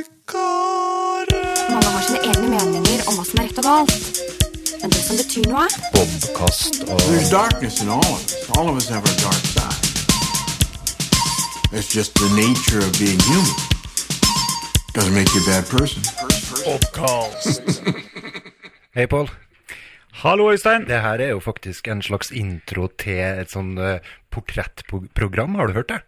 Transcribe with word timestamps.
Mange 0.00 1.92
har 1.92 2.00
sine 2.06 2.20
egne 2.24 2.48
meninger 2.48 3.02
om 3.10 3.18
hva 3.18 3.24
som 3.26 3.40
er 3.40 3.44
rett 3.50 3.58
og 3.60 3.66
galt. 3.66 4.04
Men 4.80 4.88
det 4.94 5.02
som 5.04 5.16
betyr 5.18 5.44
noe, 5.50 5.66
Bobkast 5.92 6.78
og 6.86 6.96
There's 7.04 7.28
darkness 7.28 7.82
in 7.84 7.88
all 7.92 8.00
of 8.00 8.16
us. 8.16 8.48
All 8.56 8.66
of 8.70 8.76
us 8.80 8.88
have 8.88 9.04
our 9.04 9.18
dark 9.20 9.44
side. 9.44 9.76
It's 11.76 11.92
just 11.92 12.16
the 12.16 12.32
nature 12.32 12.80
of 12.80 12.96
being 12.96 13.20
human. 13.28 13.52
Doesn't 14.96 15.12
make 15.12 15.28
you 15.36 15.44
a 15.44 15.52
bad 15.52 15.68
person. 15.68 16.00
Hei, 18.96 19.04
Pål. 19.06 19.28
Hallo, 20.24 20.50
Øystein. 20.52 20.88
Det 20.88 21.00
her 21.00 21.20
er 21.20 21.28
jo 21.34 21.40
faktisk 21.40 21.88
en 21.88 22.02
slags 22.02 22.30
intro 22.32 22.88
til 22.98 23.20
et 23.20 23.50
sånn 23.52 23.76
uh, 23.76 24.00
portrettprogram. 24.32 25.54
Har 25.60 25.66
du 25.68 25.72
hørt 25.76 25.88
det? 25.92 26.00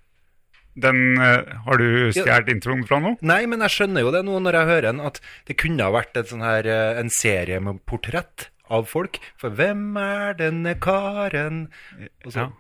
Den 0.75 1.19
eh, 1.21 1.43
Har 1.67 1.77
du 1.77 2.11
stjålet 2.17 2.49
introen 2.49 2.87
fra 2.89 2.99
nå? 3.03 3.17
Nei, 3.21 3.45
men 3.47 3.61
jeg 3.61 3.71
skjønner 3.75 4.01
jo 4.07 4.11
det 4.15 4.23
nå 4.25 4.39
når 4.41 4.53
jeg 4.57 4.67
hører 4.71 4.87
den, 4.89 5.01
at 5.05 5.21
det 5.47 5.59
kunne 5.61 5.85
ha 5.85 5.91
vært 5.93 6.17
sånn 6.31 6.41
her, 6.45 6.65
eh, 6.67 6.99
en 7.01 7.11
serie 7.13 7.61
med 7.61 7.83
portrett 7.87 8.49
av 8.73 8.87
folk. 8.89 9.19
For 9.37 9.51
hvem 9.53 9.97
er 10.01 10.33
denne 10.39 10.75
karen? 10.81 11.67
Og 12.25 12.33
så, 12.33 12.39
Ja. 12.47 12.51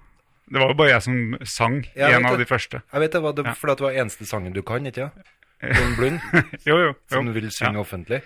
Det 0.53 0.61
var 0.61 0.69
jo 0.69 0.75
bare 0.77 0.91
jeg 0.91 1.03
som 1.03 1.39
sang 1.49 1.77
Ja, 1.97 2.09
jeg 2.11 2.19
en 2.19 2.27
av 2.27 2.37
det. 2.37 2.45
de 2.47 2.51
første. 2.55 2.83
Jeg 2.93 3.01
vet 3.01 3.13
det 3.13 3.23
var 3.23 3.33
det, 3.33 3.45
Ja. 3.47 3.55
fordi 3.55 3.77
det 3.77 3.81
var 3.87 3.93
eneste 4.03 4.27
sangen 4.29 4.53
du 4.53 4.61
kan, 4.63 4.85
ikke 4.85 5.09
sant? 5.09 5.31
Jon 5.63 5.95
Blund, 5.97 6.21
Jo, 6.67 6.77
jo. 6.77 6.87
jo. 6.91 6.95
som 7.09 7.25
du 7.25 7.33
vil 7.33 7.49
synge 7.51 7.79
offentlig. 7.81 8.21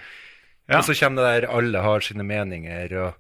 Ja. 0.69 0.79
Og 0.79 0.85
så 0.89 0.95
kommer 0.99 1.23
det 1.23 1.43
der 1.43 1.49
'alle 1.53 1.83
har 1.83 2.01
sine 2.01 2.25
meninger' 2.25 2.93
og. 2.99 3.15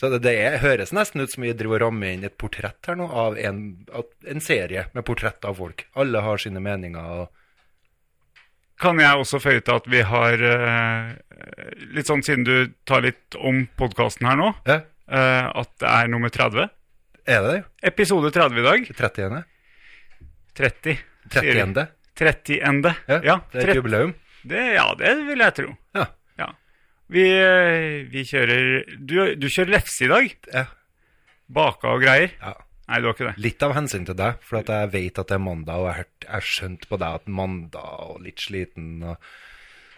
Så 0.00 0.08
det, 0.08 0.22
det 0.24 0.32
er, 0.40 0.54
høres 0.62 0.94
nesten 0.96 1.20
ut 1.20 1.28
som 1.28 1.44
vi 1.44 1.50
driver 1.52 1.82
og 1.82 1.90
rammer 1.90 2.14
inn 2.14 2.22
et 2.24 2.38
portrett 2.40 2.88
her 2.88 2.96
nå, 2.96 3.04
av 3.12 3.34
en, 3.36 3.58
en 4.24 4.40
serie 4.40 4.86
med 4.96 5.04
portrett 5.04 5.44
av 5.44 5.58
folk. 5.60 5.84
Alle 6.00 6.22
har 6.24 6.40
sine 6.40 6.62
meninger 6.64 7.10
og 7.18 7.26
Kan 8.80 8.96
jeg 8.96 9.20
også 9.20 9.42
føye 9.44 9.60
til 9.60 9.76
at 9.76 9.88
vi 9.92 10.00
har 10.08 10.40
eh, 10.40 11.10
Litt 11.92 12.08
sånn 12.08 12.24
siden 12.24 12.46
du 12.48 12.54
tar 12.88 13.04
litt 13.04 13.36
om 13.36 13.66
podkasten 13.76 14.24
her 14.30 14.38
nå, 14.40 14.54
Ja, 14.64 14.78
eh, 15.12 15.50
at 15.60 15.74
det 15.84 15.90
er 15.92 16.08
nummer 16.08 16.32
30. 16.32 16.70
er 17.28 17.44
det 17.44 17.50
det? 17.52 17.60
Episode 17.92 18.30
30 18.32 18.56
i 18.62 18.64
dag. 18.70 18.88
30. 19.02 19.42
30. 20.56 20.96
sier 21.34 21.52
vi. 21.52 21.60
30. 21.60 21.86
30 22.20 22.62
ende. 22.70 22.94
Ja, 23.04 23.20
Ja, 23.24 23.36
det 23.52 23.62
er 23.66 23.74
et 23.74 23.82
jubileum. 23.82 24.16
Det, 24.48 24.64
ja, 24.78 24.88
det 24.96 25.12
vil 25.28 25.44
jeg 25.44 25.56
tro. 25.60 25.76
Ja. 25.96 26.08
Vi, 27.10 27.24
eh, 27.26 28.04
vi 28.10 28.22
kjører 28.28 28.84
du, 28.98 29.14
du 29.36 29.46
kjører 29.50 29.72
lefse 29.78 30.04
i 30.06 30.10
dag? 30.12 30.34
ja. 30.54 30.66
Baka 31.50 31.96
og 31.96 32.04
greier? 32.04 32.30
ja. 32.40 32.52
Nei, 32.90 32.98
du 33.02 33.06
har 33.06 33.14
ikke 33.14 33.26
det. 33.28 33.36
Litt 33.42 33.62
av 33.62 33.72
hensyn 33.76 34.02
til 34.06 34.16
deg, 34.18 34.38
for 34.42 34.66
jeg 34.66 34.88
vet 34.90 35.18
at 35.22 35.28
det 35.30 35.34
er 35.36 35.42
mandag, 35.42 35.78
og 35.78 35.86
jeg 35.94 36.06
har 36.26 36.42
skjønt 36.42 36.88
på 36.90 36.98
deg 36.98 37.20
at 37.20 37.28
mandag 37.30 38.00
og 38.02 38.16
litt 38.24 38.42
sliten 38.42 39.04
og 39.06 39.28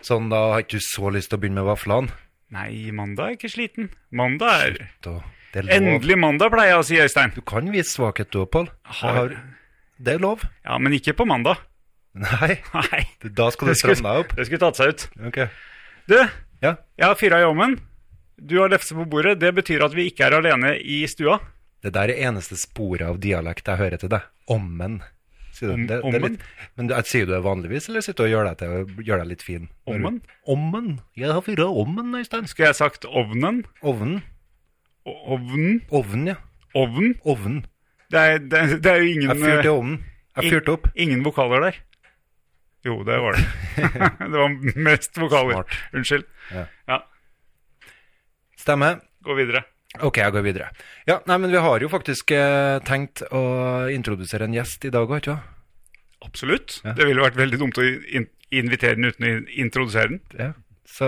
sånn, 0.05 0.27
da 0.29 0.41
har 0.53 0.61
ikke 0.65 0.77
du 0.77 0.85
så 0.85 1.09
lyst 1.15 1.31
til 1.33 1.39
å 1.39 1.41
begynne 1.41 1.63
med 1.63 1.71
vaflene. 1.71 2.13
Nei, 2.53 2.91
mandag 2.93 3.31
er 3.31 3.37
ikke 3.39 3.49
sliten. 3.49 3.89
Mandag 4.13 4.67
er 4.67 4.77
er 4.85 5.65
lov. 5.65 5.73
Endelig 5.73 6.19
mandag, 6.21 6.53
pleier 6.53 6.75
jeg 6.75 6.81
å 6.83 6.85
si, 6.91 7.01
Øystein. 7.01 7.33
Du 7.37 7.41
kan 7.49 7.73
vise 7.73 7.89
svakhet 7.95 8.29
du 8.33 8.43
òg, 8.43 8.51
Pål. 8.53 8.69
Har- 9.01 9.37
Det 10.03 10.15
er 10.17 10.21
lov. 10.21 10.45
Ja, 10.65 10.77
men 10.79 10.93
ikke 10.93 11.13
på 11.17 11.25
mandag. 11.29 11.57
Nei, 12.13 12.59
Nei. 12.77 13.03
da 13.25 13.49
skal 13.55 13.69
du 13.69 13.75
stramme 13.75 14.05
deg 14.05 14.21
opp. 14.27 14.37
Det 14.37 14.47
skulle 14.51 14.61
tatt 14.67 14.77
seg 14.77 14.93
ut. 14.93 15.09
Ok. 15.33 15.39
Du, 16.13 16.19
Ja. 16.63 16.77
jeg 16.99 17.07
har 17.09 17.19
fyra 17.19 17.41
i 17.43 17.47
ovnen. 17.49 17.79
Du 18.43 18.57
har 18.61 18.71
lefse 18.73 18.95
på 18.95 19.05
bordet. 19.07 19.39
Det 19.43 19.51
betyr 19.55 19.83
at 19.85 19.95
vi 19.95 20.09
ikke 20.11 20.27
er 20.29 20.37
alene 20.39 20.77
i 20.79 21.03
stua. 21.11 21.41
Det 21.83 21.93
der 21.95 22.11
er 22.15 22.29
eneste 22.29 22.55
sporet 22.59 23.03
av 23.07 23.19
dialekt 23.23 23.67
jeg 23.67 23.79
hører 23.81 23.99
til 23.99 24.11
deg. 24.13 24.23
Ommen. 24.51 25.01
Sier 25.53 25.75
du. 25.77 25.83
Det, 25.87 25.99
det 26.01 26.15
er 26.17 26.23
litt, 26.25 26.45
men 26.79 26.89
du, 26.89 26.95
sier 27.05 27.27
du 27.29 27.35
det 27.35 27.43
vanligvis, 27.45 27.89
eller 27.91 28.01
sitter 28.07 28.25
du 28.25 28.29
og 28.29 28.33
gjør 28.33 28.47
deg, 28.49 28.57
til, 28.63 29.03
gjør 29.05 29.21
deg 29.23 29.29
litt 29.35 29.43
fin? 29.45 29.67
Ommen? 29.91 30.21
Ommen? 30.49 30.87
Jeg 31.19 31.29
har 31.35 31.43
fyra 31.45 31.67
ommen, 31.69 32.15
Øystein. 32.17 32.47
Skulle 32.49 32.71
jeg 32.71 32.79
sagt 32.79 33.05
ovnen? 33.05 33.65
Ovnen. 33.83 34.23
O- 35.05 35.35
Ovnen? 35.35 35.83
Ovnen, 35.91 36.27
ja. 36.33 36.37
Ovnen? 36.79 37.17
Ovnen. 37.29 37.61
Det 38.13 38.21
er, 38.23 38.39
det, 38.39 38.63
det 38.85 38.91
er 38.95 39.03
jo 39.03 39.11
ingen 39.13 39.29
Jeg 39.35 39.43
fyrte 39.43 39.69
eh, 39.69 39.75
ovnen. 39.77 39.99
Jeg 40.39 40.45
ing- 40.47 40.55
fyrte 40.55 40.73
opp. 40.79 40.89
Ingen 40.95 41.25
vokaler 41.27 41.67
der. 41.69 41.83
Jo, 42.87 42.99
det 43.07 43.19
var 43.23 43.39
det. 43.39 43.45
det 44.33 44.35
var 44.35 44.79
mest 44.89 45.19
vokaler. 45.19 45.61
Smart. 45.61 45.77
Unnskyld. 45.95 46.27
Ja. 46.51 46.67
Ja, 46.91 46.99
Stemmer. 48.63 49.01
gå 49.23 49.35
videre. 49.39 49.65
Ok, 50.01 50.19
jeg 50.23 50.33
går 50.33 50.45
videre. 50.47 50.69
Ja, 51.07 51.19
nei, 51.29 51.37
men 51.43 51.53
vi 51.53 51.61
har 51.61 51.83
jo 51.83 51.91
faktisk 51.93 52.33
eh, 52.35 52.79
tenkt 52.87 53.25
å 53.29 53.43
introdusere 53.93 54.47
en 54.49 54.55
gjest 54.57 54.87
i 54.89 54.93
dag 54.95 55.05
òg, 55.05 55.19
ikke 55.21 55.35
sant? 55.35 55.49
Absolutt. 56.23 56.79
Ja. 56.87 56.95
Det 56.97 57.09
ville 57.09 57.25
vært 57.25 57.39
veldig 57.41 57.59
dumt 57.61 57.81
å 57.83 57.85
in 57.87 58.29
invitere 58.53 58.99
den 58.99 59.09
uten 59.09 59.27
å 59.27 59.33
introdusere 59.65 60.13
den. 60.13 60.21
Ja. 60.37 60.51
Så 60.93 61.07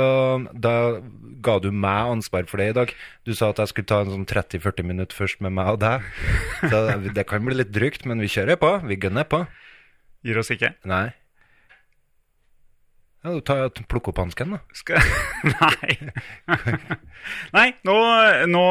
da 0.56 1.00
ga 1.44 1.58
du 1.60 1.68
meg 1.70 2.14
ansvar 2.14 2.46
for 2.48 2.60
det 2.60 2.70
i 2.70 2.76
dag. 2.76 2.94
Du 3.28 3.34
sa 3.36 3.50
at 3.52 3.60
jeg 3.60 3.70
skulle 3.70 3.90
ta 3.90 3.98
en 4.00 4.14
sånn 4.14 4.24
30-40 4.30 4.88
minutter 4.88 5.18
først 5.18 5.42
med 5.44 5.52
meg 5.58 5.74
og 5.74 5.82
deg. 5.82 6.06
Så 6.72 6.80
det 7.04 7.26
kan 7.28 7.44
bli 7.44 7.58
litt 7.60 7.74
drygt, 7.74 8.08
men 8.08 8.22
vi 8.24 8.32
kjører 8.32 8.56
på. 8.60 8.70
Vi 8.88 8.96
gunner 9.02 9.28
på. 9.28 9.42
Gir 10.24 10.40
oss 10.40 10.50
ikke. 10.54 10.72
Nei. 10.88 11.10
Ja, 13.24 13.32
du 13.32 13.40
tar, 13.40 13.70
Plukk 13.88 14.10
opp 14.12 14.18
hansken, 14.20 14.52
da. 14.52 14.60
Skal 14.76 15.00
Nei. 15.54 15.94
Nei, 17.56 17.68
nå, 17.88 17.96
nå 18.52 18.64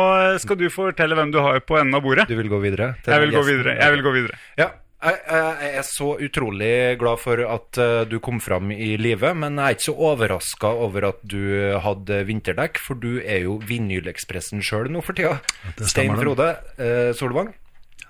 skal 0.43 0.59
du 0.59 0.67
fortelle 0.73 1.17
hvem 1.17 1.33
du 1.33 1.39
har 1.41 1.57
på 1.65 1.79
enden 1.79 1.97
av 1.97 2.05
bordet. 2.05 2.27
Du 2.29 2.37
vil 2.37 2.51
gå 2.51 2.59
videre? 2.61 2.93
til 3.01 3.15
Jeg 3.15 3.25
vil 3.25 3.33
gå 3.33 3.41
videre. 3.47 3.73
Jeg 3.81 3.95
vil 3.95 4.03
gå 4.05 4.13
videre. 4.13 4.37
Ja, 4.61 4.69
jeg, 5.03 5.71
er 5.73 5.87
så 5.87 6.13
utrolig 6.21 6.99
glad 7.01 7.19
for 7.19 7.41
at 7.43 7.79
eh, 7.81 8.03
du 8.07 8.19
kom 8.23 8.37
fram 8.43 8.69
i 8.71 8.93
live, 9.01 9.33
men 9.35 9.57
jeg 9.57 9.65
er 9.65 9.77
ikke 9.79 9.87
så 9.89 9.95
overraska 10.11 10.71
over 10.85 11.09
at 11.09 11.25
du 11.27 11.41
hadde 11.83 12.21
vinterdekk, 12.29 12.79
for 12.79 13.01
du 13.01 13.17
er 13.19 13.43
jo 13.47 13.57
Vinylekspressen 13.67 14.63
sjøl 14.63 14.91
nå 14.93 15.01
for 15.03 15.17
tida. 15.17 15.39
Stein. 15.81 16.13
Frode 16.19 16.53
eh, 16.77 17.09
Solvang, 17.17 17.51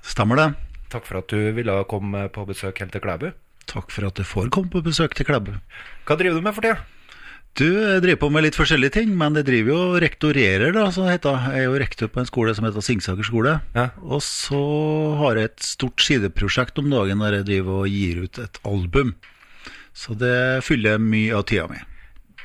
Stemmer 0.03 0.41
det. 0.41 0.49
takk 0.91 1.07
for 1.07 1.23
at 1.23 1.31
du 1.31 1.55
ville 1.55 1.79
komme 1.89 2.27
på 2.35 2.45
besøk 2.51 2.83
helt 2.83 2.91
til 2.93 3.01
Klæbu. 3.07 3.29
Takk 3.71 3.89
for 3.95 4.11
at 4.11 4.19
du 4.19 4.27
får 4.27 4.51
komme 4.53 4.69
på 4.69 4.83
besøk 4.85 5.15
til 5.15 5.25
Klæbu. 5.25 5.55
Hva 6.03 6.17
driver 6.19 6.41
du 6.41 6.43
med 6.43 6.55
for 6.55 6.65
tida? 6.65 6.81
Du 7.53 7.67
jeg 7.69 8.01
driver 8.01 8.17
på 8.23 8.29
med 8.33 8.47
litt 8.47 8.57
forskjellige 8.57 8.95
ting, 8.95 9.11
men 9.13 9.37
jeg 9.37 9.45
driver 9.45 9.69
jo 9.69 9.81
og 9.91 9.99
rektorerer, 10.01 10.73
da, 10.73 10.87
som 10.91 11.05
det 11.05 11.19
heter. 11.19 11.37
Jeg 11.53 11.61
er 11.61 11.67
jo 11.67 11.79
rektor 11.83 12.09
på 12.09 12.19
en 12.23 12.27
skole 12.27 12.55
som 12.57 12.65
heter 12.65 12.83
Singsaker 12.83 13.27
skole. 13.27 13.53
Ja. 13.77 13.91
Og 14.01 14.23
så 14.25 14.63
har 15.19 15.37
jeg 15.37 15.51
et 15.51 15.67
stort 15.67 16.01
sideprosjekt 16.01 16.81
om 16.81 16.89
dagen 16.91 17.21
der 17.21 17.37
jeg 17.37 17.47
driver 17.51 17.83
og 17.83 17.93
gir 17.93 18.23
ut 18.25 18.41
et 18.41 18.57
album. 18.65 19.13
Så 19.93 20.17
det 20.17 20.65
fyller 20.65 20.97
mye 20.97 21.37
av 21.37 21.45
tida 21.51 21.67
mi. 21.69 21.77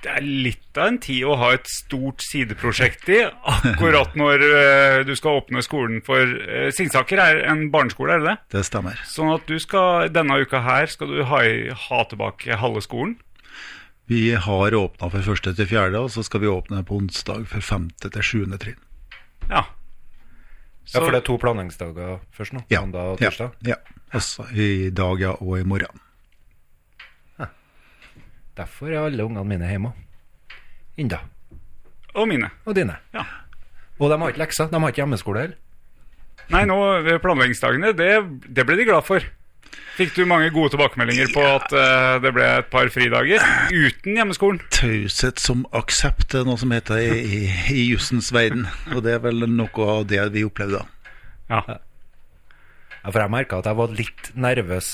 Det 0.05 0.13
er 0.15 0.23
litt 0.23 0.79
av 0.79 0.93
en 0.93 0.99
tid 1.03 1.25
å 1.27 1.35
ha 1.41 1.49
et 1.57 1.67
stort 1.73 2.23
sideprosjekt 2.23 3.09
i, 3.11 3.23
akkurat 3.51 4.13
når 4.21 4.45
eh, 4.47 4.99
du 5.09 5.15
skal 5.19 5.41
åpne 5.41 5.65
skolen 5.67 6.05
for 6.07 6.23
uh, 6.23 6.69
Singsaker 6.71 7.19
er 7.19 7.41
en 7.51 7.65
barneskole, 7.75 8.15
er 8.15 8.23
det 8.23 8.29
det? 8.29 8.37
Det 8.55 8.63
stemmer. 8.69 9.01
Sånn 9.11 9.33
at 9.35 9.49
du 9.51 9.57
skal, 9.59 10.13
denne 10.15 10.37
uka 10.39 10.61
her 10.63 10.87
skal 10.93 11.11
du 11.17 11.25
ha, 11.27 11.41
ha 11.89 12.05
tilbake 12.13 12.61
halve 12.61 12.85
skolen. 12.85 13.17
Vi 14.09 14.33
har 14.35 14.75
åpna 14.75 15.11
for 15.13 15.21
første 15.27 15.53
til 15.57 15.69
fjerde, 15.69 16.01
og 16.01 16.11
så 16.13 16.23
skal 16.25 16.41
vi 16.41 16.49
åpne 16.49 16.81
på 16.89 16.97
onsdag 16.97 17.45
for 17.51 17.61
femte 17.65 18.09
til 18.15 18.25
sjuende 18.25 18.57
trinn. 18.61 18.79
Ja. 19.51 19.67
Ja, 20.89 21.03
for 21.03 21.13
det 21.13 21.21
er 21.21 21.27
to 21.27 21.37
planleggingsdager 21.37 22.15
først 22.33 22.55
nå. 22.57 22.63
Ja, 22.73 22.81
Mandag 22.81 23.13
og 23.15 23.19
tirsdag. 23.21 23.53
ja. 23.69 23.77
også 24.17 24.47
i 24.57 24.89
dag, 24.89 25.21
ja, 25.21 25.35
og 25.37 25.59
i 25.61 25.65
morgen. 25.69 26.01
Derfor 28.59 28.91
er 28.91 29.05
alle 29.07 29.23
ungene 29.23 29.45
mine 29.47 29.69
hjemme. 29.71 29.93
Inda. 30.99 31.21
Og 32.19 32.27
mine. 32.27 32.49
Og 32.67 32.75
dine. 32.75 32.97
Ja. 33.15 33.23
Og 34.01 34.11
de 34.11 34.17
har 34.19 34.33
ikke 34.33 34.41
lekser. 34.43 34.71
De 34.73 34.81
har 34.81 34.91
ikke 34.91 35.05
hjemmeskole 35.05 35.45
heller. 35.45 35.59
Nei, 36.51 36.65
nå 36.67 36.79
ved 37.05 37.21
planleggingsdagene, 37.23 37.93
det, 37.95 38.09
det 38.57 38.65
ble 38.67 38.79
de 38.81 38.89
glad 38.89 39.05
for. 39.07 39.23
Fikk 39.99 40.13
du 40.15 40.29
mange 40.31 40.53
gode 40.55 40.71
tilbakemeldinger 40.71 41.33
på 41.35 41.43
at 41.43 41.73
uh, 41.75 42.21
det 42.23 42.31
ble 42.37 42.45
et 42.47 42.69
par 42.71 42.87
fridager 42.95 43.43
uten 43.75 44.15
hjemmeskolen? 44.15 44.61
Taushet 44.71 45.43
som 45.43 45.65
aksept 45.75 46.37
er 46.39 46.45
noe 46.47 46.55
som 46.61 46.71
heter 46.71 47.01
i, 47.03 47.17
i, 47.19 47.41
i 47.75 47.87
jussens 47.89 48.29
verden. 48.35 48.69
Og 48.95 49.03
det 49.03 49.17
er 49.17 49.25
vel 49.25 49.43
noe 49.51 49.89
av 49.97 50.05
det 50.07 50.21
vi 50.37 50.45
opplevde 50.47 50.85
da. 50.85 51.17
Ja. 51.51 51.63
Ja, 53.03 53.11
for 53.11 53.19
jeg 53.25 53.33
merka 53.35 53.59
at 53.59 53.67
jeg 53.67 53.79
var 53.81 53.97
litt 53.99 54.31
nervøs 54.39 54.93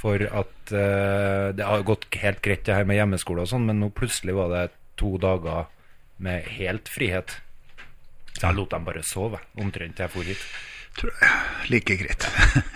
for 0.00 0.26
at 0.26 0.74
uh, 0.74 1.54
det 1.54 1.70
har 1.70 1.86
gått 1.86 2.08
helt 2.18 2.42
greit 2.42 2.66
det 2.66 2.74
her 2.74 2.90
med 2.90 2.98
hjemmeskole 2.98 3.44
og 3.46 3.52
sånn, 3.52 3.70
men 3.70 3.78
nå 3.84 3.92
plutselig 3.94 4.34
var 4.34 4.50
det 4.50 4.64
to 4.98 5.14
dager 5.22 5.70
med 6.18 6.50
helt 6.58 6.90
frihet. 6.90 7.38
Så 8.34 8.48
jeg 8.48 8.58
lot 8.58 8.74
dem 8.74 8.90
bare 8.90 9.06
sove, 9.06 9.38
omtrent 9.62 9.94
til 9.94 10.08
jeg 10.08 10.14
for 10.16 10.26
hit. 10.26 10.42
Tror 10.98 11.12
jeg 11.22 11.70
like 11.70 11.96
greit. 12.00 12.24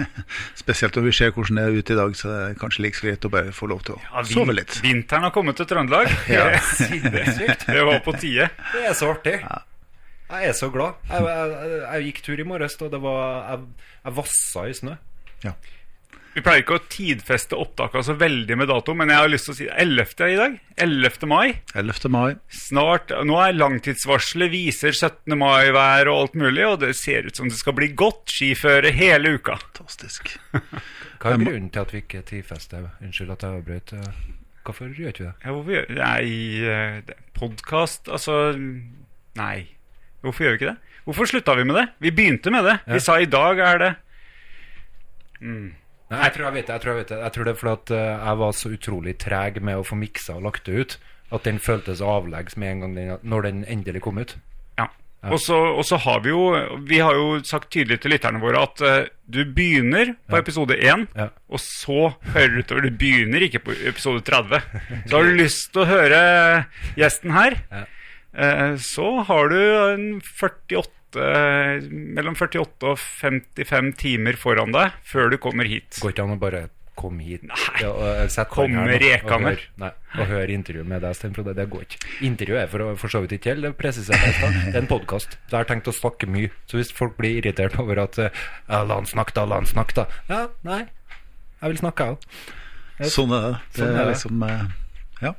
Spesielt 0.62 0.94
når 0.96 1.02
vi 1.08 1.12
ser 1.18 1.32
hvordan 1.34 1.58
det 1.58 1.64
er 1.64 1.78
ute 1.80 1.92
i 1.92 1.98
dag, 1.98 2.14
så 2.16 2.28
det 2.30 2.36
er 2.44 2.54
kanskje 2.60 2.84
like 2.86 3.00
greit 3.02 3.26
å 3.26 3.30
bare 3.32 3.52
få 3.52 3.66
lov 3.72 3.82
til 3.84 3.96
å 3.96 4.00
Ja, 4.04 4.22
vin- 4.22 4.36
sove 4.38 4.54
litt. 4.54 4.76
Vinteren 4.84 5.26
har 5.26 5.32
kommet 5.34 5.58
til 5.60 5.66
Trøndelag. 5.70 6.08
Ja. 6.30 6.46
Sinnssykt. 6.78 7.66
Det 7.68 7.82
var 7.84 7.98
på 8.06 8.14
tide. 8.20 8.48
Det 8.72 8.84
er 8.88 8.94
så 8.96 9.10
artig. 9.16 9.36
Jeg 10.34 10.48
er 10.50 10.56
så 10.56 10.70
glad. 10.72 10.96
Jeg, 11.10 11.26
jeg, 11.26 11.50
jeg, 11.52 11.80
jeg 11.84 12.06
gikk 12.08 12.22
tur 12.24 12.40
i 12.40 12.46
morges, 12.48 12.78
og 12.80 12.90
det 12.94 13.00
var 13.04 13.50
Jeg, 13.50 13.66
jeg 14.06 14.16
vassa 14.22 14.64
i 14.70 14.76
snø. 14.78 14.94
Ja. 15.44 15.52
Vi 16.34 16.42
pleier 16.42 16.64
ikke 16.64 16.76
å 16.80 16.82
tidfeste 16.90 17.54
opptaket 17.54 18.06
så 18.08 18.14
veldig 18.18 18.56
med 18.58 18.66
dato, 18.66 18.90
men 18.98 19.10
jeg 19.12 19.20
har 19.22 19.30
lyst 19.30 19.46
til 19.46 19.54
å 19.54 19.58
si 19.60 19.66
11. 19.70 20.14
i 20.34 20.38
dag. 20.40 20.56
11. 20.82 21.26
mai. 21.30 21.52
11. 21.78 22.08
mai. 22.10 22.32
Snart, 22.50 23.12
Nå 23.28 23.36
er 23.38 23.54
langtidsvarselet 23.54 24.50
viser 24.50 24.90
17. 24.96 25.36
mai-vær 25.38 26.10
og 26.10 26.24
alt 26.24 26.34
mulig, 26.42 26.64
og 26.66 26.80
det 26.82 26.90
ser 26.98 27.28
ut 27.28 27.38
som 27.38 27.46
det 27.50 27.60
skal 27.60 27.76
bli 27.78 27.92
godt 27.94 28.34
skiføre 28.34 28.90
hele 28.96 29.36
uka. 29.38 29.60
Fantastisk. 29.62 30.32
Hva 31.22 31.36
er 31.36 31.44
grunnen 31.44 31.70
til 31.70 31.84
at 31.84 31.94
vi 31.94 32.02
ikke 32.02 32.24
tidfester? 32.26 32.88
Unnskyld 32.98 33.30
at 33.36 33.46
jeg 33.46 33.60
avbrøt. 33.60 33.94
eh, 33.94 34.18
Hvorfor 34.66 34.90
gjør 34.90 35.12
ikke 35.14 35.22
vi 35.22 35.28
det? 35.28 35.36
Ja, 35.44 35.54
hvorfor 35.54 35.76
gjør 35.76 35.88
Nei, 36.00 37.16
podkast 37.36 38.08
Altså 38.08 38.36
Nei. 39.38 39.56
Hvorfor 40.24 40.46
gjør 40.46 40.54
vi 40.56 40.60
ikke 40.62 40.72
det? 40.72 40.98
Hvorfor 41.04 41.28
slutta 41.30 41.54
vi 41.58 41.66
med 41.68 41.78
det? 41.78 41.86
Vi 42.00 42.12
begynte 42.16 42.50
med 42.50 42.64
det. 42.66 42.78
Ja. 42.88 42.96
Vi 42.96 43.02
sa 43.06 43.20
i 43.20 43.28
dag 43.30 43.60
er 43.60 43.82
det 43.84 43.92
Nei, 46.12 46.20
jeg 46.26 46.34
tror 46.36 46.44
jeg 46.46 46.54
vet 46.58 46.66
det. 46.68 46.72
Jeg 46.74 46.82
tror, 46.84 46.92
jeg 46.92 47.00
vet 47.04 47.08
det. 47.14 47.18
Jeg 47.24 47.32
tror 47.34 47.44
det 47.48 47.52
er 47.54 47.60
fordi 47.60 47.72
at 47.80 47.90
eh, 47.96 48.26
jeg 48.28 48.38
var 48.44 48.52
så 48.52 48.70
utrolig 48.76 49.14
treg 49.18 49.62
med 49.64 49.76
å 49.80 49.84
få 49.88 49.96
miksa 49.98 50.34
og 50.36 50.42
lagt 50.46 50.66
det 50.68 50.74
ut, 50.84 50.98
at 51.34 51.46
den 51.48 51.58
føltes 51.58 52.02
avleggs 52.04 52.58
med 52.60 52.70
en 52.74 52.80
gang 52.84 52.94
den, 52.98 53.14
når 53.24 53.46
den 53.48 53.62
endelig 53.72 54.02
kom 54.04 54.18
ut. 54.20 54.36
Ja. 54.78 54.86
Og 55.32 55.38
så, 55.40 55.56
og 55.56 55.84
så 55.88 55.96
har 56.04 56.18
vi 56.20 56.28
jo 56.34 56.42
Vi 56.84 56.98
har 57.00 57.16
jo 57.16 57.38
sagt 57.48 57.70
tydelig 57.72 57.96
til 58.04 58.12
lytterne 58.12 58.42
våre 58.42 58.60
at 58.66 58.82
uh, 58.84 59.06
du 59.24 59.40
begynner 59.56 60.10
på 60.28 60.36
Ja. 60.36 60.42
episode 60.44 60.76
1, 60.76 61.06
Ja. 61.16 61.30
og 61.48 61.62
så 61.64 62.10
hører 62.34 62.52
du 62.52 62.58
utover. 62.60 62.84
Du 62.90 62.98
begynner 63.00 63.40
ikke 63.48 63.62
på 63.64 63.72
episode 63.88 64.20
30. 64.20 64.60
Så 65.08 65.16
har 65.16 65.24
du 65.24 65.38
lyst 65.40 65.72
til 65.72 65.82
å 65.86 65.88
høre 65.88 66.20
gjesten 67.00 67.32
her, 67.32 67.56
Ja. 67.72 67.84
eh, 68.36 68.76
så 68.76 69.22
har 69.24 69.48
du 69.48 69.56
en 69.94 70.20
48 70.20 70.93
mellom 71.16 72.34
48 72.38 72.88
og 72.90 72.98
55 72.98 73.92
timer 74.00 74.36
foran 74.40 74.72
deg 74.74 74.92
før 75.06 75.30
du 75.30 75.38
kommer 75.42 75.68
hit. 75.70 75.98
Går 76.02 76.14
ikke 76.14 76.24
an 76.26 76.34
å 76.36 76.40
bare 76.40 76.64
komme 76.94 77.24
hit 77.26 77.42
Nei. 77.42 77.56
ja, 77.82 77.88
og 77.90 78.04
eh, 78.06 78.28
sette 78.30 78.52
på 78.54 78.68
Komme 78.68 78.84
her 78.86 79.00
rekende. 79.02 79.34
og 79.34 79.42
høre- 79.48 79.70
Nei, 79.82 79.88
og 80.14 80.28
høre 80.30 80.54
intervju 80.54 80.84
med 80.86 81.02
deg, 81.02 81.16
Stenfrode. 81.18 81.54
Det 81.58 81.64
går 81.72 81.80
ikke. 81.88 81.98
Intervjuet 82.28 82.60
er 82.62 82.68
for, 82.70 82.84
for 83.02 83.08
så 83.10 83.20
vidt 83.24 83.32
ikke 83.34 83.50
helt, 83.50 83.62
det 83.66 83.72
presiserer 83.80 84.22
jeg 84.28 84.34
i. 84.38 84.52
Det 84.70 84.76
er 84.76 84.82
en 84.84 84.86
podkast. 84.92 85.34
Så 85.48 85.56
jeg 85.56 85.58
har 85.58 85.70
tenkt 85.72 85.90
å 85.90 85.94
snakke 85.96 86.28
mye. 86.30 86.52
Så 86.70 86.78
hvis 86.78 86.92
folk 86.94 87.16
blir 87.18 87.40
irritert 87.40 87.74
over 87.82 87.98
at 88.04 88.18
eh, 88.22 88.30
ja, 88.68 88.84
La 88.86 88.94
han 89.00 89.10
snakke, 89.10 89.34
da. 89.34 89.44
La 89.50 89.58
han 89.58 89.66
snakke, 89.66 89.96
da. 89.98 90.06
Ja, 90.30 90.44
nei. 90.62 90.84
Jeg 91.64 91.74
vil 91.74 91.82
snakke, 91.82 92.06
jeg 92.06 92.14
òg. 92.14 93.10
Sånn 93.10 93.34
er 93.34 93.42
det. 93.48 93.54
Det 93.74 93.80
Sånn 93.82 93.90
er 93.96 94.00
er 94.04 94.10
liksom 94.12 94.46
eh, 94.46 94.64
Ja. 95.26 95.34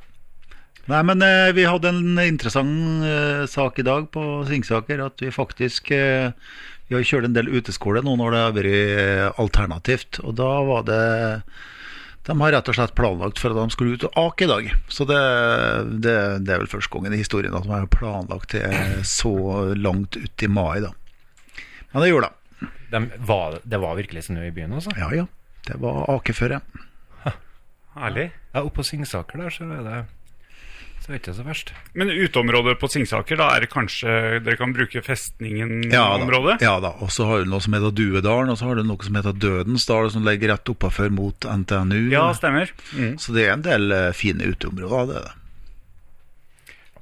Nei, 0.86 1.00
men 1.02 1.22
eh, 1.24 1.50
vi 1.56 1.64
hadde 1.66 1.90
en 1.90 2.18
interessant 2.22 3.02
eh, 3.06 3.44
sak 3.50 3.80
i 3.82 3.86
dag 3.86 4.06
på 4.14 4.22
Singsaker. 4.46 5.02
At 5.08 5.22
vi 5.22 5.32
faktisk 5.34 5.90
eh, 5.94 6.30
Vi 6.86 6.94
har 6.94 7.02
kjørt 7.06 7.26
en 7.26 7.34
del 7.34 7.50
uteskole 7.50 8.04
nå 8.06 8.14
når 8.20 8.34
det 8.36 8.42
har 8.44 8.54
vært 8.54 8.76
eh, 8.76 9.24
alternativt. 9.42 10.20
Og 10.22 10.36
da 10.38 10.50
var 10.68 10.86
det 10.86 11.00
De 12.28 12.36
har 12.38 12.54
rett 12.54 12.70
og 12.70 12.78
slett 12.78 12.94
planlagt 12.98 13.42
for 13.42 13.50
at 13.50 13.58
de 13.58 13.74
skulle 13.74 13.98
ut 13.98 14.06
og 14.06 14.20
ake 14.28 14.46
i 14.46 14.50
dag. 14.52 14.70
Så 14.86 15.08
det, 15.10 15.18
det, 16.06 16.16
det 16.46 16.54
er 16.54 16.62
vel 16.62 16.70
første 16.70 16.94
gangen 16.94 17.18
i 17.18 17.22
historien 17.22 17.54
at 17.58 17.66
de 17.66 17.74
har 17.74 17.90
planlagt 17.90 18.54
det 18.54 18.70
så 19.10 19.34
langt 19.74 20.18
ut 20.18 20.46
i 20.46 20.50
mai, 20.50 20.80
da. 20.86 20.94
Men 21.90 22.02
det 22.02 22.12
gjorde 22.12 22.30
de. 22.30 22.70
De 22.94 23.02
var, 23.26 23.58
det 23.66 23.78
var 23.82 23.98
virkelig 23.98 24.28
snø 24.28 24.46
i 24.46 24.54
byen, 24.54 24.78
altså? 24.78 24.94
Ja 24.98 25.10
ja. 25.14 25.26
Det 25.66 25.80
var 25.82 26.04
akeføre. 26.14 26.60
Herlig. 27.96 28.28
Ja, 28.52 28.60
Oppå 28.62 28.82
på 28.82 28.84
Singsaker 28.86 29.40
der, 29.40 29.50
så 29.50 29.66
er 29.66 29.82
det 29.82 29.96
Så 31.06 31.12
er 31.12 31.14
det 31.14 31.20
ikke 31.20 31.34
så 31.36 31.44
verst. 31.46 31.68
Men 31.94 32.08
uteområdet 32.10 32.80
på 32.80 32.88
Singsaker, 32.90 33.36
da 33.38 33.52
er 33.54 33.60
det 33.62 33.68
kanskje 33.70 34.40
dere 34.42 34.56
kan 34.58 34.72
bruke 34.74 34.98
Ja 34.98 34.98
da. 34.98 35.06
festningen-området? 35.06 36.58
Ja 36.66 36.80
da. 36.82 36.90
Og 36.98 37.12
så 37.14 37.22
har 37.28 37.44
du 37.44 37.50
noe 37.52 37.62
som 37.62 37.76
heter 37.78 37.92
Duedalen, 37.94 38.50
og 38.50 38.58
så 38.58 38.66
har 38.66 38.74
du 38.74 38.82
noe 38.82 38.98
som 39.06 39.14
heter 39.14 39.30
Dødensdal, 39.38 40.10
som 40.10 40.26
ligger 40.26 40.50
rett 40.50 40.66
oppafor 40.74 41.06
mot 41.14 41.38
NTNU. 41.46 42.10
Ja, 42.10 42.34
stemmer. 42.34 42.66
Mm. 42.90 43.22
så 43.22 43.30
det 43.38 43.46
er 43.46 43.54
en 43.54 43.62
del 43.62 43.86
eh, 43.94 44.10
fine 44.18 44.50
uteområder, 44.50 45.06
det 45.06 45.14
er 45.20 45.22
det. 45.28 45.34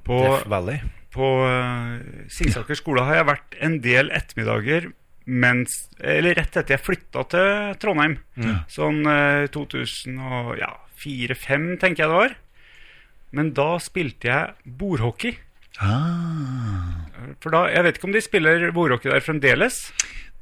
På, 0.05 0.21
Death 0.21 0.53
Valley. 0.53 0.85
på 1.17 1.25
uh, 1.49 1.97
Singsaker 2.29 2.77
skole 2.77 3.01
har 3.09 3.23
jeg 3.23 3.31
vært 3.31 3.57
en 3.65 3.81
del 3.81 4.13
ettermiddager 4.13 4.93
mens 5.25 5.89
Eller 5.97 6.37
rett 6.37 6.53
etter 6.61 6.77
jeg 6.77 6.85
flytta 6.85 7.25
til 7.33 7.73
Trondheim. 7.81 8.21
Sånn 8.69 9.01
uh, 9.09 9.49
2004-2005, 9.49 11.81
tenker 11.81 12.05
jeg 12.05 12.13
det 12.13 12.19
var. 12.19 12.37
Men 13.35 13.53
da 13.57 13.75
spilte 13.83 14.31
jeg 14.31 14.75
bordhockey. 14.79 15.39
Ah. 15.83 17.05
For 17.43 17.51
da, 17.55 17.67
Jeg 17.73 17.85
vet 17.85 17.99
ikke 17.99 18.09
om 18.11 18.15
de 18.15 18.23
spiller 18.23 18.69
bordhockey 18.75 19.11
der 19.11 19.25
fremdeles. 19.25 19.89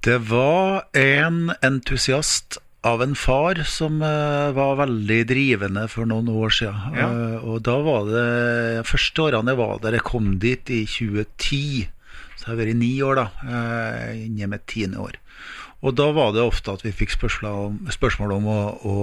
Det 0.02 0.18
var 0.28 0.88
en 0.98 1.52
entusiast 1.62 2.58
av 2.82 3.02
en 3.04 3.14
far 3.14 3.60
som 3.70 4.00
uh, 4.02 4.50
var 4.56 4.80
veldig 4.80 5.20
drivende 5.30 5.86
for 5.90 6.08
noen 6.10 6.26
år 6.32 6.50
siden. 6.56 6.96
Ja. 6.98 7.08
Uh, 7.08 7.36
og 7.52 7.62
da 7.68 7.76
var 7.86 8.08
det 8.10 8.86
første 8.88 9.28
årene 9.28 9.54
jeg 9.54 9.60
var 9.62 9.82
der, 9.84 9.98
jeg 9.98 10.08
kom 10.08 10.32
dit 10.42 10.72
i 10.74 10.82
2010. 10.90 11.86
Så 12.34 12.48
jeg 12.48 12.50
har 12.50 12.58
vært 12.58 12.74
i 12.74 12.80
ni 12.80 12.92
år, 13.06 13.22
da. 13.22 13.28
Uh, 13.46 14.24
Inne 14.24 14.50
med 14.50 14.66
tiende 14.66 14.98
år. 15.04 15.20
Og 15.82 15.94
da 15.98 16.08
var 16.14 16.34
det 16.34 16.42
ofte 16.42 16.74
at 16.74 16.82
vi 16.84 16.92
fikk 16.94 17.14
spørsmål 17.16 17.62
om, 17.68 17.78
spørsmål 17.90 18.34
om 18.36 18.44
å, 18.50 18.58
å 18.86 18.96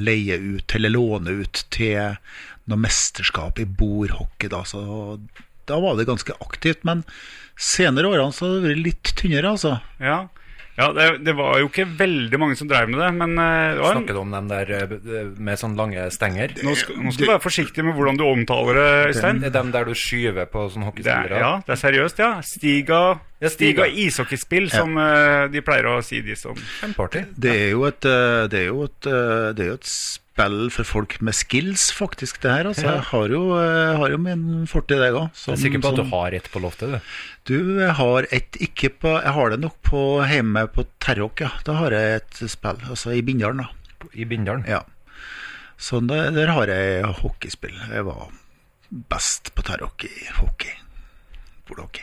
leie 0.00 0.36
ut, 0.36 0.74
eller 0.76 0.92
låne 0.92 1.38
ut, 1.44 1.62
til 1.72 2.16
noe 2.70 2.80
mesterskap 2.80 3.58
i 3.60 3.66
bordhockey. 3.68 4.48
Da. 4.52 4.62
Så 4.68 4.84
da 5.68 5.80
var 5.80 5.98
det 5.98 6.08
ganske 6.08 6.36
aktivt. 6.40 6.84
Men 6.84 7.04
senere 7.56 8.10
årene 8.10 8.32
så 8.34 8.46
har 8.48 8.56
det 8.58 8.70
vært 8.70 8.86
litt 8.88 9.12
tynnere, 9.18 9.54
altså. 9.54 9.76
Ja, 10.02 10.24
ja 10.74 10.88
det, 10.96 11.04
det 11.22 11.36
var 11.38 11.60
jo 11.62 11.68
ikke 11.68 11.84
veldig 12.00 12.38
mange 12.42 12.56
som 12.58 12.66
drev 12.70 12.88
med 12.90 12.98
det, 12.98 13.10
men 13.14 13.36
eh, 13.38 13.76
det 13.76 13.84
var 13.84 14.00
du 14.08 14.16
om 14.18 14.32
dem 14.34 14.48
der 14.50 14.72
eh, 14.74 14.94
med 15.38 15.60
sånn 15.60 15.76
lange 15.78 16.08
stenger? 16.10 16.56
nå, 16.66 16.74
skal, 16.80 16.98
nå 16.98 17.12
skal 17.14 17.28
du 17.28 17.30
være 17.30 17.44
forsiktig 17.44 17.84
med 17.86 17.94
hvordan 17.94 18.18
du 18.18 18.24
omtaler 18.26 18.80
det, 18.80 18.88
Øystein. 19.12 19.38
Det 19.44 19.52
er 19.52 19.54
dem 19.54 19.70
der 19.76 19.86
du 19.86 19.94
skyver 19.94 20.50
på 20.50 20.66
sånne 20.74 20.90
Det 20.90 21.06
er, 21.06 21.20
hockeyspillere? 21.20 21.44
ja, 21.44 21.52
det 21.68 21.76
er 21.76 21.80
seriøst, 21.84 22.24
ja. 22.24 22.32
Stiga, 22.48 23.04
Ja, 23.44 23.52
Stiga. 23.52 23.84
Stiga 23.84 23.88
ishockeyspill, 24.08 24.68
som 24.72 24.98
eh, 24.98 25.46
de 25.54 25.62
pleier 25.62 25.92
å 25.92 26.00
si, 26.02 26.24
de 26.26 26.34
som 26.38 26.58
Kjempeartig. 26.80 27.26
Det 27.38 27.54
er 27.54 27.72
jo 27.76 27.86
et, 27.86 28.10
det 28.50 28.60
er 28.64 28.68
jo 28.72 28.84
et, 28.88 29.00
det 29.04 29.62
er 29.68 29.72
jo 29.74 29.78
et 29.78 29.88
spill 30.34 30.66
for 30.74 30.82
folk 30.86 31.20
med 31.22 31.34
skills, 31.36 31.92
faktisk, 31.94 32.40
det 32.42 32.50
her. 32.50 32.66
Altså, 32.66 32.82
Ja. 32.86 32.92
Jeg 32.98 33.02
har 33.10 33.28
jo, 33.28 33.42
jeg 33.54 33.96
har 33.98 34.10
jo 34.10 34.18
min 34.18 34.66
fortid, 34.66 34.98
jeg 34.98 35.14
òg. 35.14 35.30
Jeg 35.30 35.52
er 35.54 35.60
sikker 35.62 35.80
på 35.80 35.88
at 35.92 35.96
du 35.96 36.04
har 36.10 36.34
et 36.34 36.48
på 36.50 36.58
loftet, 36.60 36.90
du. 36.90 36.98
Du, 37.46 37.78
jeg 37.80 37.94
har 37.94 38.26
et 38.32 38.56
ikke 38.60 38.90
på 38.98 39.08
Jeg 39.22 39.32
har 39.32 39.50
det 39.50 39.60
nok 39.60 39.76
på 39.82 40.24
hjemme 40.26 40.66
på 40.74 40.86
Terråk, 41.00 41.40
ja. 41.40 41.50
Da 41.64 41.74
har 41.78 41.90
jeg 41.94 42.16
et 42.16 42.50
spill. 42.50 42.80
Altså 42.90 43.14
i 43.14 43.22
Bindalen, 43.22 43.62
da. 43.62 43.68
I 44.12 44.24
Bindalen. 44.24 44.64
Ja. 44.66 44.82
Så 45.78 46.00
der, 46.00 46.30
der 46.30 46.50
har 46.50 46.66
jeg 46.66 47.04
hockeyspill. 47.22 47.74
Jeg 47.92 48.04
var 48.04 48.32
best 48.90 49.54
på 49.54 49.62
Terråk 49.62 50.04
i 50.04 50.26
hockey. 50.40 50.74
Bordhockey. 51.66 52.02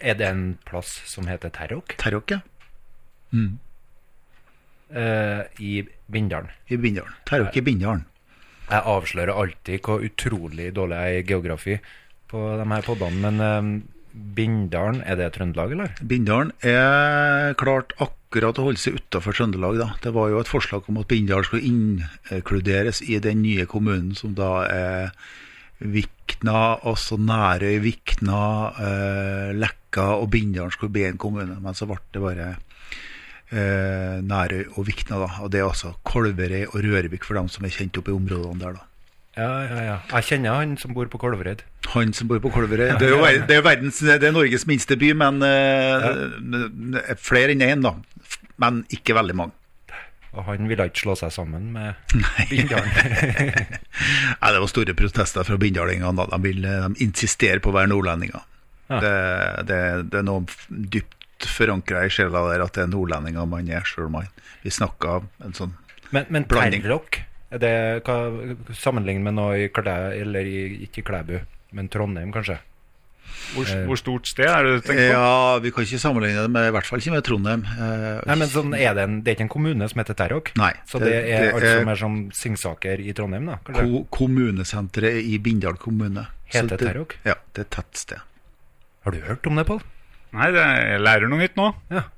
Er 0.00 0.14
det 0.14 0.28
en 0.28 0.58
plass 0.66 1.00
som 1.06 1.26
heter 1.26 1.50
Terrok? 1.50 1.96
Terråk, 1.98 2.30
ja. 2.30 2.40
Eh, 4.90 5.42
I 5.60 5.84
Bindalen. 6.10 6.50
I 6.68 6.76
Bindalen. 6.76 7.14
jo 7.30 7.48
ikke 7.48 7.64
Bindalen. 7.64 8.04
Jeg 8.70 8.80
avslører 8.88 9.36
alltid 9.36 9.82
hvor 9.84 10.04
utrolig 10.04 10.70
dårlig 10.74 10.96
jeg 10.96 11.14
er 11.14 11.22
i 11.22 11.26
geografi 11.28 11.78
på 12.30 12.44
de 12.58 12.64
her 12.70 12.86
podene, 12.86 13.20
men 13.20 13.40
eh, 13.44 13.82
Bindalen, 14.14 15.00
er 15.02 15.18
det 15.18 15.32
Trøndelag, 15.34 15.72
eller? 15.74 15.94
Bindalen 16.06 16.52
er 16.62 17.56
klart 17.58 17.96
akkurat 17.98 18.60
å 18.60 18.68
holde 18.68 18.78
seg 18.78 19.00
utafor 19.00 19.34
Trøndelag. 19.34 19.80
da. 19.80 19.88
Det 20.04 20.12
var 20.14 20.30
jo 20.30 20.38
et 20.42 20.50
forslag 20.50 20.86
om 20.88 21.00
at 21.02 21.08
Bindal 21.10 21.44
skulle 21.46 21.66
inkluderes 21.66 23.02
i 23.02 23.18
den 23.18 23.42
nye 23.42 23.66
kommunen 23.66 24.14
som 24.14 24.36
da 24.38 24.52
er 24.70 25.10
Vikna, 25.82 26.78
også 26.86 27.18
Nærøy, 27.18 27.80
Vikna, 27.82 28.44
eh, 28.78 29.50
Lekka 29.58 30.14
og 30.20 30.30
Bindal 30.30 30.70
skulle 30.72 30.94
bli 30.94 31.08
en 31.08 31.18
kommune. 31.18 31.58
Men 31.60 31.74
så 31.74 31.88
ble 31.90 31.98
det 32.14 32.22
bare 32.22 32.48
eh, 33.54 34.18
Nærøy 34.26 34.64
og 34.74 34.88
Vikna, 34.88 35.20
da. 35.22 35.28
Og 35.44 35.52
det 35.52 35.60
er 35.62 35.68
altså 35.68 35.94
Kolverøy 36.06 36.66
og 36.72 36.80
Rørvik 36.84 37.24
for 37.26 37.38
dem 37.38 37.48
som 37.52 37.64
er 37.66 37.72
kjent 37.74 37.96
opp 38.00 38.10
i 38.10 38.16
områdene 38.16 38.60
der, 38.60 38.76
da. 38.80 38.90
Ja, 39.34 39.48
ja, 39.66 39.78
ja. 39.82 39.94
Jeg 40.12 40.26
kjenner 40.28 40.60
han 40.60 40.76
som 40.78 40.92
bor 40.94 41.08
på 41.10 41.18
Kolvereid. 41.18 41.64
Han 41.90 42.12
som 42.14 42.28
bor 42.30 42.38
på 42.42 42.52
Kolverøy. 42.54 42.92
Det 43.00 43.08
er 43.08 43.16
jo 43.16 43.24
det 43.48 43.56
er 43.56 43.64
verdens, 43.66 43.98
det 43.98 44.22
er 44.22 44.34
Norges 44.34 44.66
minste 44.70 44.94
by, 45.00 45.10
men 45.18 45.42
eh, 45.42 47.16
flere 47.18 47.56
enn 47.56 47.64
én, 47.66 47.82
da. 47.82 47.96
Men 48.62 48.84
ikke 48.94 49.16
veldig 49.18 49.34
mange. 49.40 49.56
Og 50.34 50.46
han 50.48 50.66
ville 50.66 50.86
ikke 50.90 51.04
slå 51.04 51.14
seg 51.18 51.30
sammen 51.34 51.68
med 51.74 51.94
Bindal. 52.50 52.86
Nei, 54.42 54.50
det 54.50 54.62
var 54.62 54.70
store 54.70 54.94
protester 54.98 55.46
fra 55.46 55.58
bindalingene. 55.62 56.14
da. 56.18 56.26
De, 56.30 56.40
vil, 56.42 56.62
de 56.62 57.04
insisterer 57.06 57.62
på 57.62 57.70
å 57.70 57.76
være 57.78 57.90
nordlendinger. 57.90 58.42
Ja. 58.90 58.98
Det, 59.02 59.12
det, 59.70 59.82
det 60.12 60.20
er 60.20 60.26
noe 60.26 60.44
dypt 60.94 61.23
forankra 61.50 62.04
i 62.06 62.10
sjela 62.12 62.42
der 62.52 62.64
at 62.64 62.72
det 62.76 62.82
er 62.84 62.92
nordlendinger 62.92 63.46
man 63.48 63.68
er, 63.68 63.84
sjøl 63.84 64.06
om 64.10 64.20
Vi 64.64 64.70
snakka 64.70 65.22
en 65.44 65.52
sånn 65.56 65.74
Men, 66.12 66.26
men 66.28 66.44
er 67.54 67.58
det 67.58 68.02
hva, 68.04 68.16
sammenlignet 68.74 69.22
med 69.22 69.34
noe 69.36 69.56
i 69.64 69.68
Klæ, 69.68 70.12
eller 70.20 70.46
i, 70.46 70.84
ikke 70.86 71.02
i 71.02 71.06
Klæbu, 71.06 71.36
men 71.72 71.88
Trondheim, 71.88 72.32
kanskje? 72.34 72.58
Hvor, 73.54 73.68
hvor 73.88 73.96
stort 73.98 74.26
sted 74.28 74.46
er 74.46 74.64
det 74.66 74.72
du 74.74 74.80
tenker 74.88 75.08
på? 75.08 75.14
Ja, 75.14 75.58
vi 75.62 75.70
kan 75.74 75.86
ikke 75.86 75.98
sammenligne 76.02 76.42
det 76.44 76.50
med, 76.50 76.66
i 76.68 76.72
hvert 76.74 76.86
fall 76.88 76.98
ikke 77.02 77.14
med 77.14 77.24
Trondheim. 77.26 77.62
Eh, 77.64 78.20
Nei, 78.26 78.36
men 78.40 78.50
sånn 78.50 78.74
er 78.76 78.94
det, 78.98 79.04
en, 79.06 79.16
det 79.22 79.30
er 79.32 79.36
ikke 79.38 79.46
en 79.46 79.52
kommune 79.54 79.88
som 79.90 80.02
heter 80.02 80.18
Terråk? 80.18 80.50
Nei, 80.60 80.72
Så 80.90 80.98
det, 81.02 81.10
det- 81.12 81.22
er 81.34 81.46
det 81.46 81.54
alt 81.54 81.62
er- 81.68 81.78
som 81.80 81.88
er 81.94 82.00
som 82.02 82.18
Singsaker 82.34 83.00
i 83.00 83.12
Trondheim, 83.16 83.46
da? 83.46 83.58
ko 83.72 84.04
kommunesenteret 84.10 85.22
i 85.24 85.38
Bindal 85.38 85.76
kommune. 85.80 86.26
Heter 86.52 86.76
Terråk? 86.80 87.16
Ja, 87.24 87.34
det 87.54 87.64
er 87.64 87.68
et 87.68 87.70
tettsted. 87.78 88.18
Har 89.04 89.12
du 89.12 89.20
hørt 89.20 89.46
om 89.46 89.56
det, 89.56 89.66
Pål? 89.66 89.80
Nei, 90.34 90.50
det, 90.54 90.64
jeg 90.64 91.02
lærer 91.04 91.30
noe 91.30 91.42
nytt 91.44 91.56
nå. 91.58 91.70
Ja. 91.94 92.08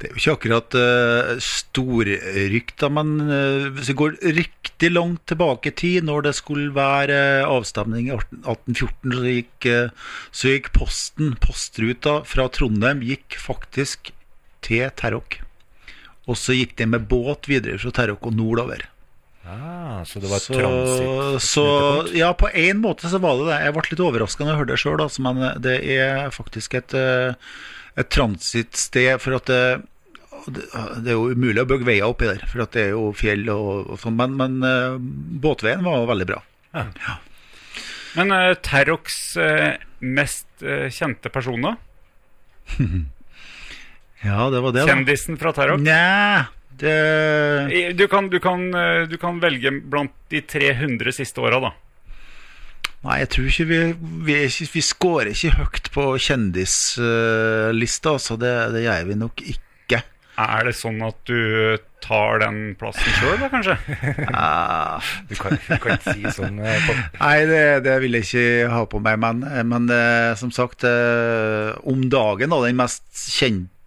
Det 0.00 0.08
er 0.08 0.14
jo 0.14 0.20
ikke 0.20 0.34
akkurat 0.38 0.74
uh, 0.80 1.30
storrykta, 1.44 2.86
da, 2.86 2.88
men 2.96 3.10
uh, 3.28 3.66
hvis 3.76 3.90
vi 3.90 3.96
går 4.00 4.14
riktig 4.38 4.88
langt 4.94 5.26
tilbake 5.28 5.68
i 5.68 5.74
tid, 5.76 6.06
når 6.08 6.24
det 6.24 6.32
skulle 6.38 6.70
være 6.72 7.18
uh, 7.42 7.50
avstemning 7.58 8.08
i 8.08 8.14
1814, 8.16 9.12
så 9.12 9.34
gikk, 9.34 9.68
uh, 9.68 10.14
så 10.32 10.54
gikk 10.54 10.70
posten, 10.78 11.34
postruta 11.44 12.14
fra 12.24 12.48
Trondheim, 12.48 13.04
gikk 13.04 13.36
faktisk 13.42 14.08
til 14.64 14.88
Terråk. 14.96 15.42
Og 16.30 16.40
så 16.40 16.56
gikk 16.56 16.78
de 16.80 16.88
med 16.88 17.04
båt 17.10 17.50
videre 17.50 17.76
fra 17.82 17.92
Terråk 18.00 18.24
og 18.30 18.40
nordover. 18.40 18.86
Ah, 19.46 20.04
så 20.04 20.20
det 20.20 20.28
var 20.28 20.38
Så, 20.38 20.54
transit? 20.54 21.42
så 21.42 21.64
ja, 22.14 22.32
på 22.36 22.50
en 22.52 22.82
måte 22.82 23.08
så 23.08 23.18
var 23.18 23.38
det 23.38 23.46
det. 23.48 23.60
Jeg 23.64 23.74
ble 23.76 23.84
litt 23.90 24.02
overraska 24.04 24.44
når 24.44 24.52
jeg 24.52 24.60
hørte 24.60 24.74
det 24.74 24.82
sjøl, 24.82 25.04
men 25.24 25.62
det 25.64 25.76
er 25.96 26.34
faktisk 26.34 26.76
et, 26.76 26.94
eh, 26.94 27.32
et 27.96 28.10
transittsted. 28.12 29.16
For 29.24 29.38
at 29.38 29.48
det, 29.48 29.62
det, 30.46 30.66
det 31.00 31.14
er 31.14 31.16
jo 31.16 31.32
umulig 31.32 31.64
å 31.64 31.68
bygge 31.70 31.88
veier 31.88 32.12
oppi 32.12 32.28
der, 32.28 32.44
for 32.52 32.66
at 32.66 32.76
det 32.76 32.84
er 32.88 32.94
jo 32.94 33.10
fjell 33.16 33.48
og, 33.54 33.94
og 33.94 34.02
sånn. 34.04 34.18
Men, 34.20 34.36
men 34.38 34.60
eh, 34.66 35.00
båtveien 35.42 35.84
var 35.88 36.04
veldig 36.12 36.28
bra. 36.34 36.42
Men 38.18 38.34
uh, 38.34 38.52
Terroks 38.62 39.36
uh, 39.38 39.72
mest 40.02 40.48
uh, 40.66 40.88
kjente 40.92 41.30
person, 41.32 41.62
da? 41.64 41.76
Ja, 44.20 44.50
det 44.52 44.58
var 44.60 44.74
det, 44.74 44.82
da. 44.84 44.90
Kjendisen 44.90 45.38
fra 45.40 45.48
Terrok? 45.56 45.80
Nja, 45.80 46.50
det 46.80 47.94
Du 47.98 48.06
kan, 48.08 48.28
du, 48.32 48.38
kan, 48.42 48.66
eh, 48.74 49.06
du 49.10 49.16
kan 49.20 49.40
velge 49.42 49.72
blant 49.92 50.14
de 50.32 50.40
300 50.42 51.12
siste 51.20 51.42
åra, 51.42 51.60
da. 51.62 51.72
Nei, 53.00 53.20
jeg 53.22 53.30
tror 53.32 53.48
ikke 53.48 53.68
vi 53.70 53.80
Vi, 54.28 54.38
ikke, 54.48 54.68
vi 54.74 54.84
scorer 54.84 55.32
ikke 55.32 55.56
høyt 55.56 55.90
på 55.94 56.06
kjendislista, 56.20 58.16
så 58.20 58.36
det, 58.40 58.54
det 58.76 58.86
gjør 58.86 59.08
vi 59.08 59.20
nok 59.24 59.44
ikke. 59.44 59.66
Er 60.40 60.64
det 60.64 60.72
sånn 60.78 61.00
at 61.04 61.18
du 61.28 61.76
tar 62.00 62.40
den 62.40 62.74
plassen 62.80 63.12
sjøl, 63.18 63.36
da, 63.42 63.48
kanskje? 63.52 63.76
Ah. 64.40 65.02
Du 65.28 65.34
kan, 65.36 65.56
du 65.56 65.74
kan 65.82 65.98
ikke 65.98 66.14
si 66.14 66.32
sånn 66.32 66.60
eh, 66.64 66.86
Nei, 67.18 67.36
det, 67.50 67.64
det 67.84 67.96
vil 68.04 68.16
jeg 68.16 68.24
ikke 68.28 68.70
ha 68.72 68.84
på 68.88 69.02
meg, 69.04 69.18
men, 69.20 69.44
men 69.68 69.90
eh, 69.92 70.32
som 70.40 70.52
sagt 70.54 70.86
eh, 70.88 71.74
Om 71.84 72.06
dagen, 72.12 72.52
da, 72.54 72.62
den 72.64 72.78
mest 72.80 73.04
kjente 73.36 73.79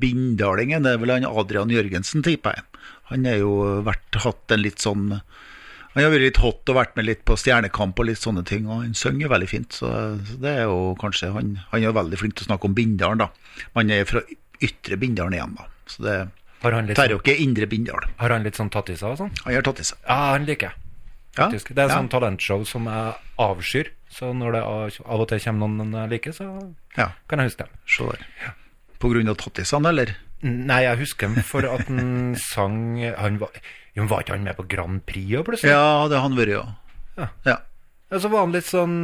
bindalingen, 0.00 0.84
det 0.84 0.94
er 0.94 1.02
vel 1.02 1.12
han 1.16 1.26
Adrian 1.28 1.72
Jørgensen, 1.72 2.24
tipper 2.26 2.56
jeg. 2.58 2.64
Han 3.12 3.24
har 3.28 3.38
jo 3.40 3.52
vært, 3.86 4.18
hatt 4.20 4.52
en 4.52 4.60
litt 4.60 4.82
sånn 4.84 5.06
Han 5.14 6.02
har 6.04 6.10
vært 6.12 6.26
litt 6.26 6.40
hot 6.42 6.68
og 6.68 6.76
vært 6.76 6.98
med 6.98 7.06
litt 7.08 7.22
på 7.26 7.36
Stjernekamp 7.40 7.98
og 7.98 8.08
litt 8.10 8.20
sånne 8.20 8.44
ting, 8.46 8.66
og 8.68 8.82
han 8.82 8.92
synger 8.94 9.32
veldig 9.32 9.48
fint, 9.48 9.72
så, 9.72 9.92
så 10.28 10.36
det 10.42 10.52
er 10.60 10.66
jo 10.68 10.92
kanskje 11.00 11.30
Han, 11.32 11.54
han 11.72 11.86
er 11.88 11.96
veldig 11.96 12.18
flink 12.20 12.36
til 12.36 12.44
å 12.44 12.50
snakke 12.50 12.68
om 12.68 12.76
Bindalen, 12.76 13.24
da. 13.24 13.64
Han 13.78 13.94
er 13.94 14.04
fra 14.08 14.22
ytre 14.60 14.98
Bindalen 15.00 15.38
igjen, 15.38 15.56
da. 15.56 15.70
Så 15.88 16.04
det 16.04 16.18
Har 16.62 16.76
han 16.76 16.90
litt, 16.90 17.00
tar 17.00 17.14
jo 17.14 17.18
ikke 17.22 17.38
indre 17.40 17.66
Bindal. 17.70 18.10
har 18.20 18.36
han 18.36 18.44
litt 18.44 18.60
sånn 18.60 18.70
tatt 18.70 18.92
i 18.92 18.98
seg 19.00 19.16
og 19.16 19.22
sånn? 19.22 19.34
Han 19.46 19.56
har 19.56 19.64
tatt 19.66 19.80
i 19.80 19.88
seg. 19.88 19.98
Ja, 20.04 20.20
han 20.34 20.46
liker 20.48 20.70
jeg. 20.70 20.84
Ja. 21.38 21.48
Det 21.54 21.60
er 21.70 21.84
et 21.84 21.84
ja, 21.86 21.94
sånt 21.94 22.10
talentshow 22.10 22.64
som 22.66 22.88
jeg 22.90 23.12
avskyr. 23.38 23.92
Så 24.10 24.32
når 24.34 24.56
det 24.56 24.62
av 24.64 25.20
og 25.22 25.28
til 25.30 25.42
kommer 25.44 25.70
noen 25.70 25.94
jeg 25.94 26.12
liker, 26.16 26.34
så 26.34 26.48
ja, 26.96 27.12
kan 27.30 27.42
jeg 27.42 27.52
huske 27.52 27.66
dem. 27.68 27.78
se 27.86 28.08
der. 28.10 28.56
Av 29.02 29.36
tattisene, 29.38 29.88
eller? 29.92 30.14
Nei, 30.42 30.82
jeg 30.84 30.98
husker 31.00 31.28
ham 31.28 31.42
for 31.46 31.66
at 31.66 31.86
han 31.88 32.34
sang 32.52 32.98
han 33.02 33.38
var, 33.40 33.50
jo, 33.94 34.04
Var 34.06 34.22
ikke 34.22 34.36
han 34.36 34.44
med 34.46 34.56
på 34.58 34.66
Grand 34.70 35.00
Prix 35.06 35.32
òg, 35.38 35.44
plutselig? 35.48 35.72
Ja, 35.74 36.06
det 36.10 36.18
har 36.20 36.28
han 36.28 36.36
vært, 36.38 36.54
ja. 36.54 36.64
Ja. 37.18 37.28
ja. 37.46 37.56
Og 38.14 38.22
så 38.22 38.30
var 38.32 38.44
han 38.46 38.54
litt 38.54 38.68
sånn 38.68 38.94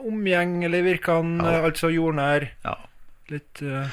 omgjengelig, 0.00 0.82
virka 0.84 1.18
han. 1.20 1.36
Ja. 1.40 1.54
eh, 1.60 1.64
Altså 1.70 1.90
jordnær. 1.92 2.50
ja. 2.64 2.76
Litt 3.30 3.60
uh... 3.62 3.86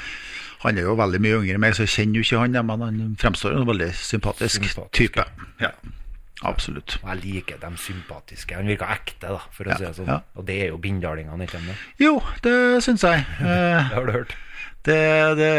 Han 0.64 0.74
er 0.80 0.88
jo 0.88 0.96
veldig 0.98 1.20
mye 1.22 1.36
yngre 1.38 1.54
enn 1.54 1.62
meg, 1.62 1.74
så 1.78 1.84
jeg 1.84 1.92
kjenner 1.92 2.18
jo 2.18 2.24
ikke 2.26 2.40
han, 2.42 2.56
men 2.66 2.80
han 2.82 2.96
fremstår 3.20 3.52
som 3.54 3.60
en 3.62 3.68
veldig 3.68 3.92
sympatisk, 3.94 4.64
Sympatisk, 4.66 4.96
type. 4.98 5.24
Ja, 5.62 5.68
absolutt. 6.50 6.96
og 7.04 7.12
Jeg 7.12 7.20
liker 7.22 7.60
dem 7.62 7.76
sympatiske. 7.78 8.56
Han 8.58 8.66
virker 8.66 8.90
ekte, 8.96 9.30
da, 9.36 9.44
for 9.54 9.70
å 9.70 9.76
si 9.78 9.84
det 9.86 9.92
sånn. 10.00 10.10
ja. 10.10 10.16
Og 10.34 10.48
det 10.48 10.56
er 10.64 10.72
jo 10.72 10.80
bindalingene, 10.82 11.46
ikke 11.46 11.60
sant? 11.62 11.86
Jo, 12.02 12.16
det 12.42 12.56
syns 12.82 13.06
jeg. 13.06 13.22
Det 13.38 13.94
har 13.94 14.10
du 14.10 14.12
hørt? 14.16 14.34
Det, 14.88 15.00
det 15.38 15.52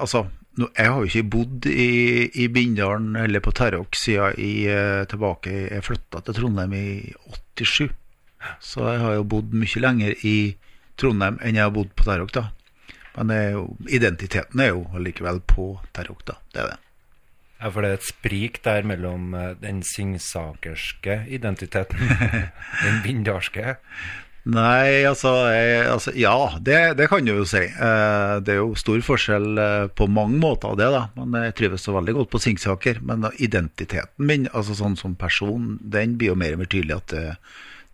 Altså, 0.00 0.24
nå, 0.58 0.68
jeg 0.76 0.90
har 0.90 1.00
jo 1.00 1.10
ikke 1.10 1.30
bodd 1.36 1.68
i, 1.70 2.26
i 2.42 2.48
Bindalen 2.52 3.14
eller 3.20 3.42
på 3.44 3.54
Terråk 3.54 3.98
siden 3.98 4.34
jeg 4.38 4.74
eh, 4.74 5.04
tilbake 5.10 5.54
Jeg 5.68 5.86
flytta 5.86 6.22
til 6.24 6.38
Trondheim 6.40 6.74
i 6.78 6.86
87. 7.58 7.88
Så 8.60 8.84
jeg 8.90 9.00
har 9.00 9.16
jo 9.18 9.26
bodd 9.34 9.54
mye 9.56 9.82
lenger 9.82 10.26
i 10.26 10.36
Trondheim 11.00 11.40
enn 11.42 11.58
jeg 11.58 11.66
har 11.66 11.74
bodd 11.74 11.94
på 11.96 12.06
Terråk, 12.06 12.34
da. 12.36 12.48
Men 13.14 13.30
er 13.30 13.52
jo, 13.54 13.68
identiteten 13.86 14.60
er 14.60 14.72
jo 14.72 14.88
allikevel 14.94 15.40
på 15.46 15.68
Terråk, 15.94 16.24
da. 16.28 16.38
Det 16.52 16.62
er 16.64 16.72
det. 16.72 16.80
Ja, 17.60 17.70
for 17.70 17.80
det 17.80 17.90
er 17.90 18.00
et 18.00 18.08
sprik 18.08 18.58
der 18.66 18.86
mellom 18.86 19.34
eh, 19.38 19.54
den 19.62 19.82
singsakerske 19.86 21.22
identiteten, 21.32 22.10
den 22.84 23.00
bindalske. 23.06 23.76
Nei, 24.44 25.06
altså, 25.08 25.30
jeg, 25.48 25.84
altså 25.88 26.12
Ja, 26.20 26.36
det, 26.60 26.78
det 26.98 27.06
kan 27.08 27.24
du 27.24 27.32
jo 27.32 27.46
si. 27.48 27.62
Eh, 27.64 28.32
det 28.44 28.52
er 28.52 28.58
jo 28.60 28.74
stor 28.76 29.00
forskjell 29.06 29.60
eh, 29.60 29.86
på 29.96 30.08
mange 30.12 30.36
måter 30.42 30.74
av 30.74 30.80
det, 30.80 30.88
da. 30.92 31.04
Men 31.16 31.46
jeg 31.46 31.56
trives 31.60 31.86
så 31.86 31.94
veldig 31.96 32.16
godt 32.18 32.32
på 32.34 32.42
Singsaker. 32.44 33.00
Men 33.08 33.24
da, 33.24 33.32
identiteten 33.40 34.28
min, 34.28 34.44
altså 34.52 34.76
sånn 34.76 34.98
som 35.00 35.16
person, 35.16 35.78
den 35.80 36.18
blir 36.20 36.34
jo 36.34 36.36
mer 36.40 36.58
og 36.58 36.60
mer 36.60 36.68
tydelig 36.68 36.98
at 36.98 37.14
det, 37.14 37.24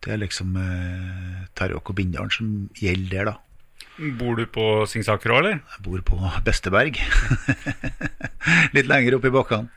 det 0.03 0.17
er 0.17 0.23
liksom 0.25 0.59
eh, 0.59 1.47
Tarjok 1.55 1.95
og 1.95 2.01
Bindalen 2.01 2.35
som 2.35 2.51
gjelder 2.81 3.15
der, 3.15 3.31
da. 3.31 3.39
Bor 4.19 4.39
du 4.39 4.47
på 4.51 4.67
Singsaker 4.91 5.31
òg, 5.35 5.43
eller? 5.45 5.59
Jeg 5.77 5.87
bor 5.87 6.03
på 6.09 6.19
Besteberg. 6.47 6.99
Litt 8.75 8.91
lenger 8.91 9.21
oppe 9.21 9.31
i 9.31 9.35
bakkene. 9.39 9.69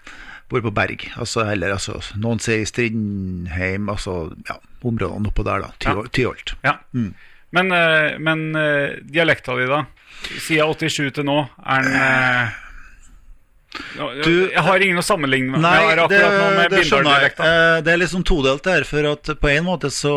Bor 0.54 0.64
på 0.68 0.72
Berg. 0.78 1.04
Altså, 1.18 1.44
eller 1.50 1.74
altså 1.76 1.98
Noen 2.22 2.40
sier 2.44 2.64
Strindheim, 2.70 3.90
altså 3.90 4.30
ja, 4.50 4.60
områdene 4.86 5.32
oppå 5.32 5.46
der, 5.48 5.66
da. 5.66 5.72
Tyholt. 6.14 6.54
Ja. 6.66 6.78
Men, 7.54 7.72
eh, 7.76 8.16
men 8.22 8.48
eh, 8.58 9.00
dialekta 9.06 9.56
di, 9.60 9.66
da? 9.70 9.84
Siden 10.42 10.74
87 10.78 11.12
til 11.18 11.26
nå, 11.28 11.40
er 11.66 11.84
den 11.86 11.98
eh, 12.02 12.60
Du- 14.24 14.50
Jeg 14.54 14.62
har 14.62 14.80
ingen 14.86 14.98
å 15.02 15.04
sammenligne 15.06 15.52
med. 15.56 15.62
Nei, 15.66 15.96
det, 16.10 16.20
med 16.58 16.70
det 16.74 16.84
skjønner 16.86 17.24
jeg. 17.26 17.36
Det 17.86 17.94
er 17.94 17.98
liksom 18.02 18.24
todelt 18.26 18.64
der, 18.68 18.84
for 18.86 19.08
at 19.16 19.32
på 19.42 19.50
en 19.50 19.66
måte 19.66 19.90
så 19.94 20.14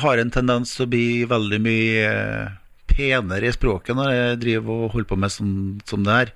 har 0.00 0.16
jeg 0.16 0.24
en 0.26 0.32
tendens 0.32 0.72
til 0.76 0.86
å 0.86 0.90
bli 0.90 1.06
veldig 1.28 1.60
mye 1.60 2.12
penere 2.90 3.46
i 3.48 3.52
språket 3.54 3.94
når 3.96 4.08
jeg 4.16 4.38
driver 4.46 4.86
og 4.86 4.94
holder 4.96 5.08
på 5.12 5.18
med 5.20 5.32
sånn 5.36 5.52
som 5.88 6.04
det 6.08 6.16
her. 6.16 6.32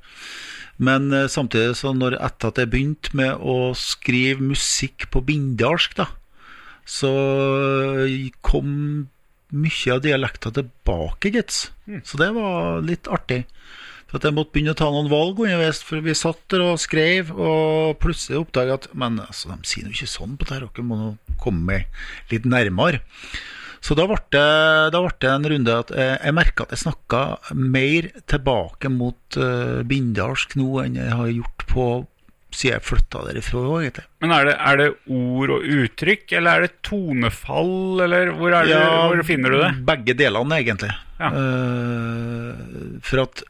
Men 0.82 1.12
eh, 1.14 1.30
samtidig 1.30 1.78
så 1.78 1.94
når 1.94 2.18
etter 2.18 2.50
at 2.50 2.60
jeg 2.60 2.72
begynte 2.72 3.14
med 3.16 3.38
å 3.38 3.72
skrive 3.78 4.42
musikk 4.42 5.08
på 5.14 5.22
bindalsk, 5.26 5.96
da, 6.00 6.08
så 6.84 7.10
kom 8.44 8.70
mye 9.54 9.94
av 9.94 10.02
dialekta 10.04 10.50
tilbake, 10.54 11.30
gitt. 11.32 11.58
Så 12.04 12.20
det 12.20 12.30
var 12.36 12.82
litt 12.84 13.08
artig. 13.12 13.44
For 14.08 14.20
at 14.20 14.28
jeg 14.28 14.36
måtte 14.36 14.54
begynne 14.54 14.74
å 14.74 14.78
ta 14.78 14.90
noen 14.92 15.10
valg 15.10 15.40
underveis, 15.42 15.80
for 15.82 16.04
vi 16.04 16.14
satt 16.18 16.42
der 16.52 16.62
og 16.62 16.80
skrev, 16.82 17.32
og 17.34 17.96
plutselig 18.02 18.42
oppdaga 18.42 18.76
at 18.78 18.88
Men 18.94 19.18
altså, 19.24 19.50
de 19.50 19.66
sier 19.66 19.88
jo 19.88 19.94
ikke 19.94 20.10
sånn 20.10 20.36
på 20.38 20.46
dette, 20.46 20.68
dere 20.68 20.86
må 20.86 20.98
nå 21.00 21.08
komme 21.42 21.84
litt 22.30 22.46
nærmere. 22.48 23.02
Så 23.84 23.92
da 23.98 24.06
ble 24.08 24.16
det, 24.32 24.44
det 24.94 25.28
en 25.28 25.46
runde 25.52 25.76
at 25.84 25.92
jeg, 25.92 26.16
jeg 26.16 26.36
merka 26.36 26.64
at 26.64 26.72
jeg 26.72 26.82
snakka 26.86 27.20
mer 27.52 28.08
tilbake 28.30 28.88
mot 28.88 29.36
uh, 29.36 29.82
bindalsk 29.84 30.56
nå 30.56 30.68
enn 30.86 30.96
jeg 31.02 31.12
har 31.12 31.32
gjort 31.34 31.66
på 31.68 31.86
siden 32.54 32.76
jeg 32.76 32.86
flytta 32.86 33.24
derifra 33.26 33.62
egentlig. 33.82 34.04
Men 34.22 34.34
er 34.36 34.48
det, 34.48 34.54
er 34.70 34.80
det 34.80 34.88
ord 35.10 35.52
og 35.56 35.64
uttrykk, 35.76 36.36
eller 36.38 36.50
er 36.50 36.66
det 36.66 36.76
tonefall, 36.86 37.74
eller 38.06 38.30
hvor, 38.38 38.54
er 38.54 38.70
det, 38.70 38.78
hvor 38.78 39.24
finner 39.26 39.54
du 39.54 39.58
det? 39.58 39.72
Begge 39.90 40.16
delene, 40.22 40.60
egentlig. 40.62 40.92
Ja. 41.18 41.32
Uh, 41.34 43.00
for 43.04 43.24
at 43.26 43.44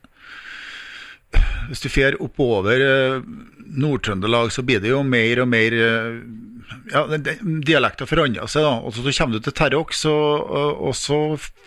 hvis 1.68 1.84
du 1.84 1.90
fer 1.92 2.16
oppover 2.22 2.80
uh, 2.80 3.28
Nord-Trøndelag, 3.74 4.52
så 4.54 4.64
blir 4.66 4.82
det 4.82 4.92
jo 4.92 5.02
mer 5.06 5.42
og 5.42 5.48
mer 5.50 5.74
eh, 5.74 6.18
ja, 6.92 7.04
Dialekter 7.64 8.08
forandrer 8.08 8.50
seg, 8.50 8.66
da. 8.66 8.74
Og 8.80 8.96
så 8.96 9.04
kommer 9.06 9.38
du 9.38 9.44
til 9.44 9.56
Terråk, 9.56 9.94
og, 10.10 10.82
og 10.88 10.96
så 10.98 11.20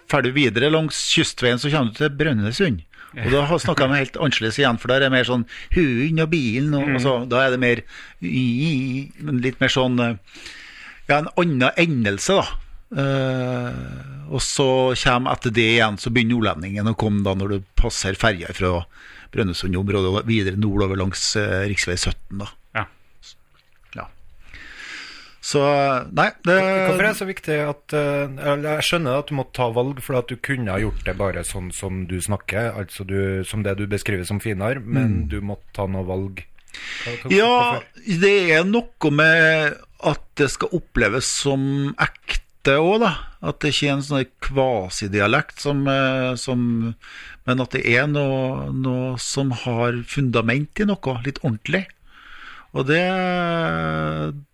drar 0.10 0.26
du 0.26 0.32
videre 0.36 0.72
langs 0.74 1.00
kystveien, 1.14 1.62
så 1.62 1.72
kommer 1.74 1.94
du 1.94 2.02
til 2.02 2.14
Brønnøysund. 2.18 2.84
Og 3.18 3.32
da 3.34 3.58
snakker 3.58 3.90
de 3.90 3.98
helt 4.02 4.20
annerledes 4.20 4.60
igjen, 4.60 4.78
for 4.82 4.92
der 4.92 5.02
er 5.02 5.08
det 5.08 5.16
mer 5.16 5.28
sånn 5.28 5.48
hund 5.74 6.22
og 6.22 6.30
bilen, 6.30 6.76
og, 6.78 6.94
og 6.94 7.02
så, 7.02 7.18
da 7.30 7.46
er 7.46 7.56
det 7.56 7.62
mer 7.64 7.82
litt 8.22 9.62
mer 9.64 9.74
sånn 9.74 10.00
eh, 10.04 10.40
Ja, 11.08 11.22
en 11.22 11.30
annen 11.40 11.70
endelse, 11.80 12.36
da. 12.36 12.48
Uh, 12.88 14.28
og 14.32 14.40
så 14.44 14.68
kommer 14.96 15.34
etter 15.36 15.52
det 15.56 15.66
igjen, 15.74 15.98
så 16.00 16.12
begynner 16.12 16.38
nordlendingen 16.38 16.88
å 16.88 16.96
komme 17.00 17.20
da 17.24 17.34
når 17.36 17.52
du 17.52 17.66
passer 17.80 18.16
ferja 18.20 18.52
fra 18.56 18.82
Brønnøysund-området 19.34 20.12
og 20.12 20.28
videre 20.28 20.60
nordover 20.60 21.00
langs 21.00 21.24
uh, 21.40 21.64
rv. 21.68 21.96
17. 21.96 22.16
da. 22.44 22.52
Så 25.48 25.62
nei, 26.12 26.26
det 26.44 26.56
Hvorfor 26.60 27.04
er 27.06 27.08
det 27.14 27.20
så 27.22 27.28
viktig 27.30 27.58
at 27.70 27.94
eh, 27.96 28.34
Jeg 28.66 28.84
skjønner 28.88 29.20
at 29.22 29.30
du 29.30 29.36
måtte 29.38 29.56
ta 29.56 29.70
valg, 29.72 30.02
for 30.04 30.18
at 30.20 30.28
du 30.28 30.36
kunne 30.44 30.74
ha 30.74 30.82
gjort 30.82 31.06
det 31.08 31.14
bare 31.20 31.44
sånn 31.48 31.70
som 31.72 32.02
du 32.10 32.18
snakker, 32.20 32.74
altså 32.82 33.06
du, 33.08 33.46
som 33.48 33.64
det 33.64 33.78
du 33.80 33.86
beskriver 33.88 34.28
som 34.28 34.42
finar, 34.44 34.82
men 34.84 35.28
du 35.32 35.38
måtte 35.40 35.70
ta 35.78 35.86
noe 35.88 36.04
valg. 36.10 36.44
Hva- 37.06 37.32
Ja, 37.32 37.80
det 38.20 38.34
er 38.58 38.66
noe 38.68 39.12
med 39.16 39.78
at 40.04 40.22
det 40.36 40.50
skal 40.52 40.76
oppleves 40.76 41.26
som 41.46 41.96
ekte 41.98 42.76
òg, 42.84 43.00
da. 43.06 43.14
At 43.48 43.62
det 43.64 43.72
ikke 43.72 43.88
er 43.88 43.94
en 43.96 44.04
sånn 44.04 44.28
kvasidialekt 44.44 45.62
som, 45.64 45.88
eh, 45.88 46.36
som 46.36 46.96
Men 47.48 47.62
at 47.64 47.72
det 47.72 47.86
er 47.88 48.08
noe, 48.12 48.68
noe 48.76 49.16
som 49.24 49.52
har 49.64 50.02
fundament 50.04 50.82
i 50.82 50.84
noe, 50.90 51.14
litt 51.24 51.40
ordentlig. 51.46 51.86
Og 52.78 52.86
det 52.86 53.04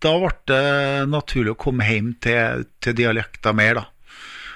Da 0.04 0.14
ble 0.22 0.32
det 0.50 0.64
naturlig 1.12 1.54
å 1.54 1.60
komme 1.60 1.88
hjem 1.88 2.14
til, 2.24 2.68
til 2.84 2.96
dialekta 2.98 3.54
mer, 3.56 3.82
da. 3.82 3.86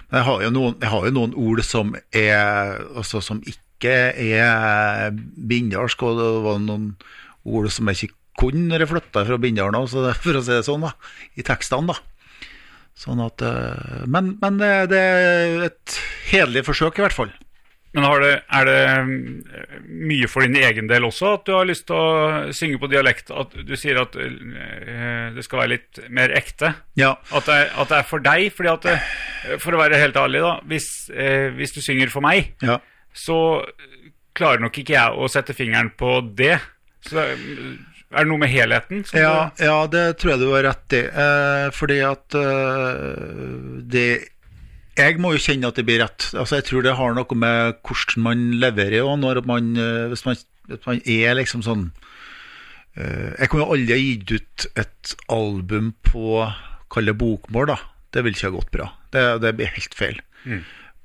Men 0.08 0.22
jeg 0.22 0.28
har 0.30 0.44
jo 0.46 0.52
noen, 0.56 0.76
har 0.88 1.08
jo 1.08 1.16
noen 1.16 1.34
ord 1.36 1.64
som 1.68 1.96
er 2.16 2.78
altså, 2.96 3.20
som 3.20 3.42
ikke 3.44 3.96
er 4.24 5.12
bindalsk, 5.12 6.06
og 6.08 6.22
det 6.22 6.30
var 6.46 6.62
noen 6.64 6.94
ord 7.48 7.68
som 7.72 7.92
jeg 7.92 8.08
ikke 8.08 8.18
kunne 8.38 8.70
når 8.70 8.86
jeg 8.86 8.92
flytta 8.92 9.26
fra 9.28 9.40
Bindal 9.42 9.74
nå, 9.74 9.84
for 9.90 10.38
å 10.38 10.44
si 10.46 10.54
det 10.54 10.64
sånn, 10.68 10.86
da, 10.86 10.94
i 11.36 11.46
tekstene. 11.46 11.96
da. 11.96 12.54
Sånn 12.98 13.22
at, 13.22 13.44
eh, 13.46 14.06
men, 14.10 14.36
men 14.42 14.62
det, 14.62 14.72
det 14.94 15.02
er 15.02 15.66
et 15.68 15.98
hederlig 16.32 16.66
forsøk, 16.66 16.98
i 16.98 17.06
hvert 17.06 17.18
fall. 17.18 17.34
Men 17.96 18.06
har 18.06 18.22
det, 18.22 18.32
er 18.54 18.68
det 18.68 18.82
mm, 19.08 19.22
mye 20.10 20.28
for 20.30 20.46
din 20.46 20.58
egen 20.60 20.90
del 20.90 21.08
også 21.08 21.32
at 21.38 21.46
du 21.48 21.54
har 21.56 21.68
lyst 21.70 21.88
til 21.90 21.98
å 21.98 22.52
synge 22.56 22.82
på 22.82 22.90
dialekt? 22.92 23.32
At 23.32 23.56
du 23.56 23.74
sier 23.80 24.02
at 24.02 24.18
eh, 24.20 25.34
det 25.34 25.46
skal 25.46 25.64
være 25.64 25.74
litt 25.78 26.02
mer 26.14 26.36
ekte? 26.38 26.74
Ja. 27.00 27.16
At 27.32 27.50
det, 27.50 27.60
at 27.74 27.92
det 27.94 28.00
er 28.02 28.10
for 28.10 28.24
deg? 28.24 28.52
fordi 28.54 28.74
at 28.74 28.88
det, 28.88 28.98
For 29.64 29.74
å 29.74 29.82
være 29.82 30.02
helt 30.02 30.20
ærlig, 30.20 30.44
da. 30.44 30.54
Hvis, 30.70 30.90
eh, 31.14 31.50
hvis 31.58 31.76
du 31.78 31.82
synger 31.84 32.12
for 32.14 32.26
meg, 32.26 32.54
ja. 32.62 32.80
så 33.16 33.40
klarer 34.38 34.62
nok 34.62 34.78
ikke 34.78 34.98
jeg 34.98 35.18
å 35.18 35.30
sette 35.32 35.56
fingeren 35.58 35.94
på 35.98 36.20
det. 36.38 36.58
Så 37.08 37.18
det 37.18 37.28
er 38.08 38.24
det 38.24 38.30
noe 38.30 38.40
med 38.40 38.52
helheten? 38.52 39.04
Ja, 39.16 39.50
ja, 39.60 39.78
det 39.92 40.06
tror 40.20 40.34
jeg 40.34 40.44
du 40.44 40.52
har 40.54 40.64
rett 40.70 40.96
i. 40.96 41.04
Eh, 41.04 41.66
fordi 41.76 41.98
at 42.08 42.38
eh, 42.40 43.02
det 43.84 44.08
Jeg 44.98 45.20
må 45.22 45.34
jo 45.36 45.42
kjenne 45.42 45.70
at 45.70 45.78
det 45.78 45.86
blir 45.88 46.02
rett. 46.02 46.30
Altså, 46.34 46.58
Jeg 46.58 46.66
tror 46.70 46.86
det 46.86 46.96
har 46.98 47.14
noe 47.18 47.38
med 47.38 47.78
hvordan 47.86 48.24
man 48.26 48.46
leverer 48.62 49.04
òg, 49.06 49.20
når 49.22 49.44
man 49.46 49.76
eh, 49.78 50.08
Hvis 50.12 50.26
man, 50.26 50.40
hvis 50.72 50.88
man 50.88 51.02
er 51.06 51.38
liksom 51.38 51.62
sånn 51.66 51.84
eh, 52.98 53.36
Jeg 53.38 53.52
kunne 53.54 53.68
aldri 53.70 53.94
ha 53.94 54.00
gitt 54.02 54.34
ut 54.34 54.68
et 54.84 55.14
album 55.34 55.94
på 56.08 56.42
Kall 56.94 57.10
det 57.12 57.18
bokmål, 57.20 57.68
da. 57.74 57.78
Det 58.16 58.24
ville 58.24 58.38
ikke 58.40 58.48
ha 58.50 58.56
gått 58.56 58.72
bra. 58.72 58.86
Det, 59.12 59.24
det 59.44 59.50
blir 59.60 59.74
helt 59.76 59.96
feil. 60.00 60.22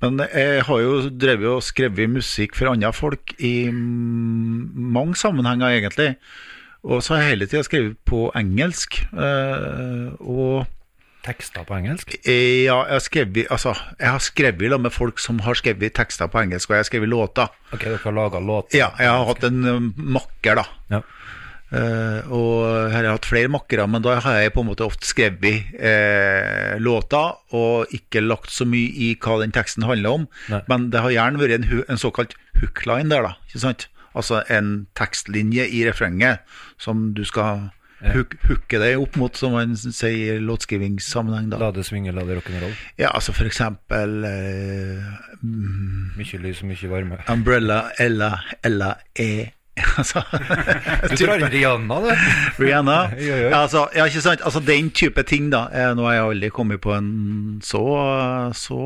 Men 0.03 0.19
jeg 0.31 0.61
har 0.67 0.79
jo 0.79 0.93
drevet 1.11 1.49
og 1.51 1.63
skrevet 1.63 2.09
musikk 2.11 2.55
for 2.55 2.71
andre 2.71 2.89
folk 2.95 3.33
i 3.43 3.67
mm, 3.71 4.71
mange 4.95 5.15
sammenhenger, 5.19 5.75
egentlig. 5.75 6.13
Og 6.87 7.03
så 7.03 7.13
har 7.17 7.21
jeg 7.25 7.33
hele 7.33 7.47
tida 7.51 7.63
skrevet 7.67 7.99
på 8.07 8.25
engelsk. 8.39 9.01
eh, 9.11 10.07
og 10.23 10.63
Tekster 11.23 11.63
på 11.63 11.77
engelsk? 11.77 12.15
eh, 12.27 12.65
ja, 12.65 12.81
jeg 12.89 12.97
har 12.97 13.03
skrevet 13.03 13.51
Altså, 13.53 13.73
jeg 13.99 14.11
har 14.11 14.23
skrevet 14.23 14.71
da 14.73 14.79
med 14.81 14.91
folk 14.91 15.21
som 15.23 15.39
har 15.45 15.55
skrevet 15.55 15.95
tekster 15.95 16.27
på 16.27 16.41
engelsk, 16.41 16.69
og 16.69 16.75
jeg 16.75 16.83
har 16.83 16.89
skrevet 16.89 17.09
låter. 17.09 17.53
Ok, 17.71 17.85
dere 17.85 18.01
har 18.03 18.17
laga 18.17 18.41
låter? 18.43 18.77
Ja, 18.77 18.89
jeg 18.99 19.09
har 19.09 19.25
hatt 19.29 19.45
en 19.47 19.63
eh, 19.65 19.85
makker, 20.17 20.59
da. 20.59 20.65
Ja. 20.91 21.01
Uh, 21.73 22.19
og 22.29 22.57
her 22.91 22.99
har 22.99 23.05
jeg 23.07 23.15
hatt 23.15 23.25
flere 23.25 23.49
makkere, 23.49 23.87
men 23.89 24.03
da 24.05 24.19
har 24.21 24.35
jeg 24.43 24.51
på 24.53 24.61
en 24.61 24.67
måte 24.67 24.85
ofte 24.85 25.07
skrevet 25.09 25.71
uh, 25.81 26.75
låter 26.77 27.55
og 27.57 27.95
ikke 27.97 28.21
lagt 28.21 28.53
så 28.53 28.67
mye 28.69 28.91
i 28.93 29.07
hva 29.17 29.39
den 29.41 29.55
teksten 29.55 29.87
handler 29.89 30.19
om. 30.19 30.27
Nei. 30.53 30.61
Men 30.69 30.91
det 30.93 31.01
har 31.01 31.15
gjerne 31.15 31.41
vært 31.41 31.55
en, 31.57 31.65
en 31.89 32.01
såkalt 32.01 32.37
hookline 32.59 33.09
der, 33.09 33.25
da. 33.25 33.33
Ikke 33.49 33.63
sant? 33.63 33.87
Altså 34.13 34.43
en 34.53 34.85
tekstlinje 34.93 35.65
i 35.65 35.81
refrenget 35.87 36.45
som 36.77 37.09
du 37.17 37.23
skal 37.25 37.71
hook, 38.11 38.35
hooke 38.47 38.79
deg 38.81 38.99
opp 39.01 39.17
mot, 39.19 39.37
som 39.37 39.55
man 39.55 39.75
sier 39.79 40.37
i 40.37 40.43
låtskrivingssammenheng. 40.43 41.49
La 41.61 41.71
det 41.75 41.85
svinge, 41.87 42.13
la 42.15 42.25
det 42.27 42.37
rock'n'roll. 42.39 42.75
Ja, 42.99 43.13
altså 43.13 43.35
for 43.35 43.47
eksempel 43.49 44.23
eh, 44.27 45.11
Mye 45.43 46.39
lys 46.43 46.63
og 46.63 46.71
mye 46.71 46.91
varme. 46.91 47.19
Umbrella, 47.31 47.83
Ella, 47.99 48.31
Ella, 48.63 48.95
E. 49.19 49.51
altså, 49.97 50.21
Du 51.09 51.15
drar 51.17 51.41
inn 51.41 51.49
Rihanna, 51.49 51.99
du. 52.03 52.11
Rihanna. 52.63 52.97
Altså, 53.63 53.87
ja, 53.95 54.05
ikke 54.05 54.21
sant? 54.21 54.43
Altså, 54.45 54.61
den 54.61 54.91
type 54.93 55.23
ting, 55.29 55.49
da. 55.53 55.65
Eh, 55.73 55.93
Nå 55.97 56.05
har 56.07 56.19
jeg 56.19 56.27
aldri 56.27 56.51
kommet 56.53 56.83
på 56.83 56.93
en 56.95 57.09
så, 57.63 57.83
så 58.57 58.81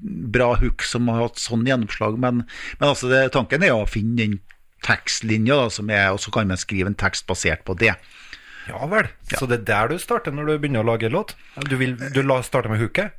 bra 0.00 0.54
hook 0.58 0.82
som 0.86 1.08
har 1.12 1.26
hatt 1.26 1.40
sånn 1.40 1.66
gjennomslag, 1.68 2.16
men, 2.20 2.44
men 2.80 2.88
altså, 2.88 3.10
det, 3.12 3.26
tanken 3.36 3.64
er 3.66 3.76
å 3.76 3.88
finne 3.88 4.16
den 4.18 4.38
tekstlinja, 4.86 5.56
da, 5.64 5.70
som 5.72 5.90
er, 5.92 6.10
og 6.14 6.20
så 6.22 6.32
kan 6.34 6.50
man 6.50 6.60
skrive 6.60 6.90
en 6.90 6.98
tekst 6.98 7.26
basert 7.28 7.64
på 7.66 7.76
det. 7.78 7.94
Ja 8.68 8.86
vel. 8.86 9.08
Så 9.32 9.48
det 9.50 9.62
er 9.62 9.68
der 9.70 9.90
du 9.92 10.02
starter 10.02 10.34
når 10.34 10.46
du 10.46 10.58
begynner 10.58 10.84
å 10.84 10.90
lage 10.92 11.10
låt? 11.10 11.34
Du, 11.68 11.76
vil, 11.80 11.96
du 12.14 12.22
la 12.22 12.40
starte 12.46 12.70
med 12.70 12.82
hooket? 12.82 13.16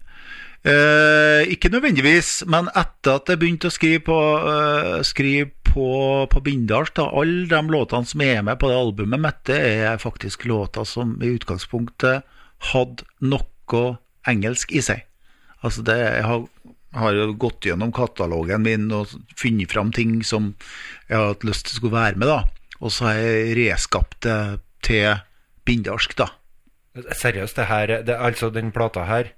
Eh, 0.61 1.47
ikke 1.49 1.71
nødvendigvis, 1.73 2.43
men 2.45 2.69
etter 2.77 3.17
at 3.17 3.31
jeg 3.31 3.39
begynte 3.41 3.71
å 3.71 3.73
skrive 3.73 4.03
på, 4.05 4.17
eh, 4.51 4.99
skrive 5.07 5.49
på, 5.65 5.87
på 6.29 6.41
Bindals, 6.45 6.91
da, 6.93 7.07
alle 7.09 7.47
de 7.49 7.61
låtene 7.73 8.05
som 8.05 8.21
er 8.21 8.43
med 8.45 8.59
på 8.61 8.69
det 8.69 8.77
albumet 8.77 9.23
mitt, 9.23 9.41
det 9.49 9.57
er 9.57 10.01
faktisk 10.01 10.45
låter 10.45 10.85
som 10.85 11.15
i 11.23 11.33
utgangspunktet 11.33 12.27
hadde 12.71 13.07
noe 13.25 13.83
engelsk 14.29 14.75
i 14.75 14.83
seg. 14.85 15.07
Altså 15.65 15.81
det, 15.85 15.97
jeg 15.97 16.27
har, 16.29 16.45
har 16.97 17.15
jo 17.15 17.31
gått 17.39 17.67
gjennom 17.69 17.93
katalogen 17.95 18.65
min 18.65 18.89
og 18.95 19.13
funnet 19.39 19.71
fram 19.71 19.93
ting 19.95 20.19
som 20.27 20.51
jeg 21.07 21.17
har 21.17 21.31
hatt 21.33 21.45
lyst 21.47 21.69
til 21.69 21.79
skulle 21.79 21.95
være 21.95 22.19
med, 22.19 22.27
da. 22.27 22.43
Og 22.81 22.91
så 22.91 23.09
har 23.09 23.19
jeg 23.21 23.57
reskapt 23.61 24.21
det 24.25 24.37
til 24.83 25.21
bindarsk, 25.67 26.15
da. 26.19 26.31
Seriøst, 27.15 27.55
det 27.55 27.67
her, 27.69 27.95
det, 28.03 28.17
altså 28.17 28.49
den 28.51 28.73
plata 28.75 29.05
her 29.07 29.31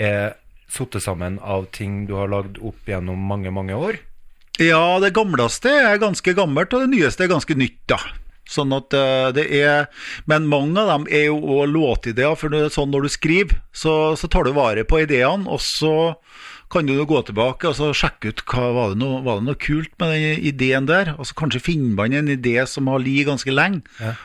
er 0.00 0.36
satt 0.72 0.96
sammen 1.02 1.38
av 1.44 1.68
ting 1.74 2.04
du 2.08 2.16
har 2.18 2.30
lagd 2.32 2.60
opp 2.64 2.88
gjennom 2.88 3.20
mange, 3.28 3.52
mange 3.54 3.76
år? 3.76 4.00
Ja, 4.62 4.96
det 5.02 5.12
gamleste 5.16 5.68
er 5.68 6.00
ganske 6.00 6.32
gammelt, 6.36 6.72
og 6.72 6.86
det 6.86 6.94
nyeste 6.94 7.26
er 7.26 7.34
ganske 7.34 7.56
nytt, 7.58 7.82
da. 7.90 7.98
Sånn 8.46 8.74
at 8.76 8.94
eh, 8.94 9.28
det 9.34 9.46
er 9.58 9.88
Men 10.30 10.46
mange 10.46 10.78
av 10.78 10.92
dem 10.92 11.06
er 11.10 11.28
jo 11.28 11.40
òg 11.58 11.70
låtideer, 11.74 12.36
for 12.38 12.54
sånn 12.72 12.92
når 12.94 13.06
du 13.06 13.12
skriver, 13.12 13.62
så, 13.74 14.14
så 14.18 14.30
tar 14.30 14.46
du 14.46 14.54
vare 14.56 14.86
på 14.86 15.02
ideene, 15.02 15.48
og 15.50 15.62
så 15.62 16.14
kan 16.70 16.86
du 16.86 16.96
gå 17.06 17.18
tilbake 17.22 17.68
og 17.68 17.76
så 17.78 17.92
sjekke 17.94 18.32
ut 18.32 18.40
hva 18.50 18.64
var 18.74 18.92
det 18.92 18.98
noe, 18.98 19.20
var 19.22 19.38
det 19.38 19.46
noe 19.46 19.58
kult 19.60 19.92
med 20.02 20.14
den 20.14 20.40
ideen 20.50 20.88
der. 20.88 21.12
Og 21.14 21.28
så 21.28 21.36
kanskje 21.38 21.62
finner 21.62 21.94
man 21.94 22.16
en 22.16 22.30
idé 22.32 22.56
som 22.66 22.90
har 22.90 23.02
ligget 23.02 23.30
ganske 23.30 23.54
lenge. 23.54 23.84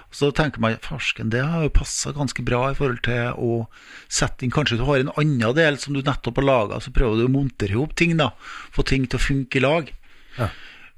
Og 0.09 0.17
så 0.17 0.31
tenker 0.35 0.63
man 0.63 0.79
farsken, 0.81 1.29
det 1.33 1.43
har 1.45 1.67
jo 1.67 1.75
passa 1.77 2.13
ganske 2.15 2.45
bra 2.45 2.63
i 2.71 2.77
forhold 2.77 3.03
til 3.05 3.37
å 3.37 3.61
sette 4.09 4.45
inn 4.45 4.53
Kanskje 4.53 4.79
du 4.81 4.85
har 4.89 5.03
en 5.03 5.13
annen 5.21 5.55
del 5.55 5.77
som 5.79 5.93
du 5.93 6.01
nettopp 6.01 6.41
har 6.41 6.47
laga, 6.49 6.81
så 6.81 6.93
prøver 6.93 7.21
du 7.21 7.29
å 7.29 7.31
montere 7.31 7.77
ihop 7.77 7.93
ting, 7.95 8.17
da. 8.19 8.31
Få 8.73 8.83
ting 8.89 9.05
til 9.05 9.21
å 9.21 9.25
funke 9.29 9.61
i 9.61 9.63
lag. 9.63 9.93
Ja. 10.39 10.49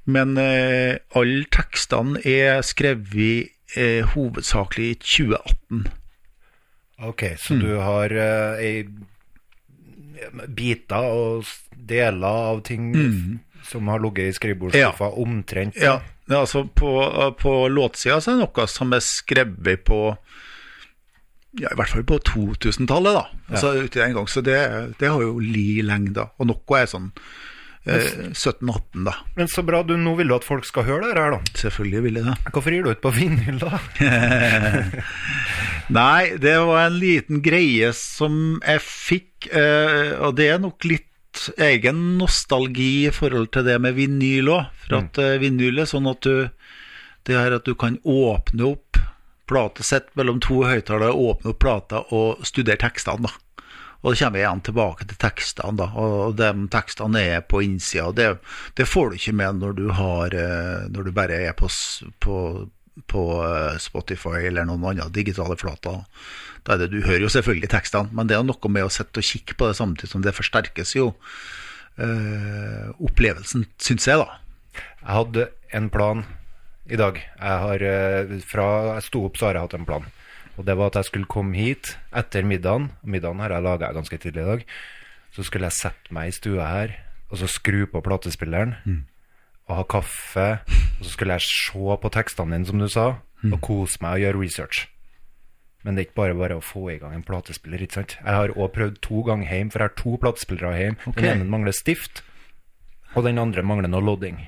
Men 0.04 0.36
eh, 0.40 1.00
alle 1.16 1.44
tekstene 1.54 2.20
er 2.28 2.60
skrevet 2.66 3.50
eh, 3.76 4.04
hovedsakelig 4.14 4.90
i 4.92 4.98
2018. 5.00 5.84
Ok, 7.08 7.24
så 7.40 7.56
du 7.58 7.70
har 7.80 8.12
eh, 8.12 8.84
biter 10.54 11.08
og 11.08 11.48
deler 11.74 12.50
av 12.52 12.62
ting 12.66 12.92
som 13.64 13.88
har 13.88 14.02
ligget 14.04 14.30
i 14.30 14.36
skrivebordsskuffa 14.36 15.08
omtrent? 15.20 15.80
Ja, 15.80 15.98
er 16.28 16.40
altså 16.44 16.64
på, 16.68 16.92
på 17.40 17.54
låtsida 17.72 18.20
så 18.20 18.32
er 18.34 18.38
det 18.38 18.46
noe 18.46 18.68
som 18.70 18.92
er 18.96 19.04
skrevet 19.04 19.84
på 19.88 20.00
ja, 21.54 21.70
i 21.70 21.76
hvert 21.78 21.92
fall 21.92 22.02
på 22.06 22.18
2000-tallet, 22.26 23.14
da. 23.14 23.24
Altså 23.52 23.74
uti 23.84 24.00
den 24.00 24.14
gang, 24.16 24.28
Så 24.28 24.42
det, 24.42 24.58
det 24.98 25.10
har 25.10 25.20
jo 25.22 25.36
li 25.38 25.84
lengde. 25.86 26.24
Og 26.42 26.48
noe 26.50 26.80
er 26.80 26.88
sånn 26.90 27.12
eh, 27.12 27.53
17-18, 27.84 29.04
da. 29.04 29.12
Men 29.36 29.48
så 29.52 29.62
bra, 29.66 29.82
du, 29.84 29.96
nå 30.00 30.14
vil 30.16 30.30
du 30.30 30.36
at 30.38 30.46
folk 30.46 30.64
skal 30.64 30.86
høre 30.88 31.10
det 31.10 31.20
her, 31.20 31.34
da. 31.36 31.56
Selvfølgelig 31.60 32.04
vil 32.06 32.20
jeg 32.20 32.28
det. 32.30 32.36
Hvorfor 32.54 32.76
gir 32.76 32.86
du 32.86 32.92
ut 32.94 33.02
på 33.04 33.12
vinyl, 33.12 33.58
da? 33.60 33.80
Nei, 35.98 36.22
det 36.40 36.54
var 36.64 36.86
en 36.86 36.96
liten 36.96 37.42
greie 37.44 37.90
som 37.96 38.56
jeg 38.62 38.84
fikk, 38.84 39.50
eh, 39.52 40.14
og 40.16 40.38
det 40.40 40.48
er 40.54 40.62
nok 40.64 40.88
litt 40.88 41.10
egen 41.60 42.16
nostalgi 42.20 43.08
i 43.08 43.12
forhold 43.12 43.50
til 43.52 43.66
det 43.66 43.76
med 43.82 43.98
vinyl 43.98 44.52
òg. 44.54 44.70
For 44.86 45.00
at 45.02 45.20
mm. 45.20 45.40
vinyl 45.42 45.82
er 45.82 45.90
sånn 45.90 46.08
at 46.10 46.24
du 46.24 46.48
Det 47.24 47.38
her 47.40 47.54
at 47.56 47.64
du 47.64 47.72
kan 47.72 47.94
åpne 48.04 48.66
opp 48.68 48.98
platesett 49.48 50.10
mellom 50.12 50.42
to 50.44 50.58
høyttalere, 50.64 51.12
åpne 51.12 51.54
opp 51.54 51.60
plata 51.60 52.02
og 52.12 52.44
studere 52.44 52.76
tekstene, 52.80 53.28
da. 53.28 53.43
Og 54.04 54.12
da 54.12 54.18
kommer 54.20 54.36
vi 54.36 54.42
igjen 54.42 54.60
tilbake 54.60 55.06
til 55.08 55.16
tekstene, 55.16 55.78
da. 55.80 55.86
Og 55.96 56.34
de 56.36 56.48
tekstene 56.72 57.22
er 57.24 57.44
på 57.48 57.62
innsida. 57.64 58.10
Det, 58.12 58.26
det 58.76 58.84
får 58.84 59.10
du 59.10 59.16
ikke 59.16 59.36
med 59.40 59.62
når 59.62 59.76
du, 59.78 59.84
har, 59.96 60.36
eh, 60.36 60.84
når 60.92 61.06
du 61.06 61.12
bare 61.16 61.38
er 61.46 61.54
på, 61.56 61.70
på, 62.20 62.38
på 63.08 63.22
eh, 63.46 63.78
Spotify 63.80 64.42
eller 64.50 64.68
noen 64.68 64.84
andre 64.90 65.08
digitale 65.14 65.56
flater. 65.56 66.02
Da 66.68 66.76
er 66.76 66.82
det, 66.82 66.90
du 66.92 67.00
hører 67.00 67.24
jo 67.24 67.32
selvfølgelig 67.32 67.70
tekstene, 67.72 68.12
men 68.12 68.28
det 68.28 68.36
er 68.36 68.44
noe 68.44 68.72
med 68.76 68.84
å 68.84 68.92
sitte 68.92 69.24
og 69.24 69.28
kikke 69.30 69.56
på 69.56 69.70
det 69.70 69.78
samtidig 69.80 70.12
som 70.12 70.24
det 70.24 70.36
forsterkes 70.36 70.92
jo 70.98 71.14
eh, 71.96 72.90
opplevelsen, 73.00 73.64
syns 73.80 74.10
jeg, 74.10 74.20
da. 74.20 74.82
Jeg 75.00 75.12
hadde 75.16 75.48
en 75.80 75.88
plan 75.92 76.26
i 76.92 77.00
dag. 77.00 77.24
Jeg 77.40 77.64
har, 77.64 77.86
fra 78.52 78.68
jeg 78.98 79.08
sto 79.08 79.24
opp, 79.30 79.40
så 79.40 79.48
har 79.48 79.56
jeg 79.56 79.64
hatt 79.64 79.78
en 79.80 79.88
plan. 79.88 80.12
Og 80.58 80.66
det 80.66 80.76
var 80.78 80.92
at 80.92 81.00
jeg 81.00 81.10
skulle 81.10 81.30
komme 81.30 81.56
hit 81.58 81.96
etter 82.14 82.46
middagen. 82.46 82.92
Middagen 83.02 83.40
har 83.42 83.50
jeg 83.50 83.64
laga 83.66 83.92
ganske 83.92 84.18
tidlig 84.18 84.42
i 84.44 84.50
dag. 84.52 84.64
Så 85.34 85.42
skulle 85.42 85.66
jeg 85.66 85.78
sette 85.80 86.14
meg 86.14 86.30
i 86.30 86.36
stua 86.36 86.68
her, 86.70 86.94
og 87.30 87.40
så 87.40 87.48
skru 87.50 87.86
på 87.90 88.02
platespilleren. 88.06 88.76
Og 89.66 89.76
ha 89.76 89.82
kaffe. 89.82 90.48
Og 91.00 91.04
så 91.04 91.10
skulle 91.10 91.34
jeg 91.34 91.48
se 91.48 91.98
på 92.02 92.10
tekstene 92.14 92.54
dine, 92.54 92.66
som 92.66 92.78
du 92.78 92.88
sa, 92.88 93.06
og 93.50 93.60
kose 93.60 93.98
meg 94.00 94.18
og 94.18 94.20
gjøre 94.20 94.42
research. 94.44 94.88
Men 95.84 95.94
det 95.94 96.00
er 96.00 96.06
ikke 96.08 96.20
bare 96.22 96.34
bare 96.38 96.56
å 96.56 96.64
få 96.64 96.86
i 96.94 96.98
gang 96.98 97.12
en 97.12 97.26
platespiller. 97.26 97.82
ikke 97.82 97.98
sant? 97.98 98.16
Jeg 98.16 98.34
har 98.34 98.54
òg 98.56 98.70
prøvd 98.72 99.00
to 99.04 99.20
ganger 99.26 99.50
hjem, 99.50 99.70
for 99.70 99.82
jeg 99.82 99.90
har 99.90 99.98
to 100.00 100.16
platespillere 100.22 100.78
hjemme. 100.78 100.96
Okay. 101.10 101.20
Den 101.20 101.42
ene 101.42 101.50
mangler 101.50 101.76
stift, 101.76 102.22
og 103.14 103.26
den 103.26 103.38
andre 103.38 103.62
mangler 103.62 103.90
noe 103.92 104.00
lodding. 104.00 104.38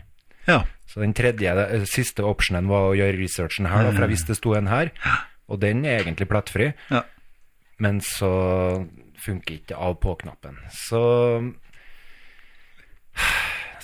Ja. 0.47 0.62
Så 0.87 1.03
den 1.03 1.12
tredje, 1.12 1.51
eh, 1.51 1.85
siste 1.85 2.25
optionen 2.25 2.69
var 2.69 2.88
å 2.88 2.97
gjøre 2.97 3.19
researchen 3.19 3.66
her, 3.69 3.85
da, 3.85 3.90
for 3.90 4.07
jeg 4.07 4.14
visste 4.14 4.33
det 4.33 4.38
sto 4.38 4.55
en 4.55 4.71
her. 4.71 4.92
Og 5.47 5.61
den 5.63 5.85
er 5.87 6.03
egentlig 6.03 6.29
plettfri, 6.31 6.73
ja. 6.91 7.05
men 7.79 8.01
så 8.03 8.31
funker 9.23 9.61
ikke 9.61 9.79
av 9.79 9.99
på-knappen. 10.03 10.59
Så 10.75 11.03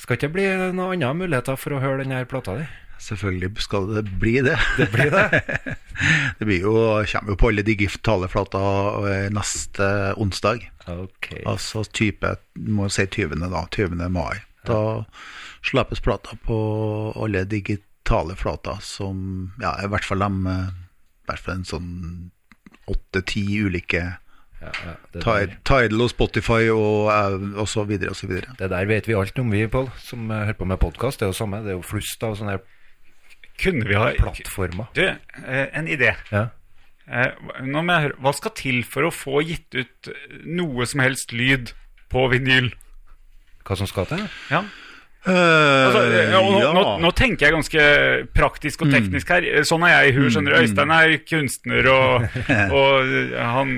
skal 0.03 0.18
ikke 0.18 0.29
det 0.29 0.35
bli 0.35 0.46
noen 0.75 0.98
andre 0.98 1.14
muligheter 1.14 1.59
for 1.61 1.77
å 1.77 1.83
høre 1.83 2.03
denne 2.03 2.25
plata 2.29 2.57
di? 2.59 2.66
Selvfølgelig 3.03 3.62
skal 3.64 3.88
det 3.96 4.03
bli 4.22 4.37
det. 4.46 4.57
Det 4.79 4.88
blir 4.92 5.11
det. 5.11 5.42
Det 6.38 6.46
blir 6.46 6.64
jo, 6.64 6.72
kommer 7.07 7.35
jo 7.35 7.38
på 7.38 7.51
alle 7.51 7.62
flater 8.31 9.07
eh, 9.11 9.27
neste 9.35 9.87
onsdag. 10.18 10.64
Ok. 10.90 11.29
Altså 11.46 11.85
type, 11.85 12.31
må 12.55 12.88
si 12.90 13.07
20. 13.07 13.42
da, 13.53 13.62
20. 13.70 14.03
mai. 14.11 14.40
Da 14.66 15.05
slippes 15.62 16.03
plata 16.03 16.35
på 16.46 16.59
alle 17.18 17.44
digitale 17.51 18.35
flater 18.38 18.79
som, 18.83 19.53
ja, 19.62 19.77
i 19.83 19.90
hvert 19.90 20.07
fall 20.07 20.25
de, 20.25 20.31
eh, 20.51 20.72
hvert 21.32 21.44
fall 21.46 21.60
en 21.60 21.68
sånn 21.68 21.92
åtte-ti 22.92 23.44
ulike 23.64 24.02
Ja, 24.62 24.70
ja, 24.86 24.92
Tidal 25.10 25.46
der, 25.48 25.54
Tidal 25.66 26.04
og 26.04 26.10
Spotify 26.12 26.68
og, 26.70 27.08
eh, 27.10 27.46
og 27.58 27.66
så 27.70 27.82
videre 27.88 28.12
og 28.14 28.16
så 28.18 28.28
videre. 28.30 28.54
det 28.58 28.68
der 28.70 28.86
vet 28.86 29.08
vi 29.10 29.16
alt 29.18 29.38
om, 29.42 29.50
vi, 29.50 29.64
Pål, 29.66 29.88
som 29.98 30.30
eh, 30.30 30.44
hører 30.46 30.58
på 30.60 30.68
med 30.70 30.78
podkast. 30.78 31.18
Det 31.18 31.26
er 31.26 31.32
jo 31.32 31.38
samme. 31.40 31.62
Det 31.64 31.72
er 31.74 31.78
jo 31.80 31.82
flust 31.86 32.22
av 32.22 32.36
sånne 32.38 32.60
Kunne 33.62 33.84
vi 33.86 33.94
ha 33.98 34.12
plattformer. 34.16 34.86
Du, 34.96 35.02
eh, 35.06 35.66
en 35.74 35.88
idé. 35.90 36.14
Ja. 36.30 36.46
Eh, 37.10 37.32
Nå 37.66 37.82
må 37.82 37.92
jeg 37.96 38.06
høre, 38.06 38.20
Hva 38.22 38.32
skal 38.38 38.54
til 38.58 38.78
for 38.86 39.08
å 39.08 39.10
få 39.14 39.42
gitt 39.46 39.74
ut 39.74 40.12
noe 40.46 40.86
som 40.86 41.02
helst 41.02 41.34
lyd 41.34 41.74
på 42.12 42.28
vinyl? 42.30 42.70
Hva 43.66 43.76
som 43.78 43.90
skal 43.90 44.06
til? 44.10 44.24
Ja. 44.50 44.62
Altså, 45.26 46.00
Eh, 46.12 46.30
ja, 46.32 46.40
nå, 46.42 46.58
ja. 46.61 46.70
nå, 46.74 46.82
nå 47.04 47.11
tenker 47.14 47.46
jeg 47.46 47.54
ganske 47.54 47.82
praktisk 48.35 48.82
og 48.82 48.90
teknisk 48.90 49.28
her. 49.30 49.44
Sånn 49.68 49.85
er 49.87 49.92
jeg 49.94 50.12
i 50.12 50.16
huet. 50.16 50.32
skjønner 50.35 50.56
du. 50.56 50.62
Øystein 50.64 50.94
er 50.96 51.14
kunstner, 51.28 51.88
og, 51.92 52.26
og 52.78 53.12
han 53.38 53.76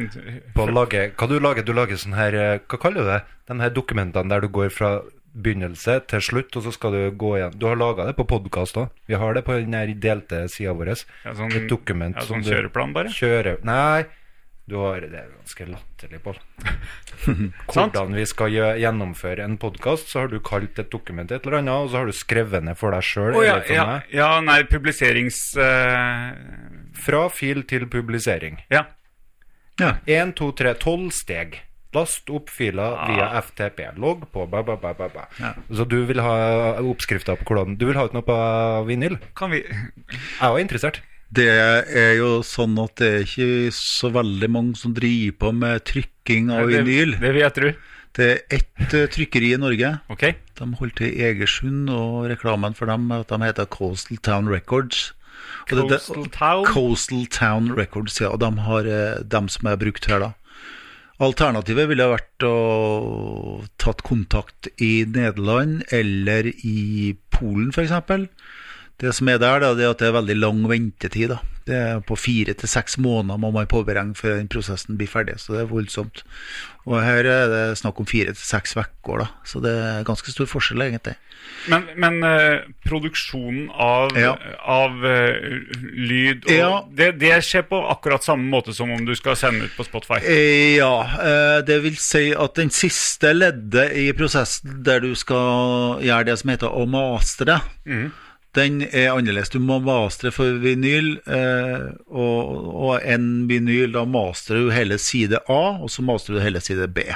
På 0.57 0.64
å 0.68 0.72
lage, 0.72 1.11
hva 1.12 1.28
du 1.28 1.37
lager? 1.40 1.66
Du 1.66 1.74
lager 1.76 2.00
sånn 2.00 2.16
her 2.16 2.35
eh, 2.38 2.54
Hva 2.64 2.80
kaller 2.80 3.04
du 3.04 3.11
det? 3.12 3.20
De 3.50 3.59
her 3.61 3.74
dokumentene 3.76 4.33
der 4.33 4.40
du 4.40 4.48
går 4.48 4.72
fra 4.72 4.94
begynnelse 5.35 5.98
til 6.07 6.22
slutt, 6.22 6.54
og 6.57 6.62
så 6.62 6.72
skal 6.72 6.94
du 6.94 7.00
gå 7.18 7.33
igjen. 7.40 7.54
Du 7.59 7.66
har 7.66 7.76
laga 7.76 8.07
det 8.07 8.14
på 8.16 8.26
podkast 8.30 8.76
òg. 8.78 8.92
Vi 9.11 9.16
har 9.18 9.35
det 9.35 9.42
på 9.44 9.57
den 9.59 9.74
delte 10.00 10.44
sida 10.48 10.72
vår. 10.78 10.92
Ja, 11.24 11.33
sånn- 11.35 11.54
Et 11.59 11.68
dokument 11.68 12.14
ja, 12.16 12.22
sånn 12.22 12.44
kjøreplan, 12.46 12.92
bare? 12.94 13.11
Kjører 13.11 13.59
Nei, 13.66 14.04
du 14.66 14.77
har 14.81 15.00
Det 15.05 15.18
er 15.20 15.29
ganske 15.35 15.66
latterlig, 15.68 16.20
Pål. 16.24 16.38
Hvordan 17.68 18.14
vi 18.16 18.24
skal 18.29 18.53
gjø- 18.55 18.77
gjennomføre 18.81 19.44
en 19.44 19.59
podkast, 19.61 20.09
så 20.09 20.22
har 20.24 20.29
du 20.33 20.38
kalt 20.44 20.79
et 20.81 20.90
dokument 20.92 21.31
et 21.31 21.44
eller 21.44 21.59
annet, 21.61 21.74
og 21.85 21.90
så 21.92 22.00
har 22.00 22.09
du 22.09 22.16
skrevet 22.16 22.64
ned 22.64 22.79
for 22.81 22.94
deg 22.96 23.05
sjøl 23.05 23.37
Oh, 23.37 23.44
ja, 23.44 23.59
ja, 23.68 23.87
ja, 24.12 24.31
nei, 24.44 24.62
publiserings... 24.70 25.42
Uh... 25.57 26.33
Fra 27.05 27.24
fil 27.29 27.64
til 27.68 27.88
publisering. 27.90 28.61
ja. 28.70 28.85
ja. 29.83 29.96
1, 30.07 30.37
2, 30.38 30.53
3, 30.62 30.74
12 30.79 31.09
steg. 31.12 31.57
Last 31.94 32.31
opp 32.31 32.48
filer 32.50 32.94
Ah. 32.98 33.09
via 33.11 33.27
FTP. 33.42 33.81
Logg 33.98 34.24
på 34.33 34.46
ba, 34.50 34.62
ba, 34.66 34.77
ba, 34.81 34.92
ba, 34.98 35.09
ba. 35.12 35.24
Ja. 35.42 35.53
Så 35.70 35.85
du 35.90 36.00
vil 36.09 36.22
ha 36.22 36.79
oppskrifta 36.83 37.37
på 37.38 37.44
hvordan 37.50 37.77
Du 37.79 37.85
vil 37.87 37.98
ha 37.98 38.07
ut 38.09 38.14
noe 38.16 38.22
på 38.27 38.37
vinyl? 38.88 39.18
Kan 39.38 39.50
vi 39.53 39.61
Jeg 39.66 40.40
er 40.40 40.59
interessert. 40.62 41.03
Det 41.35 41.49
er 41.51 42.12
jo 42.18 42.42
sånn 42.47 42.77
at 42.83 42.94
det 43.01 43.09
er 43.11 43.25
ikke 43.25 43.73
så 43.75 44.11
veldig 44.14 44.49
mange 44.55 44.77
som 44.79 44.92
driver 44.97 45.37
på 45.40 45.53
med 45.57 45.85
trykking 45.88 46.53
av 46.55 46.68
det, 46.70 46.83
vinyl. 46.85 47.16
det 47.23 47.33
vet 47.38 47.61
du. 47.64 47.68
Det 48.14 48.27
er 48.31 48.42
ett 48.61 48.94
eh, 48.94 49.09
trykkeri 49.11 49.49
i 49.57 49.59
Norge. 49.59 49.88
Okay. 50.14 50.37
De 50.55 50.68
holder 50.79 50.94
til 51.01 51.09
i 51.11 51.25
Egersund, 51.33 51.88
og 51.90 52.29
reklamen 52.31 52.77
for 52.79 52.87
dem 52.87 53.09
er 53.11 53.25
at 53.25 53.33
de 53.33 53.40
heter 53.42 53.66
Coastal 53.75 54.20
Town 54.23 54.47
Records. 54.53 55.09
Coastal, 55.66 55.88
det- 55.90 56.23
det- 56.29 56.33
Town? 56.37 56.64
Coastal 56.68 57.27
Town 57.27 57.73
Records, 57.75 58.20
ja. 58.20 58.31
Og 58.31 58.38
de 58.44 58.53
har 58.68 58.87
eh, 58.87 59.23
dem 59.25 59.49
som 59.49 59.66
er 59.73 59.77
brukt 59.81 60.07
her, 60.07 60.20
da. 60.20 60.33
Alternativet 61.23 61.87
ville 61.88 62.07
vært 62.11 62.42
å 62.47 63.64
tatt 63.79 64.03
kontakt 64.07 64.66
i 64.83 65.05
Nederland 65.07 65.85
eller 65.94 66.49
i 66.51 67.14
Polen, 67.31 67.70
f.eks. 67.70 67.92
Det 69.00 69.11
som 69.16 69.28
er 69.28 69.40
der, 69.42 69.59
da, 69.61 69.72
det 69.74 69.85
er 69.85 69.90
at 69.90 69.98
det 69.98 70.07
er 70.09 70.18
veldig 70.20 70.37
lang 70.38 70.62
ventetid. 70.70 71.28
da. 71.35 71.40
Det 71.66 71.74
er 71.74 72.00
På 72.04 72.14
fire 72.16 72.52
til 72.54 72.68
seks 72.68 72.98
måneder 73.00 73.38
må 73.40 73.50
man 73.50 73.66
påberegne 73.66 74.14
før 74.14 74.37
den 74.37 74.48
prosessen 74.52 74.98
blir 75.00 75.09
ferdig. 75.11 75.38
Så 75.40 75.54
det 75.57 75.62
er 75.64 75.70
voldsomt. 75.72 76.22
Og 76.85 77.00
her 77.02 77.24
er 77.24 77.48
det 77.48 77.78
snakk 77.80 77.98
om 78.02 78.07
fire 78.07 78.35
til 78.37 78.44
seks 78.44 78.76
uker, 78.76 79.22
da. 79.24 79.26
Så 79.48 79.62
det 79.64 79.72
er 79.72 80.04
ganske 80.04 80.30
stor 80.30 80.46
forskjell, 80.46 80.83
egentlig. 80.85 81.14
Men, 81.68 81.87
men 81.96 82.18
uh, 82.24 82.61
produksjonen 82.85 83.70
av, 83.72 84.12
Ja. 84.20 84.35
av 84.61 84.92
uh, 85.00 85.33
lyd 85.96 86.44
Ja. 86.52 86.85
det, 86.92 87.14
det 87.20 87.33
skjer 87.44 87.64
på 87.68 87.80
akkurat 87.90 88.24
samme 88.24 88.44
måte 88.52 88.72
som 88.76 88.92
om 88.92 89.04
du 89.04 89.14
skal 89.16 89.37
sende 89.37 89.64
ut 89.64 89.74
på 89.76 89.85
Spotify? 89.88 90.20
Eh, 90.22 90.76
Ja, 90.76 90.92
uh, 91.18 91.59
det 91.66 91.80
vil 91.85 91.96
si 92.00 92.30
at 92.37 92.54
den 92.61 92.70
siste 92.70 93.33
leddet 93.35 93.92
i 93.96 94.11
prosessen 94.16 94.83
der 94.85 95.00
du 95.04 95.14
skal 95.16 96.00
gjøre 96.04 96.28
det 96.30 96.38
som 96.40 96.52
heter 96.54 96.68
å 96.68 96.85
mastre, 96.88 97.59
den 98.54 98.82
er 98.86 99.12
annerledes. 99.12 99.50
Du 99.50 99.58
må 99.62 99.80
mastre 99.82 100.30
for 100.34 100.58
vinyl, 100.62 101.16
eh, 101.26 101.90
og, 102.06 102.64
og 102.70 102.96
en 103.02 103.28
vinyl, 103.50 103.92
da 103.96 104.04
mastrer 104.06 104.62
du 104.62 104.72
hele 104.74 104.98
side 105.02 105.40
A, 105.50 105.62
og 105.82 105.90
så 105.90 106.04
mastrer 106.06 106.38
du 106.38 106.44
hele 106.44 106.62
side 106.62 106.88
B. 106.94 107.08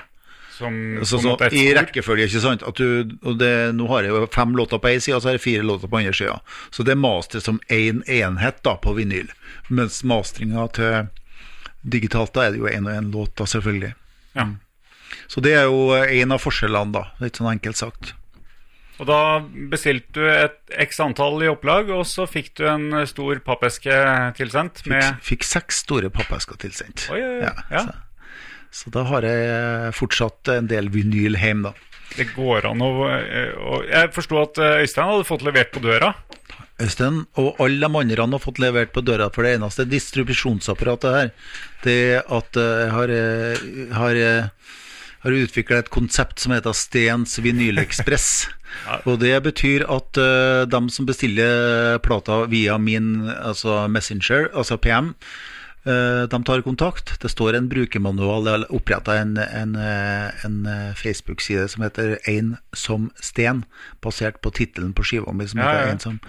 Som 0.59 0.99
Så, 1.07 1.21
så, 1.23 1.37
I 1.55 1.69
rekkefølge, 1.77 2.27
ikke 2.27 2.43
sant. 2.43 2.65
Du, 2.75 3.15
det, 3.39 3.53
nå 3.79 3.87
har 3.93 4.03
jeg 4.03 4.17
jo 4.17 4.27
fem 4.35 4.57
låter 4.59 4.83
på 4.83 4.91
én 4.91 5.03
side, 5.05 5.15
og 5.15 5.23
så 5.23 5.31
er 5.31 5.39
det 5.39 5.45
fire 5.45 5.63
låter 5.63 5.91
på 5.91 6.01
andre 6.01 6.15
sida. 6.19 6.41
Så 6.75 6.83
det 6.83 6.99
mastres 6.99 7.47
som 7.47 7.61
én 7.69 8.03
en 8.03 8.35
enhet 8.35 8.59
da, 8.67 8.75
på 8.75 8.97
vinyl. 8.99 9.31
Mens 9.71 10.03
mastringa 10.03 10.67
til 10.75 11.13
digitalt, 11.87 12.35
da 12.35 12.49
er 12.49 12.57
det 12.57 12.65
jo 12.65 12.71
én 12.73 12.91
og 12.91 12.97
én 12.97 13.13
låt, 13.15 13.37
da, 13.39 13.47
selvfølgelig. 13.47 13.95
Ja. 14.35 14.51
Så 15.31 15.41
det 15.45 15.55
er 15.55 15.71
jo 15.71 15.95
en 15.95 16.35
av 16.35 16.43
forskjellene, 16.43 16.93
da. 16.99 17.07
Litt 17.23 17.39
sånn 17.39 17.53
enkelt 17.55 17.79
sagt. 17.79 18.17
Og 18.99 19.07
da 19.07 19.21
bestilte 19.71 20.19
du 20.19 20.27
et 20.27 20.59
x 20.89 20.99
antall 21.05 21.45
i 21.47 21.51
opplag, 21.51 21.93
og 21.95 22.03
så 22.09 22.27
fikk 22.27 22.57
du 22.59 22.65
en 22.67 23.05
stor 23.07 23.39
pappeske 23.47 23.95
tilsendt 24.39 24.83
Fikk, 24.83 24.91
med 24.91 25.21
fikk 25.23 25.47
seks 25.47 25.85
store 25.85 26.11
pappesker 26.15 26.59
tilsendt. 26.59 27.07
Oi, 27.15 27.23
oi, 27.23 27.37
ja, 27.47 27.55
Ja. 27.71 27.87
Så, 27.87 28.83
så 28.83 28.95
da 28.99 29.05
har 29.09 29.25
jeg 29.25 29.95
fortsatt 29.97 30.51
en 30.59 30.67
del 30.71 30.91
vinyl 30.93 31.39
hjemme, 31.39 31.71
da. 31.71 31.89
Det 32.17 32.31
går 32.33 32.67
an 32.71 32.81
å 32.81 32.91
eh, 33.11 33.53
Jeg 33.91 34.13
forsto 34.17 34.41
at 34.41 34.61
eh, 34.63 34.83
Øystein 34.85 35.11
hadde 35.11 35.29
fått 35.29 35.45
levert 35.47 35.71
på 35.75 35.83
døra. 35.85 36.15
Øystein, 36.81 37.25
og 37.41 37.59
alle 37.63 37.85
de 37.85 38.01
andre 38.01 38.27
har 38.33 38.43
fått 38.43 38.61
levert 38.63 38.93
på 38.95 39.03
døra, 39.05 39.29
for 39.35 39.45
det 39.45 39.57
eneste 39.59 39.87
distribusjonsapparatet 39.91 41.17
her, 41.17 41.33
det 41.85 41.97
er 42.15 42.33
at 42.39 42.59
eh, 42.59 42.85
jeg 42.85 42.93
har, 42.95 43.15
har, 43.99 44.23
har 45.25 45.35
utvikla 45.35 45.83
et 45.83 45.91
konsept 45.93 46.39
som 46.43 46.55
heter 46.55 46.77
Stens 46.77 47.39
Vinylekspress. 47.43 48.49
Og 49.09 49.19
det 49.23 49.35
betyr 49.47 49.87
at 49.91 50.19
uh, 50.21 50.65
de 50.69 50.81
som 50.93 51.07
bestiller 51.09 51.99
plata 52.05 52.45
via 52.51 52.79
min 52.79 53.29
altså 53.33 53.87
Messenger, 53.91 54.51
altså 54.55 54.77
PM, 54.77 55.15
uh, 55.89 56.25
de 56.31 56.43
tar 56.47 56.65
kontakt. 56.67 57.17
Det 57.23 57.33
står 57.33 57.59
en 57.59 57.69
brukermanual, 57.73 58.47
det 58.47 58.55
er 58.55 58.67
oppretta 58.79 59.19
en, 59.19 59.37
en, 59.39 59.77
eh, 59.77 60.45
en 60.47 60.59
eh, 60.69 60.97
Facebook-side 60.99 61.69
som 61.73 61.87
heter 61.87 62.19
Ein 62.29 62.57
som 62.77 63.11
sten, 63.21 63.65
basert 64.05 64.43
på 64.45 64.53
tittelen 64.55 64.93
på 64.95 65.07
skiva 65.07 65.33
mi, 65.33 65.49
som 65.49 65.65
Ja, 65.65 65.73
heter 65.73 65.87
ja. 65.87 65.95
Ein 65.97 66.05
som 66.05 66.21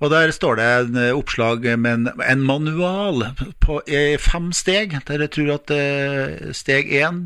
og 0.00 0.08
der 0.08 0.30
står 0.32 0.56
det 0.56 0.66
en 0.66 0.96
eh, 0.96 1.12
oppslag 1.16 1.66
med 1.78 1.92
en, 1.92 2.08
en 2.24 2.40
manual 2.40 3.26
på 3.60 3.82
i 3.84 4.16
fem 4.16 4.48
steg, 4.56 4.96
der 5.08 5.26
jeg 5.26 5.32
tror 5.36 5.50
at 5.58 5.72
eh, 5.76 6.52
steg 6.56 6.88
én 6.88 7.20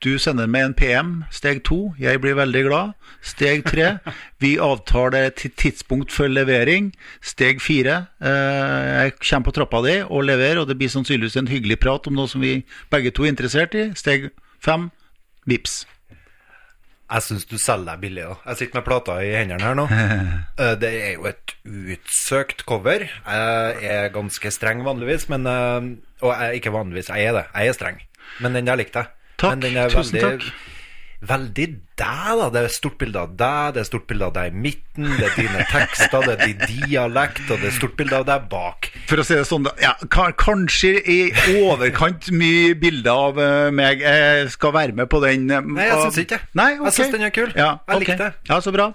Du 0.00 0.14
sender 0.16 0.48
meg 0.48 0.62
en 0.64 0.74
PM. 0.74 1.08
Steg 1.34 1.58
to, 1.68 1.90
jeg 2.00 2.20
blir 2.22 2.32
veldig 2.38 2.62
glad. 2.70 2.94
Steg 3.20 3.66
tre, 3.68 3.98
vi 4.40 4.54
avtaler 4.56 5.26
et 5.28 5.42
tidspunkt 5.60 6.12
for 6.14 6.30
levering. 6.32 6.86
Steg 7.20 7.60
fire, 7.60 8.06
eh, 8.24 8.86
jeg 9.04 9.18
kommer 9.20 9.50
på 9.50 9.54
trappa 9.58 9.82
di 9.84 9.98
og 10.06 10.24
leverer, 10.24 10.62
og 10.62 10.68
det 10.70 10.78
blir 10.80 10.88
sannsynligvis 10.88 11.36
en 11.42 11.52
hyggelig 11.52 11.76
prat 11.84 12.08
om 12.08 12.16
noe 12.16 12.32
som 12.32 12.40
vi 12.40 12.62
begge 12.90 13.12
to 13.12 13.26
er 13.28 13.34
interessert 13.34 13.76
i. 13.76 13.90
Steg 13.94 14.30
fem, 14.64 14.88
vips. 15.44 15.82
Jeg 17.10 17.26
syns 17.26 17.44
du 17.50 17.56
selger 17.58 17.90
deg 17.90 18.00
billig. 18.06 18.24
da. 18.24 18.34
Jeg 18.52 18.56
sitter 18.62 18.78
med 18.80 18.86
plata 18.86 19.18
i 19.20 19.32
hendene 19.36 19.64
her 19.66 19.74
nå. 19.76 19.86
Eh, 20.60 20.74
Det 20.80 20.90
er 20.96 21.12
jo 21.18 21.26
et 21.28 21.56
utsøkt 21.66 22.64
cover. 22.64 23.04
Jeg 23.04 23.88
er 23.92 24.12
ganske 24.14 24.50
streng 24.54 24.80
vanligvis, 24.86 25.28
men 25.28 25.44
eh, 25.46 25.90
Og 26.24 26.30
jeg 26.32 26.46
er 26.48 26.56
ikke 26.56 26.72
vanligvis, 26.72 27.08
jeg 27.12 27.26
er 27.28 27.32
det. 27.42 27.46
Jeg 27.52 27.68
er 27.68 27.72
streng. 27.76 28.00
Men 28.40 28.54
den 28.56 28.64
der 28.70 28.76
likte 28.80 29.04
jeg. 29.04 29.16
Takk, 29.40 29.54
Men 29.56 29.64
den 29.64 29.76
er 29.80 29.88
tusen 29.94 30.20
veldig, 30.20 30.26
takk. 30.44 30.66
Veldig 31.20 31.64
deg, 32.00 32.28
da. 32.40 32.46
Det 32.54 32.60
er 32.64 32.70
stort 32.72 32.94
bilde 33.00 33.20
av 33.20 33.32
deg, 33.36 33.74
det 33.76 33.80
er 33.82 33.88
stort 33.90 34.06
bilde 34.08 34.24
av 34.30 34.32
deg 34.38 34.54
i 34.54 34.60
midten, 34.64 35.08
det 35.18 35.26
er 35.26 35.34
dine 35.36 35.64
tekster, 35.68 36.22
det 36.24 36.36
er 36.38 36.46
din 36.48 36.62
dialekt, 36.86 37.42
og 37.52 37.60
det 37.60 37.68
er 37.68 37.74
stort 37.76 37.96
bilde 37.98 38.16
av 38.22 38.24
deg 38.30 38.46
bak. 38.52 38.88
For 39.10 39.20
å 39.20 39.26
si 39.28 39.36
det 39.36 39.44
sånn, 39.48 39.66
da, 39.68 39.74
ja, 39.84 39.92
kanskje 40.40 40.94
i 41.04 41.18
overkant 41.60 42.30
mye 42.32 42.72
bilder 42.80 43.12
av 43.28 43.42
eh, 43.44 43.68
meg. 43.76 44.00
Jeg 44.00 44.48
skal 44.56 44.72
være 44.78 44.96
med 44.96 45.10
på 45.12 45.20
den. 45.26 45.44
eh, 45.52 45.60
Nei, 45.76 45.90
jeg 45.90 46.00
syns 46.06 46.22
ikke. 46.24 46.40
Nei, 46.56 46.70
Jeg 46.78 46.86
ok. 46.86 46.96
syns 47.02 47.12
den 47.18 47.28
er 47.28 47.36
kul. 47.36 47.52
Ja, 47.52 47.70
Jeg 47.92 48.00
likte 48.06 48.16
det. 48.24 48.32
Ja, 48.48 48.60
så 48.64 48.72
bra. 48.72 48.88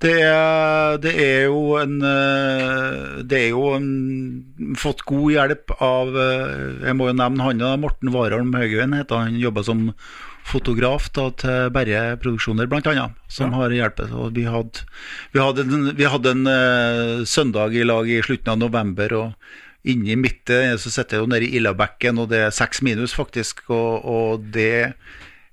Det 0.00 0.14
er, 0.24 0.96
det 1.04 1.12
er 1.20 1.42
jo 1.50 1.74
en 1.76 1.98
eh, 2.08 3.18
Det 3.28 3.36
er 3.36 3.50
jo 3.52 3.66
en, 3.76 3.90
fått 4.80 5.04
god 5.08 5.34
hjelp 5.34 5.74
av 5.76 6.16
eh, 6.16 6.86
Jeg 6.86 6.96
må 6.96 7.10
jo 7.10 7.16
nevne 7.18 7.44
han 7.44 7.60
da, 7.60 7.74
Morten 7.80 8.12
Warholm 8.14 8.54
Haugøyen 8.56 8.96
heter 8.96 9.26
han. 9.26 9.36
Jobber 9.40 9.66
som 9.66 9.90
fotograf 10.50 11.10
da, 11.14 11.28
til 11.36 11.68
Berre 11.74 12.16
Produksjoner, 12.22 12.70
annet, 12.80 13.18
som 13.30 13.52
har 13.54 13.70
hjulpet. 13.74 14.14
Vi 14.34 14.46
hadde, 14.48 14.86
vi 15.34 15.42
hadde 15.44 15.66
en, 15.66 15.90
vi 15.94 16.08
hadde 16.08 16.32
en 16.32 16.48
uh, 16.48 17.26
søndag 17.28 17.76
i 17.76 17.84
lag 17.84 18.08
i 18.08 18.22
slutten 18.24 18.54
av 18.54 18.62
november. 18.64 19.14
og 19.20 19.86
Inni 19.90 20.16
midten 20.18 20.80
så 20.80 20.90
sitter 20.92 21.18
jeg 21.18 21.26
jo 21.26 21.30
nede 21.30 21.46
i 21.46 21.60
Illabekken, 21.60 22.18
og 22.18 22.32
det 22.32 22.40
er 22.46 22.56
seks 22.56 22.82
minus, 22.82 23.14
faktisk. 23.16 23.62
Og, 23.68 24.00
og 24.04 24.48
det 24.56 24.94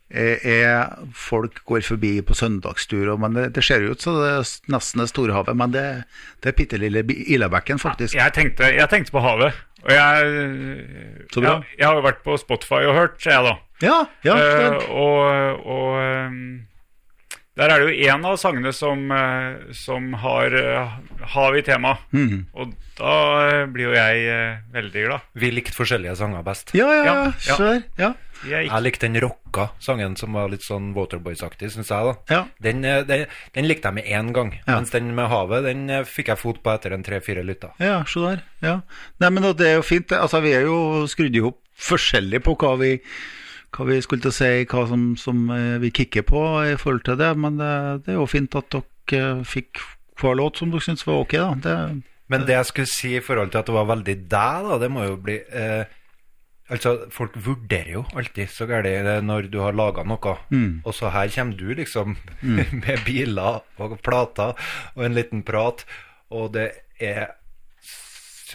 er, 0.10 0.94
Folk 1.16 1.60
går 1.68 1.84
forbi 1.84 2.14
på 2.24 2.36
søndagstur, 2.38 3.10
men 3.20 3.36
det, 3.36 3.50
det 3.58 3.64
ser 3.66 3.84
jo 3.84 3.96
ut 3.96 4.04
som 4.04 4.20
det 4.22 4.30
er 4.38 4.52
nesten 4.72 5.04
er 5.04 5.10
storhavet. 5.12 5.58
Men 5.58 5.74
det, 5.76 5.86
det 6.44 6.54
er 6.54 6.58
bitte 6.58 6.80
lille 6.80 7.04
Ilabekken, 7.04 7.82
faktisk. 7.82 8.16
Jeg 8.16 8.36
tenkte, 8.38 8.72
jeg 8.76 8.90
tenkte 8.92 9.16
på 9.16 9.24
havet. 9.26 9.58
Og 9.84 9.92
jeg, 9.94 11.28
Så 11.34 11.44
bra. 11.44 11.58
Jeg, 11.60 11.78
jeg 11.80 11.88
har 11.88 12.00
jo 12.00 12.08
vært 12.08 12.24
på 12.26 12.38
Spotify 12.40 12.82
og 12.88 12.96
hørt, 12.98 13.20
jeg, 13.26 13.44
da. 13.44 13.58
Ja, 13.84 14.00
ja. 14.26 14.34
uh, 14.34 14.88
og 14.90 15.68
og 15.68 16.00
ehm, 16.02 16.68
der 17.58 17.72
er 17.74 17.82
det 17.82 17.90
jo 17.90 18.06
én 18.06 18.26
av 18.30 18.36
sangene 18.38 18.70
som, 18.76 19.08
eh, 19.12 19.72
som 19.74 20.12
har 20.22 20.54
eh, 20.54 20.98
hav 21.34 21.56
i 21.58 21.64
tema. 21.66 21.96
Mhm. 22.14 22.44
Og 22.54 22.76
da 23.00 23.16
eh, 23.48 23.64
blir 23.74 23.90
jo 23.90 23.96
jeg 23.96 24.28
eh, 24.30 24.60
veldig 24.76 25.06
glad. 25.08 25.26
Vi 25.42 25.50
likte 25.56 25.74
forskjellige 25.74 26.14
sanger 26.20 26.46
best. 26.46 26.76
ja, 26.78 26.86
ja, 26.94 27.04
ja. 27.08 27.32
Ja, 27.50 27.72
ja. 27.98 28.12
Jeg, 28.46 28.68
Jeg 28.70 28.84
likte 28.84 29.08
den 29.08 29.20
rocka 29.24 29.70
sangen 29.80 30.16
som 30.20 30.34
var 30.38 30.50
litt 30.52 30.62
sånn 30.62 30.92
Waterboys-aktig, 30.94 31.72
syns 31.74 31.90
jeg. 31.90 32.06
da 32.28 32.36
Ja. 32.36 32.42
den, 32.62 32.84
eh, 32.86 33.02
den, 33.04 33.26
den 33.54 33.66
likte 33.68 33.90
jeg 33.90 33.94
med 33.96 34.06
én 34.06 34.32
gang, 34.34 34.52
Ja. 34.68 34.76
mens 34.76 34.92
den 34.92 35.16
med 35.16 35.30
havet 35.30 35.64
Den 35.64 35.90
eh, 35.90 36.04
fikk 36.04 36.28
jeg 36.28 36.38
fot 36.38 36.62
på 36.64 36.74
etter 36.76 36.94
en 36.94 37.04
tre-fire 37.04 37.44
lytter. 37.44 37.72
Ja, 37.80 38.04
se 38.06 38.20
der. 38.20 38.44
Ja. 38.62 38.82
Nei, 39.20 39.30
men 39.30 39.44
det 39.56 39.66
er 39.68 39.76
jo 39.80 39.82
fint. 39.82 40.12
Altså, 40.12 40.42
vi 40.42 40.54
er 40.54 40.62
jo 40.68 41.06
skrudd 41.08 41.36
i 41.36 41.40
hop 41.42 41.58
forskjellig 41.78 42.44
på 42.44 42.56
hva 42.58 42.78
vi, 42.78 43.00
hva 43.76 43.86
vi 43.86 44.00
skulle 44.02 44.22
til 44.22 44.32
å 44.32 44.38
si, 44.38 44.66
hva 44.66 44.88
som, 44.88 45.16
som 45.18 45.50
eh, 45.52 45.78
vi 45.80 45.92
kikker 45.92 46.24
på 46.24 46.44
i 46.74 46.76
forhold 46.78 47.04
til 47.06 47.18
det. 47.18 47.32
Men 47.38 47.58
det, 47.58 47.74
det 48.06 48.14
er 48.14 48.20
jo 48.22 48.26
fint 48.30 48.56
at 48.56 48.70
dere 49.10 49.44
fikk 49.46 49.80
hver 50.20 50.36
låt 50.40 50.58
som 50.58 50.72
dere 50.72 50.82
syntes 50.82 51.06
var 51.06 51.22
ok, 51.22 51.32
da. 51.38 51.54
Det, 51.62 52.04
Men 52.30 52.42
det 52.46 52.56
jeg 52.58 52.66
skulle 52.66 52.88
si 52.92 53.16
i 53.16 53.22
forhold 53.24 53.52
til 53.54 53.60
at 53.62 53.66
det 53.70 53.76
var 53.76 53.86
veldig 53.88 54.16
deg, 54.28 54.66
da, 54.68 54.78
det 54.82 54.90
må 54.92 55.06
jo 55.06 55.16
bli 55.22 55.38
eh, 55.54 55.86
Altså, 56.70 57.08
folk 57.16 57.32
vurderer 57.40 57.94
jo 57.94 58.02
alltid 58.20 58.50
så 58.52 58.66
gærent 58.68 59.24
når 59.24 59.46
du 59.52 59.62
har 59.64 59.72
laga 59.78 60.04
noe, 60.04 60.34
Mm. 60.52 60.82
og 60.84 60.94
så 60.94 61.10
her 61.14 61.30
kommer 61.32 61.56
du 61.56 61.74
liksom 61.76 62.18
med 62.84 63.04
biler 63.06 63.62
og 63.80 63.98
plater 64.04 64.52
og 64.96 65.06
en 65.06 65.16
liten 65.16 65.44
prat, 65.48 65.86
og 66.30 66.52
det 66.58 66.72
er 67.00 67.30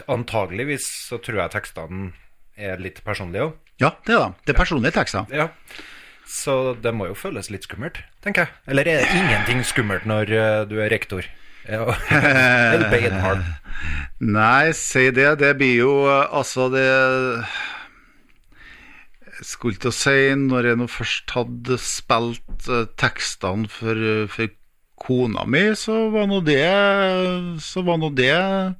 Antageligvis 0.08 0.86
så 1.08 1.18
tror 1.20 1.42
jeg 1.42 1.52
tekstene 1.52 2.12
er 2.56 2.78
litt 2.80 3.02
personlige 3.04 3.42
òg. 3.50 3.52
ja, 3.82 3.90
det 4.06 4.14
er 4.14 4.20
det. 4.22 4.28
Det 4.46 4.54
er 4.54 4.58
personlige 4.58 4.94
tekster. 4.96 5.26
Ja. 5.32 5.48
Så 6.26 6.74
det 6.80 6.94
må 6.96 7.08
jo 7.10 7.14
føles 7.18 7.50
litt 7.52 7.66
skummelt, 7.66 7.98
tenker 8.24 8.46
jeg. 8.46 8.54
Eller 8.72 8.88
er 8.88 9.02
det 9.02 9.10
ingenting 9.18 9.60
skummelt 9.68 10.06
når 10.08 10.32
eh, 10.32 10.64
du 10.70 10.78
er 10.80 10.88
rektor? 10.92 11.26
Eller 11.68 12.88
beinhard. 12.90 13.44
Nei, 14.38 14.72
si 14.72 15.10
det. 15.14 15.34
Det 15.42 15.52
blir 15.60 15.76
jo 15.82 15.92
eh, 16.08 16.24
altså 16.40 16.70
det 16.72 16.86
skulle 19.46 19.80
til 19.80 19.92
å 19.92 19.96
si, 19.96 20.18
når 20.38 20.70
jeg 20.70 20.80
nå 20.80 20.88
først 20.90 21.32
hadde 21.36 21.78
spilt 21.82 22.68
eh, 22.68 22.84
tekstene 23.00 23.70
for, 23.70 23.96
eh, 23.96 24.28
for 24.30 24.52
kona 25.02 25.46
mi, 25.50 25.64
så 25.78 26.06
var 26.12 26.28
nå 26.30 26.38
det 26.46 26.62
Så 27.62 27.82
var 27.82 27.98
nå 27.98 28.12
det 28.14 28.30
eh, 28.30 28.76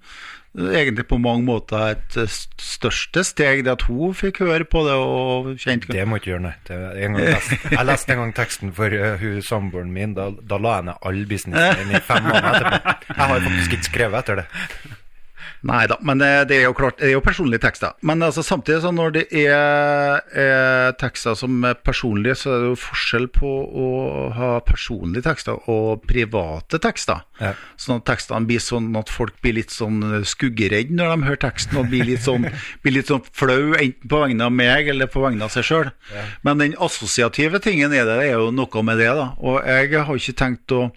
egentlig 0.52 1.06
på 1.08 1.18
mange 1.22 1.46
måter 1.48 1.96
et 1.96 2.16
største 2.60 3.24
steg, 3.24 3.64
det 3.64 3.72
at 3.72 3.86
hun 3.88 4.12
fikk 4.14 4.42
høre 4.44 4.66
på 4.68 4.84
det 4.86 4.96
og 5.00 5.52
kjente 5.62 5.88
Det 5.90 6.04
må 6.06 6.20
ikke 6.20 6.34
gjøre, 6.34 6.50
nei. 6.50 6.54
Jeg 6.68 7.86
leste 7.88 8.12
en 8.14 8.20
gang 8.20 8.34
teksten 8.36 8.74
for 8.76 8.92
uh, 8.92 9.24
samboeren 9.40 9.94
min. 9.94 10.12
Da, 10.18 10.28
da 10.28 10.60
la 10.60 10.76
jeg 10.78 10.90
ned 10.90 11.06
all 11.08 11.22
businessen 11.30 11.88
min 11.88 11.96
i 11.96 12.02
fem 12.04 12.28
måneder 12.28 12.68
etterpå. 12.68 12.98
Jeg 13.08 13.22
har 13.22 13.32
faktisk 13.32 13.78
ikke 13.78 13.88
skrevet 13.88 14.20
etter 14.20 14.42
det. 14.42 14.46
Nei 15.62 15.84
da, 15.86 15.94
men 16.02 16.18
det, 16.18 16.28
det 16.50 16.56
er 16.58 16.64
jo 16.66 16.74
klart, 16.74 16.96
det 16.98 17.06
er 17.06 17.12
jo 17.14 17.22
personlige 17.22 17.62
tekster. 17.62 17.94
Men 18.02 18.22
altså, 18.26 18.42
samtidig, 18.42 18.80
så 18.82 18.90
når 18.94 19.12
det 19.14 19.22
er, 19.44 20.18
er 20.34 20.96
tekster 20.98 21.36
som 21.38 21.60
er 21.68 21.76
personlige, 21.78 22.34
så 22.40 22.50
er 22.50 22.64
det 22.64 22.70
jo 22.72 22.78
forskjell 22.82 23.28
på 23.30 23.50
å 23.82 23.90
ha 24.34 24.48
personlige 24.66 25.28
tekster 25.28 25.70
og 25.70 26.02
private 26.10 26.80
tekster. 26.82 27.22
Ja. 27.38 27.52
Sånn 27.78 28.00
at 28.00 28.08
tekstene 28.10 28.50
blir 28.50 28.62
sånn 28.62 28.90
at 28.98 29.12
folk 29.12 29.38
blir 29.44 29.54
litt 29.60 29.74
sånn 29.74 30.02
skuggeredd 30.26 30.90
når 30.98 31.14
de 31.14 31.28
hører 31.28 31.42
teksten, 31.46 31.78
og 31.78 31.92
blir 31.94 32.10
litt 32.10 32.26
sånn, 32.26 32.48
blir 32.82 32.98
litt 32.98 33.12
sånn 33.12 33.22
flau, 33.30 33.76
enten 33.78 34.10
på 34.10 34.22
vegne 34.24 34.50
av 34.50 34.56
meg 34.56 34.90
eller 34.90 35.10
på 35.12 35.22
vegne 35.22 35.46
av 35.46 35.54
seg 35.54 35.68
sjøl. 35.68 35.92
Men 36.42 36.58
den 36.58 36.74
assosiative 36.82 37.62
tingen 37.62 37.94
er 37.94 38.08
det, 38.08 38.18
det 38.18 38.32
er 38.32 38.42
jo 38.42 38.50
noe 38.50 38.86
med 38.86 38.98
det, 38.98 39.12
da. 39.14 39.30
Og 39.38 39.62
jeg 39.62 39.94
har 39.94 40.18
ikke 40.18 40.38
tenkt 40.42 40.74
å 40.74 40.88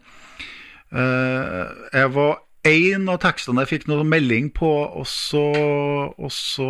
Uh, 0.95 1.65
jeg 1.91 2.11
var 2.13 2.44
en 2.65 3.09
av 3.11 3.21
tekstene 3.23 3.63
jeg 3.63 3.71
fikk 3.71 3.87
noe 3.91 4.05
melding 4.07 4.49
på, 4.55 4.69
og 4.99 5.07
så, 5.09 5.45
og 6.17 6.31
så 6.33 6.69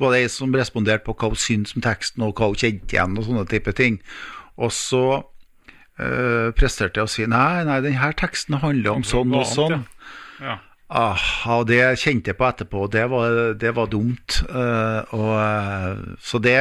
var 0.00 0.14
det 0.14 0.22
ei 0.22 0.30
som 0.32 0.54
responderte 0.56 1.06
på 1.06 1.16
hva 1.16 1.32
hun 1.32 1.40
syntes 1.40 1.76
om 1.76 1.84
teksten, 1.84 2.24
og 2.26 2.38
hva 2.38 2.50
hun 2.50 2.60
kjente 2.60 2.96
igjen, 2.96 3.18
og 3.18 3.26
sånne 3.26 3.44
type 3.50 3.74
ting. 3.76 4.00
Og 4.60 4.72
så 4.74 5.04
øh, 5.20 6.48
presterte 6.56 7.00
jeg 7.00 7.08
å 7.08 7.12
si 7.12 7.28
nei, 7.28 7.62
nei, 7.68 7.80
denne 7.84 8.10
teksten 8.16 8.60
handler 8.64 8.98
om 8.98 9.06
sånn 9.06 9.36
og 9.36 9.48
sånn. 9.48 9.86
Ja. 10.40 10.58
Ah, 10.90 11.22
og 11.54 11.68
det 11.68 11.84
kjente 12.02 12.32
jeg 12.32 12.38
på 12.40 12.48
etterpå, 12.48 12.86
og 12.88 12.90
det 12.90 13.04
var, 13.12 13.34
det 13.54 13.70
var 13.76 13.90
dumt. 13.92 14.40
Uh, 14.50 15.06
og, 15.14 15.34
eh, 15.38 16.00
så 16.18 16.40
det, 16.42 16.56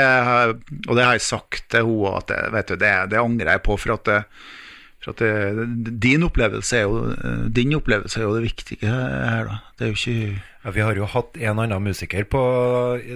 og 0.85 0.91
det 0.93 1.05
har 1.07 1.15
jeg 1.17 1.25
sagt 1.25 1.65
til 1.73 1.87
henne 1.87 2.11
at 2.19 2.29
det, 2.29 2.37
vet 2.53 2.69
du, 2.69 2.75
det, 2.77 2.91
det 3.15 3.23
angrer 3.23 3.55
jeg 3.55 3.63
på. 3.65 3.79
For 3.81 3.95
at, 3.95 4.05
det, 4.05 4.19
for 4.99 5.13
at 5.15 5.21
det, 5.23 5.99
din, 6.03 6.23
opplevelse 6.27 6.77
er 6.77 6.81
jo, 6.87 7.11
eh, 7.15 7.45
din 7.55 7.71
opplevelse 7.77 8.19
er 8.19 8.25
jo 8.27 8.33
det 8.35 8.43
viktige 8.49 8.87
her. 8.89 9.45
da. 9.47 9.59
Det 9.79 9.85
er 9.87 9.93
jo 9.93 9.99
ikke 9.99 10.41
Ja, 10.65 10.71
vi 10.75 10.81
har 10.83 10.95
jo 10.99 11.05
hatt 11.07 11.37
en 11.39 11.59
annen 11.63 11.83
musiker 11.85 12.25
på, 12.27 12.39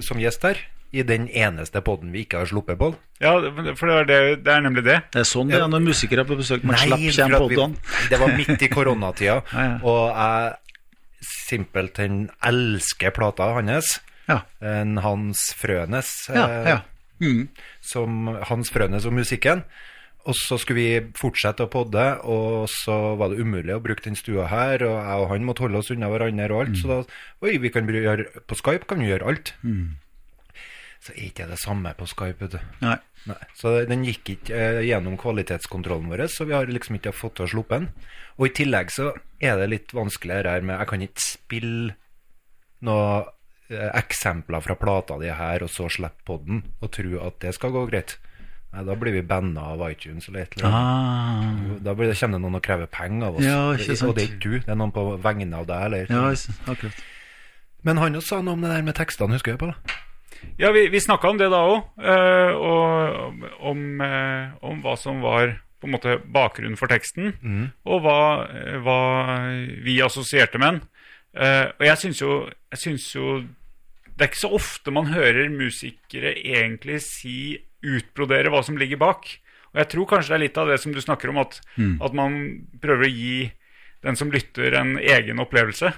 som 0.02 0.18
gjest 0.22 0.44
her. 0.48 0.62
I 0.94 1.02
den 1.04 1.26
eneste 1.28 1.82
podden 1.82 2.12
vi 2.14 2.22
ikke 2.24 2.38
har 2.38 2.46
sluppet 2.46 2.78
på. 2.80 2.92
ja, 3.20 3.34
for 3.76 3.88
det 3.90 3.96
er, 3.98 4.06
det, 4.06 4.44
det 4.46 4.54
er 4.54 4.62
nemlig 4.62 4.84
det. 4.86 5.00
Det 5.12 5.20
er 5.24 5.28
sånn 5.28 5.50
det 5.50 5.58
er 5.60 5.68
når 5.68 5.82
musikere 5.84 6.22
er 6.22 6.30
på 6.30 6.38
besøk. 6.38 6.64
Man 6.64 6.78
slipper 6.78 7.50
den. 7.50 7.76
Det 8.10 8.20
var 8.22 8.32
midt 8.38 8.62
i 8.62 8.70
koronatida, 8.72 9.42
Ja, 9.58 9.64
ja. 9.66 9.80
og 9.84 10.14
jeg 10.14 10.54
simpelthen 11.24 12.30
elsker 12.46 13.12
plata 13.16 13.50
hans. 13.58 13.98
Ja, 14.30 14.42
En 14.62 14.98
Hans 15.04 15.50
Frønes. 15.58 16.30
ja. 16.30 16.48
eh, 16.48 16.70
ja. 16.70 16.80
Mm. 17.24 17.48
som 17.82 18.28
Hans 18.50 18.70
Frønes 18.72 19.06
og 19.06 19.14
musikken. 19.14 19.64
Og 20.24 20.36
så 20.40 20.56
skulle 20.62 20.80
vi 20.80 21.16
fortsette 21.20 21.66
å 21.66 21.72
podde, 21.72 22.04
og 22.32 22.70
så 22.72 22.94
var 23.20 23.34
det 23.34 23.44
umulig 23.44 23.74
å 23.76 23.82
bruke 23.84 24.06
den 24.06 24.16
stua 24.16 24.46
her. 24.48 24.86
Og 24.88 24.94
jeg 24.96 25.24
og 25.26 25.32
han 25.34 25.48
måtte 25.48 25.66
holde 25.66 25.82
oss 25.82 25.92
unna 25.92 26.08
hverandre 26.12 26.48
og 26.56 26.62
alt. 26.64 26.78
Så 26.80 26.88
da 26.88 27.02
Oi, 27.44 27.58
vi 27.60 27.72
kan 27.74 27.90
gjøre 27.90 28.44
På 28.48 28.56
Skype 28.56 28.88
kan 28.88 29.04
vi 29.04 29.10
gjøre 29.12 29.28
alt. 29.28 29.52
Så 31.04 31.12
er 31.12 31.26
ikke 31.28 31.50
det 31.50 31.60
samme 31.60 31.92
på 32.00 32.08
Skype, 32.08 32.40
vet 32.40 32.56
du. 32.56 32.78
Nei. 32.86 32.96
Nei. 33.28 33.40
Så 33.60 33.74
den 33.88 34.06
gikk 34.08 34.30
ikke 34.38 34.56
eh, 34.56 34.82
gjennom 34.88 35.18
kvalitetskontrollen 35.20 36.08
vår, 36.12 36.26
så 36.32 36.48
vi 36.48 36.56
har 36.56 36.72
liksom 36.72 36.96
ikke 37.00 37.12
fått 37.16 37.38
til 37.40 37.46
å 37.48 37.52
sluppe 37.58 37.80
den. 37.82 37.90
Og 38.40 38.48
i 38.48 38.54
tillegg 38.56 38.92
så 38.92 39.12
er 39.44 39.60
det 39.60 39.70
litt 39.72 39.94
vanskeligere 39.96 40.56
her 40.56 40.64
med 40.64 40.80
Jeg 40.80 40.92
kan 40.92 41.04
ikke 41.04 41.24
spille 41.24 41.96
noen 42.88 43.28
eh, 43.72 43.90
eksempler 44.00 44.64
fra 44.64 44.80
plata 44.80 45.20
di 45.20 45.32
her, 45.32 45.64
og 45.68 45.72
så 45.72 45.90
slippe 45.92 46.24
podden, 46.32 46.64
og 46.80 46.92
tro 46.96 47.20
at 47.28 47.40
det 47.44 47.56
skal 47.60 47.76
gå 47.76 47.84
greit. 47.92 48.16
Nei, 48.74 48.84
da 48.88 48.96
blir 48.98 49.14
vi 49.14 49.22
banna 49.30 49.68
av 49.76 49.84
iTunes 49.92 50.28
eller 50.30 50.48
et 50.48 50.56
eller 50.58 50.66
annet. 50.70 51.74
Ah, 51.78 51.80
Da 51.86 51.94
blir 51.94 52.10
det, 52.10 52.16
kommer 52.20 52.40
det 52.40 52.46
noen 52.46 52.58
og 52.58 52.64
krever 52.66 52.88
penger 52.90 53.28
av 53.28 53.36
oss. 53.38 53.46
Ja, 53.46 53.60
ikke 53.78 53.96
sant. 54.00 54.10
Og 54.10 54.16
det 54.18 54.24
er 54.24 54.32
ikke 54.32 54.42
du, 54.50 54.56
det 54.64 54.72
er 54.74 54.80
noen 54.80 54.94
på 54.96 55.04
vegne 55.22 55.60
av 55.60 55.68
deg. 55.70 55.84
Eller. 55.90 56.10
ja, 56.10 56.72
akkurat. 56.74 57.04
Men 57.84 58.00
han 58.02 58.16
også 58.18 58.38
sa 58.38 58.42
noe 58.42 58.56
om 58.58 58.64
det 58.64 58.72
der 58.72 58.86
med 58.88 58.96
tekstene, 58.98 59.36
husker 59.38 59.54
jeg 59.54 59.62
på 59.62 59.70
da? 59.70 60.00
Ja, 60.60 60.72
vi, 60.76 60.88
vi 60.92 61.00
snakka 61.04 61.30
om 61.30 61.38
det 61.40 61.50
da 61.54 61.60
òg, 61.70 61.84
og 62.58 63.44
om, 63.70 63.84
eh, 64.02 64.50
om 64.66 64.82
hva 64.84 64.96
som 65.00 65.22
var 65.24 65.54
på 65.80 65.88
en 65.88 65.94
måte 65.96 66.18
bakgrunnen 66.34 66.78
for 66.80 66.88
teksten, 66.92 67.34
og 67.86 68.02
hva, 68.06 68.18
eh, 68.50 68.78
hva 68.84 68.98
vi 69.84 69.98
assosierte 70.04 70.60
med 70.60 70.80
den. 70.80 70.82
Eh, 71.36 71.66
og 71.78 71.86
jeg 71.88 71.98
syns 72.04 72.22
jo, 72.22 72.40
jeg 72.72 72.80
syns 72.80 73.08
jo 73.16 73.44
Det 74.14 74.22
er 74.22 74.30
ikke 74.30 74.44
så 74.44 74.52
ofte 74.54 74.92
man 74.94 75.08
hører 75.10 75.48
musikere 75.50 76.36
egentlig 76.38 77.00
si 77.02 77.38
utbrodere 77.84 78.52
hva 78.54 78.64
som 78.66 78.80
ligger 78.80 79.02
bak. 79.02 79.28
Og 79.74 79.82
jeg 79.82 79.90
tror 79.94 80.10
kanskje 80.10 80.34
det 80.34 80.38
er 80.38 80.44
litt 80.46 80.60
av 80.62 80.70
det 80.70 80.80
som 80.82 80.94
du 80.94 81.02
snakker 81.02 81.32
om, 81.32 81.40
at, 81.42 81.60
at 82.02 82.14
man 82.18 82.40
prøver 82.82 83.08
å 83.08 83.14
gi 83.14 83.38
den 84.04 84.20
som 84.20 84.32
lytter, 84.34 84.76
en 84.78 84.98
egen 85.00 85.40
opplevelse. 85.42 85.94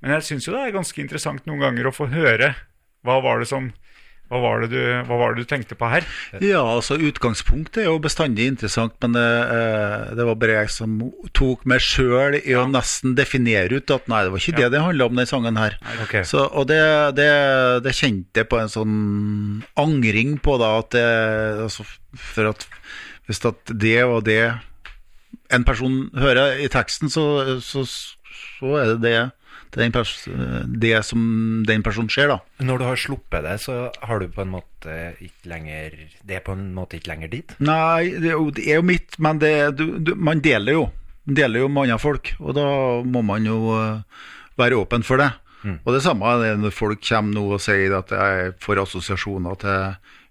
Men 0.00 0.14
jeg 0.16 0.28
syns 0.28 0.46
jo 0.46 0.54
det 0.54 0.62
er 0.68 0.76
ganske 0.76 1.02
interessant 1.02 1.46
noen 1.48 1.64
ganger 1.66 1.88
å 1.90 1.94
få 1.94 2.06
høre 2.12 2.54
hva 3.06 3.18
var 3.24 3.42
det 3.42 3.48
som 3.50 3.72
hva 4.28 4.40
var, 4.42 4.60
det 4.60 4.76
du, 4.76 4.82
hva 5.08 5.16
var 5.16 5.32
det 5.32 5.44
du 5.44 5.48
tenkte 5.48 5.76
på 5.78 5.88
her? 5.88 6.04
Ja, 6.44 6.60
altså 6.60 6.98
Utgangspunktet 7.00 7.80
er 7.80 7.88
jo 7.88 8.00
bestandig 8.04 8.44
interessant, 8.50 8.92
men 9.00 9.16
det, 9.16 9.24
eh, 9.24 10.10
det 10.18 10.26
var 10.28 10.36
bare 10.42 10.58
jeg 10.58 10.72
som 10.74 10.98
tok 11.36 11.64
meg 11.68 11.80
sjøl 11.84 12.36
i 12.36 12.56
å 12.58 12.66
nesten 12.68 13.16
definere 13.16 13.80
ut 13.80 13.94
at 13.94 14.10
nei, 14.12 14.20
det 14.26 14.34
var 14.34 14.44
ikke 14.44 14.60
det 14.60 14.70
det 14.74 14.84
handla 14.84 15.08
om, 15.08 15.16
den 15.16 15.30
sangen 15.30 15.60
her. 15.60 15.78
Okay. 16.04 16.26
Så, 16.28 16.44
og 16.44 16.68
det, 16.68 16.82
det, 17.16 17.30
det 17.86 17.96
kjente 17.96 18.44
jeg 18.44 18.50
på 18.52 18.60
en 18.60 18.72
sånn 18.72 18.98
angring 19.80 20.36
på, 20.44 20.58
da, 20.60 20.74
at 20.82 20.98
altså, 21.64 21.88
For 22.18 22.52
at 22.52 22.68
hvis 23.28 23.44
at 23.44 23.72
det 23.76 23.98
og 24.04 24.22
det 24.24 24.42
en 25.52 25.64
person 25.64 26.08
hører 26.16 26.60
i 26.60 26.68
teksten, 26.72 27.10
så, 27.12 27.58
så, 27.64 27.84
så 27.84 28.76
er 28.80 28.94
det 28.94 29.00
det, 29.04 29.18
pers 29.74 30.12
det 30.66 30.94
som 31.06 31.64
den 31.68 31.82
personen 31.86 32.10
ser, 32.12 32.28
da. 32.32 32.38
Når 32.64 32.78
du 32.78 32.84
har 32.88 33.00
sluppet 33.00 33.44
det, 33.44 33.56
så 33.64 33.78
har 33.92 34.22
du 34.22 34.28
på 34.32 34.44
en 34.44 34.54
måte 34.54 34.94
ikke 35.20 35.50
lenger 35.50 35.98
Det 36.22 36.38
er 36.38 36.44
på 36.46 36.54
en 36.54 36.70
måte 36.74 36.98
ikke 36.98 37.12
lenger 37.12 37.32
dit. 37.32 37.54
Nei, 37.58 38.14
det 38.18 38.32
er 38.32 38.38
jo, 38.38 38.50
det 38.54 38.68
er 38.68 38.80
jo 38.80 38.86
mitt, 38.86 39.18
men 39.18 39.42
det, 39.42 39.52
du, 39.78 39.98
du, 39.98 40.14
man 40.14 40.40
deler 40.44 40.78
jo. 40.80 40.86
Man 41.28 41.36
deler 41.36 41.64
jo 41.64 41.68
med 41.68 41.88
andre 41.88 42.00
folk, 42.00 42.32
og 42.40 42.56
da 42.56 42.68
må 43.04 43.20
man 43.26 43.44
jo 43.44 43.58
eh, 43.76 44.24
være 44.58 44.80
åpen 44.80 45.04
for 45.04 45.20
det. 45.20 45.32
Og 45.66 45.90
det 45.90 46.04
samme 46.04 46.28
er 46.46 46.58
når 46.58 46.74
folk 46.74 47.02
kommer 47.02 47.34
nå 47.34 47.42
og 47.56 47.62
sier 47.62 47.96
at 47.98 48.12
jeg 48.14 48.54
får 48.62 48.84
assosiasjoner 48.84 49.58
til 49.58 49.80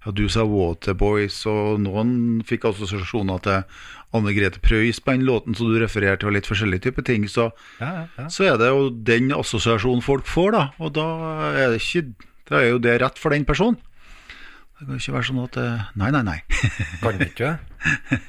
ja, 0.06 0.14
Du 0.16 0.24
sa 0.32 0.46
Waterboys, 0.48 1.42
og 1.52 1.82
noen 1.84 2.42
fikk 2.48 2.70
assosiasjoner 2.70 3.42
til 3.44 3.82
Anne 4.16 4.32
Grete 4.34 4.62
Preus 4.64 5.02
på 5.04 5.12
den 5.12 5.26
låten 5.28 5.56
som 5.58 5.68
du 5.68 5.80
refererer 5.82 6.16
til, 6.20 6.30
og 6.30 6.38
litt 6.38 6.48
forskjellige 6.48 6.86
typer 6.88 7.04
ting. 7.08 7.26
Så, 7.28 7.50
Ja, 7.82 8.08
ja, 8.18 8.28
så 8.32 8.48
er 8.48 8.58
det 8.62 8.70
jo 8.72 8.90
den 8.90 9.34
assosiasjonen 9.36 10.04
folk 10.06 10.26
får, 10.30 10.52
da. 10.56 10.64
Og 10.80 10.94
da 10.96 11.08
er 11.52 11.74
det 11.76 11.82
ikke 11.84 12.14
Da 12.48 12.62
er 12.62 12.70
jo 12.70 12.80
det 12.80 13.02
rett 13.02 13.18
for 13.20 13.36
den 13.36 13.44
personen. 13.44 13.76
Det 14.80 14.86
kan 14.86 15.00
ikke 15.02 15.14
være 15.18 15.28
sånn 15.28 15.42
at 15.44 15.58
eh, 15.58 15.86
Nei, 16.00 16.12
nei, 16.16 16.22
nei. 16.24 16.38
Kan 17.04 17.18
det 17.20 17.32
ikke? 17.34 17.58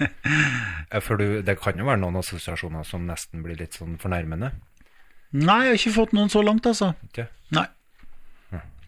For 1.05 1.21
du, 1.21 1.43
det 1.45 1.59
kan 1.61 1.79
jo 1.79 1.85
være 1.87 2.01
noen 2.01 2.17
assosiasjoner 2.19 2.87
som 2.88 3.05
nesten 3.07 3.43
blir 3.45 3.59
litt 3.61 3.77
sånn 3.77 3.99
fornærmende. 4.01 4.51
Nei, 5.37 5.59
jeg 5.67 5.75
har 5.75 5.77
ikke 5.77 5.93
fått 5.99 6.14
noen 6.17 6.33
så 6.33 6.41
langt, 6.43 6.67
altså. 6.67 6.95
Ikke? 7.11 7.29
Nei. 7.53 7.67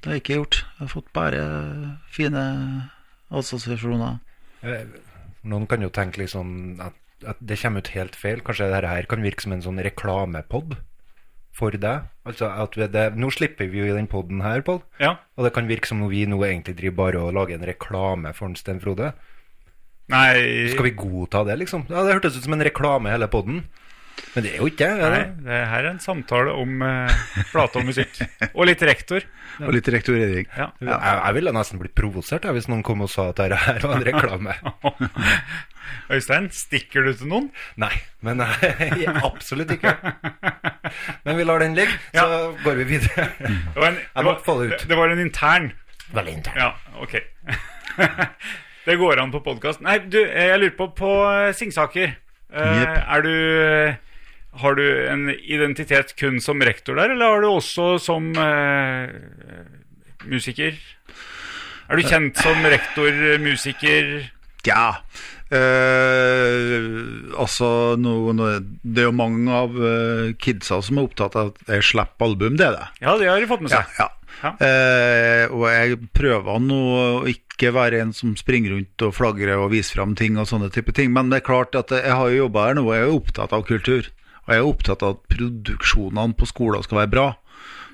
Det 0.01 0.09
har 0.09 0.17
jeg 0.17 0.23
ikke 0.25 0.39
gjort. 0.39 0.59
Jeg 0.65 0.81
har 0.81 0.93
fått 0.95 1.11
bare 1.13 1.41
fine 2.09 2.43
assosiasjoner. 3.37 4.17
Noen 5.49 5.67
kan 5.71 5.83
jo 5.85 5.89
tenke 5.95 6.21
liksom 6.21 6.81
at, 6.85 6.97
at 7.25 7.41
det 7.41 7.59
kommer 7.63 7.85
ut 7.85 7.93
helt 7.95 8.17
feil. 8.19 8.43
Kanskje 8.45 8.69
dette 8.73 8.91
her 8.93 9.09
kan 9.09 9.25
virke 9.25 9.45
som 9.45 9.55
en 9.57 9.65
sånn 9.65 9.81
reklamepod 9.83 10.77
for 11.57 11.75
deg. 11.75 12.07
Altså 12.29 12.51
at 12.51 12.77
vi, 12.79 12.87
det, 12.93 13.07
Nå 13.19 13.31
slipper 13.35 13.71
vi 13.73 13.83
jo 13.83 13.89
i 13.91 13.97
den 13.97 14.09
poden 14.11 14.43
her, 14.45 14.63
Pål. 14.67 14.83
Ja. 15.03 15.17
Og 15.37 15.47
det 15.47 15.55
kan 15.57 15.69
virke 15.71 15.91
som 15.91 16.03
om 16.05 16.13
vi 16.13 16.27
nå 16.29 16.39
egentlig 16.47 16.77
driver 16.79 16.99
bare 17.05 17.25
og 17.25 17.35
lager 17.37 17.59
en 17.59 17.69
reklame 17.69 18.35
for 18.37 18.51
en 18.51 18.59
Sten 18.59 18.81
Frode. 18.83 19.13
Nei, 20.11 20.71
Skal 20.73 20.89
vi 20.89 20.97
godta 20.99 21.45
det, 21.47 21.57
liksom? 21.61 21.87
Ja, 21.91 22.03
Det 22.03 22.17
hørtes 22.17 22.37
ut 22.39 22.47
som 22.47 22.57
en 22.57 22.67
reklame, 22.67 23.13
hele 23.13 23.29
poden. 23.31 23.65
Men 24.35 24.47
det 24.47 24.53
er 24.53 24.61
jo 24.63 24.69
ikke 24.71 24.87
det. 24.87 25.07
er 25.07 25.15
nei, 25.15 25.23
det? 25.47 25.61
her 25.73 25.85
er 25.85 25.91
en 25.91 26.03
samtale 26.03 26.55
om 26.55 26.85
uh, 26.85 27.21
plate 27.51 27.81
og 27.81 27.89
musikk. 27.89 28.21
Og 28.53 28.69
litt 28.69 28.83
rektor. 28.87 29.27
Og 29.61 29.75
litt 29.75 29.89
rektorering. 29.93 30.47
Ja. 30.57 30.71
Jeg, 30.81 30.95
jeg 30.95 31.37
ville 31.37 31.53
nesten 31.57 31.81
blitt 31.83 31.97
provosert 31.99 32.47
jeg, 32.47 32.57
hvis 32.57 32.71
noen 32.71 32.85
kom 32.87 33.03
og 33.05 33.11
sa 33.13 33.31
at 33.33 33.41
dette 33.43 33.59
her 33.65 33.83
var 33.85 33.99
en 33.99 34.07
reklame. 34.07 34.57
Øystein, 36.15 36.49
stikker 36.55 37.07
du 37.07 37.13
til 37.19 37.31
noen? 37.31 37.49
Nei, 37.81 37.93
men 38.27 38.41
nei, 38.43 38.71
absolutt 39.27 39.75
ikke. 39.75 39.97
Men 41.27 41.39
vi 41.39 41.47
lar 41.47 41.63
den 41.63 41.77
ligge, 41.79 41.99
så 42.15 42.53
går 42.65 42.81
vi 42.83 42.89
videre. 42.95 43.29
Det 43.41 43.77
var 43.77 43.91
en, 43.93 44.01
Jeg 44.05 44.27
måtte 44.27 44.47
få 44.47 44.57
det 44.61 44.71
ut. 44.73 44.87
Det 44.91 44.99
var 44.99 45.15
en 45.15 45.23
intern. 45.23 45.71
Veldig 46.15 46.37
intern. 46.41 46.59
Ja, 46.59 46.71
ok. 47.03 47.19
det 48.87 48.97
går 49.03 49.23
an 49.23 49.35
på 49.35 49.43
podkast. 49.47 49.83
Nei, 49.87 49.99
du, 50.03 50.19
eh, 50.25 50.51
jeg 50.51 50.63
lurer 50.63 50.77
på 50.79 50.91
på 50.99 51.11
eh, 51.31 51.51
Singsaker. 51.55 52.17
Eh, 52.51 52.79
Jepp. 52.81 52.97
Er 53.07 53.27
du 53.27 53.35
Har 54.59 54.75
du 54.75 54.83
en 55.09 55.29
identitet 55.31 56.17
kun 56.19 56.41
som 56.43 56.59
rektor 56.67 56.97
der, 56.99 57.13
eller 57.15 57.37
har 57.37 57.45
du 57.45 57.49
også 57.53 57.93
som 58.03 58.33
eh, 58.35 59.13
musiker? 60.27 60.75
Er 61.91 61.97
du 61.99 62.03
kjent 62.07 62.39
som 62.43 62.59
rektor, 62.67 63.15
musiker? 63.43 64.11
Ja. 64.67 64.89
Eh, 65.51 66.77
altså, 67.41 67.97
no, 67.99 68.31
no, 68.37 68.51
det 68.83 69.05
er 69.05 69.09
jo 69.09 69.15
mange 69.17 69.55
av 69.55 69.75
eh, 69.79 70.33
kidsa 70.41 70.81
som 70.85 71.01
er 71.01 71.09
opptatt 71.09 71.39
av 71.39 71.53
at 71.53 71.73
jeg 71.77 71.87
slipper 71.93 72.29
album, 72.31 72.59
det 72.61 72.69
er 72.69 72.77
det. 72.79 72.89
Ja, 73.03 73.17
det 73.21 73.31
har 73.31 73.41
de 73.43 73.49
fått 73.51 73.65
med 73.65 73.75
Ja, 73.75 73.83
seg. 73.87 74.01
ja. 74.03 74.09
Ja. 74.41 74.53
Eh, 74.65 75.51
og 75.53 75.67
jeg 75.69 75.97
prøver 76.17 76.61
nå 76.65 76.77
å 77.21 77.25
ikke 77.29 77.73
være 77.77 77.99
en 78.01 78.13
som 78.17 78.33
springer 78.39 78.73
rundt 78.73 79.03
og 79.05 79.13
flagrer 79.19 79.59
og 79.61 79.73
viser 79.75 79.99
fram 79.99 80.15
ting 80.17 80.39
og 80.41 80.47
sånne 80.49 80.71
type 80.73 80.95
ting, 80.97 81.11
men 81.13 81.29
det 81.33 81.43
er 81.43 81.49
klart 81.51 81.77
at 81.77 81.93
jeg 81.93 82.15
har 82.17 82.31
jo 82.33 82.47
jobba 82.47 82.69
her 82.71 82.79
nå, 82.79 82.87
og 82.87 82.95
jeg 82.95 83.03
er 83.05 83.11
jo 83.11 83.19
opptatt 83.21 83.53
av 83.57 83.67
kultur. 83.69 84.09
Og 84.51 84.57
jeg 84.57 84.65
er 84.65 84.67
opptatt 84.67 85.05
av 85.07 85.13
at 85.15 85.29
produksjonene 85.31 86.35
på 86.35 86.49
skolen 86.51 86.83
skal 86.83 87.05
være 87.05 87.13
bra. 87.13 87.27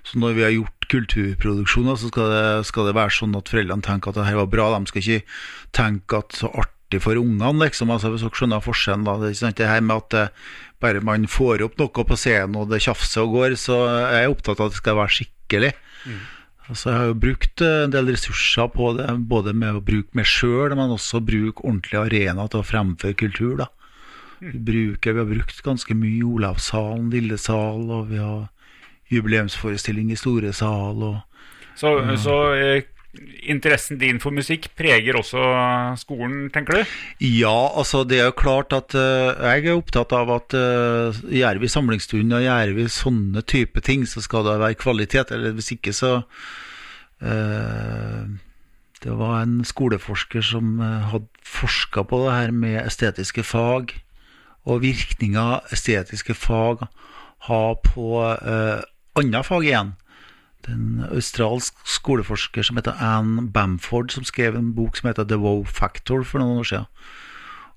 Så 0.07 0.21
når 0.23 0.37
vi 0.39 0.45
har 0.47 0.55
gjort 0.55 0.87
kulturproduksjoner, 0.89 1.99
så 2.01 2.09
skal 2.09 2.31
det, 2.33 2.45
skal 2.69 2.89
det 2.89 2.95
være 2.97 3.13
sånn 3.13 3.37
at 3.37 3.51
foreldrene 3.53 3.85
tenker 3.85 4.13
at 4.13 4.17
det 4.17 4.29
her 4.29 4.39
var 4.39 4.49
bra. 4.49 4.69
De 4.73 4.89
skal 4.89 5.03
ikke 5.03 5.37
tenke 5.77 6.21
at 6.23 6.39
så 6.39 6.49
artig 6.63 7.03
for 7.05 7.21
ungene, 7.21 7.67
liksom. 7.67 7.93
Altså, 7.93 8.15
hvis 8.15 8.25
dere 8.25 8.41
skjønner 8.41 8.65
forskjellen, 8.65 9.05
da. 9.05 9.19
Det, 9.21 9.35
det 9.59 9.69
her 9.69 9.85
med 9.85 10.07
at 10.07 10.17
eh, 10.17 10.47
bare 10.81 11.03
man 11.05 11.29
får 11.29 11.67
opp 11.67 11.77
noe 11.83 12.07
på 12.09 12.17
scenen, 12.17 12.57
og 12.57 12.73
det 12.73 12.81
tjafser 12.87 13.27
og 13.27 13.37
går, 13.37 13.59
så 13.61 13.83
er 13.91 14.23
jeg 14.23 14.33
opptatt 14.33 14.63
av 14.63 14.71
at 14.71 14.77
det 14.79 14.81
skal 14.81 14.99
være 15.03 15.17
skikkelig. 15.19 15.73
Altså, 16.67 16.89
jeg 16.89 16.99
har 16.99 17.11
jo 17.11 17.21
brukt 17.27 17.63
eh, 17.67 17.83
en 17.85 17.93
del 17.99 18.15
ressurser 18.15 18.73
på 18.73 18.95
det, 18.97 19.11
både 19.29 19.53
med 19.59 19.77
å 19.77 19.85
bruke 19.85 20.19
meg 20.19 20.31
sjøl, 20.31 20.73
men 20.79 20.95
også 20.95 21.21
bruke 21.21 21.67
ordentlig 21.67 22.01
arena 22.01 22.49
til 22.49 22.63
å 22.63 22.67
fremføre 22.71 23.19
kultur. 23.27 23.59
da. 23.61 23.69
Vi, 24.41 24.59
bruker, 24.59 25.13
vi 25.17 25.23
har 25.23 25.31
brukt 25.31 25.63
ganske 25.65 25.97
mye 25.97 26.25
Olavssalen, 26.27 27.09
Lille 27.13 27.39
sal, 27.41 27.87
og 27.91 28.11
vi 28.11 28.21
har 28.21 28.49
jubileumsforestilling 29.13 30.11
i 30.13 30.19
Store 30.19 30.53
sal. 30.57 31.03
og 31.03 31.23
Så, 31.79 31.93
så 32.21 32.37
eh, 32.55 32.85
interessen 33.47 33.99
din 34.01 34.19
for 34.23 34.35
musikk 34.35 34.69
preger 34.79 35.17
også 35.19 35.43
skolen, 36.01 36.49
tenker 36.55 36.81
du? 36.81 36.95
Ja, 37.25 37.73
altså 37.79 38.03
det 38.09 38.21
er 38.21 38.31
jo 38.31 38.39
klart 38.39 38.75
at 38.77 38.97
eh, 38.99 39.33
jeg 39.57 39.67
er 39.67 39.79
opptatt 39.79 40.15
av 40.17 40.33
at 40.35 40.57
eh, 40.57 41.21
gjør 41.41 41.63
vi 41.63 41.73
samlingsstund 41.73 42.37
og 42.37 42.45
gjør 42.45 42.75
vi 42.79 42.89
sånne 42.93 43.45
type 43.47 43.83
ting, 43.87 44.07
så 44.09 44.25
skal 44.25 44.47
det 44.49 44.59
være 44.63 44.81
kvalitet. 44.81 45.33
Eller 45.35 45.57
hvis 45.57 45.73
ikke, 45.77 45.95
så 45.97 46.19
eh, 47.23 48.27
Det 49.05 49.13
var 49.13 49.43
en 49.43 49.61
skoleforsker 49.65 50.43
som 50.43 50.81
hadde 50.81 51.29
forska 51.47 52.03
på 52.09 52.25
det 52.25 52.35
her 52.35 52.51
med 52.51 52.81
estetiske 52.83 53.45
fag, 53.47 53.93
og 54.67 54.83
virkninger 54.83 55.73
estetiske 55.73 56.35
fag 56.35 56.87
har 57.47 57.75
på 57.87 58.09
eh, 58.35 58.83
andre 59.17 59.45
fag 59.45 59.65
igjen. 59.65 59.95
Det 60.65 60.73
er 60.73 60.81
en 60.81 61.07
australsk 61.15 61.79
skoleforsker 61.87 62.67
som 62.67 62.77
heter 62.81 62.99
Anne 62.99 63.47
Bamford, 63.53 64.11
som 64.11 64.27
skrev 64.27 64.57
en 64.59 64.75
bok 64.75 64.99
som 64.99 65.09
heter 65.09 65.25
The 65.25 65.39
Wow 65.39 65.65
Factor 65.65 66.25
for 66.27 66.43
noen 66.43 66.65
år 66.65 66.71
siden. 66.73 66.91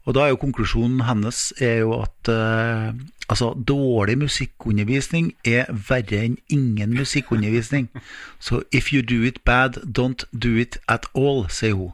Og 0.08 0.16
da 0.16 0.24
er 0.26 0.32
jo 0.34 0.40
konklusjonen 0.42 1.04
hennes 1.06 1.52
er 1.62 1.84
jo 1.84 2.00
at 2.02 2.32
eh, 2.34 2.96
altså, 3.30 3.52
dårlig 3.68 4.18
musikkundervisning 4.18 5.34
er 5.46 5.70
verre 5.70 6.24
enn 6.24 6.40
ingen 6.50 6.96
musikkundervisning. 6.98 7.92
Så 8.40 8.64
if 8.72 8.94
you 8.94 9.04
do 9.06 9.22
it 9.28 9.44
bad, 9.46 9.78
don't 9.86 10.26
do 10.34 10.56
it 10.58 10.80
at 10.88 11.06
all, 11.14 11.46
sier 11.50 11.78
hun. 11.78 11.94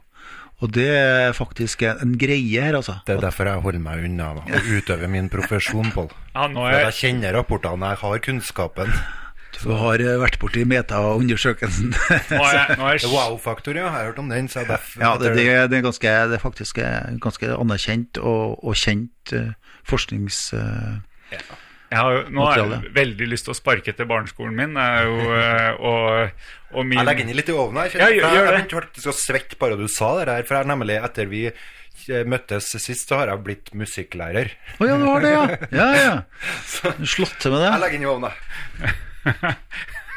Og 0.64 0.72
det 0.72 0.88
er 0.88 1.34
faktisk 1.36 1.84
en, 1.84 2.00
en 2.04 2.16
greie 2.20 2.62
her, 2.64 2.78
altså. 2.78 3.00
Det 3.08 3.18
er 3.18 3.26
derfor 3.26 3.50
jeg 3.50 3.64
holder 3.66 3.84
meg 3.84 4.06
unna 4.08 4.32
å 4.40 4.62
utøve 4.72 5.10
min 5.12 5.28
profesjon, 5.32 5.92
Pål. 5.96 6.10
Ja, 6.32 6.48
er 6.48 6.86
jeg 6.88 6.98
kjenner 7.02 7.36
rapportene, 7.36 7.92
jeg 7.92 8.04
har 8.06 8.24
kunnskapen. 8.24 8.94
Du 9.56 9.72
har 9.80 10.02
eh, 10.04 10.18
vært 10.20 10.38
borti 10.42 10.66
meta-undersøkelsen. 10.68 11.94
er 12.36 12.74
er 12.76 13.06
Wow-faktor, 13.12 13.78
ja. 13.78 13.86
Jeg 13.86 13.94
har 13.94 14.10
hørt 14.10 14.20
om 14.20 14.32
den. 14.32 14.50
Så 14.52 14.66
derfor, 14.68 15.04
ja, 15.04 15.14
det, 15.20 15.36
det, 15.38 15.46
det, 15.72 15.80
er 15.80 15.86
ganske, 15.86 16.16
det 16.32 16.40
er 16.40 16.44
faktisk 16.44 16.80
eh, 16.84 17.14
ganske 17.24 17.52
anerkjent 17.56 18.20
og, 18.20 18.58
og 18.64 18.80
kjent 18.80 19.36
uh, 19.36 19.54
forsknings... 19.88 20.50
eh, 20.54 21.46
Jeg 21.92 22.00
har, 22.02 22.12
jo- 22.18 22.30
nå 22.34 22.46
har 22.48 22.58
jeg 22.58 22.94
veldig 22.96 23.28
lyst 23.30 23.46
til 23.46 23.54
å 23.54 23.58
sparke 23.60 23.92
etter 23.94 24.08
barneskolen 24.10 24.56
min. 24.58 24.76
Er 24.82 25.06
jo, 25.06 25.18
eh, 25.38 25.72
og, 25.80 26.32
og 26.74 26.86
min, 26.86 26.98
Jeg 27.00 27.06
legger 27.08 27.28
inn 27.30 27.36
litt 27.38 27.50
i 27.50 27.56
ovnen 27.56 27.84
her. 27.84 27.94
Ja, 28.00 28.08
gjør- 28.10 28.34
gjør 28.36 28.46
jeg 28.50 28.54
begynte 28.56 28.80
faktisk 28.82 29.08
å 29.12 29.16
svette 29.20 29.60
bare 29.62 29.78
du 29.80 29.88
sa 29.88 30.16
det 30.20 30.26
der. 30.32 30.44
For 30.50 30.58
jeg 30.58 30.68
nemlig, 30.72 30.98
etter 31.06 31.30
vi 31.32 31.44
eh, 31.48 32.24
møttes 32.26 32.72
sist, 32.82 33.08
så 33.08 33.22
har 33.22 33.28
jeg 33.32 33.44
blitt 33.46 33.72
musikklærer. 33.78 34.50
Å 34.82 34.90
ja, 34.90 34.98
du 34.98 35.06
har 35.06 35.22
det, 35.22 35.32
ja. 35.36 35.46
Ja, 35.72 35.90
ja. 35.96 36.16
Slått 37.16 37.38
til 37.40 37.52
med 37.56 37.62
det. 37.64 37.70
Jeg 37.72 37.84
legger 37.86 37.96
inn 38.02 38.08
i 38.08 38.12
ovnen. 38.16 38.34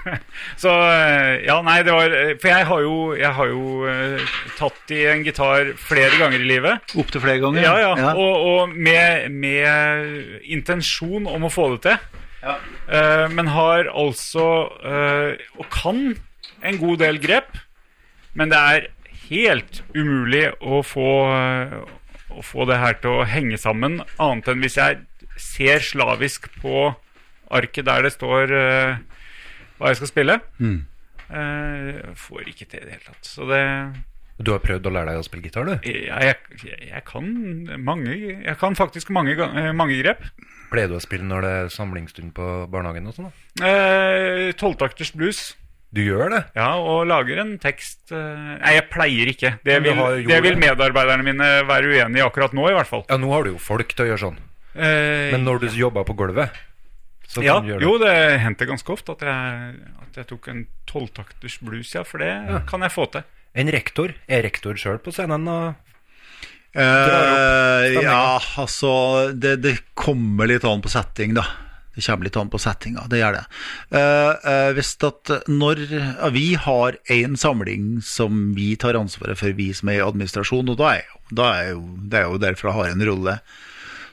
Så 0.62 0.72
eh, 0.72 1.44
Ja, 1.46 1.58
nei, 1.64 1.80
det 1.86 1.94
var 1.94 2.14
eh, 2.14 2.34
For 2.40 2.50
jeg 2.50 2.68
har 2.70 2.84
jo, 2.84 2.96
jeg 3.18 3.32
har 3.38 3.50
jo 3.50 3.64
eh, 3.90 4.36
tatt 4.58 4.94
i 4.94 5.02
en 5.12 5.24
gitar 5.26 5.72
flere 5.80 6.20
ganger 6.20 6.42
i 6.42 6.48
livet. 6.48 6.94
Opptil 6.98 7.24
flere 7.24 7.42
ganger. 7.42 7.64
Ja, 7.64 7.74
ja. 7.82 8.12
Og, 8.14 8.46
og 8.52 8.74
med, 8.74 9.30
med 9.32 10.42
intensjon 10.48 11.28
om 11.30 11.48
å 11.48 11.52
få 11.52 11.72
det 11.74 11.82
til. 11.88 12.24
Eh, 12.38 13.26
men 13.34 13.50
har 13.50 13.88
altså 13.90 14.44
uh, 14.70 15.34
Og 15.58 15.66
kan 15.74 16.14
en 16.62 16.78
god 16.78 17.02
del 17.02 17.18
grep. 17.22 17.58
Men 18.38 18.52
det 18.52 18.58
er 18.58 18.86
helt 19.28 19.82
umulig 19.96 20.46
å 20.62 20.80
få, 20.86 21.10
å 22.30 22.42
få 22.44 22.66
det 22.70 22.78
her 22.80 22.96
til 23.02 23.18
å 23.18 23.26
henge 23.28 23.58
sammen, 23.60 23.98
annet 24.22 24.48
enn 24.48 24.62
hvis 24.62 24.78
jeg 24.78 25.00
ser 25.38 25.82
slavisk 25.84 26.48
på 26.62 26.92
arket 27.54 27.86
der 27.88 28.04
det 28.04 28.12
står 28.14 28.52
eh, 28.52 29.00
hva 29.78 29.92
jeg 29.92 30.00
skal 30.00 30.10
spille. 30.10 30.38
Mm. 30.58 30.78
Uh, 31.28 32.14
får 32.16 32.46
ikke 32.48 32.68
til 32.70 32.80
i 32.82 32.86
det 32.86 32.94
hele 32.96 33.04
tatt. 33.10 33.28
Så 33.28 33.44
det 33.50 33.60
Du 34.40 34.52
har 34.54 34.62
prøvd 34.64 34.86
å 34.88 34.92
lære 34.94 35.12
deg 35.12 35.20
å 35.20 35.26
spille 35.26 35.44
gitar, 35.44 35.66
du? 35.68 35.74
jeg, 35.84 36.08
jeg, 36.08 36.78
jeg 36.88 37.02
kan 37.04 37.26
mange 37.84 38.14
Jeg 38.14 38.56
kan 38.60 38.76
faktisk 38.78 39.10
mange, 39.10 39.34
eh, 39.36 39.72
mange 39.76 39.98
grep. 40.00 40.24
Pleier 40.72 40.88
du 40.88 40.96
å 40.96 41.02
spille 41.02 41.26
når 41.26 41.44
det 41.44 41.54
er 41.62 41.72
samlingsstund 41.74 42.32
på 42.36 42.46
barnehagen 42.72 43.08
og 43.10 43.16
sånn? 43.16 43.32
Eh, 43.60 44.52
blues. 45.16 45.56
Du 45.88 46.02
gjør 46.04 46.28
det? 46.34 46.42
Ja, 46.56 46.74
og 46.76 47.06
lager 47.08 47.40
en 47.40 47.54
tekst 47.60 48.12
Nei, 48.12 48.74
jeg 48.76 48.88
pleier 48.92 49.30
ikke. 49.32 49.54
Det 49.64 49.78
vil, 49.84 50.00
det 50.28 50.40
vil 50.44 50.58
medarbeiderne 50.60 51.24
mine 51.24 51.48
være 51.68 51.88
uenig 51.94 52.20
i 52.20 52.24
akkurat 52.26 52.52
nå, 52.52 52.68
i 52.68 52.76
hvert 52.76 52.90
fall. 52.90 53.06
Ja, 53.08 53.16
nå 53.20 53.32
har 53.32 53.46
du 53.46 53.54
jo 53.54 53.60
folk 53.62 53.94
til 53.96 54.04
å 54.04 54.10
gjøre 54.12 54.24
sånn. 54.26 54.40
Eh, 54.76 55.32
Men 55.32 55.46
når 55.48 55.64
du 55.64 55.68
jobber 55.80 56.04
på 56.06 56.14
gulvet, 56.18 56.52
så 57.38 57.46
ja, 57.46 57.58
kan 57.58 57.68
gjør 57.70 57.80
det. 57.80 57.88
jo, 57.88 57.96
det 58.02 58.14
hendte 58.44 58.68
ganske 58.68 58.94
ofte 58.94 59.16
at 59.16 59.26
jeg, 59.28 59.74
at 60.04 60.22
jeg 60.22 60.30
tok 60.30 60.48
en 60.52 60.64
tolvtakters 60.90 61.58
blues, 61.64 61.92
ja, 61.94 62.04
for 62.06 62.24
det 62.24 62.62
kan 62.70 62.86
jeg 62.86 62.94
få 62.94 63.08
til. 63.14 63.26
En 63.58 63.70
rektor 63.72 64.12
er 64.28 64.44
rektor 64.46 64.78
sjøl 64.78 65.00
på 65.02 65.14
scenen. 65.14 65.48
og 65.48 65.88
Uh, 66.76 68.02
ja, 68.04 68.38
altså 68.60 68.90
det, 69.32 69.56
det 69.64 69.78
kommer 69.96 70.46
litt 70.50 70.66
an 70.68 70.82
på 70.84 70.90
setting, 70.92 71.32
da. 71.38 71.46
Det 71.96 72.04
kommer 72.04 72.28
litt 72.28 72.36
an 72.38 72.50
på 72.52 72.60
settinga, 72.62 73.06
det 73.10 73.22
gjør 73.22 73.38
det. 73.38 73.44
Uh, 73.90 74.34
uh, 74.44 74.68
hvis 74.76 74.92
at 75.08 75.32
når 75.50 75.80
ja, 75.88 76.28
Vi 76.34 76.52
har 76.60 76.98
én 77.10 77.34
samling 77.40 77.96
som 78.04 78.52
vi 78.54 78.74
tar 78.78 79.00
ansvaret 79.00 79.40
for, 79.40 79.56
vi 79.56 79.72
som 79.74 79.90
er 79.90 79.98
i 79.98 80.04
administrasjon, 80.04 80.68
og 80.70 80.78
da 80.78 80.92
er, 81.00 81.10
da 81.32 81.48
er 81.56 81.72
jo, 81.72 81.82
det 82.04 82.20
er 82.20 82.28
jo 82.28 82.38
derfor 82.44 82.70
jeg 82.70 82.78
har 82.78 82.94
en 82.94 83.06
rolle. 83.10 83.38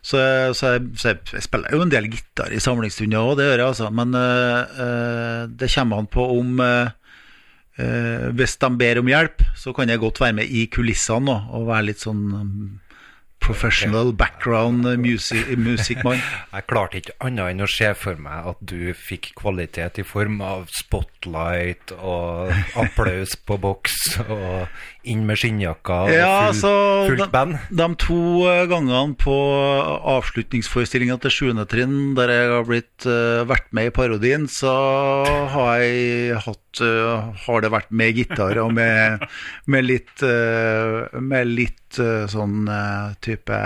Så, 0.05 0.19
så, 0.53 0.75
jeg, 0.75 0.83
så 1.01 1.09
jeg, 1.13 1.21
jeg 1.33 1.45
spiller 1.47 1.73
jo 1.73 1.81
en 1.81 1.89
del 1.89 2.11
gitar 2.13 2.53
i 2.53 2.61
samlingsstunder 2.61 3.25
òg, 3.25 3.39
det 3.39 3.47
gjør 3.47 3.57
jeg, 3.63 3.69
altså. 3.71 3.89
Men 3.89 4.13
eh, 4.19 5.47
det 5.49 5.71
kommer 5.73 6.03
an 6.03 6.09
på 6.13 6.27
om 6.35 6.61
uh, 6.61 6.93
uh, 7.81 8.27
Hvis 8.37 8.57
de 8.61 8.69
ber 8.77 9.01
om 9.01 9.09
hjelp, 9.09 9.41
så 9.57 9.73
kan 9.73 9.89
jeg 9.89 10.03
godt 10.03 10.21
være 10.21 10.37
med 10.43 10.53
i 10.53 10.67
kulissene 10.69 11.25
nå, 11.25 11.39
og 11.57 11.69
være 11.71 11.87
litt 11.89 12.05
sånn 12.05 12.21
um, 12.37 12.51
professional 13.41 14.13
background 14.13 14.85
music, 15.07 15.49
musikkmann. 15.57 16.21
Jeg 16.53 16.67
klarte 16.69 17.01
ikke 17.01 17.17
annet 17.25 17.55
enn 17.55 17.65
å 17.65 17.69
se 17.69 17.91
for 17.97 18.21
meg 18.21 18.51
at 18.53 18.61
du 18.61 18.93
fikk 18.97 19.33
kvalitet 19.41 20.01
i 20.01 20.05
form 20.05 20.37
av 20.45 20.69
spotlight 20.73 21.93
og 21.97 22.53
applaus 22.81 23.35
på 23.41 23.57
boks 23.61 24.19
og 24.25 24.69
inn 25.09 25.23
med 25.27 25.39
skinnjakka 25.39 25.97
og 26.05 26.11
Ja, 26.13 26.29
full, 26.29 26.49
altså 26.49 26.71
fullt 27.09 27.31
band. 27.33 27.57
de 27.69 27.87
to 28.01 28.19
eh, 28.49 28.63
gangene 28.71 29.15
på 29.19 29.35
avslutningsforestillinga 30.15 31.17
til 31.23 31.33
7. 31.35 31.63
trinn 31.71 31.97
der 32.17 32.33
jeg 32.33 32.49
har 32.51 32.65
blitt 32.67 33.07
uh, 33.07 33.45
vært 33.47 33.69
med 33.75 33.89
i 33.89 33.93
parodien, 33.95 34.47
så 34.51 34.73
har 35.53 35.83
jeg 35.83 36.39
hatt 36.45 36.81
uh, 36.83 37.31
Har 37.45 37.63
det 37.63 37.71
vært 37.73 37.91
med 37.95 38.17
gitar 38.17 38.57
og 38.63 38.73
med, 38.75 39.23
med 39.71 39.85
litt 39.85 40.23
uh, 40.25 41.07
Med 41.21 41.51
litt 41.51 41.81
sånn 41.95 42.65
type 43.23 43.57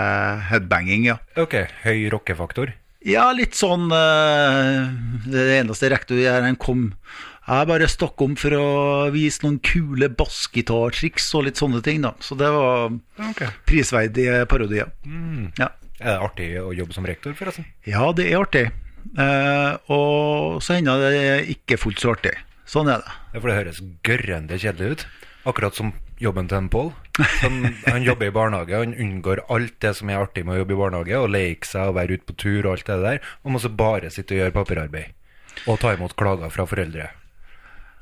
headbanging, 0.46 1.08
ja. 1.08 1.16
Ok, 1.40 1.56
høy 1.82 2.06
rockefaktor. 2.12 2.70
Ja, 3.02 3.24
litt 3.34 3.56
sånn 3.58 3.88
Det 3.90 5.46
eneste 5.56 5.90
rektor 5.90 6.20
gjør, 6.20 6.44
han 6.46 6.58
kom 6.60 6.92
Jeg 7.50 7.66
bare 7.66 7.88
stakk 7.90 8.20
om 8.22 8.36
for 8.38 8.54
å 8.54 8.66
vise 9.10 9.42
noen 9.42 9.56
kule 9.66 10.06
bassgitartriks 10.14 11.24
og 11.34 11.48
litt 11.48 11.58
sånne 11.58 11.80
ting, 11.82 12.04
da. 12.04 12.12
Så 12.22 12.36
det 12.38 12.46
var 12.54 12.92
prisverdige 13.66 14.44
parodier. 14.50 14.92
Ja. 15.58 15.72
Er 16.00 16.14
det 16.14 16.20
artig 16.24 16.46
å 16.62 16.70
jobbe 16.72 16.94
som 16.96 17.04
rektor, 17.08 17.34
forresten? 17.36 17.66
ja, 17.84 18.06
det 18.16 18.30
er 18.30 18.38
artig. 18.40 18.62
Eh, 19.18 19.72
og 19.92 20.60
så 20.62 20.76
hender 20.78 21.02
det 21.02 21.50
ikke 21.56 21.76
fullt 21.80 22.00
så 22.00 22.14
artig. 22.14 22.36
Sånn 22.70 22.88
er 22.92 23.02
det. 23.02 23.16
For 23.34 23.50
det 23.50 23.58
høres 23.58 23.82
gørrende 24.06 24.58
kjedelig 24.62 24.94
ut. 24.94 25.04
Akkurat 25.50 25.74
som 25.74 25.90
jobben 26.20 26.46
til 26.48 26.60
en 26.60 26.70
Pål. 26.70 26.90
Han 27.90 28.04
jobber 28.06 28.28
i 28.30 28.34
barnehage, 28.36 28.76
han 28.78 28.94
unngår 28.94 29.42
alt 29.50 29.74
det 29.82 29.94
som 29.98 30.08
er 30.12 30.22
artig 30.22 30.44
med 30.46 30.54
å 30.54 30.62
jobbe 30.62 30.76
i 30.76 30.80
barnehage, 30.84 31.18
og 31.18 31.32
leke 31.34 31.66
seg 31.68 31.90
og 31.90 31.96
være 31.98 32.16
ute 32.20 32.28
på 32.30 32.36
tur 32.46 32.60
og 32.68 32.74
alt 32.76 32.86
det 32.92 32.98
der, 33.04 33.24
og 33.42 33.56
må 33.56 33.60
så 33.60 33.72
bare 33.72 34.12
sitte 34.14 34.36
og 34.36 34.44
gjøre 34.44 34.54
papirarbeid. 34.56 35.16
Og 35.66 35.80
ta 35.82 35.96
imot 35.96 36.14
klager 36.16 36.52
fra 36.54 36.68
foreldre. 36.68 37.10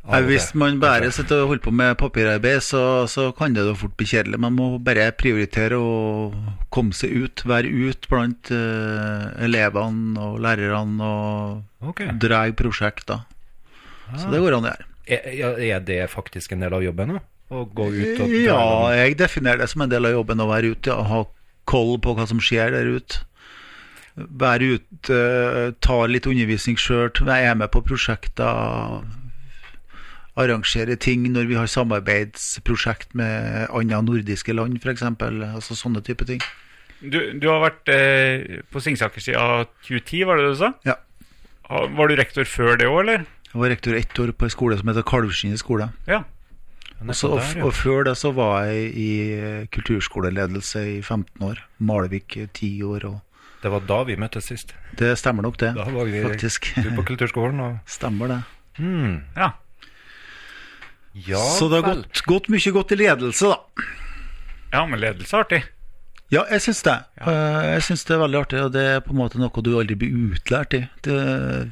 Nei, 0.09 0.23
Hvis 0.25 0.55
man 0.57 0.79
bare 0.81 1.11
sitter 1.13 1.43
og 1.43 1.51
holder 1.51 1.65
på 1.67 1.73
med 1.77 1.97
papirarbeid, 2.01 2.63
så, 2.65 2.83
så 3.13 3.29
kan 3.37 3.53
det 3.53 3.67
da 3.67 3.75
fort 3.77 3.93
bli 3.99 4.07
kjedelig. 4.09 4.41
Man 4.41 4.55
må 4.57 4.69
bare 4.81 5.11
prioritere 5.13 5.77
å 5.77 6.33
komme 6.73 6.97
seg 6.97 7.13
ut, 7.13 7.45
være 7.49 7.69
ut 7.69 8.09
blant 8.09 8.49
uh, 8.55 9.29
elevene 9.45 10.17
og 10.31 10.39
lærerne 10.45 11.11
og 11.13 11.91
okay. 11.93 12.15
dra 12.17 12.47
i 12.49 12.57
prosjekter. 12.57 13.27
Så 14.17 14.31
det 14.33 14.41
går 14.41 14.57
an 14.57 14.71
å 14.71 14.73
gjøre. 14.73 14.89
Er, 15.09 15.61
er 15.77 15.85
det 15.85 16.03
faktisk 16.13 16.53
en 16.57 16.65
del 16.65 16.77
av 16.77 16.85
jobben? 16.85 17.19
Å 17.49 17.65
gå 17.65 17.91
ut 17.93 18.25
og 18.25 18.33
Ja, 18.33 18.65
jeg 18.97 19.17
definerer 19.21 19.63
det 19.63 19.71
som 19.73 19.85
en 19.85 19.93
del 19.93 20.09
av 20.09 20.17
jobben 20.17 20.41
å 20.45 20.49
være 20.51 20.73
ute 20.73 20.93
og 20.93 21.09
ha 21.13 21.23
koll 21.69 21.97
på 22.01 22.17
hva 22.17 22.25
som 22.29 22.41
skjer 22.41 22.73
der 22.73 22.89
ute. 22.97 23.25
Være 24.17 24.77
ute, 24.79 25.15
eh, 25.15 25.71
ta 25.85 26.01
litt 26.09 26.27
undervisning 26.27 26.81
sjøl, 26.81 27.13
være 27.29 27.55
med 27.61 27.71
på 27.73 27.85
prosjekter. 27.85 29.05
Arrangere 30.39 30.95
ting 31.01 31.27
når 31.35 31.49
vi 31.51 31.57
har 31.59 31.67
samarbeidsprosjekt 31.71 33.15
med 33.19 33.67
andre 33.75 34.03
nordiske 34.05 34.55
land, 34.55 34.79
f.eks. 34.79 35.03
Altså 35.03 35.77
sånne 35.79 36.03
type 36.07 36.27
ting. 36.29 36.43
Du, 37.01 37.19
du 37.39 37.47
har 37.51 37.63
vært 37.63 37.91
eh, 37.95 38.63
på 38.73 38.83
Singsaker 38.83 39.23
siden 39.23 39.69
2010, 39.87 40.25
var 40.27 40.39
det 40.39 40.47
det 40.49 40.55
du 40.55 40.61
sa? 40.63 40.73
Ja. 40.87 40.97
Var 41.69 42.09
du 42.09 42.17
rektor 42.19 42.49
før 42.49 42.79
det 42.81 42.89
òg, 42.89 43.03
eller? 43.05 43.27
Jeg 43.49 43.61
var 43.63 43.73
rektor 43.73 43.97
ett 43.97 44.19
år 44.21 44.33
på 44.37 44.47
en 44.49 44.53
skole 44.53 44.79
som 44.81 44.91
heter 44.91 45.07
Kalvskinnet 45.07 45.61
skole. 45.61 45.91
Ja. 46.09 46.23
Og, 46.99 47.15
så, 47.15 47.31
og, 47.37 47.63
og 47.63 47.73
før 47.79 48.09
det 48.09 48.17
så 48.19 48.33
var 48.35 48.67
jeg 48.67 48.91
i 48.99 49.11
eh, 49.37 49.67
kulturskoleledelse 49.73 50.83
i 50.97 50.99
15 51.03 51.45
år. 51.47 51.63
Malvik 51.79 52.37
i 52.37 52.49
10 52.49 52.73
år. 52.89 53.07
Og 53.13 53.63
Det 53.63 53.71
var 53.71 53.87
da 53.87 54.03
vi 54.09 54.19
møttes 54.19 54.51
sist. 54.51 54.75
det 54.99 55.15
stemmer 55.21 55.47
nok, 55.47 55.61
det. 55.61 55.75
Da 55.79 55.87
var 55.95 56.11
vi 56.11 56.25
Faktisk. 56.25 56.73
du 56.75 56.91
på 56.97 57.07
kulturskolen. 57.13 57.61
Og... 57.61 57.79
Stemmer 57.87 58.35
det. 58.35 58.41
Mm, 58.83 59.23
ja. 59.37 59.53
Ja 61.27 61.41
så 61.57 61.67
det 61.71 61.81
har 61.81 61.89
vel. 61.89 62.05
gått, 62.05 62.23
gått 62.29 62.49
mye 62.53 62.75
godt 62.77 62.95
i 62.95 63.01
ledelse, 63.01 63.51
da. 63.51 63.89
Ja, 64.75 64.85
men 64.87 65.01
ledelse 65.01 65.35
er 65.35 65.45
artig. 65.47 65.61
Ja, 66.29 66.45
jeg 66.53 66.61
syns 66.61 66.83
det. 66.85 66.95
Ja. 67.17 67.35
Jeg 67.73 67.85
syns 67.87 68.05
det 68.05 68.15
er 68.15 68.21
veldig 68.21 68.41
artig, 68.43 68.63
og 68.67 68.73
det 68.75 68.85
er 68.85 69.05
på 69.05 69.15
en 69.15 69.21
måte 69.23 69.41
noe 69.41 69.65
du 69.65 69.71
aldri 69.81 69.97
blir 69.97 70.17
utlært 70.29 70.77
i. 70.77 70.83
Det 71.05 71.15
er 71.17 71.71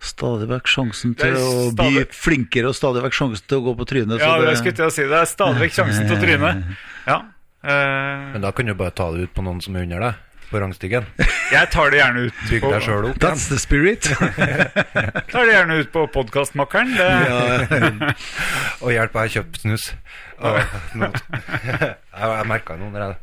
stadig 0.00 0.46
vekk 0.48 0.70
sjansen 0.70 1.14
til 1.18 1.36
å 1.36 1.50
bli 1.76 2.04
flinkere, 2.14 2.70
og 2.70 2.76
stadig 2.78 3.02
vekk 3.04 3.18
sjansen 3.18 3.44
til 3.50 3.60
å 3.60 3.66
gå 3.66 3.74
på 3.80 3.88
trynet. 3.90 4.22
Ja, 4.22 4.38
det 4.40 4.52
det, 4.52 4.60
skulle 4.62 4.78
til 4.78 4.86
å 4.86 4.94
si. 4.94 5.04
Det 5.10 5.18
er 5.20 5.28
stadig 5.28 5.60
vekk 5.66 5.76
sjansen 5.80 6.08
til 6.08 6.16
å 6.16 6.22
tryne. 6.22 6.54
Ja. 7.08 7.22
Uh... 7.64 8.34
Men 8.34 8.42
da 8.44 8.50
kan 8.54 8.68
du 8.68 8.74
bare 8.78 8.92
ta 8.94 9.08
det 9.10 9.24
ut 9.26 9.32
på 9.34 9.42
noen 9.42 9.62
som 9.64 9.74
er 9.74 9.86
under 9.86 10.02
deg, 10.04 10.18
på 10.50 10.60
rangstigen. 10.62 11.06
jeg 11.52 11.70
tar 11.72 11.90
det 11.92 12.00
gjerne 12.00 12.26
ut 12.28 12.42
Bygg 12.50 12.66
deg 12.72 12.82
sjøl 12.86 13.08
opp. 13.10 13.18
That's 13.22 13.46
the 13.50 13.58
spirit. 13.60 14.08
tar 15.32 15.44
det 15.48 15.54
gjerne 15.54 15.78
ut 15.82 15.90
på 15.94 16.06
podkastmakkeren. 16.14 16.92
ja. 16.98 18.12
Og 18.82 18.92
hjelp, 18.94 19.14
jeg 19.14 19.24
har 19.24 19.34
kjøpt 19.38 19.62
snus. 19.64 19.88
Jeg 20.98 21.96
jeg 22.18 22.46
merka 22.50 22.76
noe 22.78 22.92
der. 22.94 23.08
jeg- 23.08 23.16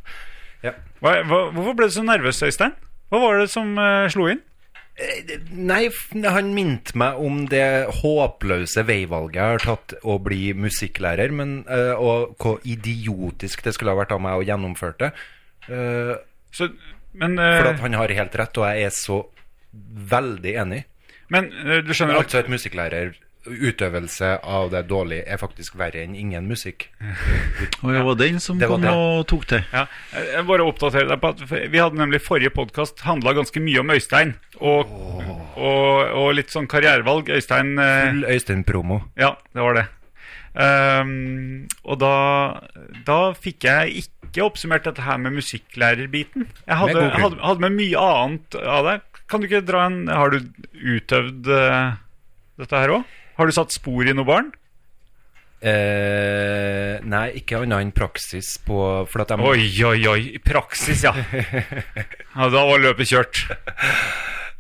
Ja. 0.66 0.72
Hva, 1.02 1.12
hva, 1.30 1.40
hvorfor 1.54 1.76
ble 1.78 1.88
du 1.88 1.94
så 1.94 2.04
nervøs, 2.04 2.42
Øystein? 2.44 2.74
Hva 3.12 3.20
var 3.22 3.40
det 3.40 3.50
som 3.54 3.78
uh, 3.78 4.08
slo 4.10 4.28
inn? 4.32 4.40
Nei, 5.52 5.90
han 6.24 6.54
minte 6.56 6.96
meg 6.98 7.18
om 7.20 7.42
det 7.52 7.66
håpløse 8.00 8.86
veivalget 8.88 9.36
jeg 9.36 9.44
har 9.58 9.60
tatt 9.66 9.94
å 10.08 10.16
bli 10.24 10.54
musikklærer, 10.56 11.34
men, 11.36 11.58
uh, 11.68 12.00
og 12.00 12.36
hvor 12.40 12.62
idiotisk 12.64 13.62
det 13.68 13.76
skulle 13.76 13.92
ha 13.92 14.00
vært 14.00 14.16
av 14.16 14.24
meg 14.24 14.40
å 14.40 14.46
gjennomføre 14.48 14.96
det. 15.04 15.12
Uh, 15.70 16.16
Så, 16.56 16.70
men, 17.22 17.38
for 17.40 17.70
eh, 17.70 17.74
at 17.74 17.84
han 17.84 18.00
har 18.00 18.16
helt 18.20 18.40
rett, 18.42 18.62
og 18.62 18.68
jeg 18.72 18.90
er 18.90 18.96
så 18.96 19.22
veldig 20.16 20.56
enig. 20.64 20.84
men 21.34 21.52
uh, 21.66 21.80
du 21.84 21.94
skjønner 21.94 22.20
at 22.20 22.28
Altså 22.28 22.44
et 22.44 22.52
musikklærer 22.54 23.16
Utøvelse 23.46 24.40
av 24.42 24.72
det 24.74 24.88
dårlige 24.90 25.26
er 25.30 25.38
faktisk 25.38 25.76
verre 25.78 26.02
enn 26.02 26.16
ingen 26.18 26.48
musikk. 26.50 26.88
Og 27.84 27.92
det 27.94 28.02
var 28.08 28.18
den 28.18 28.40
som 28.42 28.58
Det 28.58 28.70
kom 28.70 28.88
og 28.90 29.28
tok 29.30 29.46
til. 29.52 29.62
Ja, 29.70 29.84
jeg 30.16 30.48
bare 30.50 30.66
oppdaterer 30.66 31.12
deg 31.12 31.22
på 31.22 31.30
at 31.36 31.44
Vi 31.52 31.78
hadde 31.78 32.00
nemlig 32.00 32.24
forrige 32.26 32.50
podkast 32.56 33.06
handla 33.06 33.36
ganske 33.38 33.62
mye 33.62 33.84
om 33.84 33.94
Øystein. 33.94 34.34
Og, 34.58 34.90
og, 35.54 35.92
og 36.18 36.32
litt 36.40 36.50
sånn 36.54 36.66
karrierevalg. 36.72 37.30
Øystein 37.38 37.76
eh, 37.78 38.00
Full 38.08 38.26
Øystein-promo. 38.34 39.04
Ja, 39.20 39.36
det 39.54 39.68
var 39.68 39.78
det. 39.78 39.86
Ehm, 40.56 41.66
og 41.84 42.00
da, 42.00 42.16
da 43.08 43.20
fikk 43.36 43.68
jeg 43.68 44.06
ikke 44.06 44.46
oppsummert 44.46 44.88
dette 44.88 45.04
her 45.04 45.20
med 45.22 45.36
musikklærerbiten. 45.36 46.48
Jeg 46.64 46.80
hadde, 46.82 46.96
Med 46.96 47.20
hadde, 47.20 47.42
hadde 47.44 47.66
med 47.68 47.78
mye 47.80 48.06
annet 48.08 48.60
av 48.64 48.90
det. 48.90 48.98
Kan 49.32 49.42
du 49.42 49.48
ikke 49.48 49.66
dra 49.66 49.88
en 49.90 50.04
Har 50.06 50.30
du 50.30 50.44
utøvd 50.78 51.48
uh, 51.50 51.96
dette 52.62 52.82
her 52.84 52.94
òg? 53.00 53.16
Har 53.40 53.50
du 53.50 53.56
satt 53.56 53.74
spor 53.74 54.06
i 54.06 54.14
noe 54.16 54.28
barn? 54.28 54.52
Eh, 55.66 57.00
nei, 57.10 57.24
ikke 57.40 57.58
annet 57.64 57.80
enn 57.82 57.94
praksis 57.96 58.52
på 58.62 58.78
For 59.10 59.24
at 59.24 59.32
de 59.32 59.48
Oi, 59.50 59.64
oi, 59.88 59.98
oi. 60.12 60.22
Praksis, 60.44 61.02
ja. 61.08 61.14
ja 62.36 62.50
da 62.54 62.66
var 62.70 62.84
løpet 62.84 63.10
kjørt. 63.10 63.42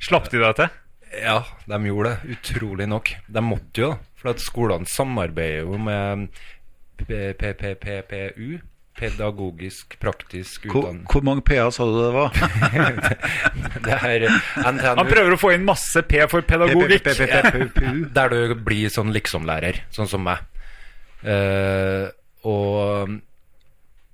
Slapp 0.02 0.32
de 0.32 0.42
deg 0.42 0.58
til? 0.58 0.74
Ja, 1.22 1.38
de 1.70 1.80
gjorde 1.88 2.16
det. 2.16 2.36
Utrolig 2.36 2.90
nok. 2.90 3.14
De 3.28 3.44
måtte 3.46 3.84
jo, 3.86 3.92
for 4.26 4.34
at 4.34 4.42
skolene 4.44 4.90
samarbeider 4.90 5.66
jo 5.66 5.78
med 5.78 6.30
PPPPU. 7.06 8.58
Pedagogisk 8.96 9.98
praktisk 10.00 10.70
Hvor, 10.70 10.86
utdanning. 10.86 11.08
hvor 11.12 11.24
mange 11.28 11.42
P-er 11.44 11.68
sa 11.76 11.84
du 11.84 11.98
det 12.00 12.14
var? 12.16 12.30
Det 13.84 13.98
er 14.08 14.24
Han 14.64 15.10
prøver 15.10 15.36
å 15.36 15.40
få 15.40 15.52
inn 15.52 15.66
masse 15.68 16.00
P 16.08 16.22
for 16.32 16.48
pedagogikk. 16.48 17.10
Der 18.16 18.32
du 18.32 18.56
blir 18.56 18.94
sånn 18.94 19.12
liksom-lærer, 19.12 19.82
sånn 19.92 20.08
som 20.08 20.24
meg. 20.24 20.48
Uh, 21.26 22.08
og 22.48 23.12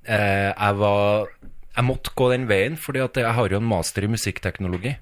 uh, 0.09 0.49
jeg 0.49 0.75
var 0.79 1.29
Jeg 1.75 1.85
måtte 1.85 2.13
gå 2.17 2.31
den 2.33 2.49
veien, 2.49 2.73
fordi 2.73 3.05
at 3.05 3.21
jeg 3.21 3.37
har 3.37 3.53
jo 3.53 3.61
en 3.61 3.69
master 3.69 4.09
i 4.09 4.09
musikkteknologi. 4.17 4.95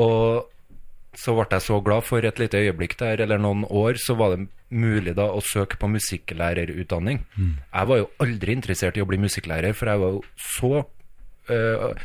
Og 0.00 0.48
så 1.18 1.34
ble 1.34 1.48
jeg 1.50 1.64
så 1.66 1.80
glad 1.82 2.06
for 2.06 2.22
et 2.22 2.38
lite 2.38 2.60
øyeblikk 2.62 2.94
der, 3.00 3.24
eller 3.24 3.40
noen 3.42 3.64
år, 3.66 3.98
så 3.98 4.14
var 4.14 4.36
det 4.36 4.46
mulig 4.70 5.16
da 5.18 5.26
å 5.34 5.42
søke 5.42 5.78
på 5.80 5.90
musikklærerutdanning. 5.90 7.24
Jeg 7.72 7.90
var 7.90 7.98
jo 7.98 8.08
aldri 8.22 8.54
interessert 8.54 8.96
i 8.96 9.02
å 9.02 9.08
bli 9.08 9.18
musikklærer, 9.18 9.74
for 9.74 9.90
jeg 9.90 10.02
var 10.04 10.14
jo 10.14 10.22
så 10.38 10.72
øh, 11.50 11.96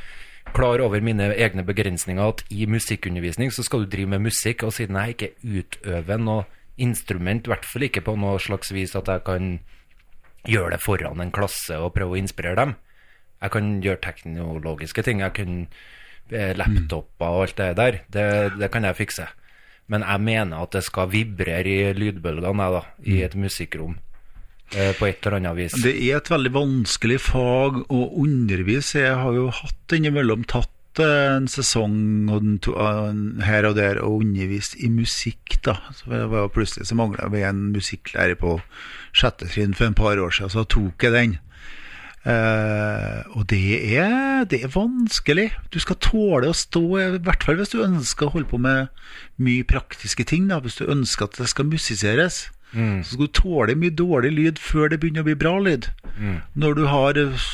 klar 0.58 0.82
over 0.82 1.02
mine 1.06 1.30
egne 1.36 1.66
begrensninger 1.68 2.24
at 2.26 2.44
i 2.50 2.66
musikkundervisning 2.66 3.54
så 3.54 3.64
skal 3.64 3.86
du 3.86 3.92
drive 3.94 4.16
med 4.16 4.26
musikk, 4.32 4.66
og 4.66 4.74
siden 4.74 4.98
jeg 4.98 5.16
ikke 5.16 5.32
utøver 5.62 6.18
noe 6.18 6.48
instrument, 6.82 7.46
i 7.46 7.54
hvert 7.54 7.70
fall 7.70 7.86
ikke 7.86 8.02
på 8.02 8.16
noe 8.18 8.40
slags 8.42 8.74
vis 8.74 8.96
at 8.98 9.12
jeg 9.12 9.22
kan 9.28 9.60
gjøre 10.50 10.74
det 10.74 10.82
foran 10.82 11.22
en 11.22 11.32
klasse 11.32 11.78
og 11.78 11.94
prøve 11.94 12.18
å 12.18 12.24
inspirere 12.24 12.58
dem. 12.58 12.74
Jeg 13.44 13.54
kan 13.54 13.70
gjøre 13.84 14.02
teknologiske 14.02 15.04
ting. 15.06 15.22
Jeg 15.22 15.36
kan 15.38 15.68
laptoper 16.32 17.28
og 17.28 17.42
alt 17.48 17.58
det 17.60 17.72
der. 17.78 18.00
Det, 18.08 18.28
det 18.60 18.72
kan 18.72 18.88
jeg 18.88 19.00
fikse. 19.02 19.28
Men 19.92 20.06
jeg 20.08 20.24
mener 20.24 20.64
at 20.64 20.74
det 20.78 20.86
skal 20.88 21.12
vibrere 21.12 21.68
i 21.68 21.94
lydbølgene 21.98 22.70
da, 22.78 22.86
i 23.04 23.20
et 23.26 23.36
musikkrom. 23.36 23.98
Eh, 24.74 24.94
på 24.98 25.06
et 25.06 25.26
eller 25.26 25.38
annet 25.38 25.58
vis. 25.58 25.76
Det 25.84 25.94
er 25.94 26.18
et 26.18 26.30
veldig 26.32 26.52
vanskelig 26.56 27.20
fag 27.22 27.84
å 27.94 28.00
undervise. 28.24 29.04
Jeg 29.04 29.20
har 29.20 29.36
jo 29.36 29.50
hatt 29.54 29.94
innimellom 29.94 30.48
tatt 30.50 31.02
eh, 31.04 31.36
en 31.36 31.50
sesong 31.52 32.32
eh, 32.32 33.22
her 33.46 33.68
og 33.70 33.78
der 33.78 34.02
og 34.02 34.24
undervist 34.24 34.80
i 34.82 34.90
musikk, 34.90 35.60
da. 35.68 35.78
Så 35.94 36.10
det 36.10 36.24
var 36.32 36.50
plutselig 36.56 36.90
så 36.90 36.98
mangla 36.98 37.30
vi 37.34 37.46
en 37.46 37.68
musikklærer 37.76 38.40
på 38.40 38.58
sjette 39.14 39.52
trinn 39.52 39.78
for 39.78 39.92
en 39.92 40.00
par 40.00 40.18
år 40.18 40.34
siden, 40.34 40.56
så 40.56 40.66
tok 40.66 41.06
jeg 41.06 41.18
den. 41.20 41.38
Eh, 42.24 43.20
og 43.36 43.48
det 43.52 43.98
er, 44.00 44.46
det 44.48 44.64
er 44.64 44.72
vanskelig. 44.72 45.50
Du 45.74 45.80
skal 45.84 46.00
tåle 46.04 46.48
å 46.50 46.56
stå, 46.56 46.84
i 47.00 47.20
hvert 47.24 47.44
fall 47.44 47.60
hvis 47.60 47.74
du 47.76 47.84
ønsker 47.84 48.30
å 48.30 48.34
holde 48.38 48.52
på 48.52 48.58
med 48.64 48.88
mye 49.44 49.64
praktiske 49.68 50.24
ting. 50.30 50.48
Da. 50.52 50.62
Hvis 50.64 50.80
du 50.80 50.86
ønsker 50.88 51.28
at 51.28 51.40
det 51.42 51.50
skal 51.52 51.66
musiseres, 51.72 52.36
så 52.74 53.10
skal 53.12 53.28
du 53.28 53.34
tåle 53.38 53.76
mye 53.78 53.94
dårlig 53.94 54.32
lyd 54.34 54.58
før 54.58 54.90
det 54.90 54.98
begynner 55.02 55.22
å 55.22 55.30
bli 55.30 55.38
bra 55.38 55.60
lyd. 55.62 55.84
Når 56.58 56.72
du 56.80 56.84
har 56.90 57.12
eh, 57.22 57.46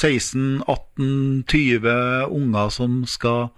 16-18-20 0.00 1.86
unger 2.32 2.68
som 2.74 3.06
skal 3.06 3.50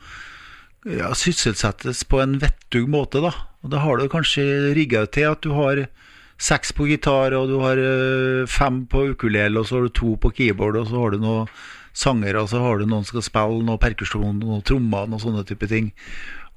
ja, 0.85 1.15
sysselsettes 1.17 2.05
på 2.05 2.21
en 2.21 2.39
vettug 2.43 2.89
måte, 2.93 3.21
da. 3.25 3.33
Og 3.65 3.71
da 3.73 3.79
har 3.81 3.97
du 3.97 4.09
kanskje 4.13 4.75
rigga 4.77 5.07
til 5.09 5.25
at 5.33 5.41
du 5.47 5.51
har 5.57 5.87
seks 6.41 6.75
på 6.75 6.89
gitar, 6.91 7.37
og 7.39 7.51
du 7.51 7.59
har 7.63 7.81
eh, 7.81 8.45
fem 8.51 8.85
på 8.91 9.09
ukulele, 9.15 9.61
og 9.61 9.69
så 9.69 9.79
har 9.79 9.89
du 9.89 9.95
to 9.95 10.15
på 10.21 10.33
keyboard, 10.35 10.79
og 10.81 10.89
så 10.91 11.03
har 11.03 11.15
du 11.15 11.23
noen 11.23 11.51
sanger, 11.95 12.39
og 12.41 12.49
så 12.51 12.63
har 12.63 12.81
du 12.81 12.89
noen 12.89 13.05
som 13.07 13.15
skal 13.15 13.29
spille 13.29 13.67
noe 13.67 13.81
perkusjon, 13.81 14.41
noen 14.43 14.65
trommer, 14.67 15.07
og 15.11 15.23
sånne 15.23 15.45
type 15.49 15.69
ting. 15.71 15.93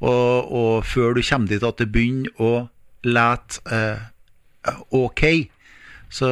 Og, 0.02 0.52
og 0.54 0.86
før 0.86 1.18
du 1.18 1.24
kommer 1.26 1.50
dit 1.50 1.66
at 1.66 1.80
det 1.82 1.92
begynner 1.94 2.42
å 2.42 2.68
lete 3.06 3.62
eh, 3.74 4.74
ok, 4.94 5.24
så 6.10 6.30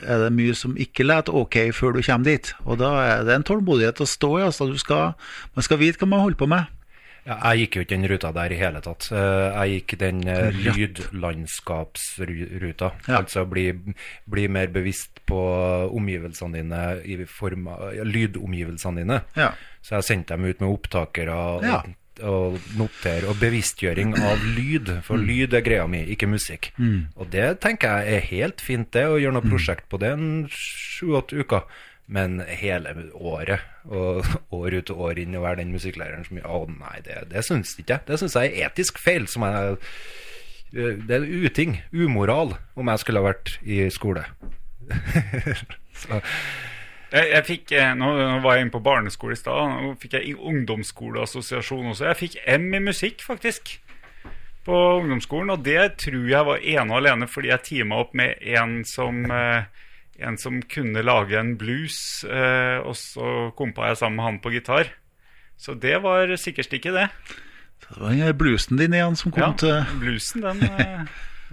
er 0.00 0.24
det 0.24 0.32
mye 0.32 0.54
som 0.56 0.76
ikke 0.80 1.04
leter 1.04 1.36
ok 1.36 1.58
før 1.76 1.96
du 1.96 2.02
kommer 2.02 2.30
dit. 2.30 2.52
Og 2.64 2.80
da 2.80 2.92
er 3.04 3.26
det 3.28 3.36
en 3.36 3.46
tålmodighet 3.46 4.00
å 4.00 4.08
stå 4.08 4.30
i. 4.38 4.44
Altså, 4.46 4.70
skal, 4.80 5.12
man 5.54 5.66
skal 5.66 5.80
vite 5.82 6.00
hva 6.00 6.08
man 6.08 6.24
holder 6.24 6.40
på 6.40 6.48
med. 6.48 6.77
Jeg 7.28 7.58
gikk 7.60 7.76
jo 7.76 7.82
ikke 7.84 7.96
den 7.98 8.08
ruta 8.08 8.30
der 8.32 8.52
i 8.54 8.56
hele 8.56 8.80
tatt. 8.80 9.10
Eh, 9.12 9.48
Jeg 9.58 9.68
gikk 9.82 9.98
den 10.00 10.22
eh, 10.28 10.48
lydlandskapsruta. 11.58 12.90
Ja. 13.08 13.18
Altså 13.20 13.44
bli, 13.48 13.66
bli 14.26 14.48
mer 14.48 14.66
bevisst 14.72 15.20
på 15.28 15.38
omgivelsene 15.92 16.56
dine, 16.62 16.82
i 17.04 17.18
form 17.28 17.68
av 17.74 17.92
lydomgivelsene 18.08 19.02
dine. 19.04 19.20
Ja. 19.36 19.50
Så 19.84 19.94
jeg 19.98 20.04
sendte 20.08 20.36
dem 20.36 20.44
ut 20.48 20.60
med 20.64 20.70
opptakere 20.72 21.34
og, 21.36 21.62
Ja. 21.68 21.82
og 22.28 22.56
notere, 22.76 23.28
og 23.30 23.36
bevisstgjøring 23.38 24.16
av 24.18 24.38
lyd. 24.56 24.88
For 25.06 25.16
lyd 25.20 25.54
er 25.54 25.60
greia 25.62 25.86
mi, 25.86 26.00
ikke 26.14 26.26
musikk. 26.26 26.72
Og 27.16 27.28
det 27.30 27.60
tenker 27.60 27.88
jeg 28.02 28.14
er 28.16 28.20
helt 28.32 28.60
fint, 28.64 28.90
det, 28.92 29.04
å 29.06 29.18
gjøre 29.20 29.36
noe 29.38 29.48
prosjekt 29.50 29.88
på 29.88 29.98
det 30.00 30.10
en 30.16 30.48
sju-åtte 30.50 31.36
uker. 31.44 31.62
Men 32.08 32.40
hele 32.40 32.94
året, 33.12 33.60
og 33.84 34.24
år 34.60 34.78
ut 34.80 34.92
og 34.94 35.02
år 35.10 35.20
inn, 35.20 35.36
å 35.36 35.44
være 35.44 35.60
den 35.60 35.74
musikklæreren 35.76 36.24
som 36.24 36.40
Å 36.40 36.62
nei, 36.72 37.02
det, 37.04 37.20
det 37.34 37.44
syns 37.44 37.74
ikke 37.76 37.98
jeg. 37.98 38.06
Det 38.08 38.20
syns 38.22 38.38
jeg 38.38 38.54
er 38.54 38.70
etisk 38.70 39.00
feil. 39.02 39.28
Som 39.28 39.44
jeg, 39.44 39.76
det 40.72 41.18
er 41.18 41.28
uting. 41.28 41.82
Umoral, 41.92 42.56
om 42.78 42.88
jeg 42.92 43.04
skulle 43.04 43.20
ha 43.20 43.28
vært 43.28 43.58
i 43.62 43.84
skole. 43.92 44.24
Jeg, 47.08 47.24
jeg 47.32 47.44
fikk, 47.46 47.70
eh, 47.72 47.94
nå, 47.96 48.08
nå 48.20 48.40
var 48.44 48.58
jeg 48.58 48.66
inne 48.66 48.72
på 48.74 48.82
barneskole 48.84 49.32
i 49.32 49.38
stad. 49.40 49.70
Nå 49.72 49.94
fikk 49.96 50.18
jeg 50.18 50.34
ungdomsskoleassosiasjon 50.36 51.94
også. 51.94 52.04
Jeg 52.10 52.18
fikk 52.18 52.34
M 52.52 52.66
i 52.76 52.82
musikk, 52.84 53.24
faktisk. 53.24 53.78
På 54.66 54.98
ungdomsskolen. 54.98 55.54
Og 55.54 55.64
det 55.64 55.86
tror 56.04 56.26
jeg 56.28 56.48
var 56.50 56.60
ene 56.60 56.92
og 56.92 56.98
alene 57.00 57.30
fordi 57.32 57.48
jeg 57.48 57.64
teama 57.64 58.02
opp 58.04 58.12
med 58.18 58.36
en 58.52 58.82
som 58.88 59.24
eh, 59.32 59.64
En 60.18 60.38
som 60.40 60.58
kunne 60.66 61.02
lage 61.04 61.38
en 61.38 61.52
blues, 61.58 62.24
eh, 62.26 62.78
og 62.82 62.96
så 62.98 63.52
kompa 63.58 63.92
jeg 63.92 64.00
sammen 64.00 64.18
med 64.18 64.26
han 64.26 64.40
på 64.42 64.50
gitar. 64.56 64.90
Så 65.58 65.74
det 65.78 66.00
var 66.02 66.30
sikkert 66.38 66.74
ikke 66.74 66.94
det. 66.94 67.08
Det 67.86 68.00
var 68.02 68.32
bluesen 68.38 68.78
din 68.78 68.94
igjen 68.94 69.16
som 69.18 69.32
kom 69.34 69.42
Ja, 69.42 69.52
til 69.58 70.00
bluesen, 70.00 70.42
den, 70.42 70.62
eh, 70.78 71.04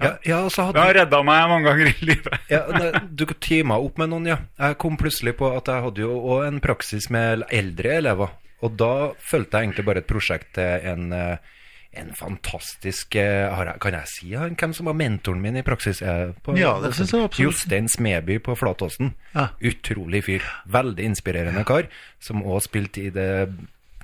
ja, 0.01 0.11
ja, 0.28 0.39
så 0.49 0.61
den 0.61 0.68
hadde 0.68 0.84
har 0.84 0.97
redda 0.99 1.22
meg 1.24 1.43
mange 1.51 1.70
ganger 1.70 1.91
i 1.91 2.07
livet. 2.09 2.39
Ja, 2.51 2.63
ne, 2.74 3.03
du 3.07 3.26
teama 3.39 3.78
opp 3.80 4.01
med 4.01 4.11
noen, 4.11 4.26
ja. 4.34 4.39
Jeg 4.59 4.80
kom 4.82 4.97
plutselig 4.99 5.38
på 5.39 5.51
at 5.55 5.70
jeg 5.72 5.86
hadde 5.86 6.03
jo 6.03 6.18
òg 6.36 6.47
en 6.49 6.59
praksis 6.63 7.07
med 7.13 7.45
eldre 7.53 7.99
elever. 8.01 8.34
Og 8.66 8.76
da 8.80 9.11
følte 9.22 9.59
jeg 9.59 9.70
egentlig 9.70 9.86
bare 9.88 10.01
et 10.03 10.09
prosjekt 10.09 10.53
til 10.57 10.89
en, 10.91 11.13
eh, 11.13 11.53
en 12.00 12.12
fantastisk 12.18 13.16
eh, 13.20 13.46
har 13.54 13.70
jeg, 13.72 13.80
Kan 13.84 13.93
jeg 13.98 14.12
si 14.12 14.32
han, 14.36 14.56
hvem 14.60 14.74
som 14.76 14.89
var 14.89 14.98
mentoren 15.00 15.41
min 15.43 15.58
i 15.60 15.64
praksis? 15.66 16.02
På, 16.43 16.56
Ja, 16.60 16.76
det 16.84 16.93
synes 16.98 17.14
jeg 17.14 17.24
absolutt. 17.28 17.39
Jostein 17.46 17.89
Smeby 17.91 18.39
på 18.43 18.56
Flatåsen. 18.60 19.14
Ja. 19.36 19.48
Utrolig 19.64 20.24
fyr. 20.28 20.46
Veldig 20.72 21.04
inspirerende 21.12 21.64
kar. 21.68 21.88
Som 22.20 22.43
også 22.43 22.70
spilte 22.70 23.08
i 23.08 23.12
det 23.16 23.30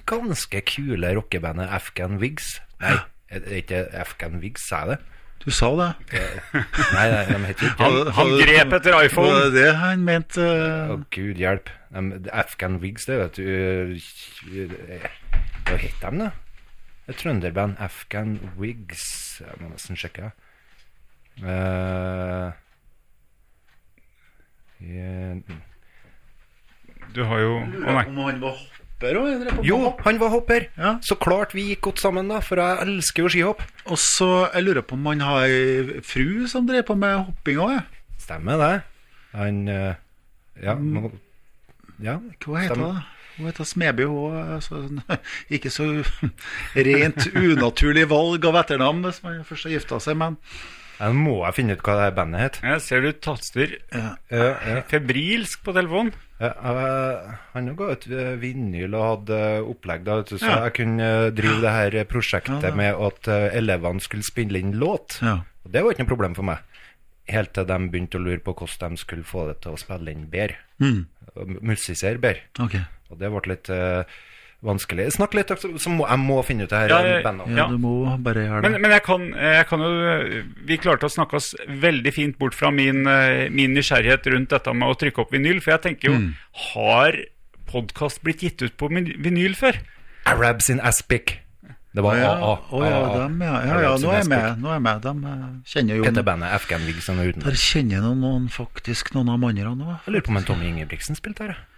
ganske 0.09 0.61
kule 0.67 1.13
rockebandet 1.15 1.69
Afghan 1.71 2.17
Wigs. 2.19 2.57
Nei, 2.81 2.97
er 3.29 3.43
det 3.45 3.63
ikke 3.63 3.85
Afghan 4.01 4.39
Wigs, 4.41 4.65
sa 4.67 4.81
jeg 4.85 4.95
det? 4.95 4.99
Du 5.41 5.49
sa 5.49 5.69
det. 5.73 5.89
Nei, 6.93 7.05
nei, 7.09 7.21
de 7.25 7.37
heter 7.47 7.69
ikke 7.71 7.81
Han, 7.85 8.11
han 8.13 8.33
grep 8.37 8.73
etter 8.77 8.97
iPhone. 9.07 9.37
det 9.49 9.53
det 9.55 9.71
han 9.79 10.03
mente? 10.05 10.43
Å, 10.93 10.99
gud 11.13 11.39
hjelp. 11.41 11.71
Afghan 12.31 12.77
Wigs, 12.83 13.07
det 13.09 13.17
vet 13.19 13.39
du 13.39 13.47
eh, 13.97 15.07
Hva 15.67 15.79
heter 15.81 16.13
de, 16.13 16.27
da? 16.27 16.29
Et 17.11 17.17
trønderband, 17.19 17.75
Afghan 17.83 18.37
Wigs. 18.55 19.41
Jeg 19.43 19.57
må 19.59 19.67
nesten 19.73 19.97
sjekke. 19.99 20.29
Uh, 21.41 22.53
yeah. 24.79 25.41
Du 27.11 27.25
har 27.27 27.41
jo 27.43 27.57
Å 27.59 27.95
nei. 27.97 28.05
Om 28.05 28.21
han 28.29 28.39
var 28.39 28.55
hopper 28.55 29.19
òg? 29.19 29.49
jo, 29.65 29.79
han 30.05 30.19
var 30.21 30.31
hopper! 30.31 30.67
Ja. 30.77 30.93
Så 31.03 31.17
klart 31.19 31.55
vi 31.57 31.65
gikk 31.71 31.81
godt 31.89 32.03
sammen, 32.03 32.31
da, 32.31 32.39
for 32.45 32.61
jeg 32.61 32.85
elsker 32.85 33.25
jo 33.25 33.31
skihopp. 33.33 33.63
Og 33.89 33.99
så 33.99 34.29
jeg 34.53 34.69
lurer 34.69 34.85
på 34.87 34.95
om 34.95 35.09
han 35.11 35.23
har 35.25 35.49
ei 35.49 35.99
fru 36.05 36.45
som 36.51 36.69
drev 36.69 36.85
på 36.87 36.95
med 36.99 37.17
hopping 37.25 37.59
òg? 37.65 37.79
Stemmer 38.21 38.61
det. 38.61 38.73
Han 39.35 39.65
eh, 39.67 39.99
Ja. 40.61 40.77
Nå, 40.79 41.11
ja. 41.99 42.21
Hva 42.45 42.63
heter 42.63 42.79
hun, 42.79 43.01
det? 43.01 43.20
Hun 43.37 43.47
heter 43.47 43.67
Smeby. 43.67 44.05
Hun 44.09 44.37
altså, 44.57 44.83
ikke 45.55 45.71
så 45.73 45.87
rent 46.89 47.27
unaturlig 47.35 48.07
valg 48.11 48.45
av 48.51 48.61
etternavn 48.65 49.03
hvis 49.07 49.23
man 49.25 49.41
først 49.47 49.69
har 49.69 49.77
gifta 49.79 49.99
seg, 50.03 50.19
men 50.21 50.39
Nå 51.01 51.15
må 51.17 51.31
jeg 51.47 51.55
finne 51.57 51.73
ut 51.73 51.79
hva 51.81 51.95
det 51.97 52.09
bandet 52.13 52.41
het. 52.43 52.57
Jeg 52.61 52.81
ser 52.85 53.01
du 53.01 53.07
taster 53.25 53.71
ja. 53.89 54.11
Ja, 54.29 54.49
ja. 54.53 54.81
febrilsk 54.91 55.63
på 55.65 55.73
telefonen. 55.73 56.11
Ja, 56.37 56.51
eh, 56.53 57.31
han 57.55 57.71
ga 57.77 57.87
ut 57.95 58.05
eh, 58.05 58.35
vinyl 58.37 58.93
og 58.99 59.05
hadde 59.07 59.39
eh, 59.47 59.65
opplegg, 59.71 60.03
da, 60.05 60.19
så 60.29 60.37
Ja. 60.37 60.59
jeg 60.67 60.75
kunne 60.77 61.07
drive 61.33 61.57
det 61.63 61.73
her 61.73 61.97
prosjektet 62.09 62.77
med 62.77 63.01
at 63.07 63.31
elevene 63.57 64.03
skulle 64.05 64.27
spille 64.27 64.61
inn 64.61 64.75
låt. 64.77 65.17
ja. 65.25 65.39
Og 65.65 65.73
det 65.73 65.83
var 65.83 65.93
ikke 65.93 66.05
noe 66.05 66.09
problem 66.13 66.37
for 66.37 66.45
meg. 66.51 66.61
Helt 67.29 67.51
til 67.53 67.65
de 67.69 67.75
begynte 67.93 68.17
å 68.17 68.23
lure 68.25 68.41
på 68.41 68.53
hvordan 68.57 68.95
de 68.95 69.01
skulle 69.01 69.25
få 69.25 69.47
det 69.49 69.59
til 69.61 69.75
å 69.75 69.81
spille 69.81 70.09
inn 70.13 70.23
bedre. 70.29 70.57
Mm. 70.81 71.03
Musisere 71.61 72.17
bedre. 72.21 72.45
Ok. 72.61 72.77
Og 73.11 73.17
det 73.19 73.29
ble 73.33 73.41
litt 73.51 73.69
uh, 73.69 74.03
vanskelig. 74.65 75.07
Snakk 75.15 75.33
litt, 75.37 75.51
så 75.59 75.71
så 75.81 75.89
må, 75.93 76.05
jeg 76.07 76.21
må 76.21 76.37
finne 76.45 76.65
ut 76.67 76.71
det 76.71 76.81
her 76.83 76.91
Ja, 76.93 77.21
bandet. 77.25 77.49
Ja, 77.49 77.63
Ja. 77.63 77.67
du 77.71 77.77
må 77.81 77.93
bare 78.21 78.45
gjøre 78.45 78.61
det. 78.61 78.71
Men, 78.71 78.81
men 78.85 78.91
jeg, 78.95 79.03
kan, 79.03 79.27
jeg 79.33 79.67
kan 79.67 79.83
jo 79.85 79.91
Vi 80.69 80.77
klarte 80.77 81.09
å 81.09 81.13
snakke 81.13 81.39
oss 81.39 81.51
veldig 81.67 82.13
fint 82.13 82.37
bort 82.41 82.53
fra 82.57 82.71
min, 82.71 83.03
eh, 83.09 83.49
min 83.49 83.73
nysgjerrighet 83.73 84.27
rundt 84.33 84.49
dette 84.53 84.73
med 84.73 84.87
å 84.87 84.97
trykke 84.97 85.23
opp 85.25 85.33
vinyl. 85.33 85.61
For 85.61 85.75
jeg 85.77 85.85
tenker 85.89 86.11
jo 86.11 86.17
Mm. 86.21 86.33
Har 86.73 87.15
podkast 87.71 88.21
blitt 88.21 88.41
gitt 88.43 88.61
ut 88.61 88.75
på 88.77 88.89
vinyl 88.91 89.55
før? 89.55 89.79
Arabs 90.29 90.69
in 90.69 90.79
Aspic. 90.83 91.39
Det 91.91 92.03
var 92.03 92.15
ja, 92.15 92.29
AA. 92.39 92.51
Oh, 92.71 92.83
ja, 92.87 92.99
dem, 93.17 93.41
ja. 93.43 93.55
ja, 93.67 93.79
ja, 93.83 93.89
nå 93.99 94.11
er 94.13 94.21
jeg 94.21 94.27
med. 94.31 94.61
Nå 94.61 94.69
er 94.71 94.77
jeg 94.77 94.83
med. 94.85 95.01
De 95.03 95.71
kjenner 95.73 95.97
jo 95.99 96.05
Heter 96.05 96.23
bandet 96.23 96.53
Afghan 96.55 96.85
Wigs 96.87 97.09
og 97.11 97.19
uten. 97.19 97.43
Der 97.43 97.57
kjenner 97.59 98.05
noen, 98.05 98.21
noen 98.23 98.45
faktisk 98.53 99.11
noen 99.17 99.31
av 99.33 99.43
andre 99.43 99.73
nå. 99.75 99.97
Jeg 100.05 100.13
lurer 100.15 100.23
på 100.27 100.31
om 100.31 100.45
Tommy 100.47 100.69
Ingebrigtsen 100.69 101.19
spilte 101.19 101.47
her. 101.49 101.55
jeg. 101.57 101.70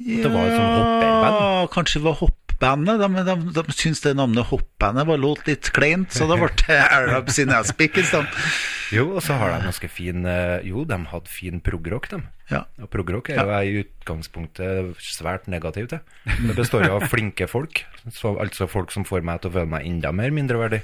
Det 0.00 0.30
var 0.32 0.46
jo 0.48 0.52
sånn. 0.56 1.02
Ja, 1.04 1.66
kanskje 1.72 2.00
det 2.00 2.06
var 2.06 2.18
hoppbandet. 2.22 3.02
De, 3.02 3.24
de, 3.26 3.34
de, 3.56 3.64
syntes 3.76 4.00
det 4.04 4.14
navnet 4.16 4.48
hoppbandet 4.48 5.08
var 5.10 5.20
låt 5.20 5.46
litt 5.48 5.68
kleint, 5.76 6.12
så 6.16 6.28
da 6.30 6.38
ble 6.40 6.48
det 6.62 6.78
Arabs 6.80 7.40
in 7.42 7.52
Aspic 7.56 8.00
i 8.00 8.06
stedet. 8.08 8.30
Jo, 8.90 9.04
og 9.14 9.22
så 9.22 9.36
har 9.38 9.52
de 9.52 9.68
ganske 9.68 9.86
fin 9.86 10.24
eh, 10.26 10.64
Jo, 10.66 10.80
de 10.82 10.96
hadde 11.12 11.30
fin 11.30 11.60
progrock, 11.62 12.08
de. 12.10 12.16
Ja. 12.50 12.64
Og 12.82 12.90
progrock 12.90 13.28
er 13.30 13.38
jo 13.38 13.52
jeg 13.52 13.68
i 13.68 13.82
utgangspunktet 13.84 15.04
svært 15.06 15.46
negativ 15.46 15.86
til. 15.92 16.00
Det 16.26 16.56
består 16.58 16.88
jo 16.88 16.96
av 16.96 17.06
flinke 17.12 17.46
folk, 17.46 17.84
så, 18.10 18.34
altså 18.42 18.66
folk 18.66 18.90
som 18.90 19.06
får 19.06 19.22
meg 19.22 19.44
til 19.44 19.52
å 19.52 19.60
føle 19.60 19.70
meg 19.76 19.86
enda 19.86 20.10
mer 20.10 20.34
mindreverdig. 20.34 20.82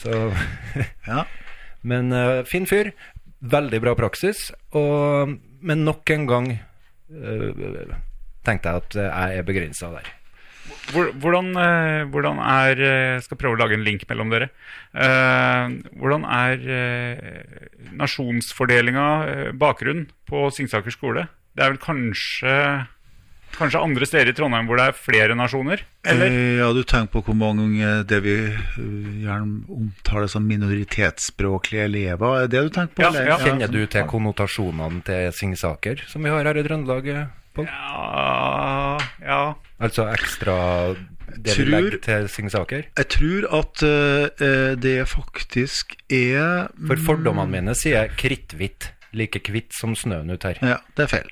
Så 0.00 0.14
ja. 1.10 1.26
Men 1.86 2.08
uh, 2.16 2.40
fin 2.48 2.64
fyr. 2.68 2.94
Veldig 3.44 3.82
bra 3.84 3.92
praksis. 3.98 4.48
Og, 4.72 5.36
men 5.60 5.84
nok 5.84 6.08
en 6.16 6.24
gang 6.30 6.48
eh, 6.56 7.92
tenkte 8.46 8.70
jeg 8.72 8.82
at 8.84 8.96
eh, 9.02 9.10
jeg 9.10 9.42
er 9.42 9.48
begrensa 9.50 9.90
der. 9.96 10.12
Hvor- 10.90 11.12
Hvordan, 11.18 11.48
eh, 11.58 12.04
hvordan 12.10 12.38
er 12.42 12.80
eh, 12.80 13.14
Jeg 13.16 13.22
skal 13.26 13.38
prøve 13.38 13.56
å 13.56 13.60
lage 13.60 13.74
en 13.78 13.84
link 13.86 14.04
mellom 14.10 14.30
dere. 14.30 14.48
Eh, 14.94 15.76
hvordan 15.98 16.24
er 16.30 16.66
eh, 16.80 17.60
nasjonsfordelinga, 17.98 19.06
eh, 19.30 19.52
bakgrunn, 19.52 20.06
på 20.30 20.46
Singsaker 20.54 20.90
skole? 20.94 21.26
Det 21.56 21.64
er 21.64 21.72
vel 21.74 21.82
kanskje 21.82 22.86
Kanskje 23.56 23.78
andre 23.80 24.04
steder 24.04 24.28
i 24.28 24.34
Trondheim 24.36 24.66
hvor 24.68 24.76
det 24.76 24.84
er 24.90 24.96
flere 24.98 25.36
nasjoner? 25.38 25.80
Eller? 26.04 26.26
Eh, 26.28 26.58
Ja, 26.58 26.66
du 26.76 26.82
tenker 26.84 27.08
på 27.14 27.22
hvor 27.24 27.36
mange 27.38 27.78
eh, 27.80 28.02
det 28.04 28.18
vi 28.26 28.34
eh, 28.52 29.06
gjerne 29.22 29.62
omtaler 29.72 30.28
som 30.28 30.44
minoritetsspråklige 30.50 31.86
elever. 31.88 32.42
Er 32.42 32.50
det 32.52 32.64
du 32.66 32.68
tenker 32.74 32.98
på? 32.98 33.06
Ja, 33.06 33.22
ja. 33.30 33.38
Kjenner 33.40 33.70
du 33.72 33.86
til 33.86 34.04
konnotasjonene 34.10 35.00
til 35.06 35.32
Singsaker, 35.32 36.02
som 36.10 36.26
vi 36.26 36.34
har 36.34 36.44
her 36.44 36.58
i 36.60 36.66
Trøndelag? 36.66 37.08
Pål? 37.56 37.68
Ja, 37.68 38.98
ja. 39.24 39.40
Altså 39.82 40.06
ekstra 40.12 40.56
det 41.36 41.52
vi 41.52 41.64
Tror- 41.64 41.70
legger 41.72 41.98
til 42.04 42.28
Singsaker? 42.32 42.86
Jeg 42.96 43.08
tror 43.12 43.46
at 43.58 43.82
eh, 43.82 44.76
det 44.80 44.94
faktisk 45.10 45.96
er 46.12 46.68
For 46.86 47.02
fordommene 47.08 47.50
mine 47.50 47.74
sier 47.76 48.12
kritthvitt. 48.16 48.92
Like 49.16 49.40
hvitt 49.48 49.72
som 49.72 49.94
snøen 49.96 50.30
ut 50.30 50.44
her. 50.44 50.58
Ja, 50.60 50.76
det 50.96 51.06
er 51.06 51.12
feil. 51.12 51.30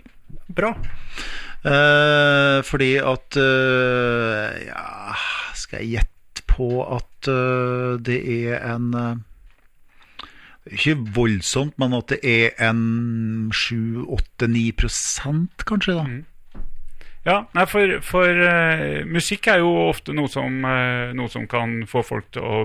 Bra. 0.55 0.73
Uh, 1.65 2.61
fordi 2.65 2.95
at 3.01 3.37
uh, 3.41 4.53
Ja, 4.67 5.15
skal 5.57 5.81
jeg 5.85 5.99
gjette 5.99 6.45
på 6.51 6.69
at 6.85 7.29
det 8.05 8.19
er 8.21 8.61
en 8.75 8.91
Ikke 10.73 10.95
voldsomt, 11.17 11.75
men 11.79 11.93
at 11.93 12.09
det 12.15 12.21
er 12.25 12.55
en 12.71 13.51
7-8-9 13.53 14.63
prosent, 14.81 15.65
kanskje, 15.69 15.97
da. 15.99 16.07
Ja, 17.25 17.37
nei, 17.57 17.65
for, 17.69 17.99
for 18.05 18.29
uh, 18.29 19.05
musikk 19.09 19.49
er 19.53 19.61
jo 19.63 19.71
ofte 19.91 20.13
noe 20.17 20.29
som, 20.33 20.59
uh, 20.65 21.13
noe 21.17 21.29
som 21.33 21.47
kan 21.49 21.83
få 21.89 22.03
folk 22.05 22.27
til 22.37 22.45
å 22.45 22.59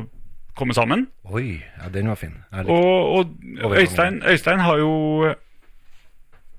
komme 0.60 0.76
sammen. 0.76 1.06
Oi, 1.32 1.62
ja, 1.64 1.88
den 1.94 2.10
var 2.12 2.20
fin. 2.20 2.34
Og, 2.66 3.30
og 3.64 3.76
Øystein, 3.80 4.20
Øystein 4.28 4.60
har 4.64 4.82
jo 4.82 5.30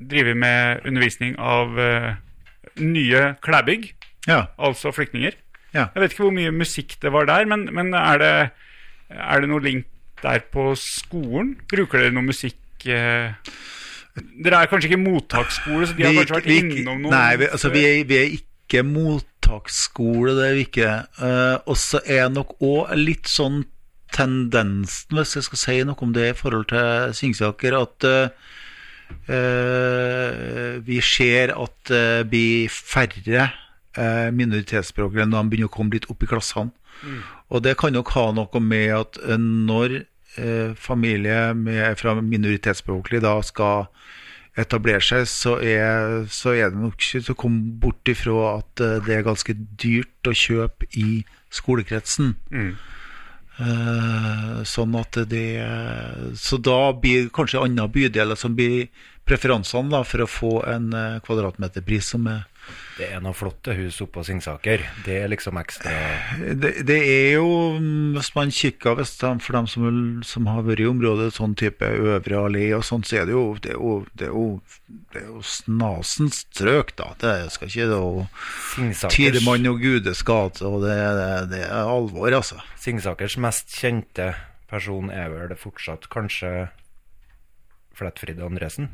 drevet 0.01 0.39
med 0.41 0.87
undervisning 0.89 1.37
av 1.37 1.77
uh, 1.77 2.15
nye 2.81 3.35
klæbygg, 3.45 3.91
Ja. 4.29 4.47
altså 4.61 4.93
flyktninger. 4.93 5.37
Ja. 5.75 5.89
Jeg 5.95 6.03
vet 6.03 6.13
ikke 6.15 6.25
hvor 6.27 6.35
mye 6.37 6.53
musikk 6.53 6.97
det 7.03 7.13
var 7.13 7.29
der, 7.29 7.45
men, 7.49 7.69
men 7.77 7.93
er, 7.95 8.19
det, 8.21 8.33
er 9.13 9.41
det 9.45 9.49
noe 9.53 9.63
link 9.65 9.87
der 10.23 10.45
på 10.53 10.71
skolen? 10.79 11.55
Bruker 11.71 12.03
dere 12.03 12.15
noe 12.15 12.27
musikk 12.27 12.87
eh? 12.89 13.33
Dere 14.19 14.63
er 14.63 14.71
kanskje 14.71 14.91
ikke 14.91 15.01
mottaksskole, 15.01 15.87
så 15.87 15.97
de 15.97 16.05
har 16.05 16.17
kanskje 16.19 16.39
vært 16.39 16.49
innom 16.55 17.05
noen 17.05 17.15
Nei, 17.15 17.37
vi, 17.41 17.51
altså, 17.55 17.71
vi, 17.73 17.85
er, 17.87 18.01
vi 18.09 18.17
er 18.19 18.33
ikke 18.35 18.83
mottaksskole, 18.87 20.35
det 20.39 20.47
er 20.49 20.57
vi 20.59 20.65
ikke. 20.67 20.95
Uh, 21.21 21.57
og 21.71 21.77
så 21.79 22.01
er 22.05 22.33
nok 22.33 22.57
òg 22.59 22.91
litt 22.99 23.31
sånn 23.31 23.63
tendensen, 24.11 25.15
hvis 25.15 25.37
jeg 25.39 25.47
skal 25.47 25.63
si 25.63 25.77
noe 25.87 26.03
om 26.03 26.15
det 26.17 26.33
i 26.33 26.37
forhold 26.37 26.67
til 26.73 27.15
Singsaker, 27.17 27.79
at 27.79 28.09
uh, 28.11 28.29
vi 30.87 30.99
ser 31.03 31.55
at 31.55 31.77
det 31.91 32.29
blir 32.31 32.71
færre 32.71 33.49
uh, 33.99 34.29
minoritetsspråklige 34.35 35.31
når 35.31 35.39
de 35.39 35.55
begynner 35.55 35.71
å 35.71 35.77
komme 35.79 35.95
litt 35.95 36.11
opp 36.11 36.27
i 36.27 36.31
klassene. 36.31 36.75
Og 37.51 37.63
det 37.65 37.79
kan 37.81 37.95
nok 37.97 38.11
ha 38.13 38.27
noe 38.37 38.61
med 38.63 38.91
at 38.93 39.17
når 39.41 40.03
familie 40.79 41.51
med, 41.59 41.99
fra 41.99 42.13
minoritetsspråklig 42.23 43.19
da 43.25 43.33
skal 43.43 43.89
etablere 44.59 45.03
seg, 45.05 45.27
så 45.31 45.57
er, 45.63 46.25
så 46.33 46.55
er 46.57 46.73
det 46.73 46.81
nok 46.81 46.99
ikke 46.99 47.23
til 47.23 47.35
å 47.35 47.39
komme 47.39 47.75
bort 47.83 48.11
ifra 48.11 48.57
at 48.57 48.83
eh, 48.85 48.97
det 49.07 49.17
er 49.17 49.27
ganske 49.27 49.55
dyrt 49.81 50.31
å 50.31 50.35
kjøpe 50.37 50.89
i 50.99 51.23
skolekretsen. 51.55 52.35
Mm. 52.51 52.73
Eh, 53.61 54.61
sånn 54.65 54.95
at 54.97 55.19
det 55.29 55.61
Så 56.39 56.57
da 56.57 56.95
blir 56.97 57.29
kanskje 57.35 57.61
andre 57.61 57.91
bydeler 57.93 58.39
som 58.39 58.55
blir 58.57 58.89
preferansene 59.29 59.93
da, 59.93 60.01
for 60.07 60.25
å 60.25 60.31
få 60.31 60.53
en 60.71 60.91
eh, 60.97 61.21
kvadratmeterpris 61.27 62.15
som 62.15 62.27
er 62.31 62.47
Det 63.01 63.07
er 63.09 63.23
noen 63.25 63.37
flotte 63.37 63.73
hus 63.79 64.01
oppe 64.05 64.19
på 64.19 64.25
Singsaker. 64.29 64.83
Det 65.07 65.15
er 65.23 65.31
liksom 65.33 65.57
ekstra 65.61 65.93
Det, 66.37 66.73
det 66.87 66.99
er 67.01 67.39
jo, 67.39 67.47
mm, 67.81 68.17
hvis 68.17 68.31
man 68.37 68.53
kikker 68.53 68.99
hvis 68.99 69.15
de, 69.23 69.31
for 69.41 69.57
dem 69.57 69.69
som, 69.71 69.87
som 70.27 70.51
har 70.51 70.67
vært 70.67 70.83
i 70.85 70.89
området, 70.91 71.31
sånn 71.37 71.57
type 71.59 71.87
Øvre 71.87 72.43
allé 72.45 72.67
og 72.77 72.85
sånn, 72.87 73.07
så 73.07 73.23
er 73.23 73.31
det 73.31 73.37
jo 73.37 73.45
Det 73.63 73.73
er 73.73 73.79
jo, 73.79 73.95
det 74.21 74.29
er 74.29 74.35
jo, 74.35 74.45
det 75.15 75.23
er 75.23 75.27
jo 75.31 75.43
snasens 75.47 76.43
strøk, 76.45 76.95
da. 77.01 77.13
Det 77.23 77.35
skal 77.55 77.73
ikke 77.73 77.89
det 77.91 78.01
Singsakers, 78.75 79.17
Tidemann 79.17 79.71
og 79.71 79.81
gudeskap, 79.83 80.61
og 80.67 80.81
det, 80.85 80.97
det, 81.21 81.33
det 81.55 81.65
er 81.67 81.89
alvor, 81.89 82.29
altså. 82.37 82.61
Singsakers 82.81 83.39
mest 83.41 83.73
kjente 83.81 84.33
person 84.71 85.11
er 85.11 85.33
vel 85.33 85.49
det 85.51 85.59
fortsatt 85.61 86.11
kanskje 86.13 86.69
Flettfrid 87.97 88.41
Andresen. 88.45 88.93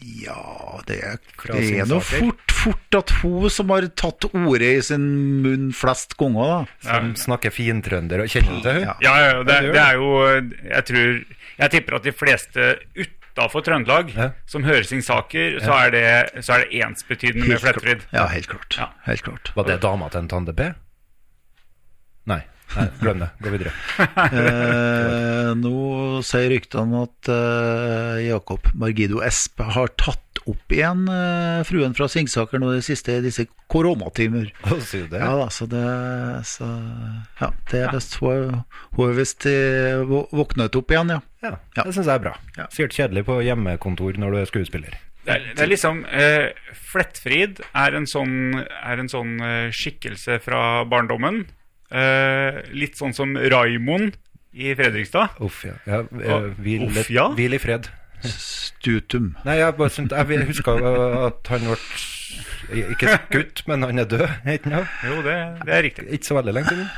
Ja, 0.00 0.80
det 0.86 0.96
er, 1.04 1.16
det 1.50 1.80
er 1.82 1.88
nå 1.90 1.98
fort, 2.00 2.52
fort 2.54 2.96
at 2.96 3.10
hun 3.20 3.50
som 3.52 3.68
har 3.74 3.84
tatt 3.98 4.24
ordet 4.30 4.68
i 4.78 4.82
sin 4.86 5.02
munn 5.44 5.72
flest 5.76 6.14
ganger, 6.20 6.46
da. 6.64 6.76
Som 6.86 7.10
snakker 7.18 7.52
fintrønder. 7.52 8.22
og 8.24 8.30
Kjenner 8.32 8.62
til 8.62 8.70
henne? 8.78 8.86
Ja. 8.86 8.94
Ja, 9.04 9.14
ja, 9.26 9.42
det, 9.44 9.56
det 9.74 9.82
er 9.82 9.98
jo 9.98 10.12
Jeg 10.70 10.84
tror 10.88 11.10
Jeg 11.60 11.70
tipper 11.74 11.98
at 11.98 12.06
de 12.06 12.14
fleste 12.16 12.68
utafor 12.96 13.66
Trøndelag 13.66 14.14
Ja. 14.16 14.30
som 14.46 14.64
hører 14.64 14.86
sin 14.88 15.02
saker, 15.04 15.58
så 15.64 15.74
er 15.84 15.90
det, 15.94 16.06
så 16.46 16.54
er 16.56 16.64
det 16.64 16.80
ensbetydende 16.86 17.44
Helt 17.46 17.52
med 17.58 17.60
Flettfrid. 17.66 18.06
Ja, 18.14 18.24
helt 18.32 18.48
klart. 18.48 18.78
Ja. 18.80 18.88
Helt 19.10 19.22
klart. 19.26 19.52
Var 19.58 19.68
det 19.68 19.80
dama 19.84 20.08
til 20.08 20.22
en 20.24 20.28
Tande 20.32 20.54
P? 20.56 20.70
Nei. 22.30 22.40
Nei, 22.76 22.86
glem 23.00 23.22
det. 23.24 23.30
Gå 23.42 23.52
videre. 23.56 23.72
Eh, 24.30 25.50
nå 25.58 26.20
sier 26.26 26.50
ryktene 26.52 27.00
at 27.06 27.30
eh, 27.32 28.18
Jakob 28.28 28.68
Margido 28.78 29.18
Esp 29.26 29.62
har 29.74 29.90
tatt 29.98 30.40
opp 30.48 30.72
igjen 30.72 31.02
eh, 31.10 31.60
fruen 31.68 31.92
fra 31.96 32.06
Singsaker 32.10 32.60
nå 32.62 32.70
de 32.76 32.82
siste 32.84 33.16
disse 33.24 33.46
koronatimer. 33.70 34.48
Sier 34.86 35.08
du 35.08 35.16
det? 35.16 35.22
Ja 35.24 35.32
da, 35.40 35.48
så 35.52 35.66
det 35.70 35.82
så, 36.48 36.68
Ja, 37.40 37.50
det 37.72 37.82
er 37.84 37.92
best. 37.96 38.16
Hun 38.22 38.60
hun 38.96 39.04
er 39.10 39.18
visst 39.18 39.46
eh, 39.50 40.00
våknet 40.06 40.78
opp 40.78 40.94
igjen, 40.94 41.14
ja. 41.16 41.20
Ja, 41.44 41.54
Ja. 41.76 41.84
det 41.86 41.94
syns 41.96 42.06
jeg 42.06 42.14
er 42.20 42.24
bra. 42.28 42.34
Ja. 42.56 42.68
Sikkert 42.72 42.96
kjedelig 42.98 43.26
på 43.28 43.40
hjemmekontor 43.44 44.18
når 44.20 44.36
du 44.36 44.40
er 44.44 44.50
skuespiller. 44.52 44.98
Det 45.26 45.34
er, 45.36 45.42
det 45.56 45.64
er 45.66 45.68
liksom 45.68 46.04
eh, 46.08 46.46
Flettfrid 46.90 47.60
er 47.76 47.96
en 47.98 48.06
sånn, 48.08 48.36
er 48.64 49.02
en 49.02 49.10
sånn 49.12 49.34
eh, 49.44 49.68
skikkelse 49.74 50.38
fra 50.44 50.62
barndommen. 50.88 51.44
Eh, 51.90 52.60
litt 52.76 52.98
sånn 52.98 53.14
som 53.16 53.34
Raimond 53.34 54.14
i 54.54 54.74
Fredrikstad. 54.78 55.36
Uff, 55.42 55.64
ja. 55.66 55.74
ja 55.86 56.02
eh, 56.06 56.48
hvil, 56.62 56.86
uff, 56.88 57.10
ja. 57.10 57.28
hvil 57.34 57.56
i 57.56 57.60
fred. 57.62 57.88
Stutum. 58.20 59.32
Nei, 59.46 59.56
jeg 59.62 59.76
bare 59.78 59.92
syntes 59.94 60.18
Jeg 60.28 60.48
huska 60.50 60.74
at 61.24 61.48
han 61.48 61.62
ble 61.64 62.82
Ikke 62.92 63.14
skutt, 63.14 63.62
men 63.70 63.86
han 63.86 64.02
er 64.02 64.10
død. 64.10 64.26
Ikke, 64.54 64.72
noe? 64.74 64.84
Jo, 65.08 65.22
det, 65.24 65.36
det 65.64 65.76
er 65.78 65.86
riktig. 65.88 66.04
ikke 66.18 66.28
så 66.28 66.36
veldig 66.36 66.54
lenge 66.58 66.74
siden. 66.74 66.90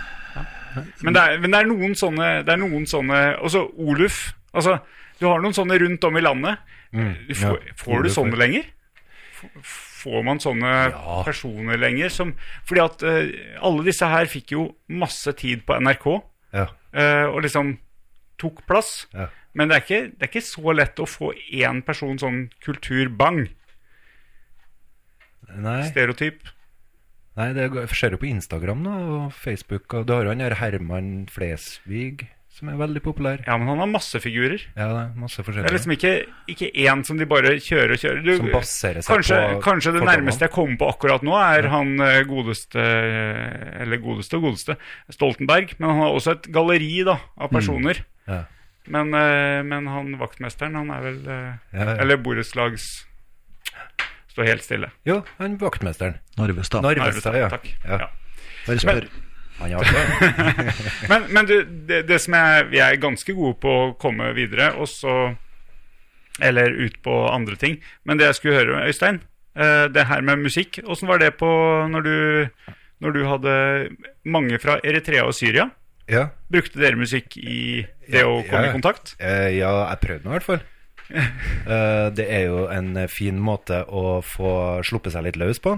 Men 1.05 1.15
det 1.15 1.23
er, 1.23 1.39
men 1.39 1.53
det 1.53 1.59
er 1.61 1.67
noen 1.69 1.95
sånne 2.01 2.29
Det 2.49 2.53
er 2.55 2.61
noen 2.63 2.87
sånne 2.89 3.19
Også 3.45 3.67
Oluf. 3.77 4.23
Altså, 4.57 4.79
du 5.21 5.27
har 5.29 5.43
noen 5.45 5.55
sånne 5.57 5.77
rundt 5.81 6.05
om 6.09 6.17
i 6.19 6.25
landet. 6.25 6.61
Du 6.93 7.35
får, 7.37 7.59
ja. 7.61 7.77
får 7.79 7.93
du 7.93 8.09
Oluf, 8.09 8.15
sånne 8.17 8.41
lenger? 8.41 8.69
F- 9.61 9.92
Får 10.03 10.25
man 10.27 10.41
sånne 10.43 10.71
Ja. 10.91 11.23
personer 11.27 11.79
lenger? 11.79 12.11
Som, 12.11 12.35
fordi 12.67 12.83
at 12.83 13.03
uh, 13.07 13.63
alle 13.63 13.85
disse 13.87 14.07
her 14.11 14.27
fikk 14.27 14.53
jo 14.57 14.65
masse 14.91 15.33
tid 15.39 15.63
på 15.69 15.79
NRK, 15.79 16.07
Ja. 16.53 16.67
uh, 16.95 17.27
og 17.33 17.43
liksom 17.47 17.77
tok 18.43 18.65
plass. 18.67 19.07
Ja. 19.15 19.29
Men 19.55 19.69
det 19.69 19.77
er, 19.77 19.83
ikke, 19.85 20.03
det 20.19 20.27
er 20.27 20.31
ikke 20.33 20.43
så 20.49 20.73
lett 20.75 20.99
å 20.99 21.07
få 21.07 21.31
én 21.53 21.83
person 21.87 22.19
sånn 22.19 22.47
kulturbang. 22.65 23.45
Nei, 25.53 25.83
Stereotyp. 25.91 26.47
nei, 27.37 27.51
det 27.57 27.67
skjer 27.93 28.15
jo 28.17 28.21
på 28.23 28.29
Instagram 28.31 28.85
da, 28.87 28.95
og 29.17 29.33
Facebook. 29.37 29.93
Og 29.99 30.07
du 30.09 30.15
har 30.15 30.25
jo 30.25 30.33
han 30.33 30.41
der 30.43 30.57
Herman 30.61 31.11
Flesvig, 31.33 32.27
som 32.53 32.69
er 32.69 32.77
veldig 32.77 33.01
populær. 33.01 33.41
Ja, 33.47 33.57
men 33.57 33.71
han 33.71 33.81
har 33.81 33.89
masse 33.89 34.21
figurer. 34.21 34.61
Ja, 34.77 34.87
det 34.91 34.99
er 35.01 35.13
masse 35.19 35.43
Det 35.47 35.63
er 35.65 35.73
liksom 35.73 35.95
ikke, 35.95 36.13
ikke 36.53 36.69
én 36.85 37.03
som 37.09 37.17
de 37.19 37.27
bare 37.29 37.55
kjører 37.57 37.95
og 37.95 38.03
kjører. 38.03 38.21
Du, 38.27 38.33
Som 38.37 38.51
baserer 38.53 39.01
seg 39.01 39.15
kanskje, 39.17 39.39
på 39.41 39.63
Kanskje 39.65 39.95
det 39.97 40.03
nærmeste 40.05 40.47
jeg 40.47 40.55
kommer 40.55 40.77
på 40.83 40.91
akkurat 40.93 41.25
nå, 41.25 41.33
er 41.41 41.71
han 41.73 41.95
eh, 42.05 42.19
godeste 42.29 42.83
Eller 42.83 44.03
godeste 44.05 44.37
og 44.37 44.51
godeste 44.51 44.77
Stoltenberg. 45.11 45.73
Men 45.81 45.95
han 45.95 46.03
har 46.05 46.19
også 46.19 46.37
et 46.37 46.51
galleri 46.53 46.93
da 47.09 47.17
av 47.41 47.55
personer. 47.55 48.05
Ja. 48.29 48.43
Men, 48.93 49.15
eh, 49.17 49.63
men 49.65 49.89
han 49.89 50.15
vaktmesteren, 50.21 50.77
han 50.77 50.93
er 50.93 51.09
vel 51.09 51.19
eh, 51.25 51.51
Ja, 51.73 51.89
ja. 51.89 51.99
Eller 52.05 52.21
borettslags 52.21 52.93
Står 54.33 54.49
helt 54.49 54.65
stille. 54.65 54.89
Jo, 55.05 55.19
han 55.37 55.59
vaktmesteren. 55.61 56.17
Narvestad. 56.41 56.85
Narvestad, 56.85 57.37
ja. 57.37 57.51
Takk. 57.53 57.69
Ja. 57.85 58.07
Ja. 58.07 58.09
Bare 58.65 58.81
spør. 58.81 59.07
Han 59.63 59.73
er 59.73 59.87
det. 59.87 60.75
Men, 61.11 61.27
men 61.35 61.47
du, 61.49 61.55
det, 61.89 62.03
det 62.09 62.19
som 62.23 62.35
er 62.39 62.67
vi 62.71 62.81
er 62.83 62.99
ganske 63.01 63.35
gode 63.37 63.57
på 63.63 63.73
å 63.73 63.91
komme 64.01 64.33
videre, 64.37 64.73
og 64.79 64.89
så 64.91 65.35
Eller 66.43 66.73
ut 66.73 66.97
på 67.05 67.15
andre 67.29 67.57
ting. 67.61 67.77
Men 68.09 68.19
det 68.19 68.31
jeg 68.31 68.39
skulle 68.39 68.57
høre, 68.57 68.87
Øystein, 68.89 69.21
eh, 69.55 69.85
det 69.93 70.07
her 70.09 70.23
med 70.25 70.41
musikk, 70.47 70.81
åssen 70.89 71.11
var 71.11 71.21
det 71.21 71.35
på 71.37 71.51
når 71.93 72.07
du, 72.07 72.17
når 73.05 73.13
du 73.13 73.21
hadde 73.29 73.55
mange 74.25 74.59
fra 74.63 74.79
Eritrea 74.83 75.27
og 75.29 75.35
Syria? 75.37 75.69
ja. 76.11 76.27
Brukte 76.53 76.81
dere 76.81 76.99
musikk 76.99 77.37
i 77.39 77.85
det 78.09 78.21
Ja, 78.25 78.29
å 78.29 78.41
komme 78.49 78.67
ja. 78.67 78.71
i 78.73 78.75
kontakt? 78.75 79.15
Eh, 79.21 79.53
ja, 79.59 79.71
jeg 79.93 80.01
prøvde 80.03 80.27
nå 80.27 80.33
i 80.33 80.39
hvert 80.39 80.49
fall. 80.51 80.63
Eh, 81.13 82.09
det 82.17 82.25
er 82.33 82.47
jo 82.49 82.63
en 82.73 82.97
fin 83.11 83.37
måte 83.39 83.83
å 83.85 84.23
få 84.25 84.81
sluppet 84.87 85.13
seg 85.15 85.27
litt 85.27 85.37
løs 85.39 85.61
på. 85.63 85.77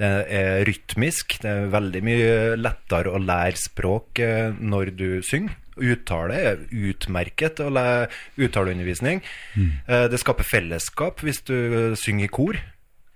Det 0.00 0.10
er 0.32 0.64
rytmisk. 0.68 1.38
Det 1.42 1.50
er 1.50 1.72
veldig 1.72 2.02
mye 2.06 2.32
lettere 2.56 3.12
å 3.12 3.20
lære 3.20 3.60
språk 3.60 4.22
eh, 4.24 4.56
når 4.56 4.94
du 4.96 5.08
synger. 5.26 5.56
Uttale 5.80 6.36
er 6.36 6.64
utmerket 6.68 7.62
å 7.64 7.70
lære 7.72 8.10
uttaleundervisning. 8.44 9.22
Mm. 9.56 9.70
det 10.12 10.18
skaper 10.20 10.44
fellesskap 10.44 11.22
hvis 11.24 11.40
du 11.48 11.96
synger 11.96 12.26
i 12.26 12.32
kor. 12.32 12.58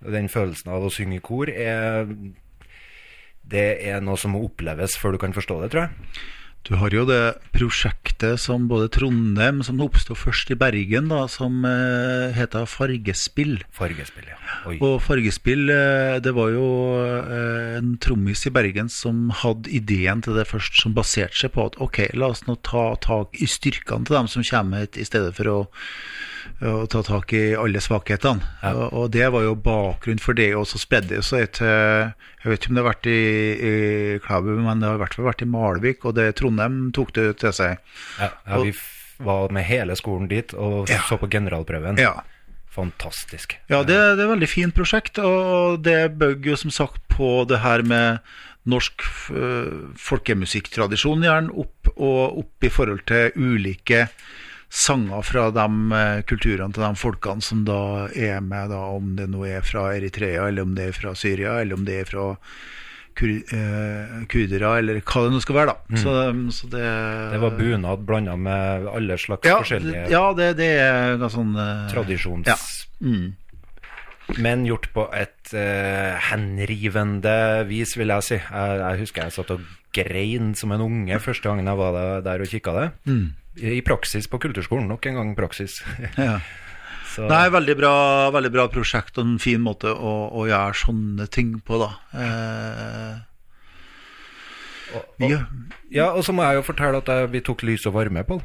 Den 0.00 0.30
følelsen 0.32 0.72
av 0.72 0.86
å 0.86 0.92
synge 0.92 1.18
i 1.18 1.24
kor 1.24 1.50
er 1.52 2.08
Det 3.44 3.66
er 3.84 4.00
noe 4.00 4.16
som 4.16 4.32
må 4.32 4.40
oppleves 4.46 4.96
før 4.96 5.12
du 5.12 5.20
kan 5.20 5.36
forstå 5.36 5.58
det, 5.60 5.70
tror 5.74 5.84
jeg. 5.84 6.14
Du 6.64 6.72
har 6.80 6.94
jo 6.96 7.02
det 7.04 7.36
prosjektet 7.52 8.40
som 8.40 8.64
både 8.70 8.88
Trondheim, 8.94 9.58
som 9.66 9.82
oppsto 9.84 10.14
først 10.16 10.48
i 10.54 10.56
Bergen, 10.56 11.10
da, 11.12 11.26
som 11.28 11.60
eh, 11.68 12.32
heter 12.32 12.64
Fargespill. 12.70 13.58
Fargespill, 13.74 14.30
ja. 14.32 14.38
Oi. 14.70 14.78
Og 14.80 14.96
Fargespill, 15.04 15.68
eh, 15.68 16.16
det 16.24 16.32
var 16.32 16.54
jo 16.54 16.64
eh, 17.04 17.76
en 17.76 17.98
trommis 18.00 18.46
i 18.48 18.54
Bergen 18.54 18.88
som 18.88 19.28
hadde 19.42 19.68
ideen 19.76 20.24
til 20.24 20.38
det 20.38 20.46
først, 20.48 20.80
som 20.80 20.96
baserte 20.96 21.36
seg 21.36 21.52
på 21.52 21.68
at 21.68 21.76
ok, 21.84 22.06
la 22.16 22.32
oss 22.32 22.46
nå 22.48 22.56
ta 22.64 22.94
tak 22.96 23.36
i 23.36 23.50
styrkene 23.50 24.08
til 24.08 24.16
dem 24.16 24.32
som 24.32 24.46
kommer 24.48 24.86
hit, 24.86 24.96
i 24.96 25.04
stedet 25.04 25.36
for 25.36 25.52
å, 25.52 25.58
å 26.62 26.86
ta 26.90 27.02
tak 27.02 27.32
i 27.34 27.42
alle 27.58 27.80
svakhetene. 27.82 28.44
Ja. 28.62 28.72
Og, 28.74 28.92
og 28.92 29.06
det 29.14 29.26
var 29.34 29.42
jo 29.46 29.56
bakgrunnen 29.58 30.22
for 30.22 30.38
det, 30.38 30.52
og 30.54 30.68
så 30.70 30.78
spredde 30.80 31.16
det 31.16 31.24
seg 31.26 31.50
til 31.58 31.70
Jeg 31.70 32.50
vet 32.50 32.60
ikke 32.60 32.70
om 32.70 32.76
det 32.78 32.84
har 32.84 32.90
vært 32.90 33.08
i, 33.10 33.20
i 33.54 33.74
Klæbu, 34.24 34.52
men 34.62 34.82
det 34.82 34.90
har 34.90 34.98
i 34.98 35.02
hvert 35.02 35.16
fall 35.16 35.28
vært 35.30 35.44
i 35.44 35.50
Malvik, 35.50 36.04
og 36.04 36.16
det 36.18 36.28
Trondheim 36.38 36.78
tok 36.94 37.14
det 37.16 37.26
til 37.42 37.56
seg. 37.56 37.82
Ja, 38.20 38.30
ja 38.46 38.62
vi 38.62 38.74
var 39.24 39.52
med 39.54 39.66
hele 39.66 39.96
skolen 39.98 40.30
dit 40.30 40.54
og 40.54 40.90
Ja. 40.90 41.02
så 41.08 41.18
på 41.18 41.30
generalprøven. 41.30 41.98
Ja. 42.02 42.20
Fantastisk. 42.74 43.54
Ja, 43.70 43.84
det, 43.86 43.94
det 43.94 44.24
er 44.24 44.26
et 44.26 44.32
veldig 44.32 44.50
fint 44.50 44.74
prosjekt, 44.74 45.20
og 45.22 45.84
det 45.86 46.16
bygger 46.18 46.54
jo 46.54 46.56
som 46.64 46.72
sagt 46.74 47.04
på 47.12 47.44
det 47.46 47.60
her 47.62 47.84
med 47.86 48.18
norsk 48.66 49.04
uh, 49.30 49.92
folkemusikktradisjon, 50.00 51.22
gjerne 51.22 51.54
opp 51.54 51.92
og 51.94 52.40
opp 52.40 52.66
i 52.66 52.72
forhold 52.72 53.04
til 53.06 53.30
ulike 53.36 54.08
sanger 54.74 55.22
fra 55.22 55.48
de 55.54 55.66
eh, 55.94 56.20
kulturene 56.26 56.74
til 56.74 56.82
de 56.82 56.94
folkene 56.98 57.44
som 57.44 57.62
da 57.66 58.08
er 58.10 58.40
med, 58.42 58.72
da, 58.74 58.80
om 58.96 59.14
det 59.18 59.28
nå 59.30 59.44
er 59.46 59.62
fra 59.66 59.92
Eritrea, 59.94 60.48
eller 60.48 60.66
om 60.66 60.72
det 60.74 60.88
er 60.90 60.96
fra 60.96 61.14
Syria, 61.18 61.60
eller 61.62 61.78
om 61.78 61.84
det 61.86 62.00
er 62.00 62.08
fra 62.08 62.32
kur, 63.14 63.30
eh, 63.30 64.16
kurdere, 64.30 64.72
eller 64.80 64.98
hva 64.98 65.22
det 65.26 65.36
nå 65.36 65.42
skal 65.44 65.58
være, 65.60 65.76
da. 65.76 66.00
Så, 66.02 66.16
så 66.58 66.72
det, 66.72 66.82
Det 67.36 67.40
var 67.44 67.56
bunad 67.60 68.02
blanda 68.08 68.34
med 68.34 68.90
alle 68.90 69.18
slags 69.20 69.46
ja, 69.46 69.60
forskjellige 69.62 70.10
ja, 70.10 70.26
det, 70.34 70.50
det 70.58 70.70
er 70.82 71.16
ganske 71.22 71.38
sånn 71.38 71.54
eh, 71.54 71.86
tradisjons... 71.94 72.50
Ja. 72.50 72.58
Mm. 73.04 73.32
Men 74.40 74.62
gjort 74.64 74.86
på 74.94 75.02
et 75.12 75.50
uh, 75.52 76.14
henrivende 76.30 77.34
vis, 77.68 77.90
vil 78.00 78.08
jeg 78.08 78.24
si. 78.24 78.38
Jeg, 78.40 78.78
jeg 78.80 79.00
husker 79.02 79.26
jeg 79.26 79.34
satt 79.34 79.50
og 79.52 79.66
grein 79.92 80.54
som 80.56 80.72
en 80.72 80.80
unge 80.80 81.18
første 81.20 81.44
gangen 81.44 81.68
jeg 81.68 81.76
var 81.76 81.92
der, 81.92 82.22
der 82.24 82.44
og 82.46 82.48
kikka 82.48 82.72
det. 82.78 82.86
Mm. 83.04 83.26
I, 83.56 83.80
praksis 83.86 84.28
på 84.30 84.40
kulturskolen. 84.42 84.88
Nok 84.90 85.06
en 85.10 85.20
gang 85.20 85.34
praksis. 85.38 85.80
Ja. 86.18 86.38
Så, 87.14 87.28
Nei, 87.30 87.44
veldig 87.52 87.76
bra, 87.78 87.96
veldig 88.34 88.50
bra 88.50 88.64
prosjekt 88.72 89.20
og 89.20 89.28
en 89.28 89.36
fin 89.38 89.60
måte 89.62 89.86
å, 89.86 90.14
å 90.34 90.48
gjøre 90.48 90.74
sånne 90.74 91.28
ting 91.30 91.52
på, 91.62 91.76
da. 91.78 91.90
Eh, 92.18 93.20
og, 94.98 95.22
og, 95.22 95.34
ja, 95.94 96.08
og 96.10 96.24
så 96.26 96.34
må 96.34 96.42
jeg 96.42 96.58
jo 96.58 96.64
fortelle 96.66 96.98
at 96.98 97.12
jeg, 97.12 97.28
vi 97.36 97.44
tok 97.46 97.62
lys 97.68 97.86
og 97.86 97.94
varme 98.00 98.24
på. 98.26 98.40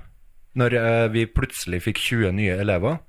Når 0.62 0.76
eh, 0.78 1.08
vi 1.16 1.26
plutselig 1.34 1.82
fikk 1.88 2.04
20 2.04 2.38
nye 2.38 2.60
elever, 2.62 3.02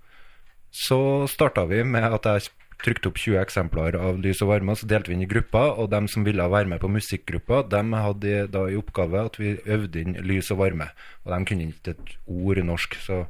så 0.72 1.28
starta 1.28 1.66
vi 1.68 1.82
med 1.84 2.08
at 2.08 2.30
jeg 2.30 2.48
trykte 2.84 3.10
opp 3.10 3.20
20 3.20 3.38
eksemplar 3.42 3.98
av 3.98 4.18
lys 4.22 4.42
og 4.44 4.52
varme, 4.52 4.74
og 4.74 4.80
så 4.80 4.88
delte 4.90 5.12
vi 5.12 5.18
inn 5.18 5.24
i 5.26 5.30
grupper, 5.30 5.76
og 5.80 5.90
dem 5.92 6.08
som 6.10 6.26
ville 6.26 6.46
være 6.52 6.70
med 6.72 6.82
på 6.82 6.90
musikkgruppa, 6.92 7.62
de 7.70 7.82
hadde 8.06 8.44
da 8.54 8.66
i 8.70 8.78
oppgave 8.78 9.24
at 9.30 9.38
vi 9.40 9.56
øvde 9.64 10.02
inn 10.02 10.18
lys 10.24 10.50
og 10.54 10.62
varme. 10.62 10.90
Og 11.24 11.32
de 11.34 11.40
kunne 11.48 11.70
ikke 11.70 11.94
et 11.94 12.14
ord 12.26 12.62
norsk, 12.72 12.98
så 13.04 13.24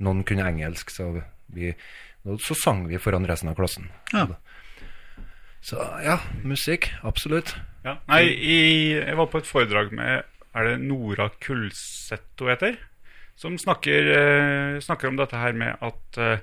noen 0.00 0.24
kunne 0.26 0.46
engelsk, 0.48 0.92
så 0.94 1.12
vi 1.50 1.74
og 2.28 2.40
så 2.44 2.56
sang 2.58 2.84
vi 2.88 3.00
foran 3.00 3.24
resten 3.28 3.48
av 3.48 3.56
klassen. 3.56 3.88
Ja. 4.12 4.26
Så 5.64 5.80
ja, 6.04 6.18
musikk. 6.44 6.90
Absolutt. 7.06 7.54
Ja. 7.84 7.96
Nei, 8.10 8.24
i, 8.28 8.58
jeg 8.98 9.16
var 9.16 9.30
på 9.32 9.40
et 9.40 9.48
foredrag 9.48 9.94
med 9.96 10.26
Er 10.50 10.66
det 10.66 10.80
Nora 10.82 11.30
Kulseth 11.40 12.42
hun 12.42 12.50
heter? 12.50 12.76
Som 13.40 13.56
snakker, 13.56 14.10
eh, 14.12 14.80
snakker 14.84 15.08
om 15.08 15.16
dette 15.16 15.38
her 15.38 15.54
med 15.56 15.80
at 15.80 16.18
eh, 16.20 16.42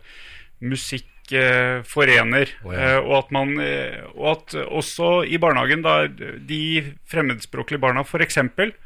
musikk 0.65 1.11
eh, 1.35 1.81
forener. 1.87 2.51
Oh, 2.63 2.71
ja. 2.73 2.93
eh, 2.95 2.99
og 3.01 3.13
at 3.23 3.31
man 3.35 3.55
eh, 3.59 4.03
Og 4.15 4.29
at 4.31 4.55
også 4.67 5.09
i 5.27 5.37
barnehagen, 5.41 5.81
da 5.85 6.07
de 6.07 6.61
fremmedspråklige 7.09 7.81
barna 7.83 8.03
f.eks., 8.05 8.37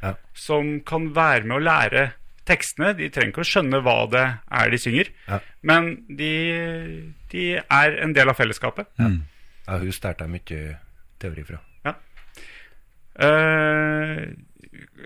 Ja. 0.02 0.16
som 0.34 0.80
kan 0.82 1.10
være 1.16 1.44
med 1.46 1.58
å 1.58 1.64
lære 1.64 2.12
tekstene 2.46 2.96
De 2.98 3.10
trenger 3.14 3.30
ikke 3.36 3.44
å 3.44 3.50
skjønne 3.52 3.82
hva 3.86 3.98
det 4.12 4.24
er 4.52 4.70
de 4.74 4.78
synger, 4.82 5.12
Ja. 5.30 5.40
men 5.62 5.92
de, 6.10 6.32
de 7.32 7.44
er 7.62 8.00
en 8.02 8.14
del 8.14 8.30
av 8.30 8.36
fellesskapet. 8.40 8.88
mm. 9.00 9.20
Ja, 9.68 9.78
hun 9.78 9.92
jeg 10.26 10.32
mye 10.34 10.80
teori 11.22 11.44
fra. 11.46 11.60
Eh, 13.22 14.22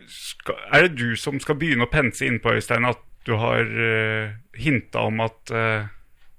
skal, 0.08 0.56
Er 0.72 0.88
det 0.88 0.96
du 1.00 1.16
som 1.20 1.40
skal 1.42 1.58
begynne 1.60 1.88
å 1.88 1.92
pense 1.92 2.26
innpå, 2.26 2.54
Øystein, 2.56 2.86
at 2.88 3.02
du 3.26 3.34
har 3.42 3.66
uh, 3.66 4.36
hinta 4.54 5.02
om 5.10 5.24
at 5.26 5.50
eh, 5.50 5.88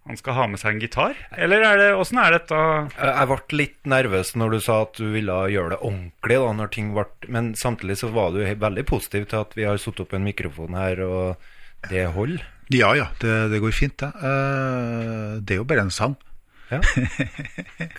han 0.06 0.18
skal 0.20 0.36
ha 0.36 0.46
med 0.46 0.60
seg 0.62 0.76
en 0.76 0.80
gitar? 0.84 1.14
Eller 1.34 1.64
er 1.66 1.80
det, 1.80 1.86
åssen 1.98 2.18
er 2.22 2.36
dette? 2.36 2.58
Jeg 2.94 3.28
ble 3.30 3.58
litt 3.58 3.78
nervøs 3.90 4.34
når 4.38 4.52
du 4.54 4.58
sa 4.62 4.80
at 4.84 4.98
du 5.00 5.08
ville 5.14 5.38
gjøre 5.50 5.74
det 5.74 5.80
ordentlig, 5.82 6.36
da, 6.44 6.52
når 6.60 6.70
ting 6.76 6.92
ble 6.94 7.06
Men 7.32 7.54
samtidig 7.58 7.98
så 8.02 8.12
var 8.14 8.30
du 8.34 8.42
veldig 8.46 8.84
positiv 8.86 9.26
til 9.30 9.42
at 9.42 9.56
vi 9.58 9.66
har 9.66 9.80
satt 9.82 10.04
opp 10.04 10.14
en 10.14 10.26
mikrofon 10.26 10.78
her, 10.78 11.02
og 11.02 11.90
det 11.90 12.06
holder. 12.14 12.44
Ja 12.74 12.94
ja, 12.98 13.08
det, 13.22 13.34
det 13.52 13.60
går 13.62 13.74
fint, 13.74 13.98
det. 14.02 14.08
Eh, 14.26 15.36
det 15.42 15.54
er 15.54 15.60
jo 15.60 15.66
bare 15.68 15.84
en 15.86 15.92
sang. 15.94 16.16
Ja. 16.70 16.80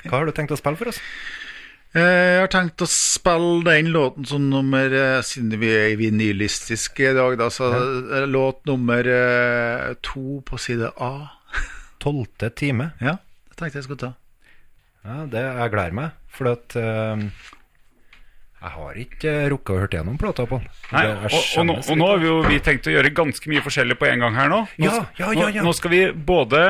Hva 0.08 0.18
har 0.18 0.26
du 0.28 0.34
tenkt 0.36 0.52
å 0.52 0.58
spille 0.60 0.76
for 0.80 0.92
oss? 0.92 0.98
Eh, 1.96 2.02
Jeg 2.04 2.42
har 2.44 2.52
tenkt 2.52 2.84
å 2.84 2.88
spille 2.92 3.64
den 3.64 3.94
låten 3.96 4.28
som 4.28 4.50
nummer 4.52 4.92
eh, 4.92 5.22
Siden 5.24 5.56
vi 5.62 5.70
er 5.72 5.96
vinylistiske 6.00 7.14
i 7.14 7.16
dag, 7.16 7.38
da, 7.40 7.48
så 7.54 7.70
ja. 7.72 8.26
låt 8.28 8.66
nummer 8.68 9.08
to 10.04 10.42
på 10.48 10.60
side 10.60 10.92
A. 11.00 11.14
Tolvte 12.04 12.50
time. 12.54 12.92
Ja, 13.04 13.18
det 13.50 13.60
tenkte 13.60 13.80
jeg 13.82 13.88
skulle 13.88 14.04
ta. 14.06 14.14
Ja, 15.08 15.22
det 15.32 15.44
Jeg 15.44 15.72
gleder 15.74 15.96
meg, 15.96 16.18
for 16.34 16.52
at 16.52 16.76
uh, 16.76 17.22
jeg 18.58 18.74
har 18.74 19.02
ikke 19.04 19.34
rukket 19.54 19.74
å 19.74 19.80
høre 19.84 20.00
gjennom 20.00 20.18
plata 20.20 20.48
på 20.50 20.60
den. 20.60 20.72
Nei, 20.92 21.04
og, 21.14 21.36
og, 21.38 21.68
nå, 21.70 21.76
og 21.80 22.00
nå 22.00 22.08
har 22.12 22.24
vi 22.24 22.30
jo 22.30 22.38
vi 22.48 22.62
tenkt 22.66 22.90
å 22.90 22.96
gjøre 22.96 23.14
ganske 23.16 23.52
mye 23.52 23.64
forskjellig 23.66 24.00
på 24.02 24.10
en 24.10 24.26
gang 24.26 24.40
her 24.40 24.50
nå. 24.52 24.64
Nå, 24.82 24.88
Ja, 24.90 25.04
ja, 25.20 25.30
ja, 25.32 25.52
ja. 25.60 25.62
nå, 25.62 25.70
nå 25.70 25.76
skal 25.78 25.94
vi 25.94 26.02
både 26.12 26.64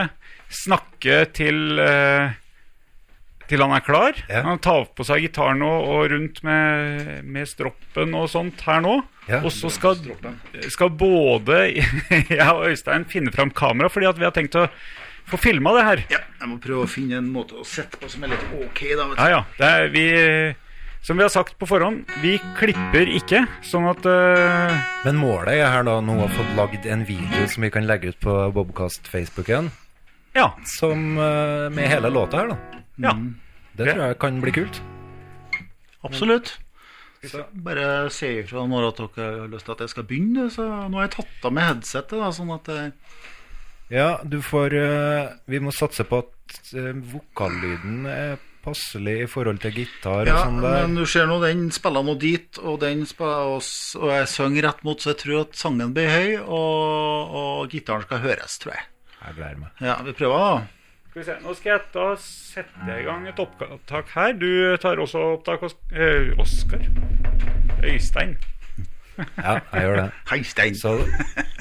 snakke 0.53 1.23
til 1.35 1.79
uh, 1.81 2.35
til 3.47 3.63
han 3.63 3.73
er 3.77 3.83
klar. 3.83 4.17
Ja. 4.27 4.41
Han 4.45 4.59
tar 4.63 4.89
på 4.95 5.05
seg 5.07 5.23
gitaren 5.23 5.63
og, 5.65 5.87
og 5.87 6.09
rundt 6.11 6.41
med, 6.45 7.23
med 7.23 7.47
stroppen 7.49 8.15
og 8.17 8.27
sånt 8.31 8.63
her 8.67 8.81
nå. 8.83 8.97
Ja. 9.27 9.41
Og 9.43 9.51
så 9.55 9.71
skal, 9.71 9.99
skal 10.71 10.91
både 10.95 11.61
jeg 12.37 12.47
og 12.47 12.67
Øystein 12.69 13.07
finne 13.09 13.33
fram 13.35 13.51
kamera, 13.55 13.91
fordi 13.91 14.09
at 14.11 14.19
vi 14.19 14.27
har 14.27 14.35
tenkt 14.35 14.57
å 14.59 14.67
få 15.27 15.39
filma 15.41 15.73
det 15.75 15.83
her. 15.87 16.03
Ja, 16.13 16.21
jeg 16.41 16.49
må 16.51 16.57
prøve 16.63 16.85
å 16.85 16.89
finne 16.89 17.19
en 17.19 17.27
måte 17.33 17.57
å 17.59 17.65
sette 17.67 17.99
på 17.99 18.09
som 18.11 18.23
er 18.25 18.33
litt 18.33 18.45
ok, 18.57 18.81
da. 18.97 19.07
Vet 19.11 19.21
Ja, 19.21 19.27
ja. 19.35 19.41
Det 19.57 19.71
er, 19.79 19.89
vi, 19.93 20.05
som 21.05 21.19
vi 21.19 21.25
har 21.25 21.33
sagt 21.33 21.57
på 21.59 21.67
forhånd, 21.69 22.05
vi 22.23 22.37
klipper 22.59 23.11
ikke, 23.19 23.43
sånn 23.65 23.89
at 23.91 24.07
uh... 24.07 24.77
Men 25.05 25.19
målet 25.19 25.59
er 25.59 25.73
her 25.73 25.87
da 25.87 25.97
nå 26.03 26.19
å 26.23 26.29
få 26.31 26.45
lagd 26.59 26.87
en 26.87 27.03
video 27.07 27.47
som 27.51 27.67
vi 27.67 27.71
kan 27.73 27.87
legge 27.89 28.13
ut 28.13 28.21
på 28.23 28.37
Bobcast-Facebooken, 28.55 29.71
Ja. 30.37 30.51
som 30.77 31.17
uh, 31.19 31.67
med 31.73 31.91
hele 31.91 32.13
låta 32.13 32.43
her, 32.43 32.55
da. 32.55 32.85
ja. 33.09 33.17
Det 33.77 33.91
tror 33.91 34.07
jeg 34.07 34.17
kan 34.23 34.39
bli 34.41 34.51
kult. 34.55 34.79
Absolutt. 36.07 36.55
Bare 37.53 38.07
si 38.13 38.29
ifra 38.39 38.63
når 38.69 38.87
dere 38.97 39.25
har 39.41 39.49
lyst 39.51 39.67
til 39.67 39.75
at 39.75 39.83
jeg 39.83 39.91
skal 39.91 40.05
begynne. 40.09 40.47
Så 40.53 40.65
nå 40.65 40.97
har 40.97 41.07
jeg 41.07 41.15
tatt 41.17 41.45
av 41.49 41.53
meg 41.53 41.67
headsetet, 41.67 42.15
da, 42.17 42.29
sånn 42.33 42.53
at 42.55 42.69
jeg 42.71 42.91
Ja, 43.89 44.19
du 44.23 44.41
får 44.43 44.73
eh, 44.75 45.29
Vi 45.47 45.59
må 45.63 45.71
satse 45.71 46.03
på 46.07 46.19
at 46.25 46.73
eh, 46.75 46.91
vokallyden 47.13 48.05
er 48.11 48.37
passelig 48.67 49.13
i 49.23 49.27
forhold 49.31 49.61
til 49.63 49.71
gitar 49.79 50.25
og 50.25 50.27
Ja, 50.27 50.41
sånn 50.43 50.57
der. 50.59 50.81
men 50.83 50.97
du 50.99 51.05
ser 51.07 51.27
nå, 51.29 51.37
den 51.39 51.69
spiller 51.71 52.03
nå 52.03 52.17
dit, 52.19 52.57
og 52.59 52.81
den 52.81 53.05
spiller 53.07 53.53
oss, 53.55 53.69
og 53.95 54.09
jeg 54.11 54.25
synger 54.27 54.65
rett 54.67 54.81
mot, 54.83 54.99
så 54.99 55.13
jeg 55.13 55.21
tror 55.21 55.45
at 55.45 55.55
sangen 55.55 55.93
blir 55.95 56.09
høy, 56.11 56.33
og, 56.43 57.37
og 57.39 57.71
gitaren 57.71 58.03
skal 58.03 58.19
høres, 58.25 58.57
tror 58.59 58.73
jeg. 58.75 58.83
Jeg 59.21 59.37
gleder 59.37 59.61
meg. 59.61 59.79
Ja, 59.87 59.95
vi 60.03 60.11
prøver, 60.19 60.43
da. 60.43 60.97
Skal 61.07 61.21
vi 61.21 61.25
se, 61.29 61.37
Nå 61.45 61.55
skal 61.61 61.71
jeg 61.71 61.85
da 61.95 62.09
sette 62.25 62.97
i 62.99 63.05
gang 63.07 63.23
et 63.31 63.39
opptak 63.39 64.11
her. 64.17 64.35
Du 64.35 64.49
tar 64.83 64.99
også 65.05 65.23
opptak, 65.37 65.63
hos 65.63 65.77
eh, 65.95 66.35
Oskar? 66.43 66.83
Øystein. 67.87 68.35
Ja, 69.39 69.61
jeg 69.71 69.87
gjør 69.87 69.95
det. 70.01 70.09
Hei, 70.33 70.41
Stein. 70.45 70.75
Så 70.77 70.97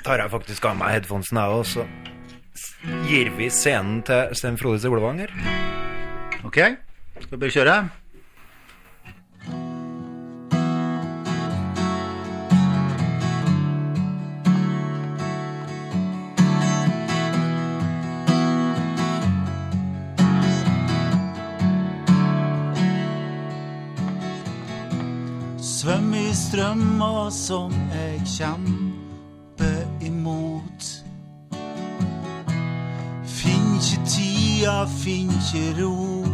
tar 0.02 0.24
jeg 0.24 0.34
faktisk 0.34 0.66
av 0.68 0.74
meg 0.82 0.96
headphonesen, 0.98 1.38
jeg 1.38 1.54
òg, 1.62 1.64
så 1.70 1.86
gir 3.06 3.30
vi 3.36 3.50
scenen 3.52 4.02
til 4.06 4.34
Sten 4.36 4.58
Frode 4.60 4.80
Solvanger. 4.80 5.32
Ok, 6.46 6.58
skal 7.20 7.30
vi 7.30 7.40
bare 7.42 7.54
kjøre? 7.54 7.76
Svøm 25.62 26.14
i 26.18 26.28
strømma 26.34 27.30
som 27.30 27.74
jeg 27.92 28.22
kjemper 28.26 29.84
imot. 30.02 30.95
Finn 33.46 33.78
tida, 34.04 34.86
finn 34.86 35.30
ro. 35.78 36.24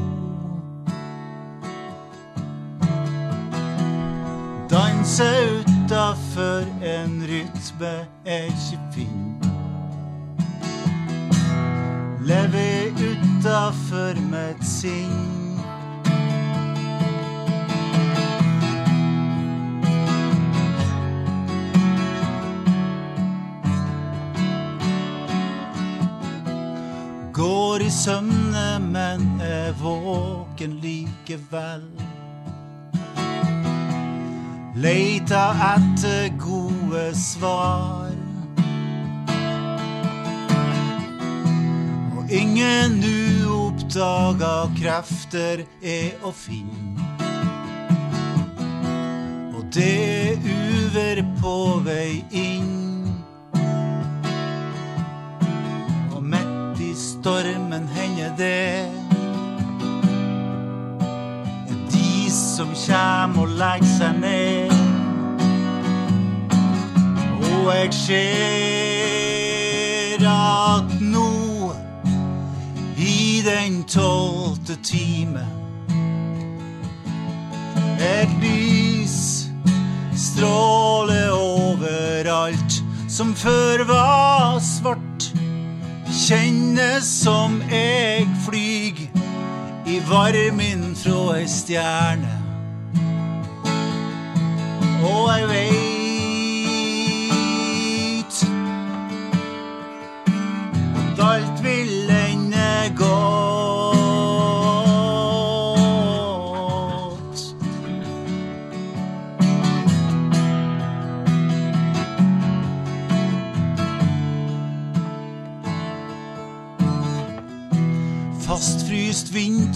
Danse 4.71 5.31
utafor 5.61 6.65
en 6.83 7.23
rytme 7.29 8.07
er 8.25 8.45
ikke 8.45 8.81
fin. 8.93 9.37
Leve 12.25 12.93
utafor 12.97 14.15
mitt 14.31 14.67
sinn. 14.67 15.42
Går 27.43 27.83
i 27.83 27.91
søvne, 27.91 28.79
men 28.79 29.41
er 29.43 29.73
våken 29.73 30.77
likevel. 30.79 31.83
Leita 34.79 35.41
etter 35.73 36.29
gode 36.39 37.03
svar. 37.19 38.15
Og 42.15 42.31
ingen 42.31 43.03
uoppdaga 43.03 44.55
krefter 44.79 45.67
er 45.83 46.15
å 46.23 46.31
finne. 46.31 47.11
Og 49.51 49.67
det 49.75 49.99
er 50.31 50.47
uver 50.47 51.27
på 51.43 51.59
vei 51.91 52.23
inn. 52.31 52.92
Stormen 57.23 57.89
hender 57.89 58.37
det 58.37 58.91
De 61.93 62.31
som 62.31 62.73
kjem 62.75 63.39
og 63.39 63.49
legger 63.61 63.87
seg 63.87 64.17
ned. 64.19 64.73
Og 67.47 67.69
jeg 67.77 67.93
ser 67.95 68.27
at 70.33 70.97
nå 70.99 71.31
I 72.99 73.43
den 73.47 73.85
tolvte 73.87 74.75
time 74.83 75.47
Et 78.03 78.31
lys 78.43 79.47
stråler 80.19 81.31
overalt 81.39 82.83
Som 83.07 83.35
før 83.39 83.87
var 83.87 84.59
svart 84.59 85.02
Kjennes 86.23 87.03
som 87.03 87.57
jeg 87.67 88.29
flyg 88.45 89.01
i 89.91 89.97
varmen 90.07 90.85
fra 90.95 91.35
ei 91.35 91.49
stjerne. 91.51 92.37
Og 95.03 95.25
jeg 95.33 95.49
veit 95.51 95.82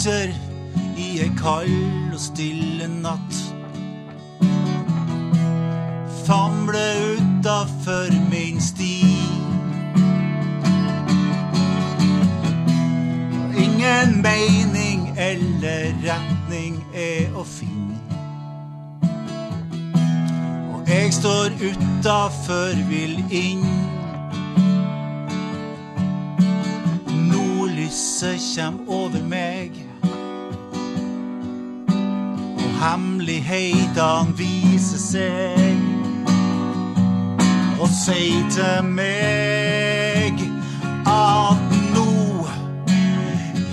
vinter 0.07 0.35
i 0.97 1.21
ei 1.21 1.31
kald 1.39 2.13
og 2.15 2.21
stille 2.21 2.87
natt. 2.89 3.39
Famle 6.27 6.85
utafor 7.17 8.13
min 8.31 8.61
sti. 8.61 9.03
Ingen 13.65 14.23
mening 14.23 15.11
eller 15.19 15.91
retning 16.05 16.79
er 16.95 17.35
å 17.35 17.43
finne. 17.43 17.99
Og 20.75 20.87
jeg 20.91 21.11
står 21.19 21.59
utafor, 21.63 22.79
vil 22.91 23.19
inn. 23.31 23.67
Nordlyset 27.33 28.39
kjem 28.55 28.81
over 28.87 29.27
meg. 29.27 29.86
Og 32.77 32.83
hemmelighetene 32.85 34.35
viser 34.37 35.01
seg. 35.01 35.79
Og 37.81 37.89
sier 37.89 38.43
til 38.53 38.91
meg 38.91 40.43
at 41.09 41.73
nå 41.95 42.45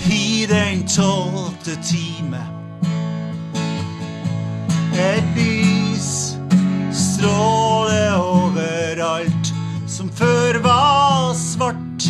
i 0.08 0.46
den 0.48 0.86
tolvte 0.88 1.76
time 1.84 2.40
et 4.96 5.36
lys 5.36 6.38
stråler 6.96 8.16
overalt 8.22 9.52
som 9.88 10.08
før 10.16 10.62
var 10.64 11.36
svart. 11.36 12.08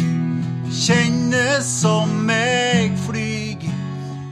Kjennes 0.84 1.74
som 1.80 2.14
meg 2.30 2.94
flyg 3.08 3.66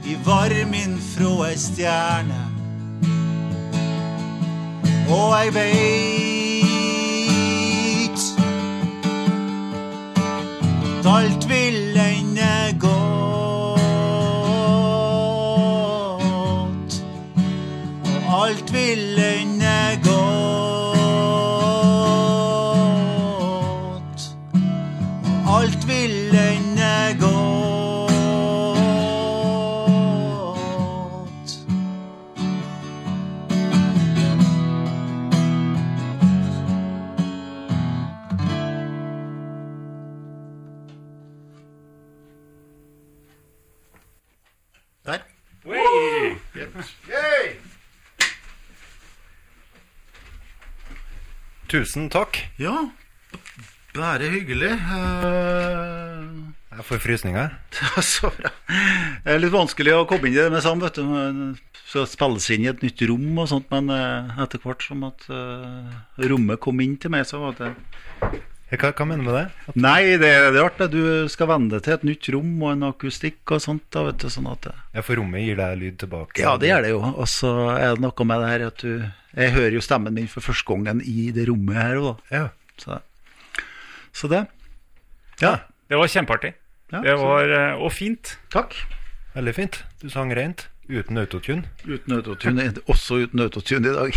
i 0.06 0.16
varmen 0.22 0.98
fra 1.10 1.34
ei 1.50 1.58
stjerne. 1.58 2.51
Og 5.12 5.44
jeg 5.44 5.54
veit 5.54 6.02
at 10.98 11.06
alt 11.16 11.48
vil 11.48 11.96
ende 12.00 12.78
godt. 12.80 13.72
Og 18.26 18.46
alt 18.46 18.72
vil 18.72 19.11
Tusen 51.72 52.10
takk. 52.12 52.36
Ja, 52.60 52.90
bare 53.96 54.26
hyggelig. 54.28 54.74
Uh... 54.76 56.52
Jeg 56.68 56.84
får 56.84 56.98
frysninger. 57.00 57.54
Er 57.96 58.04
så 58.04 58.28
bra. 58.28 58.50
Det 59.24 59.32
er 59.32 59.40
litt 59.40 59.54
vanskelig 59.54 59.94
å 59.96 60.02
komme 60.10 60.28
inn 60.28 60.36
i 60.36 60.42
det 60.42 60.50
med 60.52 60.60
sammen, 60.60 60.84
vet 60.84 61.00
du. 61.00 61.56
Så 61.88 62.04
spilles 62.10 62.50
inn 62.52 62.66
i 62.66 62.68
et 62.68 62.84
nytt 62.84 63.00
rom 63.08 63.40
og 63.40 63.48
sånt, 63.48 63.72
men 63.72 63.88
eh, 63.88 64.36
etter 64.44 64.60
hvert 64.60 64.84
som 64.84 65.06
at 65.08 65.24
eh, 65.32 65.96
rommet 66.28 66.60
kom 66.60 66.84
inn 66.84 66.98
til 67.00 67.14
meg, 67.16 67.24
så 67.28 67.40
var 67.40 67.56
det 67.56 67.72
Hva, 68.72 68.88
hva 68.96 69.04
mener 69.04 69.20
du 69.20 69.28
med 69.28 69.34
det? 69.36 69.68
At, 69.68 69.76
Nei, 69.84 70.00
det, 70.16 70.28
det 70.54 70.56
er 70.56 70.64
artig. 70.64 70.86
Du 70.94 71.28
skal 71.28 71.48
venne 71.50 71.68
deg 71.74 71.82
til 71.84 71.92
et 71.98 72.06
nytt 72.08 72.28
rom 72.32 72.52
og 72.62 72.70
en 72.72 72.86
akustikk 72.88 73.52
og 73.52 73.60
sånt. 73.60 73.84
da, 73.92 74.06
vet 74.08 74.22
du, 74.22 74.28
sånn 74.32 74.48
at 74.48 74.64
det... 74.64 74.72
ja, 74.96 75.04
for 75.04 75.20
rommet 75.20 75.44
gir 75.44 75.58
deg 75.60 75.76
lyd 75.82 75.98
tilbake? 76.00 76.40
Ja, 76.40 76.54
det 76.60 76.70
gjør 76.70 76.86
det 76.86 76.92
jo. 76.94 77.02
Og 77.12 77.28
så 77.28 77.52
er 77.74 77.92
det 77.98 78.04
noe 78.06 78.26
med 78.30 78.40
det 78.44 78.48
her 78.54 78.64
at 78.70 78.80
du 78.80 78.94
Jeg 79.36 79.52
hører 79.58 79.76
jo 79.76 79.84
stemmen 79.84 80.16
min 80.16 80.30
for 80.32 80.44
første 80.44 80.64
gangen 80.72 81.04
i 81.04 81.28
det 81.36 81.44
rommet 81.50 81.76
her 81.82 82.00
òg, 82.00 82.08
da. 82.08 82.38
Ja. 82.38 82.48
Så, 82.80 82.98
så 84.16 84.32
det. 84.32 84.42
ja. 85.44 85.58
Det 85.92 85.98
var 86.00 86.08
kjempeartig. 86.08 86.54
Ja, 86.92 87.00
Det 87.04 87.14
var, 87.20 87.50
eh, 87.52 87.74
og 87.84 87.92
fint. 87.92 88.38
Takk. 88.52 88.72
Veldig 89.36 89.52
fint. 89.56 89.82
Du 90.00 90.08
sang 90.12 90.32
rent. 90.32 90.66
Uten 90.92 91.16
autotune. 91.22 91.64
Uten 91.88 92.14
autotune. 92.18 92.66
Også 92.90 93.22
uten 93.24 93.40
autotune 93.40 93.88
i 93.88 93.94
dag. 93.96 94.16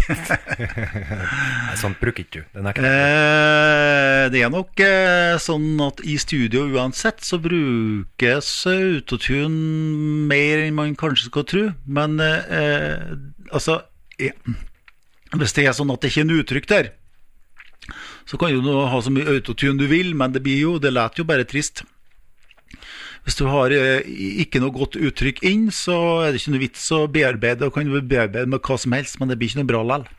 Sånt 1.81 2.01
bruker 2.01 2.25
ikke 2.25 2.41
du. 2.41 2.49
Den 2.57 2.67
er 2.67 2.75
ikke 2.75 2.91
Eh, 2.91 4.25
det 4.33 4.41
er 4.43 4.51
nok 4.51 4.81
eh, 4.83 5.37
sånn 5.41 5.79
at 5.85 6.01
i 6.03 6.17
studio 6.19 6.65
uansett 6.75 7.23
så 7.23 7.39
brukes 7.41 8.51
autotune 8.67 10.27
mer 10.29 10.65
enn 10.65 10.75
man 10.75 10.97
kanskje 10.99 11.29
skal 11.29 11.47
tro. 11.47 11.65
Men 11.87 12.19
eh, 12.23 12.59
eh, 12.59 13.15
altså 13.51 13.79
ja. 14.19 14.35
Hvis 15.35 15.55
det 15.55 15.65
er 15.67 15.75
sånn 15.75 15.91
at 15.91 16.03
det 16.03 16.11
ikke 16.11 16.23
er 16.23 16.27
en 16.27 16.37
uttrykk 16.39 16.69
der, 16.71 16.93
så 18.25 18.39
kan 18.39 18.53
du 18.55 18.71
ha 18.89 18.99
så 19.03 19.11
mye 19.13 19.27
autotune 19.35 19.77
du 19.79 19.87
vil, 19.91 20.13
men 20.17 20.31
det 20.33 20.41
blir 20.45 20.61
jo, 20.61 20.77
det 20.79 20.93
låter 20.95 21.21
jo 21.21 21.27
bare 21.27 21.47
trist. 21.47 21.83
Hvis 23.25 23.39
du 23.39 23.47
har 23.49 23.73
eh, 23.73 24.05
ikke 24.45 24.61
noe 24.61 24.69
godt 24.75 24.95
uttrykk 25.01 25.39
inn, 25.49 25.67
så 25.73 25.95
er 26.27 26.31
det 26.35 26.41
ikke 26.43 26.53
noe 26.53 26.61
vits 26.61 26.85
å 26.93 27.03
bearbeide. 27.09 27.65
Og 27.65 27.73
kan 27.73 27.87
du 27.89 27.95
bearbeide 28.01 28.45
med 28.51 28.61
hva 28.61 28.77
som 28.77 28.93
helst, 28.93 29.17
men 29.19 29.31
det 29.31 29.39
blir 29.41 29.49
ikke 29.49 29.63
noe 29.63 29.71
bra 29.73 29.81
likevel. 29.81 30.11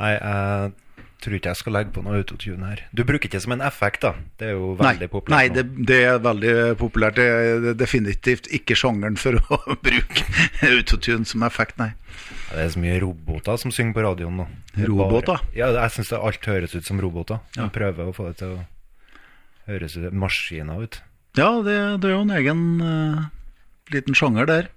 Nei, 0.00 0.10
jeg 0.16 0.72
tror 1.20 1.34
ikke 1.36 1.50
jeg 1.52 1.58
skal 1.60 1.74
legge 1.76 1.92
på 1.92 2.02
noe 2.02 2.16
autotune 2.16 2.68
her. 2.70 2.82
Du 2.96 3.02
bruker 3.04 3.28
ikke 3.28 3.34
det 3.36 3.42
som 3.44 3.52
en 3.52 3.60
effekt, 3.66 4.00
da. 4.06 4.14
Det 4.40 4.46
er 4.48 4.54
jo 4.56 4.70
veldig 4.78 5.04
nei, 5.04 5.08
populært 5.12 5.34
Nei, 5.36 5.50
det, 5.52 5.64
det 5.90 5.98
er 6.08 6.22
veldig 6.24 6.54
populært. 6.80 7.18
Det 7.20 7.26
er 7.28 7.76
definitivt 7.76 8.48
ikke 8.56 8.78
sjangeren 8.80 9.18
for 9.20 9.36
å 9.36 9.58
bruke 9.86 10.24
autotune 10.70 11.28
som 11.28 11.44
effekt, 11.46 11.76
nei. 11.82 11.90
Det 12.50 12.64
er 12.64 12.72
så 12.72 12.80
mye 12.82 12.96
roboter 13.04 13.60
som 13.60 13.70
synger 13.74 13.94
på 13.98 14.06
radioen 14.08 14.40
nå. 14.40 14.48
Er 14.74 14.88
Roboter? 14.90 15.36
Bare, 15.44 15.54
ja, 15.58 15.68
jeg 15.76 15.94
syns 15.98 16.10
alt 16.16 16.48
høres 16.50 16.74
ut 16.74 16.88
som 16.88 16.98
roboter. 17.04 17.44
De 17.54 17.62
Ja. 17.62 17.68
prøver 17.70 18.08
å 18.10 18.16
få 18.16 18.30
det 18.32 18.40
til 18.40 18.56
å 18.56 18.64
høres 19.68 19.94
ut 20.00 20.08
maskiner 20.16 20.82
ut. 20.82 20.98
Ja, 21.38 21.50
det, 21.62 21.76
det 22.02 22.10
er 22.10 22.16
jo 22.16 22.24
en 22.24 22.34
egen 22.34 22.62
uh, 22.82 23.20
liten 23.94 24.16
sjanger 24.18 24.48
der. 24.50 24.70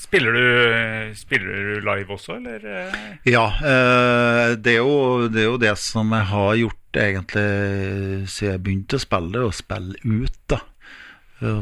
Spiller 0.00 0.32
du, 0.32 1.14
spiller 1.14 1.52
du 1.52 1.80
live 1.84 2.14
også, 2.16 2.38
eller? 2.40 2.62
eh? 2.64 2.94
Ja, 3.28 3.44
eh, 3.60 4.54
det, 4.56 4.78
er 4.78 4.80
jo, 4.80 5.28
det 5.28 5.42
er 5.42 5.48
jo 5.50 5.58
det 5.60 5.74
som 5.78 6.08
jeg 6.16 6.24
har 6.30 6.54
gjort 6.56 6.96
egentlig 7.02 8.28
siden 8.32 8.54
jeg 8.54 8.62
begynte 8.64 8.96
å 8.96 9.02
spille, 9.02 9.42
å 9.44 9.52
spille 9.54 10.00
ut, 10.00 10.38
da. 10.50 10.62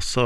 Så 0.03 0.23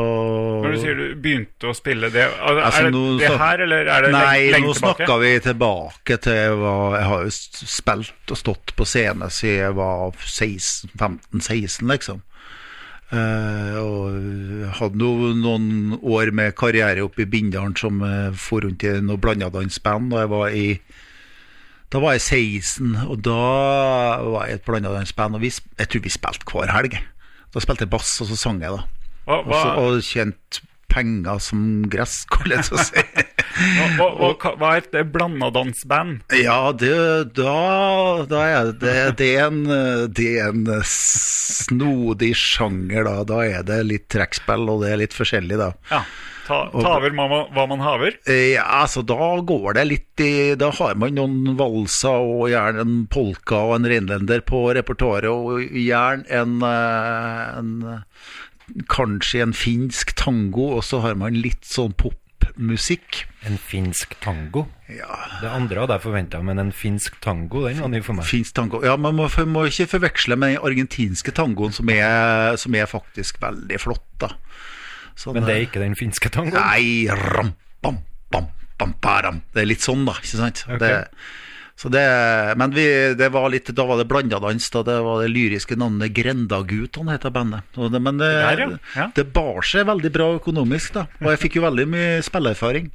Når 0.65 0.73
du 0.73 0.79
sier 0.81 0.95
du 0.97 1.07
begynte 1.21 1.69
å 1.69 1.75
spille 1.77 2.09
det, 2.09 2.23
er 2.25 2.55
det, 2.57 2.63
Altså, 2.65 2.85
det, 2.87 2.93
nå 2.95 3.01
det 3.21 3.33
her, 3.37 3.61
eller 3.67 3.89
er 3.93 4.07
det 4.07 4.13
Nei, 4.15 4.23
lenge, 4.25 4.53
lenge 4.55 4.69
nå 4.69 4.77
tilbake? 4.79 4.97
snakka 5.05 5.17
vi 5.21 5.33
tilbake 5.45 6.17
til 6.25 6.55
hva 6.63 6.77
Jeg 6.95 7.09
har 7.11 7.27
jo 7.27 7.35
spilt 7.75 8.33
og 8.33 8.41
stått 8.41 8.73
på 8.79 8.87
scene 8.89 9.29
siden 9.29 9.59
jeg 9.59 9.75
var 9.77 10.17
15-16, 10.17 11.85
liksom. 11.93 12.23
Eh, 13.13 13.75
og 13.77 14.73
hadde 14.79 14.97
no, 14.97 15.33
noen 15.37 15.99
år 16.01 16.31
med 16.33 16.55
karriere 16.57 17.05
oppe 17.05 17.27
i 17.27 17.29
Bindalen 17.29 17.75
som 17.77 18.01
uh, 18.01 18.31
for 18.33 18.65
rundt 18.65 18.87
i 18.89 18.95
noe 19.05 19.21
blandadansband. 19.21 20.09
Da 20.15 20.23
jeg 20.23 20.33
var 20.33 20.57
i 20.57 20.67
Da 21.93 22.01
var 22.01 22.17
jeg 22.17 22.25
16, 22.25 22.95
og 23.05 23.19
da 23.21 23.37
var 24.25 24.47
jeg 24.49 24.55
i 24.55 24.57
et 24.57 24.65
blandadansband. 24.65 25.37
Og 25.37 25.45
vi, 25.45 25.53
jeg 25.53 25.93
tror 25.93 26.05
vi 26.07 26.15
spilte 26.15 26.49
hver 26.49 26.73
helg. 26.73 26.97
Da 27.53 27.61
spilte 27.61 27.85
jeg 27.85 27.93
bass, 27.93 28.15
og 28.25 28.31
så 28.31 28.39
sang 28.41 28.63
jeg, 28.65 28.73
da. 28.73 28.87
Hva, 29.27 29.37
Og, 29.37 29.51
Også, 29.53 29.67
hva, 29.69 29.83
og 29.85 30.07
tjente 30.07 30.63
penger 30.93 31.41
som 31.43 31.63
gress, 31.93 32.23
så 32.69 32.77
å 32.77 32.85
si. 32.85 33.05
Og 33.63 33.97
hva, 33.99 34.09
og, 34.29 34.45
hva 34.61 34.75
er 34.79 34.87
et 34.87 35.13
blandadansband? 35.13 36.23
Ja, 36.41 36.73
det, 36.73 36.93
da, 37.37 37.57
da 38.29 38.43
er 38.49 38.73
det, 38.73 38.97
det, 39.21 39.31
er 39.37 39.49
en, 39.51 39.63
det 40.13 40.29
er 40.41 40.53
en 40.53 40.67
snodig 40.89 42.33
sjanger, 42.39 43.05
da. 43.09 43.17
Da 43.29 43.43
er 43.45 43.65
det 43.69 43.83
litt 43.89 44.09
trekkspill, 44.13 44.69
og 44.73 44.85
det 44.85 44.93
er 44.93 45.03
litt 45.05 45.17
forskjellig, 45.17 45.59
da. 45.61 45.73
Ja. 45.93 46.05
Ta, 46.43 46.57
ta 46.75 46.97
over 46.97 47.13
hva 47.15 47.29
man, 47.31 47.45
hva 47.55 47.65
man 47.71 47.83
haver? 47.85 48.17
Eh, 48.27 48.57
Ja, 48.57 48.65
altså 48.83 49.05
Da 49.07 49.29
går 49.47 49.77
det 49.79 49.85
litt 49.87 50.23
i 50.25 50.57
Da 50.59 50.73
har 50.75 50.97
man 50.99 51.15
noen 51.15 51.53
valser 51.55 52.19
og 52.19 52.49
gjerne 52.51 52.83
en 52.83 52.97
polka 53.07 53.61
og 53.69 53.77
en 53.77 53.87
reinlender 53.93 54.43
på 54.43 54.65
repertoaret, 54.75 55.31
og 55.31 55.63
gjerne 55.63 56.27
en, 56.41 56.57
eh, 56.67 57.59
en 57.61 58.03
Kanskje 58.93 59.43
en 59.45 59.53
finsk 59.57 60.15
tango, 60.17 60.71
og 60.79 60.85
så 60.87 61.01
har 61.05 61.15
man 61.21 61.35
litt 61.37 61.65
sånn 61.69 61.93
popmusikk. 61.99 63.23
En 63.49 63.59
finsk 63.59 64.15
tango. 64.23 64.67
Ja, 64.89 65.17
Det 65.41 65.51
andre 65.51 65.83
hadde 65.83 65.97
jeg 65.99 66.05
forventa, 66.07 66.43
men 66.45 66.59
en 66.63 66.73
finsk 66.73 67.19
tango, 67.25 67.65
den 67.67 67.81
var 67.83 67.91
ny 67.93 68.01
for 68.05 68.17
meg. 68.19 68.29
Finsk 68.29 68.55
tango. 68.55 68.83
Ja, 68.85 68.97
Man 68.97 69.17
må, 69.19 69.29
må 69.51 69.67
ikke 69.69 69.89
forveksle 69.97 70.37
med 70.39 70.55
den 70.57 70.65
argentinske 70.65 71.35
tangoen, 71.37 71.73
som 71.73 71.89
er, 71.93 72.57
som 72.57 72.75
er 72.75 72.87
faktisk 72.91 73.41
veldig 73.43 73.81
flott. 73.83 74.07
da 74.23 74.33
Sånn, 75.15 75.35
Men 75.37 75.45
det 75.45 75.55
er 75.55 75.67
ikke 75.67 75.83
den 75.83 75.95
finske 75.99 76.31
tangoen? 76.33 76.57
Nei, 76.57 77.07
ram, 77.13 77.53
bam, 77.85 77.99
bam, 78.33 78.47
bam, 78.81 78.95
baram. 79.05 79.43
Det 79.53 79.63
er 79.65 79.69
litt 79.69 79.85
sånn, 79.85 80.07
da. 80.09 80.15
ikke 80.17 80.39
sant? 80.41 80.65
Ok. 80.69 80.79
Det, 80.81 80.93
det, 81.91 82.03
men 82.61 82.71
vi, 82.77 82.85
det 83.19 83.29
var 83.35 83.49
litt, 83.51 83.71
da 83.75 83.85
var 83.89 83.99
det 83.99 84.07
blandadans. 84.11 84.69
Da 84.71 84.83
det 84.87 84.99
var 85.03 85.23
det 85.25 85.31
lyriske 85.33 85.75
navnet 85.81 86.13
Grendagutan 86.15 87.09
heter 87.11 87.33
bandet. 87.35 87.65
Det, 87.75 88.01
men 88.03 88.19
det, 88.21 88.29
Der, 88.29 88.61
ja. 88.61 88.69
Ja. 88.97 89.07
det 89.17 89.25
bar 89.35 89.63
seg 89.67 89.87
veldig 89.89 90.13
bra 90.15 90.29
økonomisk, 90.39 90.93
da. 90.95 91.07
Og 91.23 91.33
jeg 91.33 91.41
fikk 91.47 91.57
jo 91.59 91.65
veldig 91.67 91.89
mye 91.91 92.21
spilleerfaring. 92.23 92.91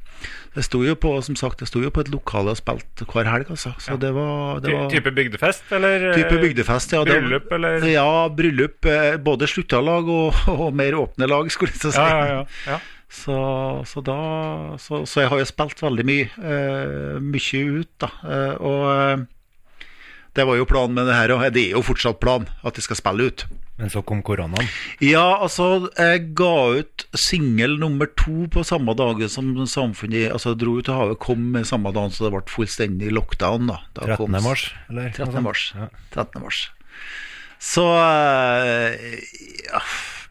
Det 0.57 0.63
sto 0.65 0.80
jo 0.82 0.95
på 0.97 1.11
som 1.21 1.36
sagt, 1.38 1.59
det 1.61 1.67
sto 1.69 1.82
jo 1.84 1.91
på 1.93 2.01
et 2.01 2.09
lokale 2.09 2.49
og 2.55 2.57
spilte 2.57 3.05
hver 3.05 3.28
helg, 3.30 3.51
altså. 3.53 3.73
Så 3.84 3.97
det 4.01 4.09
var, 4.15 4.57
det 4.63 4.71
var 4.73 4.88
type 4.89 5.11
bygdefest, 5.13 5.67
eller? 5.78 6.07
eh, 6.13 6.17
Type 6.17 6.39
bygdefest, 6.41 6.95
ja. 6.95 7.03
Bryllup, 7.05 7.51
eller? 7.53 7.86
Ja, 7.91 8.07
bryllup. 8.34 8.86
eh, 8.89 9.17
Både 9.21 9.45
slutta 9.51 9.82
lag 9.84 10.07
og, 10.09 10.34
og 10.55 10.71
mer 10.73 10.97
åpne 11.03 11.28
lag, 11.30 11.51
skulle 11.53 11.73
jeg 11.75 11.91
si. 11.91 11.97
Ja, 11.99 12.23
ja, 12.32 12.45
ja. 12.71 12.80
Så, 13.08 13.38
så 13.88 14.01
da 14.03 14.18
så, 14.84 15.05
så 15.08 15.22
jeg 15.24 15.30
har 15.32 15.39
jo 15.39 15.47
spilt 15.47 15.80
veldig 15.82 16.03
mye. 16.08 16.28
uh, 16.43 17.18
mye 17.24 17.62
ut, 17.80 17.91
da. 18.03 18.10
Uh, 18.24 18.55
og 18.60 18.84
uh, 18.91 19.86
det 20.38 20.45
var 20.45 20.60
jo 20.60 20.68
planen 20.70 20.93
med 20.93 21.08
det 21.10 21.16
her, 21.18 21.32
og 21.34 21.45
det 21.55 21.64
er 21.70 21.78
jo 21.78 21.86
fortsatt 21.88 22.20
planen 22.22 22.49
at 22.68 22.76
jeg 22.78 22.86
skal 22.86 22.99
spille 22.99 23.30
ut. 23.32 23.45
Men 23.78 23.89
så 23.93 24.01
kom 24.05 24.20
koronaen. 24.26 24.68
Ja, 25.05 25.38
altså, 25.45 25.88
jeg 25.97 26.32
ga 26.38 26.82
ut 26.82 27.05
singel 27.18 27.78
nummer 27.82 28.10
to 28.18 28.47
på 28.53 28.64
samme 28.66 28.93
dag 28.97 29.22
som 29.30 29.51
Samfunnet 29.70 30.32
Altså, 30.34 30.55
Dro 30.58 30.80
ut 30.80 30.86
til 30.89 30.97
havet 30.97 31.20
kom 31.22 31.53
samme 31.66 31.93
dag, 31.93 32.10
så 32.14 32.26
det 32.26 32.34
ble 32.34 32.41
fullstendig 32.49 33.12
lockdown. 33.14 33.70
da, 33.70 33.80
da 33.93 34.08
13. 34.14 34.18
kom- 34.18 34.38
mars, 34.49 34.68
eller? 34.89 35.12
13. 35.14 35.43
mars. 35.45 35.68
Ja. 35.78 35.89
13. 36.14 36.41
mars. 36.41 36.64
Så 37.58 37.86
ja, 37.86 39.82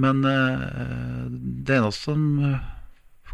Men 0.00 0.20
eh, 0.28 1.24
det 1.66 1.80
eneste 1.80 2.12
som 2.12 2.28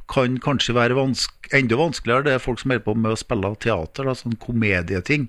kan 0.08 0.38
kanskje 0.38 0.76
være 0.76 0.94
vanske, 0.96 1.50
enda 1.58 1.76
vanskeligere, 1.76 2.24
det 2.28 2.36
er 2.36 2.42
folk 2.42 2.60
som 2.62 2.70
holder 2.70 2.86
på 2.86 2.94
med 2.94 3.16
å 3.16 3.18
spille 3.20 3.50
teater, 3.60 4.06
da, 4.06 4.14
sånn 4.14 4.38
komedieting. 4.40 5.26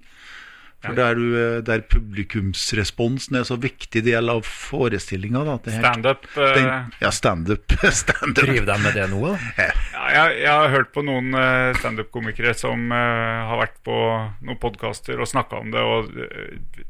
For 0.86 0.93
der, 0.93 1.15
du, 1.17 1.25
eh, 1.34 1.61
der 1.65 1.82
publikumsresponsen 1.89 3.39
er 3.39 3.45
så 3.49 3.57
viktig 3.57 4.03
del 4.05 4.30
av 4.30 4.43
forestillinga. 4.45 5.41
Standup 5.65 6.28
eh, 6.38 6.59
Ja, 7.01 7.11
standup. 7.11 7.73
stand 8.01 8.38
Driver 8.38 8.67
de 8.69 8.78
med 8.84 8.93
det 8.93 9.07
nå, 9.09 9.23
da? 9.25 9.38
ja, 9.57 10.05
jeg, 10.13 10.36
jeg 10.43 10.51
har 10.53 10.69
hørt 10.75 10.93
på 10.93 11.03
noen 11.05 11.34
uh, 11.34 11.73
standup-komikere 11.80 12.53
som 12.57 12.91
uh, 12.93 13.49
har 13.49 13.63
vært 13.63 13.82
på 13.88 13.97
noen 14.45 14.61
podkaster 14.61 15.17
og 15.17 15.30
snakka 15.30 15.63
om 15.63 15.73
det, 15.73 15.82
og 15.82 16.13
eh, 16.13 16.86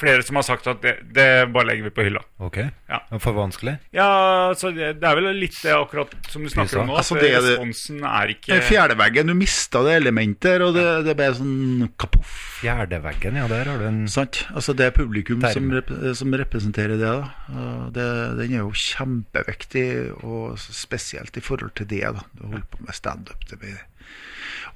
flere 0.00 0.22
som 0.24 0.38
har 0.38 0.44
sagt 0.46 0.66
at 0.70 0.80
det, 0.82 0.94
det 1.14 1.26
bare 1.52 1.68
legger 1.68 1.88
vi 1.88 1.92
på 1.94 2.04
hylla. 2.06 2.22
Ok. 2.44 2.58
Ja. 2.88 3.00
For 3.20 3.36
vanskelig? 3.36 3.76
Ja, 3.94 4.08
altså, 4.50 4.70
det, 4.74 4.94
det 5.02 5.08
er 5.08 5.18
vel 5.18 5.28
litt 5.36 5.56
det 5.62 5.74
akkurat 5.74 6.14
som 6.32 6.44
du 6.44 6.50
snakker 6.52 6.82
om 6.82 6.92
nå. 6.92 6.96
Altså, 7.00 7.18
det 7.20 7.32
responsen 7.36 8.04
er 8.08 8.32
ikke 8.34 8.60
Fjerdeveggen, 8.68 9.30
du 9.30 9.36
mista 9.38 9.82
det 9.86 9.98
elementet, 10.00 10.64
og 10.64 10.74
det, 10.76 10.86
det 11.08 11.16
ble 11.18 11.28
sånn 11.36 11.90
kapoff. 12.00 12.36
Fjerdeveggen, 12.62 13.38
ja, 13.38 13.46
der 13.50 13.70
har 13.70 13.82
du 13.82 13.86
en 13.88 14.00
Sant? 14.10 14.40
Altså 14.56 14.74
Det 14.74 14.88
er 14.88 14.94
publikum 14.96 15.44
som, 15.44 15.68
rep 15.74 15.92
som 16.18 16.32
representerer 16.40 16.98
det. 16.98 17.12
da 17.12 17.84
det, 17.94 18.08
Den 18.40 18.56
er 18.56 18.64
jo 18.64 18.72
kjempeviktig, 18.72 19.86
og 20.24 20.58
spesielt 20.58 21.36
i 21.38 21.44
forhold 21.44 21.76
til 21.78 21.90
det. 21.90 22.02
da 22.16 22.24
Du 22.32 22.48
holder 22.48 22.66
på 22.72 22.82
med 22.86 22.96
standup. 22.96 23.46
Det 23.50 23.60
blir 23.60 23.78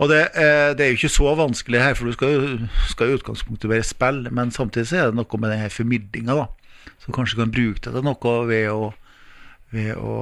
og 0.01 0.09
det, 0.11 0.23
eh, 0.35 0.73
det 0.77 0.85
er 0.85 0.93
jo 0.93 1.01
ikke 1.01 1.13
så 1.13 1.35
vanskelig 1.39 1.83
her, 1.83 1.95
for 1.95 2.09
du 2.09 2.17
skal 2.17 2.69
skal 2.91 3.13
i 3.13 3.19
utgangspunktet 3.19 3.71
være 3.71 3.87
spill, 3.87 4.25
men 4.35 4.51
samtidig 4.51 4.89
så 4.89 4.99
er 4.99 5.11
det 5.11 5.21
noe 5.21 5.43
med 5.43 5.53
denne 5.53 5.71
formidlinga, 5.71 6.39
da. 6.43 6.91
Så 7.03 7.15
kanskje 7.15 7.37
du 7.37 7.45
kan 7.45 7.55
bruke 7.55 7.83
det 7.83 7.93
til 7.93 8.05
noe 8.07 8.35
ved 8.49 8.69
å 8.73 8.93
ved 9.73 9.97
å, 9.97 10.17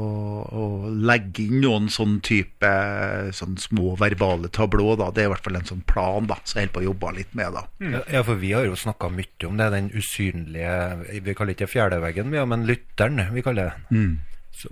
å, 0.00 0.04
å 0.48 0.62
legge 0.88 1.44
inn 1.44 1.60
noen 1.60 1.90
sånn 1.92 2.18
type 2.24 2.68
sånn 3.36 3.58
små 3.60 3.92
verbale 4.00 4.48
tablå. 4.48 4.94
Da. 4.96 5.10
Det 5.12 5.24
er 5.24 5.28
i 5.28 5.32
hvert 5.34 5.44
fall 5.44 5.58
en 5.60 5.68
sånn 5.68 5.82
plan 5.88 6.28
da, 6.30 6.38
som 6.48 6.56
jeg 6.56 6.68
holder 6.68 6.74
på 6.78 6.80
å 6.80 6.86
jobbe 6.86 7.10
litt 7.18 7.34
med. 7.36 7.58
da. 7.58 7.64
Ja, 7.84 8.00
Ja, 8.16 8.22
for 8.24 8.40
vi 8.40 8.54
har 8.56 8.64
jo 8.64 8.78
snakka 8.80 9.10
mye 9.12 9.50
om 9.50 9.60
det, 9.60 9.68
den 9.74 9.90
usynlige 9.92 11.20
Vi 11.26 11.36
kaller 11.36 11.52
ikke 11.52 11.68
fjerdeveggen, 11.68 12.32
men 12.32 12.64
lytteren, 12.68 13.20
vi 13.34 13.44
kaller 13.44 13.74
det. 13.74 13.98
Mm. 13.98 14.16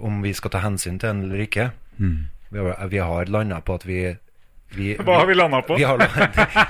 Om 0.08 0.24
vi 0.24 0.32
skal 0.34 0.54
ta 0.54 0.64
hensyn 0.64 0.96
til 0.96 1.12
den 1.12 1.26
eller 1.28 1.44
ikke. 1.44 1.68
Har, 2.00 2.16
vi 2.50 2.98
har 2.98 3.32
landa 3.32 3.60
på 3.60 3.78
at 3.78 3.86
vi, 3.88 4.00
vi 4.76 4.92
Hva 5.06 5.22
har 5.22 5.26
vi 5.30 5.38
landa 5.38 5.62
på? 5.66 5.78
Vi 5.78 5.86
har, 5.86 6.04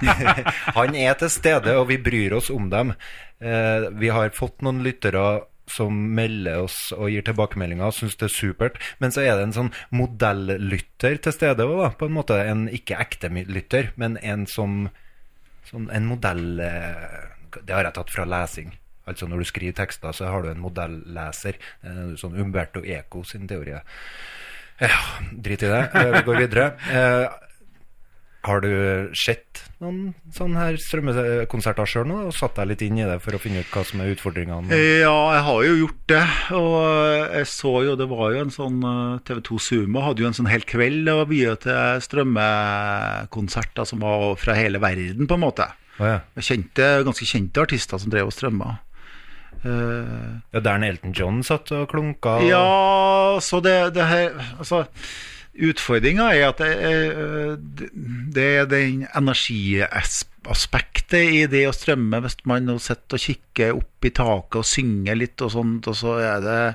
han 0.79 0.97
er 0.97 1.19
til 1.21 1.33
stede, 1.33 1.77
og 1.81 1.89
vi 1.91 2.01
bryr 2.03 2.37
oss 2.39 2.51
om 2.55 2.71
dem. 2.73 2.95
Eh, 3.39 3.91
vi 4.01 4.11
har 4.13 4.35
fått 4.37 4.65
noen 4.65 4.83
lyttere 4.87 5.27
som 5.67 5.95
melder 6.15 6.63
oss 6.63 6.93
og 6.95 7.11
gir 7.11 7.25
tilbakemeldinger 7.27 7.89
og 7.89 7.97
syns 7.97 8.17
det 8.21 8.29
er 8.29 8.35
supert. 8.35 8.79
Men 9.03 9.15
så 9.15 9.25
er 9.25 9.37
det 9.37 9.49
en 9.49 9.57
sånn 9.57 9.73
modellytter 9.95 11.19
til 11.23 11.35
stede 11.35 11.67
òg. 11.67 11.99
På 11.99 12.09
en 12.09 12.17
måte 12.17 12.39
en 12.43 12.67
ikke 12.73 12.99
ekte 13.03 13.31
lytter, 13.35 13.93
men 14.01 14.19
en 14.23 14.47
som 14.51 14.87
sånn, 15.67 15.91
En 15.91 16.07
modell 16.07 16.61
eh, 16.63 17.25
Det 17.59 17.75
har 17.75 17.89
jeg 17.89 17.97
tatt 17.97 18.13
fra 18.15 18.25
lesing. 18.25 18.77
Altså 19.07 19.27
Når 19.27 19.43
du 19.43 19.45
skriver 19.51 19.75
tekster, 19.79 20.13
så 20.13 20.31
har 20.31 20.43
du 20.43 20.51
en 20.51 20.63
modelleser. 20.63 21.59
Eh, 21.83 22.15
sånn 22.19 22.39
Umberto 22.39 22.85
Eco 22.85 23.25
sin 23.25 23.49
teori. 23.51 23.75
Ja, 24.83 25.01
drit 25.33 25.63
i 25.65 25.71
det. 25.73 25.83
Eh, 25.95 26.13
Vi 26.19 26.23
går 26.27 26.41
videre. 26.45 26.71
Eh, 26.93 27.27
har 28.47 28.61
du 28.63 29.11
sett 29.19 29.63
noen 29.83 30.13
sånne 30.33 30.61
her 30.61 30.77
strømmekonserter 30.79 31.89
sjøl 31.91 32.05
nå, 32.07 32.19
og 32.29 32.35
satt 32.37 32.55
deg 32.61 32.69
litt 32.71 32.83
inn 32.87 33.01
i 33.01 33.07
det 33.09 33.17
for 33.25 33.35
å 33.35 33.41
finne 33.43 33.65
ut 33.65 33.73
hva 33.75 33.83
som 33.89 34.01
er 34.05 34.13
utfordringene? 34.15 34.71
Ja, 35.03 35.15
jeg 35.35 35.43
har 35.49 35.65
jo 35.67 35.75
gjort 35.81 36.05
det. 36.13 36.23
Og 36.55 36.77
jeg 37.35 37.49
så 37.51 37.73
jo, 37.89 37.97
det 37.99 38.07
var 38.13 38.37
jo 38.37 38.45
en 38.45 38.55
sånn 38.55 38.79
eh, 38.87 39.19
TV2 39.27 39.59
Sumo 39.67 40.05
hadde 40.07 40.23
jo 40.23 40.31
en 40.31 40.39
sånn 40.39 40.51
hel 40.53 40.63
kveld 40.69 41.11
og 41.13 41.27
viet 41.33 41.65
til 41.67 42.01
strømmekonserter 42.07 43.89
som 43.89 44.01
var 44.05 44.37
fra 44.41 44.55
hele 44.59 44.79
verden, 44.83 45.27
på 45.27 45.35
en 45.41 45.45
måte. 45.49 45.69
Oh, 45.99 46.07
ja. 46.07 46.19
Kjente, 46.37 46.91
ganske 47.09 47.25
kjente 47.27 47.63
artister 47.65 47.99
som 47.99 48.13
drev 48.13 48.29
og 48.31 48.35
strømma. 48.37 48.77
Eh, 49.65 50.41
ja, 50.53 50.61
der 50.61 50.83
Elton 50.85 51.13
John 51.17 51.43
satt 51.43 51.73
og 51.73 51.89
klunka? 51.91 52.29
og- 52.41 52.49
Ja, 52.49 53.39
så 53.41 53.61
det, 53.63 53.95
det 53.95 54.05
her 54.07 54.31
Altså, 54.59 54.87
utfordringa 55.57 56.33
er 56.37 56.49
at 56.49 56.59
det, 56.59 56.77
er- 56.77 57.57
det 58.37 58.45
er 58.61 58.67
den 58.67 59.07
energiaspektet 59.17 61.23
i 61.33 61.47
det 61.51 61.65
å 61.69 61.73
strømme. 61.75 62.21
Hvis 62.25 62.37
man 62.47 62.67
nå 62.69 62.77
sitter 62.83 63.15
og 63.17 63.21
kikker 63.25 63.77
opp 63.79 64.05
i 64.05 64.11
taket 64.11 64.57
og 64.61 64.65
synger 64.69 65.17
litt 65.19 65.43
og 65.43 65.51
sånt, 65.55 65.87
og 65.89 65.95
så 65.99 66.19
er 66.23 66.41
det 66.45 66.75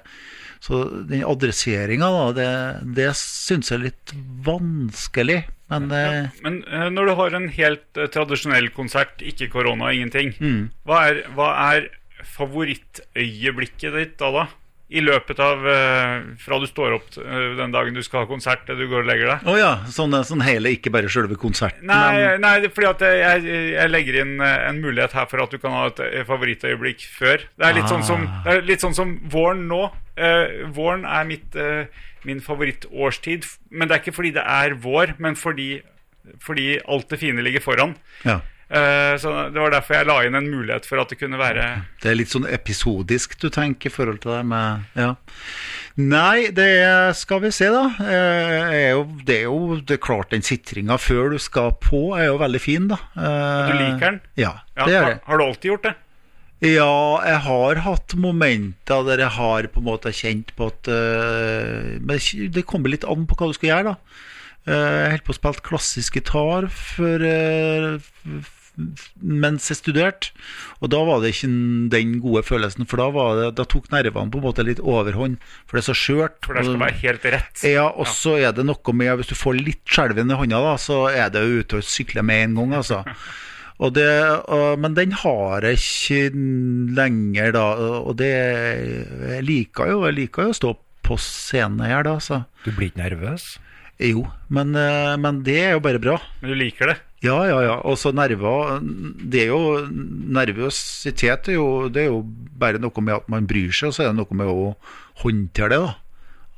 Så 0.61 0.77
den 1.09 1.23
adresseringa, 1.25 2.05
da, 2.05 2.25
det, 2.37 2.49
det 2.93 3.07
syns 3.17 3.71
jeg 3.71 3.79
er 3.79 3.85
litt 3.87 4.11
vanskelig. 4.45 5.39
Men 5.73 5.87
det, 5.89 6.03
Men 6.43 6.59
eh, 6.69 6.85
når 6.93 7.03
du 7.09 7.13
har 7.17 7.33
en 7.33 7.47
helt 7.49 7.97
eh, 7.97 8.05
tradisjonell 8.13 8.69
konsert, 8.69 9.17
ikke 9.25 9.49
korona, 9.49 9.89
ingenting, 9.89 10.35
Mm. 10.37 10.69
hva, 10.85 10.99
er, 11.09 11.23
hva 11.33 11.49
er 11.73 11.89
favorittøyeblikket 12.23 13.93
ditt 13.95 14.17
da, 14.21 14.31
da? 14.31 14.47
i 14.91 14.99
løpet 14.99 15.39
av 15.39 15.61
eh, 15.71 16.23
Fra 16.43 16.57
du 16.59 16.65
står 16.67 16.97
opp 16.97 17.13
eh, 17.21 17.53
den 17.55 17.71
dagen 17.71 17.95
du 17.95 18.01
skal 18.03 18.25
ha 18.25 18.27
konsert, 18.27 18.65
til 18.67 18.75
du 18.75 18.89
går 18.91 19.05
og 19.05 19.07
legger 19.07 19.29
deg. 19.29 19.45
Å 19.47 19.53
ja, 19.55 19.69
sånn, 19.87 20.17
sånn 20.27 20.43
hele, 20.43 20.73
ikke 20.75 20.91
bare 20.91 21.07
selve 21.07 21.37
konserten. 21.39 21.85
Nei, 21.87 22.17
men, 22.17 22.43
nei, 22.43 22.67
fordi 22.75 22.89
at 22.89 23.05
jeg, 23.07 23.45
jeg 23.77 23.87
legger 23.93 24.17
inn 24.25 24.33
eh, 24.43 24.65
en 24.67 24.81
mulighet 24.83 25.15
her 25.15 25.29
for 25.31 25.45
at 25.45 25.55
du 25.55 25.61
kan 25.63 25.77
ha 25.77 25.85
et 25.93 26.01
eh, 26.09 26.25
favorittøyeblikk 26.27 27.05
før. 27.07 27.45
Det 27.55 27.69
er 27.69 27.77
litt, 27.79 27.87
sånn, 27.87 28.03
som, 28.03 28.27
Ah. 28.27 28.41
det 28.43 28.57
er 28.57 28.67
litt 28.67 28.83
sånn 28.83 28.97
som 28.97 29.15
våren 29.31 29.63
nå. 29.71 29.79
Eh, 30.19 30.67
våren 30.75 31.07
er 31.07 31.23
mitt, 31.29 31.55
eh, 31.55 31.87
min 32.27 32.43
favorittårstid. 32.43 33.47
Men 33.71 33.87
det 33.87 33.95
er 33.95 34.03
ikke 34.03 34.17
fordi 34.19 34.35
det 34.41 34.43
er 34.43 34.75
vår, 34.75 35.15
men 35.23 35.39
fordi, 35.39 35.69
fordi 36.43 36.73
alt 36.83 37.07
det 37.15 37.23
fine 37.23 37.47
ligger 37.47 37.63
foran. 37.63 37.95
ja. 38.27 38.41
Eh, 38.71 39.17
så 39.19 39.51
Det 39.51 39.59
var 39.59 39.73
derfor 39.73 39.97
jeg 39.97 40.07
la 40.07 40.13
inn 40.23 40.35
en 40.39 40.45
mulighet 40.47 40.85
for 40.87 41.01
at 41.01 41.09
det 41.11 41.17
kunne 41.19 41.35
være 41.39 41.63
Det 41.99 42.07
er 42.11 42.15
litt 42.15 42.31
sånn 42.31 42.45
episodisk 42.47 43.33
du 43.41 43.49
tenker 43.51 43.89
i 43.89 43.93
forhold 43.93 44.21
til 44.23 44.31
det 44.37 44.45
med 44.47 44.85
Ja. 44.95 45.09
Nei, 45.99 46.47
det 46.55 46.69
skal 47.19 47.41
vi 47.43 47.49
se, 47.51 47.67
da. 47.67 47.81
Eh, 47.99 48.69
er 48.77 48.85
jo, 48.93 49.01
det 49.27 49.41
er 49.41 49.49
jo 49.49 49.75
det 49.81 49.97
er 49.97 50.05
klart 50.05 50.31
den 50.31 50.41
sitringa 50.47 50.95
før 51.03 51.33
du 51.33 51.37
skal 51.43 51.73
på, 51.83 52.13
er 52.15 52.29
jo 52.29 52.37
veldig 52.39 52.61
fin, 52.63 52.87
da. 52.87 52.95
Eh, 53.11 53.67
Du 53.67 53.73
liker 53.75 54.05
den? 54.05 54.21
Ja, 54.39 54.53
ja, 54.77 54.85
det 54.87 54.93
gjør 54.95 55.03
har, 55.03 55.11
jeg. 55.11 55.19
har 55.27 55.37
du 55.37 55.43
alltid 55.49 55.69
gjort 55.73 55.83
det? 55.89 55.93
Ja, 56.61 56.95
jeg 57.25 57.39
har 57.43 57.75
hatt 57.89 58.15
momenter 58.15 59.03
der 59.03 59.17
jeg 59.25 59.33
har 59.35 59.67
på 59.73 59.81
en 59.81 59.87
måte 59.89 60.13
kjent 60.13 60.51
på 60.55 60.67
at 60.69 60.87
uh, 60.93 61.97
Men 61.99 62.19
det 62.53 62.63
kommer 62.69 62.93
litt 62.93 63.03
an 63.03 63.25
på 63.27 63.35
hva 63.35 63.47
du 63.49 63.55
skal 63.57 63.69
gjøre, 63.73 63.91
da. 63.91 63.95
Uh, 64.69 64.97
jeg 65.01 65.11
holdt 65.15 65.25
på 65.25 65.33
å 65.33 65.39
spille 65.41 65.65
klassisk 65.65 66.19
gitar 66.21 66.67
for, 66.69 67.25
eh, 67.25 67.95
f- 67.97 68.60
mens 69.21 69.67
jeg 69.71 69.79
studerte. 69.79 70.31
Og 70.81 70.89
da 70.93 71.01
var 71.07 71.21
det 71.23 71.33
ikke 71.35 71.49
den 71.93 72.15
gode 72.23 72.43
følelsen, 72.47 72.87
for 72.89 73.01
da, 73.01 73.09
var 73.13 73.35
det, 73.39 73.49
da 73.59 73.65
tok 73.69 73.89
nervene 73.93 74.31
på 74.33 74.39
en 74.41 74.45
måte 74.47 74.65
litt 74.67 74.81
overhånd. 74.81 75.37
For 75.67 75.77
det 75.77 75.83
er 75.83 75.89
så 75.93 75.97
skjørt. 75.97 76.39
For 76.45 76.53
det 76.57 76.65
skal 76.65 76.75
og- 76.79 76.83
være 76.87 76.99
helt 77.03 77.29
rett. 77.37 77.63
ja, 77.67 77.87
og 77.89 78.07
så 78.07 78.37
er 78.41 78.51
det 78.57 78.65
noe 78.65 78.93
med 78.93 79.17
Hvis 79.21 79.31
du 79.31 79.35
får 79.35 79.59
litt 79.63 79.85
skjelven 79.85 80.31
i 80.31 80.37
hånda, 80.41 80.59
da, 80.65 80.75
så 80.81 81.03
er 81.13 81.29
det 81.33 81.41
jo 81.45 81.61
ute 81.63 81.77
og 81.81 81.83
sykle 81.87 82.23
med 82.23 82.43
en 82.49 82.55
gang, 82.61 82.73
altså. 82.81 83.03
Og 83.81 83.95
det, 83.95 84.05
og, 84.53 84.77
men 84.77 84.93
den 84.93 85.09
har 85.23 85.63
jeg 85.65 85.79
ikke 85.81 86.35
lenger, 86.93 87.51
da. 87.55 87.63
Og 88.05 88.13
det 88.19 88.29
Jeg 88.29 89.43
liker 89.47 89.89
jo, 89.89 90.03
jeg 90.05 90.17
liker 90.19 90.45
jo 90.45 90.53
å 90.53 90.57
stå 90.59 90.73
på 91.01 91.17
scenen 91.17 91.81
her, 91.81 92.03
da, 92.05 92.19
så. 92.21 92.43
Du 92.61 92.69
blir 92.77 92.91
ikke 92.91 93.01
nervøs? 93.01 93.55
Jo, 94.01 94.27
men, 94.53 94.75
eh, 94.77 95.15
men 95.17 95.41
det 95.45 95.57
er 95.63 95.71
jo 95.75 95.81
bare 95.81 96.01
bra. 96.01 96.19
Men 96.43 96.53
du 96.53 96.57
liker 96.61 96.91
det. 96.93 96.99
Ja, 97.21 97.37
ja, 97.45 97.59
ja. 97.61 97.73
Og 97.85 97.99
så 98.01 98.09
nerver 98.17 98.79
Det 98.81 99.43
er 99.43 99.51
jo 99.51 99.85
Nervøsitet 99.85 101.51
er 101.51 101.59
jo, 101.59 101.87
det 101.93 102.07
er 102.07 102.09
jo 102.09 102.23
bare 102.57 102.81
noe 102.81 103.03
med 103.05 103.19
at 103.19 103.27
man 103.29 103.49
bryr 103.49 103.69
seg, 103.69 103.91
og 103.91 103.95
så 103.95 104.05
er 104.05 104.09
det 104.09 104.17
noe 104.17 104.37
med 104.37 104.49
å 104.49 104.71
håndtere 105.21 105.75
det, 105.75 105.81
da. 105.85 105.93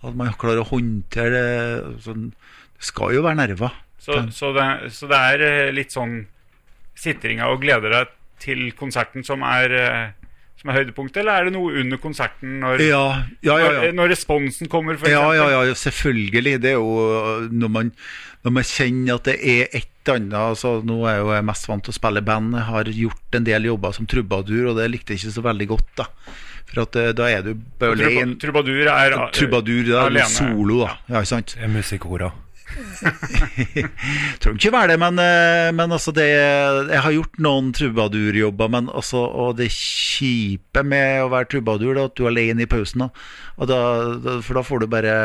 At 0.08 0.16
man 0.20 0.36
klarer 0.40 0.64
å 0.64 0.70
håndtere 0.72 1.32
det 1.36 2.04
sånn 2.04 2.30
Det 2.32 2.88
skal 2.92 3.16
jo 3.16 3.24
være 3.24 3.40
nerver. 3.40 3.76
Så, 4.04 4.18
så, 4.36 4.52
det, 4.56 4.66
så 4.92 5.08
det 5.08 5.20
er 5.32 5.44
eh, 5.48 5.74
litt 5.76 5.94
sånn 5.96 6.18
sitringa 7.00 7.48
og 7.52 7.62
gleder 7.64 7.94
deg 7.94 8.10
til 8.44 8.66
konserten 8.76 9.24
som 9.24 9.46
er, 9.48 9.72
eh, 9.72 10.23
som 10.64 10.72
er 10.72 10.78
høydepunktet, 10.80 11.18
eller 11.22 11.36
er 11.42 11.50
det 11.50 11.54
noe 11.58 11.74
under 11.84 12.00
konserten 12.00 12.60
når, 12.64 12.80
Ja, 12.88 13.02
ja, 13.44 13.58
ja. 13.60 13.66
når, 13.68 13.80
ja. 13.84 13.96
når 14.00 14.14
responsen 14.16 14.70
kommer, 14.72 14.96
for 14.98 15.12
Ja, 15.12 15.26
ja, 15.36 15.50
ja, 15.68 15.74
selvfølgelig. 15.76 16.54
Det 16.64 16.72
er 16.72 16.78
jo 16.80 17.50
når 17.52 17.72
man, 17.74 17.90
når 18.48 18.56
man 18.56 18.64
kjenner 18.70 19.20
at 19.20 19.28
det 19.28 19.36
er 19.44 19.68
et 19.76 19.90
annet 20.12 20.34
altså, 20.36 20.78
Nå 20.84 21.02
er 21.08 21.14
jeg 21.18 21.22
jo 21.24 21.30
jeg 21.36 21.46
mest 21.48 21.68
vant 21.70 21.84
til 21.86 21.94
å 21.94 21.96
spille 22.00 22.24
band. 22.28 22.56
Jeg 22.58 22.68
har 22.70 22.90
gjort 22.96 23.38
en 23.40 23.46
del 23.48 23.68
jobber 23.70 23.94
som 23.96 24.08
trubadur, 24.08 24.72
og 24.72 24.80
det 24.80 24.88
likte 24.92 25.14
jeg 25.16 25.22
ikke 25.24 25.36
så 25.36 25.44
veldig 25.46 25.68
godt. 25.76 25.92
da 26.00 26.08
For 26.72 26.82
at 26.88 26.96
eh, 27.00 27.12
da 27.16 27.28
er 27.32 27.44
du 27.46 27.54
bare 27.80 28.00
alene. 28.00 28.36
trubadur 28.40 28.88
er 28.88 29.18
Trubadur, 29.36 29.84
det 29.84 29.94
er 30.00 30.08
alene. 30.10 30.32
solo, 30.32 30.80
da. 30.86 30.96
Ja, 31.12 31.22
ikke 31.22 31.32
sant? 31.36 31.56
Er 31.60 31.72
musikkora? 31.72 32.32
Tror 34.42 34.58
ikke 34.58 34.74
være 34.74 34.94
det, 34.94 34.98
men, 35.04 35.22
eh, 35.22 35.70
men 35.76 35.96
altså 35.96 36.14
det, 36.16 36.28
jeg 36.30 37.04
har 37.06 37.16
gjort 37.18 37.40
noen 37.44 37.72
trubadurjobber, 37.76 38.74
men 38.74 38.90
altså, 38.94 39.24
og 39.28 39.56
det 39.60 39.70
kjipe 39.74 40.84
med 40.88 41.24
å 41.24 41.32
være 41.34 41.52
trubadur, 41.54 41.96
er 41.96 42.06
at 42.08 42.18
du 42.18 42.26
er 42.26 42.34
alene 42.34 42.66
i 42.66 42.70
pausen. 42.70 43.06
Da. 43.06 43.10
Da, 43.70 43.80
for 44.42 44.60
da 44.60 44.66
får 44.66 44.84
du 44.84 44.92
bare 44.92 45.16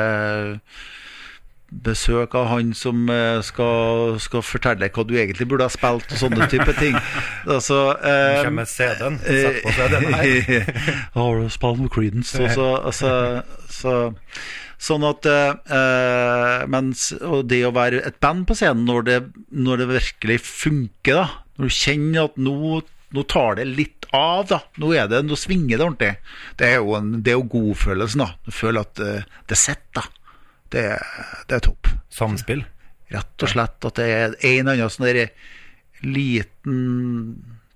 besøk 1.68 2.32
av 2.38 2.46
han 2.48 2.70
som 2.76 3.08
eh, 3.12 3.40
skal, 3.44 4.16
skal 4.24 4.44
fortelle 4.44 4.88
hva 4.88 5.04
du 5.04 5.12
egentlig 5.18 5.48
burde 5.50 5.66
ha 5.68 5.72
spilt, 5.72 6.08
og 6.12 6.22
sånne 6.22 6.48
type 6.50 6.72
ting. 6.80 6.96
Altså, 7.48 7.94
eh, 8.04 8.42
Kommer 8.44 8.62
med 8.62 8.68
CD-en. 8.68 9.18
Sett 9.24 9.60
på 9.64 9.72
CD-en 9.76 10.14
her. 10.14 10.72
Har 11.16 11.38
du 11.40 11.52
spilt 11.52 11.80
med 11.80 11.92
Creedence? 11.92 12.48
Så, 12.54 12.66
altså, 12.76 13.12
så, 13.72 13.94
sånn 14.78 15.04
at 15.08 15.26
eh, 15.26 16.66
mens, 16.70 17.10
Og 17.18 17.48
det 17.50 17.64
å 17.66 17.74
være 17.74 18.02
et 18.06 18.20
band 18.22 18.46
på 18.48 18.56
scenen 18.58 18.86
når 18.86 19.06
det, 19.08 19.18
når 19.50 19.82
det 19.82 19.88
virkelig 19.90 20.38
funker, 20.46 21.18
da 21.18 21.26
Når 21.58 21.70
du 21.70 21.74
kjenner 21.74 22.28
at 22.28 22.38
nå, 22.38 22.54
nå 23.16 23.24
tar 23.30 23.58
det 23.58 23.66
litt 23.72 24.08
av, 24.14 24.46
da 24.52 24.60
Nå, 24.78 24.92
er 24.94 25.10
det, 25.10 25.24
nå 25.26 25.36
svinger 25.36 25.76
det 25.76 25.84
ordentlig. 25.84 26.12
Det 26.60 26.70
er 26.70 26.78
jo, 26.78 26.94
en, 26.96 27.10
det 27.24 27.34
er 27.34 27.40
jo 27.40 27.50
godfølelsen, 27.52 28.22
da. 28.24 28.30
Du 28.46 28.54
føler 28.54 28.86
at 28.86 29.02
eh, 29.04 29.28
det 29.50 29.58
sitter, 29.60 30.00
da. 30.00 30.34
Det, 30.72 30.84
det 31.48 31.58
er 31.58 31.64
topp. 31.64 31.90
Samspill. 32.12 32.64
Rett 33.12 33.44
og 33.44 33.52
slett 33.52 33.86
at 33.88 34.00
det 34.00 34.08
er 34.12 34.34
en 34.36 34.68
eller 34.68 34.74
annen 34.76 34.92
sånn 34.92 35.08
derre 35.08 35.28
liten 36.04 36.80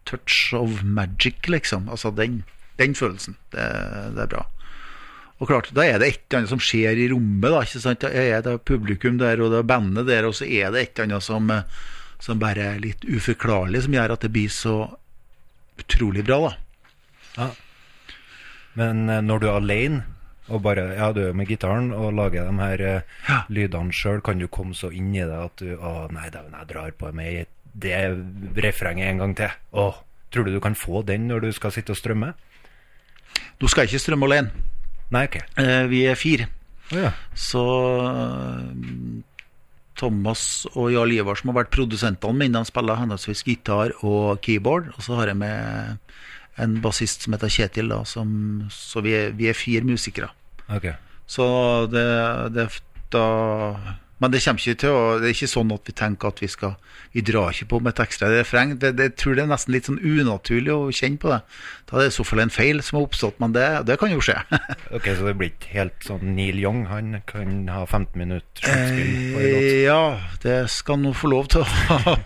touch 0.08 0.52
of 0.56 0.82
magic, 0.84 1.48
liksom. 1.48 1.88
Altså 1.92 2.12
den, 2.14 2.42
den 2.80 2.96
følelsen. 2.96 3.36
Det, 3.54 3.68
det 4.16 4.26
er 4.26 4.32
bra. 4.36 4.46
Og 5.43 5.48
klart, 5.51 5.73
da 5.74 5.82
er 5.82 5.98
det 5.98 6.06
et 6.06 6.20
eller 6.20 6.39
annet 6.39 6.52
som 6.52 6.62
skjer 6.62 7.01
i 7.02 7.09
rommet, 7.10 7.51
da. 7.51 7.64
ikke 7.66 7.82
sant? 7.82 8.05
Det 8.05 8.27
er 8.31 8.44
det 8.47 8.60
publikum 8.69 9.19
der, 9.19 9.43
og 9.43 9.51
det 9.51 9.59
er 9.59 9.66
bandet 9.73 10.06
der, 10.06 10.28
og 10.28 10.36
så 10.39 10.47
er 10.47 10.70
det 10.70 10.85
et 10.85 10.93
eller 10.94 11.09
annet 11.09 11.27
som, 11.27 11.51
eh, 11.51 11.81
som 12.23 12.39
bare 12.39 12.69
er 12.77 12.82
litt 12.82 13.02
uforklarlig, 13.02 13.82
som 13.82 13.97
gjør 13.97 14.14
at 14.14 14.23
det 14.23 14.31
blir 14.36 14.52
så 14.55 14.77
utrolig 15.82 16.23
bra, 16.28 16.52
da. 17.35 17.51
Men 18.78 19.09
eh, 19.10 19.24
når 19.24 19.43
du 19.43 19.48
er 19.51 19.59
alene, 19.59 20.05
og 20.52 20.62
bare 20.62 20.86
ja, 20.94 21.10
du 21.14 21.23
er 21.24 21.35
med 21.39 21.51
gitaren 21.51 21.90
og 21.94 22.14
lager 22.19 22.47
de 22.47 22.62
her 22.62 22.81
ja. 22.85 23.43
lydene 23.51 23.94
sjøl, 23.94 24.23
kan 24.23 24.39
du 24.39 24.47
komme 24.52 24.78
så 24.78 24.90
inn 24.94 25.10
i 25.14 25.23
det 25.23 25.39
at 25.39 25.62
du 25.62 25.74
Å, 25.78 26.09
nei, 26.12 26.28
dæven, 26.35 26.55
jeg 26.59 26.70
drar 26.70 26.94
på 26.98 27.12
med 27.14 27.51
det 27.73 27.94
refrenget 28.62 29.09
en 29.09 29.23
gang 29.23 29.36
til. 29.39 29.55
Å, 29.74 29.86
tror 30.35 30.47
du 30.47 30.55
du 30.55 30.60
kan 30.62 30.77
få 30.78 31.02
den 31.09 31.31
når 31.31 31.47
du 31.47 31.55
skal 31.56 31.73
sitte 31.74 31.94
og 31.94 31.98
strømme? 31.98 32.35
Nå 33.62 33.70
skal 33.70 33.89
ikke 33.89 34.02
strømme 34.02 34.28
alene. 34.28 34.71
Nei, 35.12 35.26
ok. 35.28 35.39
Eh, 35.60 35.84
vi 35.93 36.02
er 36.09 36.18
fire. 36.18 36.48
Oh, 36.93 36.98
ja. 36.98 37.12
Så 37.36 37.62
eh, 38.09 39.22
Thomas 40.01 40.66
og 40.72 40.90
Jarl 40.94 41.14
Ivar 41.14 41.39
som 41.39 41.52
har 41.52 41.62
vært 41.62 41.74
produsentene 41.74 42.39
mine, 42.40 42.59
de 42.59 42.68
spiller 42.68 43.01
henholdsvis 43.01 43.44
gitar 43.47 43.94
og 44.01 44.40
keyboard. 44.44 44.93
Og 44.97 45.05
så 45.06 45.18
har 45.20 45.32
jeg 45.32 45.40
med 45.43 45.98
en 46.60 46.78
bassist 46.84 47.24
som 47.24 47.36
heter 47.36 47.52
Kjetil, 47.52 47.93
da, 47.93 48.02
som, 48.09 48.32
så 48.72 49.05
vi 49.05 49.14
er, 49.16 49.36
vi 49.36 49.48
er 49.48 49.56
fire 49.56 49.84
musikere. 49.89 50.32
Ok. 50.72 50.90
Så 51.28 51.44
det, 51.93 52.09
det 52.56 52.68
da 53.12 53.26
Men 54.22 54.30
det 54.30 54.38
kommer 54.44 54.62
ikke 54.62 54.78
til 54.84 54.94
å 54.94 55.02
Det 55.18 55.28
er 55.28 55.34
ikke 55.34 55.50
sånn 55.50 55.72
at 55.74 55.88
vi 55.88 55.94
tenker 55.98 56.30
at 56.30 56.42
vi 56.42 56.48
skal 56.50 56.76
Vi 57.12 57.24
drar 57.26 57.50
ikke 57.50 57.66
på 57.72 57.80
med 57.82 57.92
et 57.92 58.02
ekstra 58.06 58.30
refreng. 58.32 58.76
Det, 58.80 58.94
det 58.96 59.08
jeg 59.10 59.16
tror 59.20 59.34
det 59.36 59.42
er 59.44 59.50
nesten 59.50 59.74
litt 59.74 59.88
sånn 59.90 59.98
unaturlig 60.00 60.72
å 60.72 60.92
kjenne 60.94 61.20
på 61.20 61.28
det. 61.32 61.40
Da 61.90 61.98
er 61.98 62.06
det 62.06 62.12
i 62.12 62.14
så 62.14 62.24
fall 62.24 62.40
en 62.40 62.52
feil 62.54 62.80
som 62.80 62.96
har 62.96 63.04
oppstått, 63.04 63.36
men 63.42 63.52
det, 63.52 63.66
det 63.84 63.98
kan 64.00 64.12
jo 64.14 64.22
skje. 64.24 64.38
Ok, 64.96 65.10
Så 65.18 65.26
det 65.26 65.34
blir 65.40 65.50
ikke 65.52 65.74
helt 65.74 66.06
sånn 66.06 66.32
Neil 66.36 66.56
Young, 66.62 66.86
han 66.88 67.18
kan 67.28 67.66
ha 67.72 67.82
15 67.84 68.16
minutter? 68.20 68.64
Eh, 68.70 69.82
ja, 69.84 69.98
det 70.44 70.56
skal 70.72 70.96
han 70.96 71.06
nå 71.08 71.12
få 71.16 71.28
lov 71.32 71.50
til 71.52 71.64
å 71.64 71.68
ha. 71.68 72.16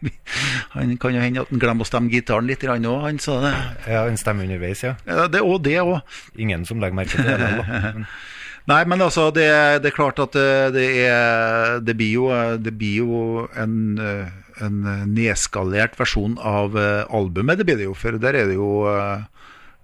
han 0.76 0.94
kan 1.00 1.16
jo 1.16 1.24
hende 1.24 1.44
at 1.46 1.52
han 1.52 1.62
glemmer 1.62 1.86
å 1.86 1.88
stemme 1.88 2.12
gitaren 2.12 2.48
litt 2.50 2.64
òg, 2.66 2.86
han. 3.06 3.20
sa 3.22 3.38
det, 3.44 3.54
Ja, 3.88 4.04
en 4.04 4.20
stemme 4.20 4.44
underveis, 4.44 4.84
ja. 4.84 4.96
ja, 5.08 5.28
det, 5.32 5.40
og 5.44 5.62
det 5.64 5.78
òg. 5.80 6.00
Ingen 6.36 6.68
som 6.68 6.82
legger 6.82 7.00
merke 7.00 7.16
til 7.16 7.24
det. 7.24 7.36
Eller, 7.40 8.04
Nei, 8.66 8.80
men 8.90 9.02
altså, 9.04 9.28
det, 9.30 9.46
det 9.84 9.92
er 9.92 9.94
klart 9.94 10.18
at 10.18 10.34
det, 10.34 10.74
det 10.74 10.86
er 11.06 11.78
Det 11.86 11.94
blir 11.94 12.16
jo, 12.16 12.26
det 12.58 12.72
blir 12.74 13.04
jo 13.04 13.18
en, 13.54 13.76
eh, 14.02 14.32
en 14.64 14.80
nedskalert 15.12 15.94
versjon 16.00 16.34
av 16.42 16.74
eh, 16.78 17.04
albumet, 17.14 17.60
det 17.60 17.66
blir 17.68 17.78
det 17.78 17.86
jo. 17.86 17.94
For 17.94 18.18
der 18.18 18.38
er 18.40 18.50
det 18.50 18.56
jo 18.58 18.70
eh, 18.90 19.22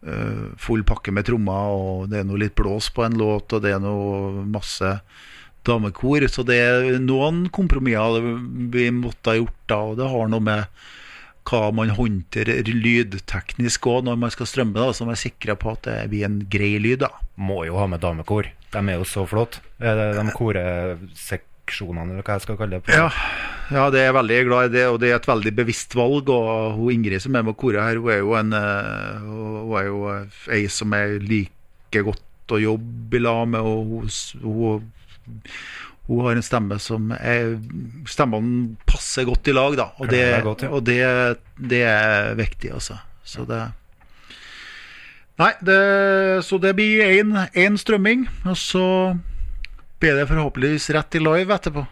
eh, 0.07 0.49
full 0.59 0.83
pakke 0.89 1.15
med 1.15 1.29
trommer, 1.29 1.77
og 1.77 2.09
det 2.11 2.23
er 2.23 2.27
noe 2.29 2.41
litt 2.43 2.57
blås 2.59 2.91
på 2.95 3.05
en 3.07 3.19
låt, 3.21 3.55
og 3.55 3.63
det 3.63 3.75
er 3.77 3.83
noe 3.83 4.43
masse 4.51 4.97
damekor. 5.67 6.27
Så 6.27 6.43
det 6.47 6.59
er 6.59 6.99
noen 7.03 7.47
kompromisser 7.55 8.33
vi 8.73 8.89
måtte 8.97 9.31
ha 9.31 9.39
gjort 9.39 9.63
da, 9.71 9.79
og 9.93 10.01
det 10.01 10.11
har 10.11 10.33
noe 10.33 10.49
med 10.49 10.83
hva 11.51 11.69
man 11.75 11.91
håndterer 11.91 12.69
lydteknisk 12.71 13.87
òg 13.91 14.05
når 14.07 14.19
man 14.27 14.31
skal 14.35 14.47
strømme, 14.47 14.79
da, 14.79 14.91
så 14.95 15.07
man 15.07 15.17
er 15.17 15.23
sikre 15.25 15.57
på 15.59 15.75
at 15.75 15.87
det 15.89 15.97
blir 16.13 16.27
en 16.29 16.43
grei 16.51 16.77
lyd. 16.83 17.03
da. 17.03 17.11
må 17.35 17.65
jo 17.67 17.79
ha 17.79 17.89
med 17.91 18.03
damekor. 18.03 18.51
De 18.73 18.81
er 18.89 18.97
jo 18.99 19.05
så 19.09 19.27
flotte. 19.29 19.61
De 19.81 19.91
det 19.99 20.09
De 20.17 20.25
koreseksjonene, 20.37 22.13
eller 22.15 22.25
hva 22.27 22.37
jeg 22.39 22.45
skal 22.47 22.57
kalle 22.61 22.79
det. 22.79 22.85
på- 22.87 22.93
Ja, 22.97 23.09
ja, 23.71 23.91
det 23.91 24.01
er 24.01 24.07
jeg 24.11 24.15
veldig 24.19 24.39
glad 24.49 24.65
i 24.71 24.73
det, 24.79 24.87
og 24.89 24.99
det 25.01 25.11
er 25.11 25.17
et 25.17 25.27
veldig 25.29 25.55
bevisst 25.57 25.95
valg. 25.95 26.29
Og 26.29 26.75
hun 26.79 26.91
Ingrid 26.93 27.21
som 27.23 27.37
er 27.37 27.43
med 27.43 27.57
koret 27.57 27.83
her, 27.83 27.97
hun 28.01 28.11
er 28.11 28.19
jo 28.19 28.35
en 28.35 28.53
eh, 28.53 29.19
Hun 29.23 29.77
er 29.79 29.87
jo 29.87 30.03
eh, 30.11 30.27
ei 30.59 30.67
som 30.69 30.93
jeg 30.93 31.21
liker 31.23 32.03
godt 32.05 32.53
å 32.53 32.59
jobbe 32.61 33.17
i 33.17 33.23
lag 33.23 33.47
med, 33.49 33.61
og 33.61 33.87
hun, 33.87 34.09
hun, 34.43 34.91
hun 36.09 36.25
har 36.27 36.33
en 36.37 36.43
stemme 36.43 36.77
som 36.83 37.13
er 37.13 37.55
Stemmene 38.11 38.77
passer 38.87 39.25
godt 39.25 39.49
i 39.49 39.53
lag, 39.55 39.77
da. 39.79 39.87
Og 40.01 40.09
det, 40.11 40.19
det, 40.35 40.43
godt, 40.45 40.63
ja. 40.67 40.71
og 40.75 40.85
det, 40.85 41.39
det 41.57 41.83
er 41.87 42.35
viktig, 42.35 42.73
altså. 42.75 42.99
Så 43.25 43.45
det 43.49 43.63
Nei, 45.41 45.53
det, 45.65 45.79
så 46.45 46.59
det 46.61 46.75
blir 46.77 47.03
én 47.09 47.79
strømming, 47.81 48.27
og 48.45 48.57
så 48.61 48.85
blir 50.03 50.19
det 50.19 50.29
forhåpentligvis 50.29 50.91
rett 50.93 51.17
i 51.17 51.23
live 51.23 51.55
etterpå. 51.55 51.87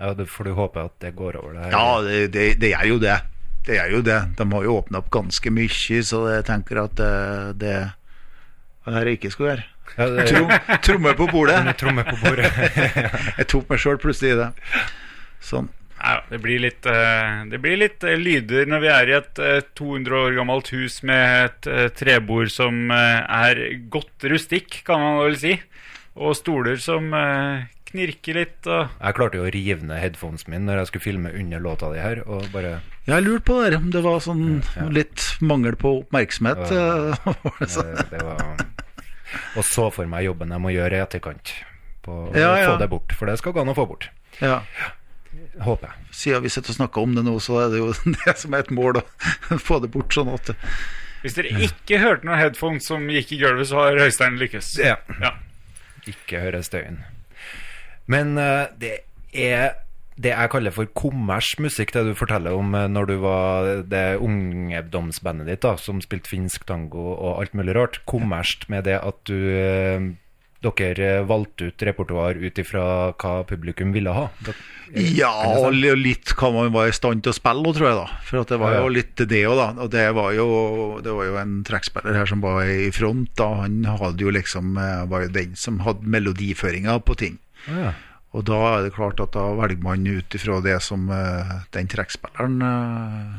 Ja, 0.00 0.12
det 0.14 0.28
får 0.28 0.48
du 0.48 0.52
håpe 0.56 0.84
at 0.88 0.94
det 1.00 1.14
går 1.16 1.38
over. 1.40 1.54
det 1.54 1.64
her. 1.64 1.72
Ja, 1.72 2.00
det, 2.04 2.26
det, 2.32 2.46
det 2.60 2.72
er 2.76 2.88
jo 2.88 2.98
det. 3.02 3.20
Det 3.66 3.78
er 3.82 3.90
jo 3.90 4.02
det. 4.04 4.18
De 4.38 4.46
har 4.52 4.66
jo 4.66 4.76
åpna 4.78 5.00
opp 5.02 5.08
ganske 5.10 5.50
mye, 5.50 6.02
så 6.06 6.20
jeg 6.30 6.44
tenker 6.46 6.84
at 6.84 6.98
det, 7.00 7.14
det 7.62 7.76
Hva 8.84 8.92
er 8.92 9.00
det 9.00 9.16
jeg 9.16 9.20
ikke 9.20 9.32
skulle 9.34 9.54
gjøre? 9.54 9.66
Ja, 9.96 10.06
det, 10.12 10.26
Trom, 10.28 10.52
tromme 10.82 11.14
på 11.16 11.26
bordet. 11.30 11.58
tromme 11.80 12.04
på 12.06 12.16
bordet. 12.20 12.50
Jeg 13.38 13.48
tok 13.52 13.68
meg 13.70 13.80
sjøl 13.82 13.98
plutselig 14.02 14.34
i 14.34 14.38
det. 14.42 14.48
Sånn. 15.42 15.70
Ja, 15.96 16.18
det 16.30 16.38
blir 16.44 16.60
litt, 16.60 16.86
eh, 16.86 17.44
det 17.50 17.58
blir 17.62 17.78
litt 17.80 18.04
eh, 18.04 18.18
lyder 18.20 18.66
når 18.68 18.82
vi 18.84 18.88
er 18.92 19.08
i 19.10 19.14
et 19.16 19.38
eh, 19.42 19.60
200 19.78 20.18
år 20.18 20.34
gammelt 20.36 20.68
hus 20.74 20.98
med 21.08 21.46
et 21.46 21.68
eh, 21.72 21.86
trebord 21.96 22.50
som 22.52 22.90
eh, 22.92 23.22
er 23.24 23.62
godt 23.90 24.26
rustikk, 24.28 24.82
kan 24.86 25.00
man 25.02 25.22
vel 25.24 25.38
si. 25.40 25.54
Og 26.16 26.36
stoler 26.36 26.76
som 26.80 27.08
eh, 27.16 27.64
knirker 27.90 28.38
litt. 28.42 28.68
Og 28.68 28.92
Jeg 29.00 29.16
klarte 29.18 29.40
jo 29.40 29.46
å 29.48 29.52
rive 29.54 29.88
ned 29.88 30.00
headphonesen 30.02 30.52
min 30.52 30.66
når 30.68 30.82
jeg 30.82 30.90
skulle 30.92 31.06
filme 31.08 31.32
under 31.32 31.64
låta 31.64 31.90
di 31.94 32.00
her, 32.02 32.20
og 32.28 32.44
bare 32.52 32.76
Jeg 33.08 33.24
lurte 33.24 33.46
på 33.48 33.56
det, 33.64 33.76
om 33.80 33.88
det 33.94 34.02
var 34.04 34.20
sånn 34.24 34.44
litt 34.92 35.24
mangel 35.40 35.76
på 35.80 35.94
oppmerksomhet. 36.02 36.62
Det 36.68 36.82
var, 37.24 37.56
det, 37.62 38.06
det 38.12 38.22
var 38.26 38.44
Og 39.56 39.64
så 39.66 39.88
for 39.94 40.06
meg 40.10 40.28
jobben 40.28 40.52
jeg 40.54 40.62
må 40.62 40.72
gjøre 40.76 41.00
i 41.00 41.02
etterkant. 41.06 41.54
På 42.04 42.20
å 42.28 42.36
Ja, 42.36 42.52
ja. 42.60 42.70
få 42.74 42.78
det 42.84 42.90
bort. 42.92 43.16
For 43.16 43.26
det 43.32 43.40
skal 43.40 43.56
gå 43.56 43.64
an 43.64 43.72
å 43.72 43.78
få 43.78 43.88
bort. 43.90 44.10
ja. 44.44 44.60
Håper 45.64 45.88
jeg. 45.88 46.12
Siden 46.20 46.44
vi 46.44 46.52
sitter 46.52 46.74
og 46.74 46.78
snakker 46.80 47.06
om 47.06 47.16
det 47.16 47.24
nå, 47.26 47.38
så 47.40 47.62
er 47.64 47.72
det 47.72 47.80
jo 47.80 47.90
det 48.18 48.36
som 48.40 48.56
er 48.56 48.64
et 48.64 48.72
mål, 48.74 49.00
å 49.00 49.58
få 49.62 49.80
det 49.84 49.92
bort 49.94 50.16
sånn 50.16 50.32
at 50.34 50.54
hvis 51.26 51.34
dere 51.34 51.64
ikke 51.64 51.98
hørte 51.98 52.28
noen 52.28 52.38
headphones 52.38 52.86
som 52.86 53.08
gikk 53.10 53.32
i 53.34 53.40
gulvet, 53.40 53.66
så 53.66 53.80
har 53.80 53.98
Øystein 53.98 54.36
lykkes. 54.38 54.76
Ja. 54.78 54.94
Ja. 55.18 55.32
Ikke 56.06 56.38
høre 56.44 56.60
støyen. 56.62 57.00
Men 58.06 58.36
uh, 58.38 58.68
det 58.78 59.00
er 59.34 59.80
det 60.16 60.30
jeg 60.32 60.52
kaller 60.52 60.72
for 60.72 60.88
kommersmusikk, 60.96 61.90
det 61.92 62.04
du 62.06 62.12
forteller 62.16 62.54
om 62.56 62.70
eh, 62.72 62.86
når 62.88 63.08
du 63.10 63.16
var 63.20 63.66
det 63.84 64.04
ungdomsbandet 64.24 65.50
ditt, 65.50 65.60
da, 65.66 65.74
som 65.76 65.98
spilte 66.00 66.30
finsk 66.30 66.64
tango 66.70 67.10
og 67.12 67.42
alt 67.42 67.58
mulig 67.58 67.74
rart. 67.76 67.98
Kommerst 68.08 68.64
med 68.72 68.86
det 68.88 68.96
at 68.96 69.18
du 69.28 69.36
eh, 69.36 70.06
dere 70.64 71.24
valgte 71.28 71.68
ut 71.70 71.82
repertoar 71.86 72.38
ut 72.40 72.58
ifra 72.58 73.12
hva 73.14 73.34
publikum 73.46 73.92
ville 73.94 74.12
ha. 74.12 74.28
Dere- 74.44 74.72
Ja, 74.94 75.30
og 75.58 75.72
litt 75.74 76.30
hva 76.38 76.52
man 76.54 76.70
var 76.72 76.86
i 76.88 76.92
stand 76.94 77.24
til 77.26 77.32
å 77.32 77.36
spille, 77.36 77.72
tror 77.74 77.88
jeg. 77.88 77.96
da 77.98 78.06
For 78.22 78.44
det 78.46 78.58
var 78.60 78.76
jo 78.78 78.88
litt 78.94 79.16
det 79.16 79.42
òg, 79.50 79.56
da. 79.58 79.82
Og 79.82 79.90
det 79.90 80.04
var 80.14 80.30
jo, 80.32 80.46
det 81.02 81.12
var 81.12 81.24
jo 81.26 81.36
en 81.40 81.56
trekkspiller 81.66 82.14
her 82.14 82.26
som 82.30 82.40
var 82.40 82.62
i 82.64 82.90
front. 82.94 83.32
da 83.34 83.48
Han 83.64 83.82
hadde 83.84 84.22
jo 84.22 84.30
liksom 84.30 84.76
eh, 84.78 85.04
var 85.10 85.22
jo 85.26 85.32
den 85.34 85.56
som 85.56 85.80
hadde 85.80 86.06
melodiføringa 86.06 87.00
på 87.04 87.16
ting. 87.18 87.38
Ja. 87.66 87.92
Og 88.32 88.44
da 88.46 88.60
er 88.76 88.82
det 88.86 88.94
klart 88.94 89.18
at 89.20 89.32
da 89.34 89.48
velger 89.58 89.82
man 89.82 90.06
ut 90.06 90.34
ifra 90.38 90.60
det 90.62 90.78
som 90.82 91.10
eh, 91.10 91.52
den 91.74 91.88
trekkspilleren 91.88 92.62
eh, 92.62 93.36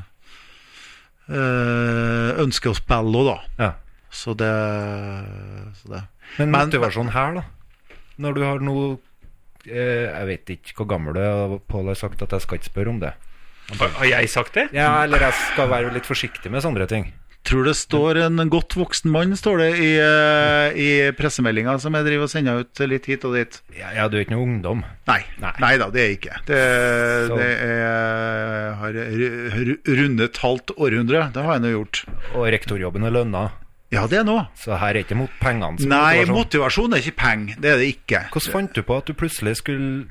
eh, 1.32 2.32
ønsker 2.44 2.72
å 2.74 2.78
spille 2.78 3.24
òg, 3.24 3.32
da. 3.32 3.38
Ja. 3.64 3.72
Så 4.12 4.34
det, 4.40 4.52
så 5.82 5.92
det. 5.96 6.04
Men 6.38 6.52
motivasjonen 6.54 7.14
her, 7.16 7.40
da? 7.40 7.46
Når 8.22 8.34
du 8.38 8.42
har 8.46 8.60
noe 8.66 8.86
eh, 9.68 10.08
Jeg 10.10 10.26
vet 10.32 10.50
ikke 10.58 10.74
hvor 10.82 10.88
gammel 10.96 11.14
du 11.18 11.22
er, 11.22 11.58
Pål 11.70 11.92
har 11.94 11.98
sagt 12.00 12.22
at 12.26 12.32
jeg 12.36 12.42
skal 12.46 12.58
ikke 12.60 12.72
spørre 12.72 12.94
om 12.96 13.00
det. 13.04 13.14
Har, 13.78 13.90
har 14.00 14.06
jeg 14.14 14.30
sagt 14.32 14.54
det? 14.56 14.70
Ja, 14.76 15.04
eller 15.04 15.20
jeg 15.28 15.34
skal 15.52 15.70
være 15.70 15.92
litt 15.96 16.06
forsiktig 16.08 16.52
med 16.54 16.64
sånne 16.64 16.86
ting. 16.88 17.10
Tror 17.48 17.64
det 17.68 17.76
står 17.80 18.18
en 18.26 18.42
godt 18.52 18.74
voksen 18.76 19.12
mann, 19.14 19.32
står 19.40 19.62
det 19.62 19.68
i, 19.80 19.90
eh, 20.04 20.78
i 20.84 20.88
pressemeldinga 21.16 21.78
som 21.80 21.96
jeg 21.96 22.04
driver 22.08 22.26
og 22.28 22.32
sender 22.32 22.64
ut 22.64 22.82
litt 22.92 23.06
hit 23.08 23.24
og 23.28 23.38
dit. 23.38 23.60
Ja, 23.78 23.92
ja, 23.96 24.08
du 24.12 24.18
er 24.18 24.26
ikke 24.26 24.36
noe 24.36 24.44
ungdom. 24.48 24.82
Nei, 25.08 25.22
Nei. 25.40 25.54
nei. 25.64 25.70
da, 25.80 25.88
det 25.94 26.02
er 26.02 26.10
jeg 26.10 26.18
ikke. 26.18 26.40
Det, 26.50 26.58
det 27.32 27.48
er, 27.70 28.74
har 28.82 28.98
ru- 28.98 29.48
ru- 29.70 29.94
rundet 30.02 30.42
halvt 30.44 30.74
århundre. 30.76 31.22
Det 31.36 31.46
har 31.46 31.56
jeg 31.56 31.64
nå 31.68 31.72
gjort. 31.78 32.02
Og 32.36 32.50
rektorjobben 32.56 33.08
er 33.08 33.16
lønna, 33.16 33.46
Ja, 33.94 34.04
det 34.12 34.20
er 34.20 34.26
nå. 34.28 34.38
så 34.60 34.76
her 34.82 34.98
er 34.98 35.06
ikke 35.06 35.16
mot 35.16 35.32
pengene 35.40 35.80
som 35.80 35.88
Nei, 35.94 36.20
motivasjon. 36.26 36.38
motivasjon 36.38 36.94
er 36.98 37.04
ikke 37.06 37.20
penger. 37.22 37.60
Det 37.64 37.70
er 37.72 37.78
det 37.80 37.90
ikke. 37.94 38.24
Hvordan 38.34 38.56
fant 38.58 38.76
du 38.76 38.82
på 38.84 38.98
at 39.00 39.08
du 39.08 39.14
plutselig 39.16 39.56
skulle 39.62 40.08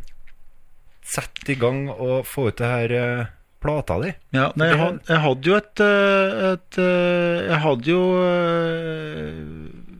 sette 1.06 1.52
i 1.52 1.58
gang 1.60 1.86
og 1.92 2.24
få 2.26 2.48
ut 2.48 2.56
det 2.58 2.70
her 2.70 2.94
eh, 2.96 3.26
plata 3.62 3.98
di? 4.02 4.14
Ja, 4.36 4.48
nei, 4.56 4.70
jeg, 4.72 4.78
had, 4.80 4.98
jeg 5.10 5.20
hadde 5.26 5.50
jo 5.50 5.58
et, 5.60 5.82
eh, 5.84 6.46
et 6.54 6.78
eh, 6.82 7.44
Jeg 7.50 7.60
hadde 7.66 7.90
jo 7.92 8.02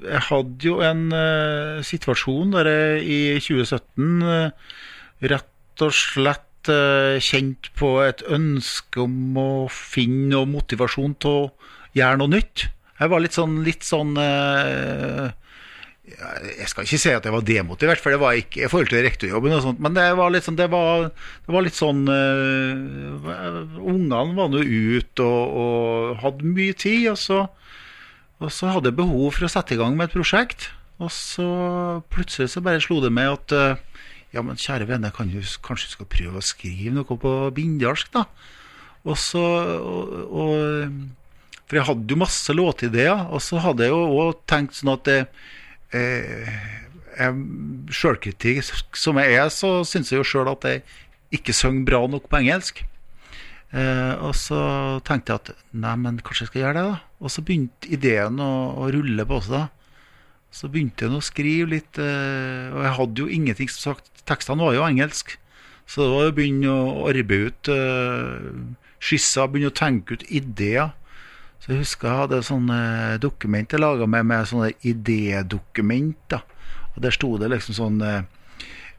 Jeg 0.07 0.23
hadde 0.31 0.69
jo 0.71 0.79
en 0.87 1.05
situasjon 1.87 2.53
der 2.57 2.71
jeg 2.71 3.05
i 3.05 3.21
2017 3.43 4.23
eh, 4.31 4.51
rett 5.33 5.85
og 5.87 5.93
slett 5.97 6.43
kjent 6.67 7.69
på 7.79 7.89
et 8.03 8.25
ønske 8.27 8.99
om 9.05 9.37
å 9.39 9.51
finne 9.71 10.33
noe 10.33 10.49
motivasjon 10.51 11.13
til 11.23 11.31
å 11.31 11.45
gjøre 11.95 12.19
noe 12.19 12.33
nytt. 12.33 12.65
Jeg 12.97 13.13
var 13.13 13.23
litt 13.23 13.37
sånn, 13.37 13.59
litt 13.67 13.85
sånn 13.87 14.15
uh, 14.17 15.29
jeg 16.07 16.69
skal 16.71 16.87
ikke 16.87 17.01
si 17.03 17.11
at 17.11 17.25
jeg 17.27 17.35
var 17.35 17.43
demotivert, 17.43 18.01
for 18.03 18.15
det 18.15 18.21
var 18.23 18.39
ikke 18.39 18.63
i 18.63 18.71
forhold 18.71 18.93
til 18.93 19.03
rektorjobben, 19.03 19.57
og 19.57 19.65
sånt, 19.65 19.81
men 19.83 19.97
det 19.97 20.07
var 20.15 20.31
litt 20.31 20.47
sånn, 20.47 20.59
det 20.59 20.69
var, 20.71 21.09
det 21.11 21.55
var 21.57 21.67
litt 21.67 21.77
sånn 21.79 22.05
uh, 22.07 23.83
Ungene 23.83 24.37
var 24.39 24.53
nå 24.53 24.63
ute 24.63 25.27
og, 25.27 25.59
og 25.59 26.23
hadde 26.23 26.55
mye 26.55 26.77
tid, 26.79 27.09
og 27.11 27.19
så, 27.21 27.43
og 28.39 28.55
så 28.55 28.71
hadde 28.77 28.93
jeg 28.93 29.01
behov 29.03 29.35
for 29.35 29.49
å 29.49 29.51
sette 29.51 29.75
i 29.75 29.81
gang 29.81 29.99
med 29.99 30.09
et 30.09 30.17
prosjekt. 30.17 30.71
Og 31.03 31.11
så 31.13 31.47
plutselig 32.13 32.55
så 32.55 32.63
bare 32.65 32.81
slo 32.81 33.03
det 33.03 33.13
meg 33.13 33.35
at 33.35 33.57
uh, 33.57 34.03
ja, 34.33 34.43
men 34.45 34.59
kjære 34.61 34.89
venner, 34.89 35.13
kan 35.15 35.29
du, 35.33 35.41
kanskje 35.43 35.91
du 35.91 35.97
skal 35.99 36.13
prøve 36.13 36.41
å 36.41 36.45
skrive 36.45 36.95
noe 36.95 37.19
på 37.21 37.35
bindalsk, 37.57 38.15
da? 38.15 38.27
Og 39.07 39.19
så 39.21 39.43
og, 39.43 40.15
og, 40.35 40.95
For 41.67 41.81
jeg 41.81 41.87
hadde 41.89 42.15
jo 42.15 42.21
masse 42.21 42.55
låtideer, 42.55 43.25
og 43.31 43.41
så 43.43 43.59
hadde 43.63 43.87
jeg 43.87 43.91
jo 43.91 44.03
òg 44.23 44.37
tenkt 44.47 44.77
sånn 44.79 44.93
at 44.95 45.05
det, 45.09 45.21
eh, 45.93 46.51
jeg- 47.19 48.63
som 48.95 49.17
jeg 49.19 49.33
er, 49.35 49.49
så 49.51 49.81
syns 49.85 50.11
jeg 50.11 50.19
jo 50.23 50.27
sjøl 50.27 50.53
at 50.53 50.63
jeg 50.63 50.83
ikke 51.33 51.53
synger 51.55 51.85
bra 51.85 52.07
nok 52.07 52.29
på 52.31 52.39
engelsk. 52.39 52.85
Eh, 53.75 54.15
og 54.23 54.33
så 54.39 55.03
tenkte 55.03 55.33
jeg 55.35 55.41
at 55.43 55.57
nei, 55.75 55.97
men 55.97 56.19
kanskje 56.23 56.47
jeg 56.47 56.51
skal 56.53 56.63
gjøre 56.63 56.75
det, 56.79 56.85
da. 56.93 57.01
Og 57.21 57.31
så 57.35 57.43
begynte 57.43 57.91
ideen 57.91 58.39
å, 58.39 58.53
å 58.79 58.93
rulle 58.95 59.27
på 59.27 59.41
seg. 59.43 59.67
Så 60.55 60.71
begynte 60.71 61.05
jeg 61.05 61.11
å 61.11 61.25
skrive 61.25 61.69
litt, 61.75 61.99
eh, 61.99 62.71
og 62.73 62.85
jeg 62.87 62.95
hadde 63.01 63.25
jo 63.25 63.27
ingenting 63.27 63.69
som 63.69 63.95
sagt. 63.95 64.09
Tekstene 64.25 64.63
var 64.63 64.73
jo 64.77 64.87
engelsk. 64.87 65.35
Så 65.87 66.03
det 66.03 66.13
var 66.15 66.31
å 66.31 66.35
begynne 66.35 66.71
å 66.71 67.09
arbeide 67.11 67.51
ut 67.51 67.69
eh, 67.75 68.77
skisser, 69.03 69.51
begynne 69.51 69.71
å 69.75 69.77
tenke 69.77 70.17
ut 70.17 70.25
ideer. 70.31 70.95
Så 71.67 71.75
jeg 71.75 71.83
husker 71.83 72.07
jeg 72.07 72.23
hadde 72.23 72.37
sånne 72.47 72.81
dokument 73.19 73.73
jeg 73.75 73.83
laga 73.83 74.07
med, 74.07 74.29
med 74.31 74.47
sånne 74.47 74.69
idédokument. 74.87 76.37
Og 76.95 77.01
der 77.03 77.15
sto 77.15 77.33
det 77.43 77.51
liksom 77.51 77.75
sånn 77.75 77.97
eh, 78.07 78.21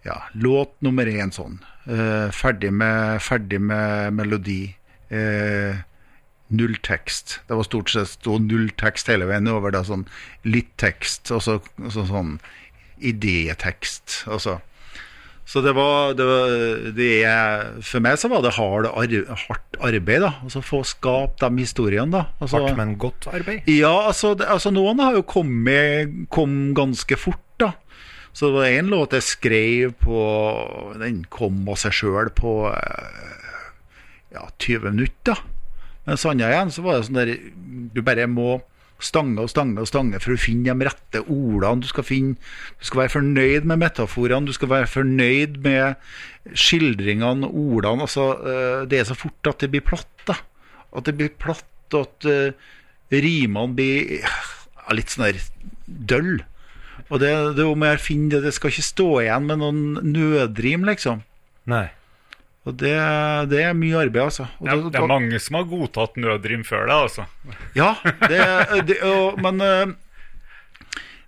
ja, 0.03 0.17
låt 0.35 0.73
nummer 0.83 1.07
én 1.07 1.31
sånn. 1.31 1.61
Eh, 1.87 2.27
ferdig, 2.35 2.73
med, 2.75 3.21
ferdig 3.23 3.61
med 3.63 4.17
melodi. 4.19 4.75
Eh, 5.07 5.79
null 6.59 6.75
tekst. 6.83 7.39
Det 7.47 7.55
var 7.55 7.67
stort 7.67 7.91
sett 7.95 8.11
stod 8.17 8.51
null 8.51 8.67
tekst 8.79 9.07
hele 9.11 9.31
veien 9.31 9.47
over. 9.47 9.71
Da, 9.71 9.85
sånn 9.87 10.03
litt 10.43 10.73
tekst, 10.75 11.31
og 11.31 11.45
så, 11.47 11.61
så 11.87 12.03
sånn 12.11 12.35
idétekst. 12.99 14.25
Og 14.27 14.43
så. 15.47 15.61
Det 15.63 15.73
var, 15.77 16.13
det 16.19 16.27
var 16.27 16.51
det 16.97 17.09
er, 17.23 17.65
For 17.87 18.03
meg 18.03 18.19
så 18.19 18.29
var 18.31 18.43
det 18.43 18.55
hard, 18.57 18.89
hardt 18.91 19.79
arbeid, 19.79 20.21
da. 20.25 20.33
Altså 20.43 20.61
få 20.65 20.83
skapt 20.87 21.41
de 21.43 21.63
historiene, 21.63 22.11
da. 22.11 22.25
Altså, 22.41 22.59
Hardt, 22.61 22.77
men 22.79 22.95
godt 22.99 23.29
arbeid. 23.31 23.67
ja, 23.71 23.93
altså, 24.09 24.35
det, 24.37 24.49
altså 24.51 24.73
noen 24.75 24.99
har 25.03 25.15
jo 25.17 25.25
kommet 25.27 26.13
kom 26.33 26.73
ganske 26.77 27.17
fort, 27.19 27.43
da. 27.61 27.73
Så 28.37 28.51
det 28.51 28.57
var 28.59 28.69
en 28.69 28.91
låt 28.93 29.15
jeg 29.17 29.25
skrev 29.25 29.93
på 29.97 30.17
Den 31.01 31.23
kom 31.33 31.63
av 31.71 31.79
seg 31.81 31.95
sjøl 31.97 32.29
på 32.37 32.51
eh, 32.69 33.37
ja, 34.35 34.43
20 34.61 34.91
minutter. 34.91 35.39
Men 36.05 36.19
Sanja 36.21 36.51
igjen, 36.51 36.69
så 36.71 36.83
var 36.85 36.99
det 36.99 37.07
sånn 37.07 37.17
der 37.17 37.31
Du 37.95 38.03
bare 38.05 38.27
må 38.29 38.59
stange 39.03 39.43
og 39.43 39.51
stange 39.51 39.81
og 39.81 39.89
stange 39.89 40.19
for 40.23 40.33
å 40.33 40.39
finne 40.41 40.73
de 40.73 40.87
rette 40.87 41.21
ordene. 41.23 41.83
Du 41.83 41.89
skal, 41.89 42.05
finne, 42.07 42.37
du 42.79 42.87
skal 42.87 43.03
være 43.03 43.13
fornøyd 43.17 43.67
med 43.69 43.81
metaforene, 43.83 44.49
du 44.49 44.55
skal 44.55 44.71
være 44.71 44.89
fornøyd 44.91 45.59
med 45.65 46.57
skildringene, 46.57 47.47
og 47.47 47.77
ordene. 47.77 48.07
Altså, 48.07 48.29
eh, 48.41 48.81
det 48.89 49.01
er 49.01 49.09
så 49.09 49.17
fort 49.17 49.51
at 49.51 49.63
det 49.63 49.71
blir 49.73 49.85
platt. 49.85 50.09
da. 50.27 50.39
At 50.97 51.09
det 51.09 51.17
blir 51.19 51.33
platt, 51.37 51.67
og 51.93 52.03
at 52.03 52.27
uh, 52.27 52.71
rimene 53.13 53.75
blir 53.77 54.17
ja, 54.19 54.31
litt 54.95 55.13
sånn 55.13 55.27
der 55.29 55.37
døll. 55.85 56.33
Og 57.07 57.21
det, 57.21 57.31
det 57.55 57.63
om 57.63 57.85
jeg 57.85 58.01
finne 58.03 58.33
det, 58.33 58.41
det 58.47 58.55
skal 58.55 58.73
ikke 58.73 58.87
stå 58.89 59.07
igjen 59.21 59.47
med 59.47 59.61
noen 59.61 60.11
nødrim, 60.11 60.83
liksom. 60.89 61.21
Nei. 61.69 61.85
Og 62.67 62.75
det, 62.75 62.95
det 63.47 63.61
er 63.63 63.77
mye 63.77 64.01
arbeid, 64.01 64.25
altså. 64.25 64.47
Det 64.59 64.75
det 64.91 64.99
er 64.99 65.07
mange 65.07 65.39
som 65.39 65.55
har 65.59 65.69
godtatt 65.69 66.17
nødrim 66.19 66.65
før 66.67 66.83
deg, 66.89 67.05
altså. 67.05 67.23
Ja, 67.77 67.93
det, 68.27 68.41
det 68.89 68.97
og, 69.07 69.39
men, 69.39 69.61
eh, 69.63 69.93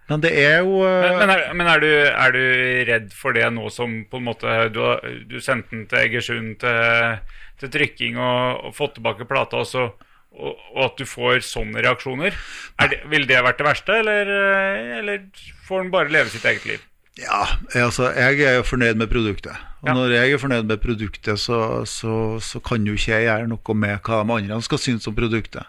men 0.10 0.26
det 0.26 0.34
er 0.42 0.66
jo 0.66 0.82
eh, 0.84 1.06
Men, 1.06 1.22
men, 1.22 1.32
er, 1.36 1.46
men 1.56 1.72
er, 1.72 1.86
du, 1.86 1.88
er 2.10 2.36
du 2.36 2.44
redd 2.90 3.16
for 3.16 3.38
det 3.38 3.48
nå 3.56 3.72
som 3.72 4.02
på 4.10 4.20
en 4.20 4.28
måte 4.28 4.58
Du, 4.74 4.82
du 5.30 5.38
sendte 5.44 5.76
den 5.76 5.88
til 5.88 6.02
Egersund 6.02 6.58
til, 6.64 7.40
til 7.62 7.74
trykking 7.78 8.20
og, 8.20 8.68
og 8.68 8.76
fått 8.76 8.98
tilbake 8.98 9.30
plata, 9.30 9.64
og, 9.64 9.70
så, 9.70 9.88
og, 10.36 10.68
og 10.76 10.84
at 10.90 11.00
du 11.00 11.08
får 11.08 11.46
sånne 11.48 11.86
reaksjoner? 11.88 12.36
Er 12.84 12.92
det, 12.92 13.02
vil 13.14 13.30
det 13.30 13.40
vært 13.48 13.64
det 13.64 13.70
verste, 13.70 14.02
eller, 14.04 14.36
eh, 14.36 14.94
eller 15.00 15.24
får 15.70 15.86
den 15.86 15.96
bare 15.96 16.12
leve 16.12 16.36
sitt 16.36 16.52
eget 16.52 16.68
liv? 16.68 16.89
Ja, 17.20 17.42
altså, 17.76 18.10
jeg 18.16 18.40
er 18.46 18.60
jo 18.60 18.64
fornøyd 18.68 19.00
med 19.00 19.10
produktet. 19.12 19.58
Og 19.82 19.90
Ja. 19.90 19.94
når 19.96 20.12
jeg 20.12 20.32
er 20.34 20.38
fornøyd 20.42 20.68
med 20.68 20.82
produktet, 20.84 21.40
så, 21.40 21.86
så, 21.86 22.40
så 22.40 22.60
kan 22.60 22.86
jo 22.88 22.94
ikke 22.94 23.12
jeg 23.16 23.28
gjøre 23.28 23.48
noe 23.48 23.76
med 23.76 24.00
hva 24.04 24.24
de 24.24 24.34
andre 24.36 24.62
skal 24.62 24.80
synes 24.80 25.08
om 25.08 25.16
produktet. 25.16 25.64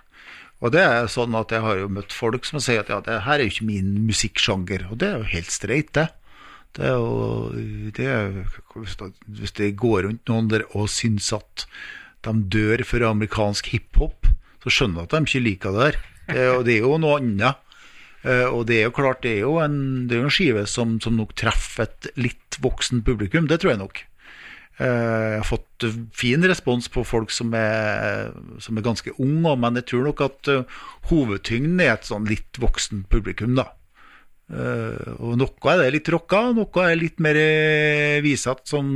Og 0.61 0.73
det 0.75 0.83
er 0.85 1.09
sånn 1.09 1.35
at 1.39 1.53
jeg 1.55 1.65
har 1.65 1.79
jo 1.81 1.89
møtt 1.89 2.13
folk 2.13 2.45
som 2.45 2.61
sier 2.61 2.83
at 2.83 2.91
ja, 2.93 2.99
det 3.01 3.23
her 3.25 3.39
er 3.39 3.47
jo 3.47 3.53
ikke 3.55 3.69
min 3.69 3.93
musikksjanger. 4.09 4.91
Og 4.91 4.99
det 5.01 5.09
er 5.09 5.23
jo 5.23 5.31
helt 5.33 5.51
streit, 5.55 5.93
det. 5.97 6.09
Det 6.77 6.85
er 6.87 6.99
jo 7.01 7.51
det 7.97 8.07
er, 8.07 8.37
hvis, 8.77 9.55
det, 9.57 9.73
går 9.81 10.05
rundt 10.07 10.29
noen 10.31 10.51
der 10.53 10.67
og 10.71 10.91
syns 10.93 11.33
at 11.35 11.65
de 12.27 12.35
dør 12.53 12.85
for 12.87 13.03
amerikansk 13.09 13.73
hiphop, 13.73 14.29
så 14.63 14.71
skjønner 14.71 15.03
jeg 15.03 15.09
at 15.09 15.17
de 15.17 15.23
ikke 15.25 15.45
liker 15.47 15.75
det 15.75 15.87
der. 15.87 16.01
Det 16.29 16.39
er 16.39 16.47
jo, 16.53 16.63
det 16.63 16.77
er 16.77 16.85
jo 16.85 16.99
noe 17.01 17.17
annet. 17.19 17.67
Eh, 18.21 18.47
og 18.47 18.67
det 18.69 18.81
er 18.81 18.89
jo 18.89 18.97
klart, 18.99 19.23
det 19.25 19.39
er 19.39 19.43
jo 19.47 19.57
en, 19.63 19.81
det 20.09 20.19
er 20.19 20.27
en 20.27 20.35
skive 20.35 20.67
som, 20.69 20.99
som 21.01 21.17
nok 21.17 21.33
treffer 21.41 21.87
et 21.87 22.11
litt 22.21 22.61
voksen 22.61 23.05
publikum. 23.07 23.49
Det 23.49 23.61
tror 23.63 23.75
jeg 23.75 23.81
nok. 23.81 24.03
Eh, 24.81 24.87
jeg 24.87 25.41
har 25.41 25.49
fått 25.49 25.89
fin 26.17 26.45
respons 26.45 26.91
på 26.93 27.05
folk 27.09 27.33
som 27.33 27.55
er, 27.57 28.31
som 28.61 28.77
er 28.77 28.85
ganske 28.85 29.15
unge, 29.17 29.57
men 29.65 29.81
jeg 29.81 29.89
tror 29.93 30.09
nok 30.11 30.25
at 30.29 30.53
eh, 30.53 30.81
hovedtyngden 31.13 31.81
er 31.85 31.95
et 31.95 32.09
sånn 32.09 32.29
litt 32.29 32.61
voksen 32.61 33.07
publikum, 33.13 33.57
da. 33.59 33.71
Og 34.51 35.37
noe 35.39 35.71
er 35.71 35.79
det 35.79 35.91
litt 35.95 36.09
rocka, 36.11 36.49
noe 36.51 36.83
er 36.83 36.97
litt 36.99 37.21
mer 37.23 37.37
visat, 38.25 38.65
som 38.67 38.89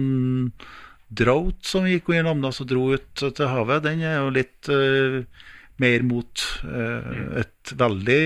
Drought, 1.15 1.61
som 1.63 1.87
gikk 1.87 2.11
under 2.11 2.25
navnet 2.27 2.59
og 2.59 2.67
dro 2.73 2.89
ut 2.97 3.23
til 3.23 3.47
havet. 3.53 3.85
Den 3.85 4.03
er 4.03 4.17
jo 4.17 4.33
litt 4.35 4.71
mer 5.79 6.07
mot 6.09 6.43
et 7.39 7.75
veldig 7.79 8.25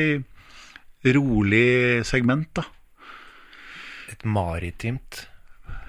rolig 1.05 2.07
segment, 2.07 2.51
da. 2.59 2.65
Et 4.13 4.25
maritimt. 4.25 5.27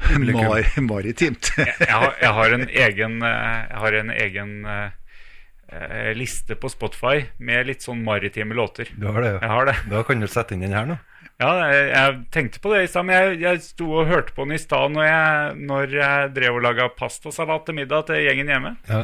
Mar 0.09 0.63
maritimt. 0.81 1.51
Jeg, 1.57 1.73
jeg, 1.79 1.91
har, 1.91 2.13
jeg 2.21 2.31
har 2.37 2.53
en 2.55 2.65
egen, 2.69 3.19
eh, 3.25 3.57
jeg 3.69 3.79
har 3.83 3.97
en 3.99 4.11
egen 4.15 4.53
eh, 4.65 4.91
eh, 5.75 6.11
liste 6.17 6.55
på 6.55 6.71
Spotify 6.71 7.25
med 7.43 7.67
litt 7.67 7.83
sånn 7.83 8.01
maritime 8.05 8.55
låter. 8.55 8.89
Du 8.95 9.09
har 9.09 9.21
det, 9.21 9.33
Jeg 9.41 9.51
har 9.51 9.69
det. 9.69 9.75
Da 9.91 10.03
kan 10.07 10.23
du 10.23 10.27
sette 10.31 10.55
inn 10.55 10.63
den 10.63 10.75
her 10.77 10.87
nå. 10.89 10.97
Ja, 11.39 11.51
jeg, 11.71 11.83
jeg 11.91 12.15
tenkte 12.35 12.61
på 12.63 12.71
det 12.73 12.81
i 12.83 12.87
stad, 12.91 13.05
men 13.07 13.15
jeg, 13.15 13.35
jeg 13.43 13.61
sto 13.63 13.89
og 14.01 14.09
hørte 14.09 14.33
på 14.35 14.47
den 14.47 14.57
i 14.57 14.61
stad 14.61 14.95
når 14.95 15.05
jeg, 15.07 15.59
når 15.69 15.93
jeg 15.99 16.31
drev 16.35 16.57
og 16.57 16.65
laga 16.65 16.89
pastasalat 16.95 17.67
til 17.67 17.77
middag 17.77 18.09
til 18.09 18.23
gjengen 18.25 18.51
hjemme. 18.51 18.73
Ja. 18.89 19.03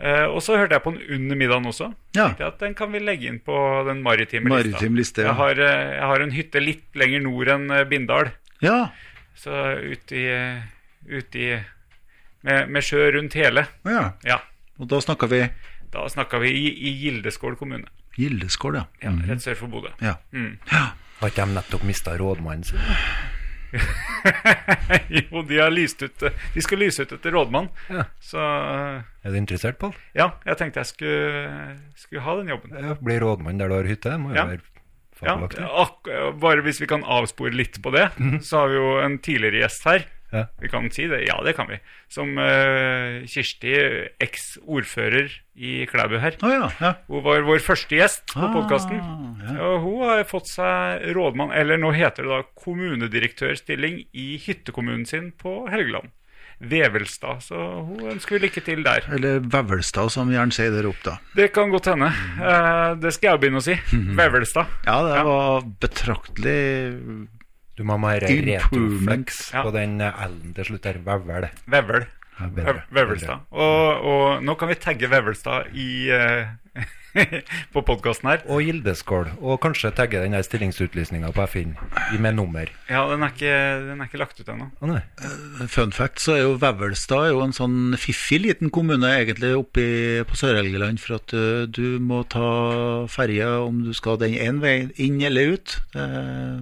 Eh, 0.00 0.24
og 0.30 0.38
så 0.44 0.54
hørte 0.58 0.76
jeg 0.76 0.82
på 0.84 0.92
den 0.94 1.02
under 1.16 1.36
middagen 1.40 1.66
også. 1.66 1.88
Ja. 2.14 2.28
At 2.46 2.60
Den 2.60 2.74
kan 2.78 2.92
vi 2.92 3.00
legge 3.02 3.26
inn 3.26 3.40
på 3.42 3.56
den 3.88 4.02
maritime 4.02 4.46
lista. 4.50 4.70
Maritim 4.70 4.94
liste, 4.98 5.22
ja. 5.24 5.32
jeg, 5.32 5.34
har, 5.40 5.58
eh, 5.58 5.94
jeg 5.96 6.06
har 6.12 6.20
en 6.26 6.34
hytte 6.36 6.62
litt 6.62 6.94
lenger 6.94 7.24
nord 7.24 7.48
enn 7.56 7.70
eh, 7.74 7.84
Bindal. 7.90 8.30
Ja, 8.62 8.88
Så 9.38 9.50
ute 9.78 10.16
i, 11.38 11.58
med, 12.42 12.68
med 12.70 12.82
sjø 12.82 13.10
rundt 13.14 13.34
hele. 13.38 13.66
ja. 13.86 14.12
Ja. 14.26 14.40
Og 14.78 14.86
da 14.86 15.00
snakker 15.02 15.26
vi 15.26 15.40
Da 15.90 16.04
snakka 16.06 16.38
vi 16.38 16.50
i, 16.54 16.66
i 16.86 16.92
Gildeskål 17.00 17.56
kommune. 17.58 17.88
Gildeskål, 18.18 18.76
ja. 18.78 18.84
Ja, 19.02 19.10
Rett 19.26 19.42
sør 19.42 19.56
for 19.58 19.68
Bodø. 19.72 19.90
Ja. 20.02 20.16
Mm. 20.30 20.58
Har 20.68 21.30
ikke 21.32 21.46
de 21.46 21.54
nettopp 21.56 21.82
mista 21.86 22.14
rådmannen 22.18 22.62
sin? 22.66 22.78
jo, 25.08 25.42
de 25.48 25.58
har 25.60 25.70
lyst 25.72 26.02
ut 26.02 26.24
De 26.54 26.62
skal 26.64 26.80
lyse 26.82 27.02
ut 27.04 27.12
etter 27.18 27.34
rådmann. 27.34 27.68
Ja. 27.92 28.04
Så 28.24 28.40
eh, 28.40 29.02
Er 29.26 29.34
du 29.34 29.38
interessert, 29.40 29.78
Pål? 29.80 29.94
ja, 30.16 30.30
jeg 30.48 30.58
tenkte 30.60 30.82
jeg 30.82 30.90
skulle, 30.92 31.76
skulle 31.98 32.24
ha 32.24 32.36
den 32.40 32.52
jobben. 32.54 32.74
Ja, 32.78 32.96
Bli 33.00 33.18
rådmann 33.22 33.60
der 33.60 33.68
du 33.72 33.78
har 33.80 33.88
hytte? 33.88 34.16
Må 34.20 34.32
jo 34.32 34.38
Ja. 34.40 34.46
være 34.52 34.64
fabelaktig. 35.18 35.64
Ja, 35.66 36.30
bare 36.38 36.62
hvis 36.62 36.80
vi 36.80 36.86
kan 36.90 37.02
avspore 37.04 37.50
litt 37.56 37.80
på 37.82 37.90
det, 37.94 38.08
så 38.46 38.62
har 38.64 38.68
vi 38.72 38.76
jo 38.78 38.90
en 39.02 39.18
tidligere 39.18 39.64
gjest 39.64 39.84
her. 39.88 40.06
Ja. 40.32 40.42
Vi 40.60 40.68
kan 40.68 40.90
si 40.92 41.06
det? 41.08 41.22
Ja, 41.24 41.38
det 41.46 41.54
kan 41.56 41.70
vi. 41.70 41.78
Som 42.12 42.34
uh, 42.36 43.22
Kirsti, 43.28 43.70
eks-ordfører 44.20 45.30
i 45.56 45.86
Klæbu 45.88 46.18
her. 46.20 46.36
Oh, 46.44 46.52
ja. 46.52 46.68
ja. 46.82 46.90
Hun 47.08 47.24
var 47.24 47.46
vår 47.48 47.62
første 47.64 47.96
gjest 47.96 48.26
på 48.34 48.42
Ah, 48.44 48.52
podkasten. 48.52 49.00
ja. 49.00 49.54
Og 49.70 49.80
hun 49.86 50.04
har 50.08 50.22
fått 50.28 50.50
seg 50.52 51.08
rådmann, 51.16 51.54
eller 51.56 51.80
nå 51.80 51.94
heter 51.96 52.28
det 52.28 52.34
da 52.34 52.42
kommunedirektørstilling 52.60 54.02
i 54.12 54.28
hyttekommunen 54.44 55.06
sin 55.08 55.32
på 55.32 55.62
Helgeland. 55.72 56.12
Vevelstad. 56.58 57.38
Så 57.46 57.54
hun 57.86 58.00
ønsker 58.12 58.34
vi 58.36 58.40
lykke 58.48 58.62
til 58.66 58.80
der. 58.82 59.04
Eller 59.14 59.38
Vevelstad, 59.46 60.10
som 60.10 60.30
gjerne 60.32 60.50
sier 60.54 60.72
der 60.74 60.88
oppe, 60.90 61.04
da. 61.12 61.16
Det 61.38 61.52
kan 61.54 61.70
godt 61.70 61.86
hende. 61.92 62.08
Eh, 62.42 62.94
det 62.98 63.12
skal 63.14 63.36
jeg 63.36 63.42
begynne 63.44 63.62
å 63.62 63.66
si. 63.68 63.76
Vevelstad. 64.18 64.66
Ja, 64.88 64.96
det 65.06 65.20
var 65.28 65.68
betraktelig 65.86 66.58
Du 67.78 67.84
må 67.86 67.94
ha 67.94 68.02
mer 68.02 68.24
retroflex 68.24 69.52
Ja. 69.54 69.62
på 69.62 69.70
den 69.74 70.00
eh, 70.02 70.22
L-en 70.26 70.54
til 70.56 70.66
slutt 70.72 70.82
der. 70.88 70.98
Vevel. 71.06 71.48
Vevel. 71.70 72.08
Vevelstad. 72.94 73.46
Og, 73.50 74.06
og 74.06 74.42
nå 74.46 74.54
kan 74.58 74.70
vi 74.70 74.78
tagge 74.78 75.08
Vevelstad 75.10 75.72
i 75.74 75.86
uh, 76.14 76.50
på 77.74 77.82
podkasten 77.86 78.30
her. 78.30 78.44
Og 78.50 78.62
Gildeskål. 78.62 79.32
Og 79.42 79.58
kanskje 79.62 79.90
tagge 79.96 80.20
den 80.22 80.36
der 80.36 80.44
stillingsutlysninga 80.46 81.32
på 81.34 81.46
Finn 81.50 81.74
med 82.18 82.36
nummer. 82.38 82.70
Ja, 82.90 83.04
den 83.10 83.26
er 83.26 83.34
ikke, 83.34 83.54
den 83.88 84.02
er 84.02 84.10
ikke 84.10 84.22
lagt 84.22 84.38
ut 84.38 84.50
ennå. 84.54 84.68
Å 84.78 84.90
nei. 84.90 85.02
Fun 85.70 85.94
fact, 85.94 86.22
så 86.22 86.36
er 86.36 86.44
jo 86.44 86.54
Vevelstad 86.62 87.26
er 87.26 87.34
jo 87.34 87.42
en 87.46 87.56
sånn 87.56 87.98
fiffig 87.98 88.42
liten 88.44 88.70
kommune 88.74 89.10
egentlig 89.18 89.54
oppe 89.58 89.86
på 90.28 90.38
Sør-Helgeland, 90.38 91.02
for 91.02 91.18
at 91.18 91.34
uh, 91.34 91.66
du 91.66 91.98
må 92.02 92.22
ta 92.30 92.48
ferja 93.10 93.56
om 93.66 93.82
du 93.86 93.94
skal 93.96 94.20
den 94.22 94.38
én 94.38 94.62
veien 94.62 94.92
inn 94.98 95.18
eller 95.26 95.56
ut. 95.58 95.78
Eh, 95.98 96.58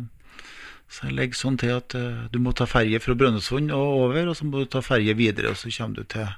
så 0.89 1.09
jeg 1.09 1.17
legger 1.19 1.39
sånn 1.39 1.57
til 1.61 1.75
at 1.77 1.97
uh, 1.99 2.27
du 2.31 2.39
må 2.43 2.53
ta 2.57 2.67
ferje 2.71 3.01
fra 3.03 3.17
Brønnøysund 3.19 3.73
og 3.75 4.03
over, 4.07 4.31
og 4.31 4.37
så 4.39 4.47
må 4.47 4.63
du 4.63 4.71
ta 4.71 4.83
ferje 4.85 5.17
videre, 5.19 5.51
og 5.53 5.59
så 5.59 5.73
kommer 5.75 6.03
du 6.03 6.11
til 6.15 6.29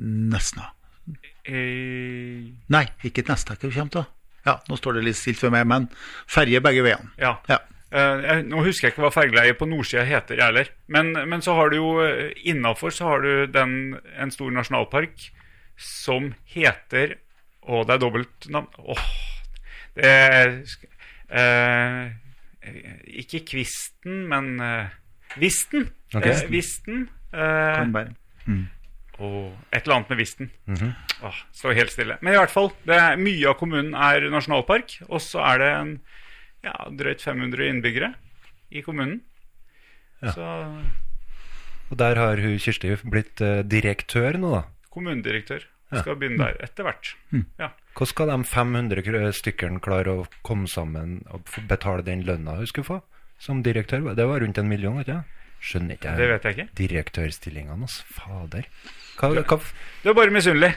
Nesna. 0.00 0.70
Eh, 1.44 2.46
Nei, 2.72 2.86
ikke 3.04 3.20
til 3.20 3.34
Nesna, 3.34 3.56
hva 3.56 3.68
du 3.68 3.74
kommer 3.74 3.96
til? 3.98 4.08
Ja, 4.46 4.54
nå 4.70 4.78
står 4.80 4.96
det 4.96 5.04
litt 5.10 5.18
stilt 5.20 5.40
for 5.42 5.52
meg, 5.52 5.66
men 5.68 5.90
ferje 6.30 6.62
begge 6.64 6.86
veiene. 6.86 7.12
ja. 7.20 7.36
Ja. 7.50 7.60
Uh, 7.90 8.38
nå 8.46 8.60
husker 8.62 8.86
jeg 8.86 8.92
ikke 8.92 9.02
hva 9.02 9.08
fergeleiet 9.10 9.56
på 9.58 9.66
nordsida 9.66 10.04
heter, 10.06 10.38
jeg 10.38 10.46
heller. 10.46 10.68
Men, 10.86 11.08
men 11.26 11.40
så 11.42 11.56
har 11.58 11.72
du 11.72 11.80
jo 11.80 11.88
uh, 11.98 12.28
innafor 12.46 12.94
så 12.94 13.08
har 13.08 13.24
du 13.24 13.50
den, 13.50 13.72
en 14.14 14.30
stor 14.30 14.52
nasjonalpark 14.54 15.24
som 15.80 16.30
heter 16.54 17.16
Å, 17.66 17.82
det 17.82 17.96
er 17.96 18.02
dobbeltnavn. 18.04 18.70
Åh, 18.94 19.02
det 19.98 20.06
er 20.06 20.54
eh, 21.28 22.12
Ikke 23.20 23.40
Kvisten, 23.48 24.26
men 24.28 24.52
uh, 24.60 24.90
Visten. 25.40 25.88
Okay. 26.14 26.32
Eh, 26.34 26.50
Visten. 26.50 27.08
eh, 27.32 27.82
mm. 28.46 28.62
og 29.22 29.52
et 29.70 29.84
eller 29.84 29.94
annet 29.94 30.10
med 30.10 30.18
Visten. 30.18 30.50
Åh, 31.22 31.42
står 31.54 31.76
helt 31.78 31.92
stille. 31.94 32.16
Men 32.20 32.34
i 32.34 32.40
hvert 32.40 32.52
fall, 32.52 32.70
det 32.88 32.96
er, 32.98 33.20
mye 33.20 33.48
av 33.48 33.58
kommunen 33.60 33.94
er 33.94 34.26
nasjonalpark. 34.32 34.98
Og 35.08 35.22
så 35.22 35.42
er 35.52 35.62
det 35.62 35.70
en 35.76 35.92
ja, 36.66 36.74
drøyt 36.98 37.22
500 37.22 37.68
innbyggere 37.70 38.12
i 38.74 38.82
kommunen. 38.84 39.20
Ja. 40.20 40.34
Så 40.34 40.48
Og 41.90 41.98
der 41.98 42.18
har 42.18 42.38
hun 42.42 42.58
Kirsti 42.60 42.92
blitt 43.10 43.40
uh, 43.40 43.62
direktør 43.66 44.36
nå, 44.38 44.50
da. 44.58 44.64
kommunedirektør 44.90 45.64
Ja. 45.90 46.02
skal 46.04 46.14
begynne 46.20 46.38
der 46.44 46.60
etter 46.62 46.86
hvert. 46.86 47.08
Ja. 47.58 47.72
Hvordan 47.94 48.10
skal 48.12 48.30
de 48.30 48.36
500 48.46 49.02
kr- 49.04 49.32
stykkene 49.34 49.80
klare 49.84 50.12
å 50.22 50.26
komme 50.46 50.68
sammen 50.70 51.20
og 51.34 51.48
betale 51.68 52.04
den 52.06 52.22
lønna 52.24 52.54
hun 52.60 52.66
skulle 52.70 52.86
få 52.86 53.00
som 53.40 53.62
direktør? 53.66 54.06
Det 54.16 54.26
var 54.28 54.40
rundt 54.44 54.58
en 54.62 54.68
million, 54.70 55.00
ikke 55.02 55.18
sant? 55.20 55.36
Skjønner 55.60 55.98
ikke 55.98 56.08
jeg. 56.08 56.16
Det 56.16 56.28
vet 56.30 56.44
jeg 56.46 56.54
ikke. 56.56 56.68
Direktørstillingene, 56.78 57.82
altså. 57.84 58.06
Fader. 58.16 58.68
Hva, 59.20 59.28
hva 59.44 59.58
Du 60.00 60.08
er 60.08 60.16
bare 60.16 60.32
misunnelig. 60.32 60.70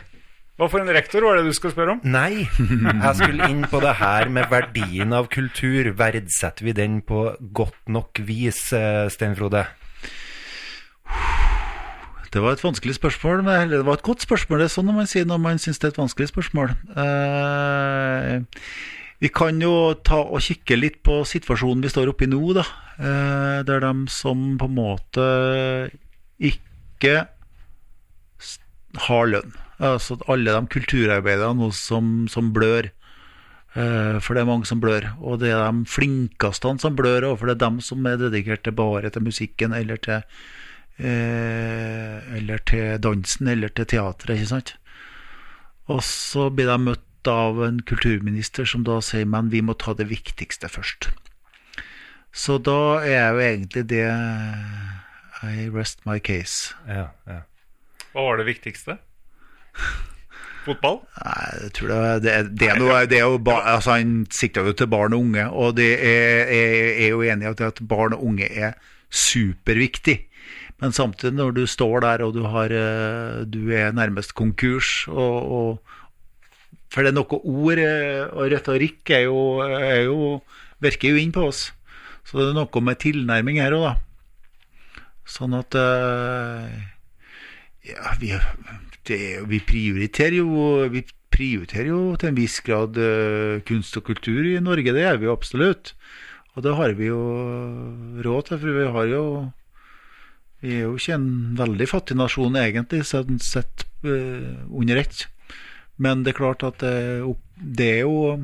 Hva 0.59 0.67
for 0.69 0.83
en 0.83 0.91
rektor 0.93 1.23
var 1.25 1.39
det 1.39 1.45
du 1.47 1.53
skulle 1.55 1.73
spørre 1.73 1.95
om? 1.95 2.01
Nei! 2.03 2.43
Jeg 2.43 3.13
skulle 3.21 3.47
inn 3.49 3.63
på 3.71 3.79
det 3.81 3.95
her 4.01 4.27
med 4.29 4.51
verdien 4.51 5.15
av 5.15 5.29
kultur. 5.33 5.87
Verdsetter 5.97 6.67
vi 6.67 6.75
den 6.77 6.99
på 7.07 7.23
godt 7.57 7.79
nok 7.89 8.19
vis, 8.27 8.67
eh, 8.75 9.07
Stein 9.09 9.33
Frode? 9.39 9.63
Det 12.33 12.41
var 12.41 12.55
et 12.55 12.63
vanskelig 12.63 12.95
spørsmål, 12.97 13.43
men 13.45 13.69
det 13.69 13.83
var 13.85 13.99
et 13.99 14.05
godt 14.05 14.23
spørsmål. 14.25 14.63
Det 14.63 14.65
er 14.65 14.73
sånn 14.73 14.89
man 14.89 15.09
sier 15.09 15.27
når 15.29 15.41
man 15.43 15.59
syns 15.61 15.77
det 15.77 15.91
er 15.91 15.93
et 15.93 16.01
vanskelig 16.01 16.31
spørsmål. 16.31 16.73
Eh, 16.97 18.41
Vi 19.23 19.29
kan 19.31 19.61
jo 19.61 19.93
ta 20.03 20.17
og 20.19 20.41
kikke 20.43 20.75
litt 20.75 20.97
på 21.05 21.21
situasjonen 21.23 21.85
vi 21.85 21.91
står 21.93 22.09
oppe 22.11 22.25
i 22.25 22.27
nå, 22.27 22.41
da. 22.57 22.65
Eh, 22.97 23.59
det 23.63 23.75
er 23.75 23.85
dem 23.85 24.01
som 24.11 24.57
på 24.59 24.67
en 24.67 24.75
måte 24.75 25.27
ikke 26.41 27.13
har 29.05 29.29
lønn. 29.29 29.53
Altså 29.79 30.17
alle 30.27 30.57
de 30.57 30.73
kulturarbeiderne 30.73 31.69
som, 31.77 32.25
som 32.27 32.49
blør. 32.55 32.89
Eh, 33.77 34.17
for 34.19 34.33
det 34.33 34.43
er 34.43 34.49
mange 34.49 34.67
som 34.67 34.81
blør. 34.83 35.07
Og 35.21 35.39
det 35.45 35.53
er 35.53 35.69
de 35.69 35.85
flinkeste 35.87 36.75
som 36.81 36.97
blør 36.97 37.29
og 37.29 37.39
for 37.39 37.47
det 37.47 37.55
er 37.59 37.63
dem 37.69 37.79
som 37.85 38.03
er 38.09 38.19
dedikert 38.25 38.65
til 38.65 38.75
bare 38.75 39.13
til 39.13 39.23
musikken 39.29 39.77
eller 39.77 40.01
til 40.01 40.25
Eller 40.99 42.61
til 42.69 42.99
dansen 43.01 43.47
eller 43.49 43.71
til 43.73 43.87
teatret, 43.95 44.37
ikke 44.37 44.51
sant. 44.51 44.75
Og 45.91 46.03
så 46.05 46.49
blir 46.53 46.69
de 46.69 46.77
møtt 46.79 47.27
av 47.27 47.59
en 47.63 47.79
kulturminister 47.87 48.67
som 48.67 48.83
da 48.87 48.99
sier 49.03 49.25
men 49.29 49.49
vi 49.51 49.63
må 49.65 49.75
ta 49.79 49.95
det 49.97 50.09
viktigste 50.11 50.69
først. 50.71 51.09
Så 52.33 52.57
da 52.57 53.01
er 53.05 53.33
jo 53.33 53.43
egentlig 53.45 53.85
det 53.89 54.05
I 55.43 55.67
rest 55.69 56.05
my 56.05 56.19
case. 56.19 56.73
Ja, 56.87 57.11
ja. 57.27 57.43
Hva 58.13 58.29
var 58.29 58.39
det 58.39 58.47
viktigste? 58.47 58.97
Fotball? 60.63 61.01
Nei, 61.19 61.47
jeg 61.65 61.71
tror 61.75 61.91
det, 61.91 62.01
det, 62.23 62.33
det, 62.59 62.69
er 62.71 62.79
noe, 62.79 63.01
det 63.09 63.19
er 63.19 63.25
jo 63.27 63.39
ba, 63.43 63.57
altså 63.73 63.97
Han 63.97 64.23
sikter 64.31 64.69
jo 64.69 64.75
til 64.77 64.87
barn 64.87 65.15
og 65.15 65.25
unge, 65.25 65.47
og 65.49 65.75
det 65.77 65.91
er, 65.97 66.47
er, 66.47 66.75
er 67.03 67.09
jo 67.11 67.23
enig 67.25 67.49
i 67.49 67.51
at, 67.51 67.63
at 67.67 67.81
barn 67.89 68.15
og 68.15 68.23
unge 68.31 68.47
er 68.47 68.77
superviktig. 69.11 70.21
Men 70.83 70.91
samtidig, 70.91 71.37
når 71.37 71.53
du 71.55 71.63
står 71.63 72.01
der 72.03 72.21
og 72.25 72.33
du, 72.35 72.41
har, 72.51 72.73
eh, 72.75 73.43
du 73.47 73.71
er 73.71 73.95
nærmest 73.95 74.35
konkurs 74.35 75.07
og, 75.07 75.35
og 75.57 75.93
For 76.93 77.01
det 77.01 77.13
er 77.13 77.15
noe 77.15 77.37
ord, 77.49 77.79
eh, 77.81 78.27
og 78.35 78.51
retorikk 78.51 79.09
er 79.15 79.23
jo, 79.25 79.37
er 79.63 80.03
jo, 80.05 80.17
virker 80.83 81.15
jo 81.15 81.21
inn 81.21 81.31
på 81.33 81.47
oss. 81.47 81.71
Så 82.27 82.37
det 82.37 82.51
er 82.51 82.57
noe 82.59 82.83
med 82.85 82.99
tilnærming 83.01 83.57
her 83.63 83.73
òg, 83.73 83.85
da. 83.87 84.99
Sånn 85.23 85.55
at 85.57 85.73
eh, 85.79 86.75
Ja, 87.87 88.13
vi, 88.19 88.35
det, 89.07 89.17
er 89.39 89.47
vi 89.47 89.59
prioriterer 89.63 90.37
jo 90.37 90.83
Vi 90.91 91.01
prioriterer 91.33 91.89
jo 91.89 92.03
til 92.19 92.29
en 92.29 92.37
viss 92.37 92.59
grad 92.63 92.99
kunst 93.65 93.97
og 93.97 94.05
kultur 94.11 94.43
i 94.45 94.59
Norge, 94.61 94.93
det 94.93 95.07
gjør 95.07 95.23
vi 95.23 95.31
jo 95.31 95.39
absolutt. 95.39 95.95
Og 96.53 96.67
det 96.67 96.75
har 96.77 96.93
vi 96.99 97.09
jo 97.09 97.23
råd 98.21 98.51
til, 98.51 98.59
for 98.59 98.81
vi 98.83 98.93
har 98.99 99.09
jo 99.15 99.25
Vi 100.63 100.77
er 100.77 100.85
jo 100.85 100.95
ikke 100.95 101.17
en 101.17 101.29
veldig 101.59 101.85
fattig 101.91 102.15
nasjon 102.15 102.55
egentlig, 102.55 103.01
sånn 103.09 103.41
sett 103.43 103.83
eh, 104.07 104.63
under 104.71 105.01
ett. 105.01 105.25
Men 105.99 106.23
det 106.23 106.31
er 106.31 106.37
klart 106.39 106.63
at 106.63 106.79
det, 106.79 107.89
er 107.89 107.99
jo 108.05 108.37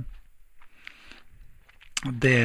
det, 2.03 2.35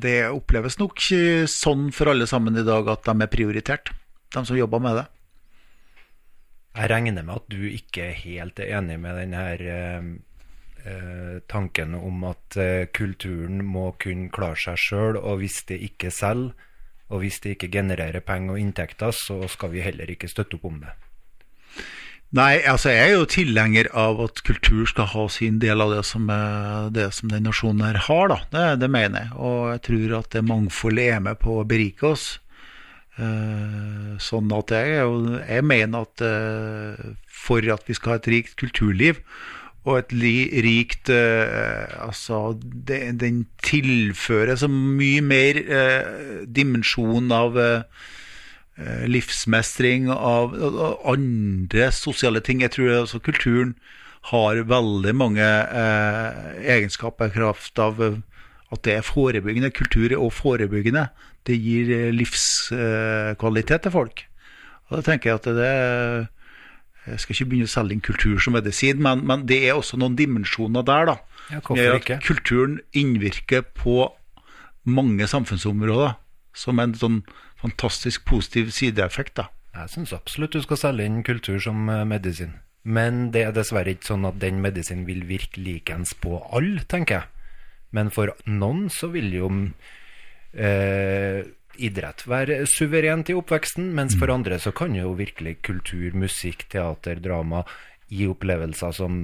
det 0.00 0.16
oppleves 0.32 0.80
nok 0.80 1.04
sånn 1.52 1.90
for 1.94 2.10
alle 2.10 2.26
sammen 2.26 2.56
i 2.56 2.64
dag 2.66 2.88
at 2.90 3.04
de 3.06 3.14
er 3.14 3.30
prioritert, 3.30 3.92
de 4.32 4.42
som 4.42 4.58
jobber 4.58 4.82
med 4.82 4.98
det. 5.02 5.06
Jeg 6.74 6.90
regner 6.90 7.22
med 7.22 7.36
at 7.36 7.52
du 7.52 7.60
ikke 7.68 8.08
er 8.08 8.20
helt 8.24 8.58
enig 8.64 8.96
med 9.04 9.20
denne 9.20 9.44
eh, 9.54 10.08
eh, 10.88 11.36
tanken 11.46 11.94
om 12.00 12.24
at 12.32 12.56
kulturen 12.96 13.60
må 13.68 13.90
kunne 14.00 14.32
klare 14.32 14.58
seg 14.64 14.80
sjøl, 14.80 15.20
og 15.20 15.44
hvis 15.44 15.60
det 15.68 15.84
ikke 15.92 16.10
selger, 16.10 16.56
og 17.14 17.22
hvis 17.22 17.40
det 17.44 17.54
ikke 17.54 17.70
genererer 17.78 18.24
penger 18.26 18.56
og 18.56 18.60
inntekter, 18.60 19.14
så 19.14 19.38
skal 19.50 19.70
vi 19.74 19.84
heller 19.84 20.10
ikke 20.10 20.30
støtte 20.30 20.58
opp 20.58 20.66
om 20.68 20.80
det. 20.82 20.94
Nei, 22.34 22.64
altså 22.66 22.90
jeg 22.90 23.12
er 23.12 23.12
jo 23.14 23.26
tilhenger 23.30 23.88
av 23.94 24.18
at 24.24 24.40
kultur 24.42 24.88
skal 24.90 25.06
ha 25.12 25.26
sin 25.30 25.60
del 25.62 25.84
av 25.84 25.92
det 25.94 26.00
som, 26.08 26.26
eh, 26.34 26.88
det 26.90 27.12
som 27.14 27.30
den 27.30 27.46
nasjonen 27.46 27.84
her 27.86 28.00
har, 28.08 28.32
da. 28.32 28.38
Det, 28.50 28.64
det 28.82 28.88
mener 28.90 29.28
jeg. 29.28 29.36
Og 29.38 29.60
jeg 29.70 29.82
tror 29.86 30.16
at 30.18 30.32
det 30.34 30.42
mangfoldet 30.48 31.12
er 31.14 31.22
med 31.22 31.38
på 31.38 31.60
å 31.60 31.68
berike 31.68 32.10
oss. 32.10 32.24
Eh, 33.22 34.16
sånn 34.18 34.50
at 34.56 34.74
jeg, 34.74 35.06
jeg 35.46 35.66
mener 35.70 36.08
at 36.08 36.24
eh, 36.26 37.12
for 37.30 37.62
at 37.70 37.86
vi 37.86 37.94
skal 37.94 38.16
ha 38.16 38.18
et 38.18 38.30
rikt 38.32 38.58
kulturliv, 38.58 39.22
og 39.84 39.98
et 40.00 40.12
rikt 40.64 41.10
uh, 41.12 41.84
Altså, 42.06 42.56
det, 42.60 43.20
den 43.20 43.44
tilfører 43.64 44.56
så 44.56 44.68
mye 44.70 45.20
mer 45.24 45.60
uh, 45.60 46.44
dimensjon 46.48 47.32
av 47.32 47.58
eh, 47.60 47.82
livsmestring, 49.06 50.08
av, 50.10 50.54
av 50.58 50.96
andre 51.12 51.90
sosiale 51.94 52.40
ting. 52.42 52.64
Jeg 52.64 52.74
tror 52.74 52.94
altså 53.04 53.20
kulturen 53.22 53.76
har 54.32 54.58
veldig 54.66 55.12
mange 55.14 55.46
egenskaper 56.64 57.28
i 57.28 57.34
kraft 57.36 57.78
av 57.78 58.00
at 58.02 58.82
det 58.82 58.96
er 58.96 59.06
forebyggende. 59.06 59.70
Kultur 59.70 60.08
er 60.08 60.18
også 60.18 60.40
forebyggende. 60.48 61.06
Det 61.46 61.58
gir 61.60 61.92
livskvalitet 62.16 63.84
til 63.84 63.94
folk. 63.94 64.24
Og 64.88 64.98
da 64.98 65.04
tenker 65.06 65.30
jeg 65.30 65.42
at 65.42 65.50
det 65.60 65.74
Jeg 67.06 67.20
skal 67.20 67.36
ikke 67.36 67.48
begynne 67.50 67.68
å 67.68 67.74
selge 67.74 67.96
inn 67.96 68.04
kultur 68.04 68.38
som 68.40 68.56
medisin, 68.56 69.00
men, 69.04 69.24
men 69.28 69.44
det 69.48 69.60
er 69.68 69.76
også 69.76 69.98
noen 70.00 70.16
dimensjoner 70.16 70.84
der, 70.88 71.10
da. 71.12 71.16
Ja, 71.52 71.60
som 71.60 71.76
gjør 71.76 71.90
hvorfor 71.90 71.96
at 71.98 72.04
ikke? 72.04 72.20
kulturen 72.24 72.76
innvirker 72.96 73.64
på 73.76 73.96
mange 74.84 75.28
samfunnsområder 75.28 76.14
som 76.56 76.80
en 76.80 76.94
sånn 76.96 77.20
fantastisk 77.60 78.24
positiv 78.28 78.72
sideeffekt. 78.76 79.36
da. 79.40 79.48
Jeg 79.74 79.92
syns 79.92 80.14
absolutt 80.16 80.54
du 80.54 80.62
skal 80.64 80.80
selge 80.80 81.08
inn 81.08 81.24
kultur 81.26 81.58
som 81.60 81.88
eh, 81.92 82.04
medisin. 82.08 82.54
Men 82.84 83.30
det 83.32 83.46
er 83.46 83.54
dessverre 83.56 83.94
ikke 83.94 84.10
sånn 84.12 84.28
at 84.28 84.40
den 84.42 84.60
medisinen 84.64 85.06
vil 85.08 85.24
virke 85.28 85.62
likens 85.64 86.12
på 86.20 86.38
alle, 86.52 86.84
tenker 86.88 87.22
jeg. 87.22 87.30
Men 87.96 88.10
for 88.12 88.34
noen 88.44 88.88
så 88.92 89.08
vil 89.14 89.30
jo 89.32 89.48
eh, 90.52 91.40
idrett 91.82 92.24
være 92.28 92.62
suverent 92.70 93.30
i 93.30 93.36
oppveksten, 93.38 93.90
mens 93.96 94.16
for 94.20 94.32
andre 94.32 94.58
så 94.62 94.72
kan 94.76 94.94
jo 94.96 95.14
virkelig 95.18 95.58
kultur, 95.66 96.14
musikk, 96.18 96.66
teater, 96.72 97.20
drama 97.22 97.64
gi 98.12 98.28
opplevelser 98.30 98.94
som 98.94 99.20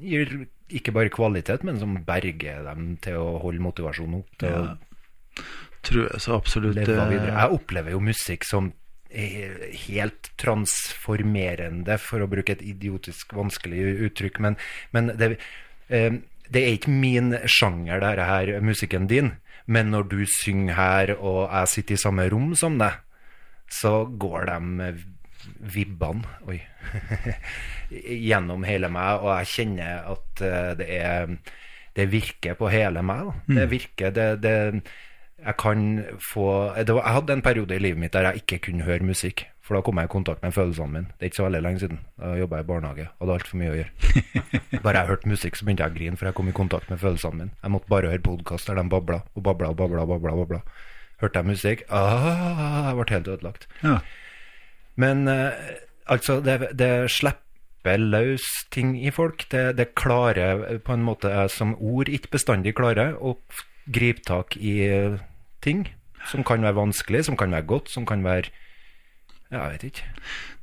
gir 0.00 0.46
ikke 0.70 0.94
bare 0.94 1.12
kvalitet, 1.12 1.64
men 1.66 1.80
som 1.80 1.98
berger 2.06 2.62
dem 2.68 2.94
til 3.02 3.18
å 3.18 3.38
holde 3.42 3.64
motivasjonen 3.64 4.20
opp. 4.22 4.36
til 4.40 4.54
å 4.54 4.68
Tror 5.80 6.10
jeg 6.10 6.20
så 6.20 6.36
absolutt. 6.36 6.76
leve 6.76 6.92
eh, 6.92 7.08
videre. 7.08 7.36
Jeg 7.38 7.56
opplever 7.56 7.94
jo 7.94 8.02
musikk 8.04 8.44
som 8.44 8.72
helt 9.10 10.30
transformerende, 10.38 11.96
for 11.98 12.22
å 12.22 12.28
bruke 12.30 12.54
et 12.54 12.62
idiotisk 12.62 13.32
vanskelig 13.34 13.96
uttrykk. 14.06 14.38
Men, 14.44 14.58
men 14.94 15.10
det, 15.18 15.32
eh, 15.88 16.20
det 16.50 16.62
er 16.62 16.76
ikke 16.76 16.94
min 16.94 17.34
sjanger, 17.48 18.02
dette 18.04 18.28
her, 18.28 18.52
musikken 18.62 19.08
din. 19.10 19.32
Men 19.70 19.92
når 19.94 20.08
du 20.10 20.18
synger 20.26 20.74
her, 20.74 21.14
og 21.18 21.46
jeg 21.46 21.72
sitter 21.74 21.96
i 21.96 22.02
samme 22.02 22.26
rom 22.32 22.52
som 22.58 22.78
deg, 22.80 22.98
så 23.70 24.02
går 24.18 24.50
de 24.50 24.90
vibbene 25.72 26.58
gjennom 28.28 28.64
hele 28.66 28.90
meg, 28.92 29.22
og 29.22 29.30
jeg 29.38 29.52
kjenner 29.54 30.10
at 30.10 30.42
eh, 30.44 30.72
det 30.78 30.88
er 30.98 31.36
Det 31.96 32.06
virker 32.06 32.54
på 32.54 32.68
hele 32.70 33.02
meg. 33.02 33.26
Da. 33.26 33.54
Det 33.56 33.70
virker 33.70 34.10
det, 34.14 34.28
det 34.42 34.56
jeg 35.40 35.56
kan 35.58 36.04
få 36.20 36.74
det 36.76 36.94
var, 36.94 37.02
Jeg 37.02 37.14
hadde 37.14 37.32
en 37.32 37.42
periode 37.42 37.74
i 37.74 37.78
livet 37.78 37.98
mitt 37.98 38.12
der 38.12 38.30
jeg 38.30 38.42
ikke 38.44 38.58
kunne 38.70 38.84
høre 38.84 39.02
musikk. 39.02 39.46
For 39.70 39.78
da 39.78 39.84
kom 39.86 40.00
jeg 40.02 40.08
i 40.08 40.10
kontakt 40.10 40.40
med 40.42 40.50
følelsene 40.50 40.90
mine. 40.90 41.12
Det 41.14 41.22
er 41.22 41.28
ikke 41.30 41.38
så 41.38 41.44
veldig 41.44 41.58
lenge 41.62 41.78
siden. 41.78 41.98
Da 42.18 42.28
jobba 42.34 42.58
jeg 42.58 42.64
i 42.64 42.66
barnehage. 42.66 43.04
Hadde 43.20 43.34
altfor 43.36 43.58
mye 43.60 43.68
å 43.70 43.74
gjøre. 43.76 44.14
Bare 44.84 44.94
jeg 44.96 45.08
hørte 45.12 45.28
musikk, 45.30 45.58
så 45.58 45.66
begynte 45.66 45.84
jeg 45.84 45.92
å 45.92 45.94
grine, 45.94 46.18
for 46.18 46.26
jeg 46.26 46.36
kom 46.40 46.48
i 46.50 46.54
kontakt 46.56 46.88
med 46.90 46.98
følelsene 46.98 47.38
mine. 47.38 47.52
Jeg 47.62 47.70
måtte 47.70 47.86
bare 47.92 48.08
høre 48.10 48.22
podkast 48.24 48.66
der 48.66 48.80
de 48.80 48.82
babla 48.90 49.20
og 49.38 49.44
babla 49.46 49.68
og 49.70 49.76
babla. 49.78 50.02
og 50.02 50.10
babla, 50.10 50.32
babla. 50.40 50.58
Hørte 51.22 51.38
jeg 51.38 51.48
musikk 51.52 51.84
ah, 51.94 52.88
Jeg 52.88 52.96
ble 52.98 53.06
helt 53.14 53.30
ødelagt. 53.30 53.68
Ja. 53.84 53.94
Men 54.98 55.22
eh, 55.30 55.70
altså, 56.10 56.40
det, 56.42 56.72
det 56.74 56.90
slipper 57.14 58.02
løs 58.02 58.48
ting 58.74 58.96
i 58.98 59.12
folk. 59.14 59.44
Det, 59.54 59.76
det 59.78 59.92
klarer 59.94 60.64
eh, 60.66 60.80
på 60.82 60.96
en 60.98 61.06
måte 61.06 61.30
jeg 61.30 61.54
som 61.54 61.76
ord 61.78 62.10
ikke 62.10 62.34
bestandig 62.34 62.74
klarer 62.80 63.14
å 63.22 63.36
gripe 63.86 64.26
tak 64.26 64.58
i 64.58 64.80
eh, 64.88 65.22
ting 65.62 65.86
som 66.26 66.42
kan 66.42 66.66
være 66.66 66.76
vanskelig, 66.80 67.22
som 67.30 67.38
kan 67.38 67.54
være 67.54 67.70
godt, 67.70 67.94
som 67.94 68.02
kan 68.08 68.26
være 68.26 68.50
jeg 69.58 69.72
vet 69.74 69.84
ikke. 69.88 70.08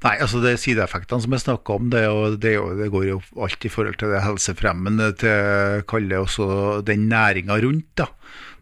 Nei, 0.06 0.14
altså 0.24 0.40
det 0.44 0.54
sideeffektene 0.62 1.24
som 1.24 1.34
jeg 1.36 1.44
snakker 1.44 1.80
om, 1.80 1.88
det, 1.92 2.04
jo, 2.06 2.20
det, 2.40 2.54
jo, 2.56 2.68
det 2.78 2.90
går 2.94 3.08
jo 3.10 3.18
alt 3.44 3.66
i 3.68 3.72
forhold 3.74 3.98
til 4.00 4.14
det 4.14 4.24
helsefremmende, 4.24 5.10
til 5.20 5.84
kalle 5.90 6.22
også 6.24 6.48
den 6.88 7.08
næringa 7.12 7.60
rundt. 7.66 7.90
da. 8.00 8.08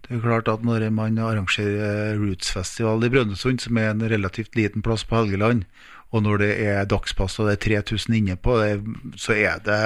Det 0.06 0.16
er 0.16 0.22
klart 0.22 0.48
at 0.48 0.64
Når 0.64 0.90
man 0.94 1.18
arrangerer 1.18 2.18
Roots-festival 2.22 3.04
i 3.04 3.10
Brønnøysund, 3.10 3.60
som 3.60 3.78
er 3.78 3.90
en 3.90 4.06
relativt 4.06 4.56
liten 4.56 4.82
plass 4.86 5.04
på 5.04 5.18
Helgeland, 5.18 5.66
og 6.14 6.24
når 6.24 6.42
det 6.42 6.52
er 6.64 6.88
dagspass 6.88 7.40
og 7.42 7.50
det 7.50 7.56
er 7.56 7.64
3000 7.82 8.16
inne 8.16 8.36
på, 8.40 8.56
det, 8.62 8.78
så, 9.20 9.36
det, 9.66 9.80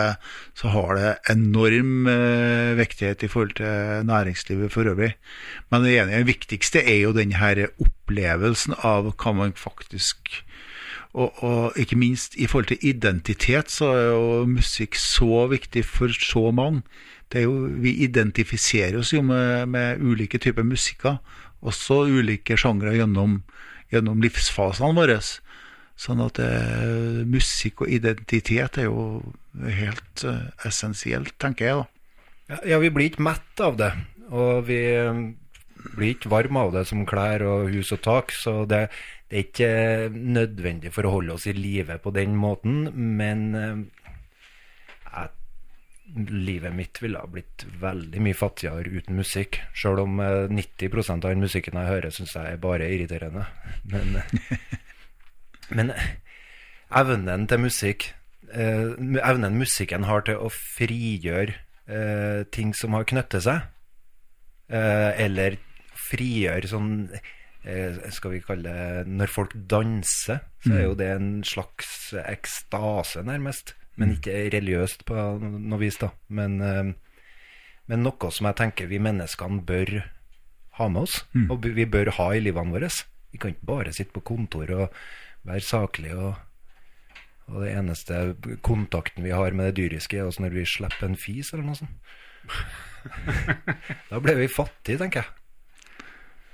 så 0.57 0.73
har 0.73 0.91
det 0.97 1.13
enorm 1.31 2.09
eh, 2.11 2.75
vektighet 2.77 3.23
i 3.23 3.31
forhold 3.31 3.55
til 3.57 4.05
næringslivet 4.09 4.73
for 4.73 4.89
øvrig. 4.91 5.15
Men 5.71 5.85
det 5.85 5.95
ene, 5.95 6.19
det 6.19 6.29
viktigste 6.29 6.83
er 6.83 7.01
jo 7.05 7.15
denne 7.15 7.69
opplevelsen 7.81 8.77
av 8.83 9.13
hva 9.15 9.35
man 9.35 9.57
faktisk 9.57 10.43
Og, 11.09 11.43
og 11.43 11.73
ikke 11.73 11.97
minst 11.97 12.35
i 12.37 12.45
forhold 12.45 12.67
til 12.69 12.83
identitet, 12.85 13.71
så 13.73 13.87
er 13.97 14.03
jo 14.13 14.45
musikk 14.45 14.93
så 14.93 15.47
viktig 15.49 15.81
for 15.81 16.13
så 16.13 16.51
mange. 16.53 16.83
Jo, 17.33 17.65
vi 17.81 17.95
identifiserer 18.05 18.99
oss 18.99 19.13
jo 19.13 19.23
med, 19.25 19.65
med 19.73 20.01
ulike 20.01 20.37
typer 20.37 20.63
musikker, 20.63 21.17
også 21.65 22.03
ulike 22.13 22.57
sjangre 22.57 22.93
gjennom, 22.93 23.39
gjennom 23.89 24.21
livsfasene 24.21 24.93
våre. 24.93 25.17
Sånn 25.99 26.23
at 26.23 26.39
eh, 26.39 27.25
musikk 27.27 27.83
og 27.83 27.91
identitet 27.91 28.79
er 28.79 28.87
jo 28.87 29.19
helt 29.59 30.23
eh, 30.23 30.47
essensielt, 30.69 31.35
tenker 31.41 31.67
jeg 31.67 31.81
da. 31.81 31.87
Ja, 32.49 32.59
ja, 32.73 32.79
vi 32.81 32.91
blir 32.93 33.09
ikke 33.09 33.25
mett 33.27 33.61
av 33.61 33.75
det, 33.81 33.91
og 34.31 34.63
vi 34.69 34.79
eh, 34.95 35.21
blir 35.97 36.15
ikke 36.15 36.31
varme 36.31 36.63
av 36.65 36.73
det 36.77 36.85
som 36.87 37.05
klær 37.07 37.43
og 37.45 37.69
hus 37.73 37.91
og 37.95 38.03
tak, 38.05 38.31
så 38.35 38.63
det, 38.69 38.85
det 39.29 39.37
er 39.37 39.47
ikke 39.49 39.73
nødvendig 40.15 40.93
for 40.95 41.05
å 41.05 41.17
holde 41.17 41.35
oss 41.35 41.49
i 41.51 41.55
live 41.57 41.99
på 42.01 42.15
den 42.15 42.37
måten, 42.39 42.87
men 43.19 43.43
eh, 43.59 43.83
livet 46.15 46.75
mitt 46.75 47.01
ville 47.03 47.19
ha 47.19 47.27
blitt 47.29 47.65
veldig 47.81 48.21
mye 48.23 48.37
fattigere 48.37 48.89
uten 48.89 49.17
musikk, 49.19 49.59
selv 49.77 50.03
om 50.05 50.19
eh, 50.23 50.47
90% 50.51 51.25
av 51.25 51.33
den 51.33 51.43
musikken 51.43 51.77
jeg 51.79 51.91
hører, 51.91 52.13
synes 52.13 52.35
jeg 52.35 52.55
er 52.55 52.61
bare 52.61 52.89
irriterende. 52.89 53.45
Men, 53.91 54.21
eh, 54.23 54.77
men 55.73 55.93
eh, 55.93 56.11
evnen 56.99 57.47
til 57.49 57.63
musikk, 57.65 58.11
eh, 58.51 58.93
evnen 59.23 59.57
musikken 59.59 60.07
har 60.09 60.25
til 60.27 60.41
å 60.41 60.51
frigjøre 60.53 61.57
eh, 61.89 62.45
ting 62.53 62.73
som 62.77 62.95
har 62.97 63.07
knyttet 63.09 63.45
seg, 63.45 63.67
eh, 64.69 65.11
eller 65.25 65.59
frigjøre 66.09 66.69
sånn 66.71 66.93
eh, 67.11 67.97
skal 68.13 68.33
vi 68.33 68.39
kalle 68.41 68.71
det 68.71 69.11
Når 69.11 69.31
folk 69.33 69.53
danser, 69.69 70.41
så 70.63 70.73
er 70.73 70.87
jo 70.87 70.95
det 70.97 71.09
en 71.13 71.29
slags 71.45 72.13
ekstase, 72.23 73.23
nærmest. 73.27 73.75
Men 73.99 74.13
ikke 74.15 74.45
religiøst 74.53 75.03
på 75.05 75.15
noe 75.43 75.79
vis, 75.81 75.97
da. 75.99 76.13
Men, 76.31 76.61
eh, 76.63 76.93
men 77.91 78.05
noe 78.05 78.31
som 78.31 78.47
jeg 78.47 78.55
tenker 78.61 78.87
vi 78.87 79.01
menneskene 79.03 79.65
bør 79.67 79.91
ha 80.79 80.87
med 80.87 81.01
oss, 81.03 81.25
og 81.51 81.65
vi 81.75 81.85
bør 81.85 82.13
ha 82.15 82.29
i 82.33 82.39
livene 82.39 82.71
våre. 82.71 82.87
Vi 83.33 83.37
kan 83.37 83.51
ikke 83.51 83.67
bare 83.67 83.93
sitte 83.93 84.15
på 84.15 84.23
kontor 84.23 84.71
og 84.71 84.93
være 85.51 85.65
saklig. 85.65 86.13
og 86.15 86.37
og 87.49 87.63
det 87.63 87.71
eneste 87.73 88.19
kontakten 88.61 89.25
vi 89.25 89.33
har 89.33 89.55
med 89.57 89.71
det 89.71 89.81
dyriske, 89.81 90.19
er 90.19 90.29
også 90.29 90.45
når 90.45 90.53
vi 90.53 90.69
slipper 90.69 91.09
en 91.09 91.17
fis 91.17 91.49
eller 91.53 91.65
noe 91.65 91.79
sånt. 91.79 92.15
da 94.11 94.21
ble 94.21 94.35
vi 94.43 94.49
fattige, 94.51 94.99
tenker 95.01 95.23
jeg. 95.23 95.35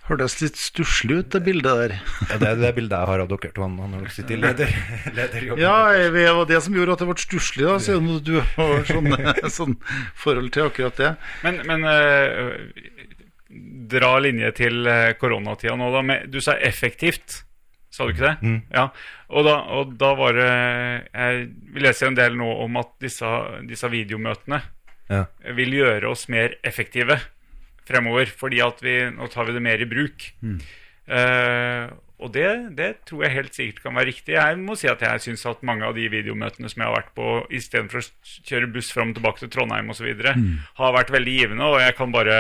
Hørtes 0.06 0.36
litt 0.38 0.60
stusslig 0.62 1.16
ut, 1.18 1.30
det 1.34 1.40
bildet 1.48 1.80
der. 1.80 1.94
Ja, 2.30 2.36
det 2.38 2.50
er 2.52 2.60
det 2.62 2.72
bildet 2.78 2.94
jeg 2.94 3.10
har 3.10 3.24
av 3.24 3.30
dere 3.32 3.50
to 3.56 3.70
når 3.74 3.96
dere 3.96 4.12
sitter 4.14 4.36
i 4.36 4.42
leder, 4.44 4.76
lederjobb. 5.18 5.62
Ja, 5.64 5.78
det 6.14 6.26
var 6.38 6.50
det 6.52 6.60
som 6.62 6.78
gjorde 6.78 6.94
at 6.94 7.02
det 7.02 7.08
ble 7.10 7.24
stusslig, 7.24 7.66
da, 7.66 7.80
siden 7.82 8.20
du 8.22 8.36
har 8.38 8.86
sånn, 8.86 9.10
sånn 9.58 9.76
forhold 10.22 10.54
til 10.54 10.70
akkurat 10.70 11.02
det. 11.02 11.10
Men, 11.42 11.58
men 11.66 11.90
eh, 11.90 12.54
dra 13.96 14.14
linje 14.22 14.54
til 14.62 14.86
eh, 14.92 15.16
koronatida 15.18 15.74
nå, 15.80 15.90
da. 15.98 16.22
Du 16.30 16.38
sa 16.38 16.54
effektivt, 16.62 17.42
sa 17.96 18.06
du 18.08 18.12
ikke 18.14 18.28
det? 18.34 18.54
Ja. 18.76 18.90
Og 19.32 19.48
da, 19.48 19.56
og 19.80 19.94
da 20.02 20.10
var 20.20 20.36
det 20.38 20.50
Jeg 21.16 21.46
vi 21.76 21.84
leser 21.86 22.12
en 22.12 22.18
del 22.20 22.36
nå 22.38 22.48
om 22.66 22.78
at 22.82 22.92
disse, 23.02 23.30
disse 23.70 23.90
videomøtene 23.92 24.62
Ja. 25.10 25.26
vil 25.54 25.74
gjøre 25.78 26.10
oss 26.12 26.28
mer 26.34 26.56
effektive 26.66 27.20
fremover. 27.88 28.26
Fordi 28.34 28.60
at 28.66 28.80
vi 28.82 28.96
Nå 29.14 29.28
tar 29.32 29.46
vi 29.46 29.54
det 29.54 29.62
mer 29.62 29.82
i 29.82 29.86
bruk. 29.90 30.32
Eh, 31.08 31.86
og 32.16 32.32
det, 32.32 32.48
det 32.78 32.88
tror 33.06 33.26
jeg 33.26 33.36
helt 33.36 33.58
sikkert 33.58 33.82
kan 33.84 33.98
være 33.98 34.08
riktig. 34.10 34.38
Jeg 34.38 34.58
må 34.64 34.78
si 34.80 34.88
at 34.90 35.02
jeg 35.04 35.22
syns 35.26 35.44
at 35.52 35.64
mange 35.68 35.84
av 35.86 35.94
de 35.98 36.08
videomøtene 36.10 36.70
som 36.72 36.82
jeg 36.82 36.88
har 36.88 36.96
vært 36.96 37.12
på 37.18 37.28
istedenfor 37.54 38.00
å 38.02 38.06
kjøre 38.48 38.70
buss 38.74 38.90
fram 38.96 39.12
og 39.12 39.18
tilbake 39.20 39.44
til 39.44 39.52
Trondheim 39.54 39.92
osv., 39.92 40.08
videre 40.08 40.34
har 40.80 40.96
vært 40.96 41.12
veldig 41.14 41.34
givende, 41.36 41.68
og 41.68 41.82
jeg 41.84 41.96
kan 42.00 42.14
bare 42.16 42.38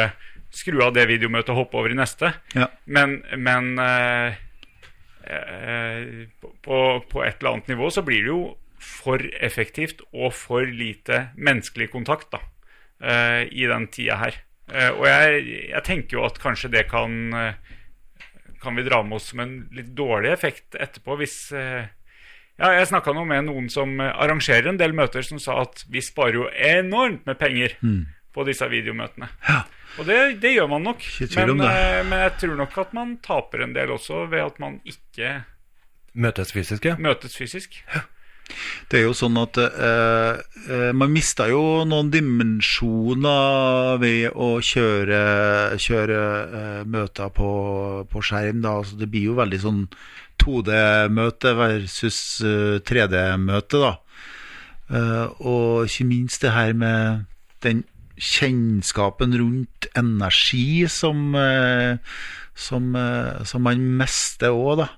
skru 0.55 0.79
av 0.85 0.93
det 0.95 1.03
videomøtet 1.11 1.51
og 1.51 1.59
hoppe 1.65 1.77
over 1.81 1.91
i 1.91 1.97
neste. 1.99 2.31
Ja. 2.55 2.69
Men, 2.87 3.17
men 3.35 3.73
eh, 3.83 4.39
på, 5.25 6.77
på 7.09 7.23
et 7.25 7.39
eller 7.39 7.51
annet 7.55 7.71
nivå 7.71 7.89
så 7.93 8.03
blir 8.05 8.21
det 8.25 8.31
jo 8.31 8.41
for 8.85 9.21
effektivt 9.41 10.03
og 10.13 10.33
for 10.35 10.67
lite 10.67 11.29
menneskelig 11.37 11.89
kontakt 11.93 12.31
da, 12.35 12.41
eh, 13.01 13.41
i 13.49 13.65
den 13.69 13.87
tida 13.93 14.19
her. 14.21 14.37
Eh, 14.71 14.91
og 14.91 15.05
jeg, 15.07 15.45
jeg 15.71 15.83
tenker 15.85 16.17
jo 16.19 16.25
at 16.25 16.39
kanskje 16.41 16.71
det 16.73 16.87
kan 16.91 17.33
eh, 17.33 17.75
kan 18.61 18.77
vi 18.77 18.85
dra 18.87 19.03
med 19.05 19.19
oss 19.19 19.29
som 19.29 19.43
en 19.43 19.55
litt 19.77 19.91
dårlig 19.97 20.31
effekt 20.33 20.77
etterpå 20.81 21.19
hvis 21.19 21.37
eh, 21.53 21.85
ja, 22.57 22.71
Jeg 22.79 22.87
snakka 22.89 23.13
nå 23.13 23.25
med 23.29 23.45
noen 23.45 23.67
som 23.69 23.99
eh, 24.01 24.09
arrangerer 24.09 24.71
en 24.71 24.79
del 24.81 24.95
møter, 24.97 25.25
som 25.27 25.41
sa 25.41 25.59
at 25.65 25.85
vi 25.91 26.01
sparer 26.01 26.39
jo 26.39 26.49
enormt 26.49 27.27
med 27.29 27.37
penger 27.37 27.75
på 28.33 28.45
disse 28.47 28.67
videomøtene. 28.71 29.29
Ja. 29.47 29.63
Og 29.99 30.07
det, 30.07 30.19
det 30.43 30.55
gjør 30.55 30.67
man 30.71 30.83
nok. 30.89 31.03
Men, 31.35 31.61
eh, 31.67 32.01
men 32.07 32.23
jeg 32.25 32.33
tror 32.41 32.57
nok 32.59 32.79
at 32.83 32.95
man 32.97 33.17
taper 33.23 33.63
en 33.65 33.75
del 33.75 33.93
også 33.95 34.25
ved 34.31 34.43
at 34.45 34.59
man 34.63 34.79
ikke 34.83 35.37
Møtes 36.15 36.53
fysisk, 36.55 36.85
ja. 36.87 36.95
møtes 36.95 37.33
fysisk. 37.35 37.81
Det 38.87 38.99
er 38.99 39.07
jo 39.07 39.15
sånn 39.17 39.35
at 39.41 39.57
eh, 39.59 40.37
eh, 40.69 40.91
man 40.95 41.11
mister 41.11 41.49
jo 41.49 41.83
noen 41.89 42.11
dimensjoner 42.13 43.97
ved 43.99 44.29
å 44.31 44.61
kjøre, 44.63 45.21
kjøre 45.81 46.19
eh, 46.45 46.83
møter 46.87 47.33
på, 47.35 47.49
på 48.11 48.23
skjerm. 48.23 48.61
Da. 48.63 48.77
Altså, 48.79 48.95
det 49.01 49.09
blir 49.11 49.31
jo 49.31 49.39
veldig 49.39 49.59
sånn 49.63 49.81
2D-møte 50.43 51.55
versus 51.57 52.19
eh, 52.45 52.77
3D-møte, 52.85 53.81
da. 53.81 53.93
Eh, 54.93 55.25
og 55.41 55.89
ikke 55.89 56.07
minst 56.07 56.45
det 56.45 56.53
her 56.55 56.71
med 56.77 57.25
den 57.65 57.83
kjennskapen 58.15 59.35
rundt 59.37 59.87
energi 59.97 60.87
som, 60.91 61.35
eh, 61.35 61.97
som, 62.55 62.95
eh, 62.95 63.43
som 63.43 63.65
man 63.65 63.81
mister 63.99 64.55
òg, 64.55 64.83
da. 64.83 64.89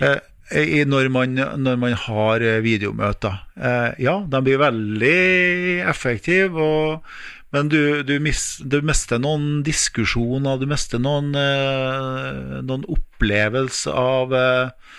Eh, 0.00 0.20
i, 0.52 0.82
når, 0.84 1.08
man, 1.12 1.36
når 1.36 1.76
man 1.80 1.94
har 1.96 2.44
eh, 2.44 2.60
videomøter. 2.64 3.38
Eh, 3.56 4.02
ja, 4.04 4.18
de 4.28 4.42
blir 4.44 4.60
veldig 4.60 5.82
effektive, 5.88 6.60
og, 6.60 7.06
men 7.52 7.68
du, 7.72 8.02
du, 8.04 8.18
mis, 8.20 8.58
du 8.60 8.80
mister 8.84 9.20
noen 9.22 9.62
diskusjoner, 9.64 10.60
du 10.60 10.68
mister 10.68 11.00
noen, 11.02 11.32
eh, 11.36 12.60
noen 12.64 12.84
opplevelse 12.92 13.92
av 13.92 14.36
eh, 14.36 14.91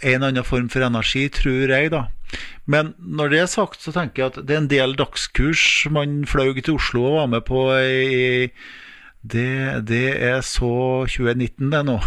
en 0.00 0.14
eller 0.16 0.32
annen 0.32 0.46
form 0.46 0.68
for 0.72 0.84
energi, 0.86 1.26
tror 1.32 1.72
jeg, 1.74 1.92
da. 1.94 2.06
Men 2.64 2.94
når 2.98 3.32
det 3.32 3.40
er 3.42 3.50
sagt, 3.50 3.82
så 3.84 3.92
tenker 3.94 4.22
jeg 4.22 4.32
at 4.32 4.46
det 4.46 4.54
er 4.54 4.62
en 4.62 4.70
del 4.70 4.96
dagskurs 4.96 5.64
man 5.92 6.22
fløy 6.28 6.54
til 6.60 6.78
Oslo 6.78 7.04
og 7.10 7.18
var 7.18 7.34
med 7.34 7.44
på 7.48 7.66
i 7.76 8.48
det, 9.22 9.86
det 9.86 10.06
er 10.18 10.40
så 10.42 11.06
2019, 11.06 11.70
det 11.70 11.82
nå. 11.86 11.98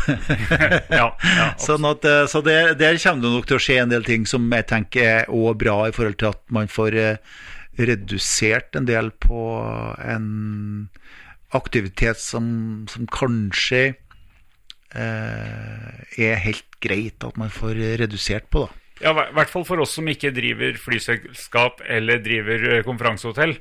Ja, 0.99 1.13
ja, 1.15 1.47
sånn 1.67 1.87
at, 1.87 2.03
eh, 2.03 2.25
så 2.27 2.41
der, 2.43 2.73
der 2.75 2.99
kommer 2.99 3.23
det 3.23 3.33
nok 3.37 3.47
til 3.47 3.59
å 3.59 3.63
skje 3.63 3.77
en 3.83 3.93
del 3.93 4.07
ting 4.07 4.25
som 4.27 4.49
jeg 4.51 4.67
tenker 4.71 5.07
er 5.07 5.29
også 5.31 5.55
bra 5.63 5.77
i 5.87 5.93
forhold 5.95 6.19
til 6.19 6.33
at 6.33 6.41
man 6.57 6.71
får 6.71 6.99
eh, 6.99 7.37
redusert 7.79 8.75
en 8.75 8.87
del 8.89 9.13
på 9.23 9.45
en 10.03 10.27
aktivitet 11.55 12.19
som, 12.19 12.47
som 12.91 13.07
kanskje 13.07 13.93
er 14.93 16.35
helt 16.45 16.65
greit 16.83 17.23
at 17.25 17.37
man 17.37 17.49
får 17.53 17.79
redusert 18.03 18.49
på, 18.53 18.67
da. 18.67 18.81
Ja, 19.03 19.11
I 19.11 19.33
hvert 19.35 19.49
fall 19.51 19.65
for 19.67 19.81
oss 19.83 19.91
som 19.97 20.07
ikke 20.07 20.29
driver 20.31 20.77
flyselskap 20.79 21.81
eller 21.91 22.21
driver 22.23 22.61
eh, 22.77 22.83
konferansehotell. 22.87 23.57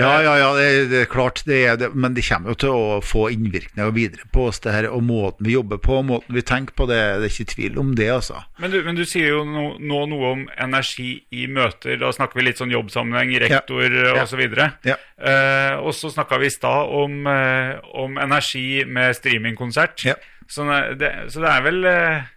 Ja, 0.00 0.14
ja, 0.24 0.32
ja, 0.40 0.46
det, 0.56 0.68
det 0.88 1.02
er 1.02 1.10
klart, 1.12 1.42
det 1.44 1.58
er 1.68 1.76
det, 1.76 1.90
men 1.92 2.14
det 2.16 2.24
kommer 2.24 2.54
jo 2.54 2.56
til 2.62 2.72
å 2.72 2.96
få 3.04 3.26
innvirkninger 3.34 3.92
videre 3.92 4.24
på 4.32 4.46
oss, 4.48 4.62
det 4.64 4.72
her, 4.72 4.88
og 4.88 5.04
måten 5.04 5.44
vi 5.44 5.58
jobber 5.58 5.76
på, 5.76 5.98
måten 6.08 6.32
vi 6.38 6.44
tenker 6.48 6.72
på, 6.78 6.88
det, 6.88 7.02
det 7.20 7.28
er 7.28 7.34
ikke 7.36 7.52
tvil 7.52 7.76
om 7.84 7.92
det, 8.00 8.08
altså. 8.16 8.40
Men 8.64 8.72
du, 8.72 8.80
men 8.88 8.96
du 8.96 9.04
sier 9.04 9.34
jo 9.34 9.44
no, 9.44 9.66
nå 9.76 10.00
noe 10.08 10.32
om 10.38 10.48
energi 10.56 11.10
i 11.36 11.44
møter. 11.52 12.00
Da 12.00 12.08
snakker 12.16 12.40
vi 12.40 12.48
litt 12.48 12.64
sånn 12.64 12.72
jobbsammenheng, 12.72 13.36
rektor 13.44 13.84
Ja. 13.92 14.16
og 14.22 14.24
så 14.32 14.40
videre. 14.40 14.70
Ja. 14.88 14.96
Eh, 15.20 15.76
og 15.84 15.92
så 16.00 16.08
snakka 16.16 16.40
vi 16.40 16.48
i 16.48 16.56
stad 16.56 16.96
om, 16.96 17.20
eh, 17.28 17.76
om 18.00 18.16
energi 18.24 18.86
med 18.88 19.20
streamingkonsert. 19.20 20.08
Ja. 20.08 20.16
Så, 20.48 20.66
det, 20.98 21.10
så 21.32 21.42
det 21.44 21.50
er 21.50 21.64
vel 21.66 21.84
eh, 21.88 22.30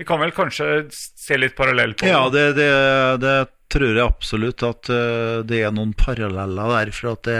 Vi 0.00 0.06
kan 0.08 0.20
vel 0.22 0.32
kanskje 0.36 0.86
se 0.90 1.38
litt 1.38 1.56
parallell 1.58 1.94
på 1.98 2.08
Ja, 2.08 2.26
det, 2.32 2.52
det, 2.58 2.70
det 3.22 3.36
tror 3.70 3.94
jeg 3.94 4.06
absolutt 4.06 4.64
at 4.66 4.90
eh, 4.92 5.38
det 5.46 5.62
er 5.64 5.72
noen 5.74 5.94
paralleller 5.98 6.74
der, 6.74 6.92
for 6.96 7.14
at 7.14 7.24
det, 7.28 7.38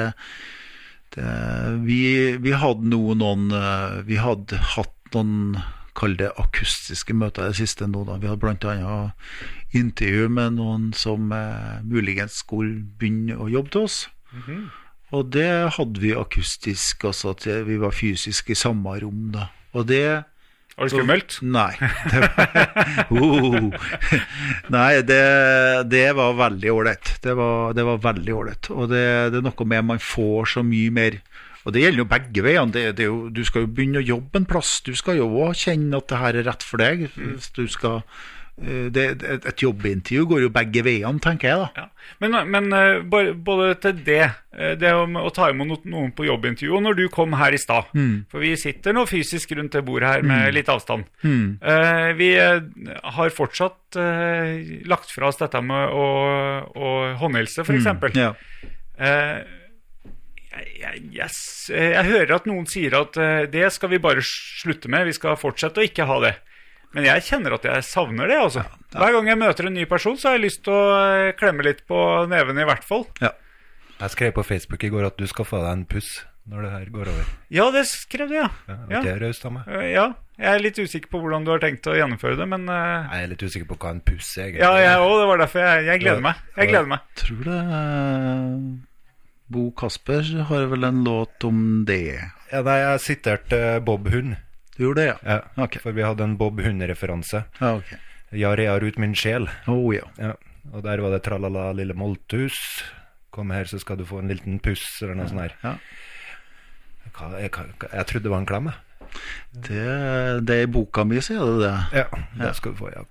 det 1.17 1.35
vi, 1.87 2.01
vi 2.43 2.55
hadde 2.55 2.91
nå 2.93 3.17
noen 3.19 3.51
eh, 3.57 4.01
Vi 4.09 4.21
hadde 4.23 4.61
hatt 4.77 4.97
noen 5.17 5.61
Kall 5.99 6.15
det 6.17 6.31
akustiske 6.39 7.13
møter 7.19 7.45
i 7.45 7.51
det 7.51 7.59
siste 7.59 7.85
nå, 7.91 8.05
da. 8.07 8.15
Vi 8.23 8.29
hadde 8.31 8.53
annet 8.71 9.75
intervju 9.77 10.29
med 10.33 10.55
noen 10.57 10.85
som 10.97 11.33
eh, 11.35 11.81
muligens 11.83 12.39
skulle 12.45 12.85
begynne 12.97 13.35
å 13.37 13.49
jobbe 13.51 13.75
til 13.75 13.89
oss. 13.89 13.97
Og 15.11 15.33
det 15.35 15.51
hadde 15.75 16.01
vi 16.01 16.15
akustisk, 16.15 17.05
altså 17.11 17.35
at 17.35 17.45
vi 17.67 17.81
var 17.83 17.93
fysisk 17.97 18.53
i 18.55 18.57
samme 18.59 18.95
rom, 19.03 19.33
da. 19.35 19.49
Og 19.77 19.87
det 19.87 20.03
Var 20.77 20.89
det 20.89 20.93
skummelt? 20.95 21.37
Nei. 21.45 21.75
Det 22.11 22.21
var, 22.25 22.55
uh, 23.11 23.91
nei, 24.77 25.03
det, 25.07 25.21
det 25.93 26.07
var 26.17 26.39
veldig 26.39 26.73
ålreit. 26.73 27.13
Det, 27.23 27.35
var- 27.39 27.75
det 27.77 27.85
var 27.87 28.01
veldig 28.07 28.35
ålreit. 28.39 28.71
Og 28.73 28.89
det, 28.93 29.05
det 29.35 29.43
er 29.43 29.47
noe 29.51 29.69
med 29.75 29.85
man 29.93 30.01
får 30.03 30.55
så 30.57 30.65
mye 30.67 30.91
mer 30.97 31.21
Og 31.67 31.75
det 31.77 31.83
gjelder 31.85 32.01
jo 32.01 32.09
begge 32.09 32.43
veiene. 32.47 32.73
Det, 32.73 32.85
det 32.97 33.05
jo, 33.11 33.19
du 33.29 33.43
skal 33.45 33.67
jo 33.67 33.73
begynne 33.77 34.01
å 34.01 34.07
jobbe 34.15 34.41
en 34.41 34.47
plass. 34.49 34.79
Du 34.87 34.95
skal 34.97 35.19
jo 35.21 35.27
òg 35.45 35.53
kjenne 35.61 35.99
at 36.01 36.09
det 36.09 36.21
her 36.23 36.39
er 36.41 36.47
rett 36.49 36.65
for 36.65 36.81
deg. 36.81 37.11
Hvis 37.19 37.51
du 37.53 37.67
skal 37.69 38.01
det, 38.93 39.05
et, 39.25 39.47
et 39.49 39.63
jobbintervju 39.65 40.27
går 40.29 40.43
jo 40.45 40.53
begge 40.53 40.83
veiene, 40.85 41.23
tenker 41.23 41.49
jeg 41.49 41.61
da. 41.63 41.69
Ja. 41.77 41.87
Men, 42.21 42.37
men 42.51 42.75
eh, 42.77 43.01
både 43.35 43.71
til 43.81 44.01
det, 44.05 44.25
eh, 44.57 44.75
det 44.81 44.93
å 44.93 45.33
ta 45.35 45.49
imot 45.53 45.87
noen 45.89 46.11
på 46.17 46.27
jobbintervju, 46.29 46.73
og 46.77 46.85
når 46.85 46.99
du 46.99 47.05
kom 47.13 47.37
her 47.41 47.55
i 47.57 47.61
stad 47.61 47.89
For 48.33 48.43
vi 48.43 48.53
sitter 48.61 48.97
nå 48.97 49.07
fysisk 49.09 49.55
rundt 49.57 49.77
det 49.77 49.85
bordet 49.87 50.11
her 50.11 50.27
med 50.27 50.53
litt 50.57 50.69
avstand. 50.73 51.09
Mm. 51.23 51.61
vi 52.19 52.33
eh, 52.41 52.61
har 53.17 53.33
fortsatt 53.35 53.97
eh, 54.01 54.83
lagt 54.91 55.13
fra 55.15 55.31
oss 55.31 55.41
dette 55.41 55.63
med 55.65 55.97
å, 55.97 56.07
å 56.75 56.93
håndhilse, 57.21 57.65
f.eks. 57.65 57.81
eksempel 57.81 58.19
Ja. 58.19 58.35
Eh, 59.01 59.41
jeg, 60.51 61.01
jeg, 61.15 61.33
jeg, 61.71 61.95
eh, 61.95 62.07
hører 62.11 62.37
at 62.37 62.47
noen 62.49 62.67
sier 62.69 62.97
at 62.99 63.17
eh, 63.21 63.47
det 63.51 63.69
skal 63.75 63.93
vi 63.93 64.01
bare 64.03 64.25
slutte 64.25 64.91
med, 64.93 65.07
vi 65.09 65.17
skal 65.17 65.39
fortsette 65.41 65.81
å 65.81 65.87
ikke 65.87 66.09
ha 66.09 66.19
det. 66.27 66.35
Men 66.97 67.07
jeg 67.07 67.23
kjenner 67.29 67.55
at 67.55 67.67
jeg 67.69 67.85
savner 67.87 68.31
det. 68.31 68.39
altså. 68.41 68.65
Hver 68.97 69.15
gang 69.15 69.29
jeg 69.31 69.39
møter 69.39 69.69
en 69.69 69.77
ny 69.79 69.85
person, 69.91 70.17
så 70.19 70.31
har 70.31 70.39
jeg 70.39 70.49
lyst 70.49 70.65
til 70.67 70.75
å 70.75 70.83
eh, 70.99 71.33
klemme 71.39 71.63
litt 71.67 71.85
på 71.87 72.01
neven, 72.31 72.59
i 72.59 72.67
hvert 72.67 72.87
fall. 72.87 73.07
ja. 73.23 73.35
Jeg 74.01 74.15
skrev 74.15 74.31
på 74.33 74.43
Facebook 74.49 74.85
i 74.87 74.89
går 74.89 75.11
at 75.11 75.19
du 75.21 75.27
skal 75.29 75.45
få 75.45 75.59
deg 75.61 75.75
en 75.75 75.83
puss 75.85 76.23
når 76.49 76.63
det 76.65 76.71
her 76.73 76.87
går 76.95 77.09
over. 77.13 77.27
Ja, 77.53 77.67
det 77.75 77.83
skrev 77.91 78.31
du, 78.31 78.35
ja. 78.39 78.47
Ja, 78.65 78.77
Ja. 78.89 79.01
Det 79.05 79.11
er 79.13 79.21
raust 79.27 79.45
av 79.45 79.53
meg. 79.53 79.69
Eh, 79.69 79.91
ja. 79.93 80.07
Jeg 80.41 80.57
er 80.57 80.63
litt 80.65 80.79
usikker 80.81 81.11
på 81.13 81.21
hvordan 81.21 81.45
du 81.45 81.51
har 81.53 81.61
tenkt 81.61 81.85
å 81.85 81.93
gjennomføre 81.99 82.39
det, 82.41 82.47
men 82.49 82.65
uh... 82.73 83.05
Jeg 83.13 83.27
er 83.27 83.31
litt 83.35 83.45
usikker 83.45 83.69
på 83.69 83.77
hva 83.77 83.93
en 83.93 84.01
puss 84.01 84.31
er. 84.39 84.49
egentlig. 84.49 84.65
Ja, 84.65 84.73
jeg 84.81 85.03
òg. 85.05 85.13
Det 85.21 85.27
var 85.29 85.43
derfor 85.45 85.67
jeg, 85.67 85.85
jeg 85.91 86.01
gleder 86.01 86.25
meg. 86.25 86.41
Jeg 86.57 86.73
gleder 86.73 86.89
meg. 86.95 87.05
Tror 87.21 87.43
det 87.51 87.61
Bo 89.51 89.67
Kasper 89.77 90.33
har 90.49 90.67
vel 90.73 90.87
en 90.89 91.05
låt 91.05 91.45
om 91.45 91.61
det. 91.85 92.05
Ja, 92.55 92.63
nei, 92.65 92.79
jeg 92.87 93.05
siterte 93.05 93.61
Bob 93.85 94.09
Hund. 94.09 94.39
Du 94.81 94.87
gjorde 94.87 95.03
det, 95.05 95.09
ja? 95.13 95.17
Ja, 95.29 95.65
okay. 95.67 95.83
For 95.85 95.93
vi 95.93 96.01
hadde 96.07 96.25
en 96.25 96.39
Bob 96.41 96.61
Hund-referanse. 96.65 97.43
Ja, 97.61 97.75
ok. 97.77 97.91
Ja, 98.41 98.55
rear 98.57 98.81
ut 98.87 98.97
min 99.03 99.13
sjel. 99.19 99.45
Oh, 99.69 99.91
ja. 99.93 100.07
Ja. 100.17 100.33
Og 100.73 100.85
der 100.87 101.03
var 101.05 101.13
det 101.13 101.19
tralala 101.27 101.67
lille 101.77 101.93
molthus. 101.99 102.57
Kom 103.35 103.51
her, 103.53 103.69
så 103.69 103.77
skal 103.83 103.99
du 104.01 104.07
få 104.09 104.23
en 104.23 104.31
liten 104.33 104.57
puss, 104.65 104.87
eller 105.03 105.19
noe 105.19 105.29
sånt 105.29 105.43
her. 105.45 105.57
Ja. 105.67 105.75
Hva, 107.13 107.29
jeg, 107.43 107.51
hva- 107.53 107.91
jeg 107.93 108.09
trodde 108.09 108.25
det 108.29 108.33
var 108.33 108.41
en 108.41 108.49
klem, 108.49 108.71
jeg. 108.71 109.21
Det, 109.69 109.85
det 110.47 110.57
er 110.57 110.65
i 110.69 110.71
boka 110.71 111.05
mi, 111.05 111.19
sier 111.25 111.43
du 111.45 111.61
det? 111.65 111.75
Ja, 111.99 112.07
det 112.39 112.55
skal 112.57 112.73
du 112.73 112.81
få, 112.81 112.91
ja. 112.95 113.05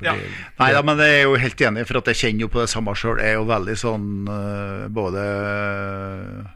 Ja. 0.00 0.14
Nei 0.56 0.70
da, 0.72 0.80
men 0.82 0.96
jeg 1.04 1.18
er 1.20 1.26
jo 1.28 1.34
helt 1.42 1.60
enig, 1.68 1.82
for 1.86 2.00
at 2.00 2.08
jeg 2.08 2.18
kjenner 2.24 2.46
jo 2.46 2.52
på 2.56 2.62
det 2.64 2.70
samme 2.72 2.94
sjøl. 2.96 3.20
Jeg 3.20 3.34
er 3.34 3.38
jo 3.38 3.48
veldig 3.50 3.74
sånn 3.76 4.06
eh, 4.32 4.86
både 4.96 5.24
uh, 5.28 6.46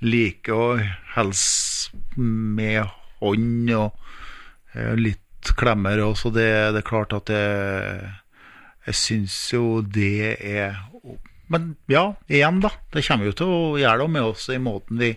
like 0.00 0.56
og 0.56 0.80
helst 1.14 1.92
med 2.16 2.86
hånd 3.20 3.70
og 3.76 3.94
eh, 4.74 4.94
litt 4.98 5.52
klemmer 5.56 6.00
og 6.02 6.16
så 6.18 6.32
det, 6.34 6.48
det 6.74 6.82
er 6.82 6.88
klart 6.88 7.14
at 7.14 7.30
jeg, 7.30 8.10
jeg 8.88 8.98
syns 8.98 9.36
jo 9.54 9.80
det 9.80 10.34
er 10.40 10.80
Men 11.52 11.76
ja, 11.86 12.16
igjen, 12.26 12.58
da. 12.64 12.72
Det 12.90 13.04
kommer 13.06 13.28
jo 13.28 13.36
til 13.38 13.52
å 13.52 13.60
gjøre 13.78 14.02
det 14.02 14.12
med 14.16 14.32
oss 14.32 14.48
i 14.50 14.58
måten 14.58 14.98
vi 14.98 15.12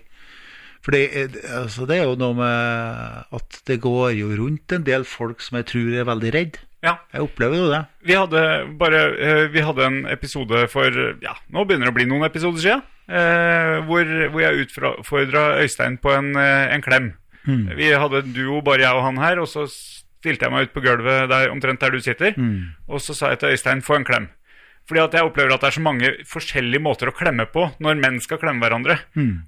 for 0.80 0.96
det, 0.96 1.36
altså 1.52 1.84
det 1.90 1.98
er 2.00 2.06
jo 2.08 2.16
noe 2.16 2.38
med 2.38 3.34
at 3.36 3.58
det 3.68 3.82
går 3.84 4.14
jo 4.16 4.30
rundt 4.40 4.72
en 4.72 4.86
del 4.88 5.04
folk 5.04 5.42
som 5.44 5.58
jeg 5.60 5.68
tror 5.74 5.90
er 5.92 6.08
veldig 6.08 6.32
redd. 6.32 6.60
Ja. 6.86 6.94
Jeg 7.12 7.26
opplever 7.26 7.60
jo 7.60 7.66
det. 7.68 7.82
Vi 8.08 8.16
hadde 8.16 8.42
bare 8.80 9.02
eh, 9.20 9.42
Vi 9.52 9.60
hadde 9.60 9.84
en 9.84 9.98
episode 10.08 10.62
for 10.72 10.96
Ja, 11.20 11.34
nå 11.52 11.66
begynner 11.68 11.90
det 11.90 11.92
å 11.92 11.98
bli 11.98 12.06
noen 12.08 12.24
episoder 12.24 12.64
siden. 12.64 12.86
eh, 13.12 13.82
hvor, 13.90 14.08
hvor 14.32 14.46
jeg 14.46 14.64
utfordra 14.64 15.44
Øystein 15.60 15.98
på 16.00 16.14
en, 16.16 16.32
eh, 16.40 16.72
en 16.72 16.86
klem. 16.86 17.10
Vi 17.78 17.92
hadde 17.94 18.24
en 18.24 18.34
duo, 18.34 18.62
bare 18.62 18.82
jeg 18.84 18.94
og 18.96 19.04
han 19.04 19.18
her, 19.18 19.40
og 19.40 19.48
så 19.48 19.68
stilte 19.70 20.46
jeg 20.46 20.52
meg 20.52 20.68
ut 20.68 20.74
på 20.76 20.82
gulvet 20.84 21.30
der, 21.32 21.50
omtrent 21.54 21.80
der 21.80 21.92
du 21.96 22.00
sitter. 22.04 22.34
Og 22.90 23.00
så 23.02 23.14
sa 23.16 23.30
jeg 23.30 23.40
til 23.40 23.50
Øystein 23.56 23.82
'få 23.82 23.96
en 23.96 24.06
klem'. 24.06 24.30
Fordi 24.90 25.02
at 25.04 25.14
jeg 25.14 25.22
opplever 25.22 25.54
at 25.54 25.62
det 25.62 25.68
er 25.68 25.76
så 25.78 25.82
mange 25.86 26.10
forskjellige 26.26 26.82
måter 26.82 27.12
å 27.12 27.14
klemme 27.14 27.46
på 27.46 27.68
når 27.80 28.00
menn 28.02 28.20
skal 28.20 28.40
klemme 28.42 28.66
hverandre. 28.66 28.96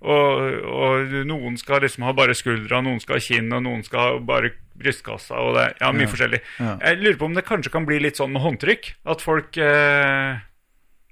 Og, 0.06 0.62
og 0.70 1.16
noen 1.26 1.58
skal 1.58 1.82
liksom 1.82 2.04
ha 2.06 2.14
bare 2.14 2.36
skuldra, 2.38 2.82
noen 2.86 3.00
skal 3.02 3.18
ha 3.18 3.20
kinn, 3.26 3.50
og 3.52 3.64
noen 3.66 3.82
skal 3.84 4.00
ha 4.00 4.20
bare 4.20 4.52
brystkassa. 4.78 5.42
Og 5.42 5.56
det, 5.58 5.66
ja, 5.82 5.90
mye 5.92 6.06
forskjellig. 6.12 6.42
Ja. 6.60 6.78
Jeg 6.86 7.02
lurer 7.02 7.18
på 7.18 7.26
om 7.26 7.34
det 7.34 7.46
kanskje 7.48 7.74
kan 7.74 7.86
bli 7.90 7.98
litt 8.00 8.22
sånn 8.22 8.32
med 8.36 8.42
håndtrykk. 8.46 8.94
At 9.10 9.22
folk 9.26 9.58
eh, 9.58 10.38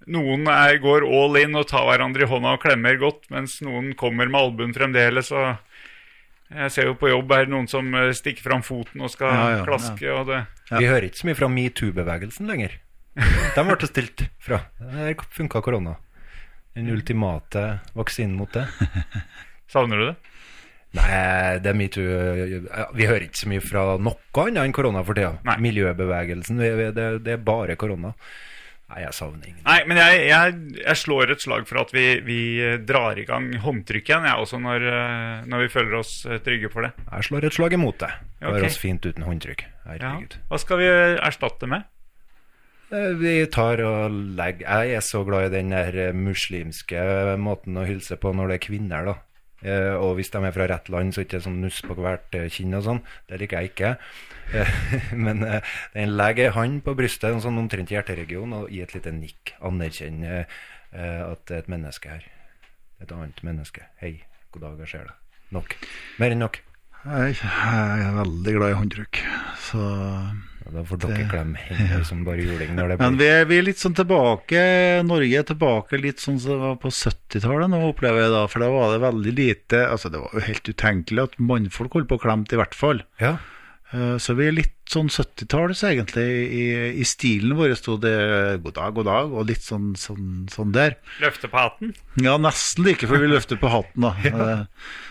Noen 0.10 0.48
er, 0.48 0.78
går 0.82 1.04
all 1.06 1.36
in 1.42 1.58
og 1.60 1.68
tar 1.68 1.84
hverandre 1.86 2.24
i 2.24 2.30
hånda 2.30 2.54
og 2.56 2.62
klemmer 2.64 2.96
godt, 2.98 3.26
mens 3.30 3.60
noen 3.62 3.92
kommer 4.00 4.30
med 4.30 4.40
albuen 4.40 4.74
fremdeles. 4.74 5.32
og 5.32 5.58
jeg 6.50 6.72
ser 6.74 6.86
jo 6.90 6.96
på 6.98 7.10
jobb 7.12 7.32
er 7.36 7.46
det 7.46 7.54
noen 7.54 7.68
som 7.70 7.90
eh, 7.96 8.12
stikker 8.18 8.42
fram 8.46 8.64
foten 8.66 9.02
og 9.06 9.12
skal 9.14 9.34
Ja, 9.34 9.50
ja, 9.60 9.66
klaske. 9.68 10.10
og 10.14 10.28
det... 10.32 10.40
Vi 10.72 10.86
hører 10.90 11.08
ikke 11.10 11.22
så 11.22 11.28
mye 11.30 11.38
fra 11.40 11.50
metoo-bevegelsen 11.50 12.50
lenger. 12.50 12.76
De 13.56 13.64
ble 13.68 13.88
stilt 13.90 14.24
fra. 14.42 14.62
Der 14.80 15.16
funka 15.36 15.62
korona. 15.66 15.96
Den 16.78 16.90
ultimate 16.94 17.80
vaksinen 17.98 18.36
mot 18.38 18.52
det. 18.54 18.68
Savner 19.70 19.98
du 20.00 20.06
det? 20.12 20.16
Nei, 20.98 21.60
det 21.62 21.70
er 21.70 21.76
metoo 21.78 22.06
Vi 22.98 23.06
hører 23.06 23.26
ikke 23.28 23.38
så 23.44 23.50
mye 23.52 23.62
fra 23.62 23.84
noe 24.02 24.16
annet 24.46 24.64
enn 24.64 24.74
korona 24.74 25.04
for 25.06 25.18
tida. 25.18 25.36
Miljøbevegelsen, 25.62 26.58
vi- 26.62 26.92
det, 26.96 27.10
det 27.26 27.36
er 27.36 27.44
bare 27.46 27.76
korona. 27.78 28.14
Nei, 28.90 29.04
jeg 29.04 29.14
savner 29.14 29.50
ingen. 29.52 29.62
Nei, 29.68 29.78
men 29.86 30.00
jeg, 30.02 30.22
jeg, 30.32 30.54
jeg 30.80 30.98
slår 30.98 31.36
et 31.36 31.44
slag 31.44 31.68
for 31.70 31.82
at 31.84 31.92
vi, 31.94 32.06
vi 32.26 32.40
eh, 32.66 32.80
drar 32.82 33.20
i 33.22 33.26
gang 33.28 33.52
håndtrykk 33.62 34.10
igjen, 34.10 34.26
jeg 34.26 34.46
også, 34.46 34.62
når, 34.64 34.86
eh, 34.90 35.46
når 35.52 35.64
vi 35.66 35.70
føler 35.76 36.00
oss 36.00 36.14
eh, 36.26 36.42
trygge 36.42 36.72
for 36.74 36.88
det. 36.88 36.92
Jeg 37.06 37.28
slår 37.30 37.46
et 37.46 37.58
slag 37.60 37.78
imot 37.78 38.00
det. 38.02 38.10
Ja, 38.40 38.50
okay. 38.50 38.66
oss 38.66 38.80
fint 38.82 39.06
uten 39.06 39.28
håndtrykk. 39.28 39.64
Ja. 40.00 40.16
Hva 40.50 40.62
skal 40.62 40.82
vi 40.82 40.90
erstatte 40.90 41.70
med? 41.70 41.86
Vi 42.90 43.34
tar 43.54 43.84
og 43.86 44.14
legger 44.38 44.88
Jeg 44.88 44.96
er 44.98 45.04
så 45.06 45.20
glad 45.22 45.52
i 45.52 45.60
den 45.60 45.70
der 45.70 46.16
muslimske 46.18 47.04
måten 47.38 47.78
å 47.78 47.86
hilse 47.86 48.18
på 48.18 48.32
når 48.34 48.50
det 48.50 48.58
er 48.58 48.64
kvinner, 48.64 49.06
da. 49.06 49.16
Eh, 49.60 49.96
og 50.00 50.16
hvis 50.18 50.32
de 50.32 50.40
er 50.40 50.56
fra 50.56 50.68
rett 50.72 50.90
land, 50.94 51.12
så 51.12 51.22
er 51.22 51.26
det 51.26 51.34
ikke 51.34 51.46
sånn 51.50 51.60
nuss 51.64 51.82
på 51.84 51.98
hvert 51.98 52.38
eh, 52.38 52.48
kinn 52.54 52.76
og 52.78 52.86
sånn. 52.86 53.02
Det 53.28 53.40
liker 53.42 53.60
jeg 53.60 53.74
ikke. 53.74 53.92
Eh, 54.56 54.74
Men 55.26 55.44
eh, 55.48 55.76
den 55.96 56.16
legger 56.20 56.56
hånd 56.56 56.84
på 56.86 56.96
brystet, 57.00 57.32
en 57.34 57.44
sånn 57.44 57.60
omtrent 57.62 57.92
hjerteregion, 57.94 58.56
og 58.56 58.72
gir 58.74 58.88
et 58.88 58.96
lite 58.96 59.14
nikk. 59.16 59.56
Anerkjenner 59.60 60.46
eh, 60.46 61.22
at 61.26 61.46
det 61.50 61.58
er 61.58 61.66
et 61.66 61.74
menneske 61.76 62.16
her. 62.16 62.30
Et 63.04 63.16
annet 63.16 63.44
menneske. 63.48 63.86
Hei, 64.02 64.16
god 64.56 64.68
dag, 64.68 64.80
hva 64.80 64.90
skjer 64.90 65.12
det? 65.12 65.18
Nok. 65.56 65.76
Mer 66.22 66.36
enn 66.36 66.46
nok. 66.46 66.62
Jeg, 67.08 67.36
er 67.40 68.16
veldig 68.18 68.54
glad 68.58 68.74
i 68.74 68.78
håndtrykk. 68.78 69.20
Så 69.70 69.80
ja, 69.80 70.72
da 70.74 70.84
får 70.86 71.00
dere 71.06 71.28
klemme 71.32 71.62
hendene 71.70 72.02
som 72.08 72.26
bare 72.28 72.44
juling 72.44 72.74
når 72.76 72.92
det 72.92 72.98
Men 73.00 73.20
vi 73.22 73.30
er, 73.32 73.46
vi 73.50 73.60
er 73.60 73.66
litt 73.70 73.80
sånn 73.80 73.96
tilbake 73.98 74.60
Norge 75.08 75.40
er 75.40 75.48
tilbake 75.48 76.00
litt 76.02 76.20
sånn 76.22 76.42
som 76.42 76.52
det 76.52 76.60
var 76.62 76.76
på 76.82 76.92
70-tallet 76.92 77.72
nå, 77.72 77.80
opplever 77.88 78.26
jeg 78.26 78.34
da. 78.36 78.44
For 78.52 78.66
da 78.66 78.70
var 78.74 78.92
det 78.94 79.00
veldig 79.06 79.36
lite 79.38 79.86
Altså, 79.88 80.12
det 80.12 80.22
var 80.26 80.36
jo 80.36 80.44
helt 80.50 80.74
utenkelig 80.74 81.26
at 81.30 81.40
mannfolk 81.40 81.96
holdt 81.98 82.12
på 82.12 82.20
å 82.20 82.24
klemme, 82.26 82.50
i 82.52 82.60
hvert 82.60 82.78
fall. 82.78 83.02
Ja. 83.24 83.38
Eh, 83.94 84.18
Så 84.22 84.36
vi 84.38 84.46
er 84.48 84.54
litt 84.54 84.76
sånn 84.90 85.10
70-talls 85.10 85.82
egentlig. 85.88 86.26
I, 86.54 86.66
I 87.02 87.06
stilen 87.06 87.56
vår 87.58 87.74
sto 87.78 87.96
det 88.02 88.14
'god 88.62 88.76
dag, 88.78 88.94
god 88.94 89.06
dag', 89.10 89.34
og 89.34 89.48
litt 89.50 89.62
sånn, 89.66 89.96
sånn, 89.98 90.46
sånn 90.50 90.72
der. 90.74 90.96
Løfte 91.22 91.50
på 91.50 91.58
hatten? 91.58 91.96
Ja, 92.22 92.38
nesten 92.38 92.86
like 92.86 93.08
før 93.10 93.22
vi 93.26 93.32
løfter 93.36 93.58
på 93.62 93.70
hatten, 93.70 94.02
da. 94.06 94.14
ja. 94.26 94.60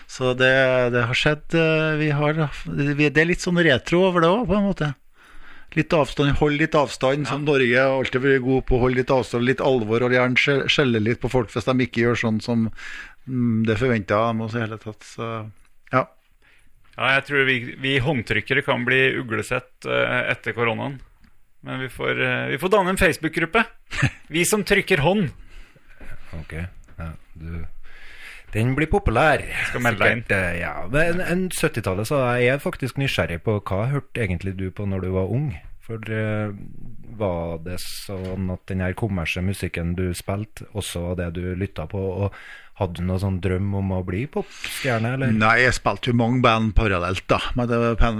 Så 0.07 0.31
det, 0.37 0.51
det 0.95 1.03
har 1.07 1.13
skjedd 1.15 1.53
eh, 1.55 1.97
Vi 1.99 2.09
har 2.15 2.33
vi- 2.65 3.09
Det 3.09 3.17
er 3.21 3.25
litt 3.29 3.43
sånn 3.43 3.59
retro 3.63 4.05
over 4.07 4.21
det 4.21 4.29
òg, 4.31 4.47
på 4.47 4.55
en 4.57 4.67
måte. 4.71 4.93
Litt 5.77 5.93
avstand, 5.93 6.33
hold 6.39 6.57
litt 6.57 6.73
avstand, 6.73 7.27
som 7.29 7.43
Norge 7.45 7.77
har 7.77 7.91
alltid 7.99 8.23
vært 8.23 8.41
god 8.41 8.63
på 8.65 8.79
Hold 8.81 8.95
litt 8.97 9.11
avstand, 9.13 9.45
litt 9.45 9.59
alvor, 9.61 10.01
og 10.01 10.09
gjerne 10.15 10.65
skjelle 10.65 10.97
litt 10.99 11.19
på 11.21 11.29
folk 11.29 11.51
hvis 11.53 11.67
de 11.67 11.75
ikke 11.85 12.01
gjør 12.07 12.17
sånn 12.17 12.39
som 12.41 12.71
mm, 13.27 13.67
det 13.67 13.75
forventa. 13.77 14.17
Så 15.05 15.27
ja. 16.99 17.13
Jeg 17.15 17.25
tror 17.29 17.45
vi, 17.47 17.57
vi 17.79 17.95
håndtrykkere 18.03 18.63
kan 18.67 18.83
bli 18.87 18.99
uglesett 19.21 19.87
eh, 19.87 20.19
etter 20.33 20.55
koronaen. 20.57 20.99
Men 21.65 21.81
vi 21.83 21.89
får, 21.91 22.19
eh, 22.23 22.45
vi 22.53 22.59
får 22.59 22.71
danne 22.75 22.93
en 22.93 22.99
Facebook-gruppe. 22.99 23.63
Vi 24.29 24.45
som 24.45 24.61
trykker 24.63 25.01
hånd. 25.03 25.31
Ok, 26.37 26.53
ja, 26.99 27.07
du 27.33 27.65
Den 28.53 28.75
blir 28.77 28.87
populær. 28.89 29.41
Skal 29.67 29.81
melde 29.83 30.05
deg 30.05 30.17
inn. 30.17 30.23
Eh, 30.35 30.59
Ja, 30.61 30.73
men 30.91 31.19
en 31.21 31.47
70-tallet 31.49 32.07
så 32.07 32.21
jeg 32.39 32.53
er 32.53 32.61
faktisk 32.63 32.97
nysgjerrig 33.01 33.41
på 33.45 33.57
hva 33.59 33.87
hørte 33.91 34.23
egentlig 34.23 34.55
du 34.57 34.69
på 34.71 34.85
når 34.89 35.03
du 35.05 35.09
var 35.17 35.27
ung? 35.33 35.51
For 35.89 36.13
uh, 36.13 36.53
var 37.19 37.59
det 37.65 37.79
sånn 37.81 38.49
at 38.53 38.67
den 38.69 38.83
her 38.85 38.95
kommersielle 38.97 39.49
musikken 39.49 39.95
du 39.97 40.11
spilte, 40.17 40.67
også 40.77 41.07
var 41.09 41.15
det 41.19 41.29
du 41.39 41.45
lytta 41.57 41.87
på? 41.89 41.99
Og 41.99 42.35
hadde 42.79 43.01
du 43.01 43.07
noen 43.09 43.19
sånn 43.19 43.39
drøm 43.43 43.73
om 43.75 43.89
å 43.97 44.03
bli 44.07 44.21
popstjerne, 44.31 45.15
eller? 45.17 45.33
Nei, 45.35 45.55
jeg 45.65 45.75
spilte 45.75 46.11
jo 46.11 46.19
mange 46.19 46.39
band 46.45 46.71
parallelt, 46.77 47.25
da. 47.27 47.41
Men 47.57 47.67
det 47.67 47.79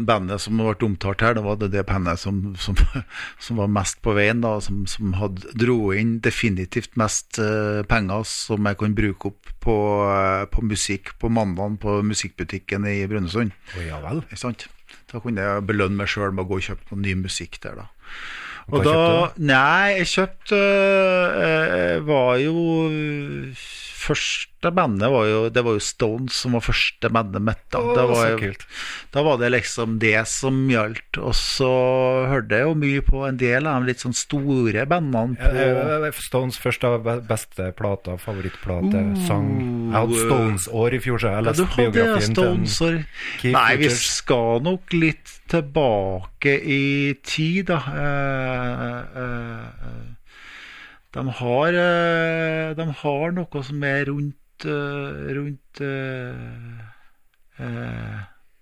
bandet 0.10 0.44
som 0.44 0.60
ble 0.60 0.74
omtalt 0.90 1.24
her, 1.24 1.38
det 1.38 1.44
var 1.46 1.60
det, 1.62 1.70
det 1.76 1.86
bandet 1.88 2.20
som, 2.20 2.42
som, 2.60 2.76
som 3.46 3.62
var 3.62 3.72
mest 3.78 4.02
på 4.04 4.18
veien, 4.18 4.42
da. 4.44 4.58
Som, 4.66 4.82
som 4.90 5.14
hadde, 5.20 5.54
dro 5.54 5.94
inn 5.96 6.18
definitivt 6.26 6.98
mest 7.00 7.40
uh, 7.40 7.86
penger 7.88 8.26
som 8.28 8.68
jeg 8.68 8.82
kunne 8.82 8.98
bruke 8.98 9.32
opp 9.32 9.54
på, 9.64 9.78
uh, 10.10 10.44
på 10.52 10.66
musikk 10.66 11.14
på 11.22 11.32
mandagen 11.32 11.80
på 11.80 12.02
musikkbutikken 12.10 12.90
i 12.90 12.98
Brønnøysund. 13.08 13.56
Oh, 13.78 13.86
ja 13.86 14.02
vel. 14.04 14.26
Ikke 14.28 14.44
sant? 14.44 14.68
Da 15.10 15.22
kunne 15.24 15.42
jeg 15.42 15.66
belønne 15.70 15.98
meg 15.98 16.12
sjøl 16.12 16.36
med 16.36 16.46
å 16.46 16.50
gå 16.52 16.60
og 16.60 16.68
kjøpe 16.68 16.92
noe 16.92 17.02
ny 17.02 17.16
musikk 17.24 17.58
der, 17.64 17.82
da. 17.82 17.88
Hva 18.70 18.78
Og 18.78 18.86
da, 18.86 18.94
kjøpte 18.94 19.48
Nei, 19.50 19.86
jeg 19.98 20.10
kjøpte 20.12 20.58
øh, 20.60 21.96
Var 22.06 22.34
jo 22.44 22.66
Første 24.00 24.72
bandet 24.76 25.12
var 25.12 25.26
jo 25.28 25.40
Det 25.52 25.64
var 25.64 25.76
jo 25.76 25.82
Stones 25.84 26.36
som 26.40 26.56
var 26.56 26.64
første 26.64 27.12
bandet 27.12 27.44
mitt. 27.44 27.62
Da. 27.72 27.82
Å, 27.82 28.06
var, 28.10 28.34
jo- 28.40 28.54
da 29.14 29.24
var 29.26 29.40
det 29.42 29.52
liksom 29.54 29.98
det 30.02 30.20
som 30.32 30.62
gjaldt. 30.72 31.20
Og 31.20 31.36
så 31.38 31.70
hørte 32.32 32.60
jeg 32.60 32.68
jo 32.68 32.76
mye 32.80 33.04
på 33.06 33.24
en 33.28 33.40
del 33.40 33.68
av 33.70 33.84
de 33.84 33.92
litt 33.92 34.04
sånn 34.04 34.16
store 34.16 34.86
bandene 34.90 35.38
på 36.10 36.26
Stones 36.26 36.60
første 36.60 36.92
beste 37.28 37.72
plata, 37.78 38.18
favorittplate, 38.20 39.00
Uh, 39.00 39.16
sang. 39.28 39.48
Jeg 39.90 39.96
hadde 39.96 40.22
Stones-år 40.24 40.96
i 40.98 41.00
fjor, 41.04 41.20
så 41.22 41.30
jeg 41.30 41.38
Ja, 41.38 41.44
leste 41.46 41.66
du 41.66 41.74
hadde 41.74 41.92
biografien 41.96 42.36
Stones 42.36 42.78
og 42.86 42.96
Keith 43.40 43.56
Nei, 43.56 43.76
vi 43.80 43.90
skal 43.96 44.64
nok 44.66 44.96
litt 44.96 45.34
tilbake 45.50 46.56
i 46.60 46.84
tid, 47.26 47.70
da. 47.72 47.80
Uh, 47.80 49.00
uh, 49.24 49.68
eh. 49.90 50.19
De 51.16 51.24
har 51.40 51.74
eh, 51.74 52.76
De 52.78 52.86
har 53.02 53.32
noe 53.34 53.64
som 53.66 53.84
er 53.88 54.04
rundt 54.12 54.66
eh, 54.66 55.30
Rundt 55.40 55.82
eh, 55.82 56.84
eh, 57.60 58.20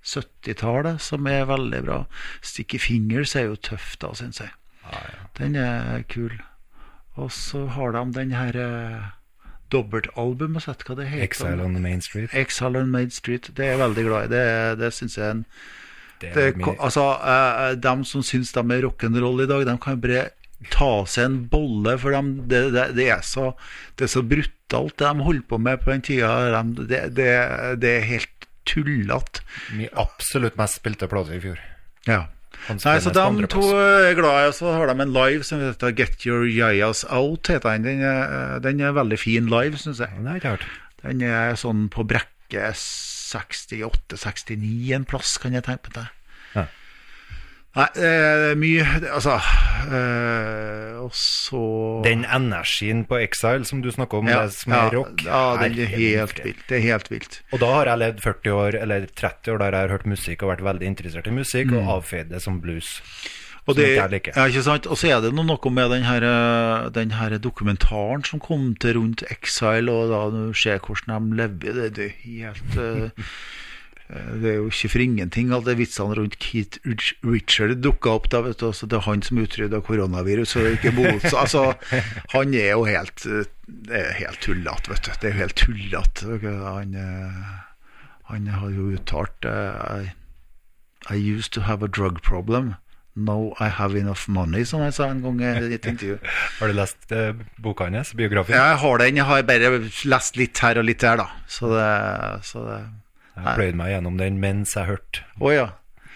70-tallet, 0.07 1.02
som 1.03 1.26
er 1.28 1.44
veldig 1.49 1.82
bra. 1.84 1.98
Sticky 2.40 2.80
Fingers 2.80 3.34
er 3.36 3.49
jo 3.49 3.57
tøff, 3.60 3.98
da, 3.99 4.14
syns 4.15 4.40
jeg. 4.40 4.53
Den 5.36 5.57
er 5.60 6.06
kul. 6.07 6.32
Og 7.19 7.32
så 7.36 7.65
har 7.76 7.91
de 7.91 8.03
den 8.15 8.32
her 8.32 8.56
eh, 8.61 9.10
dobbeltalbumet, 9.74 10.64
sitt, 10.64 10.86
hva 10.88 10.95
det 10.99 11.10
heter. 11.11 11.26
Exile 11.28 11.65
on 11.65 11.76
the 11.76 11.84
Main 11.84 12.02
Street. 12.06 12.32
Exile 12.32 12.80
on 12.86 12.94
Main 12.94 13.11
Street. 13.11 13.52
Det 13.57 13.65
er 13.65 13.76
jeg 13.76 13.84
veldig 13.84 14.07
glad 14.07 14.30
i. 14.30 14.32
Det, 14.36 14.45
det 14.80 14.94
syns 14.95 15.18
jeg 15.19 15.26
er 15.28 15.36
en 15.36 15.44
Det 16.22 16.32
er 16.32 16.56
det, 16.56 16.76
Altså, 16.80 17.03
eh, 17.19 17.76
dem 17.84 18.06
som 18.07 18.24
syns 18.24 18.53
de 18.56 18.64
er 18.64 18.88
rock'n'roll 18.88 19.44
i 19.44 19.49
dag, 19.49 19.65
de 19.68 19.78
kan 19.82 20.02
bare 20.02 20.30
ta 20.73 21.05
seg 21.09 21.23
en 21.27 21.38
bolle, 21.51 21.93
for 22.01 22.09
de, 22.15 22.21
det, 22.49 22.61
det, 22.73 22.85
det, 22.97 23.07
er 23.13 23.21
så, 23.25 23.51
det 23.97 24.03
er 24.07 24.11
så 24.15 24.23
brutalt, 24.25 24.95
det 24.97 25.05
de 25.05 25.25
holder 25.27 25.45
på 25.49 25.55
med 25.61 25.75
på 25.84 25.91
den 25.93 26.05
tida. 26.07 26.31
De, 26.63 27.01
Det, 27.13 27.91
er 27.91 28.09
helt 28.09 28.47
tullete. 28.67 29.38
Min 29.77 29.93
absolutt 29.93 30.57
mest 30.59 30.75
spilte 30.81 31.07
plate 31.11 31.31
i 31.38 31.43
fjor. 31.43 31.57
Ja. 32.07 32.21
Nei, 32.67 32.99
så 32.99 33.11
de 33.13 33.47
to 33.51 33.61
er 33.77 34.15
glad 34.17 34.49
i, 34.49 34.51
så 34.55 34.65
har 34.73 34.85
de 34.89 34.95
en 34.99 35.13
live 35.13 35.43
som 35.45 35.59
heter 35.61 35.93
Get 35.95 36.25
Your 36.25 36.47
Yayas 36.49 37.05
Out. 37.05 37.47
heter 37.47 37.77
Den 37.77 37.84
Den 37.85 38.01
er, 38.03 38.59
den 38.59 38.95
veldig 38.95 39.19
fin 39.21 39.47
live, 39.51 39.77
syns 39.77 39.99
jeg. 40.03 40.09
Nei, 40.25 40.39
hørt. 40.43 40.65
Den 41.03 41.21
er 41.21 41.55
sånn 41.55 41.89
på 41.93 42.03
brekke 42.07 42.73
68-69 42.73 44.95
en 44.97 45.05
plass, 45.07 45.38
kan 45.39 45.53
jeg 45.53 45.63
tenke 45.67 45.89
meg. 45.95 46.07
Nei, 47.77 47.87
det 47.93 48.09
er 48.09 48.55
mye 48.57 48.85
Altså 49.05 49.37
øh, 49.93 50.97
Og 51.03 51.11
så 51.15 51.61
Den 52.05 52.25
energien 52.25 53.03
på 53.05 53.19
Exile 53.21 53.67
som 53.69 53.83
du 53.85 53.91
snakker 53.93 54.23
om, 54.23 54.29
ja, 54.31 54.43
det 54.47 54.55
som 54.57 54.73
er 54.73 54.89
ja, 54.89 54.93
rock 54.97 55.25
Ja, 55.25 55.41
den 55.61 55.77
er 55.77 55.91
helt 55.93 56.41
vilt. 56.43 56.63
Det 56.69 56.79
er 56.79 56.85
helt 56.87 57.11
vilt. 57.11 57.41
Og 57.53 57.61
da 57.61 57.69
har 57.75 57.91
jeg 57.91 58.01
levd 58.01 58.21
40 58.25 58.53
år, 58.53 58.77
eller 58.81 59.05
30 59.07 59.53
år, 59.53 59.57
der 59.61 59.75
jeg 59.77 59.85
har 59.85 59.93
hørt 59.95 60.07
musikk 60.09 60.43
og 60.43 60.51
vært 60.51 60.63
veldig 60.65 60.89
interessert 60.89 61.27
i 61.29 61.35
musikk, 61.35 61.71
og 61.71 61.91
avfeid 61.97 62.31
det 62.33 62.41
som 62.43 62.59
blues. 62.61 62.97
Og 63.67 63.75
det, 63.75 63.87
ja, 63.97 64.07
ikke 64.47 64.63
sant? 64.63 64.87
Og 64.87 64.97
så 64.99 65.09
er 65.11 65.21
det 65.23 65.33
noe 65.35 65.71
med 65.71 65.91
den 65.91 66.05
her, 66.07 66.23
øh, 66.23 66.89
den 66.95 67.11
her 67.11 67.37
dokumentaren 67.37 68.23
som 68.23 68.39
kom 68.39 68.73
til 68.79 68.97
rundt 68.99 69.23
Exile, 69.31 69.91
og 69.91 70.11
da 70.11 70.21
du 70.31 70.53
ser 70.53 70.79
hvordan 70.79 71.31
de 71.31 71.41
lever. 71.41 71.73
Det, 71.73 71.95
det 71.95 72.05
er 72.05 72.15
helt 72.23 72.77
øh, 72.79 73.09
Det 74.07 74.47
er 74.47 74.55
jo 74.61 74.69
ikke 74.71 74.89
for 74.93 75.03
ingenting 75.03 75.49
alle 75.51 75.67
de 75.67 75.81
vitsene 75.81 76.15
rundt 76.15 76.38
Keith 76.39 76.79
Richard 77.27 77.73
dukka 77.84 78.13
opp. 78.15 78.29
da, 78.31 78.39
vet 78.45 78.59
du, 78.61 78.69
altså 78.69 78.88
Det 78.88 78.95
er 78.95 79.03
han 79.03 79.21
som 79.21 79.41
utrydda 79.41 79.81
koronavirus, 79.84 80.55
og 80.55 80.69
ikke 80.77 80.93
mot 80.95 81.25
altså, 81.34 81.73
Han 82.31 82.53
er 82.55 82.71
jo 82.71 82.85
helt 82.88 83.25
Det 83.67 83.99
er 83.99 84.13
helt 84.21 84.39
tullete, 84.39 84.93
vet 84.93 85.03
du. 85.03 85.11
Det 85.11 85.27
er 85.27 85.34
jo 85.34 85.41
helt 85.41 85.55
tullete. 85.59 86.39
Han, 86.63 86.95
øh, 86.95 87.41
han 88.31 88.47
har 88.47 88.69
jo 88.71 88.91
uttalt 88.95 89.43
I, 89.43 90.11
I 91.11 91.17
used 91.19 91.51
to 91.51 91.61
have 91.67 91.84
a 91.84 91.88
drug 91.88 92.21
problem. 92.23 92.75
Now 93.17 93.55
I 93.59 93.67
have 93.67 93.95
enough 93.99 94.29
money, 94.29 94.63
som 94.63 94.84
jeg 94.85 94.93
sa 94.93 95.09
en 95.09 95.23
gang 95.23 95.41
i 95.41 95.73
et 95.73 95.85
intervju. 95.89 96.19
Har 96.59 96.69
du 96.69 96.75
lest 96.77 97.11
eh, 97.11 97.34
boka 97.57 97.89
hans, 97.89 98.13
biografien? 98.13 98.55
Jeg 98.55 98.77
har 98.77 98.97
den, 99.01 99.17
jeg 99.17 99.25
har 99.25 99.41
bare 99.41 99.71
lest 100.05 100.38
litt 100.38 100.61
her 100.61 100.77
og 100.77 100.85
litt 100.85 101.01
der, 101.01 101.23
da. 101.23 101.25
Så 101.49 101.71
det, 101.73 101.88
så 102.45 102.61
det 102.67 102.77
Jeg 103.38 103.57
pløyde 103.59 103.80
meg 103.80 103.91
gjennom 103.93 104.22
den 104.22 104.39
mens 104.41 104.73
jeg 104.77 104.89
hørte 104.89 105.26
oh, 105.39 105.51
ja. 105.53 105.68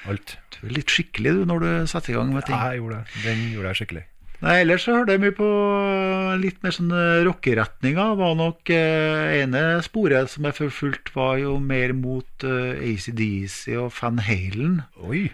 alt. 0.09 0.37
Du 0.55 0.63
er 0.67 0.77
litt 0.79 0.93
skikkelig 0.93 1.35
du 1.37 1.43
når 1.49 1.65
du 1.65 1.69
setter 1.91 2.13
i 2.13 2.17
gang 2.17 2.31
med 2.33 2.47
ting. 2.47 2.57
Ja, 2.57 2.71
jeg 2.73 2.81
gjorde 2.81 3.01
det. 3.01 3.19
Den 3.25 3.43
gjorde 3.53 3.71
jeg 3.71 3.81
skikkelig. 3.81 4.05
Nei, 4.41 4.55
ellers 4.63 4.87
så 4.87 4.95
hørte 4.95 5.13
jeg 5.13 5.21
mye 5.21 5.35
på 5.37 5.47
litt 6.41 6.63
mer 6.65 6.73
sånn 6.73 6.93
rockeretninger. 7.27 8.15
Var 8.17 8.31
nok 8.39 8.71
eh, 8.73 9.35
ene 9.43 9.61
sporet 9.85 10.31
som 10.33 10.47
jeg 10.49 10.57
forfulgte, 10.57 11.13
var 11.13 11.35
jo 11.37 11.59
mer 11.61 11.93
mot 11.93 12.45
eh, 12.49 12.81
ACDC 12.89 13.77
og 13.77 13.91
Van 13.99 14.17
Halen. 14.25 14.79
Oi! 15.05 15.27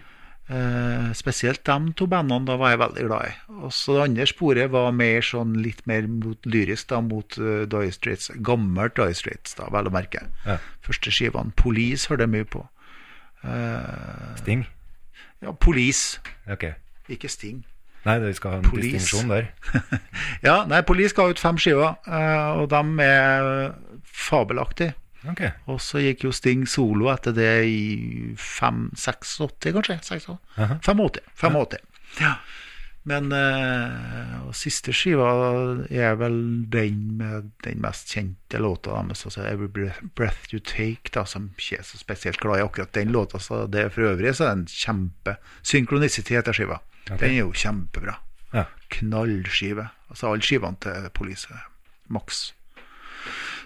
Eh, 0.48 1.10
spesielt 1.12 1.60
de 1.68 1.92
to 1.92 2.06
bandene 2.08 2.46
da 2.48 2.54
var 2.56 2.70
jeg 2.72 2.80
veldig 2.80 3.02
glad 3.04 3.26
i. 3.28 3.32
Og 3.66 3.72
så 3.76 3.98
det 3.98 4.04
andre 4.06 4.26
sporet 4.30 4.70
var 4.72 4.94
mer 4.96 5.20
sånn 5.26 5.52
litt 5.60 5.82
mer 5.90 6.06
mot 6.08 6.48
lyrisk, 6.48 6.88
da, 6.88 7.02
mot 7.04 7.36
uh, 7.36 7.66
Dire 7.68 7.92
Straits. 7.92 8.30
Gammelt 8.40 8.96
Dire 8.96 9.12
Straits, 9.18 9.52
da, 9.58 9.68
vel 9.74 9.90
å 9.90 9.92
merke. 9.92 10.22
Ja. 10.46 10.56
Første 10.86 11.12
skivene. 11.12 11.52
Police 11.60 12.08
hørte 12.08 12.24
jeg 12.24 12.32
mye 12.32 12.48
på. 12.48 12.64
Eh, 13.44 14.36
Sting? 14.40 14.64
ja, 15.44 15.52
Police, 15.52 16.18
Okay. 16.48 16.72
ikke 17.08 17.28
Sting. 17.28 17.64
Nei, 18.06 18.16
vi 18.22 18.32
skal 18.32 18.50
ha 18.50 18.56
en 18.62 18.64
Police. 18.64 18.96
distinksjon 18.96 19.28
der. 19.28 19.50
Ja, 20.48 20.64
nei, 20.70 20.80
Police 20.86 21.12
ga 21.14 21.28
ut 21.28 21.38
fem 21.38 21.58
skiver, 21.60 21.98
eh, 22.08 22.48
og 22.62 22.70
de 22.72 22.80
er 23.04 23.74
fabelaktige. 24.02 24.94
Ok. 25.26 25.42
Og 25.66 25.80
så 25.82 26.02
gikk 26.04 26.24
jo 26.28 26.32
Sting 26.32 26.66
solo 26.70 27.10
etter 27.10 27.34
det 27.34 27.52
i 27.66 28.34
5-86, 28.38 29.72
kanskje? 29.74 29.98
85. 29.98 30.38
Uh 30.56 30.70
-huh. 30.70 30.78
85. 31.34 31.78
Ja. 32.20 32.34
Men 33.08 33.32
uh, 33.32 34.48
og 34.48 34.56
siste 34.58 34.92
skiva 34.92 35.28
er 35.88 36.16
vel 36.20 36.66
den 36.68 37.16
med 37.20 37.52
den 37.64 37.80
mest 37.80 38.10
kjente 38.12 38.60
låta 38.60 38.90
deres, 38.90 39.24
altså 39.24 39.46
'Every 39.46 39.68
Breath, 40.14 40.52
You 40.52 40.60
Take', 40.60 41.12
da, 41.14 41.24
som 41.24 41.50
ikke 41.56 41.78
er 41.78 41.82
så 41.82 41.98
spesielt 41.98 42.40
glad 42.40 42.58
i 42.58 42.66
akkurat 42.66 42.92
den 42.92 43.12
låta. 43.12 43.38
Så 43.38 43.66
det 43.66 43.80
er 43.80 43.88
for 43.88 44.10
øvrig 44.10 44.34
så 44.34 44.44
er 44.44 44.54
det 44.54 44.58
en 44.58 44.66
kjempe 44.66 45.36
Synchronicity 45.62 46.34
heter 46.34 46.52
skiva. 46.52 46.80
Okay. 47.10 47.18
Den 47.18 47.30
er 47.30 47.40
jo 47.40 47.52
kjempebra. 47.52 48.18
Ja. 48.52 48.64
Knallskive. 48.90 49.88
Altså 50.10 50.32
alle 50.32 50.42
skivene 50.42 50.76
til 50.80 51.10
Police. 51.14 51.48
Maks. 52.08 52.54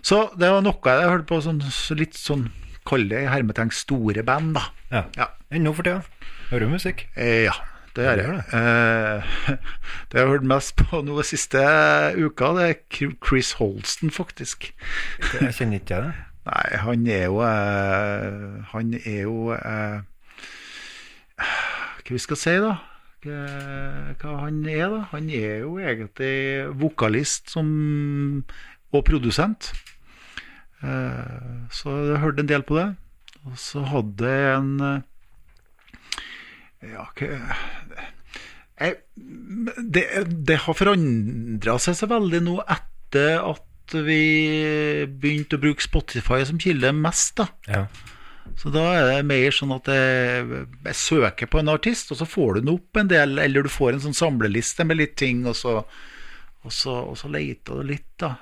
Så 0.03 0.25
det 0.39 0.51
var 0.51 0.65
noe 0.67 0.95
jeg 0.99 1.11
hørte 1.13 1.29
på 1.31 1.39
sånn, 1.45 1.63
litt 1.99 2.19
sånn 2.19 2.49
Kall 2.83 3.05
det 3.07 3.21
hermetegn 3.31 3.71
store 3.71 4.25
band, 4.27 4.57
da. 4.57 4.65
ja. 4.91 5.03
Ja. 5.15 5.29
Ennå 5.55 5.71
for 5.77 5.87
tida. 5.87 6.01
Hører 6.49 6.67
du 6.67 6.73
musikk? 6.73 7.05
Eh, 7.15 7.45
ja, 7.45 7.53
det 7.95 8.09
gjør 8.09 8.33
jeg. 8.33 8.43
Eh, 8.59 9.29
det 10.11 10.19
jeg 10.19 10.25
har 10.27 10.33
hørt 10.33 10.49
mest 10.51 10.75
på 10.81 11.03
nå 11.07 11.23
siste 11.23 11.63
uka, 12.19 12.49
det 12.57 12.65
er 12.73 13.07
Chris 13.23 13.53
Holsten, 13.61 14.11
faktisk. 14.11 14.73
Jeg 15.39 15.55
kjenner 15.61 15.79
ikke 15.79 16.01
det. 16.09 16.11
Nei, 16.49 16.65
han 16.83 17.07
er 17.07 17.29
jo 17.29 17.37
eh, 17.47 18.73
Han 18.73 18.89
er 18.99 19.21
jo 19.21 19.53
eh, 19.55 20.01
Hva 22.03 22.17
vi 22.17 22.19
skal 22.25 22.41
si, 22.41 22.57
da? 22.65 22.73
Hva 23.23 24.33
han 24.41 24.59
er, 24.67 24.89
da? 24.91 25.05
Han 25.13 25.31
er 25.31 25.63
jo 25.63 25.77
egentlig 25.79 26.35
vokalist 26.83 27.53
som, 27.55 27.69
og 28.91 29.05
produsent. 29.07 29.71
Eh, 30.83 31.67
så 31.71 31.95
jeg 32.11 32.23
hørte 32.23 32.43
en 32.45 32.51
del 32.51 32.65
på 32.67 32.79
det. 32.79 32.89
Og 33.47 33.59
så 33.59 33.83
hadde 33.87 34.31
jeg 34.31 34.55
en 34.57 34.73
eh, 34.87 35.01
Ja, 36.93 37.07
jeg, 38.83 38.97
det, 39.95 40.07
det 40.49 40.57
har 40.65 40.75
forandra 40.75 41.77
seg 41.83 41.95
så 41.99 42.09
veldig 42.11 42.41
nå 42.43 42.57
etter 42.65 43.39
at 43.39 43.95
vi 43.95 44.23
begynte 45.07 45.59
å 45.59 45.63
bruke 45.63 45.85
Spotify 45.85 46.41
som 46.49 46.59
kilde 46.63 46.91
mest, 46.97 47.37
da. 47.39 47.47
Ja. 47.69 47.85
Så 48.59 48.73
da 48.75 48.83
er 48.97 49.05
det 49.09 49.29
mer 49.29 49.55
sånn 49.55 49.75
at 49.77 49.87
jeg, 49.91 50.63
jeg 50.89 50.99
søker 50.99 51.51
på 51.51 51.61
en 51.61 51.71
artist, 51.73 52.11
og 52.11 52.19
så 52.19 52.27
får 52.27 52.57
du 52.57 52.63
den 52.63 52.73
opp 52.75 52.99
en 52.99 53.11
del, 53.11 53.37
eller 53.43 53.63
du 53.63 53.71
får 53.71 53.95
en 53.95 54.05
sånn 54.09 54.19
samleliste 54.19 54.87
med 54.89 54.99
litt 54.99 55.15
ting, 55.21 55.45
og 55.47 55.55
så, 55.59 55.79
og 56.63 56.75
så, 56.75 56.97
og 57.13 57.19
så 57.21 57.31
leter 57.31 57.79
du 57.79 57.93
litt, 57.93 58.11
da. 58.23 58.35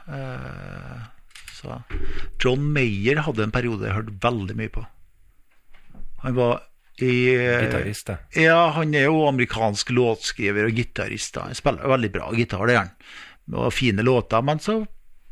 Eh, 1.65 1.77
Så 1.87 2.45
John 2.45 2.73
Mayer 2.73 3.23
hadde 3.27 3.45
en 3.45 3.55
periode 3.55 3.87
jeg 3.89 3.97
hørte 3.97 4.19
veldig 4.23 4.57
mye 4.57 4.73
på. 4.73 4.85
Han 6.25 6.37
var 6.37 6.63
i 7.01 7.33
Gitarist, 7.33 8.11
da 8.11 8.19
Ja, 8.37 8.71
han 8.77 8.95
er 8.95 9.07
jo 9.09 9.23
amerikansk 9.29 9.89
låtskriver 9.97 10.69
og 10.69 10.77
gitarist. 10.77 11.39
Han 11.41 11.57
spiller 11.57 11.89
veldig 11.89 12.11
bra 12.13 12.31
gitar, 12.37 12.67
det 12.69 12.77
gjør 12.77 12.83
han. 12.85 12.97
Og 13.57 13.73
fine 13.73 14.05
låter. 14.05 14.43
Men 14.45 14.61
så 14.61 14.83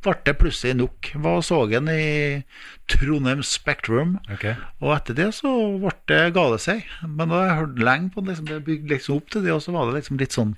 ble 0.05 0.15
det 0.25 0.37
plutselig 0.41 0.77
nok. 0.79 1.11
Var 1.15 1.43
så 1.45 1.59
han 1.73 1.91
i 1.93 2.45
Trondheim 2.89 3.43
Spektrum. 3.45 4.17
Okay. 4.33 4.55
Og 4.81 4.95
etter 4.97 5.19
det 5.19 5.29
så 5.37 5.53
ble 5.83 5.93
det 6.09 6.23
ga 6.37 6.47
det 6.55 6.63
seg. 6.65 6.87
Men 7.05 7.29
da 7.29 7.43
har 7.43 7.51
jeg 7.51 7.59
hørt 7.63 7.85
lenge 7.91 8.15
på 8.15 8.25
det. 8.25 8.33
Liksom, 8.33 8.49
det 8.49 8.65
bygde 8.65 8.95
liksom 8.95 9.21
opp 9.21 9.31
til 9.35 9.45
det, 9.45 9.53
og 9.53 9.63
så 9.65 9.75
var 9.77 9.91
det 9.91 9.99
liksom 10.01 10.23
litt 10.23 10.37
sånn 10.39 10.57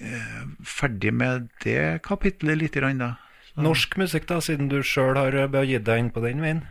eh, 0.00 0.44
Ferdig 0.76 1.14
med 1.16 1.48
det 1.64 2.02
kapitlet 2.06 2.60
lite 2.60 2.82
grann, 2.82 3.00
da. 3.00 3.14
Norsk 3.56 3.96
musikk, 3.98 4.26
da, 4.30 4.38
siden 4.40 4.68
du 4.70 4.78
sjøl 4.86 5.16
har 5.18 5.34
eh, 5.34 5.46
begitt 5.50 5.84
deg 5.88 5.98
inn 5.98 6.10
på 6.14 6.22
den 6.22 6.40
veien? 6.44 6.62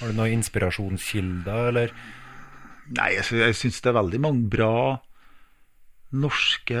Har 0.00 0.12
du 0.12 0.18
noen 0.20 0.36
inspirasjonskilder, 0.38 1.68
eller? 1.72 1.90
Nei, 2.94 3.08
jeg, 3.16 3.24
sy- 3.26 3.40
jeg 3.42 3.56
syns 3.58 3.80
det 3.82 3.90
er 3.90 3.96
veldig 3.98 4.20
mange 4.22 4.46
bra 4.52 5.00
norske 6.16 6.78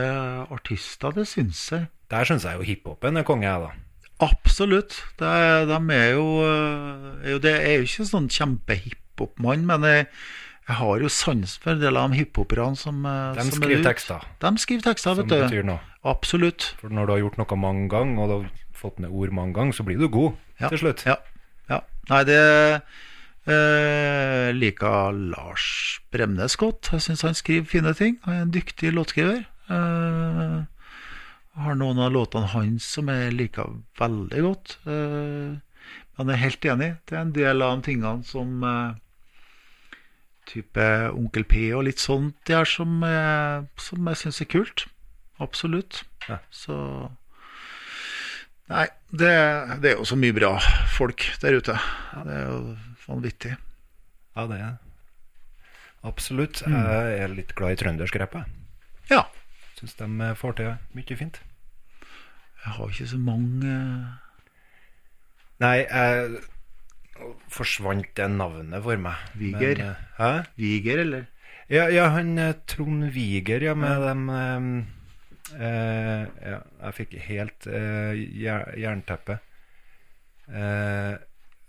artister. 0.54 1.12
Det 1.16 1.26
syns 1.28 1.64
jeg. 1.72 1.88
Der 2.12 2.24
syns 2.28 2.44
jeg 2.46 2.60
jo 2.60 2.66
hiphopen 2.68 3.18
er 3.18 3.26
konge, 3.26 3.48
jeg, 3.48 3.66
da. 3.66 3.72
Absolutt. 4.24 4.94
Det, 5.20 5.28
de 5.68 5.78
er 5.92 6.10
jo, 6.14 6.26
øh, 6.46 7.24
er 7.26 7.30
jo 7.34 7.38
Det 7.42 7.52
er 7.56 7.72
jo 7.76 7.82
ikke 7.88 8.06
sånn 8.08 8.28
kjempehiphop-mann, 8.32 9.66
men 9.68 9.82
jeg, 9.84 10.06
jeg 10.68 10.76
har 10.78 11.02
jo 11.02 11.10
sans 11.12 11.56
for 11.60 11.74
en 11.74 11.82
del 11.82 11.98
av 12.00 12.10
de 12.14 12.22
hiphoperne 12.22 12.78
som, 12.80 13.02
øh, 13.04 13.34
De 13.36 13.42
som 13.44 13.50
er 13.50 13.58
skriver 13.58 13.84
tekster 13.84 14.24
De 14.40 14.54
skriver 14.62 14.86
tekster, 14.86 15.18
vet 15.18 15.28
du. 15.28 15.74
Absolutt. 16.06 16.70
For 16.80 16.88
når 16.94 17.06
du 17.06 17.12
har 17.16 17.20
gjort 17.26 17.38
noe 17.42 17.58
mange 17.60 17.88
ganger, 17.92 18.22
og 18.22 18.30
har 18.46 18.48
fått 18.76 18.98
ned 19.02 19.10
ord 19.10 19.32
mange 19.34 19.54
ganger, 19.56 19.72
så 19.76 19.84
blir 19.86 19.98
du 19.98 20.08
god 20.08 20.32
Ja. 20.60 20.68
til 20.72 20.78
slutt. 20.78 21.04
Ja. 21.06 21.16
ja. 21.68 21.80
Nei, 22.10 22.22
det 22.24 22.38
eh, 23.46 24.52
liker 24.56 25.12
Lars 25.12 26.00
Bremnes 26.12 26.56
godt. 26.56 26.88
Jeg 26.92 27.00
syns 27.04 27.22
han 27.26 27.34
skriver 27.36 27.66
fine 27.70 27.92
ting. 27.94 28.18
Han 28.24 28.34
er 28.34 28.42
en 28.46 28.54
dyktig 28.54 28.92
låtskriver. 28.94 29.44
Eh, 29.70 30.56
har 31.56 31.74
noen 31.80 31.98
av 32.04 32.12
låtene 32.12 32.50
hans 32.52 32.84
som 32.96 33.08
jeg 33.08 33.32
liker 33.36 33.78
veldig 34.00 34.42
godt. 34.44 34.76
Eh, 34.86 35.56
jeg 36.16 36.28
er 36.32 36.40
helt 36.40 36.64
enig. 36.64 36.90
Det 37.08 37.16
er 37.16 37.20
en 37.26 37.32
del 37.36 37.62
av 37.62 37.76
de 37.76 37.86
tingene 37.90 38.24
som 38.24 38.62
eh, 38.64 38.94
type 40.46 40.86
Onkel 41.12 41.44
P 41.48 41.68
og 41.74 41.84
litt 41.88 42.00
sånt 42.02 42.36
der 42.48 42.64
som, 42.68 43.02
eh, 43.04 43.64
som 43.80 44.06
jeg 44.12 44.16
syns 44.22 44.40
er 44.44 44.50
kult. 44.52 44.86
Absolutt. 45.42 46.04
Ja. 46.28 46.38
Så 46.50 46.76
Nei, 48.66 48.86
det, 49.14 49.32
det 49.82 49.92
er 49.92 50.00
jo 50.00 50.06
så 50.08 50.18
mye 50.18 50.34
bra 50.34 50.56
folk 50.96 51.22
der 51.42 51.60
ute. 51.60 51.76
Det 52.26 52.34
er 52.34 52.48
jo 52.48 52.60
vanvittig. 53.06 53.54
Ja, 54.36 54.46
det 54.50 54.58
er 54.58 54.74
Absolutt. 56.06 56.62
Mm. 56.66 56.74
Jeg 56.76 57.18
er 57.22 57.32
litt 57.34 57.54
glad 57.58 57.74
i 57.74 57.78
trøndersk 57.80 58.18
rapp, 58.22 58.34
jeg. 58.38 58.58
Ja. 59.10 59.22
Syns 59.78 59.96
de 59.98 60.06
eh, 60.06 60.34
får 60.38 60.58
til 60.58 60.74
mye 60.96 61.18
fint. 61.18 61.40
Jeg 62.64 62.74
har 62.76 62.90
ikke 62.90 63.08
så 63.10 63.18
mange 63.22 63.70
eh, 63.70 64.12
Nei, 65.62 65.76
jeg 65.86 66.42
forsvant 67.48 68.10
det 68.18 68.26
navnet 68.34 68.82
for 68.84 69.00
meg. 69.00 69.22
Viger. 69.40 69.80
Men, 69.80 69.94
eh, 69.94 70.04
Hæ? 70.18 70.30
Viger, 70.60 71.02
eller? 71.06 71.24
Ja, 71.72 71.86
ja 71.90 72.10
han 72.14 72.36
eh, 72.38 72.54
Trond 72.68 73.08
Viger, 73.14 73.62
ja, 73.70 73.74
med 73.78 74.04
dem 74.04 74.28
eh, 75.56 76.22
eh, 76.22 76.50
Ja, 76.52 76.60
jeg 76.86 76.96
fikk 77.00 77.16
helt 77.28 77.66
eh, 77.66 78.12
jernteppe. 78.80 79.40
Eh, 80.46 81.16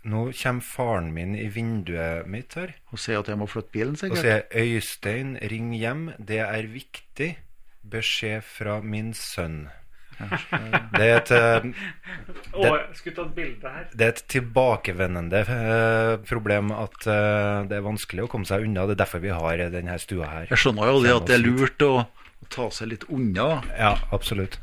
nå 0.08 0.20
kommer 0.38 0.62
faren 0.62 1.10
min 1.12 1.34
i 1.34 1.48
vinduet 1.50 2.28
mitt 2.30 2.54
her 2.54 2.70
Og 2.92 3.00
sier 3.02 3.18
at 3.18 3.26
jeg 3.28 3.40
må 3.40 3.48
flytte 3.50 3.74
bilen, 3.74 3.96
og 3.98 4.20
sier 4.20 4.44
'Øystein, 4.46 5.36
ring 5.50 5.72
hjem. 5.74 6.12
Det 6.18 6.38
er 6.44 6.70
viktig. 6.70 7.36
Beskjed 7.82 8.42
fra 8.42 8.80
min 8.80 9.12
sønn'. 9.12 9.68
Det 10.18 11.04
er 11.06 11.16
et 11.16 11.30
det, 11.30 11.74
jeg 12.58 12.96
skulle 12.98 13.16
tatt 13.16 13.34
bilde 13.36 13.70
her. 13.70 13.84
Det 13.92 14.06
er 14.06 14.14
et 14.14 14.22
tilbakevendende 14.32 15.42
eh, 15.44 16.14
problem 16.28 16.72
at 16.74 17.06
eh, 17.06 17.68
det 17.70 17.78
er 17.78 17.84
vanskelig 17.86 18.26
å 18.26 18.30
komme 18.32 18.48
seg 18.48 18.66
unna. 18.66 18.86
Det 18.88 18.96
er 18.96 19.02
derfor 19.04 19.22
vi 19.22 19.34
har 19.34 19.62
denne 19.74 19.98
stua 20.02 20.30
her. 20.32 20.48
Jeg 20.50 20.62
skjønner 20.64 20.90
jo 20.90 21.02
det 21.04 21.14
at 21.14 21.28
det 21.30 21.36
er 21.38 21.44
lurt 21.44 21.86
å 21.86 21.92
ta 22.52 22.68
seg 22.74 22.92
litt 22.92 23.06
unna. 23.12 23.62
Ja, 23.76 23.96
absolutt. 24.14 24.58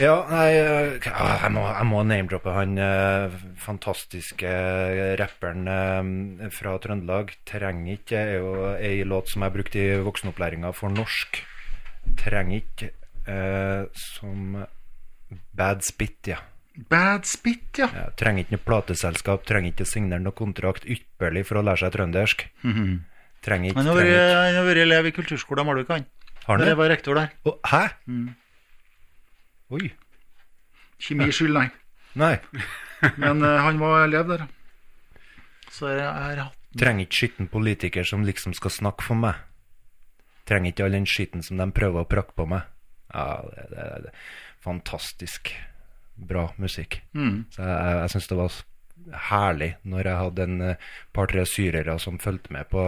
Ja, 0.00 0.14
nei 0.30 0.54
eh, 0.56 1.10
ah, 1.12 1.42
Jeg 1.44 1.52
må, 1.52 1.62
må 1.86 2.00
name-droppe 2.08 2.54
han 2.56 2.78
eh, 2.80 3.34
fantastiske 3.60 4.52
rapperen 5.20 5.68
eh, 5.68 6.48
fra 6.54 6.78
Trøndelag. 6.82 7.34
'Trenger 7.46 7.98
ikke' 7.98 8.22
er 8.22 8.32
jo 8.40 8.54
ei 8.78 9.04
låt 9.04 9.30
som 9.30 9.44
jeg 9.44 9.54
brukte 9.58 9.82
i 9.82 10.00
voksenopplæringa 10.02 10.72
for 10.76 10.94
norsk. 10.94 11.42
'Trenger 12.16 12.62
ikke' 12.62 12.94
eh, 13.28 13.84
som 13.94 14.64
Bad 15.52 15.84
Spit, 15.84 16.32
ja. 16.32 16.40
Bad 16.88 17.26
spit, 17.28 17.78
ja. 17.78 17.88
ja. 17.92 18.08
Trenger 18.16 18.46
ikke 18.46 18.56
noe 18.56 18.64
plateselskap, 18.64 19.44
trenger 19.48 19.74
ikke 19.74 19.84
signere 19.88 20.24
noe 20.24 20.36
kontrakt 20.36 20.86
ypperlig 20.88 21.44
for 21.48 21.60
å 21.60 21.64
lære 21.66 21.84
seg 21.84 21.92
trøndersk. 21.98 22.46
Trenger 23.42 23.72
ikke, 23.72 23.78
Han 23.80 23.88
har 23.90 23.96
vært, 23.98 24.06
trenger 24.06 24.28
ikke. 24.28 24.42
han 24.46 24.54
har 24.60 24.66
vært 24.68 24.82
elev 24.84 25.06
i 25.08 25.12
kulturskolen 25.16 25.66
Malvik, 25.66 25.88
han. 25.90 26.04
Har 26.44 26.56
han 26.56 26.62
Jeg 26.66 26.70
det? 26.72 26.76
var 26.78 26.90
rektor 26.92 27.18
der. 27.18 27.32
Å, 27.46 27.54
hæ? 27.72 27.82
Oi. 29.72 29.88
Kjemi 31.02 31.28
skyld, 31.34 31.56
nei. 31.56 31.68
Nei. 32.20 32.34
Men 33.22 33.42
eh, 33.42 33.58
han 33.64 33.80
var 33.82 34.04
elev 34.06 34.28
der. 34.30 34.44
Så 35.72 35.88
jeg 35.90 36.04
har 36.06 36.42
hatt 36.46 36.58
Trenger 36.78 37.04
ikke 37.04 37.18
skitten 37.18 37.48
politiker 37.52 38.06
som 38.08 38.22
liksom 38.24 38.54
skal 38.56 38.72
snakke 38.72 39.04
for 39.04 39.18
meg. 39.20 39.36
Trenger 40.48 40.72
ikke 40.72 40.86
all 40.86 40.94
den 40.96 41.04
skitten 41.08 41.42
som 41.44 41.58
de 41.60 41.66
prøver 41.76 42.00
å 42.04 42.08
prakke 42.08 42.32
på 42.38 42.46
meg. 42.48 42.62
Ja, 43.12 43.42
det, 43.52 43.66
det, 43.74 43.88
det. 44.06 44.12
Fantastisk 44.64 45.50
bra 46.16 46.46
musikk. 46.62 47.00
Så 47.12 47.60
jeg, 47.60 47.68
jeg, 47.68 47.98
jeg 48.06 48.12
syns 48.14 48.30
det 48.30 48.38
var 48.40 48.56
herlig 49.30 49.72
når 49.88 50.08
jeg 50.08 50.20
hadde 50.20 50.46
en 50.46 50.60
eh, 50.68 50.88
par-tre 51.14 51.44
syrere 51.48 51.98
som 52.02 52.20
fulgte 52.22 52.54
med 52.54 52.68
på 52.72 52.84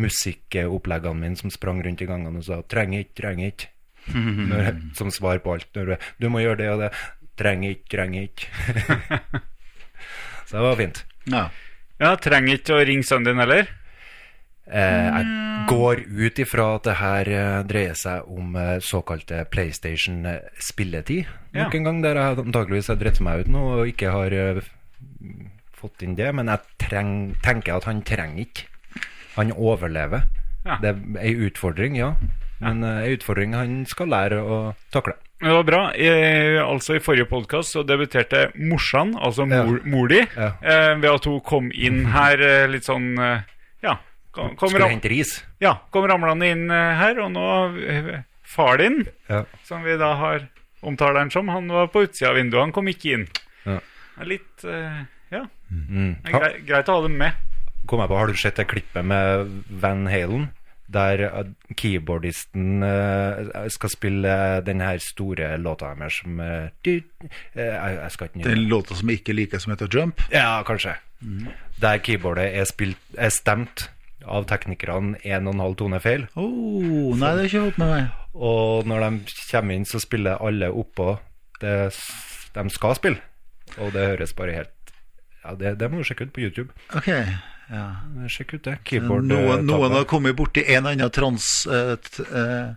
musikkoppleggene 0.00 1.20
mine, 1.20 1.38
som 1.38 1.52
sprang 1.52 1.82
rundt 1.84 2.02
i 2.02 2.08
gangene 2.08 2.42
og 2.42 2.46
sa 2.46 2.62
'trenger 2.62 3.06
ikke, 3.06 3.16
trenger 3.22 3.52
ikke'. 3.52 3.70
Når, 4.50 4.70
som 4.96 5.10
svar 5.12 5.38
på 5.44 5.54
alt. 5.54 5.68
Når, 5.74 5.96
'Du 6.18 6.28
må 6.28 6.40
gjøre 6.40 6.56
det 6.62 6.70
og 6.70 6.80
det'. 6.84 6.94
'Trenger 7.36 7.70
ikke, 7.76 7.88
trenger 7.90 8.22
ikke'. 8.28 8.48
Så 10.46 10.56
det 10.56 10.64
var 10.66 10.76
fint. 10.76 11.04
Ja. 11.30 11.48
Ja, 12.00 12.16
Trenger 12.16 12.56
ikke 12.56 12.78
å 12.78 12.84
ringe 12.84 13.04
sønnen 13.04 13.28
din 13.28 13.42
heller. 13.42 13.68
Eh, 14.70 15.06
jeg 15.10 15.66
går 15.70 16.02
ut 16.06 16.40
ifra 16.42 16.66
at 16.76 16.86
det 16.86 16.96
her 17.00 17.30
eh, 17.34 17.62
dreier 17.66 17.96
seg 17.98 18.28
om 18.30 18.54
eh, 18.56 18.76
såkalte 18.84 19.42
PlayStation-spilletid. 19.50 21.26
Ja. 21.50 21.64
Nok 21.64 21.76
en 21.76 21.88
gang 21.88 22.02
der 22.04 22.20
jeg 22.20 22.44
antakeligvis 22.44 22.90
har 22.92 23.00
dritt 23.00 23.20
meg 23.24 23.44
ut 23.44 23.50
nå 23.50 23.64
og 23.80 23.90
ikke 23.90 24.14
har 24.14 24.36
fått 25.80 26.02
inn 26.06 26.14
det. 26.18 26.28
Men 26.36 26.46
jeg 26.52 26.60
treng, 26.84 27.14
tenker 27.44 27.78
at 27.80 27.88
han 27.90 28.02
trenger 28.06 28.44
ikke. 28.46 28.68
Han 29.36 29.52
overlever. 29.56 30.26
Ja. 30.66 30.76
Det 30.82 30.90
er 30.92 31.20
ei 31.24 31.34
utfordring, 31.48 31.96
ja. 31.96 32.14
Men 32.60 32.82
eh, 32.84 33.04
ei 33.06 33.14
utfordring 33.16 33.54
han 33.56 33.78
skal 33.88 34.10
lære 34.12 34.40
å 34.44 34.56
takle. 34.92 35.14
Det 35.40 35.48
var 35.56 35.62
bra. 35.64 35.78
I, 35.96 36.08
altså 36.60 36.98
I 36.98 37.00
forrige 37.00 37.24
podkast 37.30 37.78
debuterte 37.88 38.50
morsan, 38.60 39.14
altså 39.16 39.46
Ja. 39.48 39.62
mor, 39.64 39.80
mor 39.88 40.08
di, 40.12 40.18
Ja. 40.36 40.50
eh, 40.60 40.94
ved 41.00 41.08
at 41.14 41.24
hun 41.24 41.40
kom 41.40 41.70
inn 41.72 42.04
her 42.12 42.36
eh, 42.44 42.66
litt 42.68 42.84
sånn 42.84 43.14
eh, 43.18 43.40
Ja, 43.82 43.94
kom, 44.36 44.52
kom, 44.56 44.68
Skulle 44.68 44.90
hente 44.90 45.08
ris. 45.08 45.38
ja, 45.64 45.78
kom 45.90 46.04
ramlende 46.04 46.44
inn 46.52 46.66
eh, 46.70 46.92
her, 47.00 47.18
og 47.24 47.32
nå 47.32 47.46
eh, 47.88 48.10
Far 48.44 48.76
din, 48.82 49.06
Ja. 49.30 49.44
som 49.64 49.82
vi 49.82 49.96
da 49.96 50.12
har 50.20 50.48
omtaler 50.82 51.20
han 51.20 51.30
som, 51.30 51.48
han 51.48 51.68
var 51.68 51.86
på 51.88 52.02
utsida 52.04 52.30
av 52.30 52.36
vinduet. 52.36 52.60
Han 52.66 52.72
kom 52.72 52.88
ikke 52.88 53.12
inn. 53.14 53.26
Ja. 53.64 53.78
Litt 54.26 54.64
eh, 54.68 55.04
Mm. 55.70 56.16
det 56.26 56.34
er 56.34 56.56
greit 56.66 56.90
å 56.90 56.98
ha 56.98 57.04
dem 57.06 57.18
med. 57.20 57.36
Kom 57.86 58.02
jeg 58.02 58.10
på, 58.10 58.18
Har 58.18 58.30
du 58.30 58.38
sett 58.38 58.58
det 58.58 58.68
klippet 58.70 59.06
med 59.06 59.62
Van 59.82 60.06
Halen? 60.10 60.50
Der 60.90 61.22
eh, 61.22 61.50
keyboardisten 61.78 62.82
eh, 62.82 63.68
skal 63.70 63.92
spille 63.92 64.32
den 64.66 64.82
her 64.82 64.98
store 64.98 65.52
låta 65.62 65.92
deres 65.94 66.18
som 66.18 66.40
eh, 66.42 66.72
du, 66.82 66.96
jeg, 67.54 68.10
skal 68.10 68.26
ikke 68.26 68.48
Den 68.48 68.64
låta 68.66 68.98
som 68.98 69.12
jeg 69.12 69.22
ikke 69.22 69.36
liker, 69.38 69.62
som 69.62 69.74
heter 69.74 69.90
Jump. 69.92 70.24
Ja, 70.34 70.62
kanskje. 70.66 70.96
Der 71.80 72.02
keyboardet 72.02 72.50
er, 72.58 72.66
spilt, 72.66 72.98
er 73.14 73.30
stemt 73.30 73.86
av 74.26 74.48
teknikerne 74.50 75.20
en 75.22 75.46
og 75.46 75.54
en 75.54 75.62
halv 75.64 75.78
tone 75.80 76.00
feil. 76.02 76.26
Oh, 76.34 77.14
nei, 77.14 77.32
det 77.36 77.44
har 77.44 77.48
ikke 77.48 77.64
fått 77.70 77.80
med 77.80 77.94
meg. 77.94 78.10
Og 78.34 78.90
når 78.90 79.06
de 79.06 79.38
kommer 79.50 79.78
inn, 79.78 79.86
så 79.88 80.02
spiller 80.02 80.42
alle 80.42 80.70
oppå 80.74 81.14
det 81.60 81.76
de 82.54 82.66
skal 82.74 82.98
spille. 82.98 83.22
Og 83.78 83.92
det 83.94 84.08
høres 84.12 84.34
bare 84.34 84.56
helt 84.58 84.74
Ja, 85.44 85.54
det, 85.56 85.74
det 85.80 85.88
må 85.90 85.98
du 86.00 86.04
sjekke 86.04 86.26
ut 86.28 86.32
på 86.36 86.42
YouTube. 86.44 86.70
Ok, 86.96 87.08
ja. 87.70 87.86
Sjekk 88.28 88.54
ut 88.58 88.64
det. 88.66 88.78
Keyboard 88.84 89.24
Noen, 89.30 89.58
eh, 89.60 89.64
noen 89.64 89.92
har 89.94 90.04
kommet 90.10 90.36
borti 90.36 90.64
en 90.66 90.84
eller 90.84 90.96
annen 90.98 91.10
trans... 91.14 91.66
Uh, 91.70 91.94
t- 91.96 92.26
uh, 92.28 92.74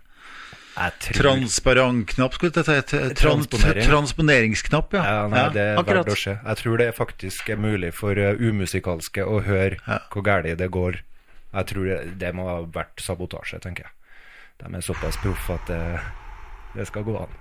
Jeg 0.74 0.92
tror- 1.04 1.18
transparentknapp, 1.20 2.34
skulle 2.34 2.50
jeg 2.56 2.64
si. 2.66 2.96
Trans, 2.96 3.18
Transponering. 3.20 3.86
transponeringsknapp, 3.90 4.94
ja. 4.96 5.02
Ja, 5.06 5.26
nei, 5.30 5.42
det 5.54 5.62
er 5.68 5.76
akkurat. 5.82 6.06
verdt 6.08 6.16
å 6.16 6.20
se. 6.22 6.36
Jeg 6.40 6.60
tror 6.62 6.80
det 6.82 6.88
faktisk 6.96 7.50
er 7.54 7.60
mulig 7.62 7.92
for 7.94 8.14
umusikalske 8.18 9.22
å 9.22 9.42
høre 9.46 9.78
Ja. 9.86 9.98
hvor 10.10 10.24
galt 10.26 10.48
det 10.58 10.70
går. 10.74 10.98
Jeg 11.54 11.66
tror 11.70 11.84
det, 11.86 11.98
det 12.18 12.32
må 12.34 12.48
ha 12.48 12.56
vært 12.66 12.98
sabotasje, 13.04 13.60
tenker 13.62 13.84
jeg. 13.86 13.92
De 14.64 14.72
er 14.74 14.82
såpass 14.82 15.16
proffe 15.22 15.54
at 15.54 15.66
det, 15.70 16.00
det 16.74 16.86
skal 16.90 17.04
gå 17.06 17.14
an 17.22 17.36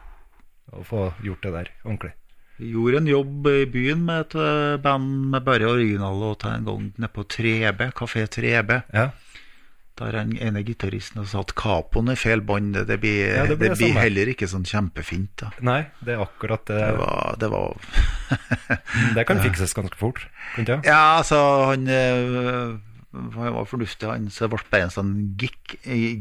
å 0.73 0.83
få 0.85 1.13
gjort 1.25 1.41
det 1.41 1.53
der 1.53 1.71
ordentlig. 1.85 2.13
Gjorde 2.61 2.97
en 3.01 3.07
jobb 3.09 3.47
i 3.49 3.65
byen 3.65 4.03
med 4.05 4.27
et 4.27 4.35
eh, 4.39 4.77
band 4.83 5.29
med 5.33 5.43
bare 5.43 5.65
originallåter 5.71 6.53
en 6.53 6.65
gang 6.67 6.83
nede 6.97 7.09
på 7.15 7.23
3B, 7.25 7.87
Kafé 7.97 8.27
3B. 8.29 8.81
Ja, 8.93 9.09
Der 9.97 10.11
den 10.11 10.31
ene 10.41 10.63
gitaristen 10.65 11.25
satt 11.29 11.51
capoen 11.55 12.09
i 12.09 12.15
feil 12.17 12.41
bånd. 12.41 12.73
Det, 12.73 12.87
det 12.89 12.99
blir, 13.01 13.27
Ja, 13.29 13.43
det 13.45 13.59
det 13.59 13.75
blir 13.77 13.93
heller 13.93 14.31
ikke 14.31 14.47
sånn 14.49 14.65
kjempefint. 14.65 15.35
da 15.37 15.51
Nei, 15.61 15.83
det 16.01 16.15
er 16.15 16.23
akkurat 16.23 16.65
det. 16.65 16.79
Det 16.81 16.95
var, 16.97 17.35
det 17.39 17.49
var 17.53 17.77
Det 19.15 19.25
kan 19.29 19.41
fikses 19.45 19.73
ganske 19.77 19.97
fort. 19.97 20.25
Ja, 20.57 21.19
altså, 21.19 21.37
han 21.73 21.85
eh, 21.87 22.73
han 23.13 23.53
var 23.53 23.65
fornuftig, 23.69 24.07
han. 24.09 24.29
Så 24.33 24.47
ble 24.49 24.57
bare 24.71 24.87
en 24.87 24.93
sånn 24.93 25.13
gikk, 25.37 25.75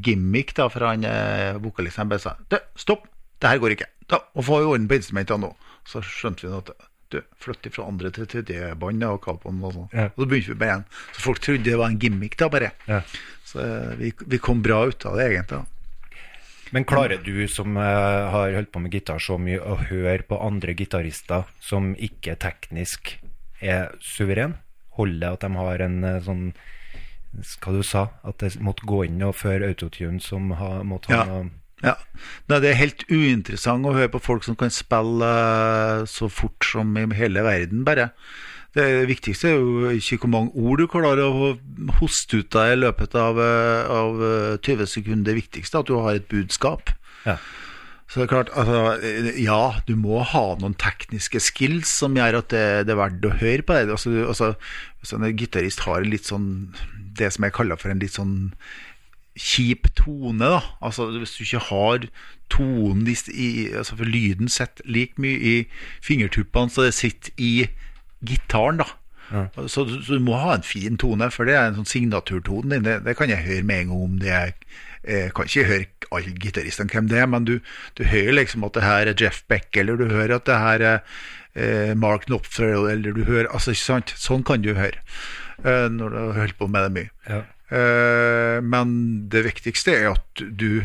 gimmick 0.05 0.53
da, 0.59 0.69
fra 0.69 0.93
han 0.93 1.05
eh, 1.09 1.57
vokalisten. 1.61 2.05
Han 2.05 2.13
bare 2.13 2.21
sa 2.25 2.37
stopp! 2.77 3.09
Det 3.41 3.49
her 3.51 3.59
går 3.59 3.73
ikke. 3.75 3.89
Da 4.13 4.21
og 4.37 4.45
få 4.47 4.61
orden 4.69 4.85
på 4.91 5.01
instrumentene 5.01 5.49
nå. 5.49 5.55
Så 5.89 6.03
skjønte 6.07 6.47
vi 6.47 6.55
at 6.57 6.73
du, 7.13 7.19
flytt 7.37 7.69
fra 7.75 7.85
andre 7.91 8.11
til 8.15 8.29
tredje 8.31 8.73
bånd 8.81 9.03
da, 9.03 9.13
og 9.13 9.21
capoen 9.25 9.61
og 9.61 9.75
sånn. 9.77 9.91
Ja. 9.93 10.09
Og 10.15 10.25
så 10.25 10.29
begynte 10.31 10.55
vi 10.55 10.61
bare 10.63 10.71
igjen. 10.71 10.89
Så 11.13 11.25
folk 11.27 11.43
trodde 11.45 11.67
det 11.69 11.77
var 11.81 11.93
en 11.93 12.01
gimmick, 12.01 12.39
da, 12.41 12.49
bare. 12.53 12.73
Ja. 12.89 13.03
Så 13.45 13.61
eh, 13.61 13.93
vi, 14.01 14.13
vi 14.33 14.41
kom 14.41 14.63
bra 14.65 14.83
ut 14.89 15.07
av 15.09 15.19
det, 15.21 15.29
egentlig. 15.35 15.61
da. 15.61 15.67
Men 16.73 16.87
klarer 16.89 17.21
du 17.21 17.35
som 17.53 17.77
eh, 17.77 18.33
har 18.33 18.55
holdt 18.57 18.73
på 18.73 18.81
med 18.81 18.95
gitar 18.97 19.21
så 19.21 19.37
mye, 19.37 19.61
å 19.61 19.77
høre 19.91 20.25
på 20.25 20.39
andre 20.41 20.73
gitarister 20.79 21.45
som 21.61 21.93
ikke 22.01 22.39
teknisk 22.41 23.19
er 23.61 23.93
suveren? 24.01 24.57
Holder 24.97 25.21
det 25.21 25.33
at 25.37 25.45
de 25.45 25.61
har 25.61 25.85
en 25.85 25.99
eh, 26.05 26.23
sånn 26.25 26.47
Hva 27.61 27.73
du 27.77 27.83
sa? 27.85 28.07
At 28.29 28.41
det 28.41 28.55
måtte 28.61 28.89
gå 28.89 29.05
inn 29.05 29.21
og 29.25 29.37
føre 29.37 29.69
autotune 29.73 30.21
som 30.21 30.49
ha, 30.57 30.79
måtte 30.85 31.13
ha 31.13 31.27
Ja. 31.29 31.43
Ja. 31.83 31.97
Nei, 32.51 32.61
det 32.63 32.71
er 32.71 32.79
helt 32.79 33.05
uinteressant 33.11 33.87
å 33.87 33.95
høre 33.97 34.13
på 34.13 34.23
folk 34.23 34.47
som 34.47 34.57
kan 34.59 34.71
spille 34.73 35.29
eh, 35.29 36.07
så 36.11 36.31
fort 36.31 36.67
som 36.67 36.95
i 36.99 37.07
hele 37.19 37.45
verden, 37.47 37.85
bare. 37.89 38.13
Det 38.73 38.87
viktigste 39.11 39.51
er 39.51 39.59
jo 39.59 39.91
ikke 39.93 40.23
hvor 40.23 40.31
mange 40.33 40.55
ord 40.57 40.81
du 40.81 40.87
klarer 40.89 41.27
å 41.27 41.51
hoste 41.99 42.41
ut 42.41 42.57
av 42.57 42.71
i 42.73 42.79
løpet 42.79 43.17
av, 43.21 43.41
eh, 43.43 43.91
av 43.93 44.23
eh, 44.25 44.55
20 44.65 44.89
sekunder. 44.89 45.29
Det 45.29 45.43
viktigste 45.43 45.77
er 45.77 45.85
at 45.85 45.91
du 45.91 45.99
har 45.99 46.17
et 46.17 46.31
budskap. 46.31 46.95
Ja. 47.27 47.37
Så 48.09 48.21
det 48.21 48.25
er 48.27 48.33
klart, 48.33 48.53
altså, 48.57 48.81
eh, 49.05 49.29
ja, 49.41 49.75
du 49.89 49.93
må 49.97 50.23
ha 50.25 50.45
noen 50.61 50.77
tekniske 50.81 51.41
skills 51.41 51.93
som 52.01 52.17
gjør 52.17 52.41
at 52.41 52.49
det, 52.53 52.65
det 52.89 52.93
er 52.93 53.03
verdt 53.03 53.29
å 53.29 53.35
høre 53.43 53.67
på 53.67 53.77
det. 53.77 53.93
Altså, 53.93 54.15
altså, 54.25 54.55
hvis 55.01 55.13
en 55.17 55.29
gitarist 55.37 55.85
har 55.85 56.01
en 56.01 56.13
litt 56.13 56.29
sånn, 56.29 56.49
det 57.19 57.29
som 57.37 57.45
jeg 57.45 57.57
kaller 57.57 57.81
for 57.81 57.93
en 57.93 58.01
litt 58.01 58.17
sånn 58.17 58.37
kjip 59.39 59.89
tone, 59.97 60.39
da. 60.45 60.61
Altså 60.85 61.07
hvis 61.19 61.37
du 61.39 61.45
ikke 61.45 61.63
har 61.71 62.07
tonen 62.53 63.07
i, 63.09 63.69
altså 63.73 63.97
For 63.97 64.05
lyden 64.05 64.49
sitter 64.53 64.85
like 64.85 65.15
mye 65.23 65.39
i 65.41 65.55
fingertuppene 66.05 66.71
så 66.71 66.85
det 66.85 66.95
sitter 66.95 67.33
i 67.39 67.53
gitaren, 68.25 68.83
da. 68.83 68.89
Så, 69.67 69.87
du- 69.89 70.03
så 70.05 70.19
du 70.19 70.21
må 70.21 70.37
ha 70.37 70.55
en 70.59 70.63
fin 70.67 70.99
tone, 71.01 71.31
for 71.33 71.49
det 71.49 71.55
er 71.57 71.71
en 71.71 71.79
sånn 71.81 71.89
signaturtone 71.89 72.69
din. 72.75 72.83
Det, 72.85 72.99
det 73.07 73.15
kan 73.17 73.31
jeg 73.33 73.41
høre 73.47 73.63
med 73.65 73.81
en 73.87 73.93
gang 73.95 74.03
om 74.11 74.19
det 74.21 74.33
er 74.37 74.53
jeg 75.03 75.33
kan 75.35 75.49
ikke 75.49 75.65
høre 75.67 75.87
alle 76.15 76.31
gitaristene 76.39 76.93
hvem 76.93 77.09
det 77.11 77.17
er, 77.19 77.27
men 77.27 77.43
du, 77.49 77.57
du 77.99 78.05
hører 78.07 78.37
liksom 78.37 78.63
at 78.69 78.77
det 78.77 78.85
her 78.85 79.09
er 79.11 79.17
Jeff 79.19 79.41
Beck, 79.51 79.73
eller 79.81 79.97
du 79.99 80.05
hører 80.13 80.37
at 80.37 80.45
det 80.47 80.59
her 80.63 80.85
er 80.93 81.01
eh, 81.59 81.95
Mark 81.99 82.29
Knopfler, 82.29 82.77
eller 82.93 83.11
du 83.17 83.25
hører 83.27 83.49
altså 83.51 83.73
ikke 83.75 83.83
sant? 83.83 84.13
Sånn 84.15 84.45
kan 84.47 84.63
du 84.63 84.75
høre 84.79 85.01
eh, 85.65 85.89
når 85.91 86.15
du 86.15 86.19
har 86.21 86.39
holdt 86.45 86.59
på 86.61 86.69
med 86.71 86.87
det 86.87 86.93
mye. 87.01 87.11
Ja. 87.27 87.41
Eh, 87.73 88.59
men 88.61 88.91
det 89.33 89.47
viktigste 89.47 89.95
er 89.97 90.11
at 90.13 90.43
du 90.43 90.83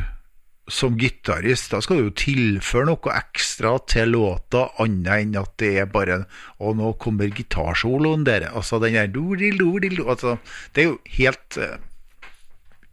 som 0.68 0.98
gitarist, 1.00 1.72
da 1.72 1.80
skal 1.84 2.00
du 2.00 2.08
jo 2.10 2.16
tilføre 2.20 2.90
noe 2.90 3.14
ekstra 3.16 3.74
til 3.88 4.12
låta, 4.18 4.66
annet 4.84 5.14
enn 5.24 5.38
at 5.40 5.54
det 5.62 5.74
er 5.84 5.92
bare 5.92 6.26
Og 6.60 6.76
nå 6.76 6.94
kommer 7.00 7.32
gitarsoloen, 7.32 8.26
dere. 8.28 8.52
Altså 8.52 8.80
den 8.84 8.98
der 8.98 9.08
do-di-do-di-do 9.08 10.10
altså, 10.10 10.38
Det 10.74 10.84
er 10.84 10.90
jo 10.90 10.98
helt 11.18 11.58
uh, 11.58 11.78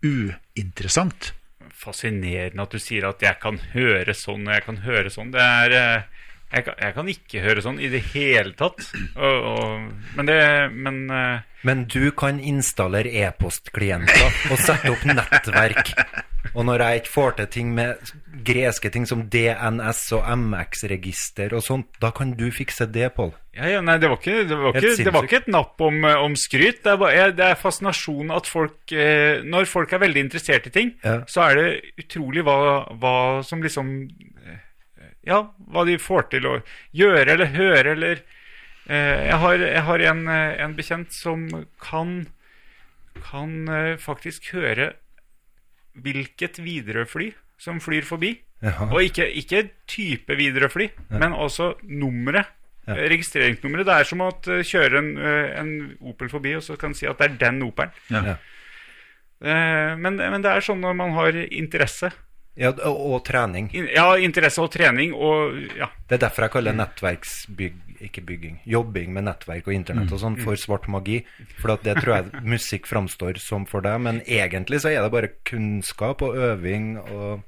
uinteressant. 0.05 1.33
Fascinerende 1.75 2.63
at 2.63 2.75
du 2.75 2.79
sier 2.79 3.09
at 3.09 3.23
jeg 3.23 3.41
kan 3.43 3.59
høre 3.75 4.15
sånn 4.15 4.47
og 4.47 4.55
jeg 4.55 4.67
kan 4.69 4.79
høre 4.87 5.11
sånn. 5.11 5.35
Det 5.35 5.43
er 5.43 5.75
eh, 5.79 6.14
jeg 6.55 6.65
kan, 6.69 6.75
jeg 6.81 6.95
kan 6.95 7.09
ikke 7.11 7.43
høre 7.45 7.65
sånn 7.65 7.81
i 7.83 7.89
det 7.93 8.01
hele 8.13 8.55
tatt. 8.59 8.85
Og, 9.17 9.49
og, 9.55 9.91
men 10.17 10.31
det 10.31 10.39
Men 10.75 11.03
uh... 11.11 11.43
Men 11.65 11.87
du 11.89 12.11
kan 12.13 12.37
installere 12.45 13.09
e-postklienter 13.25 14.51
og 14.53 14.59
sette 14.61 14.91
opp 14.93 15.05
nettverk. 15.09 15.95
Og 16.53 16.67
når 16.69 16.83
jeg 16.85 17.01
ikke 17.01 17.13
får 17.15 17.31
til 17.39 17.47
ting 17.55 17.71
med 17.73 18.11
greske 18.45 18.91
ting 18.93 19.07
som 19.09 19.23
DNS 19.33 20.03
og 20.19 20.27
MX-register 20.37 21.55
og 21.57 21.65
sånt, 21.65 21.89
da 22.05 22.11
kan 22.15 22.35
du 22.37 22.51
fikse 22.53 22.85
det, 22.93 23.09
Pål. 23.17 23.33
ja, 23.57 23.71
ja, 23.73 23.81
nei, 23.81 23.97
det 24.03 24.11
var 24.13 24.21
ikke, 24.21 24.45
det 24.51 24.59
var 24.61 24.77
ikke, 24.77 24.93
det 25.09 25.15
var 25.17 25.25
ikke 25.25 25.41
et 25.41 25.49
napp 25.55 25.81
om, 25.89 26.05
eh, 26.05 26.21
om 26.27 26.37
skryt. 26.37 26.83
Det 26.85 26.93
er, 26.93 27.01
bare, 27.01 27.31
det 27.33 27.49
er 27.49 27.59
fascinasjon 27.59 28.31
at 28.37 28.47
folk 28.51 28.93
eh, 28.93 29.41
Når 29.49 29.65
folk 29.71 29.93
er 29.97 30.05
veldig 30.05 30.21
interessert 30.27 30.69
i 30.69 30.75
ting, 30.75 30.93
Ja. 31.05 31.23
så 31.27 31.49
er 31.49 31.55
det 31.63 31.67
utrolig 32.05 32.45
hva, 32.45 32.59
hva 33.01 33.17
som 33.49 33.65
liksom 33.65 33.95
Ja, 35.27 35.43
hva 35.73 35.85
de 35.89 35.97
får 35.99 36.29
til 36.35 36.47
å 36.51 36.59
gjøre 36.93 37.33
eller 37.37 37.53
høre 37.55 37.93
eller 37.97 38.19
eh, 38.89 39.29
Jeg 39.31 39.39
har, 39.41 39.55
jeg 39.65 39.83
har 39.87 40.05
en, 40.11 40.27
eh, 40.29 40.57
en 40.65 40.75
bekjent 40.77 41.13
som 41.13 41.47
kan 41.81 42.27
kan 43.25 43.69
eh, 43.71 43.95
faktisk 43.97 44.51
høre 44.53 44.91
hvilket 45.95 46.59
Widerøe-fly 46.59 47.29
som 47.63 47.79
flyr 47.81 48.03
forbi. 48.05 48.33
Ja. 48.65 48.73
Og 48.91 48.99
ikke, 49.07 49.29
ikke 49.39 49.61
type 49.91 50.35
Widerøe-fly, 50.37 50.89
men 51.15 51.33
også 51.33 51.75
nummeret. 51.87 52.51
Ja. 52.85 52.97
eh, 52.99 53.07
Registreringsnummeret. 53.15 53.87
Det 53.89 53.95
er 53.95 54.09
som 54.11 54.21
å 54.27 54.29
eh, 54.51 54.65
kjøre 54.67 54.99
en, 55.01 55.13
en 55.63 55.71
Opel 56.11 56.29
forbi, 56.29 56.57
og 56.59 56.65
så 56.67 56.77
kan 56.77 56.93
si 56.99 57.07
at 57.09 57.23
det 57.23 57.31
er 57.31 57.39
den 57.47 57.63
Opelen. 57.65 57.95
Ja. 58.13 58.35
Eh, 59.45 59.95
Men, 59.97 60.17
men 60.19 60.43
det 60.45 60.51
er 60.53 60.65
sånn 60.65 60.83
når 60.85 60.95
man 60.99 61.15
har 61.17 61.37
interesse. 61.47 62.11
Ja, 62.57 62.71
og, 62.71 62.99
og 63.15 63.25
trening. 63.27 63.69
In, 63.75 63.89
ja, 63.91 64.13
interesse 64.23 64.63
og 64.63 64.71
trening 64.71 65.11
og 65.17 65.57
ja. 65.75 65.89
Det 66.09 66.19
er 66.21 66.27
derfor 66.29 66.47
jeg 66.47 66.53
kaller 66.55 66.77
nettverksbygg 66.79 67.81
ikke 68.05 68.23
bygging, 68.27 68.59
jobbing 68.69 69.13
med 69.15 69.25
nettverk 69.25 69.67
og 69.71 69.73
internett 69.75 70.11
og 70.13 70.21
sånn 70.21 70.37
for 70.43 70.59
svart 70.61 70.87
magi. 70.93 71.23
For 71.63 71.73
det 71.83 71.95
tror 72.03 72.15
jeg 72.19 72.43
musikk 72.55 72.87
framstår 72.91 73.39
som 73.41 73.65
for 73.71 73.81
deg, 73.87 73.99
men 74.05 74.21
egentlig 74.27 74.83
så 74.85 74.91
er 74.93 75.03
det 75.07 75.13
bare 75.15 75.31
kunnskap 75.49 76.23
og 76.27 76.37
øving 76.37 76.99
og 77.01 77.43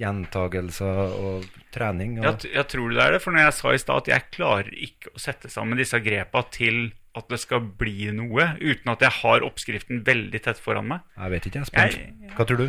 gjentagelser 0.00 1.14
og 1.18 1.46
trening. 1.74 2.18
Og, 2.20 2.26
Jeg, 2.44 2.52
jeg 2.54 2.66
tror 2.72 2.92
det 2.94 3.02
er 3.04 3.14
det, 3.16 3.22
for 3.24 3.34
når 3.36 3.46
jeg 3.48 3.56
sa 3.58 3.74
i 3.74 3.82
stad 3.82 4.02
at 4.04 4.10
jeg 4.12 4.28
klarer 4.36 4.70
ikke 4.88 5.12
å 5.14 5.22
sette 5.22 5.50
sammen 5.52 5.80
disse 5.80 5.98
grepa 6.04 6.44
til 6.54 6.90
at 7.18 7.26
det 7.32 7.40
skal 7.42 7.64
bli 7.78 8.06
noe, 8.14 8.52
uten 8.62 8.92
at 8.92 9.00
jeg 9.02 9.10
har 9.22 9.42
oppskriften 9.46 10.04
veldig 10.06 10.40
tett 10.44 10.60
foran 10.62 10.86
meg. 10.92 11.00
jeg 11.18 11.32
vet 11.32 11.46
ikke, 11.48 11.58
jeg 11.58 11.66
er 11.66 11.70
spent. 11.72 11.96
Jeg- 11.98 12.34
Hva 12.36 12.46
tror 12.46 12.60
du? 12.62 12.68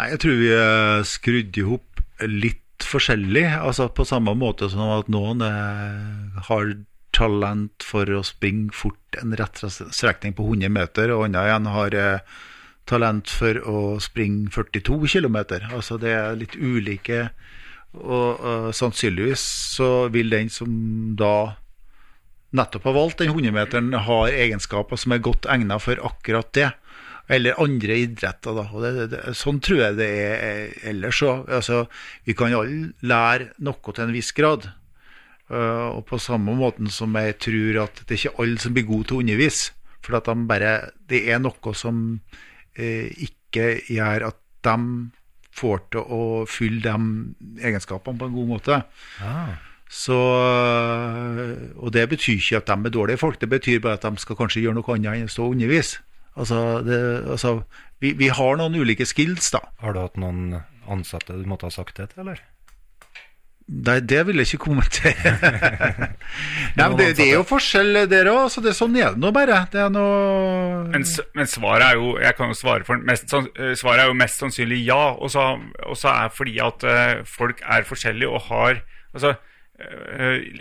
Nei, 0.00 0.14
jeg 0.14 0.20
tror 0.22 0.36
vi 0.40 0.52
er 0.56 1.02
skrudd 1.04 1.56
i 1.60 1.62
hop 1.68 1.98
litt 2.24 2.84
forskjellig. 2.88 3.42
Altså 3.60 3.90
på 3.92 4.06
samme 4.08 4.32
måte 4.32 4.70
som 4.72 4.94
at 4.94 5.10
noen 5.12 5.44
eh, 5.44 6.38
har 6.46 6.70
talent 7.12 7.84
for 7.84 8.08
å 8.08 8.22
springe 8.24 8.72
fort 8.72 9.18
en 9.20 9.34
rett 9.36 9.60
strekning 9.60 10.32
på 10.38 10.46
100 10.46 10.72
meter, 10.72 11.12
og 11.12 11.26
andre 11.26 11.42
igjen 11.50 11.68
har 11.74 11.96
eh, 12.00 12.38
talent 12.88 13.28
for 13.28 13.60
å 13.60 13.82
springe 14.00 14.48
42 14.54 14.96
km. 15.18 15.36
Altså 15.68 16.00
det 16.00 16.16
er 16.16 16.40
litt 16.40 16.56
ulike. 16.56 17.26
Og 18.00 18.40
uh, 18.40 18.68
sannsynligvis 18.70 19.42
så 19.74 20.06
vil 20.14 20.30
den 20.30 20.48
som 20.48 20.70
da 21.18 21.58
nettopp 22.54 22.86
har 22.86 22.94
valgt 22.94 23.20
den 23.20 23.32
100-meteren, 23.34 23.92
har 24.06 24.30
egenskaper 24.30 24.98
som 24.98 25.12
er 25.14 25.24
godt 25.26 25.48
egnet 25.50 25.82
for 25.82 25.98
akkurat 26.06 26.54
det. 26.54 26.70
Eller 27.30 27.60
andre 27.62 27.96
idretter, 28.02 28.56
da. 28.58 28.66
Og 28.74 28.82
det, 28.82 29.06
det, 29.12 29.20
sånn 29.38 29.60
tror 29.62 29.84
jeg 29.84 29.98
det 30.00 30.08
er 30.10 30.72
ellers 30.90 31.20
òg. 31.22 31.46
Altså, 31.60 31.84
vi 32.26 32.34
kan 32.38 32.56
alle 32.58 32.90
lære 33.06 33.52
noe 33.62 33.94
til 33.94 34.06
en 34.06 34.14
viss 34.16 34.32
grad. 34.36 34.66
Uh, 35.50 35.98
og 35.98 36.04
på 36.06 36.18
samme 36.22 36.54
måten 36.58 36.90
som 36.94 37.14
jeg 37.18 37.38
tror 37.42 37.80
at 37.86 38.04
det 38.04 38.14
er 38.14 38.20
ikke 38.20 38.42
alle 38.42 38.62
som 38.62 38.74
blir 38.74 38.86
gode 38.86 39.10
til 39.10 39.18
å 39.18 39.24
undervise. 39.24 39.72
For 40.00 40.18
at 40.18 40.26
de 40.30 40.50
bare, 40.50 40.74
det 41.10 41.24
er 41.30 41.40
noe 41.42 41.74
som 41.78 42.04
uh, 42.18 43.08
ikke 43.26 43.72
gjør 43.90 44.28
at 44.30 44.38
de 44.66 44.76
får 45.60 45.82
til 45.92 46.14
å 46.14 46.22
fylle 46.48 46.82
de 46.84 47.64
egenskapene 47.66 48.18
på 48.18 48.28
en 48.28 48.36
god 48.36 48.50
måte. 48.50 48.82
Ah, 49.22 49.58
Så, 49.90 50.14
og 50.14 51.90
det 51.90 52.04
betyr 52.12 52.38
ikke 52.38 52.60
at 52.60 52.70
de 52.70 52.86
er 52.86 52.94
dårlige 52.94 53.18
folk, 53.18 53.40
det 53.40 53.50
betyr 53.50 53.80
bare 53.82 53.98
at 53.98 54.06
de 54.06 54.22
skal 54.22 54.38
kanskje 54.38 54.62
gjøre 54.62 54.78
noe 54.78 54.94
annet 54.94 55.18
enn 55.18 55.26
å 55.26 55.34
stå 55.34 55.48
og 55.48 55.56
undervise. 55.56 55.98
Altså, 56.38 56.80
det, 56.86 57.00
altså 57.26 57.60
vi, 58.00 58.14
vi 58.16 58.30
har 58.32 58.60
noen 58.60 58.78
ulike 58.78 59.06
skills, 59.08 59.50
da. 59.54 59.64
Har 59.82 59.96
du 59.96 60.02
hatt 60.02 60.20
noen 60.20 60.60
ansatte 60.90 61.36
du 61.36 61.46
måtte 61.48 61.68
ha 61.68 61.74
sagt 61.74 61.98
det 62.00 62.12
til, 62.12 62.24
eller? 62.24 62.40
Nei, 63.70 64.00
det 64.02 64.24
vil 64.26 64.40
jeg 64.40 64.48
ikke 64.48 64.64
kommentere. 64.64 65.30
Nei, 66.78 66.86
men 66.88 66.96
det, 66.98 67.12
det 67.20 67.28
er 67.28 67.36
jo 67.36 67.44
forskjell 67.46 68.00
der 68.10 68.30
òg, 68.32 68.48
så 68.50 68.62
det, 68.64 68.72
sånn 68.74 68.96
er 68.98 69.12
det 69.14 69.22
nå 69.22 69.30
bare. 69.34 69.60
Det 69.70 69.78
er 69.84 69.92
noe 69.94 70.88
Men, 70.90 71.04
men 71.38 71.50
svaret 71.50 71.84
er 71.86 72.00
jo 72.00 72.16
Jeg 72.18 72.34
kan 72.38 72.50
jo 72.50 72.56
svare 72.58 72.86
for 72.88 72.98
mest, 73.06 73.30
eh, 73.30 73.76
Svaret 73.78 74.02
er 74.02 74.10
jo 74.10 74.16
mest 74.18 74.42
sannsynlig 74.42 74.80
ja. 74.88 75.12
Og 75.14 75.30
så 75.30 75.44
og 75.86 75.98
så 75.98 76.10
er 76.10 76.34
fordi 76.34 76.58
at 76.64 76.82
eh, 76.82 77.22
folk 77.28 77.62
er 77.62 77.86
forskjellige 77.86 78.32
og 78.32 78.48
har 78.48 78.82
Altså, 79.14 79.36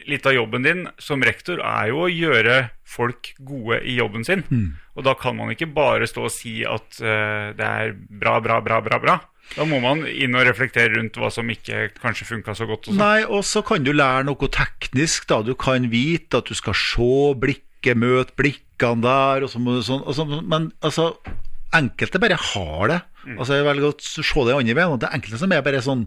litt 0.09 0.27
av 0.29 0.35
jobben 0.35 0.63
din 0.63 0.85
som 1.01 1.23
rektor 1.25 1.59
er 1.65 1.89
jo 1.91 2.05
å 2.05 2.11
gjøre 2.11 2.69
folk 2.87 3.33
gode 3.45 3.81
i 3.85 3.97
jobben 3.99 4.25
sin. 4.27 4.43
Og 4.95 5.05
da 5.07 5.15
kan 5.19 5.37
man 5.37 5.51
ikke 5.53 5.69
bare 5.71 6.07
stå 6.09 6.27
og 6.27 6.33
si 6.33 6.61
at 6.67 7.01
uh, 7.03 7.51
det 7.55 7.67
er 7.67 7.93
bra, 7.95 8.39
bra, 8.43 8.59
bra, 8.63 8.79
bra, 8.85 8.99
bra. 9.03 9.17
Da 9.55 9.65
må 9.65 9.79
man 9.81 10.03
inn 10.05 10.37
og 10.37 10.45
reflektere 10.45 10.93
rundt 10.93 11.17
hva 11.17 11.31
som 11.33 11.47
ikke 11.49 11.87
kanskje 11.97 12.27
funka 12.29 12.53
så 12.57 12.67
godt. 12.69 12.87
Og 12.89 12.93
sånn. 12.93 13.01
Nei, 13.01 13.23
og 13.25 13.41
så 13.47 13.63
kan 13.65 13.85
du 13.85 13.91
lære 13.95 14.27
noe 14.27 14.49
teknisk, 14.53 15.25
da. 15.31 15.41
Du 15.45 15.55
kan 15.57 15.89
vite 15.89 16.43
at 16.43 16.51
du 16.51 16.57
skal 16.57 16.77
se 16.77 17.13
blikket, 17.41 17.97
møte 17.97 18.35
blikkene 18.37 19.05
der, 19.05 19.47
og 19.47 19.53
sånn, 19.53 19.69
og 20.03 20.13
sånn. 20.13 20.35
Men 20.45 20.69
altså, 20.85 21.13
enkelte 21.75 22.21
bare 22.21 22.37
har 22.51 22.93
det. 22.93 22.99
Altså, 23.37 23.57
jeg 23.57 23.65
velger 23.67 23.89
å 23.89 23.95
se 23.99 24.45
det 24.47 24.55
andre 24.55 24.77
veien. 24.77 24.99
Det 25.01 25.09
er 25.09 25.17
enkelte 25.17 25.41
som 25.41 25.55
er 25.55 25.65
bare 25.65 25.81
sånn 25.85 26.05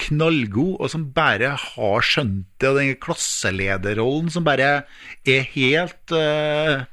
knallgod, 0.00 0.78
og 0.80 0.90
som 0.92 1.08
bare 1.14 1.54
har 1.58 2.06
skjønt 2.06 2.46
det, 2.60 2.70
og 2.70 2.78
den 2.80 2.94
klasselederrollen 3.02 4.30
som 4.32 4.46
bare 4.46 4.70
er 5.28 5.48
helt 5.54 6.14
uh, 6.14 6.84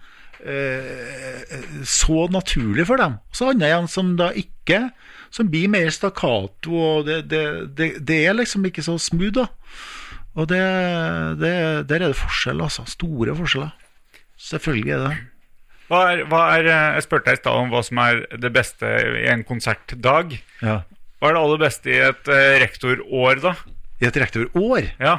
uh, 0.43 1.57
så 1.87 2.27
naturlig 2.33 2.87
for 2.89 3.01
dem. 3.01 3.17
Så 3.31 3.51
andre 3.53 3.71
igjen 3.71 3.89
som 3.91 4.13
da 4.19 4.31
ikke, 4.37 4.89
som 5.33 5.49
blir 5.51 5.71
mer 5.71 5.89
stakkato, 5.93 6.73
og 6.73 7.09
det, 7.09 7.23
det, 7.31 7.43
det, 7.77 7.91
det 8.05 8.21
er 8.25 8.37
liksom 8.37 8.67
ikke 8.69 8.85
så 8.85 8.97
smooth, 9.01 9.35
da. 9.41 9.47
Og 10.39 10.47
det, 10.49 10.61
det, 11.41 11.53
der 11.89 12.03
er 12.03 12.11
det 12.11 12.19
forskjell, 12.19 12.61
altså. 12.63 12.85
Store 12.87 13.35
forskjeller. 13.35 13.73
Selvfølgelig 14.39 14.93
er 14.95 15.01
det 15.01 15.09
det. 15.09 15.17
Hva 15.89 15.99
er, 16.11 16.19
hva 16.29 16.43
er, 16.53 16.67
eh, 16.69 16.87
jeg 16.99 17.05
spurte 17.07 17.31
deg 17.31 17.39
i 17.39 17.41
stad 17.41 17.59
om 17.63 17.71
hva 17.73 17.81
som 17.85 17.99
er 18.03 18.21
det 18.37 18.51
beste 18.53 18.89
i 19.19 19.25
en 19.31 19.41
konsertdag. 19.47 20.35
Ja. 20.61 20.83
Hva 21.19 21.29
er 21.29 21.35
det 21.35 21.41
aller 21.43 21.59
beste 21.61 21.91
i 21.91 21.99
et 21.99 22.31
eh, 22.31 22.53
rektorår, 22.63 23.41
da? 23.43 23.55
I 23.99 24.07
et 24.07 24.23
rektorår? 24.23 24.93
Ja, 25.01 25.17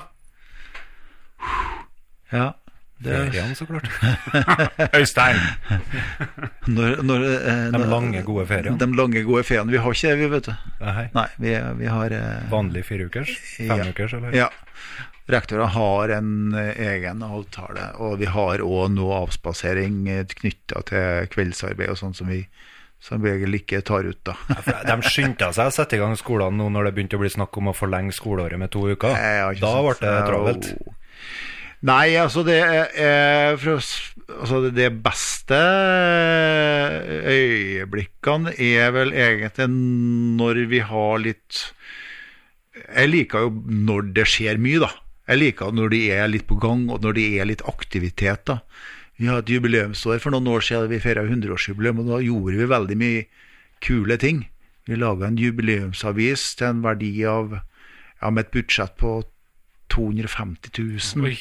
Ja. 2.31 2.48
Det 3.01 3.14
er, 3.16 3.31
Ferien, 3.32 3.55
så 3.56 3.64
klart. 3.64 3.86
Øystein. 4.98 5.39
når, 6.68 6.98
når, 7.01 7.22
eh, 7.24 7.62
De 7.72 7.86
lange, 7.89 8.20
gode 8.27 8.44
feriene. 8.48 8.77
De 8.77 8.89
lange, 8.93 9.22
gode 9.24 9.44
feriene. 9.48 9.72
Vi 9.72 9.81
har 9.81 9.97
ikke 9.97 10.10
det, 10.10 10.18
vi, 10.20 10.27
vet 10.35 10.51
du. 10.51 10.66
Nei. 10.82 11.06
Nei, 11.16 11.24
vi, 11.40 11.55
vi 11.78 11.89
har 11.89 12.12
eh, 12.12 12.43
Vanlig 12.52 12.85
fireukers? 12.90 13.32
Ja. 13.56 13.78
Femukers, 13.78 14.16
eller? 14.18 14.36
Ja. 14.36 14.51
Rektorer 15.32 15.72
har 15.72 16.12
en 16.18 16.52
eh, 16.60 16.74
egen 16.90 17.24
avtale, 17.24 17.89
og 18.05 18.18
vi 18.20 18.28
har 18.28 18.60
òg 18.66 18.93
nå 18.93 19.09
avspasering 19.22 20.02
knytta 20.36 20.85
til 20.93 21.31
kveldsarbeid 21.32 21.94
og 21.94 22.01
sånn 22.02 22.16
som 22.20 22.28
vi 22.28 22.43
som 23.01 23.22
regel 23.24 23.55
ikke 23.56 23.81
tar 23.82 24.05
ut, 24.05 24.18
da. 24.28 24.35
De 24.85 24.97
skyndte 25.09 25.48
seg 25.56 25.70
å 25.70 25.72
sette 25.72 25.97
i 25.97 26.01
gang 26.02 26.12
skolene 26.20 26.56
nå 26.60 26.68
når 26.74 26.85
det 26.90 26.94
begynte 26.98 27.16
å 27.16 27.22
bli 27.22 27.31
snakk 27.32 27.56
om 27.56 27.70
å 27.72 27.77
forlenge 27.77 28.12
skoleåret 28.12 28.59
med 28.60 28.70
to 28.74 28.82
uker. 28.93 29.14
Da 29.60 29.72
ble 29.82 29.94
det 30.01 30.16
travelt. 30.28 30.70
Nei, 31.89 32.10
altså 32.20 32.43
det 32.44 32.59
er, 32.60 33.56
oss, 33.72 34.12
altså 34.28 34.59
det- 34.66 34.74
det 34.77 34.90
beste 35.02 35.56
øyeblikkene 37.31 38.52
er 38.60 38.93
vel 38.94 39.12
egentlig 39.16 39.68
når 39.70 40.60
vi 40.70 40.81
har 40.85 41.18
litt 41.24 41.60
Jeg 42.97 43.10
liker 43.10 43.47
jo 43.47 43.51
når 43.66 44.12
det 44.16 44.24
skjer 44.31 44.59
mye, 44.62 44.78
da. 44.81 44.89
Jeg 45.31 45.39
liker 45.40 45.72
når 45.74 45.90
de 45.93 45.98
er 46.14 46.28
litt 46.31 46.47
på 46.48 46.56
gang, 46.59 46.85
og 46.90 47.02
når 47.05 47.12
det 47.18 47.24
er 47.40 47.44
litt 47.51 47.62
aktivitet. 47.68 48.44
da. 48.47 48.60
Vi 49.20 49.28
hadde 49.28 49.44
et 49.44 49.51
jubileumsår 49.52 50.22
for 50.22 50.32
noen 50.32 50.48
år 50.48 50.64
siden, 50.64 50.88
vi 50.88 51.02
feira 51.02 51.26
100-årsjubileum, 51.26 51.98
og 52.01 52.06
da 52.09 52.20
gjorde 52.24 52.56
vi 52.56 52.68
veldig 52.70 52.97
mye 52.97 53.24
kule 53.84 54.16
ting. 54.20 54.47
Vi 54.88 54.97
laga 54.97 55.28
en 55.28 55.36
jubileumsavis 55.36 56.55
til 56.56 56.70
en 56.70 56.80
verdi 56.86 57.12
av 57.28 57.59
ja, 57.59 58.30
med 58.30 58.47
et 58.47 58.55
budsjett 58.55 58.97
på 59.01 59.18
250 59.92 60.72
000 60.72 61.26
Oi. 61.28 61.34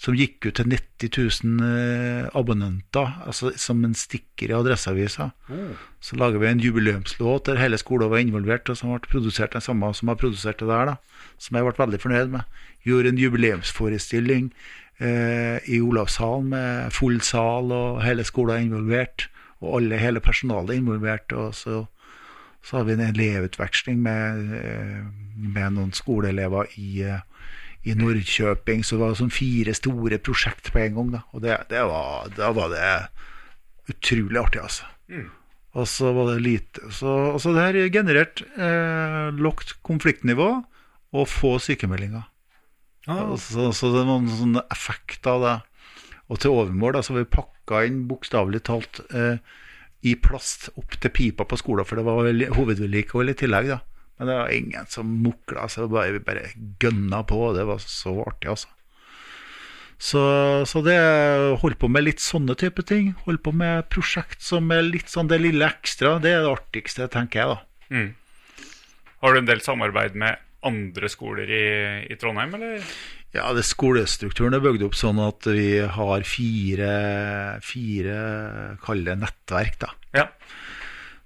som 0.00 0.16
gikk 0.18 0.48
ut 0.48 0.58
til 0.58 0.72
90 0.72 1.12
000 1.44 1.68
eh, 1.68 2.26
abonnenter, 2.38 3.14
altså 3.30 3.52
som 3.54 3.84
en 3.86 3.94
stikker 3.98 4.50
i 4.50 4.58
Adresseavisa. 4.58 5.30
Så 6.02 6.18
lager 6.18 6.42
vi 6.42 6.50
en 6.50 6.64
jubileumslåt 6.64 7.46
der 7.46 7.62
hele 7.62 7.78
skolen 7.78 8.10
var 8.10 8.24
involvert, 8.24 8.66
og 8.66 8.80
som 8.80 8.90
ble 8.90 9.06
produsert 9.06 9.54
den 9.54 9.62
samme 9.62 9.92
som 9.94 10.10
har 10.10 10.18
produsert 10.18 10.58
det 10.58 10.70
der, 10.70 10.94
da. 10.94 11.24
Som 11.38 11.60
jeg 11.60 11.68
ble 11.68 11.78
veldig 11.78 12.02
fornøyd 12.02 12.34
med. 12.34 12.60
Gjorde 12.86 13.14
en 13.14 13.22
jubileumsforestilling 13.22 14.50
i 14.98 15.76
Olavshallen 15.78 16.48
med 16.50 16.90
full 16.90 17.20
sal, 17.22 17.70
og 17.70 18.00
hele 18.02 18.24
skolen 18.26 18.56
er 18.56 18.64
involvert. 18.64 19.28
Og 19.62 19.76
alle, 19.78 20.00
hele 20.00 20.18
personalet 20.18 20.74
er 20.74 20.80
involvert. 20.80 21.32
og 21.32 21.54
så 21.54 21.84
så 22.68 22.76
har 22.76 22.84
vi 22.84 22.96
en 22.96 23.06
elevutveksling 23.06 24.00
med, 24.02 24.52
eh, 24.58 25.00
med 25.38 25.74
noen 25.76 25.94
skoleelever 25.96 26.68
i, 26.76 27.02
eh, 27.02 27.20
i 27.84 27.94
Nordkjøping. 27.96 28.84
Så 28.84 28.96
det 28.96 29.04
var 29.04 29.16
sånn 29.16 29.32
fire 29.32 29.74
store 29.76 30.18
prosjekt 30.18 30.72
på 30.74 30.82
en 30.82 30.94
gang. 30.98 31.12
Da, 31.16 31.22
og 31.32 31.44
det, 31.46 31.56
det 31.70 31.84
var, 31.88 32.28
da 32.36 32.52
var 32.52 32.72
det 32.74 32.90
utrolig 33.94 34.40
artig, 34.40 34.60
altså. 34.60 34.84
Og 35.78 35.86
så 35.88 36.10
var 36.12 36.32
det 36.32 36.42
lite 36.42 36.90
Så, 36.92 37.38
så 37.40 37.52
det 37.54 37.62
her 37.62 37.88
generert 37.92 38.42
eh, 38.58 39.28
lavt 39.36 39.76
konfliktnivå 39.86 40.48
og 41.12 41.28
få 41.28 41.56
sykemeldinger. 41.62 42.26
Ah, 43.08 43.32
Så, 43.40 43.70
så 43.72 43.90
det 43.94 44.04
var 44.04 44.18
en 44.20 44.28
sånn 44.28 44.60
effekt 44.68 45.26
av 45.30 45.44
det. 45.44 45.56
Og 46.28 46.40
til 46.42 46.52
overmål 46.52 46.98
da, 46.98 47.02
så 47.02 47.14
var 47.16 47.24
vi 47.24 47.30
pakka 47.38 47.84
inn 47.88 48.02
bokstavelig 48.10 48.60
talt 48.68 49.00
eh, 49.16 49.38
i 50.04 50.12
plast 50.20 50.68
opp 50.76 50.98
til 51.00 51.10
pipa 51.14 51.46
på 51.48 51.56
skolen, 51.58 51.88
for 51.88 51.96
det 51.98 52.04
var 52.04 52.28
hovedvedlikehold 52.58 53.32
i 53.32 53.38
tillegg. 53.40 53.70
da. 53.72 53.78
Men 54.18 54.28
det 54.28 54.36
var 54.36 54.52
ingen 54.52 54.90
som 54.92 55.14
mukla, 55.24 55.68
så 55.72 55.86
bare, 55.88 56.12
vi 56.18 56.20
bare 56.26 56.50
gønna 56.82 57.22
på. 57.24 57.38
og 57.48 57.56
Det 57.56 57.64
var 57.68 57.80
så 57.82 58.12
artig, 58.26 58.50
altså. 58.52 58.68
Så, 59.98 60.20
så 60.70 60.82
det 60.86 60.94
holdt 61.58 61.80
på 61.82 61.88
med 61.90 62.04
litt 62.06 62.22
sånne 62.22 62.54
type 62.58 62.84
ting. 62.86 63.14
Holdt 63.24 63.42
på 63.46 63.52
med 63.56 63.88
prosjekt 63.90 64.44
som 64.46 64.68
er 64.70 64.84
litt 64.86 65.10
sånn 65.10 65.30
det 65.30 65.40
lille 65.42 65.66
ekstra. 65.66 66.18
Det 66.22 66.30
er 66.36 66.44
det 66.44 66.52
artigste, 66.52 67.08
tenker 67.10 67.40
jeg, 67.40 67.56
da. 67.56 67.96
Mm. 67.96 68.68
Har 69.24 69.34
du 69.34 69.40
en 69.40 69.48
del 69.48 69.64
samarbeid 69.64 70.14
med 70.14 70.38
andre 70.66 71.08
skoler 71.12 71.50
i, 71.50 71.64
i 72.10 72.16
Trondheim, 72.18 72.54
eller? 72.58 72.82
Ja, 73.36 73.50
det 73.54 73.62
Skolestrukturen 73.68 74.56
er 74.56 74.62
bygd 74.64 74.82
opp 74.86 74.96
sånn 74.96 75.18
at 75.20 75.44
vi 75.52 75.78
har 75.84 76.22
fire, 76.26 76.92
fire 77.62 78.18
kalde 78.82 79.14
nettverk. 79.20 79.78
da. 79.84 79.90
Ja. 80.16 80.26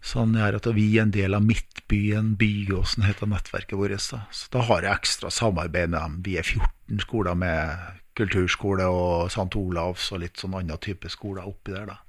Sånn 0.03 0.35
gjør 0.35 0.57
at 0.59 0.67
vi 0.75 0.89
er 0.99 1.05
en 1.05 1.13
del 1.15 1.37
av 1.39 1.45
Midtbyen, 1.47 2.33
Byåsen 2.41 3.05
heter 3.07 3.31
nettverket 3.31 3.79
vårt. 3.79 3.95
Da. 4.11 4.25
Så 4.35 4.51
da 4.51 4.65
har 4.67 4.83
jeg 4.83 4.97
ekstra 4.99 5.31
samarbeid 5.31 5.93
med 5.95 6.01
dem. 6.01 6.17
Vi 6.27 6.37
er 6.41 6.47
14 6.49 7.01
skoler 7.07 7.39
med 7.39 8.01
kulturskole 8.19 8.85
og 8.91 9.31
St. 9.31 9.47
Olavs 9.57 10.11
og 10.13 10.21
litt 10.25 10.43
sånn 10.43 10.59
annen 10.59 10.83
type 10.83 11.09
skoler 11.09 11.47
oppi 11.49 11.73
der. 11.73 11.87
da. 11.95 12.01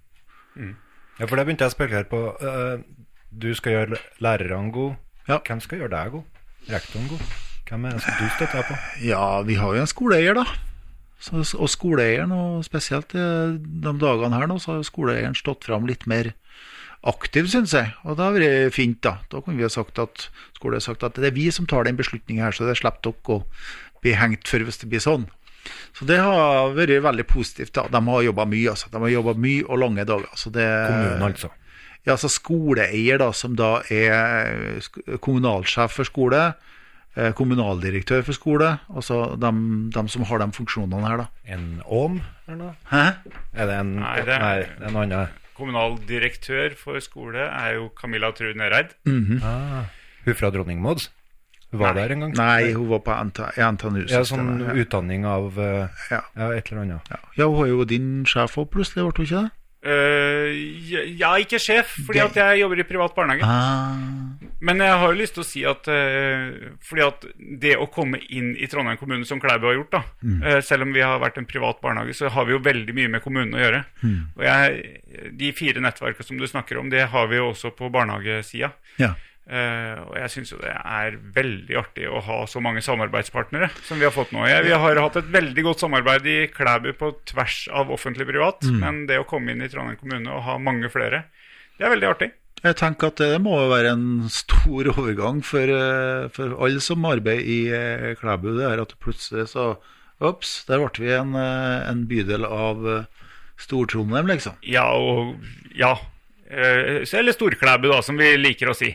Ja, 1.20 1.28
for 1.30 1.38
det 1.38 1.45
begynte 1.45 1.68
jeg 1.68 1.72
å 1.72 1.78
spekulere 1.78 2.10
på. 2.10 2.24
Eh, 2.41 2.84
Du 3.34 3.50
skal 3.58 3.72
gjøre 3.74 3.98
lærerne 4.22 4.70
gode. 4.74 4.98
Ja. 5.26 5.40
Hvem 5.41 5.62
skal 5.64 5.80
gjøre 5.80 5.90
deg 5.94 6.12
god? 6.14 6.32
Rektoren 6.69 7.10
god? 7.11 7.23
Hvem 7.68 7.88
er 7.88 7.95
det 7.98 8.03
som 8.03 8.19
du 8.19 8.30
støtter 8.35 8.68
på? 8.68 8.77
Ja, 9.03 9.26
vi 9.48 9.57
har 9.60 9.76
jo 9.76 9.81
en 9.84 9.90
skoleeier, 9.90 10.38
da. 10.38 10.45
Så, 11.23 11.40
og 11.56 11.69
skoleeieren, 11.72 12.34
og 12.35 12.64
spesielt 12.68 13.14
de 13.15 13.94
dagene 14.02 14.35
her 14.35 14.49
nå, 14.52 14.60
så 14.60 14.73
har 14.73 14.81
jo 14.81 14.88
skoleeieren 14.88 15.38
stått 15.38 15.64
fram 15.69 15.88
litt 15.88 16.03
mer 16.11 16.34
aktiv, 17.07 17.48
syns 17.52 17.73
jeg. 17.76 17.94
Og 18.03 18.18
det 18.19 18.26
har 18.26 18.35
vært 18.35 18.76
fint, 18.76 18.99
da. 19.03 19.18
Da 19.31 19.40
kunne 19.44 19.60
vi 19.60 19.65
ha 19.68 19.72
sagt 19.72 19.99
at 20.03 20.27
skole 20.57 20.80
har 20.80 20.84
sagt 20.85 21.03
at 21.07 21.19
det 21.19 21.31
er 21.31 21.35
vi 21.38 21.48
som 21.52 21.68
tar 21.69 21.88
den 21.88 21.99
beslutningen 21.99 22.44
her, 22.44 22.56
så 22.56 22.68
det 22.68 22.77
slipper 22.80 23.11
dere 23.11 23.40
å 23.40 24.03
bli 24.03 24.15
hengt 24.19 24.48
for 24.52 24.64
hvis 24.68 24.80
det 24.84 24.91
blir 24.91 25.03
sånn. 25.03 25.27
Så 25.95 26.03
det 26.07 26.19
har 26.19 26.73
vært 26.76 27.03
veldig 27.06 27.26
positivt. 27.30 27.73
da. 27.76 27.88
De 27.91 27.99
har 28.07 28.23
jobba 28.27 28.45
mye, 28.52 28.72
altså. 28.76 28.91
De 28.91 28.99
har 28.99 29.14
jobba 29.14 29.35
mye 29.40 29.64
og 29.68 29.80
lange 29.80 30.03
dager. 30.07 30.31
Så 30.40 30.52
det, 30.52 30.68
Kommunen, 30.90 31.23
altså. 31.30 31.52
Ja, 32.05 32.11
altså 32.15 32.30
skoleeier, 32.31 33.17
da, 33.21 33.31
som 33.31 33.55
da 33.55 33.81
er 33.89 34.81
kommunalsjef 35.23 35.91
for 35.99 36.03
skole, 36.09 36.41
eh, 37.15 37.31
kommunaldirektør 37.38 38.23
for 38.27 38.34
skole, 38.38 38.71
altså 38.93 39.21
de, 39.39 39.51
de 39.93 40.03
som 40.11 40.25
har 40.30 40.39
de 40.43 40.49
funksjonene 40.57 41.07
her, 41.07 41.17
da. 41.23 41.27
En 41.45 41.81
åm, 41.85 42.19
eller 42.47 42.57
noe? 42.59 42.75
Hæ? 42.91 43.05
Er 43.53 43.65
det 43.71 43.80
en 43.80 43.95
Nei, 44.01 44.17
det 44.21 44.35
er- 44.35 44.39
Nei, 44.43 44.88
en 44.89 44.95
annen. 45.05 45.27
Kommunaldirektør 45.53 46.73
for 46.77 46.99
skole 46.99 47.38
er 47.45 47.75
jo 47.75 47.89
Camilla 47.99 48.31
Trud 48.34 48.55
Nereid. 48.57 48.95
Ah, 49.43 49.85
hun 50.25 50.34
fra 50.34 50.49
Dronning 50.49 50.81
Mauds? 50.81 51.09
Hun 51.71 51.80
var 51.80 51.93
der 51.93 52.11
en 52.13 52.19
gang? 52.21 52.34
Nei, 52.38 52.71
hun 52.73 52.88
var 52.89 52.99
på 53.05 53.13
NT, 53.30 53.39
NTNU. 53.57 54.03
Ja, 54.09 54.21
sånn 54.21 54.61
utdanning 54.77 55.25
av 55.25 55.57
eh, 55.57 55.88
Ja. 56.11 56.19
ja, 56.38 56.49
et 56.53 56.69
eller 56.71 56.81
annet. 56.84 57.09
Ja. 57.09 57.17
ja, 57.38 57.47
hun 57.49 57.63
er 57.65 57.69
jo 57.71 57.84
din 57.85 58.09
sjef 58.25 58.57
òg, 58.61 58.69
plutselig, 58.69 59.05
ble 59.05 59.13
hun 59.17 59.25
ikke 59.25 59.41
det? 59.43 59.51
Eh, 59.84 60.53
ja, 61.19 61.34
ikke 61.43 61.60
sjef, 61.60 61.97
fordi 62.07 62.22
at 62.23 62.38
jeg 62.39 62.61
jobber 62.61 62.80
i 62.80 62.85
privat 62.88 63.15
barnehage. 63.18 63.43
Ah. 63.43 64.14
Men 64.64 64.80
jeg 64.80 64.95
har 65.01 65.11
jo 65.11 65.19
lyst 65.19 65.35
til 65.35 65.43
å 65.43 65.47
si 65.47 65.64
at 65.68 65.88
uh, 65.91 66.69
Fordi 66.88 67.01
at 67.03 67.26
det 67.60 67.73
å 67.76 67.89
komme 67.91 68.22
inn 68.31 68.53
i 68.55 68.69
Trondheim 68.72 68.95
kommune, 69.01 69.27
som 69.27 69.41
Klæbu 69.43 69.68
har 69.68 69.76
gjort, 69.76 69.97
da 69.97 70.30
eh, 70.47 70.61
selv 70.64 70.88
om 70.88 70.93
vi 70.95 71.03
har 71.03 71.19
vært 71.19 71.41
en 71.41 71.49
privat 71.49 71.81
barnehage, 71.84 72.15
så 72.15 72.31
har 72.31 72.47
vi 72.47 72.55
jo 72.55 72.61
veldig 72.64 72.95
mye 72.95 73.11
med 73.11 73.23
kommunen 73.26 73.57
å 73.57 73.60
gjøre. 73.60 73.84
Og 74.38 74.45
jeg, 74.47 74.95
De 75.41 75.51
fire 75.57 75.84
nettverkene 75.84 76.30
som 76.30 76.39
du 76.39 76.47
snakker 76.47 76.80
om, 76.80 76.88
det 76.93 77.10
har 77.11 77.27
vi 77.31 77.41
jo 77.41 77.49
også 77.51 77.73
på 77.76 77.91
barnehagesida. 77.91 78.72
Ja. 79.01 79.14
Eh, 79.44 79.98
og 79.99 80.14
jeg 80.15 80.32
syns 80.32 80.53
jo 80.53 80.57
det 80.61 80.72
er 80.72 81.18
veldig 81.36 81.76
artig 81.76 82.06
å 82.07 82.22
ha 82.24 82.38
så 82.48 82.61
mange 82.64 82.80
samarbeidspartnere 82.86 83.68
som 83.84 83.99
vi 83.99 84.07
har 84.07 84.14
fått 84.15 84.32
nå. 84.32 84.45
Jeg, 84.48 84.64
vi 84.70 84.72
har 84.72 85.02
hatt 85.03 85.18
et 85.20 85.34
veldig 85.34 85.65
godt 85.68 85.84
samarbeid 85.84 86.30
i 86.32 86.38
Klæbu 86.52 86.94
på 86.99 87.10
tvers 87.28 87.57
av 87.76 87.91
offentlig-privat, 87.91 88.64
men 88.80 89.03
det 89.10 89.20
å 89.20 89.28
komme 89.28 89.52
inn 89.52 89.65
i 89.65 89.68
Trondheim 89.72 89.99
kommune 89.99 90.32
og 90.32 90.45
ha 90.48 90.56
mange 90.64 90.88
flere, 90.94 91.26
det 91.76 91.84
er 91.84 91.91
veldig 91.91 92.10
artig. 92.14 92.32
Jeg 92.64 92.80
tenker 92.80 93.11
at 93.11 93.20
det 93.20 93.41
må 93.44 93.57
være 93.68 93.91
en 93.98 94.07
stor 94.32 94.88
overgang 94.94 95.44
for, 95.44 95.68
eh, 95.68 96.30
for 96.32 96.56
alle 96.64 96.80
som 96.80 97.03
arbeider 97.11 97.44
i 97.44 97.60
eh, 97.76 98.14
Klæbu. 98.22 98.53
Det 98.61 98.70
er 98.70 98.86
at 98.86 98.95
plutselig 99.03 99.49
så 99.52 99.74
Ops, 100.24 100.61
der 100.70 100.80
ble 100.80 101.03
vi 101.03 101.10
en, 101.11 101.34
en 101.36 102.03
bydel 102.07 102.45
av 102.48 102.86
Stor-Trondheim, 103.60 104.30
liksom. 104.30 104.53
Ja, 104.64 104.86
og 104.95 105.34
ja. 105.76 105.98
Eller 106.48 107.36
Storklæbu, 107.36 107.90
da, 107.91 107.98
som 108.06 108.15
vi 108.22 108.30
liker 108.40 108.72
å 108.72 108.78
si. 108.78 108.94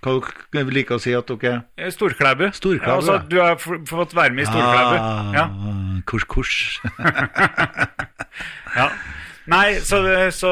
Hva 0.00 0.14
dere 0.54 0.72
liker 0.72 0.96
å 0.96 1.02
si 1.02 1.12
at 1.16 1.28
dere 1.28 1.62
er... 1.76 1.90
Storklæbu. 1.92 2.46
Storklæbu, 2.56 2.88
ja, 2.88 2.96
altså. 2.96 3.18
Du 3.28 3.36
har 3.40 3.56
fått 3.60 4.14
være 4.16 4.32
med 4.32 4.46
i 4.46 4.50
Storklæbu. 4.50 4.96
Ah, 4.96 5.32
Ja. 5.36 5.46
Kors, 6.08 6.24
kors. 6.24 6.54
ja. 8.80 8.86
Nei, 9.50 9.80
så, 9.82 9.98
så 10.36 10.50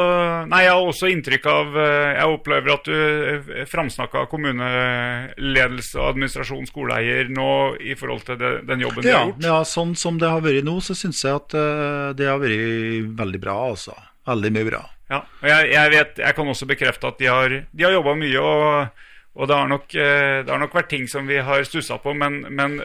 Nei, 0.48 0.62
jeg 0.64 0.72
har 0.72 0.82
også 0.82 1.06
inntrykk 1.12 1.44
av 1.52 1.76
eh, 1.78 2.14
Jeg 2.16 2.32
opplever 2.32 2.72
at 2.72 2.88
du 2.88 2.94
eh, 2.96 3.60
framsnakka 3.68 4.24
kommuneledelse 4.32 6.00
og 6.00 6.08
administrasjon, 6.14 6.66
skoleeier, 6.66 7.28
nå 7.30 7.48
i 7.84 7.94
forhold 7.98 8.24
til 8.26 8.38
det, 8.40 8.52
den 8.68 8.82
jobben 8.82 9.04
ja, 9.06 9.10
du 9.10 9.14
har 9.18 9.30
gjort. 9.30 9.46
ja, 9.50 9.58
sånn 9.68 9.94
som 9.98 10.18
det 10.20 10.30
har 10.32 10.42
vært 10.44 10.66
nå, 10.66 10.78
så 10.84 10.96
syns 10.98 11.20
jeg 11.24 11.36
at 11.36 11.54
eh, 11.60 12.08
det 12.18 12.26
har 12.30 12.40
vært 12.42 13.12
veldig 13.20 13.42
bra, 13.44 13.56
altså. 13.70 13.94
Veldig 14.28 14.50
mye 14.56 14.68
bra. 14.72 14.82
Ja, 15.08 15.22
og 15.24 15.46
jeg, 15.48 15.68
jeg 15.72 15.92
vet, 15.94 16.18
jeg 16.24 16.36
kan 16.36 16.50
også 16.52 16.66
bekrefte 16.68 17.08
at 17.12 17.20
de 17.22 17.30
har, 17.30 17.54
de 17.70 17.86
har 17.86 17.94
jobba 17.94 18.16
mye, 18.18 18.40
og, 18.42 19.04
og 19.38 19.46
det, 19.46 19.54
har 19.54 19.70
nok, 19.70 19.94
eh, 19.94 20.40
det 20.42 20.50
har 20.50 20.58
nok 20.58 20.74
vært 20.74 20.90
ting 20.90 21.06
som 21.10 21.28
vi 21.30 21.38
har 21.46 21.62
stussa 21.66 22.00
på, 22.02 22.10
men, 22.18 22.40
men 22.50 22.80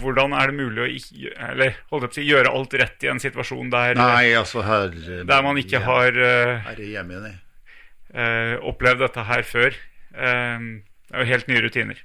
hvordan 0.00 0.32
er 0.32 0.50
det 0.50 0.56
mulig 0.56 0.82
å 0.82 0.88
ikke, 0.88 1.32
eller, 1.50 1.74
si, 2.14 2.24
gjøre 2.24 2.52
alt 2.56 2.76
rett 2.80 3.04
i 3.04 3.10
en 3.12 3.20
situasjon 3.20 3.72
der, 3.72 3.98
Nei, 4.00 4.32
altså 4.38 4.64
her 4.64 4.94
der 5.28 5.44
man 5.44 5.60
ikke 5.60 5.82
har 5.84 6.16
eh, 6.16 6.64
Her 6.64 6.80
hjemme, 6.80 7.34
eh, 8.14 8.54
opplevd 8.72 9.04
dette 9.04 9.26
her 9.28 9.44
før? 9.46 9.76
Uh, 10.10 10.80
det 11.06 11.14
er 11.14 11.22
jo 11.22 11.28
helt 11.28 11.50
nye 11.50 11.60
rutiner. 11.62 11.98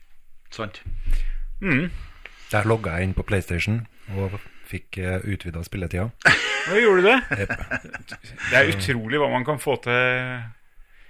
Sant. 0.54 0.76
Mm. 1.58 1.88
Der 2.52 2.68
logga 2.70 3.00
jeg 3.00 3.08
inn 3.08 3.16
på 3.18 3.26
PlayStation 3.26 3.80
og 4.14 4.36
fikk 4.70 5.00
uh, 5.02 5.24
utvida 5.26 5.64
spilletida. 5.66 6.12
Gjorde 6.70 7.02
du 7.02 7.08
det? 7.08 7.48
Det 8.52 8.60
er 8.60 8.70
utrolig 8.70 9.22
hva 9.22 9.32
man 9.34 9.46
kan 9.48 9.58
få 9.62 9.80
til 9.82 10.46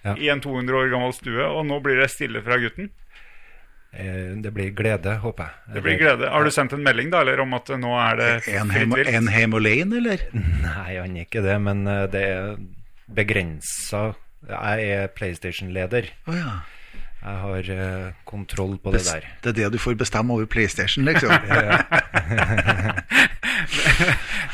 Ja. 0.06 0.14
i 0.22 0.28
en 0.30 0.38
200 0.44 0.76
år 0.78 0.92
gammel 0.94 1.14
stue, 1.18 1.42
og 1.50 1.64
nå 1.66 1.80
blir 1.82 1.98
det 1.98 2.12
stille 2.14 2.38
fra 2.46 2.60
gutten. 2.62 2.92
Eh, 3.96 4.36
det 4.44 4.52
blir 4.54 4.70
glede, 4.76 5.16
håper 5.24 5.44
jeg. 5.48 5.54
Det 5.76 5.82
blir 5.86 5.98
glede. 6.02 6.28
Har 6.30 6.44
du 6.46 6.52
sendt 6.54 6.74
en 6.76 6.84
melding 6.86 7.10
da, 7.14 7.22
eller 7.24 7.40
om 7.42 7.54
at 7.58 7.68
nå 7.80 7.92
er 8.04 8.14
det 8.20 8.30
En 8.54 8.70
fritt 8.70 8.92
vilt? 8.92 9.10
en 9.16 9.28
heim 9.34 9.54
alene, 9.58 9.94
eller? 10.02 10.20
Nei, 10.36 10.92
han 11.00 11.16
er 11.16 11.24
ikke 11.26 11.42
det, 11.46 11.56
men 11.64 11.78
eh, 11.88 12.06
det 12.12 12.24
er 12.36 12.42
begrensa. 13.16 14.02
Jeg 14.46 14.78
er 14.94 15.08
PlayStation-leder. 15.16 16.06
Oh, 16.30 16.36
ja. 16.38 16.54
Jeg 17.26 17.36
har 17.42 17.64
eh, 17.74 18.10
kontroll 18.30 18.76
på 18.78 18.92
det 18.94 19.02
der. 19.08 19.24
Det 19.42 19.50
er 19.50 19.56
det 19.64 19.68
du 19.74 19.80
får 19.82 19.96
bestemme 19.98 20.30
over 20.36 20.46
PlayStation, 20.46 21.02
liksom? 21.08 21.32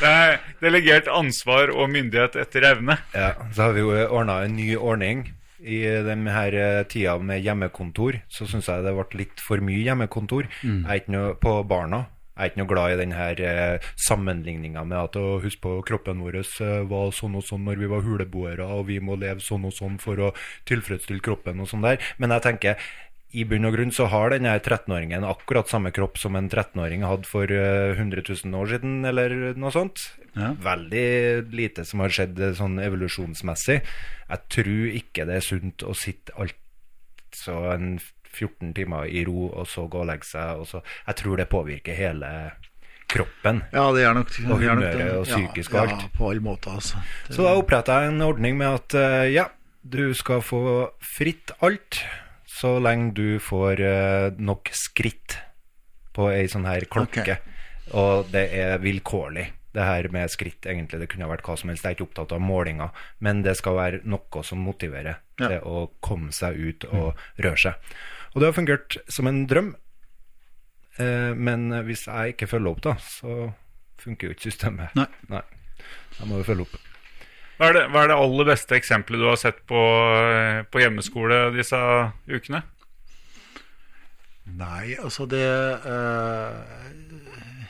Det 0.02 0.08
er 0.08 0.38
delegert 0.62 1.08
ansvar 1.12 1.70
og 1.74 1.90
myndighet 1.92 2.36
etter 2.40 2.64
evne. 2.72 2.96
Ja, 3.14 3.32
så 3.52 3.62
har 3.68 3.72
vi 3.76 3.80
jo 3.84 3.90
ordna 4.08 4.40
en 4.46 4.56
ny 4.56 4.72
ordning. 4.76 5.26
I 5.62 5.82
den 6.06 6.26
her 6.26 6.54
eh, 6.58 6.80
tida 6.90 7.18
med 7.22 7.42
hjemmekontor 7.44 8.18
så 8.32 8.48
syns 8.50 8.68
jeg 8.70 8.82
det 8.84 8.96
ble 8.96 9.22
litt 9.22 9.42
for 9.42 9.62
mye 9.62 9.84
hjemmekontor. 9.84 10.48
Ikke 10.96 11.14
noe 11.14 11.36
på 11.38 11.54
barna. 11.68 12.06
Jeg 12.32 12.46
er 12.46 12.50
ikke 12.50 12.60
noe 12.62 12.70
glad 12.70 12.92
i 12.94 13.00
den 13.02 13.12
her 13.12 13.40
eh, 13.44 13.88
sammenligninga 14.00 14.82
med 14.88 14.96
at 14.96 15.16
å 15.20 15.36
huske 15.42 15.60
på 15.66 15.74
kroppen 15.84 16.22
vår 16.24 16.38
eh, 16.40 16.78
var 16.88 17.12
sånn 17.12 17.36
og 17.36 17.44
sånn 17.44 17.66
når 17.68 17.82
vi 17.82 17.90
var 17.92 18.06
huleboere, 18.06 18.64
og 18.64 18.86
vi 18.88 18.96
må 19.04 19.18
leve 19.20 19.44
sånn 19.44 19.68
og 19.68 19.74
sånn 19.76 19.98
for 20.00 20.16
å 20.16 20.30
tilfredsstille 20.68 21.20
kroppen 21.22 21.60
og 21.60 21.68
sånn 21.68 21.84
der. 21.84 22.00
Men 22.16 22.32
jeg 22.32 22.46
tenker 22.48 22.88
i 23.32 23.44
bunn 23.48 23.64
og 23.64 23.76
grunn 23.76 23.92
så 23.94 24.06
har 24.12 24.32
denne 24.34 24.52
13-åringen 24.58 25.24
akkurat 25.24 25.70
samme 25.70 25.92
kropp 25.94 26.18
som 26.20 26.36
en 26.36 26.50
13-åring 26.50 27.04
hadde 27.06 27.28
for 27.28 27.48
eh, 27.48 27.94
100 27.96 28.24
000 28.28 28.58
år 28.58 28.72
siden, 28.74 28.98
eller 29.08 29.36
noe 29.56 29.72
sånt. 29.72 30.04
Ja. 30.36 30.52
Veldig 30.60 31.52
lite 31.52 31.86
som 31.88 32.04
har 32.04 32.12
skjedd 32.12 32.40
eh, 32.40 32.56
sånn 32.58 32.76
evolusjonsmessig. 32.82 33.78
Jeg 34.28 34.44
tror 34.52 34.98
ikke 35.00 35.28
det 35.28 35.38
er 35.38 35.46
sunt 35.46 35.84
å 35.84 35.96
sitte 35.96 36.36
altså 36.36 37.56
en 37.72 37.94
14 38.32 38.74
timer 38.76 39.08
i 39.08 39.24
ro, 39.28 39.48
og 39.50 39.64
så 39.68 39.86
gå 39.88 40.02
og 40.04 40.08
legge 40.08 40.28
seg. 40.28 40.60
Og 40.60 40.68
så. 40.68 40.82
Jeg 41.08 41.20
tror 41.20 41.40
det 41.40 41.48
påvirker 41.52 41.96
hele 41.96 42.32
kroppen. 43.12 43.62
Ja, 43.72 43.88
det 43.92 44.06
er 44.08 44.16
nok 44.16 44.30
det 44.32 44.46
Og 44.48 44.60
humøret 44.60 45.02
og 45.18 45.26
psykisk 45.28 45.74
og 45.74 45.78
ja, 45.78 45.84
alt. 45.86 46.04
Ja, 46.04 46.12
på 46.16 46.30
alle 46.30 46.44
måter, 46.44 46.76
altså. 46.80 47.00
Det, 47.26 47.36
Så 47.36 47.44
da 47.44 47.56
oppretta 47.60 48.00
jeg 48.00 48.12
en 48.12 48.24
ordning 48.24 48.60
med 48.60 48.72
at 48.72 48.96
eh, 48.96 49.32
ja, 49.34 49.48
du 49.82 50.12
skal 50.16 50.44
få 50.44 50.62
fritt 51.04 51.52
alt 51.60 52.00
så 52.52 52.74
lenge 52.82 53.14
du 53.16 53.38
får 53.42 53.80
eh, 53.80 54.28
nok 54.38 54.68
skritt 54.76 55.38
på 56.12 56.28
ei 56.32 56.44
sånn 56.52 56.66
her 56.68 56.84
klokke. 56.92 57.38
Og 57.96 58.28
det 58.32 58.46
er 58.54 58.78
vilkårlig. 58.82 59.46
Det 59.72 59.84
her 59.88 60.04
med 60.12 60.28
skritt, 60.28 60.66
egentlig, 60.68 60.98
det 61.00 61.08
kunne 61.08 61.26
vært 61.30 61.46
hva 61.48 61.54
som 61.56 61.70
helst. 61.72 61.86
Jeg 61.86 61.94
er 61.94 61.96
ikke 61.96 62.04
opptatt 62.10 62.34
av 62.36 62.42
målinger, 62.44 62.90
men 63.24 63.40
det 63.42 63.54
skal 63.56 63.78
være 63.78 64.02
noe 64.04 64.42
som 64.44 64.60
motiverer 64.60 65.16
Ja. 65.40 65.48
til 65.48 65.60
å 65.64 65.86
komme 66.04 66.28
seg 66.36 66.58
ut 66.60 66.84
og 66.92 67.16
røre 67.40 67.56
seg. 67.56 67.74
Og 68.34 68.40
det 68.42 68.50
har 68.50 68.52
fungert 68.58 68.98
som 69.08 69.26
en 69.26 69.46
drøm. 69.48 69.72
Eh, 71.00 71.32
men 71.34 71.70
hvis 71.88 72.04
jeg 72.06 72.34
ikke 72.36 72.50
følger 72.52 72.74
opp, 72.74 72.82
da, 72.84 72.94
så 73.00 73.52
funker 74.02 74.28
jo 74.28 74.34
ikke 74.36 74.50
systemet. 74.50 74.92
Nei. 74.98 75.08
Nei. 75.32 75.42
Jeg 76.20 76.28
må 76.28 76.42
jo 76.42 76.44
følge 76.46 76.66
opp. 76.68 76.76
Hva 77.62 77.68
er, 77.70 77.76
det, 77.76 77.82
hva 77.94 78.00
er 78.02 78.08
det 78.10 78.14
aller 78.18 78.46
beste 78.48 78.74
eksempelet 78.74 79.20
du 79.22 79.28
har 79.28 79.36
sett 79.38 79.60
på, 79.70 79.78
eh, 80.18 80.64
på 80.66 80.80
hjemmeskole 80.82 81.36
disse 81.54 81.78
ukene? 82.26 82.58
Nei, 84.58 84.96
altså 84.98 85.28
det 85.30 85.46
uh, 85.84 86.56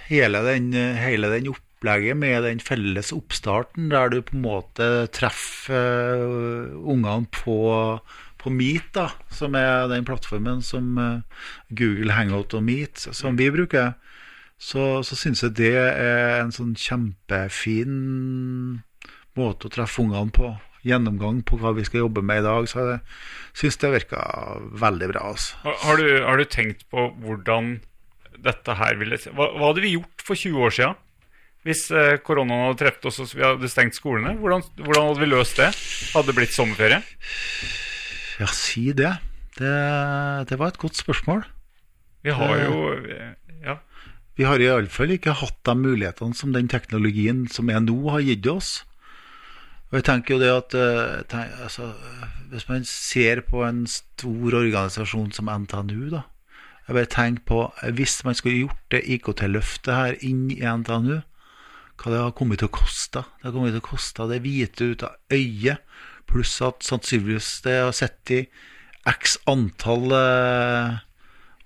hele, 0.07 0.41
den, 0.47 0.71
hele 0.97 1.29
den 1.35 1.51
opplegget 1.53 2.17
med 2.17 2.39
den 2.47 2.63
felles 2.65 3.13
oppstarten, 3.13 3.91
der 3.93 4.09
du 4.15 4.23
på 4.25 4.39
en 4.39 4.47
måte 4.47 4.87
treffer 5.13 6.25
uh, 6.25 6.73
ungene 6.89 7.29
på, 7.37 7.59
på 8.41 8.53
Meet, 8.55 8.89
da, 8.97 9.11
som 9.29 9.59
er 9.61 9.91
den 9.93 10.09
plattformen 10.09 10.65
som 10.65 10.97
Google 11.69 12.17
Hangout 12.17 12.57
og 12.57 12.65
Meet 12.65 13.11
som 13.13 13.37
vi 13.37 13.51
bruker, 13.53 13.93
så, 14.57 15.05
så 15.05 15.21
syns 15.21 15.45
jeg 15.45 15.59
det 15.61 15.77
er 15.77 16.41
en 16.41 16.57
sånn 16.57 16.73
kjempefin 16.81 18.01
måte 19.39 19.69
å 19.69 19.73
treffe 19.73 20.03
ungene 20.05 20.35
på. 20.35 20.53
Gjennomgang 20.83 21.45
på 21.47 21.61
hva 21.61 21.71
vi 21.77 21.85
skal 21.87 22.05
jobbe 22.05 22.25
med 22.27 22.43
i 22.43 22.47
dag. 22.47 22.67
Så 22.71 22.83
jeg 22.83 23.01
syns 23.59 23.79
det 23.79 23.93
virka 23.95 24.25
veldig 24.83 25.09
bra. 25.13 25.29
altså. 25.31 25.61
Har, 25.85 26.01
du, 26.01 26.23
har 26.27 26.41
du 26.41 26.45
tenkt 26.51 26.85
på 26.91 27.07
hvordan 27.23 27.77
dette 28.43 28.75
her 28.75 28.97
ville 28.99 29.19
Hva, 29.31 29.53
hva 29.55 29.69
hadde 29.71 29.85
vi 29.85 29.95
gjort 29.95 30.25
for 30.27 30.39
20 30.39 30.67
år 30.67 30.75
siden? 30.75 31.01
Hvis 31.63 31.85
eh, 31.95 32.17
koronaen 32.27 32.65
hadde 32.67 32.81
truffet 32.81 33.07
oss 33.07 33.21
og 33.23 33.37
vi 33.37 33.45
hadde 33.47 33.71
stengt 33.71 33.95
skolene? 33.95 34.35
Hvordan, 34.41 34.65
hvordan 34.83 35.13
hadde 35.13 35.23
vi 35.23 35.31
løst 35.31 35.61
det? 35.61 35.69
Hadde 36.11 36.33
det 36.33 36.39
blitt 36.41 36.57
sommerferie? 36.57 36.99
Ja, 38.43 38.49
si 38.51 38.89
det. 38.99 39.13
Det, 39.55 39.71
det 40.51 40.59
var 40.59 40.73
et 40.73 40.81
godt 40.83 40.99
spørsmål. 40.99 41.45
Vi 42.27 42.35
har 42.35 42.59
jo 42.65 42.77
Ja. 43.63 43.79
Vi 44.35 44.47
har 44.49 44.63
iallfall 44.65 45.13
ikke 45.13 45.35
hatt 45.37 45.59
de 45.69 45.75
mulighetene 45.77 46.35
som 46.35 46.55
den 46.55 46.71
teknologien 46.73 47.45
som 47.53 47.69
er 47.71 47.83
nå, 47.85 47.95
har 48.11 48.23
gitt 48.25 48.47
oss. 48.49 48.71
Og 49.93 49.99
jeg 50.01 50.07
tenker 50.09 50.35
jo 50.35 50.41
det 50.41 50.49
at 50.49 50.75
eh, 50.79 51.25
tenk, 51.29 51.57
altså, 51.61 51.91
Hvis 52.49 52.69
man 52.69 52.85
ser 52.89 53.43
på 53.45 53.61
en 53.67 53.85
stor 53.87 54.57
organisasjon 54.57 55.33
som 55.37 55.51
NTNU, 55.53 56.09
da 56.11 56.23
jeg 56.89 56.97
bare 56.97 57.13
tenker 57.13 57.45
på, 57.47 57.59
Hvis 57.95 58.25
man 58.25 58.35
skulle 58.35 58.65
gjort 58.65 58.81
det 58.91 59.05
IKT-løftet 59.05 59.95
her 59.95 60.17
inn 60.25 60.49
i 60.51 60.65
NTNU, 60.65 61.21
hva 62.03 62.11
det 62.11 62.19
har 62.19 62.35
kommet 62.35 62.59
til 62.59 62.67
å 62.67 62.75
koste. 62.75 63.23
Det 63.23 63.47
har 63.47 63.55
kommet 63.55 63.77
til 63.77 63.85
å 63.85 63.87
koste 63.87 64.27
det 64.27 64.41
hvite 64.43 64.89
ut 64.91 65.05
av 65.07 65.15
øyet, 65.31 65.85
pluss 66.27 66.57
at 66.65 66.83
sannsynligvis 66.83 67.61
det 67.63 67.77
har 67.79 67.95
sett 67.95 68.33
i 68.35 68.41
x 69.07 69.37
antall 69.47 70.11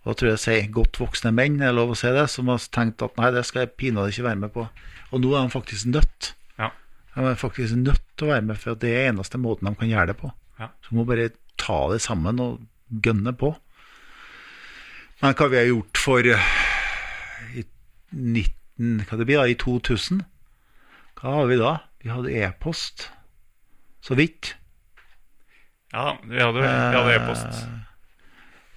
hva 0.07 0.15
tror 0.15 0.35
jeg 0.35 0.43
sier 0.43 0.69
godt 0.71 1.01
voksne 1.01 1.33
menn, 1.35 1.57
er 1.59 1.73
lov 1.75 1.95
å 1.95 1.99
si 1.99 2.11
det, 2.15 2.29
som 2.31 2.47
har 2.53 2.63
tenkt 2.71 3.03
at 3.03 3.17
nei, 3.19 3.33
det 3.35 3.43
skal 3.49 3.65
jeg 3.65 3.73
pinadø 3.75 4.13
ikke 4.13 4.29
være 4.29 4.39
med 4.45 4.53
på. 4.55 4.69
Og 5.11 5.23
nå 5.23 5.33
er 5.33 5.49
de 5.49 5.55
faktisk 5.57 5.89
nødt. 5.91 6.29
De 7.17 7.25
er 7.25 7.39
faktisk 7.41 7.77
nødt 7.81 8.03
til 8.21 8.29
å 8.29 8.33
være 8.35 8.45
med, 8.51 8.59
for 8.61 8.77
det 8.77 8.91
er 8.93 9.07
eneste 9.11 9.39
måten 9.41 9.69
de 9.71 9.75
kan 9.81 9.89
gjøre 9.89 10.11
det 10.13 10.19
på. 10.21 10.31
Ja. 10.61 10.69
Så 10.85 10.93
må 10.97 11.07
bare 11.09 11.31
ta 11.61 11.79
det 11.93 12.03
sammen 12.05 12.41
og 12.45 12.61
gønne 13.03 13.33
på. 13.41 13.55
Men 15.23 15.33
hva 15.39 15.49
vi 15.49 15.57
har 15.57 15.71
gjort 15.71 15.97
for 16.01 16.29
eh, 16.29 16.51
i 17.57 17.65
19, 18.13 19.07
hva 19.09 19.17
det 19.17 19.27
blir 19.31 19.41
da, 19.41 19.47
i 19.49 19.57
2000? 19.57 20.21
Hva 21.17 21.33
har 21.39 21.49
vi 21.49 21.57
da? 21.57 21.73
Vi 22.05 22.13
hadde 22.13 22.35
e-post, 22.37 23.09
så 24.05 24.15
vidt. 24.19 24.53
Ja, 25.97 26.19
vi 26.29 26.37
hadde, 26.37 26.69
e-post. 27.17 27.65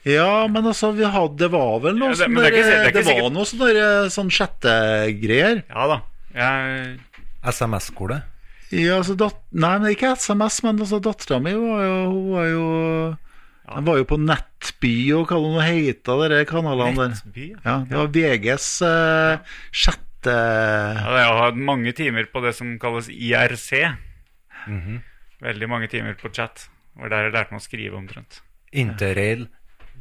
Ja, 0.08 0.48
men 0.48 0.64
altså, 0.72 0.94
vi 0.96 1.04
hadde, 1.04 1.36
det 1.44 1.50
var 1.52 1.82
vel 1.84 1.98
noe 2.00 2.14
Ja, 2.14 2.16
det- 2.16 2.24
sånn 2.24 2.40
det 2.40 2.54
der, 2.56 2.86
det 2.88 2.94
det, 2.96 3.06
var 3.06 3.30
noe 3.36 3.46
sånn 3.46 3.60
der 3.68 4.10
sånn 4.16 4.32
chattegreier. 4.32 5.64
Ja 5.68 5.88
da. 5.92 6.00
Jeg, 6.34 7.00
SMS-skole. 7.44 8.22
Ja, 8.70 9.00
altså, 9.00 9.16
dat 9.18 9.40
nei, 9.50 9.74
men 9.82 9.96
ikke 9.96 10.14
SMS, 10.14 10.60
men 10.66 10.82
altså, 10.84 11.00
dattera 11.02 11.40
mi 11.42 11.56
var 11.58 11.82
jo 11.82 11.98
Hun 12.12 12.28
var 12.36 12.48
jo 12.50 12.66
ja. 13.10 13.82
var 13.88 13.98
jo 13.98 14.08
på 14.10 14.20
Nettby 14.22 14.94
og 15.18 15.30
hva 15.30 15.40
det 15.42 15.54
nå 15.56 15.64
heter, 15.66 16.26
de 16.34 16.42
kanalene 16.50 17.00
der. 17.00 17.14
Nettby, 17.16 17.48
ja. 17.56 17.60
Ja, 17.66 17.78
det 17.90 17.98
var 17.98 18.12
VGs 18.14 18.70
uh, 18.86 19.60
sjette 19.74 20.36
Ja, 20.36 21.14
jeg 21.16 21.28
har 21.32 21.42
hatt 21.46 21.62
mange 21.70 21.94
timer 21.98 22.28
på 22.30 22.44
det 22.44 22.54
som 22.58 22.76
kalles 22.82 23.08
IRC. 23.10 23.72
Mhm. 24.68 25.00
Veldig 25.40 25.70
mange 25.72 25.88
timer 25.88 26.18
på 26.20 26.30
chat. 26.36 26.68
Det 26.68 27.06
var 27.06 27.14
der 27.14 27.30
jeg 27.30 27.36
lærte 27.38 27.56
meg 27.56 27.62
å 27.62 27.64
skrive 27.64 27.96
omtrent. 27.96 28.42
Interrail 28.76 29.48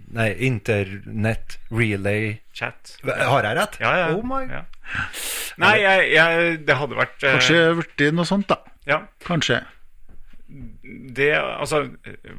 Nei, 0.09 0.28
Internett 0.47 1.59
Relay 1.68 2.39
Chat. 2.56 2.94
Har 3.05 3.44
jeg 3.44 3.56
rett? 3.59 3.76
Ja, 3.82 3.90
ja. 3.98 4.06
Oh 4.16 4.24
my 4.24 4.40
ja. 4.48 4.62
Nei, 5.60 5.74
jeg, 5.82 6.06
jeg, 6.14 6.55
det 6.64 6.76
hadde 6.80 6.97
vært 6.97 7.24
eh, 7.26 7.36
Kanskje 7.36 7.59
blitt 7.80 8.05
noe 8.16 8.28
sånt, 8.28 8.48
da. 8.48 8.62
Ja. 8.89 9.02
Kanskje. 9.26 9.60
Det 10.48 11.32
Altså, 11.36 11.82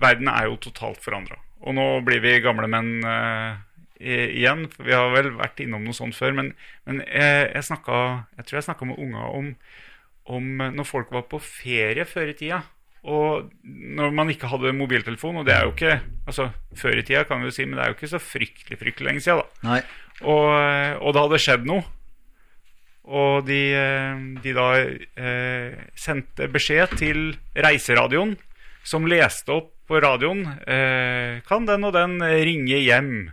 verden 0.01 0.31
er 0.31 0.49
jo 0.49 0.57
totalt 0.65 1.03
forandra. 1.03 1.37
Og 1.61 1.75
nå 1.77 1.85
blir 2.07 2.23
vi 2.23 2.39
gamle 2.41 2.69
menn 2.71 3.03
eh, 3.05 3.59
igjen. 3.99 4.65
For 4.73 4.87
vi 4.87 4.97
har 4.97 5.13
vel 5.13 5.33
vært 5.37 5.61
innom 5.61 5.85
noe 5.85 5.97
sånt 5.97 6.17
før. 6.17 6.33
Men, 6.39 6.53
men 6.89 7.03
jeg, 7.05 7.51
jeg, 7.53 7.67
snakka, 7.69 8.01
jeg 8.39 8.49
tror 8.49 8.61
jeg 8.61 8.69
snakka 8.71 8.89
med 8.89 9.03
unga 9.03 9.29
om, 9.35 9.53
om 10.39 10.51
når 10.79 10.89
folk 10.89 11.13
var 11.13 11.27
på 11.29 11.41
ferie 11.43 12.07
før 12.09 12.33
i 12.33 12.37
tida. 12.39 12.63
Og 13.07 13.47
når 13.63 14.11
man 14.11 14.31
ikke 14.31 14.49
hadde 14.51 14.73
mobiltelefon, 14.75 15.39
og 15.39 15.45
det 15.47 15.53
er 15.55 15.67
jo 15.67 15.75
ikke 15.75 15.99
Altså, 16.29 16.49
før 16.77 16.99
i 16.99 17.01
tida 17.01 17.23
kan 17.25 17.39
vi 17.41 17.47
jo 17.47 17.53
si, 17.55 17.63
men 17.65 17.79
det 17.79 17.81
er 17.81 17.87
jo 17.89 17.95
ikke 17.95 18.11
så 18.11 18.19
fryktelig 18.21 18.77
fryktelig 18.77 19.07
lenge 19.07 19.21
sida, 19.25 19.39
da. 19.39 19.61
Nei. 19.65 19.79
Og, 20.19 20.49
og 21.01 21.15
det 21.15 21.23
hadde 21.23 21.39
skjedd 21.41 21.63
noe. 21.65 21.81
Og 23.09 23.47
de, 23.47 23.57
eh, 23.73 24.19
de 24.43 24.53
da 24.53 24.67
eh, 24.77 25.79
sendte 25.97 26.45
beskjed 26.53 26.93
til 26.99 27.23
reiseradioen, 27.57 28.35
som 28.85 29.09
leste 29.09 29.55
opp 29.55 29.73
på 29.89 29.99
radioen 30.01 30.43
eh, 30.69 31.41
Kan 31.49 31.65
den 31.65 31.83
og 31.87 31.95
den 31.95 32.19
ringe 32.21 32.77
hjem? 32.77 33.31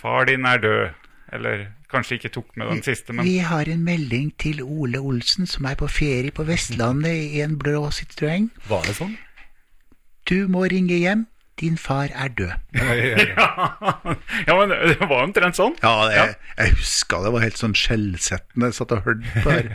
Far 0.00 0.26
din 0.26 0.46
er 0.48 0.58
død. 0.58 0.82
Eller 1.30 1.68
kanskje 1.92 2.18
ikke 2.18 2.32
tok 2.36 2.54
med 2.56 2.70
den 2.70 2.82
siste, 2.86 3.12
men 3.12 3.26
Vi 3.26 3.38
har 3.44 3.68
en 3.70 3.82
melding 3.84 4.30
til 4.38 4.62
Ole 4.62 5.00
Olsen, 5.00 5.46
som 5.46 5.66
er 5.70 5.74
på 5.80 5.88
ferie 5.90 6.30
på 6.34 6.46
Vestlandet 6.48 7.34
i 7.36 7.42
en 7.44 7.58
blå 7.58 7.88
Citroën. 7.94 8.48
Var 8.70 8.86
det 8.88 8.96
sånn? 8.98 9.16
Du 10.30 10.46
må 10.48 10.64
ringe 10.70 10.96
hjem. 11.00 11.26
Din 11.60 11.76
far 11.76 12.08
er 12.16 12.30
død. 12.32 12.52
Ja, 14.46 14.54
men 14.56 14.70
det 14.72 14.96
var 15.00 15.24
omtrent 15.26 15.58
sånn. 15.58 15.74
Ja, 15.82 16.06
jeg, 16.08 16.36
jeg 16.56 16.76
husker 16.78 17.26
det 17.26 17.32
var 17.34 17.44
helt 17.44 17.58
sånn 17.60 17.74
skjellsettende. 17.76 18.70
Jeg 18.70 18.78
satt 18.78 18.94
og 18.96 19.02
hørte 19.04 19.42
på 19.44 19.52
her. 19.52 19.68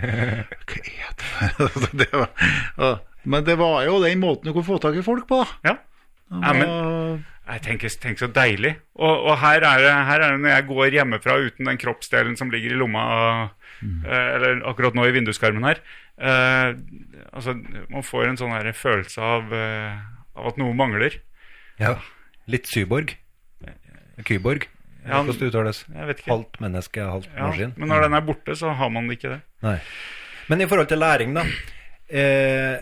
Okay, 0.65 0.95
det 2.01 2.09
var, 2.13 2.31
ja. 2.79 2.95
Men 3.25 3.45
det 3.45 3.57
var 3.61 3.83
jo 3.85 3.99
den 4.01 4.19
måten 4.21 4.49
du 4.49 4.53
kunne 4.55 4.65
få 4.67 4.79
tak 4.81 4.97
i 4.97 5.05
folk 5.05 5.27
på, 5.29 5.43
da. 5.43 5.69
Ja. 5.69 5.75
Ja, 6.33 6.53
men 6.57 7.23
Jeg 7.45 7.61
tenker, 7.61 7.93
tenk 8.01 8.17
så 8.17 8.30
deilig. 8.34 8.72
Og, 8.97 9.27
og 9.30 9.35
her, 9.38 9.61
er 9.61 9.84
det, 9.84 9.91
her 10.07 10.23
er 10.23 10.34
det 10.34 10.41
når 10.41 10.49
jeg 10.55 10.65
går 10.72 10.95
hjemmefra 10.97 11.35
uten 11.45 11.69
den 11.69 11.77
kroppsdelen 11.81 12.34
som 12.39 12.49
ligger 12.49 12.73
i 12.73 12.80
lomma, 12.80 13.03
mm. 13.81 13.99
eller 14.09 14.63
akkurat 14.72 14.97
nå 14.97 15.05
i 15.05 15.13
vinduskarmen 15.13 15.67
her. 15.67 15.81
Eh, 16.17 16.72
altså, 17.35 17.53
man 17.91 18.05
får 18.07 18.31
en 18.31 18.39
sånn 18.39 18.55
her 18.55 18.72
følelse 18.73 19.22
av, 19.22 19.53
eh, 19.53 19.99
av 20.34 20.49
at 20.49 20.57
noe 20.61 20.73
mangler. 20.77 21.19
Ja. 21.81 21.99
Litt 22.49 22.69
Syborg. 22.72 23.13
Kyborg. 24.26 24.65
Ja, 25.05 25.19
Hvordan 25.22 25.38
det 25.38 25.51
uttales? 25.51 25.84
Jeg 25.91 26.09
vet 26.09 26.22
ikke. 26.22 26.31
Halvt 26.31 26.59
menneske, 26.63 27.05
halvt 27.05 27.30
Ja, 27.35 27.47
maskin. 27.51 27.73
men 27.77 27.91
når 27.91 28.07
den 28.07 28.17
er 28.17 28.26
borte, 28.26 28.55
så 28.57 28.73
har 28.73 28.89
man 28.89 29.09
ikke 29.11 29.35
det. 29.35 29.41
Nei. 29.61 29.77
Men 30.49 30.61
i 30.61 30.65
forhold 30.65 30.88
til 30.89 30.97
læring, 30.97 31.35
da. 31.35 31.43
Eh, 32.09 32.81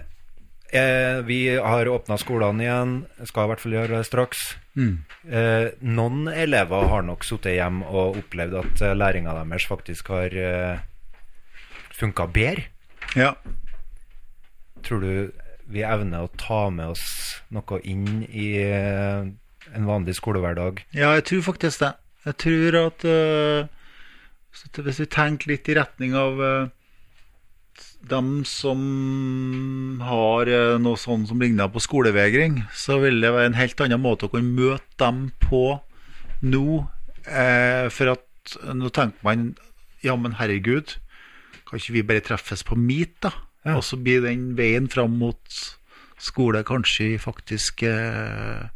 eh, 0.76 1.22
vi 1.28 1.40
har 1.56 1.90
åpna 1.90 2.18
skolene 2.22 2.66
igjen, 2.66 2.96
skal 3.30 3.46
i 3.46 3.52
hvert 3.52 3.64
fall 3.64 3.76
gjøre 3.78 3.98
det 4.00 4.08
straks. 4.10 4.44
Eh, 4.78 5.68
noen 5.86 6.28
elever 6.34 6.90
har 6.90 7.06
nok 7.06 7.26
sittet 7.28 7.60
hjemme 7.60 7.86
og 7.90 8.18
opplevd 8.24 8.58
at 8.64 8.82
eh, 8.82 8.96
læringa 8.98 9.36
deres 9.38 9.68
faktisk 9.70 10.10
har 10.14 10.34
eh, 10.34 10.82
funka 11.94 12.28
bedre. 12.34 12.70
ja. 13.16 13.36
Tror 14.84 15.00
du 15.00 15.32
vi 15.72 15.80
evner 15.88 16.26
å 16.26 16.32
ta 16.36 16.68
med 16.74 16.92
oss 16.92 17.06
noe 17.56 17.78
inn 17.88 18.26
i 18.28 18.50
eh, 18.60 19.24
en 19.72 19.88
vanlig 19.88 20.18
skolehverdag? 20.18 20.84
ja, 20.92 21.14
jeg 21.16 21.24
tror 21.30 21.46
faktisk 21.54 21.80
det. 21.86 21.94
Jeg 22.26 22.36
tror 22.44 22.78
at 22.82 23.06
eh, 23.08 23.72
Hvis 24.84 25.00
vi 25.00 25.08
tenker 25.12 25.54
litt 25.54 25.70
i 25.72 25.76
retning 25.76 26.14
av 26.16 26.40
uh, 26.40 26.68
dem 28.10 28.44
som 28.48 30.02
har 30.04 30.50
eh, 30.52 30.76
noe 30.82 31.00
sånn 31.00 31.24
som 31.30 31.40
ligner 31.42 31.70
på 31.72 31.82
skolevegring, 31.84 32.62
så 32.76 33.00
vil 33.04 33.22
det 33.24 33.32
være 33.32 33.52
en 33.52 33.60
helt 33.60 33.84
annen 33.84 34.04
måte 34.04 34.28
å 34.28 34.34
kunne 34.34 34.56
møte 34.58 35.00
dem 35.00 35.30
på 35.44 35.80
nå. 36.44 36.84
eh, 37.24 37.88
for 37.94 38.16
at 38.18 38.58
nå 38.76 38.92
tenker 38.92 39.24
man 39.24 39.54
ja, 40.04 40.18
men 40.20 40.36
herregud, 40.36 40.98
kan 41.64 41.80
ikke 41.80 41.96
vi 41.96 42.04
bare 42.04 42.26
treffes 42.28 42.66
på 42.68 42.76
Meet, 42.76 43.16
da? 43.24 43.32
Ja. 43.64 43.78
Og 43.78 43.86
så 43.88 43.96
blir 43.96 44.20
den 44.26 44.58
veien 44.58 44.90
fram 44.92 45.16
mot 45.22 45.62
skole 46.20 46.64
kanskje 46.68 47.16
faktisk 47.24 47.86
eh, 47.88 48.68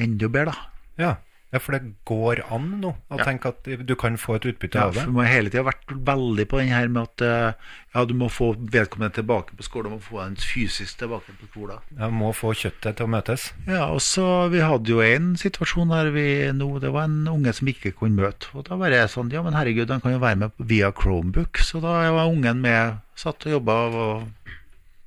enda 0.00 0.28
bedre, 0.28 0.52
da. 0.52 0.84
Ja. 1.00 1.14
Ja, 1.52 1.58
for 1.58 1.74
det 1.74 1.80
går 2.06 2.44
an 2.54 2.66
nå 2.80 2.90
å 3.10 3.18
Ja. 3.18 3.24
tenke 3.26 3.48
at 3.50 3.64
du 3.86 3.94
kan 3.98 4.14
få 4.16 4.36
et 4.36 4.44
utbytte 4.46 4.78
Ja, 4.78 4.84
av 4.86 4.92
det. 4.94 5.00
Ja, 5.00 5.04
for 5.06 5.10
man 5.16 5.26
har 5.26 5.32
hele 5.34 5.50
tida 5.50 5.64
vært 5.66 5.86
veldig 5.90 6.46
på 6.48 6.58
den 6.60 6.68
her 6.70 6.86
med 6.88 7.02
at 7.08 7.22
eh, 7.26 7.52
ja, 7.94 8.04
du 8.06 8.14
må 8.14 8.28
få 8.30 8.52
vedkommende 8.70 9.14
tilbake 9.18 9.56
på 9.58 9.62
skolen, 9.66 9.90
du 9.90 9.96
må 9.96 10.00
få 10.00 10.20
en 10.24 10.36
fysisk 10.36 10.98
tilbake 11.02 11.34
på 11.40 11.48
skolen. 11.50 11.78
Ja, 11.98 12.08
må 12.08 12.30
få 12.32 12.52
kjøttet 12.54 12.96
til 13.00 13.06
å 13.08 13.10
møtes. 13.10 13.48
Ja, 13.66 13.88
og 13.90 13.98
så 14.00 14.28
Vi 14.50 14.60
hadde 14.62 14.86
jo 14.94 15.00
en 15.02 15.34
situasjon 15.36 15.88
der 15.90 16.10
vi 16.14 16.26
nå 16.52 16.78
Det 16.80 16.92
var 16.92 17.04
en 17.10 17.26
unge 17.26 17.52
som 17.52 17.66
ikke 17.68 17.92
kunne 17.98 18.14
møte. 18.22 18.46
Og 18.54 18.64
da 18.68 18.76
var 18.76 18.90
jeg 18.94 19.08
sånn 19.10 19.30
Ja, 19.32 19.42
men 19.42 19.52
herregud, 19.58 19.90
han 19.90 20.00
kan 20.00 20.12
jo 20.12 20.18
være 20.22 20.36
med 20.36 20.52
via 20.58 20.92
Chromebook. 20.92 21.58
Så 21.58 21.80
da 21.82 22.10
var 22.12 22.30
ungen 22.30 22.60
med, 22.62 23.00
satt 23.16 23.44
og 23.46 23.52
jobba 23.58 24.26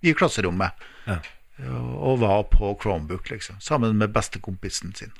i 0.03 0.11
klasserommet. 0.13 0.73
Ja. 1.07 1.19
Og 2.03 2.19
var 2.19 2.43
på 2.51 2.73
Chromebook, 2.81 3.29
liksom. 3.31 3.55
Sammen 3.63 3.95
med 3.97 4.11
bestekompisen 4.11 4.93
sin. 4.95 5.11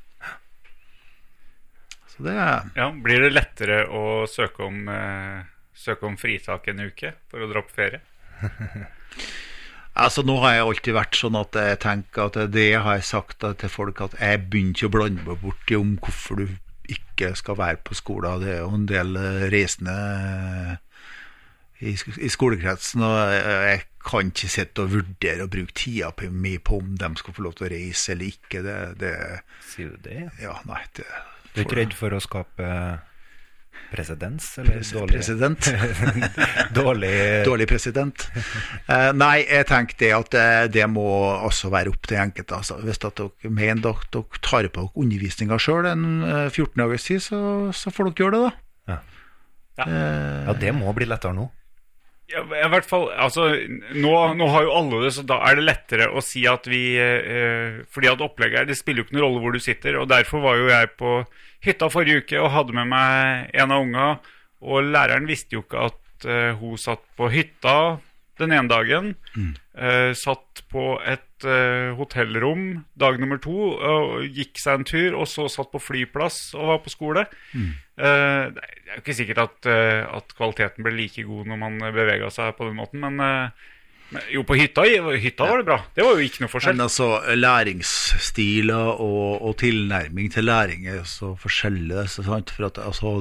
Så 2.14 2.26
det 2.28 2.36
er 2.38 2.70
Ja, 2.78 2.90
Blir 2.92 3.26
det 3.26 3.34
lettere 3.34 3.84
å 3.90 4.26
søke 4.30 4.68
om, 4.68 4.88
eh, 4.90 5.46
søke 5.74 6.08
om 6.10 6.18
fritak 6.18 6.68
en 6.70 6.86
uke 6.88 7.16
for 7.32 7.44
å 7.44 7.50
dra 7.52 7.66
på 7.66 7.74
ferie? 7.82 8.04
Altså 9.94 10.24
Nå 10.26 10.40
har 10.42 10.56
jeg 10.56 10.64
alltid 10.66 10.96
vært 10.98 11.18
sånn 11.20 11.36
at 11.38 11.54
jeg 11.54 11.80
tenker 11.84 12.24
at 12.26 12.38
det 12.50 12.72
har 12.82 12.96
jeg 12.98 13.06
sagt 13.06 13.44
til 13.46 13.70
folk, 13.70 14.00
at 14.02 14.16
jeg 14.18 14.40
begynner 14.50 14.74
ikke 14.74 14.90
å 14.90 14.94
blande 14.96 15.26
meg 15.28 15.38
borti 15.44 15.78
om 15.78 15.92
hvorfor 16.02 16.42
du 16.42 16.48
ikke 16.90 17.30
skal 17.38 17.60
være 17.60 17.78
på 17.86 17.94
skolen. 18.00 18.42
Det 18.42 18.56
er 18.56 18.64
jo 18.64 18.72
en 18.74 18.88
del 18.90 19.14
eh, 19.22 19.44
reisende 19.54 19.94
i, 21.78 21.94
i 21.94 22.32
skolekretsen, 22.34 23.06
og 23.06 23.20
jeg, 23.38 23.84
kan 24.04 24.34
ikke 24.34 24.50
sitte 24.52 24.84
og 24.84 24.92
vurdere 24.92 25.46
og 25.46 25.54
bruke 25.54 25.72
tida 25.80 26.10
på, 26.12 26.28
mi 26.28 26.58
på 26.60 26.82
om 26.82 26.90
de 27.00 27.08
skal 27.22 27.36
få 27.38 27.46
lov 27.46 27.54
til 27.56 27.70
å 27.70 27.72
reise 27.72 28.12
eller 28.12 28.34
ikke. 28.34 28.60
Det, 28.66 28.76
det 29.00 29.14
Sier 29.64 29.94
du 29.94 30.10
det? 30.10 30.26
Ja, 30.42 30.58
nei 30.68 30.82
det, 30.98 31.06
Du 31.54 31.62
er 31.62 31.66
ikke 31.68 31.80
redd 31.84 31.94
for 31.98 32.16
å 32.16 32.22
skape 32.24 32.70
presedens? 33.94 34.48
Dårlig, 34.58 35.14
President. 35.20 35.68
dårlig, 36.80 37.14
Dårlig 37.46 37.68
president. 37.70 38.26
Uh, 38.90 39.12
nei, 39.14 39.44
jeg 39.46 39.68
tenker 39.70 40.00
det 40.02 40.10
at 40.18 40.38
eh, 40.40 40.62
det 40.74 40.88
må 40.90 41.04
også 41.46 41.70
være 41.74 41.94
opp 41.94 42.08
til 42.10 42.18
enkelte. 42.24 42.58
Altså. 42.58 42.80
Hvis 42.82 43.02
dere 43.04 43.30
mener 43.54 43.94
at 43.94 44.08
dere 44.14 44.42
tar 44.42 44.66
på 44.74 44.88
dere 44.88 45.04
undervisninga 45.06 45.60
sjøl 45.62 45.90
en 45.92 46.08
eh, 46.26 46.48
14 46.50 46.74
dagers 46.82 47.06
tid, 47.10 47.22
så, 47.28 47.42
så 47.76 47.94
får 47.94 48.10
dere 48.10 48.24
gjøre 48.26 48.40
det, 48.40 48.44
da. 48.48 48.54
Ja. 48.94 48.98
Ja. 49.78 49.86
Eh, 49.90 50.40
Ja, 50.50 50.58
det 50.66 50.74
må 50.78 50.94
bli 50.98 51.06
lettere 51.10 51.38
nå. 51.38 51.52
Ja, 52.32 52.40
I 52.48 52.70
hvert 52.72 52.88
fall, 52.88 53.10
altså, 53.20 53.50
nå, 54.00 54.12
nå 54.40 54.46
har 54.54 54.64
jo 54.64 54.76
alle 54.78 55.02
det, 55.04 55.10
så 55.18 55.26
da 55.28 55.42
er 55.44 55.58
det 55.60 55.66
lettere 55.68 56.06
å 56.08 56.22
si 56.24 56.46
at 56.50 56.66
vi 56.72 56.96
eh, 56.98 57.82
Fordi 57.94 58.08
at 58.10 58.24
opplegget 58.24 58.62
er 58.62 58.70
Det 58.70 58.78
spiller 58.80 59.04
jo 59.04 59.08
ikke 59.10 59.18
noen 59.18 59.26
rolle 59.26 59.42
hvor 59.44 59.58
du 59.58 59.60
sitter, 59.62 59.98
og 60.00 60.08
derfor 60.10 60.42
var 60.46 60.56
jo 60.62 60.70
jeg 60.72 60.94
på 60.98 61.12
hytta 61.68 61.90
forrige 61.92 62.24
uke 62.24 62.40
og 62.42 62.52
hadde 62.56 62.76
med 62.80 62.90
meg 62.92 63.52
en 63.60 63.72
av 63.76 63.84
unga, 63.86 64.08
og 64.64 64.88
læreren 64.96 65.28
visste 65.30 65.56
jo 65.58 65.62
ikke 65.66 65.86
at 65.92 66.26
eh, 66.28 66.56
hun 66.60 66.80
satt 66.80 67.04
på 67.20 67.30
hytta 67.32 67.76
den 68.40 68.56
ene 68.56 68.72
dagen. 68.72 69.14
eh, 69.78 70.12
satt 70.18 70.64
på 70.72 70.98
et 71.04 71.28
eh, 71.48 71.92
hotellrom 71.98 72.84
dag 73.00 73.20
nummer 73.22 73.40
to 73.44 73.74
og 73.74 74.24
gikk 74.28 74.62
seg 74.62 74.80
en 74.80 74.88
tur, 74.88 75.20
og 75.20 75.28
så 75.30 75.50
satt 75.52 75.72
på 75.74 75.82
flyplass 75.82 76.54
og 76.58 76.72
var 76.72 76.82
på 76.86 76.94
skole. 76.94 77.28
Eh, 77.54 78.44
det 78.54 78.64
er 78.64 78.98
jo 78.98 79.04
ikke 79.04 79.18
sikkert 79.18 79.44
at, 79.44 79.70
uh, 79.70 80.18
at 80.20 80.34
kvaliteten 80.38 80.86
ble 80.86 80.94
like 80.96 81.24
god 81.26 81.48
når 81.50 81.60
man 81.62 81.80
bevega 81.96 82.30
seg 82.34 82.56
på 82.58 82.68
den 82.68 82.78
måten, 82.78 83.02
men, 83.02 83.54
jo, 84.30 84.44
på 84.46 84.56
hytta, 84.58 84.84
hytta 85.18 85.48
var 85.48 85.62
det 85.62 85.66
bra. 85.68 85.78
Det 85.96 86.06
var 86.06 86.18
jo 86.18 86.26
ikke 86.28 86.44
noe 86.44 86.52
forskjell. 86.52 86.76
Men 86.76 86.86
altså, 86.86 87.08
læringsstiler 87.34 89.02
og, 89.02 89.42
og 89.42 89.56
tilnærming 89.62 90.30
til 90.34 90.48
læring 90.48 90.86
er 90.92 91.02
så 91.10 91.34
forskjellig. 91.40 92.06
Så 92.14 92.26
sant? 92.28 92.54
For 92.54 92.68
at, 92.70 92.80
altså, 92.84 93.16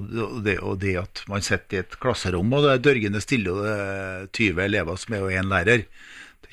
det, 0.45 0.59
og 0.61 0.81
det 0.83 0.97
at 1.01 1.25
man 1.33 1.45
sitter 1.45 1.79
i 1.79 1.83
et 1.85 1.97
klasserom, 2.03 2.53
og 2.53 2.67
det 2.67 2.75
er 2.75 2.85
dørgende 2.89 3.23
stille, 3.25 3.55
og 3.55 3.65
det 3.65 3.77
er 3.79 4.27
20 4.41 4.65
elever 4.67 5.01
som 5.01 5.17
er 5.17 5.25
jo 5.25 5.33
én 5.33 5.53
lærer. 5.53 5.87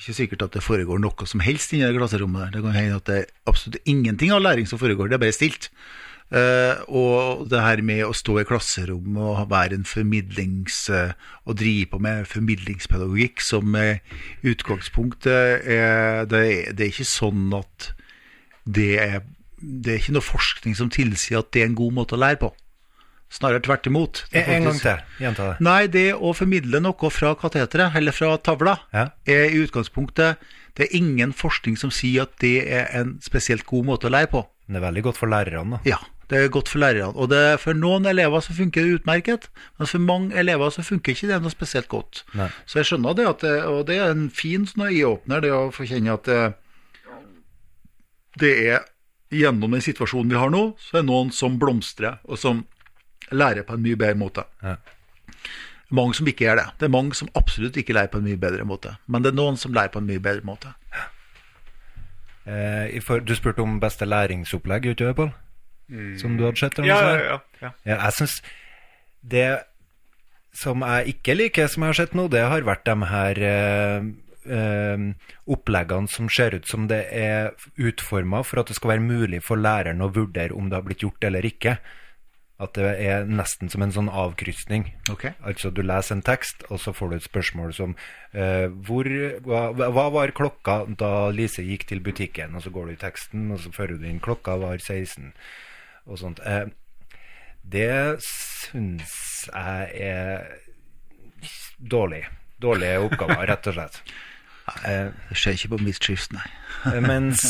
Ikke 0.00 0.16
sikkert 0.16 0.46
at 0.46 0.54
det 0.56 0.64
foregår 0.64 1.00
noe 1.02 1.26
som 1.28 1.42
helst 1.44 1.74
inni 1.76 1.84
det 1.84 1.98
klasserommet. 1.98 2.54
Det 2.54 2.62
kan 2.64 2.72
hende 2.76 3.00
at 3.02 3.08
det 3.10 3.16
er 3.18 3.32
absolutt 3.50 3.82
ingenting 3.84 4.32
av 4.32 4.40
læring 4.40 4.68
som 4.68 4.80
foregår, 4.80 5.10
det 5.10 5.18
er 5.18 5.26
bare 5.26 5.36
stilt. 5.36 5.68
Uh, 6.30 6.78
og 6.86 7.48
det 7.50 7.58
her 7.58 7.80
med 7.82 8.04
å 8.06 8.14
stå 8.14 8.36
i 8.38 8.46
klasserom 8.46 9.16
og 9.18 9.48
være 9.50 9.76
en 9.76 9.84
formidlings... 9.88 10.84
Uh, 10.88 11.12
og 11.44 11.58
drive 11.58 11.88
på 11.90 11.98
med 11.98 12.28
formidlingspedagogikk 12.30 13.42
som 13.42 13.74
uh, 13.74 13.98
utgangspunkt 14.46 15.26
eh, 15.26 15.58
er, 15.74 16.28
det, 16.30 16.42
det 16.78 16.86
er 16.86 16.92
ikke 16.92 17.08
sånn 17.10 17.48
at 17.58 17.90
det 18.64 18.92
er 19.02 19.16
Det 19.60 19.92
er 19.92 19.98
ikke 19.98 20.14
noe 20.14 20.24
forskning 20.24 20.76
som 20.78 20.92
tilsier 20.92 21.42
at 21.42 21.50
det 21.52 21.64
er 21.64 21.66
en 21.68 21.80
god 21.80 21.96
måte 21.98 22.16
å 22.16 22.20
lære 22.22 22.40
på. 22.40 22.52
Snarere 23.30 23.62
tvert 23.62 23.86
imot. 23.86 24.24
Det 24.32 24.42
En 24.48 24.64
gang 24.66 24.78
til. 24.82 25.02
Gjenta 25.22 25.44
det. 25.52 25.60
Nei, 25.62 25.86
det 25.86 26.06
å 26.18 26.32
formidle 26.34 26.80
noe 26.82 27.10
fra 27.14 27.34
kateteret, 27.38 27.94
eller 27.96 28.12
fra 28.12 28.36
tavla, 28.38 28.78
Ja. 28.92 29.08
er 29.26 29.44
i 29.50 29.60
utgangspunktet 29.66 30.36
Det 30.76 30.86
er 30.86 30.96
ingen 30.96 31.32
forskning 31.32 31.76
som 31.76 31.90
sier 31.90 32.22
at 32.22 32.36
det 32.38 32.66
er 32.70 32.86
en 32.94 33.18
spesielt 33.20 33.66
god 33.66 33.84
måte 33.86 34.06
å 34.06 34.10
lære 34.10 34.30
på. 34.30 34.46
Men 34.66 34.74
det 34.74 34.82
er 34.82 34.86
veldig 34.92 35.02
godt 35.02 35.16
for 35.18 35.26
lærerne, 35.26 35.70
da. 35.70 35.78
Ja, 35.84 35.96
det 36.30 36.38
er 36.38 36.48
godt 36.48 36.68
for 36.68 36.78
lærerne. 36.78 37.14
Og 37.16 37.28
det 37.28 37.58
for 37.60 37.74
noen 37.74 38.06
elever 38.06 38.38
så 38.40 38.54
funker 38.54 38.86
det 38.86 39.00
utmerket, 39.02 39.48
men 39.78 39.86
for 39.90 39.98
mange 39.98 40.32
elever 40.38 40.70
så 40.70 40.82
funker 40.86 41.12
ikke 41.12 41.26
det 41.28 41.40
noe 41.42 41.50
spesielt 41.50 41.88
godt. 41.88 42.22
Nei. 42.34 42.48
Så 42.66 42.78
jeg 42.78 42.86
skjønner 42.86 43.14
det, 43.18 43.26
at 43.26 43.40
det, 43.40 43.64
og 43.66 43.86
det 43.86 43.98
er 43.98 44.10
en 44.14 44.30
fin 44.30 44.64
sånn 44.64 44.86
øyeåpner, 44.88 45.40
det 45.42 45.50
å 45.50 45.70
få 45.74 45.86
kjenne 45.90 46.14
at 46.14 46.24
det, 46.24 46.54
det 48.38 48.52
er 48.70 48.84
gjennom 49.34 49.70
den 49.74 49.82
situasjonen 49.84 50.30
vi 50.32 50.38
har 50.38 50.50
nå, 50.54 50.62
så 50.78 50.96
er 50.98 51.02
det 51.02 51.10
noen 51.10 51.30
som 51.34 51.58
blomstrer, 51.60 52.18
og 52.30 52.38
som 52.40 52.64
lærer 53.30 53.66
på 53.66 53.76
en 53.76 53.84
mye 53.84 53.98
bedre 53.98 54.18
måte. 54.18 54.44
Ja. 54.62 54.76
Mange 55.90 56.14
som 56.14 56.28
ikke 56.30 56.46
gjør 56.46 56.60
det. 56.60 56.66
Det 56.78 56.86
er 56.86 56.94
mange 56.94 57.14
som 57.18 57.30
absolutt 57.34 57.76
ikke 57.80 57.96
lærer 57.96 58.12
på 58.12 58.20
en 58.20 58.28
mye 58.28 58.38
bedre 58.38 58.66
måte. 58.66 58.94
Men 59.06 59.24
det 59.24 59.32
er 59.32 59.38
noen 59.40 59.58
som 59.58 59.74
lærer 59.74 59.90
på 59.94 60.02
en 60.02 60.06
mye 60.06 60.22
bedre 60.22 60.46
måte. 60.46 60.74
Eh, 62.46 63.00
for, 63.04 63.22
du 63.22 63.34
spurte 63.34 63.62
om 63.62 63.80
beste 63.82 64.06
læringsopplegg, 64.06 64.90
gjorde 64.90 65.06
du 65.06 65.22
det, 65.22 65.30
Mm. 65.90 66.18
Som 66.18 66.36
du 66.38 66.44
hadde 66.46 66.60
sett? 66.60 66.78
Ja, 66.86 67.00
ja, 67.02 67.14
ja, 67.18 67.38
ja. 67.60 67.70
Ja, 67.82 67.96
jeg 67.96 68.14
syns 68.14 68.36
det 69.26 69.46
som 70.54 70.84
jeg 70.86 71.16
ikke 71.16 71.34
liker, 71.34 71.70
som 71.70 71.82
jeg 71.82 71.92
har 71.92 71.98
sett 71.98 72.14
nå, 72.14 72.28
det 72.30 72.44
har 72.46 72.66
vært 72.66 72.86
de 72.86 73.08
her 73.10 73.40
eh, 73.46 74.06
eh, 74.54 75.04
oppleggene 75.50 76.10
som 76.10 76.30
ser 76.32 76.56
ut 76.58 76.68
som 76.70 76.88
det 76.90 77.04
er 77.14 77.52
utforma 77.74 78.42
for 78.46 78.62
at 78.62 78.70
det 78.70 78.78
skal 78.78 78.94
være 78.94 79.06
mulig 79.06 79.42
for 79.46 79.60
læreren 79.60 80.02
å 80.02 80.10
vurdere 80.14 80.56
om 80.56 80.70
det 80.70 80.78
har 80.78 80.86
blitt 80.86 81.04
gjort 81.06 81.26
eller 81.26 81.46
ikke. 81.46 81.78
At 82.60 82.74
det 82.76 82.90
er 83.00 83.24
nesten 83.24 83.70
som 83.72 83.80
en 83.80 83.94
sånn 83.94 84.10
avkrysning. 84.12 84.90
Okay. 85.08 85.32
Altså 85.40 85.70
du 85.72 85.80
leser 85.80 86.18
en 86.18 86.24
tekst, 86.26 86.66
og 86.68 86.82
så 86.82 86.92
får 86.92 87.10
du 87.10 87.16
et 87.16 87.28
spørsmål 87.28 87.72
som 87.76 87.94
eh, 88.36 88.66
hvor, 88.86 89.08
hva, 89.46 89.62
hva 89.80 90.06
var 90.12 90.34
klokka 90.36 90.82
da 91.00 91.30
Lise 91.32 91.64
gikk 91.64 91.88
til 91.88 92.04
butikken? 92.04 92.58
Og 92.58 92.66
så 92.66 92.74
går 92.74 92.90
du 92.90 92.94
i 92.94 93.00
teksten, 93.00 93.48
og 93.54 93.62
så 93.64 93.72
fører 93.72 93.96
du 93.96 94.04
inn 94.10 94.20
klokka 94.20 94.58
var 94.60 94.76
16, 94.76 95.32
og 96.04 96.20
sånt. 96.20 96.44
Eh, 96.44 96.68
det 97.70 98.20
syns 98.24 99.46
jeg 99.48 100.10
er 100.10 100.50
dårlig. 101.80 102.26
Dårlige 102.60 103.06
oppgaver, 103.06 103.46
rett 103.48 103.72
og 103.72 103.78
slett. 103.78 104.02
Eh, 104.86 105.10
Det 105.30 105.36
skjer 105.38 105.56
ikke 105.56 105.70
på 105.74 105.78
midtskift, 105.84 106.32
nei. 106.34 106.46
mens 107.04 107.42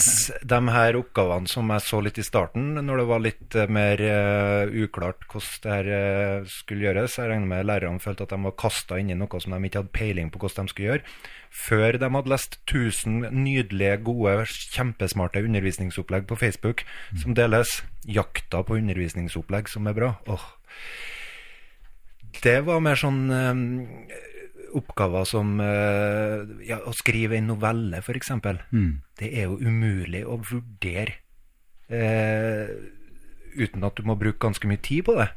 de 0.42 0.58
her 0.72 0.96
oppgavene 0.98 1.50
som 1.50 1.68
jeg 1.70 1.84
så 1.86 2.00
litt 2.02 2.18
i 2.18 2.24
starten, 2.26 2.72
når 2.80 3.02
det 3.02 3.06
var 3.10 3.22
litt 3.22 3.56
eh, 3.58 3.70
mer 3.70 4.02
uh, 4.02 4.72
uklart 4.82 5.26
hvordan 5.30 5.60
det 5.62 5.74
her 5.76 5.90
uh, 5.90 6.48
skulle 6.50 6.88
gjøres, 6.88 7.18
jeg 7.20 7.30
regner 7.30 7.50
med 7.52 7.68
lærerne 7.68 8.02
følte 8.02 8.26
at 8.26 8.34
de 8.34 8.40
var 8.46 8.56
kasta 8.58 8.98
inn 8.98 9.12
i 9.12 9.18
noe 9.18 9.42
som 9.42 9.54
de 9.54 9.60
ikke 9.68 9.82
hadde 9.82 9.94
peiling 9.94 10.32
på 10.32 10.42
hvordan 10.42 10.66
de 10.66 10.74
skulle 10.74 10.88
gjøre, 10.88 11.14
før 11.50 12.00
de 12.00 12.10
hadde 12.16 12.32
lest 12.32 12.58
1000 12.64 13.30
nydelige, 13.36 14.00
gode, 14.06 14.34
kjempesmarte 14.74 15.44
undervisningsopplegg 15.44 16.26
på 16.30 16.38
Facebook 16.40 16.84
som 17.20 17.34
deles. 17.38 17.80
Jakta 18.06 18.62
på 18.66 18.78
undervisningsopplegg 18.80 19.70
som 19.70 19.88
er 19.90 19.96
bra. 19.98 20.12
Åh. 20.30 20.46
Det 22.40 22.60
var 22.64 22.80
mer 22.82 22.98
sånn 22.98 23.24
eh, 23.34 24.18
oppgaver 24.76 25.26
som 25.28 25.56
eh, 25.64 26.44
ja, 26.68 26.80
å 26.86 26.92
skrive 26.96 27.38
en 27.38 27.50
novelle, 27.50 28.00
f.eks. 28.02 28.32
Mm. 28.70 28.90
Det 29.18 29.30
er 29.32 29.48
jo 29.48 29.58
umulig 29.60 30.24
å 30.26 30.38
vurdere 30.38 31.18
eh, 31.90 32.70
uten 33.56 33.86
at 33.86 33.98
du 33.98 34.06
må 34.06 34.18
bruke 34.20 34.40
ganske 34.42 34.68
mye 34.70 34.80
tid 34.82 35.06
på 35.08 35.16
det. 35.18 35.30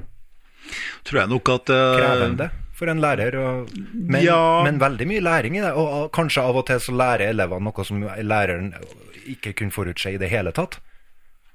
Tror 1.04 1.24
jeg 1.24 1.32
nok 1.34 1.50
at 1.58 1.72
uh, 1.74 1.96
Krevende 1.98 2.50
for 2.78 2.92
en 2.92 3.02
lærer. 3.04 3.36
Og, 3.40 3.74
men, 3.94 4.24
Ja. 4.24 4.64
men 4.66 4.80
veldig 4.82 5.08
mye 5.10 5.24
læring 5.24 5.58
i 5.58 5.64
det. 5.64 5.74
Og, 5.74 5.88
og 5.98 6.12
kanskje 6.16 6.44
av 6.44 6.60
og 6.62 6.68
til 6.70 6.82
så 6.82 6.96
lærer 6.96 7.34
elevene 7.34 7.70
noe 7.70 7.86
som 7.88 8.02
læreren 8.04 8.74
ikke 9.30 9.54
kunne 9.60 9.76
forutse 9.76 10.14
i 10.14 10.20
det 10.22 10.32
hele 10.32 10.52
tatt. 10.56 10.80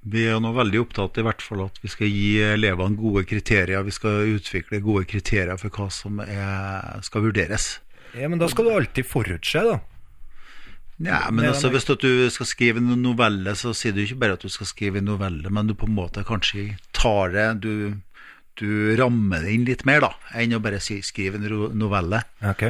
Vi 0.08 0.24
er 0.30 0.38
nå 0.40 0.52
veldig 0.56 0.80
opptatt 0.84 1.18
i 1.20 1.24
hvert 1.26 1.42
fall 1.44 1.66
at 1.66 1.78
vi 1.82 1.90
skal 1.92 2.08
gi 2.08 2.38
elevene 2.54 2.96
gode 2.96 3.24
kriterier. 3.28 3.84
Vi 3.84 3.94
skal 3.94 4.32
utvikle 4.36 4.80
gode 4.84 5.04
kriterier 5.10 5.58
for 5.60 5.74
hva 5.74 5.88
som 5.92 6.22
er, 6.24 7.02
skal 7.04 7.26
vurderes. 7.26 7.78
Ja, 8.16 8.28
Men 8.28 8.40
da 8.40 8.48
skal 8.48 8.68
du 8.68 8.72
alltid 8.72 9.08
forutse, 9.08 9.64
da. 9.66 9.78
Ja, 10.98 11.28
men 11.30 11.46
altså, 11.46 11.68
Hvis 11.70 11.86
du 11.86 12.30
skal 12.30 12.48
skrive 12.48 12.80
en 12.82 13.02
novelle, 13.02 13.54
så 13.54 13.70
sier 13.76 13.94
du 13.94 14.02
ikke 14.02 14.18
bare 14.18 14.38
at 14.38 14.42
du 14.42 14.50
skal 14.50 14.66
skrive 14.66 14.98
en 14.98 15.06
novelle, 15.06 15.50
men 15.50 15.68
du 15.68 15.76
på 15.78 15.86
en 15.86 15.94
måte 15.94 16.24
kanskje 16.26 16.72
tar 16.96 17.30
det 17.36 17.46
Du, 17.62 17.94
du 18.58 18.96
rammer 18.98 19.44
det 19.44 19.54
inn 19.54 19.68
litt 19.68 19.84
mer 19.86 20.02
da, 20.02 20.12
enn 20.34 20.56
å 20.56 20.62
bare 20.62 20.80
skrive 20.82 21.38
en 21.38 21.78
novelle. 21.78 22.24
Ok. 22.42 22.66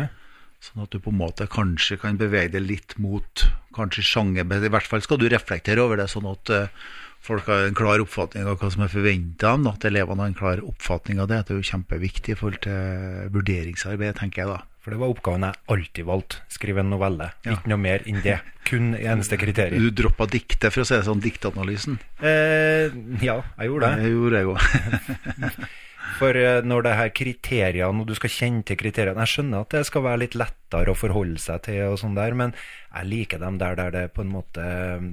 Sånn 0.60 0.82
at 0.84 0.92
du 0.92 0.98
på 1.00 1.12
en 1.14 1.20
måte 1.22 1.46
kanskje 1.48 1.96
kan 2.02 2.18
bevege 2.20 2.56
deg 2.58 2.66
litt 2.66 2.96
mot 3.00 3.46
kanskje 3.76 4.04
sjanger. 4.04 4.44
Men 4.44 4.66
I 4.66 4.72
hvert 4.74 4.90
fall 4.90 5.04
skal 5.04 5.20
du 5.22 5.28
reflektere 5.30 5.80
over 5.80 6.00
det, 6.00 6.10
sånn 6.10 6.26
at 6.28 6.52
eh, 6.52 6.88
folk 7.24 7.48
har 7.50 7.66
en 7.66 7.76
klar 7.76 8.02
oppfatning 8.02 8.48
av 8.48 8.58
hva 8.60 8.70
som 8.72 8.84
er 8.86 8.92
forventa 8.92 9.52
av 9.52 9.58
dem. 9.58 9.70
At 9.72 9.86
elevene 9.88 10.24
har 10.24 10.32
en 10.32 10.38
klar 10.38 10.62
oppfatning 10.64 11.22
av 11.22 11.30
det. 11.30 11.42
Det 11.46 11.54
er 11.54 11.62
jo 11.62 11.70
kjempeviktig 11.72 12.34
i 12.34 12.38
forhold 12.38 12.62
til 12.66 13.32
vurderingsarbeid, 13.34 14.18
tenker 14.20 14.44
jeg 14.44 14.52
da. 14.52 14.60
For 14.84 14.94
det 14.94 15.00
var 15.02 15.12
oppgaven 15.12 15.44
jeg 15.44 15.60
alltid 15.74 16.08
valgte. 16.08 16.44
Skrive 16.54 16.80
en 16.84 16.92
novelle. 16.94 17.32
Ja. 17.44 17.58
Ikke 17.58 17.74
noe 17.74 17.82
mer 17.82 18.06
enn 18.08 18.22
det. 18.24 18.38
Kun 18.68 18.94
eneste 19.10 19.40
kriterium. 19.40 19.84
Du 19.84 20.02
droppa 20.02 20.28
diktet, 20.30 20.70
for 20.72 20.84
å 20.84 20.88
si 20.88 20.96
det 20.96 21.04
sånn, 21.08 21.20
diktanalysen. 21.24 21.98
Eh, 22.22 22.88
ja, 23.20 23.42
jeg 23.58 23.72
gjorde 23.72 23.92
det. 23.92 24.06
Det 24.06 24.14
gjorde 24.14 24.40
jeg 24.40 24.54
òg. 24.54 25.68
For 26.18 26.36
eh, 26.38 26.62
når 26.64 26.86
det 26.86 26.94
her 26.98 27.10
kriteriene, 27.14 28.02
og 28.02 28.08
du 28.08 28.14
skal 28.16 28.32
kjenne 28.32 28.64
til 28.66 28.78
kriteriene 28.80 29.24
Jeg 29.26 29.34
skjønner 29.34 29.64
at 29.64 29.74
det 29.76 29.84
skal 29.88 30.04
være 30.06 30.22
litt 30.24 30.36
lettere 30.38 30.92
å 30.92 30.98
forholde 30.98 31.40
seg 31.42 31.66
til, 31.68 31.82
og 31.92 31.98
sånn 32.00 32.16
der, 32.16 32.36
men 32.38 32.54
jeg 32.88 33.10
liker 33.10 33.42
dem 33.42 33.58
der 33.60 33.76
der 33.78 33.92
det 33.94 34.06
på 34.16 34.24
en 34.24 34.32
måte 34.32 34.64
eh, 34.64 35.10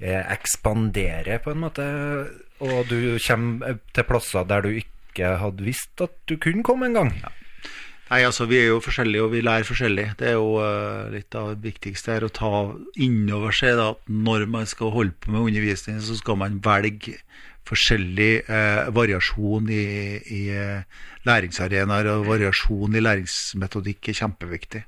ekspanderer, 0.00 1.42
på 1.44 1.52
en 1.54 1.60
måte. 1.66 1.84
Og 2.60 2.88
du 2.88 3.18
kommer 3.24 3.78
til 3.94 4.08
plasser 4.08 4.48
der 4.48 4.64
du 4.64 4.72
ikke 4.80 5.36
hadde 5.40 5.64
visst 5.66 6.00
at 6.00 6.16
du 6.28 6.36
kunne 6.40 6.64
komme 6.64 6.90
en 6.90 6.98
gang. 6.98 7.12
Nei, 8.10 8.24
altså 8.26 8.48
Vi 8.50 8.58
er 8.58 8.72
jo 8.72 8.80
forskjellige, 8.82 9.22
og 9.22 9.30
vi 9.32 9.40
lærer 9.44 9.66
forskjellig. 9.68 10.08
Det 10.18 10.32
er 10.32 10.34
jo 10.34 10.56
uh, 10.58 11.06
litt 11.12 11.34
av 11.38 11.52
det 11.52 11.68
viktigste 11.68 12.16
her 12.16 12.26
å 12.26 12.32
ta 12.34 12.50
innover 12.98 13.54
seg 13.54 13.78
da, 13.78 13.92
at 13.94 14.10
når 14.10 14.48
man 14.50 14.66
skal 14.66 14.90
holde 14.90 15.14
på 15.20 15.30
med 15.30 15.52
undervisning, 15.52 16.00
så 16.02 16.18
skal 16.18 16.40
man 16.40 16.58
velge 16.64 17.20
forskjellig 17.70 18.32
eh, 18.50 18.88
variasjon 18.94 19.68
i, 19.70 19.84
i 20.32 20.40
eh, 20.54 21.02
læringsarenaer, 21.28 22.08
og 22.16 22.26
variasjon 22.26 22.96
i 22.96 23.02
læringsmetodikk 23.04 24.10
er 24.10 24.18
kjempeviktig. 24.24 24.82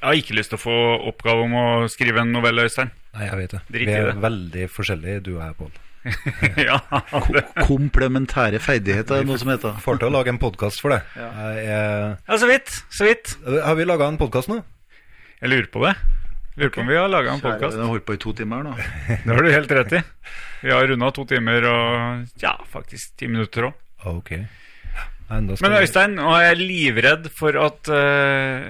Jeg 0.00 0.08
har 0.08 0.16
ikke 0.16 0.34
lyst 0.38 0.48
til 0.54 0.56
å 0.56 0.62
få 0.62 0.74
oppgave 1.10 1.42
om 1.44 1.54
å 1.60 1.64
skrive 1.92 2.22
en 2.22 2.30
novelle, 2.32 2.64
Øystein. 2.64 2.88
Nei, 3.12 3.26
jeg 3.26 3.36
vet 3.42 3.52
det. 3.52 3.60
Drit 3.68 3.88
Vi 3.90 3.92
er 3.98 4.06
det. 4.08 4.14
veldig 4.22 4.66
forskjellige, 4.72 5.22
du 5.26 5.32
og 5.36 5.42
jeg, 5.44 5.56
Pål. 5.58 5.72
ja, 6.70 6.78
Komplementære 7.66 8.56
ferdigheter, 8.64 9.18
er 9.18 9.26
det 9.26 9.28
noe 9.28 9.40
som 9.42 9.50
heter. 9.52 9.74
Får 9.84 9.98
til 10.00 10.08
å 10.08 10.14
lage 10.14 10.32
en 10.32 10.38
podkast 10.40 10.80
for 10.80 10.94
det. 10.94 11.02
Jeg 11.18 11.66
er- 11.74 12.14
ja, 12.16 12.38
så 12.40 12.48
vidt. 12.48 12.72
Så 12.88 13.04
vidt. 13.04 13.34
har 13.44 13.76
vi 13.76 13.84
laga 13.84 14.08
en 14.08 14.16
podkast 14.20 14.48
nå? 14.48 14.62
Jeg 15.42 15.52
lurer 15.52 15.68
på 15.74 15.84
det. 15.84 15.92
Lurer 16.56 16.72
på 16.74 16.80
om 16.80 16.88
vi 16.88 16.96
har 16.96 17.08
laga 17.12 17.34
en 17.34 17.40
podkast. 17.44 17.76
Den 17.76 17.84
har 17.84 17.92
holdt 17.92 18.06
på 18.08 18.16
i 18.16 18.22
to 18.24 18.32
timer 18.40 18.64
nå. 18.64 18.72
Det 19.26 19.28
har 19.28 19.42
du 19.44 19.50
helt 19.52 19.70
rett 19.76 19.92
i. 20.00 20.02
Vi 20.64 20.72
har 20.72 20.88
runda 20.88 21.12
to 21.12 21.26
timer 21.28 21.68
og 21.68 22.40
ja, 22.40 22.56
faktisk 22.72 23.16
ti 23.20 23.28
minutter 23.28 23.68
òg. 23.68 23.76
Ok. 24.08 24.32
Enda 25.30 25.54
Men 25.62 25.72
Øystein, 25.78 25.82
Øystein, 25.82 26.14
nå 26.18 26.30
er 26.34 26.42
jeg 26.48 26.56
livredd 26.58 27.28
for 27.38 27.54
at 27.62 27.86
uh, 27.86 28.64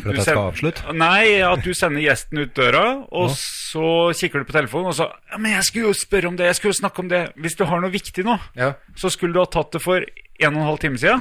For 0.00 0.10
at 0.10 0.16
jeg 0.16 0.24
skal 0.24 0.38
avslutte? 0.46 0.94
Nei, 0.96 1.42
at 1.44 1.64
du 1.66 1.74
sender 1.76 2.00
gjesten 2.00 2.40
ut 2.40 2.54
døra, 2.56 2.84
og 3.12 3.28
Ja. 3.28 3.34
så 3.36 3.88
kikker 4.16 4.40
du 4.40 4.48
på 4.48 4.56
telefonen, 4.56 4.86
og 4.86 4.94
så 4.96 5.10
ja, 5.12 5.36
'Men 5.38 5.52
jeg 5.52 5.64
skulle 5.64 5.86
jo 5.88 5.92
spørre 5.92 6.26
om 6.28 6.36
det, 6.36 6.46
jeg 6.46 6.56
skulle 6.56 6.72
jo 6.72 6.80
snakke 6.80 6.98
om 7.04 7.08
det.' 7.08 7.32
Hvis 7.36 7.54
du 7.58 7.64
har 7.64 7.80
noe 7.80 7.90
viktig 7.90 8.24
nå, 8.24 8.38
Ja. 8.56 8.72
så 8.96 9.10
skulle 9.12 9.34
du 9.34 9.40
ha 9.40 9.44
tatt 9.46 9.72
det 9.72 9.82
for 9.82 9.96
en 10.40 10.54
og 10.56 10.60
en 10.60 10.66
halv 10.66 10.78
time 10.78 10.96
siden. 10.98 11.20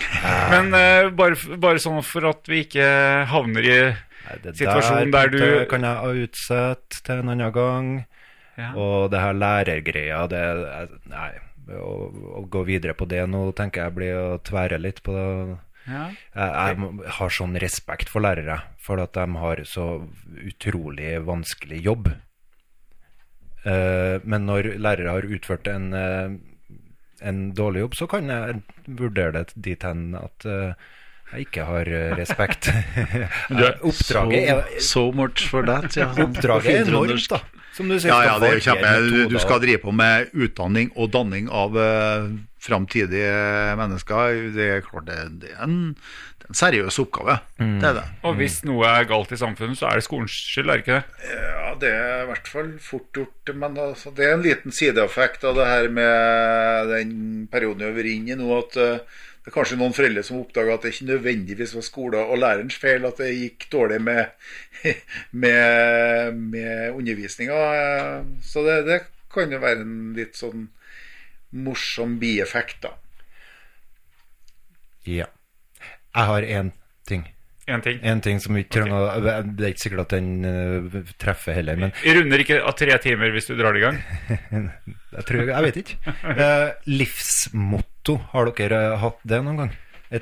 Men 0.50 0.74
uh, 0.74 1.10
bare, 1.12 1.36
bare 1.58 1.80
sånn 1.80 2.02
for 2.04 2.30
at 2.30 2.48
vi 2.48 2.64
ikke 2.64 3.26
havner 3.28 3.64
i 3.64 3.80
Nei, 4.26 4.52
Situasjonen 4.54 5.12
der 5.12 5.28
du- 5.30 5.38
det 5.38 5.70
kan 5.70 5.82
jeg 5.82 6.30
utsette 6.30 7.04
til 7.04 7.20
en 7.20 7.30
annen 7.30 7.52
gang. 7.54 8.06
ja. 8.58 8.72
Og 8.74 9.12
det 9.12 9.20
her 9.20 9.34
lærergreia, 9.34 10.28
det 10.28 10.90
Nei. 11.10 11.32
Å, 11.66 11.94
å 12.40 12.44
gå 12.52 12.62
videre 12.68 12.94
på 12.98 13.08
det 13.10 13.24
nå 13.30 13.48
tenker 13.58 13.88
jeg 13.88 13.96
blir 13.98 14.18
å 14.20 14.42
tvære 14.46 14.78
litt 14.82 15.02
på 15.06 15.16
det. 15.16 15.30
Ja. 15.86 16.08
Jeg, 16.34 16.78
jeg 16.78 17.14
har 17.20 17.34
sånn 17.34 17.58
respekt 17.62 18.10
for 18.10 18.26
lærere, 18.26 18.60
for 18.82 19.02
at 19.02 19.14
de 19.18 19.26
har 19.42 19.62
så 19.70 19.88
utrolig 20.42 21.18
vanskelig 21.26 21.82
jobb. 21.86 22.10
Uh, 23.66 24.22
men 24.22 24.46
når 24.46 24.76
lærere 24.78 25.14
har 25.16 25.26
utført 25.26 25.70
en, 25.70 25.90
uh, 25.94 26.34
en 27.26 27.48
dårlig 27.58 27.86
jobb, 27.86 27.98
så 27.98 28.10
kan 28.10 28.30
jeg 28.30 28.62
vurdere 28.86 29.40
det 29.40 29.56
dit 29.56 29.86
hen 29.86 30.12
at 30.20 30.46
uh, 30.46 30.78
jeg 31.32 31.48
ikke 31.48 31.66
har 31.66 31.90
respekt. 32.20 32.70
Oppdraget 33.90 34.50
er, 34.54 34.60
So, 34.78 34.82
so 34.86 35.06
much 35.12 35.48
for 35.50 35.66
that. 35.66 35.98
Ja. 35.98 36.12
oppdraget 36.14 36.70
er 36.70 36.86
enormt, 36.86 37.26
da. 37.34 37.42
Som 37.76 37.90
du 37.92 37.98
sier, 38.00 38.14
Ja, 38.14 38.22
ja, 38.24 38.36
det 38.40 38.50
er 38.50 38.60
jo 38.60 38.66
kjempe. 38.70 38.92
Du, 39.04 39.18
du 39.36 39.40
skal 39.44 39.60
drive 39.64 39.82
på 39.84 39.92
med 39.96 40.32
utdanning 40.32 40.94
og 40.96 41.10
danning 41.12 41.50
av 41.52 41.76
uh, 41.76 42.30
framtidige 42.64 43.34
mennesker. 43.76 44.40
Det 44.56 44.70
er 44.78 44.86
klart 44.86 45.10
det, 45.10 45.18
det, 45.42 45.52
er 45.58 45.66
en, 45.68 45.92
det 46.40 46.48
er 46.48 46.54
en 46.54 46.60
seriøs 46.62 47.02
oppgave. 47.04 47.36
Mm. 47.60 47.76
Det 47.84 47.90
er 47.90 48.00
det. 48.00 48.06
Og 48.24 48.40
hvis 48.40 48.62
noe 48.68 48.88
er 48.88 49.10
galt 49.10 49.36
i 49.36 49.42
samfunnet, 49.42 49.80
så 49.80 49.90
er 49.90 50.00
det 50.00 50.08
skolens 50.08 50.38
skyld, 50.54 50.72
er 50.72 50.80
det 50.80 50.86
ikke 50.86 51.02
det? 51.02 51.30
Ja, 51.36 51.76
det 51.84 51.92
er 51.92 52.24
i 52.24 52.32
hvert 52.32 52.52
fall 52.56 52.72
fort 52.80 53.20
gjort. 53.20 53.54
Men 53.54 53.80
altså, 53.90 54.16
det 54.16 54.30
er 54.30 54.38
en 54.38 54.46
liten 54.46 54.76
sideeffekt 54.76 55.44
av 55.44 55.60
det 55.60 55.70
her 55.70 55.92
med 56.00 56.92
den 56.96 57.16
perioden 57.52 57.84
vi 57.84 57.92
har 57.92 57.98
vært 58.00 58.14
inne 58.16 58.38
i 58.38 58.40
nå, 58.40 58.52
at 58.62 58.80
eh, 58.80 59.24
det 59.46 59.52
er 59.52 59.54
kanskje 59.54 59.78
noen 59.78 59.94
foreldre 59.94 60.24
som 60.26 60.40
oppdager 60.42 60.74
at 60.74 60.82
det 60.82 60.92
ikke 60.96 61.06
nødvendigvis 61.12 61.76
var 61.78 61.84
skolen 61.86 62.32
og 62.34 62.40
lærerens 62.42 62.80
feil 62.82 63.06
at 63.06 63.20
det 63.22 63.28
gikk 63.30 63.68
dårlig 63.70 64.00
med, 64.02 64.32
med, 65.44 66.40
med 66.56 66.98
undervisninga. 66.98 67.60
Så 68.42 68.66
det, 68.66 68.80
det 68.90 69.04
kan 69.30 69.54
jo 69.54 69.62
være 69.62 69.86
en 69.86 70.16
litt 70.18 70.34
sånn 70.40 70.66
morsom 71.56 72.18
bieffekt, 72.20 72.82
da. 72.88 72.96
Ja. 75.06 75.30
Jeg 76.16 76.30
har 76.32 76.50
én 76.58 76.74
ting. 77.06 77.28
En 77.70 77.82
ting. 77.82 77.98
En 78.06 78.22
ting 78.22 78.42
som 78.42 78.54
vi 78.58 78.62
trenger 78.70 78.94
å 78.94 79.22
Det 79.26 79.64
er 79.66 79.72
ikke 79.72 79.82
sikkert 79.82 80.04
at 80.04 80.14
den 80.14 80.46
eh, 80.46 81.00
treffer 81.22 81.58
heller, 81.58 81.80
men 81.82 81.94
Vi 82.04 82.14
runder 82.14 82.42
ikke 82.44 82.60
av 82.62 82.76
tre 82.78 82.98
timer 83.02 83.34
hvis 83.34 83.50
du 83.50 83.56
drar 83.58 83.74
det 83.74 83.82
i 83.82 83.86
gang. 83.86 83.98
jeg 85.18 85.26
tror 85.30 85.50
Jeg 85.50 85.66
vet 85.66 85.80
ikke. 85.82 86.14
uh, 86.30 86.70
livsmotto, 86.90 87.95
har 88.34 88.52
dere 88.52 88.84
eh, 88.92 89.02
hatt 89.02 89.20
det 89.28 89.42
noen 89.44 89.60
gang? 89.64 89.74
Et, 90.14 90.22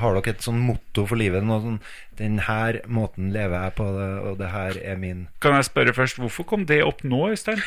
har 0.00 0.16
dere 0.16 0.32
et 0.32 0.42
sånn 0.42 0.58
motto 0.64 1.04
for 1.06 1.20
livet? 1.20 1.44
Noe 1.44 1.60
sånn, 1.60 1.78
Den 2.16 2.38
her 2.46 2.80
måten 2.88 3.28
lever 3.34 3.66
jeg 3.66 3.74
på, 3.76 3.88
det, 3.94 4.08
og 4.24 4.38
det 4.40 4.50
her 4.54 4.78
er 4.80 5.00
min 5.00 5.26
Kan 5.44 5.58
jeg 5.58 5.68
spørre 5.68 5.94
først, 5.94 6.20
hvorfor 6.22 6.48
kom 6.48 6.64
det 6.66 6.80
opp 6.82 7.04
nå, 7.04 7.20
Øystein? 7.34 7.60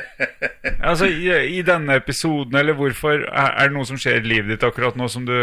altså, 0.88 1.06
i, 1.06 1.28
I 1.60 1.62
denne 1.66 2.00
episoden, 2.00 2.56
eller 2.56 2.78
hvorfor 2.78 3.26
Er, 3.28 3.52
er 3.52 3.68
det 3.68 3.76
noe 3.76 3.88
som 3.88 4.00
skjer 4.00 4.22
i 4.22 4.30
livet 4.32 4.54
ditt 4.54 4.66
akkurat 4.66 4.96
nå 4.98 5.10
som 5.12 5.28
du 5.28 5.36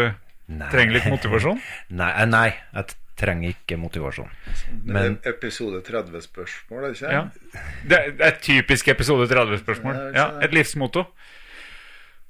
Nei. 0.48 0.70
trenger 0.72 0.98
litt 0.98 1.10
motivasjon? 1.12 1.62
Nei, 2.02 2.10
eh, 2.10 2.26
nei 2.28 2.48
jeg 2.50 2.98
trenger 3.18 3.50
ikke 3.50 3.78
motivasjon. 3.82 4.28
Men 4.86 5.16
Episode 5.26 5.80
30-spørsmål, 5.86 6.84
er 6.84 6.92
det 6.92 7.00
ikke? 7.00 7.14
Ja. 7.16 7.22
Det 7.82 7.98
er, 7.98 8.12
det 8.14 8.26
er 8.26 8.36
et 8.36 8.44
typisk 8.46 8.90
episode 8.94 9.26
30-spørsmål. 9.32 9.98
Ja, 10.14 10.28
et 10.44 10.54
livsmotto. 10.54 11.02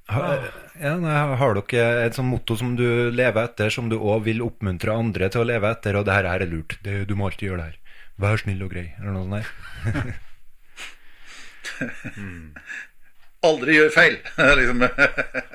Ha, 0.09 0.39
ja, 0.81 0.95
nei, 1.01 1.37
har 1.41 1.55
dere 1.59 2.05
et 2.07 2.15
sånt 2.17 2.31
motto 2.33 2.57
som 2.59 2.77
du 2.79 2.87
lever 3.13 3.43
etter, 3.45 3.69
som 3.75 3.89
du 3.91 3.97
òg 3.99 4.21
vil 4.29 4.43
oppmuntre 4.45 4.91
andre 4.95 5.29
til 5.33 5.41
å 5.45 5.49
leve 5.49 5.67
etter, 5.75 5.93
og 5.99 6.05
det 6.09 6.15
her 6.17 6.27
er 6.33 6.41
lurt, 6.49 6.73
det, 6.85 6.93
du 7.09 7.15
må 7.19 7.23
alltid 7.29 7.47
gjøre 7.51 7.61
det 7.61 7.69
her. 7.73 7.79
Vær 8.19 8.37
snill 8.41 8.63
og 8.67 8.71
grei, 8.73 8.89
eller 8.99 9.13
noe 9.15 9.25
sånt 9.27 9.37
der. 9.39 9.47
Aldri 13.49 13.71
gjør 13.77 13.91
feil! 13.95 14.17
liksom. 14.59 14.79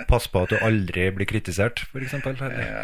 Pass 0.07 0.25
på 0.31 0.37
at 0.45 0.51
du 0.53 0.57
aldri 0.63 1.03
blir 1.17 1.27
kritisert, 1.27 1.77
for 1.91 1.99
eksempel. 2.05 2.33
Ja, 2.39 2.83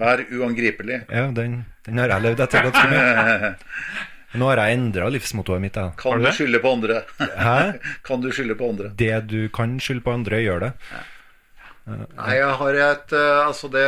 Vær 0.00 0.18
uangripelig. 0.22 0.98
den, 1.34 1.52
den 1.86 1.98
har 1.98 2.08
jeg 2.12 2.22
levd 2.28 2.40
etter 2.44 2.66
ganske 2.68 2.86
mye. 2.92 3.54
Nå 4.38 4.46
har 4.50 4.60
jeg 4.62 4.78
endra 4.78 5.08
livsmottoet 5.10 5.62
mitt. 5.62 5.74
Da. 5.74 5.90
Kan 5.98 6.22
du 6.22 6.30
skylde 6.34 6.60
på 6.62 6.74
andre? 6.76 7.00
Hæ? 7.18 7.56
kan 8.06 8.22
du 8.22 8.30
skylde 8.34 8.54
på 8.58 8.68
andre? 8.70 8.92
Det 8.94 9.16
du 9.30 9.40
kan 9.54 9.80
skylde 9.82 10.04
på 10.06 10.14
andre, 10.14 10.42
gjør 10.44 10.68
det. 10.68 10.72
Nei, 11.90 12.34
jeg 12.36 12.56
har 12.60 12.76
et 12.78 13.12
eh, 13.16 13.38
Altså, 13.40 13.66
det, 13.72 13.82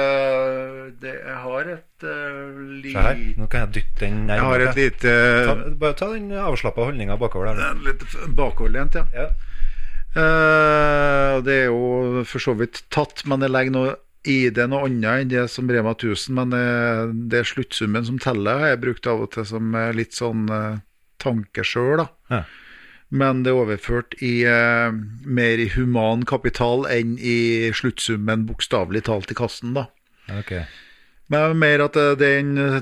det 1.03 1.13
Jeg 1.13 1.37
har 1.45 1.69
et 1.75 2.07
uh, 2.09 2.63
li... 2.81 2.91
Se 2.91 3.05
her, 3.05 3.21
nå 3.39 3.47
kan 3.53 3.67
jeg 3.67 3.75
dytte 3.77 4.01
den 4.01 4.23
Jeg 4.33 4.43
har 4.43 4.65
et 4.65 4.79
lite 4.81 5.13
Ta, 5.47 5.57
bare 5.85 5.97
ta 6.01 6.09
den 6.15 6.33
avslappa 6.33 6.89
holdninga 6.89 7.19
bakover 7.21 7.53
der. 7.53 7.77
Litt 7.85 8.03
bakoverlent, 8.35 8.99
ja. 8.99 9.05
Ja. 9.15 9.29
Uh, 10.17 11.39
det 11.45 11.55
er 11.61 11.69
jo 11.71 12.25
for 12.29 12.43
så 12.43 12.57
vidt 12.59 12.83
tatt, 12.93 13.23
men 13.29 13.45
jeg 13.45 13.53
legger 13.55 13.77
noe 13.77 13.95
i 14.29 14.51
det 14.55 14.69
noe 14.71 14.87
annet 14.87 15.25
enn 15.25 15.31
det 15.33 15.45
som 15.51 15.71
Rema 15.71 15.95
1000. 15.97 16.35
Men 16.39 16.57
eh, 16.57 17.13
det 17.31 17.43
er 17.43 17.49
sluttsummen 17.49 18.07
som 18.09 18.21
teller, 18.23 18.61
har 18.63 18.75
jeg 18.75 18.83
brukt 18.85 19.09
av 19.11 19.25
og 19.27 19.33
til 19.35 19.47
som 19.49 19.75
eh, 19.79 19.91
litt 19.97 20.15
sånn 20.19 20.47
uh, 20.53 20.83
tanke 21.23 21.65
sjøl, 21.67 22.05
da. 22.05 22.09
Ja. 22.33 22.45
Men 23.13 23.43
det 23.45 23.53
er 23.53 23.59
overført 23.61 24.15
i 24.25 24.39
eh, 24.49 24.95
mer 25.29 25.61
i 25.61 25.69
human 25.75 26.23
kapital 26.29 26.87
enn 26.89 27.19
i 27.21 27.69
sluttsummen 27.77 28.47
bokstavelig 28.49 29.05
talt 29.11 29.35
i 29.35 29.37
kassen, 29.37 29.75
da. 29.77 29.91
Okay. 30.41 30.65
Men 31.33 31.59
mer 31.61 31.85
at 31.85 31.97
det, 32.21 32.31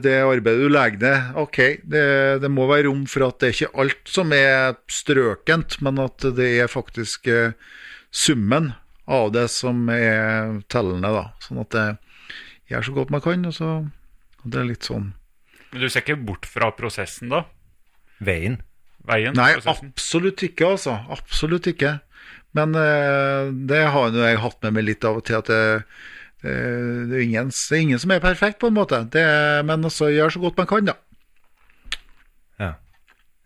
det 0.04 0.14
arbeidet 0.22 0.66
du 0.66 0.72
legger 0.72 1.00
ned 1.02 1.36
Ok, 1.38 1.58
det, 1.86 2.04
det 2.42 2.50
må 2.50 2.66
være 2.70 2.88
rom 2.88 3.04
for 3.10 3.28
at 3.28 3.38
det 3.40 3.48
er 3.48 3.56
ikke 3.56 3.82
alt 3.82 4.10
som 4.10 4.34
er 4.34 4.78
strøkent, 4.90 5.78
men 5.86 6.00
at 6.02 6.26
det 6.36 6.48
er 6.62 6.70
faktisk 6.70 7.30
eh, 7.30 7.56
summen 8.10 8.72
av 9.10 9.30
det 9.34 9.46
som 9.52 9.88
er 9.92 10.60
tellende, 10.70 11.10
da. 11.14 11.24
Sånn 11.42 11.62
at 11.62 11.76
jeg 11.76 11.96
gjør 12.70 12.86
så 12.86 12.96
godt 12.98 13.14
man 13.14 13.24
kan, 13.24 13.48
og 13.48 13.56
så 13.56 13.70
og 14.40 14.52
Det 14.54 14.60
er 14.60 14.68
litt 14.70 14.86
sånn 14.88 15.10
Men 15.72 15.82
du 15.82 15.88
ser 15.90 16.04
ikke 16.04 16.20
bort 16.28 16.46
fra 16.48 16.70
prosessen, 16.76 17.32
da? 17.32 17.44
Veien. 18.24 18.60
Veien? 19.08 19.36
Nei, 19.36 19.52
prosessen. 19.58 19.92
absolutt 19.92 20.44
ikke, 20.44 20.72
altså. 20.76 20.96
Absolutt 21.12 21.68
ikke. 21.70 21.98
Men 22.56 22.74
eh, 22.76 23.52
det 23.70 23.84
har 23.94 24.10
jo 24.10 24.24
jeg 24.24 24.40
hatt 24.42 24.58
med 24.66 24.76
meg 24.76 24.88
litt 24.88 25.06
av 25.06 25.20
og 25.20 25.26
til, 25.28 25.38
at 25.38 25.50
det, 25.50 25.60
det, 26.42 26.56
det, 27.12 27.20
er 27.20 27.22
ingen, 27.24 27.52
det 27.54 27.76
er 27.76 27.84
ingen 27.84 28.02
som 28.02 28.12
er 28.14 28.24
perfekt, 28.24 28.58
på 28.62 28.70
en 28.70 28.76
måte. 28.76 29.02
Det, 29.14 29.24
men 29.68 29.86
også 29.86 30.10
gjør 30.10 30.34
så 30.34 30.42
godt 30.42 30.58
man 30.60 30.70
kan, 30.70 30.90
da. 30.90 30.96
Ja. 32.60 32.72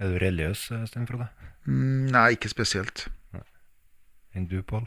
Er 0.00 0.14
du 0.14 0.18
religiøs, 0.22 0.66
Sten 0.90 1.06
Frode? 1.10 1.28
Mm, 1.68 2.08
Nei, 2.14 2.30
ikke 2.38 2.50
spesielt. 2.52 3.06
Enn 4.34 4.46
du, 4.50 4.56
Pål? 4.66 4.86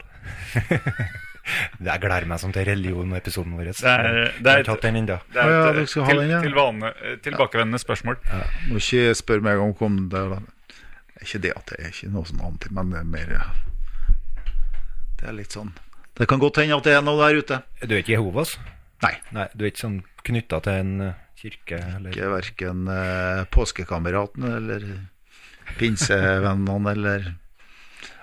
jeg 1.88 2.00
gleder 2.02 2.26
meg 2.28 2.40
sånn 2.42 2.52
til 2.52 2.66
religion-episoden 2.68 3.54
vår. 3.56 3.70
Det 3.72 3.88
er- 3.88 4.34
det 4.44 4.52
er 4.52 4.66
tatt 4.68 4.82
den 4.84 4.98
ennå. 5.00 5.16
Det 5.32 5.40
er 5.40 5.48
et, 5.48 5.94
ja, 5.96 6.02
ha 6.04 6.10
til, 6.10 6.20
den, 6.20 6.30
ja. 6.30 6.40
til 6.44 6.54
vane, 6.58 6.92
eh, 7.02 7.16
tilbakevendende 7.24 7.80
spørsmål. 7.80 8.18
Må 8.68 8.76
ikke 8.82 9.14
spørre 9.16 9.40
meg 9.48 9.58
om 9.64 9.72
kom 9.74 10.08
det 10.12 10.20
er 10.20 11.24
ikke 11.24 11.40
det 11.42 11.52
at 11.56 11.66
det 11.72 11.78
er 11.80 11.88
ikke 11.90 12.10
noe 12.14 12.28
sånn 12.28 12.42
annet, 12.46 12.68
men 12.70 12.90
det 12.92 12.98
er 13.00 13.08
mer 13.14 13.32
ja. 13.38 13.46
Det 15.18 15.26
er 15.26 15.32
litt 15.34 15.50
sånn 15.56 15.72
Det 16.14 16.28
kan 16.30 16.38
godt 16.38 16.60
hende 16.60 16.76
at 16.76 16.84
det 16.86 16.92
er 16.94 17.02
noe 17.02 17.18
der 17.18 17.38
ute. 17.40 17.56
Du 17.82 17.94
er 17.94 18.02
ikke 18.04 18.14
Jehovas? 18.14 18.52
Nei. 19.02 19.14
Nei, 19.34 19.48
Du 19.54 19.64
er 19.64 19.72
ikke 19.72 19.84
sånn 19.86 19.98
knytta 20.26 20.60
til 20.62 20.72
en 20.82 21.00
eh, 21.08 21.18
kirke? 21.38 21.78
Eller? 21.96 22.10
Ikke 22.12 22.30
verken 22.32 22.88
eh, 22.92 23.42
påskekameraten 23.54 24.46
eller 24.52 24.86
pinsevennene 25.78 26.90
eller 26.94 27.28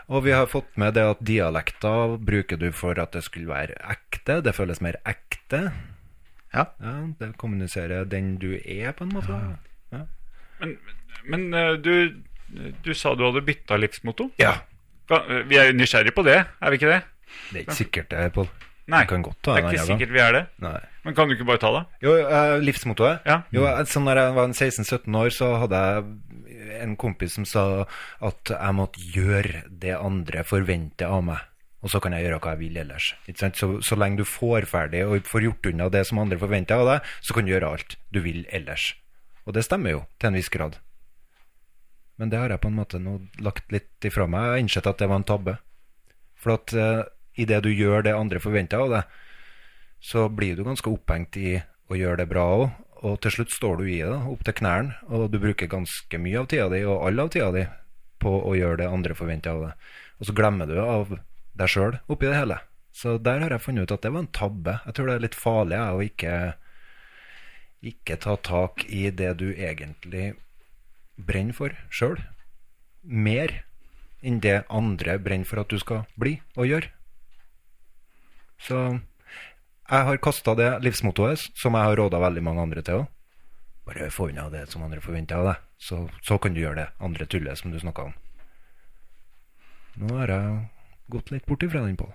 Og 0.07 0.23
vi 0.25 0.33
har 0.35 0.45
fått 0.45 0.75
med 0.77 0.93
det 0.93 1.03
at 1.15 1.21
dialekter 1.25 2.17
bruker 2.21 2.59
du 2.61 2.67
for 2.75 2.97
at 3.01 3.15
det 3.15 3.23
skulle 3.25 3.49
være 3.49 3.77
ekte. 3.89 4.41
Det 4.45 4.53
føles 4.53 4.81
mer 4.85 4.99
ekte. 5.09 5.71
Ja. 6.53 6.67
Det 7.19 7.31
kommuniserer 7.41 8.05
den 8.09 8.35
du 8.41 8.53
er, 8.61 8.91
på 8.95 9.07
en 9.07 9.15
måte. 9.17 9.39
Ja. 9.91 10.03
Men, 10.61 10.77
men 11.25 11.47
eh, 11.57 11.73
du, 11.81 12.21
du 12.85 12.93
sa 12.95 13.15
du 13.17 13.25
hadde 13.27 13.43
bytta 13.45 13.77
livsmotto. 13.81 14.31
ja. 14.41 14.57
Vi 15.05 15.53
er 15.61 15.67
jo 15.69 15.73
nysgjerrig 15.77 16.15
på 16.17 16.23
det, 16.25 16.39
er 16.49 16.71
vi 16.73 16.77
ikke 16.79 16.87
det? 16.89 17.01
Det 17.51 17.59
er 17.59 17.63
ikke 17.67 17.75
sikkert 17.77 18.07
det, 18.09 18.23
Pål. 18.33 18.47
Nei, 18.89 19.03
Jeg 19.03 19.09
kan 19.11 19.21
godt 19.25 19.37
ta 19.45 19.53
det 19.53 19.61
er 19.61 19.75
ikke 19.75 19.83
sikkert 19.85 20.13
vi 20.15 20.21
er 20.23 20.31
det. 20.33 20.41
Nei. 20.65 20.79
Men 21.05 21.13
kan 21.17 21.29
du 21.29 21.35
ikke 21.35 21.45
bare 21.45 21.61
ta 21.61 21.69
det? 21.75 21.81
Jo, 22.01 22.13
eh, 22.21 22.53
livsmottoet. 22.65 23.19
Ja. 23.29 23.35
Jo, 23.53 23.67
eh, 23.69 23.83
så 23.89 24.01
når 24.01 24.17
jeg 24.21 24.33
var 24.39 24.47
16-17 24.55 25.19
år, 25.21 25.29
så 25.33 25.51
hadde 25.61 25.81
jeg 25.85 26.07
en 26.83 26.95
kompis 26.99 27.37
som 27.37 27.45
sa 27.47 27.65
at 28.23 28.51
jeg 28.53 28.77
måtte 28.77 29.03
gjøre 29.15 29.65
det 29.69 29.95
andre 29.97 30.45
forventer 30.47 31.11
av 31.11 31.25
meg. 31.31 31.43
Og 31.85 31.91
så 31.93 32.01
kan 32.01 32.15
jeg 32.15 32.25
gjøre 32.25 32.39
hva 32.41 32.55
jeg 32.55 32.63
vil 32.63 32.77
ellers. 32.81 33.11
Så, 33.53 33.67
så 33.85 33.97
lenge 33.99 34.23
du 34.23 34.25
får 34.25 34.65
ferdig 34.69 35.03
og 35.05 35.27
får 35.29 35.45
gjort 35.45 35.69
unna 35.69 35.89
det 35.93 36.01
som 36.09 36.21
andre 36.23 36.39
forventer 36.41 36.81
av 36.81 36.89
deg, 36.89 37.11
så 37.21 37.35
kan 37.35 37.45
du 37.45 37.51
gjøre 37.53 37.75
alt 37.75 37.97
du 38.09 38.23
vil 38.25 38.41
ellers. 38.49 38.95
Og 39.45 39.53
det 39.53 39.67
stemmer 39.67 39.93
jo, 39.93 40.01
til 40.17 40.31
en 40.31 40.39
viss 40.39 40.49
grad. 40.49 40.79
Men 42.17 42.31
det 42.31 42.39
har 42.39 42.49
jeg 42.49 42.63
på 42.63 42.71
en 42.71 42.79
måte 42.79 43.01
nå 43.01 43.19
lagt 43.43 43.69
litt 43.75 44.07
ifra 44.07 44.25
meg. 44.25 44.47
Jeg 44.47 44.55
har 44.55 44.63
innsett 44.63 44.89
at 44.89 45.01
det 45.01 45.11
var 45.11 45.21
en 45.21 45.27
tabbe. 45.27 45.57
For 46.41 46.55
at 46.55 46.73
uh, 46.73 47.03
idet 47.37 47.61
du 47.65 47.69
gjør 47.69 48.07
det 48.07 48.15
andre 48.15 48.41
forventer 48.41 48.81
av 48.81 48.93
deg, 48.95 49.15
så 50.01 50.25
blir 50.29 50.57
du 50.57 50.65
ganske 50.65 50.89
opphengt 50.89 51.37
i 51.37 51.57
å 51.89 51.99
gjøre 51.99 52.23
det 52.23 52.29
bra 52.31 52.45
òg. 52.55 52.65
Og 53.03 53.17
til 53.23 53.33
slutt 53.33 53.53
står 53.53 53.81
du 53.81 53.89
i 53.89 53.99
det, 53.99 54.19
opp 54.31 54.45
til 54.47 54.55
knærne, 54.61 54.95
og 55.11 55.27
du 55.33 55.39
bruker 55.41 55.71
ganske 55.71 56.19
mye 56.21 56.39
av 56.41 56.47
tida 56.51 56.69
di, 56.71 56.83
og 56.87 57.03
all 57.07 57.19
av 57.25 57.31
tida 57.33 57.49
di, 57.55 57.65
på 58.23 58.31
å 58.39 58.53
gjøre 58.55 58.79
det 58.83 58.91
andre 58.91 59.17
forventer 59.17 59.51
av 59.51 59.65
deg. 59.65 59.89
Og 60.19 60.29
så 60.29 60.35
glemmer 60.37 60.69
du 60.69 60.77
av 60.79 61.11
deg 61.59 61.71
sjøl 61.71 61.99
oppi 62.07 62.29
det 62.29 62.39
hele. 62.39 62.61
Så 62.95 63.17
der 63.19 63.41
har 63.43 63.51
jeg 63.51 63.65
funnet 63.65 63.89
ut 63.89 63.95
at 63.97 64.05
det 64.05 64.13
var 64.15 64.23
en 64.23 64.31
tabbe. 64.31 64.77
Jeg 64.85 64.95
tror 64.95 65.09
det 65.09 65.15
er 65.17 65.25
litt 65.25 65.35
farlig 65.35 65.79
å 65.83 66.03
ikke, 66.05 66.35
ikke 67.91 68.19
ta 68.23 68.37
tak 68.39 68.85
i 68.87 69.09
det 69.11 69.33
du 69.41 69.49
egentlig 69.51 70.29
brenner 71.19 71.57
for 71.57 71.75
sjøl. 71.91 72.21
Mer 73.03 73.59
enn 74.25 74.39
det 74.41 74.61
andre 74.71 75.17
brenner 75.21 75.47
for 75.47 75.61
at 75.61 75.69
du 75.69 75.77
skal 75.81 76.05
bli 76.15 76.37
og 76.55 76.71
gjøre. 76.71 76.93
Så 78.63 78.79
jeg 79.85 80.07
har 80.07 80.17
kasta 80.23 80.55
det 80.57 80.69
livsmottoet, 80.85 81.49
som 81.53 81.77
jeg 81.77 81.89
har 81.89 81.99
råda 81.99 82.19
veldig 82.23 82.43
mange 82.45 82.63
andre 82.65 82.83
til 82.85 83.03
òg. 83.03 83.07
Bare 83.85 84.09
få 84.09 84.31
unna 84.31 84.47
det 84.49 84.65
som 84.71 84.81
andre 84.81 85.01
forventer 85.03 85.37
av 85.37 85.49
deg, 85.51 85.65
så, 85.77 85.97
så 86.25 86.39
kan 86.41 86.55
du 86.55 86.63
gjøre 86.63 86.79
det 86.79 86.87
andre 87.05 87.27
tullet 87.29 87.59
som 87.59 87.73
du 87.73 87.77
snakka 87.77 88.07
om. 88.09 88.15
Nå 90.01 90.15
har 90.17 90.33
jeg 90.33 90.55
gått 91.13 91.29
litt 91.31 91.45
bort 91.45 91.63
ifra 91.63 91.83
den, 91.85 91.97
Pål. 91.99 92.13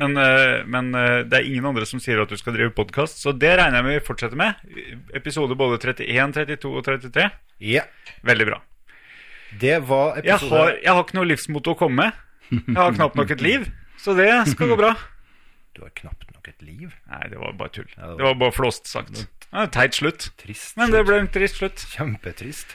Men, 0.00 0.16
eh, 0.20 0.64
men 0.68 0.88
eh, 0.96 1.22
det 1.24 1.38
er 1.38 1.46
ingen 1.48 1.68
andre 1.70 1.86
som 1.88 2.00
sier 2.02 2.20
at 2.20 2.32
du 2.32 2.36
skal 2.36 2.56
drive 2.56 2.74
podkast, 2.76 3.20
så 3.22 3.32
det 3.32 3.54
regner 3.60 3.80
jeg 3.80 3.86
med 3.86 3.98
vi 3.98 4.06
fortsetter 4.08 4.40
med. 4.40 4.60
Episode 5.16 5.56
både 5.56 5.78
31, 5.80 6.34
32 6.36 6.72
og 6.72 6.84
33. 6.84 7.28
Ja. 7.64 7.84
Veldig 8.26 8.48
bra. 8.50 8.60
Det 9.60 9.78
var 9.88 10.20
Jeg 10.24 10.36
har, 10.50 10.72
jeg 10.82 10.92
har 10.92 11.04
ikke 11.04 11.16
noe 11.16 11.28
livsmotto 11.30 11.76
å 11.76 11.78
komme 11.80 12.08
med. 12.08 12.24
Jeg 12.50 12.76
har 12.76 12.96
knapt 12.96 13.16
nok 13.18 13.32
et 13.32 13.44
liv, 13.44 13.68
så 14.00 14.16
det 14.18 14.28
skal 14.52 14.72
gå 14.72 14.76
bra. 14.80 14.92
Du 15.76 15.84
har 15.84 15.94
knapt 15.96 16.25
liv. 16.66 16.92
Nei, 17.10 17.22
det 17.32 17.38
var 17.40 17.52
bare 17.56 17.72
tull. 17.78 17.88
Ja, 17.96 18.02
det 18.02 18.08
var- 18.10 18.16
Det 18.18 18.24
var 18.28 18.34
bare 18.44 18.52
flåst 18.58 18.86
sagt. 18.90 19.26
Ja, 19.52 19.66
teit 19.66 19.94
slutt. 19.94 20.30
Trist. 20.42 20.76
Men 20.76 20.90
det 20.90 21.04
ble 21.06 21.18
en 21.22 21.28
trist 21.32 21.60
slutt. 21.62 21.86
Kjempetrist. 21.94 22.74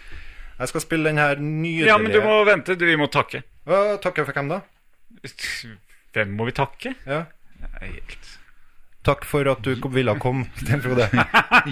Jeg 0.62 0.68
skal 0.72 0.82
spille 0.82 1.10
den 1.10 1.18
her 1.18 1.36
nydelige 1.36 1.88
Ja, 1.90 1.98
men 1.98 2.12
du 2.12 2.22
må 2.22 2.46
vente. 2.46 2.76
Vi 2.80 2.96
må 2.96 3.08
takke. 3.12 3.44
Å, 3.68 3.98
Takke 4.02 4.26
for 4.26 4.34
hvem, 4.34 4.50
da? 4.50 4.62
Hvem 6.14 6.36
må 6.38 6.46
vi 6.50 6.52
takke? 6.58 6.96
Ja. 7.06 7.26
Nei, 7.62 7.92
helt 7.94 8.38
Takk 9.04 9.24
for 9.26 9.48
at 9.50 9.64
du 9.66 9.72
kom- 9.82 9.94
ville 9.96 10.14
komme, 10.22 10.46
Sten 10.62 10.82
Frode. 10.84 11.08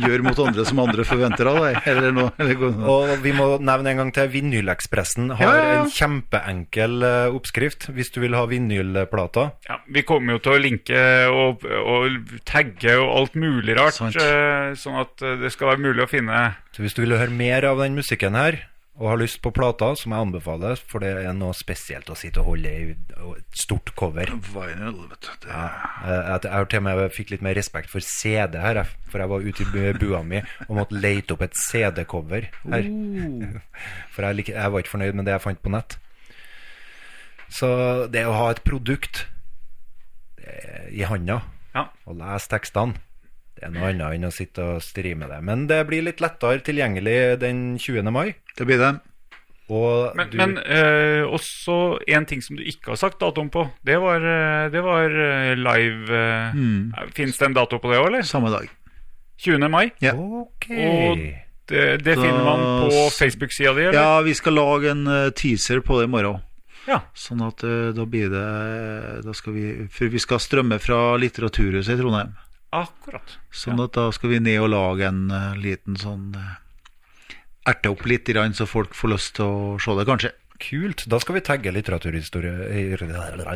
Gjør 0.01 0.23
mot 0.25 0.39
andre 0.41 0.63
som 0.65 0.79
andre 0.81 1.03
forventer 1.05 1.45
av 1.51 1.59
deg. 1.61 1.75
Eller 1.91 2.11
noe. 2.15 2.31
Eller 2.41 2.63
Og 2.89 3.11
vi 3.21 3.33
må 3.37 3.51
nevne 3.61 3.91
en 3.91 3.99
gang 4.01 4.11
til 4.15 4.31
Vinylekspressen 4.33 5.35
har 5.37 5.43
Ja, 5.45 5.51
ja, 5.59 5.67
ja. 5.75 5.83
en 5.83 5.91
kjempeenkel 5.93 7.03
eh, 7.05 7.35
oppskrift 7.37 7.85
hvis 7.93 8.09
du 8.15 8.19
vil 8.23 8.33
ha 8.33 8.45
vinylplater. 8.49 9.51
Ja, 9.69 9.77
Vi 9.93 10.01
kommer 10.09 10.37
jo 10.37 10.41
til 10.47 10.55
å 10.57 10.61
linke 10.63 11.03
og, 11.29 11.63
og 11.69 12.33
tagge 12.49 12.97
og 12.97 13.13
alt 13.21 13.37
mulig 13.37 13.77
rart, 13.77 13.93
Sant. 13.99 14.17
eh, 14.17 14.73
sånn 14.79 14.97
at 15.03 15.21
eh, 15.21 15.37
det 15.43 15.53
skal 15.53 15.75
være 15.75 15.85
mulig 15.85 16.05
å 16.05 16.09
finne 16.09 16.41
Så 16.73 16.81
hvis 16.81 16.97
du 16.97 17.03
vil 17.05 17.13
høre 17.17 17.29
mer 17.33 17.65
av 17.69 17.77
den 17.83 17.93
musikken 17.97 18.33
her, 18.37 18.57
og 18.99 19.07
har 19.07 19.17
lyst 19.21 19.39
på 19.41 19.51
plata, 19.55 19.93
som 19.95 20.11
jeg 20.11 20.25
anbefaler, 20.25 20.75
for 20.75 20.99
det 20.99 21.13
er 21.23 21.31
noe 21.33 21.53
spesielt 21.55 22.09
å 22.11 22.17
sitte 22.19 22.41
og 22.41 22.49
holde 22.51 22.71
i 22.75 22.89
et 22.91 23.55
stort 23.55 23.93
cover. 23.95 24.27
Vinyl, 24.27 24.97
vet 25.09 25.21
du. 25.23 25.29
Det, 25.45 25.49
Eh, 25.49 26.27
Jeg, 26.33 26.41
jeg 26.43 26.67
til 26.69 26.79
og 26.79 26.83
med 26.83 27.11
fikk 27.15 27.31
litt 27.31 27.41
mer 27.45 27.55
respekt 27.55 27.89
for 27.89 28.03
CD 28.03 28.57
her, 28.59 28.81
for 29.07 29.19
jeg 29.23 29.29
var 29.31 29.39
ute 29.47 29.63
i 29.63 29.93
bua 29.95 30.21
mi 30.23 30.41
og 30.67 30.75
måtte 30.75 30.99
lete 30.99 31.31
opp 31.33 31.41
et 31.47 31.55
CD-cover 31.55 32.49
her. 32.69 32.91
For 34.11 34.27
jeg, 34.27 34.35
lik- 34.35 34.51
jeg 34.53 34.71
var 34.71 34.79
ikke 34.83 34.93
fornøyd 34.97 35.15
med 35.15 35.25
det 35.25 35.33
jeg 35.37 35.41
fant 35.47 35.61
på 35.63 35.71
nett. 35.71 35.97
Så 37.49 38.07
det 38.11 38.25
å 38.27 38.35
ha 38.35 38.49
et 38.51 38.63
produkt 38.63 39.25
i 40.91 41.03
handa 41.07 41.41
Ja. 41.75 41.87
og 42.05 42.17
lese 42.17 42.49
tekstene, 42.49 42.95
det 43.59 43.67
er 43.67 43.75
noe 43.75 43.91
annet 43.91 44.15
enn 44.15 44.29
å 44.29 44.33
sitte 44.33 44.63
og 44.63 44.81
streame 44.83 45.27
det. 45.29 45.39
Men 45.45 45.67
det 45.69 45.83
blir 45.89 46.05
litt 46.05 46.23
lettere 46.23 46.63
tilgjengelig 46.63 47.39
den 47.43 47.77
20. 47.77 48.11
mai. 48.15 48.33
det 48.57 48.67
blir 48.67 48.79
det. 48.79 48.95
Og 49.69 50.15
Men, 50.17 50.29
du, 50.31 50.37
men 50.39 50.55
eh, 50.65 51.21
også 51.29 51.99
en 52.09 52.25
ting 52.25 52.41
som 52.41 52.57
du 52.57 52.63
ikke 52.65 52.95
har 52.95 52.97
sagt 52.97 53.19
datoen 53.21 53.51
på. 53.53 53.67
Det 53.85 53.99
var, 54.01 54.23
eh, 54.25 54.71
det 54.73 54.81
var 54.81 55.13
eh, 55.13 55.53
live 55.53 56.09
uh, 56.09 56.55
Mm. 56.55 57.11
Fins 57.13 57.37
det 57.37 57.45
en 57.45 57.53
dato 57.53 57.77
på 57.77 57.91
det 57.91 57.99
òg, 57.99 58.07
eller? 58.09 58.25
Samme 58.25 58.49
dag. 58.49 58.65
20. 59.37 59.69
mai? 59.69 59.91
Ja. 60.01 60.15
Okay. 60.15 60.87
Og 60.89 61.21
det, 61.69 62.03
det 62.03 62.15
Da 62.15 62.21
finner 62.21 62.43
man 62.43 62.89
på 62.89 63.09
Facebook-sida 63.13 63.73
di. 63.77 63.87
Ja, 63.93 64.21
vi 64.25 64.33
skal 64.33 64.57
lage 64.57 64.91
en 64.91 65.07
eh, 65.07 65.29
teaser 65.37 65.83
på 65.85 65.99
det 65.99 66.09
i 66.09 66.11
morgen. 66.11 66.41
Ja. 66.89 67.03
Sånn 67.13 67.43
at 67.45 67.61
eh, 67.63 67.91
da 67.93 68.05
blir 68.09 68.31
det 68.33 68.45
Da 69.21 69.33
skal 69.37 69.53
vi 69.53 69.65
For 69.93 70.09
vi 70.09 70.21
skal 70.21 70.39
strømme 70.41 70.79
fra 70.81 71.13
Litteraturhuset 71.21 71.93
i 71.93 71.99
Trondheim. 71.99 72.33
Akkurat. 72.75 73.37
Sånn 73.49 73.81
at 73.81 73.95
da 73.97 74.09
skal 74.13 74.35
vi 74.35 74.41
ned 74.45 74.59
og 74.61 74.69
lage 74.73 75.07
en 75.09 75.29
uh, 75.33 75.57
liten 75.57 75.97
sånn 75.97 76.33
uh, 76.37 76.57
Erte 77.69 77.89
opp 77.91 78.05
litt, 78.07 78.29
grann, 78.29 78.53
så 78.55 78.65
folk 78.65 78.95
får 78.97 79.11
lyst 79.11 79.35
til 79.37 79.45
å 79.45 79.77
se 79.83 79.91
det, 79.97 80.05
kanskje. 80.07 80.31
Kult. 80.59 81.05
Da 81.07 81.19
skal 81.23 81.37
vi 81.37 81.41
tagge 81.45 81.71
litteraturhistorien. 81.71 82.57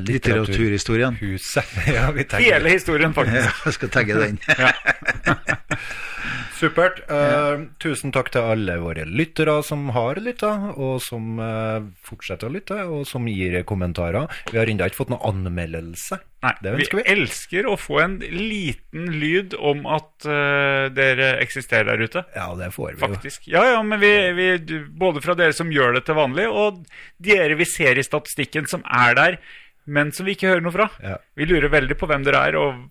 Litteraturhistorien. 0.08 1.17
Huset. 1.19 1.67
Ja, 1.95 2.06
vi 2.16 2.24
Hele 2.40 2.69
historien, 2.72 3.14
faktisk. 3.16 3.50
Ja, 3.50 3.53
jeg 3.66 3.74
skal 3.75 3.90
tagge 3.92 4.14
den. 4.22 4.38
Supert. 6.59 7.01
Uh, 7.09 7.66
tusen 7.83 8.14
takk 8.16 8.30
til 8.32 8.42
alle 8.53 8.77
våre 8.80 9.03
lyttere 9.09 9.58
som 9.67 9.90
har 9.95 10.16
lytta, 10.24 10.51
og 10.77 11.01
som 11.03 11.42
uh, 11.42 11.82
fortsetter 12.08 12.48
å 12.48 12.53
lytte, 12.53 12.77
og 12.88 13.03
som 13.09 13.27
gir 13.27 13.64
kommentarer. 13.67 14.32
Vi 14.51 14.58
har 14.61 14.67
ennå 14.72 14.88
ikke 14.88 15.01
fått 15.01 15.11
noen 15.11 15.27
anmeldelse. 15.33 16.16
Nei, 16.43 16.53
vi 16.75 16.88
vi. 16.91 17.03
elsker 17.13 17.67
å 17.72 17.77
få 17.80 18.01
en 18.03 18.17
liten 18.19 19.07
lyd 19.15 19.53
om 19.55 19.85
at 19.88 20.27
uh, 20.27 20.89
dere 20.91 21.38
eksisterer 21.43 21.93
der 21.93 22.03
ute. 22.03 22.23
Ja, 22.35 22.49
det 22.59 22.73
får 22.75 22.89
vi 22.91 22.97
jo. 22.97 23.01
Faktisk. 23.05 23.47
Ja, 23.47 23.63
ja, 23.72 23.81
men 23.88 24.01
vi, 24.01 24.11
vi, 24.35 24.80
både 24.91 25.23
fra 25.23 25.38
dere 25.39 25.55
som 25.55 25.72
gjør 25.72 25.95
det 25.97 26.05
til 26.09 26.19
vanlig, 26.19 26.49
og 26.51 26.83
dere 27.23 27.55
vi 27.59 27.67
ser 27.69 27.99
i 27.99 28.03
statistikken 28.03 28.67
som 28.67 28.83
er 28.83 29.15
der, 29.19 29.39
men 29.85 30.11
som 30.15 30.27
vi 30.27 30.35
ikke 30.35 30.51
hører 30.51 30.65
noe 30.65 30.75
fra. 30.75 30.89
Ja. 31.03 31.15
Vi 31.39 31.47
lurer 31.47 31.72
veldig 31.72 31.95
på 31.99 32.11
hvem 32.11 32.27
dere 32.27 32.43
er, 32.49 32.59
og 32.59 32.83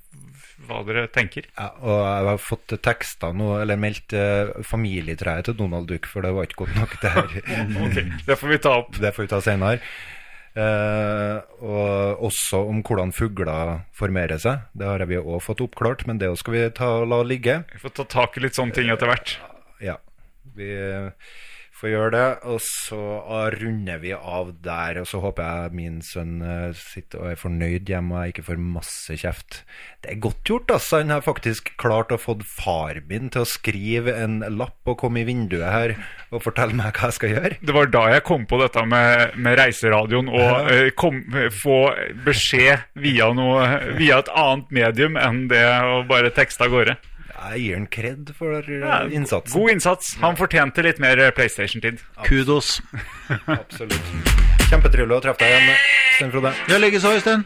hva 0.69 0.81
dere 0.87 1.05
tenker. 1.13 1.47
Ja, 1.59 1.69
og 1.83 1.99
jeg 1.99 2.27
har 2.31 2.41
fått 2.41 2.75
teksta 2.85 3.33
nå, 3.37 3.53
eller 3.61 3.81
meldt 3.81 4.15
eh, 4.17 4.53
familietreet 4.67 5.49
til 5.49 5.57
Donald 5.59 5.89
Duck, 5.91 6.09
for 6.09 6.25
det 6.25 6.33
var 6.37 6.49
ikke 6.49 6.65
godt 6.65 6.77
nok 6.79 6.97
det 7.03 7.15
her. 7.17 7.39
Ok, 7.85 8.01
Det 8.29 8.39
får 8.39 8.53
vi 8.55 8.61
ta 8.63 8.75
opp. 8.81 8.97
Det 9.03 9.13
får 9.13 9.27
vi 9.27 9.33
ta 9.33 9.41
senere. 9.45 9.81
Eh, 10.53 11.37
og 11.65 12.25
også 12.29 12.61
om 12.69 12.83
hvordan 12.85 13.15
fugler 13.17 13.87
formerer 13.97 14.41
seg. 14.43 14.67
Det 14.77 14.89
har 14.89 15.05
vi 15.09 15.21
òg 15.21 15.41
fått 15.45 15.63
oppklart, 15.65 16.05
men 16.09 16.21
det 16.21 16.29
skal 16.41 16.57
vi 16.57 16.67
ta, 16.77 16.91
la 17.09 17.23
ligge. 17.25 17.63
Vi 17.73 17.81
får 17.81 17.97
ta 18.01 18.09
tak 18.19 18.37
i 18.37 18.45
litt 18.45 18.59
sånne 18.59 18.77
ting 18.77 18.93
etter 18.93 19.09
hvert. 19.09 19.37
Ja, 19.83 19.97
vi 20.57 20.69
eh, 21.83 21.89
får 21.89 21.93
gjøre 21.93 22.13
det. 22.15 22.29
Og 22.47 22.61
så 22.63 23.03
runder 23.57 23.99
vi 24.03 24.13
av 24.15 24.55
der. 24.63 25.01
Og 25.03 25.09
så 25.11 25.21
håper 25.23 25.43
jeg 25.43 25.77
min 25.77 26.01
sønn 26.03 26.41
eh, 26.43 26.79
sitter 26.79 27.23
og 27.23 27.33
er 27.33 27.41
fornøyd 27.41 27.91
hjemme 27.91 28.15
og 28.15 28.23
jeg 28.23 28.35
ikke 28.35 28.47
får 28.51 28.63
masse 28.63 29.19
kjeft. 29.19 29.63
Det 30.03 30.15
er 30.15 30.23
godt 30.23 30.43
gjort, 30.47 30.71
altså. 30.71 31.03
Han 31.03 31.15
har 31.15 31.25
faktisk 31.27 31.75
klart 31.81 32.13
å 32.13 32.21
få 32.21 32.39
far 32.47 33.03
min 33.09 33.31
til 33.33 33.45
å 33.45 33.49
skrive 33.49 34.15
en 34.19 34.41
lapp 34.55 34.89
og 34.89 34.99
komme 35.03 35.23
i 35.23 35.27
vinduet 35.29 35.69
her 35.69 35.95
og 36.33 36.43
fortelle 36.45 36.77
meg 36.77 36.97
hva 36.97 37.11
jeg 37.11 37.19
skal 37.19 37.35
gjøre. 37.35 37.61
Det 37.61 37.77
var 37.77 37.93
da 37.93 38.07
jeg 38.15 38.27
kom 38.27 38.47
på 38.49 38.59
dette 38.63 38.85
med, 38.89 39.37
med 39.37 39.59
reiseradioen 39.61 40.31
og 40.33 40.73
ja. 40.73 40.89
kom, 40.99 41.21
få 41.55 41.79
beskjed 42.27 42.87
via, 43.03 43.31
noe, 43.37 43.67
via 43.99 44.23
et 44.23 44.33
annet 44.33 44.73
medium 44.75 45.19
enn 45.21 45.47
det 45.53 45.63
å 45.63 46.03
bare 46.09 46.33
tekste 46.35 46.67
av 46.67 46.75
gårde. 46.75 46.97
Jeg 47.43 47.61
gir 47.65 47.75
han 47.75 47.87
kred 47.91 48.31
for 48.39 48.59
eh, 48.61 48.79
Ja, 48.85 49.01
innsatsen. 49.11 49.55
God 49.57 49.71
innsats. 49.75 50.15
Han 50.23 50.39
fortjente 50.39 50.85
litt 50.87 51.01
mer 51.03 51.19
eh, 51.19 51.33
PlayStation-tid. 51.35 52.03
Kudos. 52.27 52.77
Absolutt. 53.51 54.15
Kjempetrivelig 54.71 55.19
å 55.19 55.23
treffe 55.27 55.43
deg 55.43 55.57
igjen, 55.59 55.85
Sten 56.17 56.33
Frode. 56.37 56.55
Ja, 56.71 56.79
likeså, 56.81 57.17
Øystein. 57.19 57.45